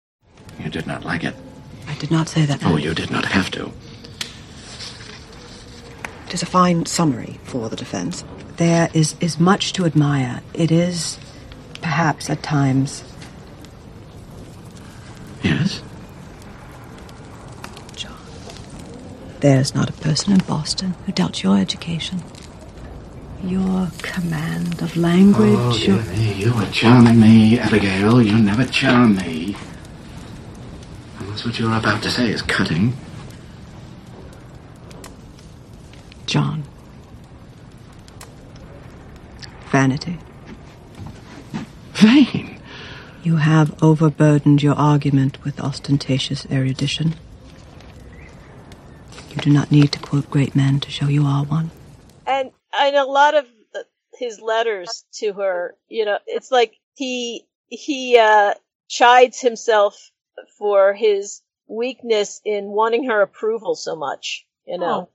You 0.58 0.68
did 0.70 0.86
not 0.86 1.04
like 1.04 1.24
it. 1.24 1.34
I 1.86 1.94
did 1.94 2.10
not 2.10 2.28
say 2.28 2.44
that. 2.44 2.64
Oh, 2.64 2.76
you 2.76 2.92
did 2.94 3.10
not 3.10 3.24
have 3.24 3.50
to. 3.52 3.72
It 6.26 6.34
is 6.34 6.42
a 6.42 6.46
fine 6.46 6.84
summary 6.84 7.40
for 7.44 7.70
the 7.70 7.76
defense. 7.76 8.22
There 8.56 8.90
is, 8.92 9.14
is 9.20 9.40
much 9.40 9.72
to 9.74 9.86
admire. 9.86 10.42
It 10.52 10.70
is, 10.70 11.18
perhaps 11.80 12.28
at 12.28 12.42
times, 12.42 13.04
Yes? 15.42 15.82
There's 19.40 19.74
not 19.74 19.88
a 19.88 19.92
person 19.92 20.32
in 20.32 20.38
Boston 20.40 20.94
who 21.06 21.12
doubts 21.12 21.42
your 21.42 21.58
education. 21.58 22.22
Your 23.42 23.88
command 24.02 24.82
of 24.82 24.96
language. 24.96 25.56
Oh, 25.58 25.76
your- 25.76 26.02
me, 26.02 26.32
you 26.34 26.52
were 26.52 26.66
charming 26.66 27.20
me, 27.20 27.58
Abigail. 27.58 28.20
You 28.20 28.38
never 28.38 28.64
charm 28.64 29.16
me. 29.16 29.56
Unless 31.20 31.44
what 31.44 31.58
you're 31.58 31.76
about 31.76 32.02
to 32.02 32.10
say 32.10 32.30
is 32.30 32.42
cutting. 32.42 32.94
John. 36.26 36.64
Vanity. 39.70 40.18
Vain. 41.94 42.60
You 43.22 43.36
have 43.36 43.80
overburdened 43.82 44.62
your 44.62 44.74
argument 44.74 45.42
with 45.44 45.60
ostentatious 45.60 46.46
erudition. 46.50 47.14
You 49.38 49.42
do 49.42 49.50
not 49.50 49.70
need 49.70 49.92
to 49.92 50.00
quote 50.00 50.28
great 50.28 50.56
men 50.56 50.80
to 50.80 50.90
show 50.90 51.06
you 51.06 51.24
are 51.24 51.44
one. 51.44 51.70
and 52.26 52.50
and 52.76 52.96
a 52.96 53.04
lot 53.04 53.36
of 53.36 53.46
his 54.14 54.40
letters 54.40 55.04
to 55.20 55.32
her, 55.34 55.76
you 55.88 56.04
know, 56.04 56.18
it's 56.26 56.50
like 56.50 56.74
he 56.96 57.46
he 57.68 58.18
uh 58.18 58.54
chides 58.88 59.40
himself 59.40 60.10
for 60.58 60.92
his 60.92 61.40
weakness 61.68 62.40
in 62.44 62.64
wanting 62.64 63.04
her 63.04 63.22
approval 63.22 63.76
so 63.76 63.94
much, 63.94 64.44
you 64.66 64.76
know. 64.76 65.08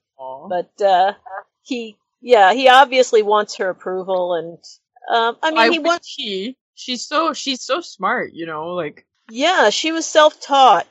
But 0.47 0.81
uh 0.81 1.15
he 1.63 1.97
yeah, 2.21 2.53
he 2.53 2.69
obviously 2.69 3.23
wants 3.23 3.57
her 3.57 3.69
approval 3.69 4.35
and 4.35 4.57
um 5.13 5.35
I 5.43 5.49
mean 5.49 5.57
Why 5.57 5.69
he 5.69 5.79
would 5.79 5.87
wants 5.87 6.07
she? 6.07 6.55
She's 6.75 7.05
so 7.05 7.33
she's 7.33 7.61
so 7.61 7.81
smart. 7.81 8.31
You 8.31 8.45
know, 8.45 8.67
like 8.67 9.05
yeah, 9.29 9.69
she 9.69 9.91
was 9.91 10.05
self-taught. 10.05 10.87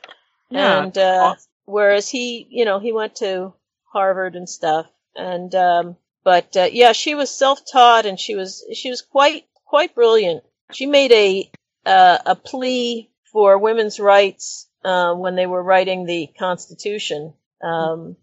Yeah, 0.51 0.83
And 0.83 0.95
uh 0.99 1.33
whereas 1.65 2.09
he, 2.09 2.47
you 2.49 2.65
know, 2.65 2.79
he 2.79 2.91
went 2.91 3.15
to 3.15 3.53
Harvard 3.91 4.35
and 4.35 4.49
stuff 4.49 4.87
and 5.15 5.53
um 5.55 5.97
but 6.23 6.55
uh, 6.55 6.69
yeah, 6.71 6.93
she 6.93 7.15
was 7.15 7.29
self-taught 7.29 8.05
and 8.05 8.19
she 8.19 8.35
was 8.35 8.63
she 8.73 8.89
was 8.89 9.01
quite 9.01 9.45
quite 9.65 9.93
brilliant. 9.93 10.43
She 10.71 10.85
made 10.85 11.11
a 11.11 11.51
uh, 11.85 12.17
a 12.25 12.35
plea 12.35 13.11
for 13.31 13.57
women's 13.57 13.99
rights 13.99 14.69
uh, 14.85 15.13
when 15.13 15.35
they 15.35 15.47
were 15.47 15.61
writing 15.61 16.05
the 16.05 16.29
Constitution. 16.39 17.33
Um, 17.61 18.15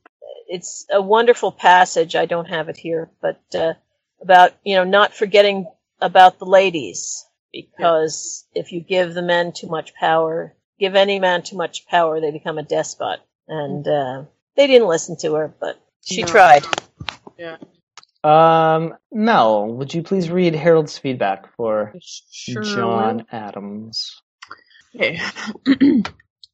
it's 0.49 0.87
a 0.91 1.03
wonderful 1.03 1.53
passage. 1.53 2.17
I 2.17 2.27
don't 2.27 2.49
have 2.49 2.69
it 2.69 2.77
here, 2.77 3.11
but 3.21 3.41
uh, 3.55 3.75
about 4.21 4.55
you 4.65 4.77
know 4.77 4.85
not 4.85 5.15
forgetting 5.15 5.67
about 6.01 6.39
the 6.39 6.47
ladies 6.47 7.27
because 7.53 8.47
if 8.55 8.73
you 8.73 8.81
give 8.81 9.13
the 9.13 9.23
men 9.23 9.53
too 9.53 9.69
much 9.69 9.95
power, 9.95 10.57
give 10.79 10.95
any 10.95 11.19
man 11.19 11.43
too 11.43 11.57
much 11.57 11.87
power, 11.87 12.21
they 12.21 12.31
become 12.31 12.59
a 12.59 12.63
despot. 12.63 13.21
And 13.51 13.87
uh, 13.87 14.25
they 14.57 14.69
didn't 14.69 14.89
listen 14.89 15.17
to 15.19 15.35
her, 15.35 15.53
but 15.61 15.79
she 16.03 16.23
No. 16.23 16.29
tried. 16.29 16.65
Yeah. 17.37 17.57
Um, 18.23 18.95
Mel, 19.13 19.67
would 19.67 19.93
you 19.93 20.03
please 20.03 20.31
read 20.31 20.55
Harold's 20.55 20.97
feedback 20.97 21.55
for 21.57 21.93
Sure 22.31 22.63
John 22.63 23.17
will. 23.17 23.25
Adams? 23.33 24.23
Okay. 24.95 25.21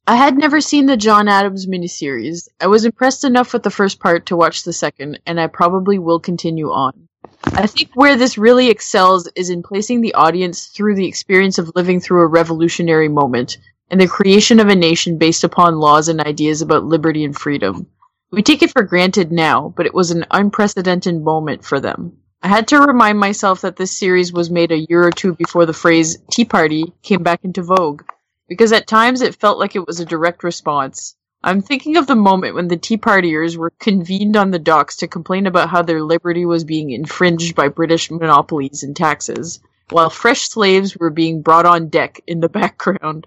I 0.09 0.15
had 0.15 0.37
never 0.37 0.59
seen 0.61 0.85
the 0.85 0.95
John 0.97 1.27
Adams 1.27 1.67
miniseries. 1.67 2.47
I 2.61 2.67
was 2.67 2.85
impressed 2.85 3.25
enough 3.25 3.51
with 3.53 3.63
the 3.63 3.69
first 3.69 3.99
part 3.99 4.27
to 4.27 4.37
watch 4.37 4.63
the 4.63 4.73
second, 4.73 5.19
and 5.25 5.39
I 5.39 5.47
probably 5.47 5.99
will 5.99 6.19
continue 6.19 6.69
on. 6.71 7.09
I 7.43 7.67
think 7.67 7.91
where 7.93 8.15
this 8.15 8.37
really 8.37 8.69
excels 8.69 9.27
is 9.35 9.49
in 9.49 9.61
placing 9.63 10.01
the 10.01 10.13
audience 10.13 10.67
through 10.67 10.95
the 10.95 11.07
experience 11.07 11.57
of 11.57 11.71
living 11.75 11.99
through 11.99 12.21
a 12.21 12.27
revolutionary 12.27 13.09
moment 13.09 13.57
and 13.89 13.99
the 13.99 14.07
creation 14.07 14.59
of 14.59 14.67
a 14.67 14.75
nation 14.75 15.17
based 15.17 15.43
upon 15.43 15.79
laws 15.79 16.07
and 16.07 16.21
ideas 16.21 16.61
about 16.61 16.85
liberty 16.85 17.23
and 17.23 17.37
freedom. 17.37 17.87
We 18.31 18.43
take 18.43 18.61
it 18.61 18.71
for 18.71 18.83
granted 18.83 19.31
now, 19.31 19.73
but 19.75 19.85
it 19.85 19.93
was 19.93 20.11
an 20.11 20.25
unprecedented 20.31 21.23
moment 21.23 21.63
for 21.63 21.79
them. 21.79 22.17
I 22.43 22.49
had 22.49 22.67
to 22.67 22.81
remind 22.81 23.19
myself 23.19 23.61
that 23.61 23.77
this 23.77 23.97
series 23.97 24.33
was 24.33 24.51
made 24.51 24.71
a 24.71 24.85
year 24.89 25.03
or 25.03 25.11
two 25.11 25.33
before 25.33 25.65
the 25.65 25.73
phrase 25.73 26.17
Tea 26.29 26.45
Party 26.45 26.93
came 27.01 27.23
back 27.23 27.43
into 27.43 27.63
vogue, 27.63 28.03
because 28.47 28.71
at 28.71 28.85
times 28.85 29.21
it 29.21 29.35
felt 29.35 29.57
like 29.57 29.75
it 29.75 29.87
was 29.87 29.99
a 29.99 30.05
direct 30.05 30.43
response. 30.43 31.15
I'm 31.43 31.61
thinking 31.61 31.97
of 31.97 32.07
the 32.07 32.15
moment 32.15 32.55
when 32.55 32.67
the 32.67 32.77
Tea 32.77 32.97
Partiers 32.97 33.55
were 33.55 33.71
convened 33.79 34.35
on 34.35 34.51
the 34.51 34.59
docks 34.59 34.97
to 34.97 35.07
complain 35.07 35.47
about 35.47 35.69
how 35.69 35.81
their 35.81 36.03
liberty 36.03 36.45
was 36.45 36.63
being 36.63 36.89
infringed 36.89 37.55
by 37.55 37.69
British 37.69 38.11
monopolies 38.11 38.83
and 38.83 38.95
taxes, 38.95 39.59
while 39.89 40.09
fresh 40.09 40.49
slaves 40.49 40.97
were 40.97 41.09
being 41.09 41.41
brought 41.41 41.65
on 41.65 41.87
deck 41.87 42.19
in 42.27 42.41
the 42.41 42.49
background. 42.61 43.25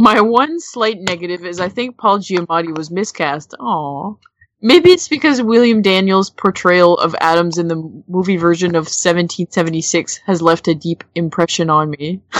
My 0.00 0.20
one 0.20 0.58
slight 0.60 0.98
negative 1.00 1.44
is 1.44 1.60
I 1.60 1.68
think 1.68 1.98
Paul 1.98 2.18
Giamatti 2.20 2.76
was 2.76 2.90
miscast. 2.90 3.54
Aww. 3.60 4.18
Maybe 4.62 4.90
it's 4.90 5.08
because 5.08 5.40
William 5.42 5.80
Daniels' 5.82 6.30
portrayal 6.30 6.96
of 6.98 7.14
Adams 7.20 7.56
in 7.58 7.68
the 7.68 8.02
movie 8.08 8.36
version 8.36 8.70
of 8.70 8.84
1776 8.86 10.18
has 10.26 10.42
left 10.42 10.68
a 10.68 10.74
deep 10.74 11.02
impression 11.14 11.70
on 11.70 11.90
me. 11.90 12.20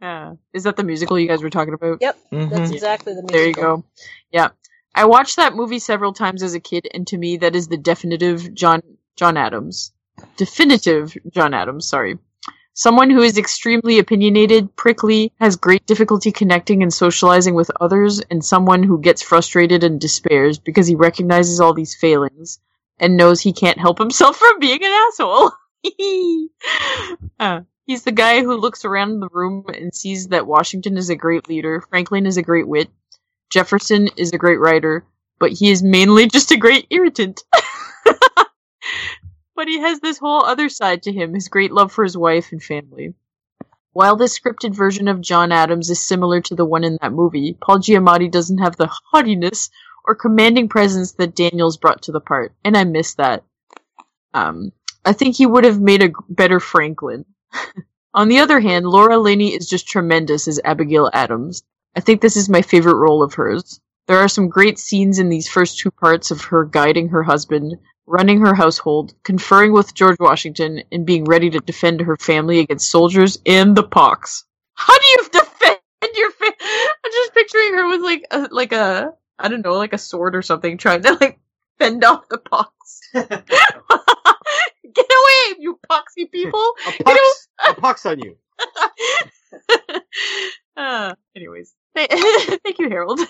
Yeah. 0.00 0.34
Is 0.52 0.64
that 0.64 0.76
the 0.76 0.82
musical 0.82 1.16
you 1.16 1.28
guys 1.28 1.44
were 1.44 1.50
talking 1.50 1.74
about? 1.74 1.98
Yep, 2.00 2.18
Mm-hmm. 2.32 2.48
that's 2.50 2.70
exactly 2.72 3.14
the 3.14 3.22
musical. 3.22 3.38
There 3.38 3.46
you 3.46 3.54
go. 3.54 3.84
Yeah. 4.32 4.48
I 4.96 5.04
watched 5.04 5.36
that 5.36 5.54
movie 5.54 5.78
several 5.78 6.12
times 6.12 6.42
as 6.42 6.54
a 6.54 6.60
kid, 6.60 6.88
and 6.92 7.06
to 7.06 7.16
me, 7.16 7.36
that 7.36 7.54
is 7.54 7.68
the 7.68 7.76
definitive 7.76 8.52
John 8.52 8.82
John 9.16 9.36
Adams. 9.36 9.92
Definitive 10.36 11.16
John 11.30 11.54
Adams, 11.54 11.86
sorry. 11.86 12.18
Someone 12.74 13.10
who 13.10 13.20
is 13.20 13.36
extremely 13.36 13.98
opinionated, 13.98 14.74
prickly, 14.76 15.30
has 15.38 15.56
great 15.56 15.84
difficulty 15.86 16.32
connecting 16.32 16.82
and 16.82 16.92
socializing 16.92 17.54
with 17.54 17.70
others, 17.80 18.20
and 18.30 18.42
someone 18.42 18.82
who 18.82 18.98
gets 18.98 19.22
frustrated 19.22 19.84
and 19.84 20.00
despairs 20.00 20.58
because 20.58 20.86
he 20.86 20.94
recognizes 20.94 21.60
all 21.60 21.74
these 21.74 21.94
failings 21.94 22.60
and 22.98 23.16
knows 23.16 23.40
he 23.40 23.52
can't 23.52 23.78
help 23.78 23.98
himself 23.98 24.36
from 24.38 24.58
being 24.58 24.80
an 24.82 24.92
asshole. 25.08 25.52
Uh, 27.40 27.62
he's 27.86 28.04
the 28.04 28.12
guy 28.12 28.40
who 28.40 28.54
looks 28.54 28.84
around 28.84 29.18
the 29.18 29.28
room 29.32 29.64
and 29.66 29.92
sees 29.92 30.28
that 30.28 30.46
Washington 30.46 30.96
is 30.96 31.10
a 31.10 31.16
great 31.16 31.48
leader, 31.48 31.80
Franklin 31.90 32.24
is 32.24 32.36
a 32.36 32.42
great 32.42 32.68
wit, 32.68 32.88
Jefferson 33.50 34.08
is 34.16 34.30
a 34.32 34.38
great 34.38 34.60
writer, 34.60 35.04
but 35.40 35.50
he 35.50 35.72
is 35.72 35.82
mainly 35.82 36.26
just 36.32 36.52
a 36.52 36.56
great 36.56 36.86
irritant. 36.90 37.42
But 39.62 39.68
he 39.68 39.78
has 39.78 40.00
this 40.00 40.18
whole 40.18 40.44
other 40.44 40.68
side 40.68 41.04
to 41.04 41.12
him, 41.12 41.34
his 41.34 41.46
great 41.46 41.70
love 41.70 41.92
for 41.92 42.02
his 42.02 42.16
wife 42.16 42.50
and 42.50 42.60
family. 42.60 43.14
While 43.92 44.16
this 44.16 44.36
scripted 44.36 44.74
version 44.74 45.06
of 45.06 45.20
John 45.20 45.52
Adams 45.52 45.88
is 45.88 46.04
similar 46.04 46.40
to 46.40 46.56
the 46.56 46.64
one 46.64 46.82
in 46.82 46.98
that 47.00 47.12
movie, 47.12 47.56
Paul 47.64 47.78
Giamatti 47.78 48.28
doesn't 48.28 48.58
have 48.58 48.74
the 48.74 48.90
haughtiness 49.12 49.70
or 50.04 50.16
commanding 50.16 50.68
presence 50.68 51.12
that 51.12 51.36
Daniels 51.36 51.76
brought 51.76 52.02
to 52.02 52.10
the 52.10 52.18
part, 52.18 52.52
and 52.64 52.76
I 52.76 52.82
miss 52.82 53.14
that. 53.14 53.44
Um, 54.34 54.72
I 55.04 55.12
think 55.12 55.36
he 55.36 55.46
would 55.46 55.62
have 55.62 55.80
made 55.80 56.02
a 56.02 56.10
better 56.28 56.58
Franklin. 56.58 57.24
On 58.14 58.26
the 58.26 58.40
other 58.40 58.58
hand, 58.58 58.84
Laura 58.84 59.16
Linney 59.16 59.54
is 59.54 59.68
just 59.68 59.86
tremendous 59.86 60.48
as 60.48 60.58
Abigail 60.64 61.08
Adams. 61.12 61.62
I 61.94 62.00
think 62.00 62.20
this 62.20 62.36
is 62.36 62.48
my 62.48 62.62
favorite 62.62 62.96
role 62.96 63.22
of 63.22 63.34
hers. 63.34 63.78
There 64.08 64.18
are 64.18 64.28
some 64.28 64.48
great 64.48 64.80
scenes 64.80 65.20
in 65.20 65.28
these 65.28 65.46
first 65.46 65.78
two 65.78 65.92
parts 65.92 66.32
of 66.32 66.40
her 66.46 66.64
guiding 66.64 67.10
her 67.10 67.22
husband, 67.22 67.76
running 68.06 68.40
her 68.40 68.54
household, 68.54 69.14
conferring 69.24 69.72
with 69.72 69.94
George 69.94 70.18
Washington, 70.18 70.82
and 70.90 71.06
being 71.06 71.24
ready 71.24 71.50
to 71.50 71.60
defend 71.60 72.00
her 72.00 72.16
family 72.16 72.60
against 72.60 72.90
soldiers 72.90 73.38
and 73.46 73.76
the 73.76 73.82
pox. 73.82 74.44
How 74.74 74.98
do 74.98 75.06
you 75.06 75.28
defend 75.32 75.80
your 76.14 76.30
family? 76.32 76.56
I'm 76.60 77.12
just 77.12 77.34
picturing 77.34 77.74
her 77.74 77.88
with 77.88 78.00
like 78.00 78.26
a, 78.30 78.48
like 78.50 78.72
a, 78.72 79.12
I 79.38 79.48
don't 79.48 79.64
know, 79.64 79.74
like 79.74 79.92
a 79.92 79.98
sword 79.98 80.34
or 80.34 80.42
something, 80.42 80.78
trying 80.78 81.02
to 81.02 81.14
like 81.20 81.38
fend 81.78 82.04
off 82.04 82.28
the 82.28 82.38
pox. 82.38 82.72
Get 83.12 85.06
away, 85.10 85.56
you 85.58 85.78
poxy 85.90 86.30
people! 86.30 86.72
A 86.86 87.02
pox, 87.04 87.48
a 87.66 87.74
pox 87.74 88.06
on 88.06 88.18
you. 88.18 88.36
uh, 90.76 91.14
anyways, 91.34 91.74
thank 91.94 92.78
you, 92.78 92.88
Harold. 92.90 93.20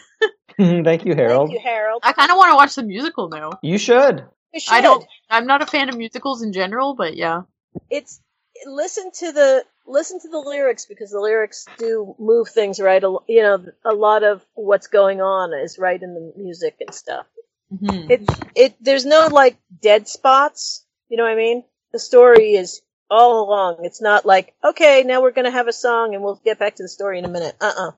Thank 0.59 1.05
you, 1.05 1.15
Harold. 1.15 1.49
Thank 1.49 1.61
you, 1.61 1.61
Harold. 1.61 2.01
I 2.05 2.13
kind 2.13 2.31
of 2.31 2.37
want 2.37 2.51
to 2.51 2.57
watch 2.57 2.75
the 2.75 2.83
musical 2.83 3.29
now. 3.29 3.53
You 3.63 3.79
should. 3.79 4.25
I 4.71 4.81
don't. 4.81 5.07
I'm 5.31 5.47
not 5.47 5.63
a 5.63 5.67
fan 5.67 5.89
of 5.89 5.97
musicals 5.97 6.43
in 6.43 6.53
general, 6.53 6.95
but 6.95 7.17
yeah. 7.17 7.43
It's 7.91 8.21
listen 8.67 9.11
to 9.13 9.33
the 9.33 9.65
listen 9.87 10.21
to 10.21 10.29
the 10.29 10.39
lyrics 10.39 10.87
because 10.87 11.11
the 11.11 11.21
lyrics 11.21 11.67
do 11.79 12.15
move 12.19 12.49
things 12.49 12.81
right. 12.81 13.03
You 13.03 13.43
know, 13.43 13.65
a 13.85 13.95
lot 13.95 14.23
of 14.23 14.45
what's 14.55 14.87
going 14.89 15.21
on 15.21 15.53
is 15.55 15.79
right 15.79 16.01
in 16.01 16.15
the 16.15 16.33
music 16.37 16.77
and 16.81 16.95
stuff. 16.95 17.27
Mhm. 17.73 18.11
It 18.11 18.31
it 18.55 18.75
there's 18.81 19.07
no 19.07 19.29
like 19.29 19.57
dead 19.81 20.09
spots. 20.09 20.85
You 21.09 21.17
know 21.17 21.25
what 21.25 21.33
I 21.33 21.37
mean? 21.37 21.65
The 21.93 21.99
story 21.99 22.55
is 22.55 22.83
all 23.11 23.45
along. 23.49 23.85
It's 23.85 24.03
not 24.03 24.27
like 24.27 24.55
okay, 24.63 25.03
now 25.05 25.23
we're 25.23 25.31
gonna 25.33 25.51
have 25.51 25.69
a 25.69 25.73
song 25.73 26.15
and 26.15 26.23
we'll 26.23 26.41
get 26.45 26.59
back 26.59 26.77
to 26.77 26.83
the 26.83 26.89
story 26.89 27.19
in 27.19 27.25
a 27.25 27.29
minute. 27.29 27.57
Uh 27.61 27.73
uh 27.77 27.91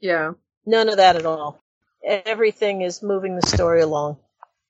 Yeah. 0.00 0.32
None 0.66 0.88
of 0.88 0.98
that 0.98 1.16
at 1.16 1.26
all. 1.26 1.60
Everything 2.02 2.82
is 2.82 3.02
moving 3.02 3.36
the 3.36 3.46
story 3.46 3.80
along. 3.80 4.18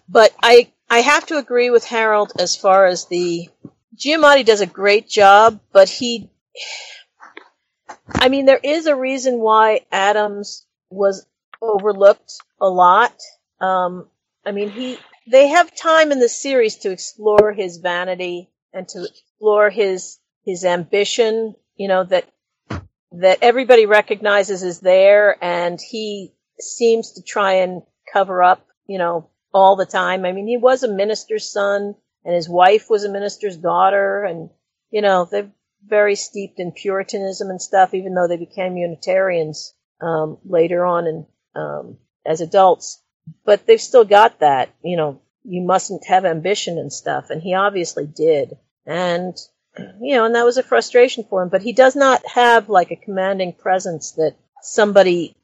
But 0.09 0.33
I 0.43 0.71
I 0.91 1.01
have 1.01 1.27
to 1.27 1.39
agree 1.39 1.71
with 1.71 1.85
Harold 1.85 2.33
as 2.39 2.57
far 2.57 2.87
as 2.87 3.07
the 3.07 3.49
Giamatti 3.97 4.45
does 4.45 4.61
a 4.61 4.67
great 4.67 5.09
job, 5.09 5.61
but 5.73 5.89
he 5.89 6.31
I 8.09 8.29
mean 8.29 8.47
there 8.47 8.61
is 8.63 8.87
a 8.87 8.97
reason 8.97 9.39
why 9.39 9.81
Adams 9.91 10.67
was 10.91 11.27
overlooked 11.61 12.35
a 12.61 12.69
lot. 12.69 13.15
Um 13.61 14.09
I 14.45 14.53
mean 14.53 14.71
he 14.71 14.99
they 15.27 15.49
have 15.49 15.75
time 15.75 16.13
in 16.13 16.21
the 16.21 16.29
series 16.29 16.77
to 16.79 16.91
explore 16.91 17.53
his 17.53 17.79
vanity 17.79 18.51
and 18.73 18.87
to 18.89 19.05
explore 19.05 19.71
his 19.71 20.19
his 20.45 20.65
ambition, 20.65 21.55
you 21.77 21.89
know, 21.89 22.05
that 22.05 22.27
that 23.13 23.39
everybody 23.43 23.87
recognizes 23.87 24.63
is 24.63 24.81
there 24.81 25.43
and 25.43 25.81
he 25.81 26.33
seems 26.61 27.13
to 27.13 27.23
try 27.23 27.55
and 27.55 27.83
cover 28.13 28.43
up, 28.43 28.67
you 28.87 28.99
know, 28.99 29.31
all 29.55 29.77
the 29.77 29.87
time. 29.87 30.25
I 30.25 30.33
mean, 30.33 30.49
he 30.49 30.57
was 30.57 30.83
a 30.83 30.93
minister's 30.93 31.51
son 31.51 31.95
and 32.25 32.35
his 32.35 32.49
wife 32.49 32.91
was 32.91 33.05
a 33.05 33.11
minister's 33.11 33.57
daughter 33.57 34.25
and, 34.25 34.51
you 34.91 35.01
know, 35.01 35.27
they're 35.31 35.51
very 35.87 36.17
steeped 36.17 36.59
in 36.59 36.73
Puritanism 36.73 37.51
and 37.51 37.63
stuff, 37.63 37.95
even 37.95 38.15
though 38.15 38.27
they 38.27 38.37
became 38.37 38.77
Unitarians, 38.77 39.73
um, 40.01 40.39
later 40.45 40.85
on 40.85 41.07
and, 41.07 41.27
um, 41.55 41.99
as 42.27 42.41
adults. 42.41 43.01
But 43.45 43.65
they've 43.65 43.81
still 43.81 44.05
got 44.05 44.41
that, 44.41 44.71
you 44.83 44.97
know, 44.97 45.21
you 45.45 45.63
mustn't 45.63 46.07
have 46.07 46.25
ambition 46.25 46.79
and 46.79 46.93
stuff. 46.93 47.31
And 47.31 47.41
he 47.41 47.55
obviously 47.55 48.07
did. 48.07 48.55
And, 48.87 49.37
you 50.01 50.17
know, 50.17 50.25
and 50.25 50.35
that 50.35 50.45
was 50.45 50.57
a 50.57 50.63
frustration 50.63 51.25
for 51.25 51.43
him. 51.43 51.49
But 51.49 51.63
he 51.63 51.73
does 51.73 51.95
not 51.95 52.27
have 52.27 52.69
like 52.69 52.91
a 52.91 52.97
commanding 52.97 53.53
presence 53.53 54.13
that 54.13 54.37
somebody. 54.63 55.37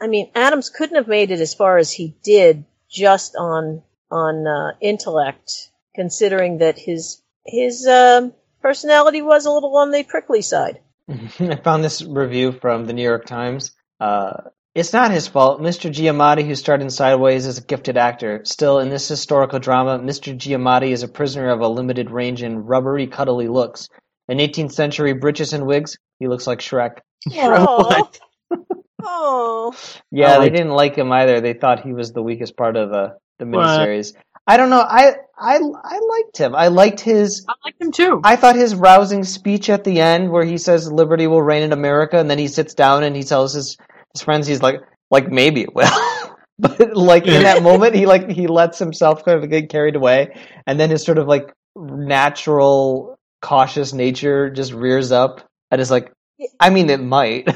I 0.00 0.08
mean, 0.08 0.30
Adams 0.34 0.68
couldn't 0.68 0.96
have 0.96 1.08
made 1.08 1.30
it 1.30 1.40
as 1.40 1.54
far 1.54 1.78
as 1.78 1.90
he 1.90 2.16
did 2.22 2.64
just 2.90 3.36
on 3.36 3.82
on 4.10 4.46
uh, 4.46 4.72
intellect, 4.80 5.70
considering 5.94 6.58
that 6.58 6.78
his 6.78 7.20
his 7.44 7.86
um, 7.86 8.32
personality 8.62 9.22
was 9.22 9.46
a 9.46 9.50
little 9.50 9.76
on 9.76 9.90
the 9.90 10.04
prickly 10.04 10.42
side. 10.42 10.80
I 11.08 11.56
found 11.56 11.84
this 11.84 12.02
review 12.02 12.52
from 12.52 12.84
the 12.84 12.92
New 12.92 13.02
York 13.02 13.26
Times. 13.26 13.72
Uh, 14.00 14.32
it's 14.74 14.92
not 14.92 15.10
his 15.10 15.26
fault. 15.26 15.62
Mr. 15.62 15.90
Giamatti, 15.90 16.46
who 16.46 16.54
starred 16.54 16.82
in 16.82 16.90
Sideways, 16.90 17.46
is 17.46 17.56
a 17.56 17.62
gifted 17.62 17.96
actor. 17.96 18.42
Still, 18.44 18.78
in 18.78 18.90
this 18.90 19.08
historical 19.08 19.58
drama, 19.58 19.98
Mr. 19.98 20.36
Giamatti 20.36 20.90
is 20.90 21.02
a 21.02 21.08
prisoner 21.08 21.48
of 21.48 21.60
a 21.60 21.68
limited 21.68 22.10
range 22.10 22.42
and 22.42 22.68
rubbery, 22.68 23.06
cuddly 23.06 23.48
looks. 23.48 23.88
In 24.28 24.36
18th 24.36 24.72
century 24.72 25.14
breeches 25.14 25.54
and 25.54 25.66
wigs, 25.66 25.96
he 26.18 26.28
looks 26.28 26.46
like 26.46 26.58
Shrek. 26.58 26.98
oh, 29.06 29.74
Yeah, 30.10 30.38
I 30.38 30.40
they 30.40 30.50
didn't 30.50 30.70
like 30.70 30.96
him 30.96 31.12
either. 31.12 31.40
They 31.40 31.54
thought 31.54 31.84
he 31.84 31.92
was 31.92 32.12
the 32.12 32.22
weakest 32.22 32.56
part 32.56 32.76
of 32.76 32.90
the 32.90 33.16
the 33.38 33.46
What? 33.46 33.66
miniseries. 33.66 34.14
I 34.46 34.56
don't 34.56 34.70
know. 34.70 34.80
I 34.80 35.14
I 35.38 35.56
I 35.56 35.98
liked 35.98 36.38
him. 36.38 36.54
I 36.54 36.68
liked 36.68 37.00
his. 37.00 37.44
I 37.48 37.54
liked 37.64 37.80
him 37.82 37.92
too. 37.92 38.20
I 38.24 38.36
thought 38.36 38.56
his 38.56 38.74
rousing 38.74 39.24
speech 39.24 39.68
at 39.70 39.84
the 39.84 40.00
end, 40.00 40.30
where 40.30 40.44
he 40.44 40.58
says 40.58 40.90
"Liberty 40.90 41.26
will 41.26 41.42
reign 41.42 41.62
in 41.64 41.72
America," 41.72 42.18
and 42.18 42.30
then 42.30 42.38
he 42.38 42.48
sits 42.48 42.74
down 42.74 43.02
and 43.02 43.16
he 43.16 43.22
tells 43.24 43.54
his 43.54 43.76
his 44.14 44.22
friends, 44.22 44.46
he's 44.46 44.62
like, 44.62 44.80
like 45.10 45.30
maybe 45.30 45.62
it 45.62 45.74
will. 45.74 45.90
but 46.58 46.96
like 46.96 47.26
in 47.26 47.42
that 47.42 47.62
moment, 47.62 47.94
he 47.94 48.06
like 48.06 48.30
he 48.30 48.46
lets 48.46 48.78
himself 48.78 49.24
kind 49.24 49.42
of 49.42 49.50
get 49.50 49.68
carried 49.68 49.96
away, 49.96 50.34
and 50.66 50.78
then 50.80 50.90
his 50.90 51.04
sort 51.04 51.18
of 51.18 51.26
like 51.26 51.52
natural 51.76 53.18
cautious 53.42 53.92
nature 53.92 54.48
just 54.50 54.72
rears 54.72 55.12
up 55.12 55.46
and 55.70 55.80
is 55.80 55.90
like, 55.90 56.12
I 56.60 56.70
mean, 56.70 56.90
it 56.90 57.00
might, 57.00 57.44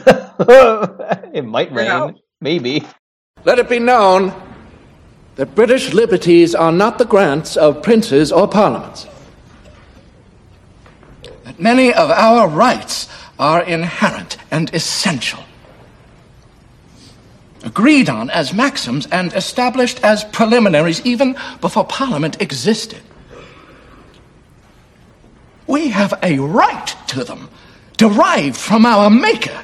it 1.34 1.44
might 1.44 1.72
rain, 1.72 1.86
Yeah. 1.86 2.10
maybe. 2.40 2.86
Let 3.44 3.58
it 3.58 3.68
be 3.68 3.78
known 3.78 4.32
that 5.36 5.54
British 5.54 5.92
liberties 5.92 6.54
are 6.54 6.72
not 6.72 6.98
the 6.98 7.04
grants 7.04 7.56
of 7.56 7.82
princes 7.82 8.32
or 8.32 8.48
parliaments. 8.48 9.06
That 11.44 11.58
many 11.60 11.92
of 11.92 12.10
our 12.10 12.48
rights 12.48 13.08
are 13.38 13.62
inherent 13.62 14.36
and 14.50 14.72
essential. 14.74 15.40
Agreed 17.62 18.08
on 18.08 18.30
as 18.30 18.54
maxims 18.54 19.06
and 19.06 19.32
established 19.34 20.02
as 20.02 20.24
preliminaries 20.24 21.04
even 21.04 21.36
before 21.60 21.84
Parliament 21.84 22.40
existed. 22.40 23.00
We 25.66 25.88
have 25.88 26.18
a 26.22 26.38
right 26.38 26.94
to 27.08 27.22
them, 27.24 27.48
derived 28.00 28.56
from 28.56 28.86
our 28.86 29.10
Maker. 29.10 29.62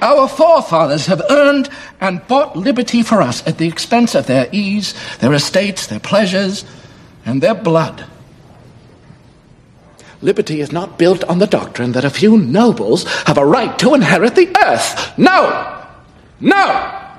Our 0.00 0.26
forefathers 0.26 1.06
have 1.06 1.22
earned 1.30 1.70
and 2.00 2.26
bought 2.26 2.56
liberty 2.56 3.04
for 3.04 3.22
us 3.22 3.46
at 3.46 3.56
the 3.58 3.68
expense 3.68 4.16
of 4.16 4.26
their 4.26 4.48
ease, 4.50 4.94
their 5.20 5.32
estates, 5.32 5.86
their 5.86 6.00
pleasures, 6.00 6.64
and 7.24 7.40
their 7.40 7.54
blood. 7.54 8.04
Liberty 10.22 10.60
is 10.60 10.72
not 10.72 10.98
built 10.98 11.22
on 11.22 11.38
the 11.38 11.46
doctrine 11.46 11.92
that 11.92 12.04
a 12.04 12.10
few 12.10 12.36
nobles 12.36 13.04
have 13.28 13.38
a 13.38 13.46
right 13.46 13.78
to 13.78 13.94
inherit 13.94 14.34
the 14.34 14.50
earth. 14.66 15.16
No! 15.16 15.86
No! 16.40 17.14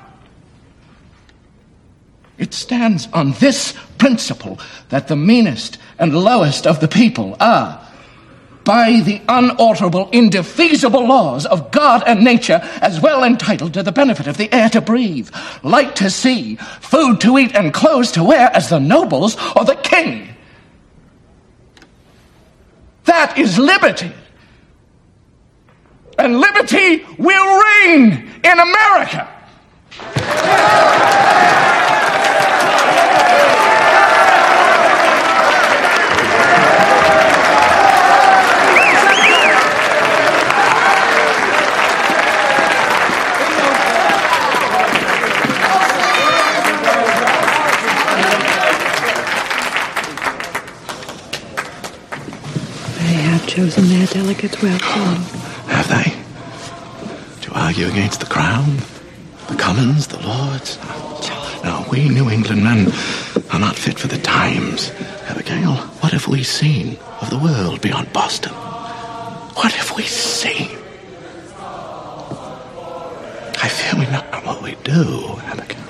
It 2.38 2.54
stands 2.54 3.08
on 3.14 3.32
this 3.40 3.74
principle 3.98 4.60
that 4.90 5.08
the 5.08 5.16
meanest 5.16 5.78
and 5.98 6.14
lowest 6.14 6.68
of 6.68 6.82
the 6.82 6.90
people 6.90 7.38
are, 7.40 7.86
by 8.70 9.00
the 9.00 9.20
unalterable, 9.28 10.08
indefeasible 10.12 11.04
laws 11.08 11.48
of 11.48 11.72
God 11.72 12.04
and 12.06 12.24
nature, 12.24 12.62
as 12.84 13.02
well 13.02 13.24
entitled 13.24 13.74
to 13.74 13.82
the 13.82 13.92
benefit 13.92 14.28
of 14.28 14.38
the 14.38 14.54
air 14.54 14.70
to 14.70 14.80
breathe, 14.80 15.28
light 15.64 15.96
to 15.96 16.08
see, 16.12 16.56
food 16.80 17.20
to 17.22 17.40
eat, 17.40 17.56
and 17.56 17.74
clothes 17.74 18.12
to 18.12 18.24
wear 18.24 18.56
as 18.56 18.70
the 18.70 18.80
nobles 18.80 19.38
or 19.56 19.66
the 19.66 19.74
king. 19.74 20.30
That 23.06 23.40
is 23.40 23.58
liberty. 23.58 24.12
And 26.20 26.40
liberty 26.40 27.04
will 27.18 27.64
reign 27.64 28.30
in 28.44 28.60
America. 28.60 29.28
Chosen 53.60 53.90
their 53.90 54.08
delegates 54.08 54.62
well. 54.62 54.80
Have 55.68 55.90
they? 55.90 56.16
To 57.42 57.52
argue 57.60 57.88
against 57.88 58.22
the 58.22 58.26
Crown, 58.26 58.78
the 59.50 59.56
Commons, 59.58 60.08
the 60.08 60.18
Lords? 60.26 60.80
No, 61.62 61.86
we 61.92 62.08
New 62.08 62.30
England 62.30 62.64
men 62.64 62.88
are 63.52 63.60
not 63.60 63.76
fit 63.76 64.00
for 64.00 64.08
the 64.08 64.18
times. 64.18 64.92
Abigail, 65.28 65.74
what 66.00 66.14
have 66.14 66.30
we 66.30 66.42
seen 66.42 66.98
of 67.20 67.30
the 67.30 67.38
world 67.38 67.82
beyond 67.82 68.14
Boston? 68.14 68.54
What 68.54 69.74
have 69.74 69.94
we 69.98 70.04
seen? 70.04 70.78
I 73.62 73.68
fear 73.68 74.00
we 74.00 74.06
know 74.06 74.24
not 74.32 74.46
what 74.46 74.62
we 74.64 74.76
do, 74.86 75.38
Abigail. 75.52 75.84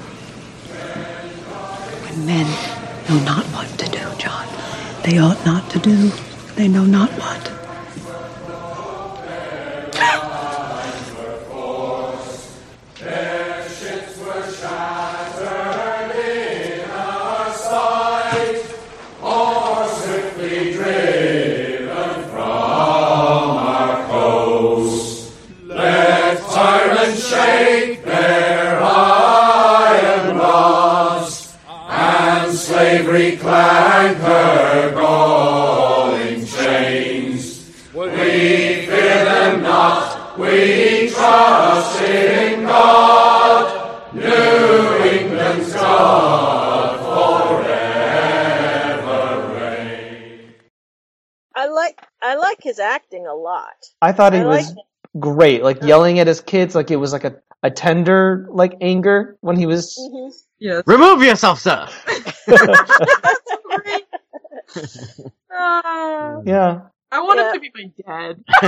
When 2.04 2.26
men 2.26 2.48
know 3.08 3.24
not 3.26 3.46
what 3.54 3.68
to 3.78 3.86
do, 3.92 4.06
John, 4.18 4.48
they 5.04 5.20
ought 5.20 5.46
not 5.46 5.70
to 5.70 5.78
do. 5.78 6.12
They 6.56 6.68
know 6.68 6.84
not 6.84 7.12
what. 7.12 7.59
I 51.60 51.68
like 51.68 52.02
I 52.22 52.36
like 52.36 52.64
his 52.64 52.80
acting 52.80 53.28
a 53.28 53.34
lot. 53.34 53.74
I 54.02 54.14
thought 54.14 54.32
he 54.32 54.40
I 54.40 54.46
was 54.46 54.74
like 54.74 54.78
great, 55.20 55.62
like 55.62 55.84
yelling 55.84 56.20
at 56.20 56.28
his 56.28 56.40
kids, 56.40 56.74
like 56.74 56.90
it 56.90 56.96
was 56.96 57.12
like 57.12 57.26
a, 57.26 57.36
a 57.64 57.70
tender 57.70 58.48
like 58.50 58.76
anger 58.80 59.38
when 59.42 59.58
he 59.58 59.66
was. 59.66 60.00
Yes. 60.58 60.84
Remove 60.88 61.22
yourself, 61.22 61.60
sir. 61.60 61.88
Ah. 65.52 66.38
Yeah. 66.46 66.82
I 67.12 67.20
want 67.22 67.40
him 67.40 67.54
to 67.54 67.60
be 67.60 67.72
my 67.76 67.92
dad. 68.06 68.42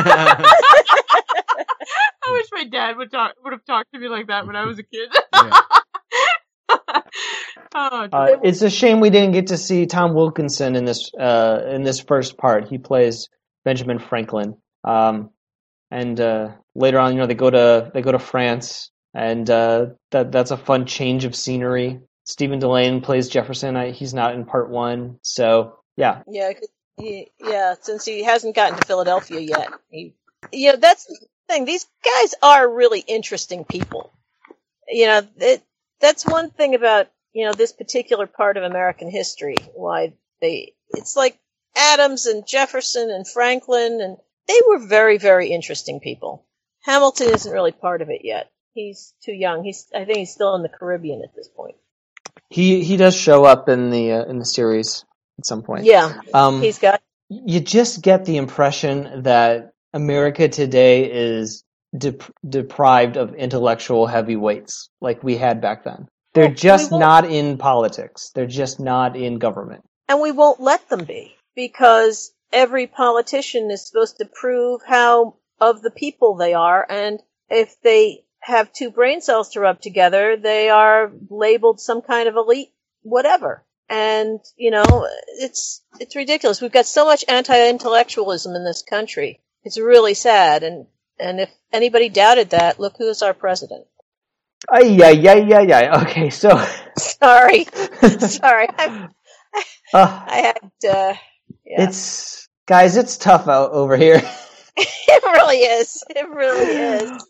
I 2.24 2.32
wish 2.32 2.48
my 2.52 2.66
dad 2.66 2.98
would 2.98 3.12
talk 3.12 3.36
would 3.44 3.54
have 3.54 3.64
talked 3.64 3.94
to 3.94 4.00
me 4.00 4.10
like 4.10 4.28
that 4.28 4.46
when 4.46 4.58
I 4.58 4.66
was 4.66 4.80
a 4.80 4.84
kid. 4.84 5.10
oh, 7.76 8.08
Uh, 8.12 8.28
it's 8.44 8.62
a 8.62 8.70
shame 8.70 9.00
we 9.00 9.10
didn't 9.10 9.32
get 9.32 9.48
to 9.48 9.58
see 9.58 9.86
Tom 9.86 10.14
Wilkinson 10.14 10.76
in 10.76 10.86
this 10.86 11.12
uh, 11.20 11.62
in 11.70 11.84
this 11.84 12.00
first 12.00 12.38
part. 12.38 12.68
He 12.68 12.78
plays 12.78 13.30
Benjamin 13.66 14.00
Franklin, 14.00 14.56
um, 14.84 15.30
and 15.90 16.20
uh, 16.20 16.50
later 16.76 17.00
on, 17.00 17.14
you 17.14 17.20
know, 17.20 17.28
they 17.28 17.36
go 17.36 17.50
to 17.50 17.92
they 17.94 18.02
go 18.02 18.12
to 18.12 18.20
France, 18.20 18.92
and 19.14 19.50
uh, 19.50 19.88
that 20.12 20.32
that's 20.32 20.52
a 20.52 20.58
fun 20.58 20.86
change 20.86 21.26
of 21.26 21.36
scenery. 21.36 22.00
Stephen 22.26 22.60
Dillane 22.60 23.04
plays 23.04 23.28
Jefferson. 23.30 23.76
I, 23.76 23.92
he's 23.92 24.14
not 24.14 24.36
in 24.36 24.46
part 24.46 24.70
one, 24.70 25.18
so 25.22 25.80
yeah, 25.98 26.22
yeah, 26.28 26.54
he, 26.98 27.32
yeah. 27.40 27.76
Since 27.82 28.06
he 28.06 28.24
hasn't 28.24 28.56
gotten 28.56 28.78
to 28.78 28.86
Philadelphia 28.86 29.40
yet, 29.40 29.70
he, 29.90 30.16
yeah, 30.52 30.76
that's 30.76 31.06
the 31.06 31.18
thing. 31.50 31.66
These 31.66 31.88
guys 32.04 32.36
are 32.42 32.70
really 32.70 33.00
interesting 33.00 33.66
people. 33.66 34.12
You 34.88 35.08
know, 35.08 35.22
it, 35.38 35.64
that's 36.02 36.26
one 36.26 36.50
thing 36.50 36.76
about 36.76 37.08
you 37.34 37.46
know 37.46 37.54
this 37.54 37.74
particular 37.74 38.28
part 38.28 38.58
of 38.58 38.64
American 38.64 39.10
history. 39.10 39.56
Why 39.74 40.14
they, 40.42 40.74
it's 40.90 41.16
like 41.16 41.40
Adams 41.76 42.26
and 42.26 42.46
Jefferson 42.48 43.10
and 43.12 43.28
Franklin, 43.28 44.00
and 44.02 44.18
they 44.48 44.60
were 44.68 44.80
very, 44.80 45.18
very 45.18 45.52
interesting 45.52 46.00
people. 46.00 46.46
Hamilton 46.84 47.30
isn't 47.34 47.52
really 47.52 47.72
part 47.72 48.02
of 48.02 48.10
it 48.10 48.22
yet. 48.24 48.52
He's 48.74 49.14
too 49.24 49.34
young. 49.34 49.64
He's, 49.64 49.88
I 49.94 50.06
think, 50.06 50.18
he's 50.18 50.32
still 50.34 50.56
in 50.56 50.64
the 50.64 50.70
Caribbean 50.70 51.22
at 51.24 51.36
this 51.36 51.48
point. 51.48 51.76
he 52.50 52.84
he 52.84 52.98
does 52.98 53.16
show 53.16 53.46
up 53.46 53.70
in 53.70 53.90
the 53.90 54.12
uh, 54.14 54.26
in 54.26 54.40
the 54.40 54.46
series 54.46 55.06
at 55.40 55.46
some 55.46 55.64
point. 55.64 55.86
Yeah, 55.86 56.22
um, 56.34 56.62
he's 56.62 56.80
got 56.80 57.02
you 57.30 57.60
just 57.62 58.02
get 58.02 58.26
the 58.26 58.38
impression 58.38 59.24
that 59.24 59.74
America 59.94 60.50
today 60.50 61.12
is 61.12 61.64
dep- 61.98 62.34
deprived 62.48 63.18
of 63.18 63.36
intellectual 63.36 64.08
heavyweights 64.08 64.90
like 65.02 65.24
we 65.24 65.38
had 65.38 65.62
back 65.62 65.84
then. 65.84 66.08
They're 66.34 66.54
just 66.54 66.92
not 66.92 67.26
in 67.26 67.58
politics. 67.58 68.32
They're 68.34 68.46
just 68.46 68.80
not 68.80 69.16
in 69.16 69.38
government. 69.40 69.84
and 70.08 70.22
we 70.22 70.32
won't 70.32 70.60
let 70.60 70.88
them 70.90 71.06
be 71.06 71.36
because 71.56 72.34
every 72.54 72.88
politician 72.88 73.70
is 73.72 73.88
supposed 73.88 74.18
to 74.18 74.26
prove 74.26 74.82
how 74.86 75.36
of 75.60 75.82
the 75.82 75.92
people 75.92 76.36
they 76.36 76.54
are 76.54 76.86
and 76.90 77.20
if 77.50 77.80
they 77.82 78.24
have 78.40 78.74
two 78.74 78.90
brain 78.90 79.22
cells 79.22 79.50
to 79.52 79.60
rub 79.60 79.80
together 79.80 80.36
they 80.36 80.70
are 80.70 81.12
labeled 81.30 81.80
some 81.80 82.02
kind 82.02 82.28
of 82.28 82.36
elite 82.36 82.72
whatever. 83.04 83.64
And 83.90 84.40
you 84.56 84.72
know, 84.72 85.08
it's 85.40 85.84
it's 86.00 86.16
ridiculous. 86.16 86.62
We've 86.62 86.72
got 86.72 86.86
so 86.86 87.06
much 87.06 87.26
anti-intellectualism 87.28 88.56
in 88.56 88.64
this 88.64 88.84
country. 88.84 89.42
It's 89.64 89.78
really 89.78 90.14
sad. 90.14 90.64
And 90.64 90.88
and 91.22 91.40
if 91.40 91.50
anybody 91.72 92.10
doubted 92.10 92.50
that, 92.52 92.80
look 92.80 92.96
who's 92.98 93.22
our 93.22 93.34
president. 93.34 93.86
Ay, 94.70 94.84
yeah, 94.84 95.10
yeah, 95.10 95.36
yeah, 95.36 95.78
ay. 95.78 96.02
Okay, 96.04 96.30
so 96.30 96.50
Sorry, 96.98 97.66
sorry. 98.20 98.68
I, 98.78 99.08
uh, 99.94 100.24
I 100.28 100.38
had. 100.38 100.90
Uh, 100.90 101.14
yeah. 101.66 101.84
it's 101.84 102.48
guys, 102.68 102.98
it's 102.98 103.18
tough 103.18 103.48
out 103.48 103.72
over 103.72 103.98
here. 103.98 104.22
it 104.78 105.24
really 105.24 105.58
is. 105.58 106.04
It 106.10 106.30
really 106.30 106.76
is. 106.76 107.26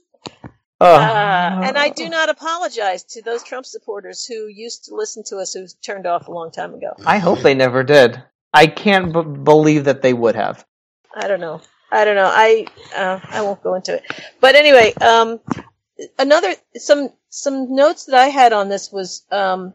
Oh. 0.79 0.95
Uh, 0.95 1.61
and 1.63 1.77
I 1.77 1.89
do 1.89 2.09
not 2.09 2.29
apologize 2.29 3.03
to 3.11 3.21
those 3.21 3.43
Trump 3.43 3.65
supporters 3.67 4.25
who 4.25 4.47
used 4.47 4.85
to 4.85 4.95
listen 4.95 5.23
to 5.27 5.37
us 5.37 5.53
who 5.53 5.67
turned 5.85 6.07
off 6.07 6.27
a 6.27 6.31
long 6.31 6.51
time 6.51 6.73
ago. 6.73 6.93
I 7.05 7.19
hope 7.19 7.39
they 7.39 7.53
never 7.53 7.83
did. 7.83 8.21
I 8.53 8.65
can't 8.67 9.13
b- 9.13 9.43
believe 9.43 9.85
that 9.85 10.01
they 10.01 10.13
would 10.13 10.35
have. 10.35 10.65
I 11.13 11.27
don't 11.27 11.39
know. 11.39 11.61
I 11.91 12.05
don't 12.05 12.15
know. 12.15 12.31
I 12.31 12.65
uh, 12.95 13.19
I 13.23 13.41
won't 13.41 13.61
go 13.61 13.75
into 13.75 13.95
it. 13.95 14.03
But 14.39 14.55
anyway, 14.55 14.93
um, 14.93 15.41
another 16.17 16.53
some 16.77 17.09
some 17.29 17.75
notes 17.75 18.05
that 18.05 18.15
I 18.15 18.27
had 18.27 18.53
on 18.53 18.69
this 18.69 18.91
was 18.91 19.25
um, 19.31 19.73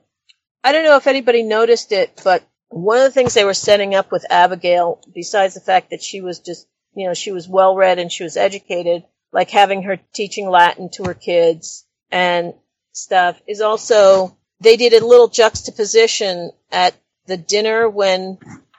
I 0.65 0.73
don't 0.73 0.85
know 0.85 0.97
if 0.97 1.07
anybody 1.07 1.43
noticed 1.43 1.93
it, 1.93 2.21
but 2.25 2.43
one 2.69 2.99
of 2.99 3.05
the 3.05 3.11
things 3.11 3.35
they 3.35 3.45
were 3.45 3.55
setting 3.55 3.95
up 3.95 4.11
with 4.11 4.27
Abigail, 4.31 5.01
besides 5.15 5.55
the 5.55 5.61
fact 5.61 5.91
that 5.91 6.03
she 6.03 6.21
was 6.23 6.41
just 6.41 6.67
you 6.95 7.07
know 7.07 7.15
she 7.15 7.33
was 7.33 7.49
well 7.49 7.77
read 7.77 7.99
and 7.99 8.11
she 8.11 8.25
was 8.25 8.39
educated, 8.39 9.05
like 9.33 9.51
having 9.51 9.83
her 9.83 9.99
teaching 10.15 10.49
Latin 10.49 10.89
to 10.95 11.05
her 11.05 11.15
kids 11.15 11.85
and 12.11 12.55
stuff, 12.93 13.41
is 13.47 13.61
also 13.61 14.37
they 14.61 14.79
did 14.79 14.95
a 14.95 15.07
little 15.07 15.29
juxtaposition 15.29 16.51
at 16.73 16.95
the 17.27 17.37
dinner 17.37 17.91
when 17.91 18.39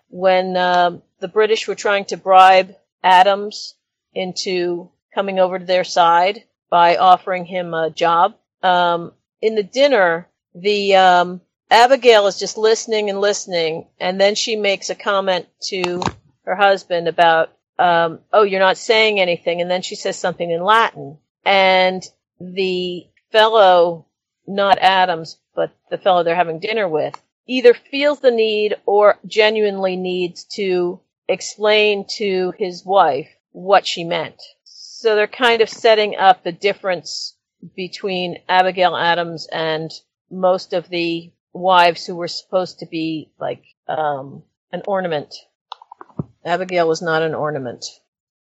when 0.10 0.58
um, 0.58 1.04
the 1.20 1.28
British 1.28 1.68
were 1.68 1.76
trying 1.76 2.06
to 2.06 2.18
bribe 2.18 2.76
Adams 3.04 3.76
into 4.14 4.90
coming 5.14 5.40
over 5.40 5.60
to 5.60 5.66
their 5.66 5.84
side 5.84 6.44
by 6.70 6.98
offering 6.98 7.46
him 7.46 7.74
a 7.74 7.90
job. 7.90 8.36
Um, 8.62 9.14
in 9.42 9.56
the 9.56 9.64
dinner, 9.64 10.28
the 10.54 10.96
um, 10.96 11.42
Abigail 11.70 12.28
is 12.28 12.40
just 12.40 12.58
listening 12.58 13.10
and 13.10 13.22
listening, 13.22 13.88
and 14.00 14.20
then 14.20 14.36
she 14.36 14.56
makes 14.56 14.90
a 14.90 14.96
comment 14.96 15.48
to 15.70 16.02
her 16.44 16.56
husband 16.56 17.08
about, 17.08 17.52
um, 17.78 18.20
"Oh, 18.34 18.44
you're 18.44 18.60
not 18.60 18.78
saying 18.78 19.20
anything," 19.20 19.62
and 19.62 19.70
then 19.70 19.82
she 19.82 19.96
says 19.96 20.18
something 20.18 20.50
in 20.50 20.64
Latin, 20.64 21.18
and 21.46 22.04
the 22.40 23.08
fellow, 23.32 24.06
not 24.48 24.80
Adams, 24.80 25.38
but 25.56 25.72
the 25.90 25.98
fellow 25.98 26.24
they're 26.24 26.36
having 26.36 26.60
dinner 26.60 26.88
with, 26.88 27.22
either 27.46 27.74
feels 27.74 28.20
the 28.20 28.32
need 28.32 28.76
or 28.86 29.20
genuinely 29.26 29.96
needs 29.96 30.46
to 30.46 31.00
explain 31.28 32.06
to 32.18 32.54
his 32.58 32.86
wife 32.86 33.30
what 33.52 33.86
she 33.86 34.04
meant. 34.04 34.42
So 34.64 35.16
they're 35.16 35.28
kind 35.28 35.62
of 35.62 35.70
setting 35.70 36.16
up 36.16 36.44
the 36.44 36.52
difference 36.52 37.36
between 37.76 38.38
Abigail 38.48 38.96
Adams 38.96 39.48
and 39.52 39.92
most 40.30 40.74
of 40.74 40.90
the 40.90 41.32
wives 41.54 42.06
who 42.06 42.16
were 42.16 42.28
supposed 42.28 42.80
to 42.80 42.86
be 42.86 43.32
like 43.40 43.64
um, 43.88 44.44
an 44.72 44.84
ornament. 44.88 45.34
Abigail 46.46 46.88
was 46.88 47.02
not 47.02 47.22
an 47.22 47.36
ornament. 47.36 47.86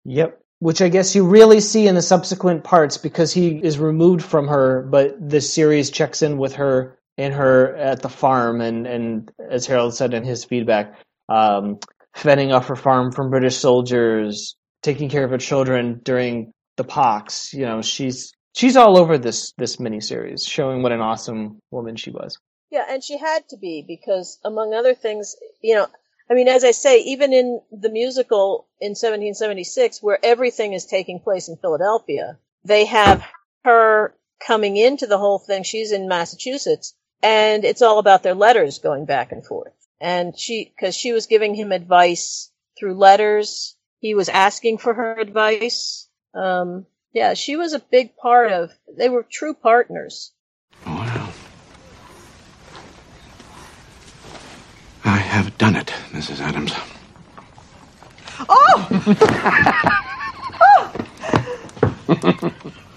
Yep. 0.05 0.39
Which 0.59 0.81
I 0.81 0.89
guess 0.89 1.15
you 1.15 1.25
really 1.25 1.59
see 1.59 1.87
in 1.87 1.95
the 1.95 2.01
subsequent 2.01 2.63
parts 2.63 2.97
because 2.97 3.33
he 3.33 3.57
is 3.57 3.79
removed 3.79 4.23
from 4.23 4.47
her, 4.47 4.83
but 4.83 5.29
the 5.29 5.41
series 5.41 5.89
checks 5.89 6.21
in 6.21 6.37
with 6.37 6.53
her 6.53 6.99
and 7.17 7.33
her 7.33 7.75
at 7.75 8.01
the 8.01 8.09
farm, 8.09 8.61
and, 8.61 8.87
and 8.87 9.31
as 9.49 9.65
Harold 9.65 9.95
said 9.95 10.13
in 10.13 10.23
his 10.23 10.45
feedback, 10.45 10.95
um, 11.29 11.79
fending 12.13 12.51
off 12.51 12.67
her 12.67 12.75
farm 12.75 13.11
from 13.11 13.29
British 13.29 13.57
soldiers, 13.57 14.55
taking 14.81 15.09
care 15.09 15.23
of 15.23 15.31
her 15.31 15.37
children 15.37 16.01
during 16.03 16.53
the 16.77 16.83
pox. 16.83 17.53
You 17.53 17.65
know, 17.65 17.81
she's 17.81 18.33
she's 18.53 18.77
all 18.77 18.97
over 18.97 19.17
this 19.17 19.53
this 19.57 19.77
miniseries, 19.77 20.47
showing 20.47 20.81
what 20.83 20.91
an 20.91 21.01
awesome 21.01 21.59
woman 21.71 21.95
she 21.95 22.11
was. 22.11 22.37
Yeah, 22.69 22.85
and 22.89 23.03
she 23.03 23.17
had 23.17 23.49
to 23.49 23.57
be 23.57 23.83
because, 23.85 24.39
among 24.45 24.73
other 24.73 24.93
things, 24.93 25.35
you 25.61 25.75
know, 25.75 25.87
I 26.29 26.33
mean, 26.33 26.47
as 26.47 26.63
I 26.63 26.71
say, 26.71 26.99
even 27.01 27.33
in 27.33 27.59
the 27.71 27.89
musical 27.89 28.67
in 28.79 28.91
1776, 28.91 30.01
where 30.01 30.17
everything 30.23 30.71
is 30.71 30.85
taking 30.85 31.19
place 31.19 31.49
in 31.49 31.57
Philadelphia, 31.57 32.37
they 32.63 32.85
have 32.85 33.25
her 33.65 34.15
coming 34.39 34.77
into 34.77 35.07
the 35.07 35.17
whole 35.17 35.39
thing. 35.39 35.63
She's 35.63 35.91
in 35.91 36.07
Massachusetts, 36.07 36.93
and 37.21 37.65
it's 37.65 37.81
all 37.81 37.99
about 37.99 38.23
their 38.23 38.33
letters 38.33 38.79
going 38.79 39.05
back 39.05 39.33
and 39.33 39.45
forth. 39.45 39.73
And 40.01 40.37
she, 40.37 40.73
because 40.75 40.95
she 40.95 41.13
was 41.13 41.27
giving 41.27 41.53
him 41.53 41.71
advice 41.71 42.51
through 42.77 42.95
letters, 42.95 43.75
he 43.99 44.15
was 44.15 44.29
asking 44.29 44.79
for 44.79 44.95
her 44.95 45.19
advice. 45.19 46.09
Um, 46.33 46.87
yeah, 47.13 47.35
she 47.35 47.55
was 47.55 47.73
a 47.73 47.79
big 47.79 48.17
part 48.17 48.51
of. 48.51 48.71
They 48.97 49.09
were 49.09 49.21
true 49.21 49.53
partners. 49.53 50.31
I 55.03 55.17
have 55.17 55.55
done 55.59 55.75
it, 55.75 55.93
Mrs. 56.09 56.39
Adams. 56.41 56.73
Oh! 58.49 58.87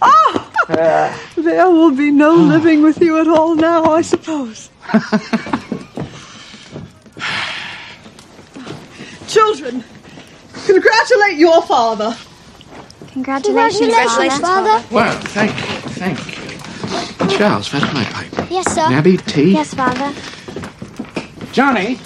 oh! 0.00 1.32
there 1.36 1.68
will 1.68 1.90
be 1.94 2.10
no 2.10 2.34
living 2.34 2.82
with 2.82 3.02
you 3.02 3.20
at 3.20 3.28
all 3.28 3.54
now, 3.54 3.84
I 3.84 4.00
suppose. 4.00 4.70
Children, 9.34 9.82
congratulate 10.64 11.38
your 11.38 11.60
father. 11.62 12.16
Congratulations, 13.08 13.80
Congratulations, 13.80 14.40
Father. 14.40 14.70
Father. 14.70 14.94
Well, 14.94 15.20
thank 15.22 15.50
you, 15.50 15.90
thank 15.90 16.18
you. 16.28 17.36
Charles, 17.36 17.66
fetch 17.66 17.82
my 17.92 18.04
pipe. 18.04 18.48
Yes, 18.48 18.72
sir. 18.72 18.88
Nabby, 18.88 19.16
tea? 19.16 19.54
Yes, 19.54 19.74
Father. 19.74 20.14
Johnny, 21.50 21.98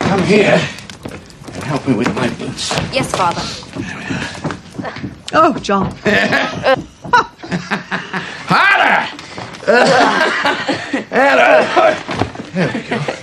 come 0.00 0.20
here 0.24 0.60
and 1.54 1.62
help 1.62 1.86
me 1.86 1.94
with 1.94 2.12
my 2.16 2.28
boots. 2.30 2.72
Yes, 2.92 3.12
Father. 3.12 3.42
Oh, 5.32 5.56
John. 5.60 5.92
Harder! 8.48 9.06
Harder! 11.14 11.94
There 12.52 12.72
we 12.74 12.80
go. 12.88 13.16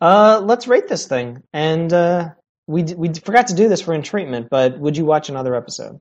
Uh, 0.00 0.40
let's 0.44 0.66
rate 0.68 0.88
this 0.88 1.06
thing, 1.06 1.42
and 1.52 1.92
uh, 1.92 2.30
we 2.66 2.82
d- 2.82 2.94
we 2.94 3.12
forgot 3.14 3.48
to 3.48 3.54
do 3.54 3.68
this 3.68 3.80
for 3.80 3.94
in 3.94 4.02
treatment, 4.02 4.48
but 4.50 4.78
would 4.78 4.96
you 4.96 5.04
watch 5.04 5.28
another 5.28 5.54
episode? 5.54 5.98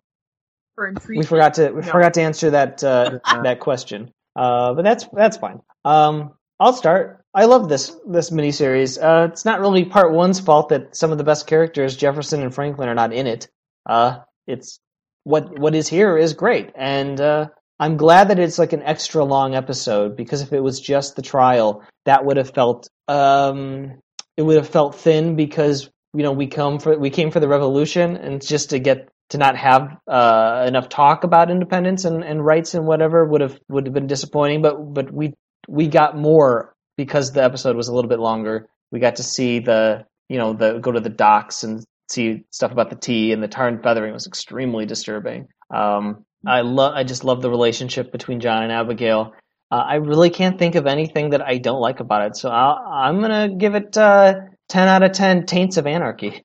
For 0.75 0.93
We 1.07 1.23
forgot 1.23 1.53
to 1.55 1.71
we 1.71 1.81
No. 1.81 1.87
forgot 1.91 2.13
to 2.15 2.21
answer 2.21 2.49
that 2.51 2.83
uh, 2.83 3.19
that 3.43 3.59
question. 3.59 4.11
Uh, 4.35 4.73
but 4.73 4.83
that's 4.83 5.07
that's 5.13 5.37
fine. 5.37 5.61
Um, 5.85 6.33
I'll 6.59 6.73
start. 6.73 7.23
I 7.33 7.45
love 7.45 7.69
this 7.69 7.95
this 8.07 8.29
miniseries. 8.31 9.01
Uh, 9.01 9.27
it's 9.31 9.45
not 9.45 9.59
really 9.61 9.85
part 9.85 10.11
one's 10.11 10.39
fault 10.39 10.69
that 10.69 10.95
some 10.95 11.11
of 11.11 11.17
the 11.17 11.23
best 11.23 11.47
characters, 11.47 11.95
Jefferson 11.95 12.41
and 12.41 12.53
Franklin, 12.53 12.89
are 12.89 12.95
not 12.95 13.13
in 13.13 13.27
it. 13.27 13.47
Uh, 13.85 14.19
it's 14.47 14.79
what 15.23 15.57
what 15.57 15.73
is 15.75 15.87
here 15.87 16.17
is 16.17 16.33
great, 16.33 16.71
and 16.75 17.19
uh, 17.21 17.47
I'm 17.79 17.97
glad 17.97 18.29
that 18.29 18.39
it's 18.39 18.57
like 18.57 18.73
an 18.73 18.83
extra 18.83 19.23
long 19.23 19.55
episode 19.55 20.15
because 20.15 20.41
if 20.41 20.53
it 20.53 20.61
was 20.61 20.79
just 20.79 21.15
the 21.15 21.21
trial, 21.21 21.83
that 22.05 22.25
would 22.25 22.37
have 22.37 22.51
felt 22.51 22.89
um, 23.07 23.99
it 24.37 24.43
would 24.43 24.57
have 24.57 24.69
felt 24.69 24.95
thin 24.95 25.35
because 25.35 25.89
you 26.13 26.23
know 26.23 26.31
we 26.31 26.47
come 26.47 26.79
for 26.79 26.97
we 26.97 27.09
came 27.09 27.31
for 27.31 27.39
the 27.39 27.47
revolution 27.47 28.15
and 28.15 28.45
just 28.45 28.69
to 28.69 28.79
get 28.79 29.09
to 29.29 29.37
not 29.37 29.57
have 29.57 29.97
uh, 30.07 30.65
enough 30.67 30.87
talk 30.87 31.23
about 31.23 31.51
independence 31.51 32.05
and, 32.05 32.23
and 32.23 32.45
rights 32.45 32.73
and 32.75 32.85
whatever 32.85 33.25
would 33.25 33.41
have 33.41 33.59
would 33.67 33.87
have 33.87 33.93
been 33.93 34.07
disappointing. 34.07 34.61
But 34.61 34.93
but 34.93 35.11
we 35.11 35.33
we 35.67 35.87
got 35.87 36.17
more 36.17 36.73
because 36.97 37.33
the 37.33 37.43
episode 37.43 37.75
was 37.75 37.87
a 37.87 37.93
little 37.93 38.09
bit 38.09 38.19
longer. 38.19 38.69
We 38.91 38.99
got 38.99 39.17
to 39.17 39.23
see 39.23 39.59
the 39.59 40.05
you 40.29 40.37
know 40.37 40.53
the 40.53 40.79
go 40.79 40.91
to 40.91 41.01
the 41.01 41.09
docks 41.09 41.63
and 41.63 41.83
see 42.09 42.45
stuff 42.51 42.71
about 42.71 42.89
the 42.89 42.95
tea 42.95 43.33
and 43.33 43.41
the 43.41 43.47
tar 43.47 43.67
and 43.67 43.81
feathering 43.81 44.13
was 44.13 44.27
extremely 44.27 44.85
disturbing. 44.85 45.47
Um, 45.73 46.23
I 46.45 46.61
love 46.61 46.93
I 46.95 47.03
just 47.03 47.23
love 47.23 47.41
the 47.41 47.49
relationship 47.49 48.11
between 48.11 48.39
John 48.39 48.63
and 48.63 48.71
Abigail. 48.71 49.33
Uh, 49.71 49.75
I 49.75 49.95
really 49.95 50.29
can't 50.29 50.59
think 50.59 50.75
of 50.75 50.85
anything 50.85 51.31
that 51.31 51.41
I 51.41 51.57
don't 51.57 51.81
like 51.81 51.99
about 51.99 52.27
it, 52.27 52.35
so 52.37 52.49
I'll, 52.49 52.77
I'm 52.87 53.19
gonna 53.21 53.49
give 53.49 53.75
it 53.75 53.97
uh, 53.97 54.35
ten 54.69 54.87
out 54.87 55.03
of 55.03 55.11
ten. 55.13 55.45
Taints 55.45 55.77
of 55.77 55.87
Anarchy. 55.87 56.43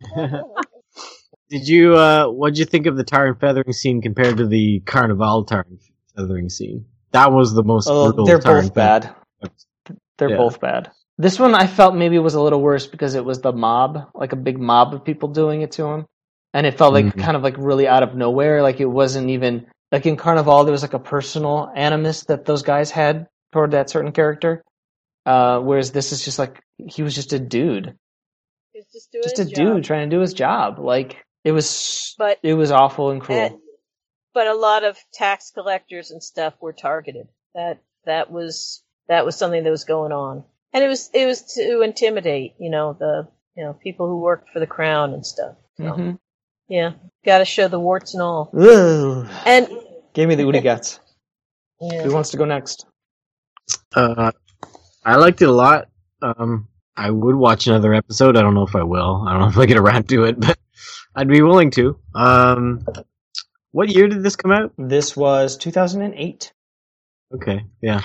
Did 1.48 1.68
you 1.68 1.94
uh 1.96 2.26
what'd 2.28 2.58
you 2.58 2.64
think 2.64 2.86
of 2.86 2.96
the 2.96 3.04
tar 3.04 3.26
and 3.26 3.38
feathering 3.38 3.72
scene 3.72 4.00
compared 4.00 4.38
to 4.38 4.46
the 4.46 4.80
carnival 4.80 5.44
tar 5.44 5.66
and 5.68 5.78
feathering 6.16 6.48
scene? 6.48 6.86
That 7.12 7.30
was 7.32 7.52
the 7.54 7.62
most 7.62 7.88
Oh, 7.90 8.06
brutal 8.06 8.26
they're 8.26 8.38
tar 8.40 8.54
both 8.56 8.64
and 8.64 8.74
bad. 8.74 9.14
They're 10.18 10.30
Yeah. 10.30 10.36
both 10.36 10.60
bad. 10.60 10.90
This 11.18 11.38
one 11.38 11.54
I 11.54 11.66
felt 11.66 11.94
maybe 11.94 12.18
was 12.18 12.34
a 12.34 12.40
little 12.40 12.60
worse 12.60 12.86
because 12.86 13.14
it 13.14 13.24
was 13.24 13.40
the 13.42 13.52
mob, 13.52 14.08
like 14.14 14.32
a 14.32 14.36
big 14.36 14.58
mob 14.58 14.94
of 14.94 15.04
people 15.04 15.28
doing 15.28 15.60
it 15.62 15.72
to 15.72 15.84
him, 15.86 16.06
and 16.54 16.66
it 16.66 16.76
felt 16.78 16.92
like 16.94 17.06
Mhm. 17.06 17.18
kind 17.22 17.36
of 17.36 17.42
like 17.42 17.56
really 17.58 17.86
out 17.88 18.02
of 18.02 18.14
nowhere. 18.14 18.62
Like 18.62 18.80
it 18.80 18.86
wasn't 18.86 19.30
even 19.30 19.66
like 19.90 20.06
in 20.06 20.16
Carnival, 20.16 20.64
there 20.64 20.72
was 20.72 20.82
like 20.82 20.94
a 20.94 20.98
personal 20.98 21.70
animus 21.74 22.24
that 22.24 22.44
those 22.44 22.62
guys 22.62 22.90
had 22.90 23.26
toward 23.52 23.72
that 23.72 23.90
certain 23.90 24.12
character. 24.12 24.62
Uh, 25.26 25.60
whereas 25.60 25.92
this 25.92 26.12
is 26.12 26.24
just 26.24 26.38
like 26.38 26.60
he 26.78 27.02
was 27.02 27.14
just 27.14 27.32
a 27.32 27.38
dude, 27.38 27.96
He's 28.72 28.86
just 28.92 29.12
doing 29.12 29.22
just 29.22 29.38
a 29.38 29.44
job. 29.44 29.54
dude 29.54 29.84
trying 29.84 30.08
to 30.10 30.16
do 30.16 30.20
his 30.20 30.34
job. 30.34 30.78
Like 30.78 31.24
it 31.44 31.52
was, 31.52 32.14
But 32.18 32.38
it 32.42 32.54
was 32.54 32.70
awful 32.72 33.10
and 33.10 33.20
cruel. 33.20 33.38
and- 33.40 33.58
but 34.34 34.46
a 34.46 34.54
lot 34.54 34.82
of 34.82 34.96
tax 35.12 35.50
collectors 35.50 36.10
and 36.10 36.22
stuff 36.22 36.54
were 36.60 36.72
targeted. 36.72 37.28
That 37.54 37.78
that 38.06 38.30
was 38.32 38.82
that 39.08 39.24
was 39.26 39.36
something 39.36 39.62
that 39.62 39.70
was 39.70 39.84
going 39.84 40.10
on, 40.10 40.42
and 40.72 40.82
it 40.82 40.88
was 40.88 41.10
it 41.12 41.26
was 41.26 41.42
to 41.54 41.82
intimidate, 41.82 42.54
you 42.58 42.70
know, 42.70 42.94
the 42.98 43.28
you 43.56 43.62
know 43.64 43.74
people 43.74 44.08
who 44.08 44.20
worked 44.20 44.48
for 44.50 44.58
the 44.58 44.66
crown 44.66 45.12
and 45.12 45.24
stuff. 45.26 45.56
So, 45.76 45.84
Mhm. 45.84 46.18
Yeah, 46.72 46.92
got 47.22 47.38
to 47.38 47.44
show 47.44 47.68
the 47.68 47.78
warts 47.78 48.14
and 48.14 48.22
all. 48.22 48.50
Ugh. 48.58 49.28
And 49.44 49.68
Gave 50.14 50.26
me 50.26 50.36
the 50.36 50.44
Udi 50.44 50.62
guts. 50.62 51.00
yeah. 51.82 52.02
Who 52.02 52.14
wants 52.14 52.30
to 52.30 52.38
go 52.38 52.46
next? 52.46 52.86
Uh, 53.94 54.32
I 55.04 55.16
liked 55.16 55.42
it 55.42 55.50
a 55.50 55.52
lot. 55.52 55.90
Um, 56.22 56.68
I 56.96 57.10
would 57.10 57.34
watch 57.34 57.66
another 57.66 57.92
episode. 57.92 58.38
I 58.38 58.40
don't 58.40 58.54
know 58.54 58.62
if 58.66 58.74
I 58.74 58.84
will. 58.84 59.22
I 59.28 59.32
don't 59.32 59.42
know 59.42 59.48
if 59.48 59.58
I 59.58 59.66
get 59.66 59.76
around 59.76 60.08
to 60.08 60.24
it, 60.24 60.40
but 60.40 60.58
I'd 61.14 61.28
be 61.28 61.42
willing 61.42 61.70
to. 61.72 61.98
Um, 62.14 62.86
what 63.72 63.90
year 63.90 64.08
did 64.08 64.22
this 64.22 64.36
come 64.36 64.52
out? 64.52 64.72
This 64.78 65.14
was 65.14 65.58
2008. 65.58 66.54
Okay, 67.34 67.66
yeah. 67.82 68.00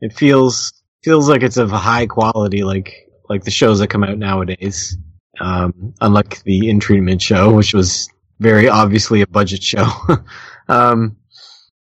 It 0.00 0.14
feels 0.14 0.72
feels 1.02 1.28
like 1.28 1.42
it's 1.42 1.58
of 1.58 1.70
high 1.70 2.06
quality, 2.06 2.64
like 2.64 3.10
like 3.28 3.44
the 3.44 3.50
shows 3.50 3.78
that 3.80 3.88
come 3.88 4.04
out 4.04 4.16
nowadays. 4.16 4.96
Um, 5.40 5.94
unlike 6.00 6.42
the 6.44 6.68
In 6.68 6.80
Treatment 6.80 7.20
show, 7.20 7.52
which 7.52 7.74
was 7.74 8.08
very 8.40 8.68
obviously 8.68 9.22
a 9.22 9.26
budget 9.26 9.62
show. 9.62 9.86
um, 10.68 11.16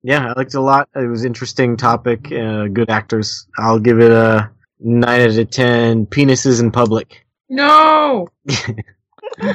yeah, 0.03 0.29
I 0.29 0.33
liked 0.39 0.55
it 0.55 0.59
a 0.59 0.61
lot. 0.61 0.89
It 0.95 1.09
was 1.09 1.25
interesting 1.25 1.77
topic. 1.77 2.31
Uh, 2.31 2.67
good 2.67 2.91
actors. 2.91 3.47
I'll 3.59 3.79
give 3.79 4.01
it 4.01 4.11
a 4.11 4.51
nine 4.79 5.23
out 5.23 5.39
of 5.39 5.51
ten. 5.51 6.07
Penises 6.07 6.61
in 6.61 6.71
public. 6.71 7.25
No. 7.49 8.29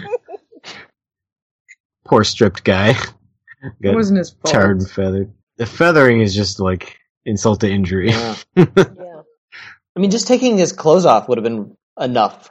Poor 2.06 2.24
stripped 2.24 2.64
guy. 2.64 2.94
Got 3.84 3.96
wasn't 3.96 4.18
his 4.20 4.32
fault. 4.32 4.54
Charred 4.54 4.80
and 4.80 4.90
feathered. 4.90 5.32
The 5.58 5.66
feathering 5.66 6.22
is 6.22 6.34
just 6.34 6.60
like 6.60 6.98
insult 7.26 7.60
to 7.62 7.70
injury. 7.70 8.10
Yeah, 8.10 8.36
I 8.56 10.00
mean, 10.00 10.12
just 10.12 10.28
taking 10.28 10.58
his 10.58 10.72
clothes 10.72 11.06
off 11.06 11.28
would 11.28 11.38
have 11.38 11.44
been 11.44 11.76
enough. 12.00 12.50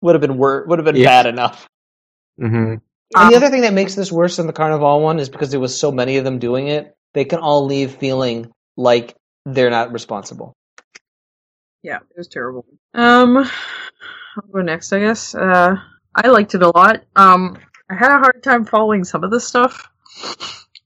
Would 0.00 0.14
have 0.14 0.20
been 0.22 0.36
wor- 0.38 0.64
would 0.66 0.78
have 0.78 0.84
been 0.86 0.96
Yeah. 0.96 1.06
bad 1.06 1.26
enough. 1.26 1.68
hmm 2.38 2.74
And 3.16 3.30
the 3.30 3.36
other 3.36 3.48
thing 3.50 3.62
that 3.62 3.72
makes 3.72 3.94
this 3.94 4.10
worse 4.12 4.36
than 4.36 4.46
the 4.46 4.52
Carnival 4.52 5.00
one 5.00 5.18
is 5.18 5.28
because 5.28 5.50
there 5.50 5.60
was 5.60 5.78
so 5.78 5.90
many 5.92 6.16
of 6.18 6.24
them 6.24 6.38
doing 6.38 6.68
it, 6.68 6.94
they 7.14 7.24
can 7.24 7.38
all 7.40 7.64
leave 7.64 7.92
feeling 7.96 8.50
like 8.76 9.14
they're 9.46 9.70
not 9.70 9.92
responsible. 9.92 10.52
Yeah, 11.82 11.98
it 11.98 12.16
was 12.16 12.28
terrible. 12.28 12.66
Um, 12.94 13.38
I'll 13.38 14.48
go 14.52 14.60
next, 14.60 14.92
I 14.92 14.98
guess. 15.00 15.34
Uh, 15.34 15.76
I 16.14 16.28
liked 16.28 16.54
it 16.54 16.62
a 16.62 16.68
lot. 16.76 17.04
Um, 17.14 17.58
I 17.88 17.94
had 17.94 18.10
a 18.10 18.18
hard 18.18 18.42
time 18.42 18.64
following 18.64 19.04
some 19.04 19.22
of 19.22 19.30
the 19.30 19.40
stuff, 19.40 19.88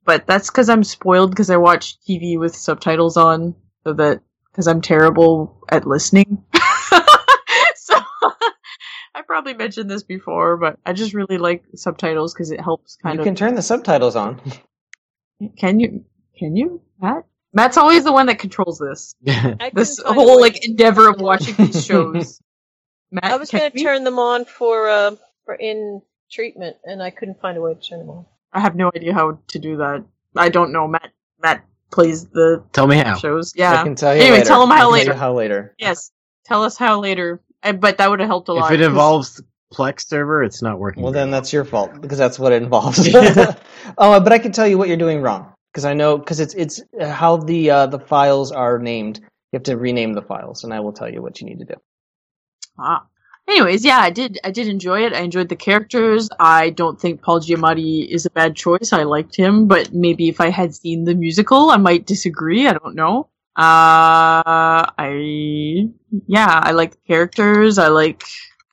but 0.04 0.26
that's 0.26 0.50
because 0.50 0.68
I'm 0.68 0.84
spoiled 0.84 1.30
because 1.30 1.50
I 1.50 1.56
watch 1.56 1.98
TV 2.02 2.38
with 2.38 2.54
subtitles 2.54 3.16
on, 3.16 3.54
so 3.84 3.94
that 3.94 4.20
because 4.52 4.68
I'm 4.68 4.82
terrible 4.82 5.64
at 5.70 5.86
listening. 5.86 6.44
So 9.30 9.34
I 9.34 9.36
probably 9.36 9.54
mentioned 9.54 9.90
this 9.90 10.02
before, 10.02 10.56
but 10.56 10.78
I 10.86 10.92
just 10.92 11.14
really 11.14 11.38
like 11.38 11.64
subtitles 11.74 12.34
because 12.34 12.50
it 12.50 12.60
helps 12.60 12.96
kind 12.96 13.14
you 13.14 13.20
of. 13.20 13.26
You 13.26 13.30
can 13.30 13.36
turn 13.36 13.54
the 13.54 13.62
subtitles 13.62 14.16
on. 14.16 14.40
Can 15.56 15.80
you? 15.80 16.04
Can 16.38 16.56
you, 16.56 16.80
Matt? 17.00 17.24
Matt's 17.52 17.76
always 17.76 18.04
the 18.04 18.12
one 18.12 18.26
that 18.26 18.38
controls 18.38 18.78
this. 18.78 19.14
This 19.24 19.98
couldn't 19.98 20.04
find 20.04 20.06
a 20.06 20.12
whole 20.12 20.40
like 20.40 20.64
endeavor 20.66 21.08
of 21.08 21.20
watching 21.20 21.54
these 21.56 21.84
shows. 21.86 22.40
Matt, 23.10 23.24
I 23.24 23.36
was 23.36 23.50
going 23.50 23.70
to 23.70 23.82
turn 23.82 24.04
them 24.04 24.18
on 24.18 24.44
for 24.44 24.88
uh, 24.88 25.16
for 25.44 25.54
in 25.54 26.00
treatment, 26.30 26.76
and 26.84 27.02
I 27.02 27.10
couldn't 27.10 27.40
find 27.40 27.58
a 27.58 27.60
way 27.60 27.74
to 27.74 27.80
turn 27.80 27.98
them 27.98 28.10
on. 28.10 28.26
I 28.52 28.60
have 28.60 28.76
no 28.76 28.90
idea 28.94 29.12
how 29.12 29.38
to 29.48 29.58
do 29.58 29.76
that. 29.78 30.04
I 30.36 30.48
don't 30.48 30.72
know. 30.72 30.86
Matt 30.86 31.10
Matt 31.42 31.64
plays 31.90 32.26
the 32.28 32.62
Tell 32.72 32.86
me 32.86 32.96
how. 32.96 33.16
shows. 33.16 33.52
Yeah. 33.56 33.80
I 33.80 33.82
can 33.82 33.94
tell 33.96 34.14
you 34.14 34.22
anyway, 34.22 34.38
later. 34.38 34.48
tell 34.48 34.62
him 34.62 34.70
how 34.70 34.92
later. 34.92 35.14
how 35.14 35.32
later. 35.32 35.74
Yes, 35.78 36.12
tell 36.44 36.62
us 36.62 36.76
how 36.76 37.00
later. 37.00 37.40
I, 37.62 37.72
but 37.72 37.98
that 37.98 38.10
would 38.10 38.20
have 38.20 38.28
helped 38.28 38.48
a 38.48 38.52
lot. 38.52 38.72
If 38.72 38.80
it 38.80 38.84
involves 38.84 39.42
Plex 39.72 40.06
server, 40.06 40.42
it's 40.42 40.62
not 40.62 40.78
working. 40.78 41.02
Well, 41.02 41.12
then 41.12 41.30
that's 41.30 41.52
your 41.52 41.64
fault 41.64 42.00
because 42.00 42.18
that's 42.18 42.38
what 42.38 42.52
it 42.52 42.62
involves. 42.62 43.08
oh, 43.14 44.20
but 44.20 44.32
I 44.32 44.38
can 44.38 44.52
tell 44.52 44.66
you 44.66 44.78
what 44.78 44.88
you're 44.88 44.96
doing 44.96 45.22
wrong 45.22 45.52
because 45.72 45.84
I 45.84 45.94
know 45.94 46.18
because 46.18 46.40
it's 46.40 46.54
it's 46.54 46.82
uh, 47.00 47.08
how 47.08 47.36
the 47.36 47.70
uh, 47.70 47.86
the 47.86 47.98
files 47.98 48.52
are 48.52 48.78
named. 48.78 49.20
You 49.20 49.56
have 49.56 49.64
to 49.64 49.76
rename 49.76 50.14
the 50.14 50.22
files, 50.22 50.64
and 50.64 50.72
I 50.72 50.80
will 50.80 50.92
tell 50.92 51.08
you 51.12 51.22
what 51.22 51.40
you 51.40 51.46
need 51.46 51.58
to 51.60 51.64
do. 51.64 51.74
Ah. 52.78 53.06
Anyways, 53.48 53.84
yeah, 53.84 53.98
I 53.98 54.10
did. 54.10 54.38
I 54.44 54.52
did 54.52 54.68
enjoy 54.68 55.06
it. 55.06 55.12
I 55.12 55.20
enjoyed 55.20 55.48
the 55.48 55.56
characters. 55.56 56.28
I 56.38 56.70
don't 56.70 57.00
think 57.00 57.20
Paul 57.20 57.40
Giamatti 57.40 58.06
is 58.06 58.24
a 58.24 58.30
bad 58.30 58.54
choice. 58.54 58.92
I 58.92 59.02
liked 59.02 59.34
him, 59.34 59.66
but 59.66 59.92
maybe 59.92 60.28
if 60.28 60.40
I 60.40 60.50
had 60.50 60.72
seen 60.72 61.04
the 61.04 61.16
musical, 61.16 61.70
I 61.70 61.76
might 61.76 62.06
disagree. 62.06 62.68
I 62.68 62.74
don't 62.74 62.94
know. 62.94 63.28
Uh, 63.60 64.88
I 64.96 65.90
yeah, 66.26 66.60
I 66.62 66.70
like 66.70 66.92
the 66.92 67.06
characters. 67.06 67.76
I 67.76 67.88
like 67.88 68.24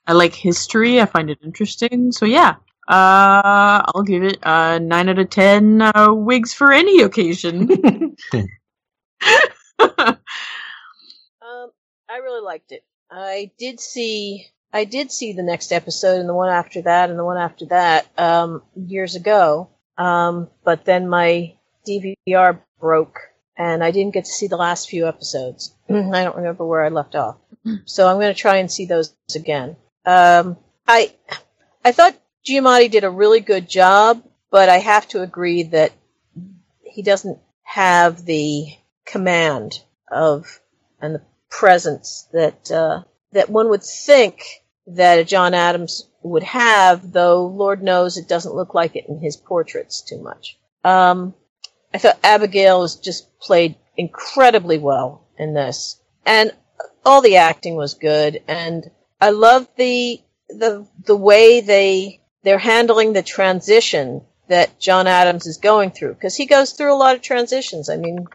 I 0.06 0.14
like 0.14 0.32
history. 0.32 0.98
I 0.98 1.04
find 1.04 1.28
it 1.28 1.38
interesting. 1.44 2.10
So 2.10 2.24
yeah, 2.24 2.54
uh, 2.88 3.84
I'll 3.84 4.02
give 4.02 4.22
it 4.22 4.38
a 4.42 4.80
nine 4.80 5.10
out 5.10 5.18
of 5.18 5.28
ten 5.28 5.82
uh, 5.82 6.14
wigs 6.14 6.54
for 6.54 6.72
any 6.72 7.02
occasion. 7.02 8.16
Um, 11.40 11.70
I 12.10 12.18
really 12.18 12.44
liked 12.44 12.72
it. 12.72 12.84
I 13.10 13.50
did 13.58 13.80
see 13.80 14.46
I 14.72 14.84
did 14.84 15.10
see 15.10 15.32
the 15.32 15.42
next 15.42 15.72
episode 15.72 16.20
and 16.20 16.28
the 16.28 16.34
one 16.34 16.50
after 16.50 16.82
that 16.82 17.10
and 17.10 17.18
the 17.18 17.24
one 17.24 17.38
after 17.38 17.66
that 17.66 18.06
um, 18.18 18.62
years 18.74 19.14
ago. 19.16 19.70
Um, 19.96 20.48
but 20.64 20.84
then 20.84 21.08
my 21.08 21.54
DVR 21.86 22.60
broke 22.80 23.18
and 23.58 23.82
I 23.82 23.90
didn't 23.90 24.14
get 24.14 24.24
to 24.24 24.30
see 24.30 24.46
the 24.46 24.56
last 24.56 24.88
few 24.88 25.06
episodes. 25.08 25.74
I 25.90 26.24
don't 26.24 26.36
remember 26.36 26.64
where 26.64 26.84
I 26.84 26.88
left 26.88 27.14
off. 27.14 27.36
So 27.84 28.06
I'm 28.06 28.16
going 28.16 28.32
to 28.32 28.40
try 28.40 28.58
and 28.58 28.72
see 28.72 28.86
those 28.86 29.14
again. 29.34 29.76
Um, 30.06 30.56
I 30.86 31.12
I 31.84 31.92
thought 31.92 32.16
Giamatti 32.46 32.90
did 32.90 33.04
a 33.04 33.10
really 33.10 33.40
good 33.40 33.68
job, 33.68 34.22
but 34.50 34.70
I 34.70 34.78
have 34.78 35.06
to 35.08 35.20
agree 35.20 35.64
that 35.64 35.92
he 36.82 37.02
doesn't 37.02 37.38
have 37.64 38.24
the 38.24 38.68
command 39.04 39.82
of 40.10 40.60
and 41.00 41.16
the 41.16 41.22
presence 41.50 42.26
that 42.32 42.70
uh, 42.70 43.02
that 43.32 43.50
one 43.50 43.68
would 43.68 43.82
think 43.82 44.42
that 44.86 45.18
a 45.18 45.24
John 45.24 45.52
Adams 45.52 46.08
would 46.22 46.44
have, 46.44 47.12
though 47.12 47.46
Lord 47.46 47.82
knows 47.82 48.16
it 48.16 48.28
doesn't 48.28 48.54
look 48.54 48.72
like 48.72 48.96
it 48.96 49.04
in 49.08 49.18
his 49.18 49.36
portraits 49.36 50.00
too 50.00 50.22
much. 50.22 50.58
Um, 50.84 51.34
I 51.92 51.98
thought 51.98 52.18
Abigail 52.22 52.80
was 52.80 52.96
just 52.96 53.38
played 53.40 53.76
incredibly 53.96 54.78
well 54.78 55.26
in 55.38 55.54
this, 55.54 56.00
and 56.26 56.52
all 57.04 57.22
the 57.22 57.36
acting 57.36 57.76
was 57.76 57.94
good, 57.94 58.42
and 58.46 58.90
I 59.20 59.30
love 59.30 59.66
the 59.76 60.20
the 60.48 60.86
the 61.04 61.16
way 61.16 61.60
they 61.60 62.20
they're 62.42 62.58
handling 62.58 63.12
the 63.12 63.22
transition 63.22 64.22
that 64.48 64.78
John 64.78 65.06
Adams 65.06 65.46
is 65.46 65.58
going 65.58 65.90
through 65.90 66.14
because 66.14 66.36
he 66.36 66.46
goes 66.46 66.72
through 66.72 66.92
a 66.92 66.96
lot 66.96 67.14
of 67.14 67.22
transitions. 67.22 67.88
I 67.88 67.96
mean, 67.96 68.26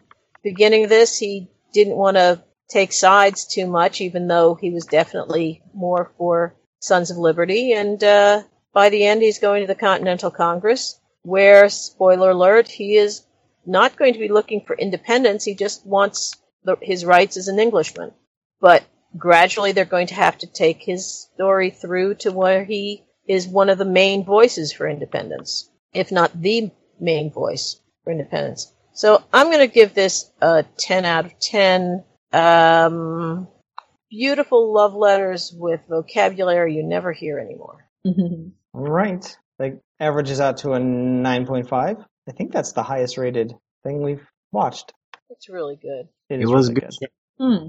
beginning 0.42 0.84
of 0.84 0.90
this, 0.90 1.18
he 1.18 1.48
didn't 1.72 1.96
want 1.96 2.16
to 2.16 2.42
take 2.68 2.92
sides 2.92 3.46
too 3.46 3.66
much, 3.66 4.00
even 4.00 4.28
though 4.28 4.54
he 4.54 4.70
was 4.70 4.86
definitely 4.86 5.62
more 5.74 6.12
for 6.16 6.54
Sons 6.80 7.10
of 7.10 7.18
Liberty. 7.18 7.72
And 7.72 8.02
uh, 8.02 8.42
by 8.72 8.90
the 8.90 9.04
end, 9.04 9.22
he's 9.22 9.38
going 9.38 9.62
to 9.62 9.66
the 9.66 9.74
Continental 9.74 10.30
Congress, 10.30 10.98
where, 11.22 11.68
spoiler 11.68 12.30
alert, 12.30 12.68
he 12.68 12.96
is 12.96 13.22
not 13.66 13.96
going 13.96 14.14
to 14.14 14.18
be 14.18 14.28
looking 14.28 14.64
for 14.66 14.76
independence. 14.76 15.44
He 15.44 15.54
just 15.54 15.86
wants 15.86 16.34
the, 16.64 16.76
his 16.80 17.04
rights 17.04 17.36
as 17.36 17.48
an 17.48 17.58
Englishman. 17.58 18.12
But 18.60 18.84
gradually, 19.16 19.72
they're 19.72 19.84
going 19.84 20.08
to 20.08 20.14
have 20.14 20.38
to 20.38 20.46
take 20.46 20.82
his 20.82 21.28
story 21.34 21.70
through 21.70 22.16
to 22.16 22.32
where 22.32 22.64
he 22.64 23.04
is 23.26 23.46
one 23.46 23.70
of 23.70 23.78
the 23.78 23.84
main 23.84 24.24
voices 24.24 24.72
for 24.72 24.88
independence, 24.88 25.70
if 25.92 26.12
not 26.12 26.40
the 26.40 26.70
main 27.00 27.30
voice 27.30 27.80
for 28.02 28.10
independence. 28.10 28.72
So 28.92 29.22
I'm 29.32 29.46
going 29.46 29.66
to 29.66 29.74
give 29.74 29.94
this 29.94 30.30
a 30.40 30.64
10 30.78 31.04
out 31.04 31.26
of 31.26 31.38
10. 31.38 32.04
Um, 32.32 33.48
beautiful 34.10 34.72
love 34.72 34.94
letters 34.94 35.52
with 35.56 35.80
vocabulary 35.88 36.76
you 36.76 36.84
never 36.84 37.12
hear 37.12 37.38
anymore. 37.38 37.86
Right, 38.76 39.24
that 39.60 39.78
averages 40.00 40.40
out 40.40 40.56
to 40.58 40.72
a 40.72 40.80
nine 40.80 41.46
point 41.46 41.68
five. 41.68 41.98
I 42.28 42.32
think 42.32 42.52
that's 42.52 42.72
the 42.72 42.82
highest 42.82 43.18
rated 43.18 43.54
thing 43.82 44.02
we've 44.02 44.26
watched. 44.52 44.92
It's 45.30 45.48
really 45.48 45.76
good. 45.76 46.08
It, 46.30 46.40
It 46.40 46.42
is 46.44 46.50
was 46.50 46.68
really 46.70 46.80
good. 46.80 46.94
good. 47.00 47.08
Hmm. 47.38 47.66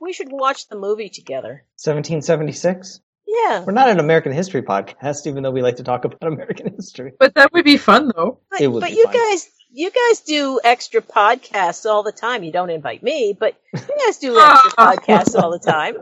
We 0.00 0.12
should 0.12 0.30
watch 0.30 0.68
the 0.68 0.76
movie 0.76 1.08
together. 1.08 1.64
1776. 1.82 3.00
Yeah. 3.26 3.64
We're 3.64 3.72
not 3.72 3.88
an 3.88 3.98
American 4.00 4.32
history 4.32 4.62
podcast, 4.62 5.26
even 5.26 5.42
though 5.42 5.50
we 5.50 5.62
like 5.62 5.76
to 5.76 5.84
talk 5.84 6.04
about 6.04 6.22
American 6.32 6.74
history. 6.74 7.12
But 7.18 7.34
that 7.34 7.52
would 7.52 7.64
be 7.64 7.76
fun, 7.76 8.10
though. 8.14 8.40
But, 8.50 8.60
It 8.60 8.66
would 8.68 8.80
but 8.80 8.90
be 8.90 8.96
you 8.96 9.04
fun. 9.04 9.14
guys, 9.14 9.48
you 9.70 9.90
guys 9.90 10.20
do 10.20 10.60
extra 10.62 11.00
podcasts 11.00 11.86
all 11.86 12.02
the 12.02 12.12
time. 12.12 12.42
You 12.42 12.52
don't 12.52 12.70
invite 12.70 13.02
me, 13.02 13.36
but 13.38 13.54
you 13.72 13.80
guys 14.04 14.18
do 14.18 14.38
extra 14.40 14.70
podcasts 14.72 15.40
all 15.40 15.50
the 15.50 15.58
time. 15.58 15.96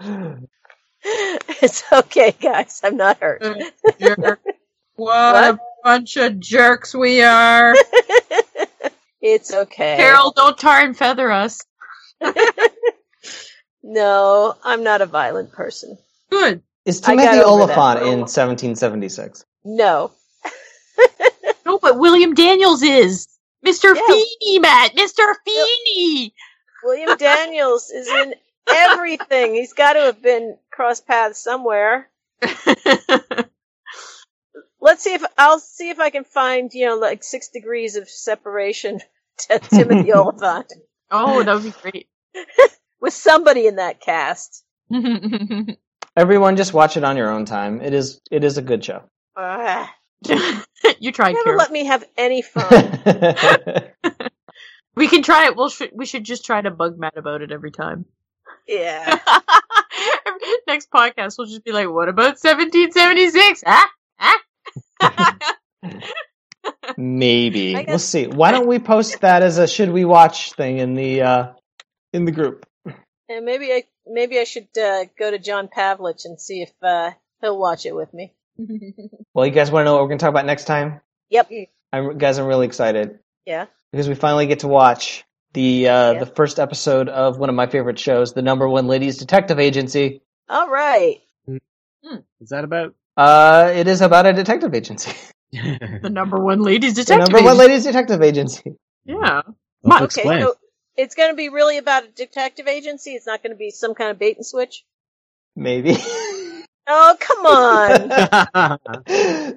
It's 1.62 1.84
okay, 1.92 2.32
guys. 2.40 2.80
I'm 2.82 2.96
not 2.96 3.18
hurt. 3.20 3.40
What, 4.96 5.44
a 5.44 5.58
bunch 5.82 6.16
of 6.16 6.38
jerks 6.40 6.94
we 6.94 7.22
are. 7.22 7.74
It's 9.20 9.52
okay. 9.52 9.96
Carol, 9.96 10.30
don't 10.30 10.56
tar 10.56 10.80
and 10.80 10.96
feather 10.96 11.28
us. 11.32 11.58
No, 13.82 14.54
I'm 14.64 14.84
not 14.84 15.00
a 15.00 15.06
violent 15.06 15.52
person. 15.52 15.96
Good. 16.30 16.62
Is 16.84 17.02
I 17.04 17.16
got 17.16 17.22
Timothy 17.22 17.40
over 17.40 17.66
that. 17.66 17.78
Olyphant 17.78 18.06
in 18.06 18.18
1776? 18.20 19.46
No. 19.64 20.12
No, 21.64 21.78
but 21.78 21.98
William 21.98 22.34
Daniels 22.34 22.82
is. 22.82 23.28
Mr. 23.64 23.94
Feeney, 23.96 24.58
Matt! 24.58 24.94
Mr. 24.94 25.32
Feeney! 25.44 26.34
William 26.84 27.16
Daniels 27.16 27.90
is 27.90 28.08
in 28.08 28.34
everything. 28.68 29.54
He's 29.54 29.72
got 29.72 29.94
to 29.94 30.00
have 30.00 30.22
been 30.22 30.58
cross 30.70 31.00
paths 31.00 31.42
somewhere. 31.42 32.08
Let's 34.80 35.02
see 35.02 35.14
if 35.14 35.22
I'll 35.36 35.58
see 35.58 35.90
if 35.90 35.98
I 36.00 36.10
can 36.10 36.24
find 36.24 36.72
you 36.72 36.86
know 36.86 36.96
like 36.96 37.22
six 37.24 37.48
degrees 37.48 37.96
of 37.96 38.08
separation 38.08 39.00
to 39.48 39.58
Timothy 39.58 40.12
Olyphant 40.14 40.72
Oh, 41.10 41.42
that 41.42 41.54
would 41.54 41.64
be 41.64 41.72
great. 41.82 42.08
with 43.00 43.14
somebody 43.14 43.66
in 43.66 43.76
that 43.76 44.00
cast. 44.00 44.64
Everyone, 46.16 46.56
just 46.56 46.72
watch 46.74 46.96
it 46.96 47.04
on 47.04 47.16
your 47.16 47.30
own 47.30 47.44
time. 47.44 47.80
It 47.80 47.94
is 47.94 48.20
it 48.30 48.44
is 48.44 48.58
a 48.58 48.62
good 48.62 48.84
show. 48.84 49.02
Ah, 49.36 49.92
you 50.98 51.12
tried, 51.12 51.32
never 51.32 51.44
Carol. 51.44 51.58
let 51.58 51.70
me 51.70 51.84
have 51.84 52.04
any 52.16 52.42
fun. 52.42 52.64
We 54.96 55.06
can 55.06 55.22
try 55.22 55.46
it. 55.46 55.54
We'll 55.56 55.68
sh- 55.68 55.92
we 55.94 56.06
should 56.06 56.24
just 56.24 56.44
try 56.44 56.60
to 56.60 56.70
bug 56.72 56.98
Matt 56.98 57.16
about 57.16 57.40
it 57.42 57.52
every 57.52 57.70
time. 57.70 58.04
yeah. 58.66 59.18
Next 60.66 60.90
podcast, 60.90 61.38
we'll 61.38 61.46
just 61.46 61.64
be 61.64 61.70
like, 61.72 61.88
"What 61.88 62.08
about 62.08 62.36
1776? 62.42 63.62
Huh? 63.64 63.86
Huh? 64.18 64.38
Maybe 66.96 67.74
guess- 67.74 67.86
we'll 67.86 67.98
see. 67.98 68.26
Why 68.26 68.50
don't 68.52 68.66
we 68.66 68.78
post 68.78 69.20
that 69.20 69.42
as 69.42 69.58
a 69.58 69.66
should 69.68 69.90
we 69.90 70.04
watch 70.04 70.52
thing 70.54 70.78
in 70.78 70.94
the 70.94 71.22
uh, 71.22 71.52
in 72.12 72.24
the 72.24 72.32
group? 72.32 72.66
And 73.28 73.44
maybe 73.44 73.72
I 73.72 73.84
maybe 74.06 74.38
I 74.38 74.44
should 74.44 74.68
uh, 74.80 75.04
go 75.18 75.30
to 75.30 75.38
John 75.38 75.68
Pavlich 75.68 76.24
and 76.24 76.40
see 76.40 76.62
if 76.62 76.72
uh, 76.82 77.10
he'll 77.40 77.58
watch 77.58 77.86
it 77.86 77.94
with 77.94 78.12
me. 78.14 78.32
Well, 79.34 79.46
you 79.46 79.52
guys 79.52 79.70
want 79.70 79.82
to 79.82 79.84
know 79.84 79.92
what 79.94 80.02
we're 80.02 80.08
going 80.08 80.18
to 80.18 80.22
talk 80.24 80.30
about 80.30 80.46
next 80.46 80.64
time? 80.64 81.00
Yep. 81.30 81.50
I'm 81.92 82.18
guys, 82.18 82.38
I'm 82.38 82.46
really 82.46 82.66
excited 82.66 83.20
Yeah. 83.46 83.66
because 83.92 84.08
we 84.08 84.16
finally 84.16 84.46
get 84.46 84.60
to 84.60 84.68
watch 84.68 85.24
the 85.52 85.88
uh, 85.88 86.12
Yeah. 86.14 86.18
the 86.20 86.26
first 86.26 86.58
episode 86.58 87.08
of 87.08 87.38
one 87.38 87.48
of 87.48 87.54
my 87.54 87.68
favorite 87.68 88.00
shows, 88.00 88.32
the 88.32 88.42
number 88.42 88.68
one 88.68 88.88
ladies 88.88 89.18
detective 89.18 89.60
agency. 89.60 90.22
All 90.48 90.68
right. 90.68 91.20
Is 92.40 92.48
that 92.48 92.64
about? 92.64 92.94
Uh, 93.18 93.72
it 93.74 93.88
is 93.88 94.00
about 94.00 94.26
a 94.26 94.32
detective 94.32 94.74
agency, 94.74 95.10
the 95.52 96.08
number 96.10 96.38
one 96.38 96.62
ladies 96.62 96.94
detective. 96.94 97.26
the 97.26 97.30
detective. 97.30 97.32
number 97.34 97.44
one 97.48 97.56
ladies 97.58 97.84
detective 97.84 98.22
agency. 98.22 98.76
Yeah. 99.04 99.42
Well, 99.82 99.96
Okay, 100.04 100.04
explain. 100.04 100.42
so 100.42 100.54
it's 100.96 101.14
going 101.16 101.30
to 101.30 101.36
be 101.36 101.48
really 101.48 101.78
about 101.78 102.04
a 102.04 102.08
detective 102.08 102.68
agency. 102.68 103.10
It's 103.14 103.26
not 103.26 103.42
going 103.42 103.50
to 103.52 103.56
be 103.58 103.70
some 103.70 103.94
kind 103.94 104.10
of 104.12 104.18
bait 104.18 104.36
and 104.36 104.46
switch. 104.46 104.84
Maybe. 105.56 105.96
Oh, 106.90 107.16
come 107.20 107.44
on. 107.44 108.12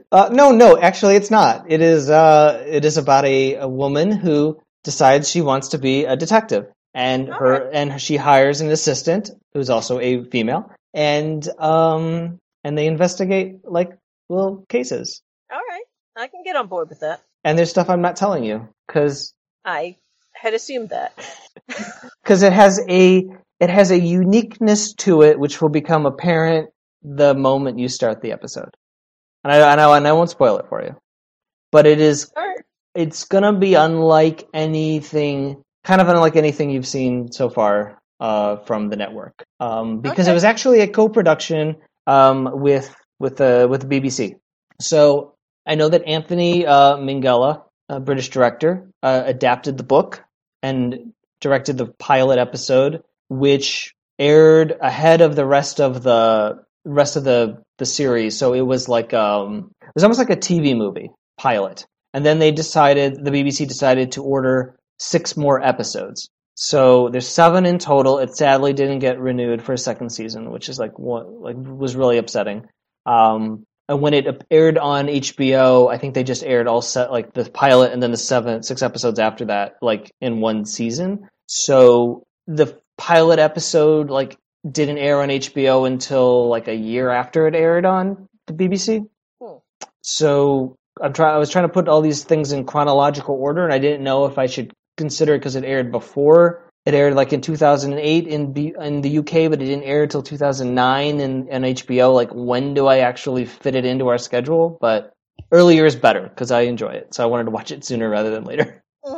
uh, 0.11 0.29
no, 0.33 0.51
no, 0.51 0.77
actually, 0.77 1.15
it's 1.15 1.31
not. 1.31 1.71
It 1.71 1.79
is. 1.79 2.09
Uh, 2.09 2.61
it 2.67 2.83
is 2.83 2.97
about 2.97 3.23
a, 3.23 3.55
a 3.55 3.67
woman 3.69 4.11
who 4.11 4.59
decides 4.83 5.29
she 5.29 5.41
wants 5.41 5.69
to 5.69 5.77
be 5.77 6.03
a 6.03 6.17
detective, 6.17 6.67
and 6.93 7.29
her 7.29 7.69
and 7.71 8.01
she 8.01 8.17
hires 8.17 8.59
an 8.59 8.69
assistant 8.69 9.31
who's 9.53 9.69
also 9.69 9.97
a 10.01 10.25
female, 10.25 10.73
and 10.93 11.47
um, 11.57 12.37
and 12.63 12.77
they 12.77 12.87
investigate 12.87 13.59
like 13.63 13.97
little 14.29 14.65
cases. 14.69 15.21
All 15.51 15.57
right. 15.57 15.83
I 16.17 16.27
can 16.27 16.43
get 16.43 16.55
on 16.55 16.67
board 16.67 16.89
with 16.89 16.99
that. 17.01 17.21
And 17.43 17.57
there's 17.57 17.69
stuff 17.69 17.89
I'm 17.89 18.01
not 18.01 18.15
telling 18.15 18.43
you 18.43 18.69
because 18.87 19.33
I 19.65 19.97
had 20.33 20.53
assumed 20.53 20.89
that. 20.89 21.13
because 22.23 22.43
it 22.43 22.53
has 22.53 22.79
a 22.89 23.27
it 23.59 23.69
has 23.69 23.91
a 23.91 23.99
uniqueness 23.99 24.93
to 24.93 25.21
it 25.21 25.39
which 25.39 25.61
will 25.61 25.69
become 25.69 26.05
apparent 26.05 26.69
the 27.03 27.33
moment 27.33 27.79
you 27.79 27.87
start 27.87 28.21
the 28.21 28.31
episode. 28.31 28.69
And 29.43 29.51
I, 29.51 29.71
I 29.71 29.75
know, 29.75 29.93
and 29.93 30.07
I 30.07 30.13
won't 30.13 30.29
spoil 30.29 30.57
it 30.59 30.67
for 30.69 30.83
you, 30.83 30.95
but 31.71 31.87
it 31.87 31.99
is 31.99 32.31
right. 32.35 32.59
it's 32.93 33.25
gonna 33.25 33.53
be 33.53 33.73
unlike 33.73 34.47
anything, 34.53 35.63
kind 35.83 36.01
of 36.01 36.09
unlike 36.09 36.35
anything 36.35 36.69
you've 36.69 36.87
seen 36.87 37.31
so 37.31 37.49
far 37.49 37.99
uh, 38.19 38.57
from 38.57 38.89
the 38.89 38.95
network, 38.95 39.43
um, 39.59 39.99
because 39.99 40.27
it 40.27 40.33
was 40.33 40.43
actually 40.43 40.81
a 40.81 40.87
co-production 40.87 41.77
um, 42.07 42.49
with 42.53 42.93
with 43.19 43.37
the 43.37 43.67
with 43.69 43.87
the 43.87 43.99
BBC. 43.99 44.35
So 44.79 45.35
I 45.65 45.75
know 45.75 45.89
that 45.89 46.07
Anthony 46.07 46.65
uh, 46.65 46.97
Minghella, 46.97 47.63
a 47.89 47.99
British 47.99 48.29
director, 48.29 48.89
uh, 49.03 49.23
adapted 49.25 49.77
the 49.77 49.83
book 49.83 50.23
and 50.63 51.13
directed 51.39 51.77
the 51.77 51.87
pilot 51.87 52.39
episode, 52.39 53.03
which 53.29 53.93
aired 54.19 54.75
ahead 54.81 55.21
of 55.21 55.35
the 55.35 55.45
rest 55.45 55.79
of 55.79 56.03
the 56.03 56.63
rest 56.85 57.15
of 57.15 57.23
the 57.23 57.63
the 57.77 57.85
series. 57.85 58.37
So 58.37 58.53
it 58.53 58.61
was 58.61 58.87
like 58.89 59.13
um, 59.13 59.71
it 59.81 59.91
was 59.95 60.03
almost 60.03 60.19
like 60.19 60.29
a 60.29 60.37
TV 60.37 60.75
movie 60.75 61.11
pilot. 61.37 61.85
And 62.13 62.25
then 62.25 62.39
they 62.39 62.51
decided 62.51 63.23
the 63.23 63.31
BBC 63.31 63.67
decided 63.67 64.13
to 64.13 64.23
order 64.23 64.75
six 64.99 65.37
more 65.37 65.63
episodes. 65.63 66.29
So 66.55 67.09
there's 67.09 67.27
seven 67.27 67.65
in 67.65 67.79
total. 67.79 68.19
It 68.19 68.35
sadly 68.35 68.73
didn't 68.73 68.99
get 68.99 69.19
renewed 69.19 69.61
for 69.61 69.73
a 69.73 69.77
second 69.77 70.11
season, 70.11 70.51
which 70.51 70.69
is 70.69 70.77
like 70.77 70.99
what 70.99 71.29
like 71.29 71.55
was 71.57 71.95
really 71.95 72.17
upsetting. 72.17 72.67
Um, 73.05 73.65
and 73.87 74.01
when 74.01 74.13
it 74.13 74.45
aired 74.49 74.77
on 74.77 75.07
HBO, 75.07 75.91
I 75.91 75.97
think 75.97 76.13
they 76.13 76.23
just 76.23 76.43
aired 76.43 76.67
all 76.67 76.81
set 76.81 77.11
like 77.11 77.33
the 77.33 77.49
pilot 77.49 77.91
and 77.91 78.01
then 78.01 78.11
the 78.11 78.17
seven 78.17 78.63
six 78.63 78.81
episodes 78.81 79.19
after 79.19 79.45
that, 79.45 79.73
like 79.81 80.11
in 80.21 80.39
one 80.39 80.65
season. 80.65 81.27
So 81.47 82.23
the 82.47 82.79
pilot 82.97 83.39
episode 83.39 84.09
like 84.09 84.37
didn't 84.69 84.99
air 84.99 85.21
on 85.21 85.29
HBO 85.29 85.87
until 85.87 86.47
like 86.47 86.67
a 86.67 86.75
year 86.75 87.09
after 87.09 87.47
it 87.47 87.55
aired 87.55 87.85
on 87.85 88.27
the 88.47 88.53
BBC. 88.53 89.07
Hmm. 89.41 89.57
So 90.03 90.75
I'm 91.01 91.13
trying. 91.13 91.35
I 91.35 91.37
was 91.37 91.49
trying 91.49 91.65
to 91.65 91.73
put 91.73 91.87
all 91.87 92.01
these 92.01 92.23
things 92.23 92.51
in 92.51 92.65
chronological 92.65 93.35
order, 93.35 93.63
and 93.63 93.73
I 93.73 93.79
didn't 93.79 94.03
know 94.03 94.25
if 94.25 94.37
I 94.37 94.45
should 94.45 94.73
consider 95.01 95.35
it 95.35 95.39
because 95.39 95.55
it 95.55 95.63
aired 95.63 95.91
before. 95.91 96.63
It 96.85 96.93
aired 96.93 97.13
like 97.13 97.33
in 97.33 97.41
2008 97.41 98.27
in 98.27 98.53
B, 98.53 98.73
in 98.79 99.01
the 99.01 99.17
UK, 99.19 99.49
but 99.49 99.61
it 99.61 99.65
didn't 99.65 99.83
air 99.83 100.03
until 100.03 100.23
2009 100.23 101.19
in, 101.19 101.47
in 101.47 101.61
HBO. 101.61 102.13
Like, 102.13 102.29
when 102.31 102.73
do 102.73 102.87
I 102.87 102.99
actually 102.99 103.45
fit 103.45 103.75
it 103.75 103.85
into 103.85 104.07
our 104.07 104.17
schedule? 104.17 104.77
But 104.81 105.13
earlier 105.51 105.85
is 105.85 105.95
better 105.95 106.23
because 106.23 106.51
I 106.51 106.61
enjoy 106.61 106.93
it, 106.93 107.13
so 107.13 107.23
I 107.23 107.27
wanted 107.27 107.45
to 107.45 107.51
watch 107.51 107.71
it 107.71 107.83
sooner 107.83 108.09
rather 108.09 108.31
than 108.31 108.45
later. 108.45 108.83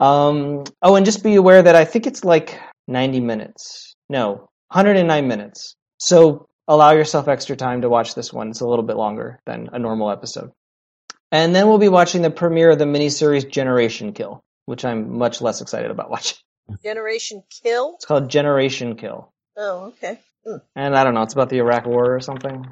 Um, 0.00 0.64
oh, 0.82 0.96
and 0.96 1.06
just 1.06 1.22
be 1.22 1.36
aware 1.36 1.62
that 1.62 1.76
I 1.76 1.84
think 1.84 2.06
it's 2.08 2.24
like 2.24 2.58
90 2.88 3.20
minutes. 3.20 3.94
No, 4.08 4.50
109 4.68 5.28
minutes. 5.28 5.76
So 5.98 6.48
allow 6.66 6.90
yourself 6.90 7.28
extra 7.28 7.54
time 7.54 7.82
to 7.82 7.88
watch 7.88 8.14
this 8.16 8.32
one. 8.32 8.50
It's 8.50 8.60
a 8.60 8.66
little 8.66 8.84
bit 8.84 8.96
longer 8.96 9.40
than 9.46 9.70
a 9.72 9.78
normal 9.78 10.10
episode. 10.10 10.50
And 11.30 11.54
then 11.54 11.68
we'll 11.68 11.78
be 11.78 11.88
watching 11.88 12.22
the 12.22 12.30
premiere 12.30 12.70
of 12.70 12.78
the 12.78 12.84
miniseries 12.84 13.48
Generation 13.48 14.12
Kill, 14.12 14.42
which 14.66 14.84
I'm 14.84 15.18
much 15.18 15.40
less 15.40 15.60
excited 15.60 15.90
about 15.90 16.10
watching. 16.10 16.38
Generation 16.82 17.42
Kill? 17.62 17.94
It's 17.96 18.04
called 18.04 18.28
Generation 18.28 18.96
Kill. 18.96 19.32
Oh, 19.56 19.86
okay. 19.86 20.18
Hmm. 20.46 20.56
And 20.74 20.96
I 20.96 21.04
don't 21.04 21.14
know, 21.14 21.22
it's 21.22 21.34
about 21.34 21.50
the 21.50 21.58
Iraq 21.58 21.86
War 21.86 22.14
or 22.14 22.20
something. 22.20 22.66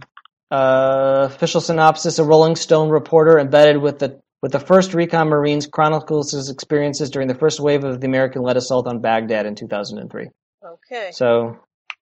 Uh, 0.50 1.28
official 1.30 1.60
synopsis: 1.60 2.18
A 2.18 2.24
Rolling 2.24 2.56
Stone 2.56 2.88
reporter 2.88 3.38
embedded 3.38 3.76
with 3.76 4.00
the 4.00 4.20
with 4.42 4.52
the 4.52 4.58
first 4.58 4.94
recon 4.94 5.28
Marines 5.28 5.66
chronicles 5.66 6.32
his 6.32 6.50
experiences 6.50 7.10
during 7.10 7.28
the 7.28 7.34
first 7.34 7.60
wave 7.60 7.84
of 7.84 8.00
the 8.00 8.06
American-led 8.06 8.56
assault 8.56 8.86
on 8.86 9.00
Baghdad 9.00 9.46
in 9.46 9.54
2003. 9.54 10.30
Okay. 10.64 11.10
So 11.12 11.58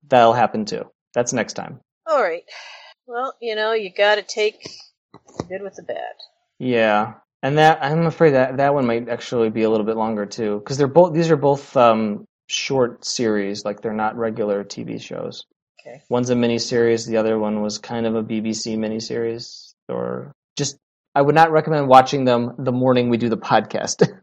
that'll 0.06 0.32
happen 0.32 0.64
too. 0.64 0.84
That's 1.14 1.32
next 1.32 1.54
time. 1.54 1.80
All 2.06 2.22
right. 2.22 2.44
Well, 3.06 3.34
you 3.40 3.54
know, 3.54 3.72
you 3.72 3.90
got 3.92 4.14
to 4.14 4.22
take 4.22 4.62
the 5.36 5.44
good 5.44 5.62
with 5.62 5.74
the 5.74 5.82
bad. 5.82 6.14
Yeah, 6.58 7.14
and 7.42 7.58
that 7.58 7.82
I'm 7.82 8.06
afraid 8.06 8.32
that 8.32 8.56
that 8.58 8.74
one 8.74 8.86
might 8.86 9.08
actually 9.08 9.50
be 9.50 9.62
a 9.62 9.70
little 9.70 9.86
bit 9.86 9.96
longer 9.96 10.26
too, 10.26 10.58
because 10.58 10.78
they're 10.78 10.86
both 10.86 11.12
these 11.12 11.30
are 11.30 11.36
both 11.36 11.76
um, 11.76 12.24
short 12.48 13.04
series, 13.04 13.64
like 13.64 13.80
they're 13.80 13.92
not 13.92 14.16
regular 14.16 14.64
TV 14.64 15.00
shows. 15.00 15.44
Okay. 15.80 16.02
One's 16.08 16.30
a 16.30 16.34
miniseries, 16.34 17.06
the 17.06 17.16
other 17.16 17.38
one 17.38 17.62
was 17.62 17.78
kind 17.78 18.06
of 18.06 18.14
a 18.14 18.22
BBC 18.22 18.76
miniseries, 18.76 19.74
or 19.88 20.32
just 20.56 20.76
I 21.14 21.22
would 21.22 21.34
not 21.34 21.50
recommend 21.50 21.88
watching 21.88 22.24
them 22.24 22.54
the 22.58 22.72
morning 22.72 23.08
we 23.08 23.16
do 23.16 23.28
the 23.28 23.38
podcast. 23.38 24.06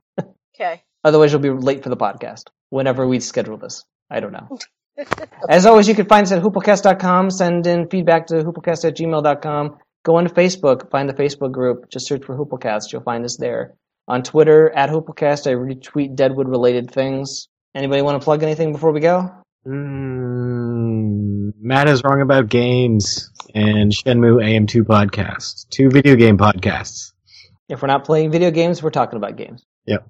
Okay. 0.55 0.81
Otherwise, 1.03 1.31
you'll 1.31 1.41
be 1.41 1.49
late 1.49 1.83
for 1.83 1.89
the 1.89 1.97
podcast 1.97 2.43
whenever 2.69 3.05
we 3.05 3.19
schedule 3.19 3.57
this. 3.57 3.83
I 4.09 4.19
don't 4.19 4.31
know. 4.31 4.57
As 5.49 5.65
always, 5.65 5.87
you 5.87 5.95
can 5.95 6.07
find 6.07 6.23
us 6.23 6.31
at 6.31 6.41
hooplecast.com. 6.41 7.29
Send 7.29 7.67
in 7.67 7.89
feedback 7.89 8.27
to 8.27 8.35
hooplecast 8.35 8.85
at 8.85 8.95
gmail.com. 8.95 9.77
Go 10.05 10.17
onto 10.17 10.31
Facebook, 10.31 10.91
find 10.91 11.09
the 11.09 11.15
Facebook 11.15 11.51
group. 11.51 11.89
Just 11.89 12.07
search 12.07 12.23
for 12.23 12.37
Hooplecast. 12.37 12.93
You'll 12.93 13.01
find 13.01 13.25
us 13.25 13.37
there. 13.37 13.73
On 14.07 14.21
Twitter, 14.21 14.69
at 14.69 14.91
Hooplecast, 14.91 15.47
I 15.47 15.55
retweet 15.55 16.15
Deadwood 16.15 16.47
related 16.47 16.91
things. 16.91 17.47
Anybody 17.73 18.03
want 18.03 18.21
to 18.21 18.23
plug 18.23 18.43
anything 18.43 18.71
before 18.71 18.91
we 18.91 18.99
go? 18.99 19.31
Mm, 19.67 21.53
Matt 21.59 21.89
is 21.89 22.03
wrong 22.03 22.21
about 22.21 22.49
games 22.49 23.31
and 23.55 23.91
Shenmue 23.91 24.43
AM2 24.45 24.83
podcast. 24.83 25.69
Two 25.69 25.89
video 25.89 26.15
game 26.15 26.37
podcasts. 26.37 27.13
If 27.67 27.81
we're 27.81 27.87
not 27.87 28.05
playing 28.05 28.29
video 28.29 28.51
games, 28.51 28.83
we're 28.83 28.91
talking 28.91 29.17
about 29.17 29.37
games. 29.37 29.65
Yep. 29.87 30.07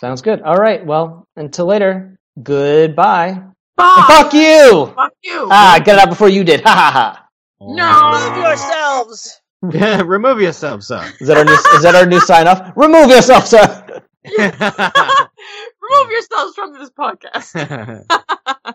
Sounds 0.00 0.22
good. 0.22 0.42
All 0.42 0.56
right. 0.56 0.86
Well, 0.86 1.26
until 1.34 1.66
later. 1.66 2.16
Goodbye. 2.40 3.42
Bye. 3.74 4.04
Fuck 4.06 4.32
you. 4.32 4.92
Fuck 4.94 5.12
you. 5.24 5.48
Ah, 5.50 5.80
get 5.84 5.96
it 5.96 6.02
out 6.02 6.08
before 6.08 6.28
you 6.28 6.44
did. 6.44 6.60
Ha 6.60 6.70
ha 6.70 6.90
ha. 6.92 7.23
No. 7.60 8.00
Oh. 8.02 8.30
Move 8.30 8.44
yourselves. 8.44 9.40
Yeah, 9.72 10.02
remove 10.04 10.40
yourself, 10.40 10.82
sir. 10.82 11.02
Is 11.20 11.28
that 11.28 11.38
our 11.38 11.44
new? 11.44 11.52
is 11.52 11.82
that 11.82 11.94
our 11.94 12.06
new 12.06 12.20
sign 12.20 12.46
off? 12.46 12.72
Remove 12.76 13.10
yourself, 13.10 13.46
sir. 13.46 14.02
Remove 14.24 16.10
yourselves 16.10 16.54
from 16.54 16.72
this 16.74 16.90
podcast. 16.90 18.06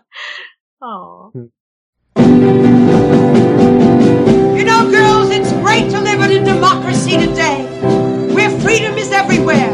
Oh. 0.82 1.30
You 2.16 2.24
know, 4.64 4.90
girls, 4.90 5.28
it's 5.30 5.52
great 5.60 5.90
to 5.90 6.00
live 6.00 6.22
in 6.22 6.42
a 6.42 6.44
democracy 6.44 7.18
today, 7.18 7.66
where 8.34 8.48
freedom 8.60 8.96
is 8.96 9.12
everywhere. 9.12 9.70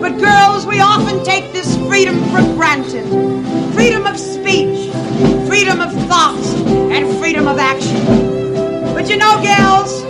But 0.00 0.18
girls, 0.18 0.64
we 0.64 0.80
often 0.80 1.22
take 1.22 1.52
this 1.52 1.76
freedom 1.86 2.18
for 2.30 2.40
granted. 2.56 3.04
Freedom 3.74 4.06
of 4.06 4.18
speech, 4.18 4.71
freedom 5.72 5.88
of 5.88 6.06
thought, 6.06 6.38
and 6.92 7.18
freedom 7.18 7.48
of 7.48 7.56
action. 7.58 8.04
But 8.92 9.08
you 9.08 9.16
know, 9.16 9.40
gals, 9.40 10.02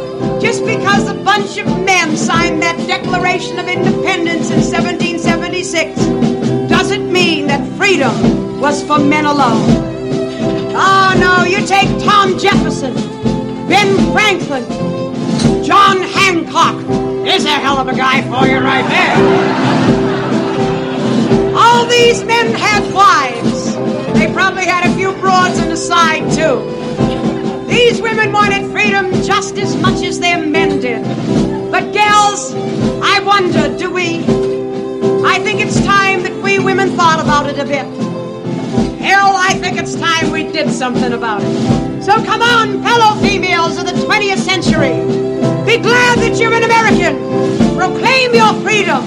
just 0.42 0.64
because 0.64 1.08
a 1.08 1.14
bunch 1.14 1.56
of 1.56 1.66
men 1.84 2.16
signed 2.16 2.60
that 2.62 2.76
Declaration 2.88 3.60
of 3.60 3.68
Independence 3.68 4.50
in 4.50 4.58
1776 4.58 5.94
doesn't 6.68 7.12
mean 7.12 7.46
that 7.46 7.64
freedom 7.76 8.60
was 8.60 8.82
for 8.82 8.98
men 8.98 9.24
alone. 9.24 9.62
Oh 10.74 11.14
no, 11.20 11.44
you 11.44 11.64
take 11.64 11.88
Tom 12.02 12.36
Jefferson, 12.40 12.94
Ben 13.68 13.94
Franklin, 14.12 14.64
John 15.62 16.02
Hancock. 16.02 16.84
There's 17.24 17.44
a 17.44 17.50
hell 17.50 17.78
of 17.78 17.86
a 17.86 17.94
guy 17.94 18.22
for 18.22 18.48
you 18.50 18.58
right 18.58 18.88
there. 18.88 19.16
All 21.56 21.86
these 21.86 22.24
men 22.24 22.52
had 22.52 22.82
wives. 22.92 23.71
They 24.14 24.32
probably 24.32 24.66
had 24.66 24.90
a 24.90 24.94
few 24.94 25.12
broads 25.20 25.58
on 25.60 25.68
the 25.68 25.76
side 25.76 26.30
too. 26.32 26.60
These 27.66 28.00
women 28.00 28.32
wanted 28.32 28.70
freedom 28.70 29.12
just 29.22 29.58
as 29.58 29.76
much 29.76 30.02
as 30.04 30.20
their 30.20 30.44
men 30.44 30.80
did. 30.80 31.02
But 31.70 31.92
gals, 31.92 32.54
I 33.02 33.20
wonder, 33.24 33.76
do 33.78 33.90
we? 33.90 34.18
I 35.24 35.38
think 35.38 35.60
it's 35.60 35.80
time 35.84 36.22
that 36.22 36.34
we 36.42 36.58
women 36.58 36.90
thought 36.90 37.20
about 37.20 37.48
it 37.48 37.58
a 37.58 37.64
bit. 37.64 37.86
Hell, 39.00 39.34
I 39.36 39.54
think 39.54 39.78
it's 39.78 39.94
time 39.94 40.30
we 40.30 40.44
did 40.44 40.70
something 40.70 41.12
about 41.12 41.42
it. 41.42 42.02
So 42.02 42.12
come 42.24 42.42
on, 42.42 42.82
fellow 42.82 43.20
females 43.20 43.78
of 43.78 43.86
the 43.86 43.92
20th 43.92 44.38
century. 44.38 44.94
Be 45.64 45.78
glad 45.78 46.18
that 46.18 46.38
you're 46.38 46.52
an 46.52 46.64
American. 46.64 47.16
Proclaim 47.76 48.34
your 48.34 48.52
freedom. 48.62 49.02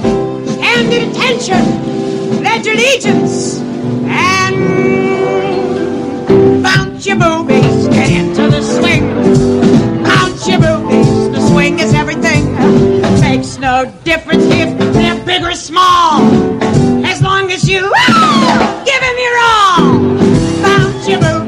Stand 0.48 0.94
at 0.94 1.10
attention. 1.10 2.42
Pledge 2.42 2.68
allegiance. 2.68 3.60
And 4.08 4.95
your 7.06 7.18
boobies. 7.18 7.88
Get 7.88 8.10
into 8.10 8.50
the 8.50 8.62
swing. 8.62 9.04
Bounce 10.04 10.48
your 10.48 10.60
boobies. 10.60 11.30
The 11.32 11.48
swing 11.50 11.80
is 11.80 11.94
everything. 11.94 12.56
It 12.58 13.22
Makes 13.22 13.58
no 13.58 13.92
difference 14.04 14.46
if 14.46 14.78
they're 14.94 15.26
big 15.26 15.44
or 15.44 15.54
small. 15.54 16.22
As 17.06 17.22
long 17.22 17.52
as 17.52 17.68
you 17.68 17.92
ah, 17.96 18.84
give 18.86 19.02
him 19.02 19.18
your 19.26 19.38
all. 19.44 20.64
Bounce 20.64 21.08
your 21.08 21.20
boobies. 21.20 21.45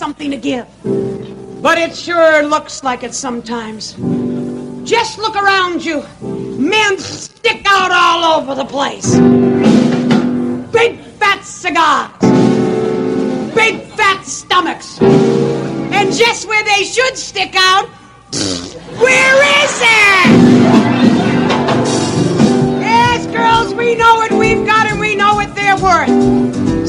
Something 0.00 0.30
to 0.30 0.38
give. 0.38 0.66
But 1.60 1.76
it 1.76 1.94
sure 1.94 2.42
looks 2.42 2.82
like 2.82 3.02
it 3.02 3.12
sometimes. 3.12 3.92
Just 4.88 5.18
look 5.18 5.36
around 5.36 5.84
you. 5.84 6.02
Men 6.22 6.96
stick 6.96 7.60
out 7.66 7.90
all 7.92 8.40
over 8.40 8.54
the 8.54 8.64
place. 8.64 9.10
Big 10.72 10.98
fat 11.20 11.42
cigars. 11.44 12.16
Big 13.54 13.82
fat 13.98 14.24
stomachs. 14.24 14.98
And 15.02 16.14
just 16.14 16.48
where 16.48 16.64
they 16.64 16.82
should 16.84 17.18
stick 17.18 17.54
out, 17.54 17.86
where 19.04 19.36
is 19.64 19.74
it? 20.00 20.28
Yes, 22.88 23.26
girls, 23.26 23.74
we 23.74 23.96
know 23.96 24.14
what 24.14 24.32
we've 24.32 24.64
got 24.66 24.86
and 24.86 24.98
we 24.98 25.14
know 25.14 25.34
what 25.34 25.54
they're 25.54 25.76
worth. 25.76 26.19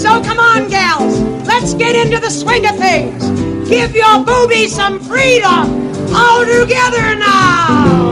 So 0.02 0.20
come 0.24 0.40
on, 0.40 0.68
gals, 0.68 1.20
let's 1.46 1.76
get 1.76 1.96
into 1.96 2.20
the 2.20 2.32
swing 2.32 2.66
of 2.66 2.76
things. 2.76 3.22
Give 3.70 3.96
your 3.96 4.26
boobies 4.26 4.76
some 4.76 5.00
freedom 5.00 5.92
all 6.12 6.44
together 6.44 7.16
now. 7.16 8.12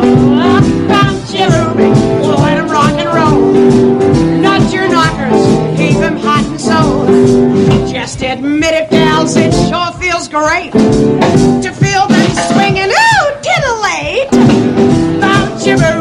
Bounce 0.88 1.34
your 1.34 1.50
boobies, 1.50 2.00
we'll 2.22 2.38
let 2.38 2.58
them 2.58 2.69
rock 2.69 2.92
and 2.92 3.09
roll. 3.09 3.42
Nut 4.40 4.72
your 4.72 4.88
knockers, 4.88 5.80
keep 5.80 5.98
them 5.98 6.18
hot 6.18 6.45
and 6.45 6.61
sold. 6.61 7.90
Just 7.92 8.22
admit 8.22 8.76
it, 8.76 8.92
gals, 8.92 9.35
it 9.35 9.51
sure 9.51 9.92
feels 10.00 10.27
great 10.27 10.72
to 10.72 11.72
feel 11.74 12.06
them 12.08 12.30
swinging. 12.53 12.92
Ooh, 12.92 13.26
titillate. 13.42 14.30
Bounce 15.19 15.66
your 15.66 15.77
boobies. 15.77 15.98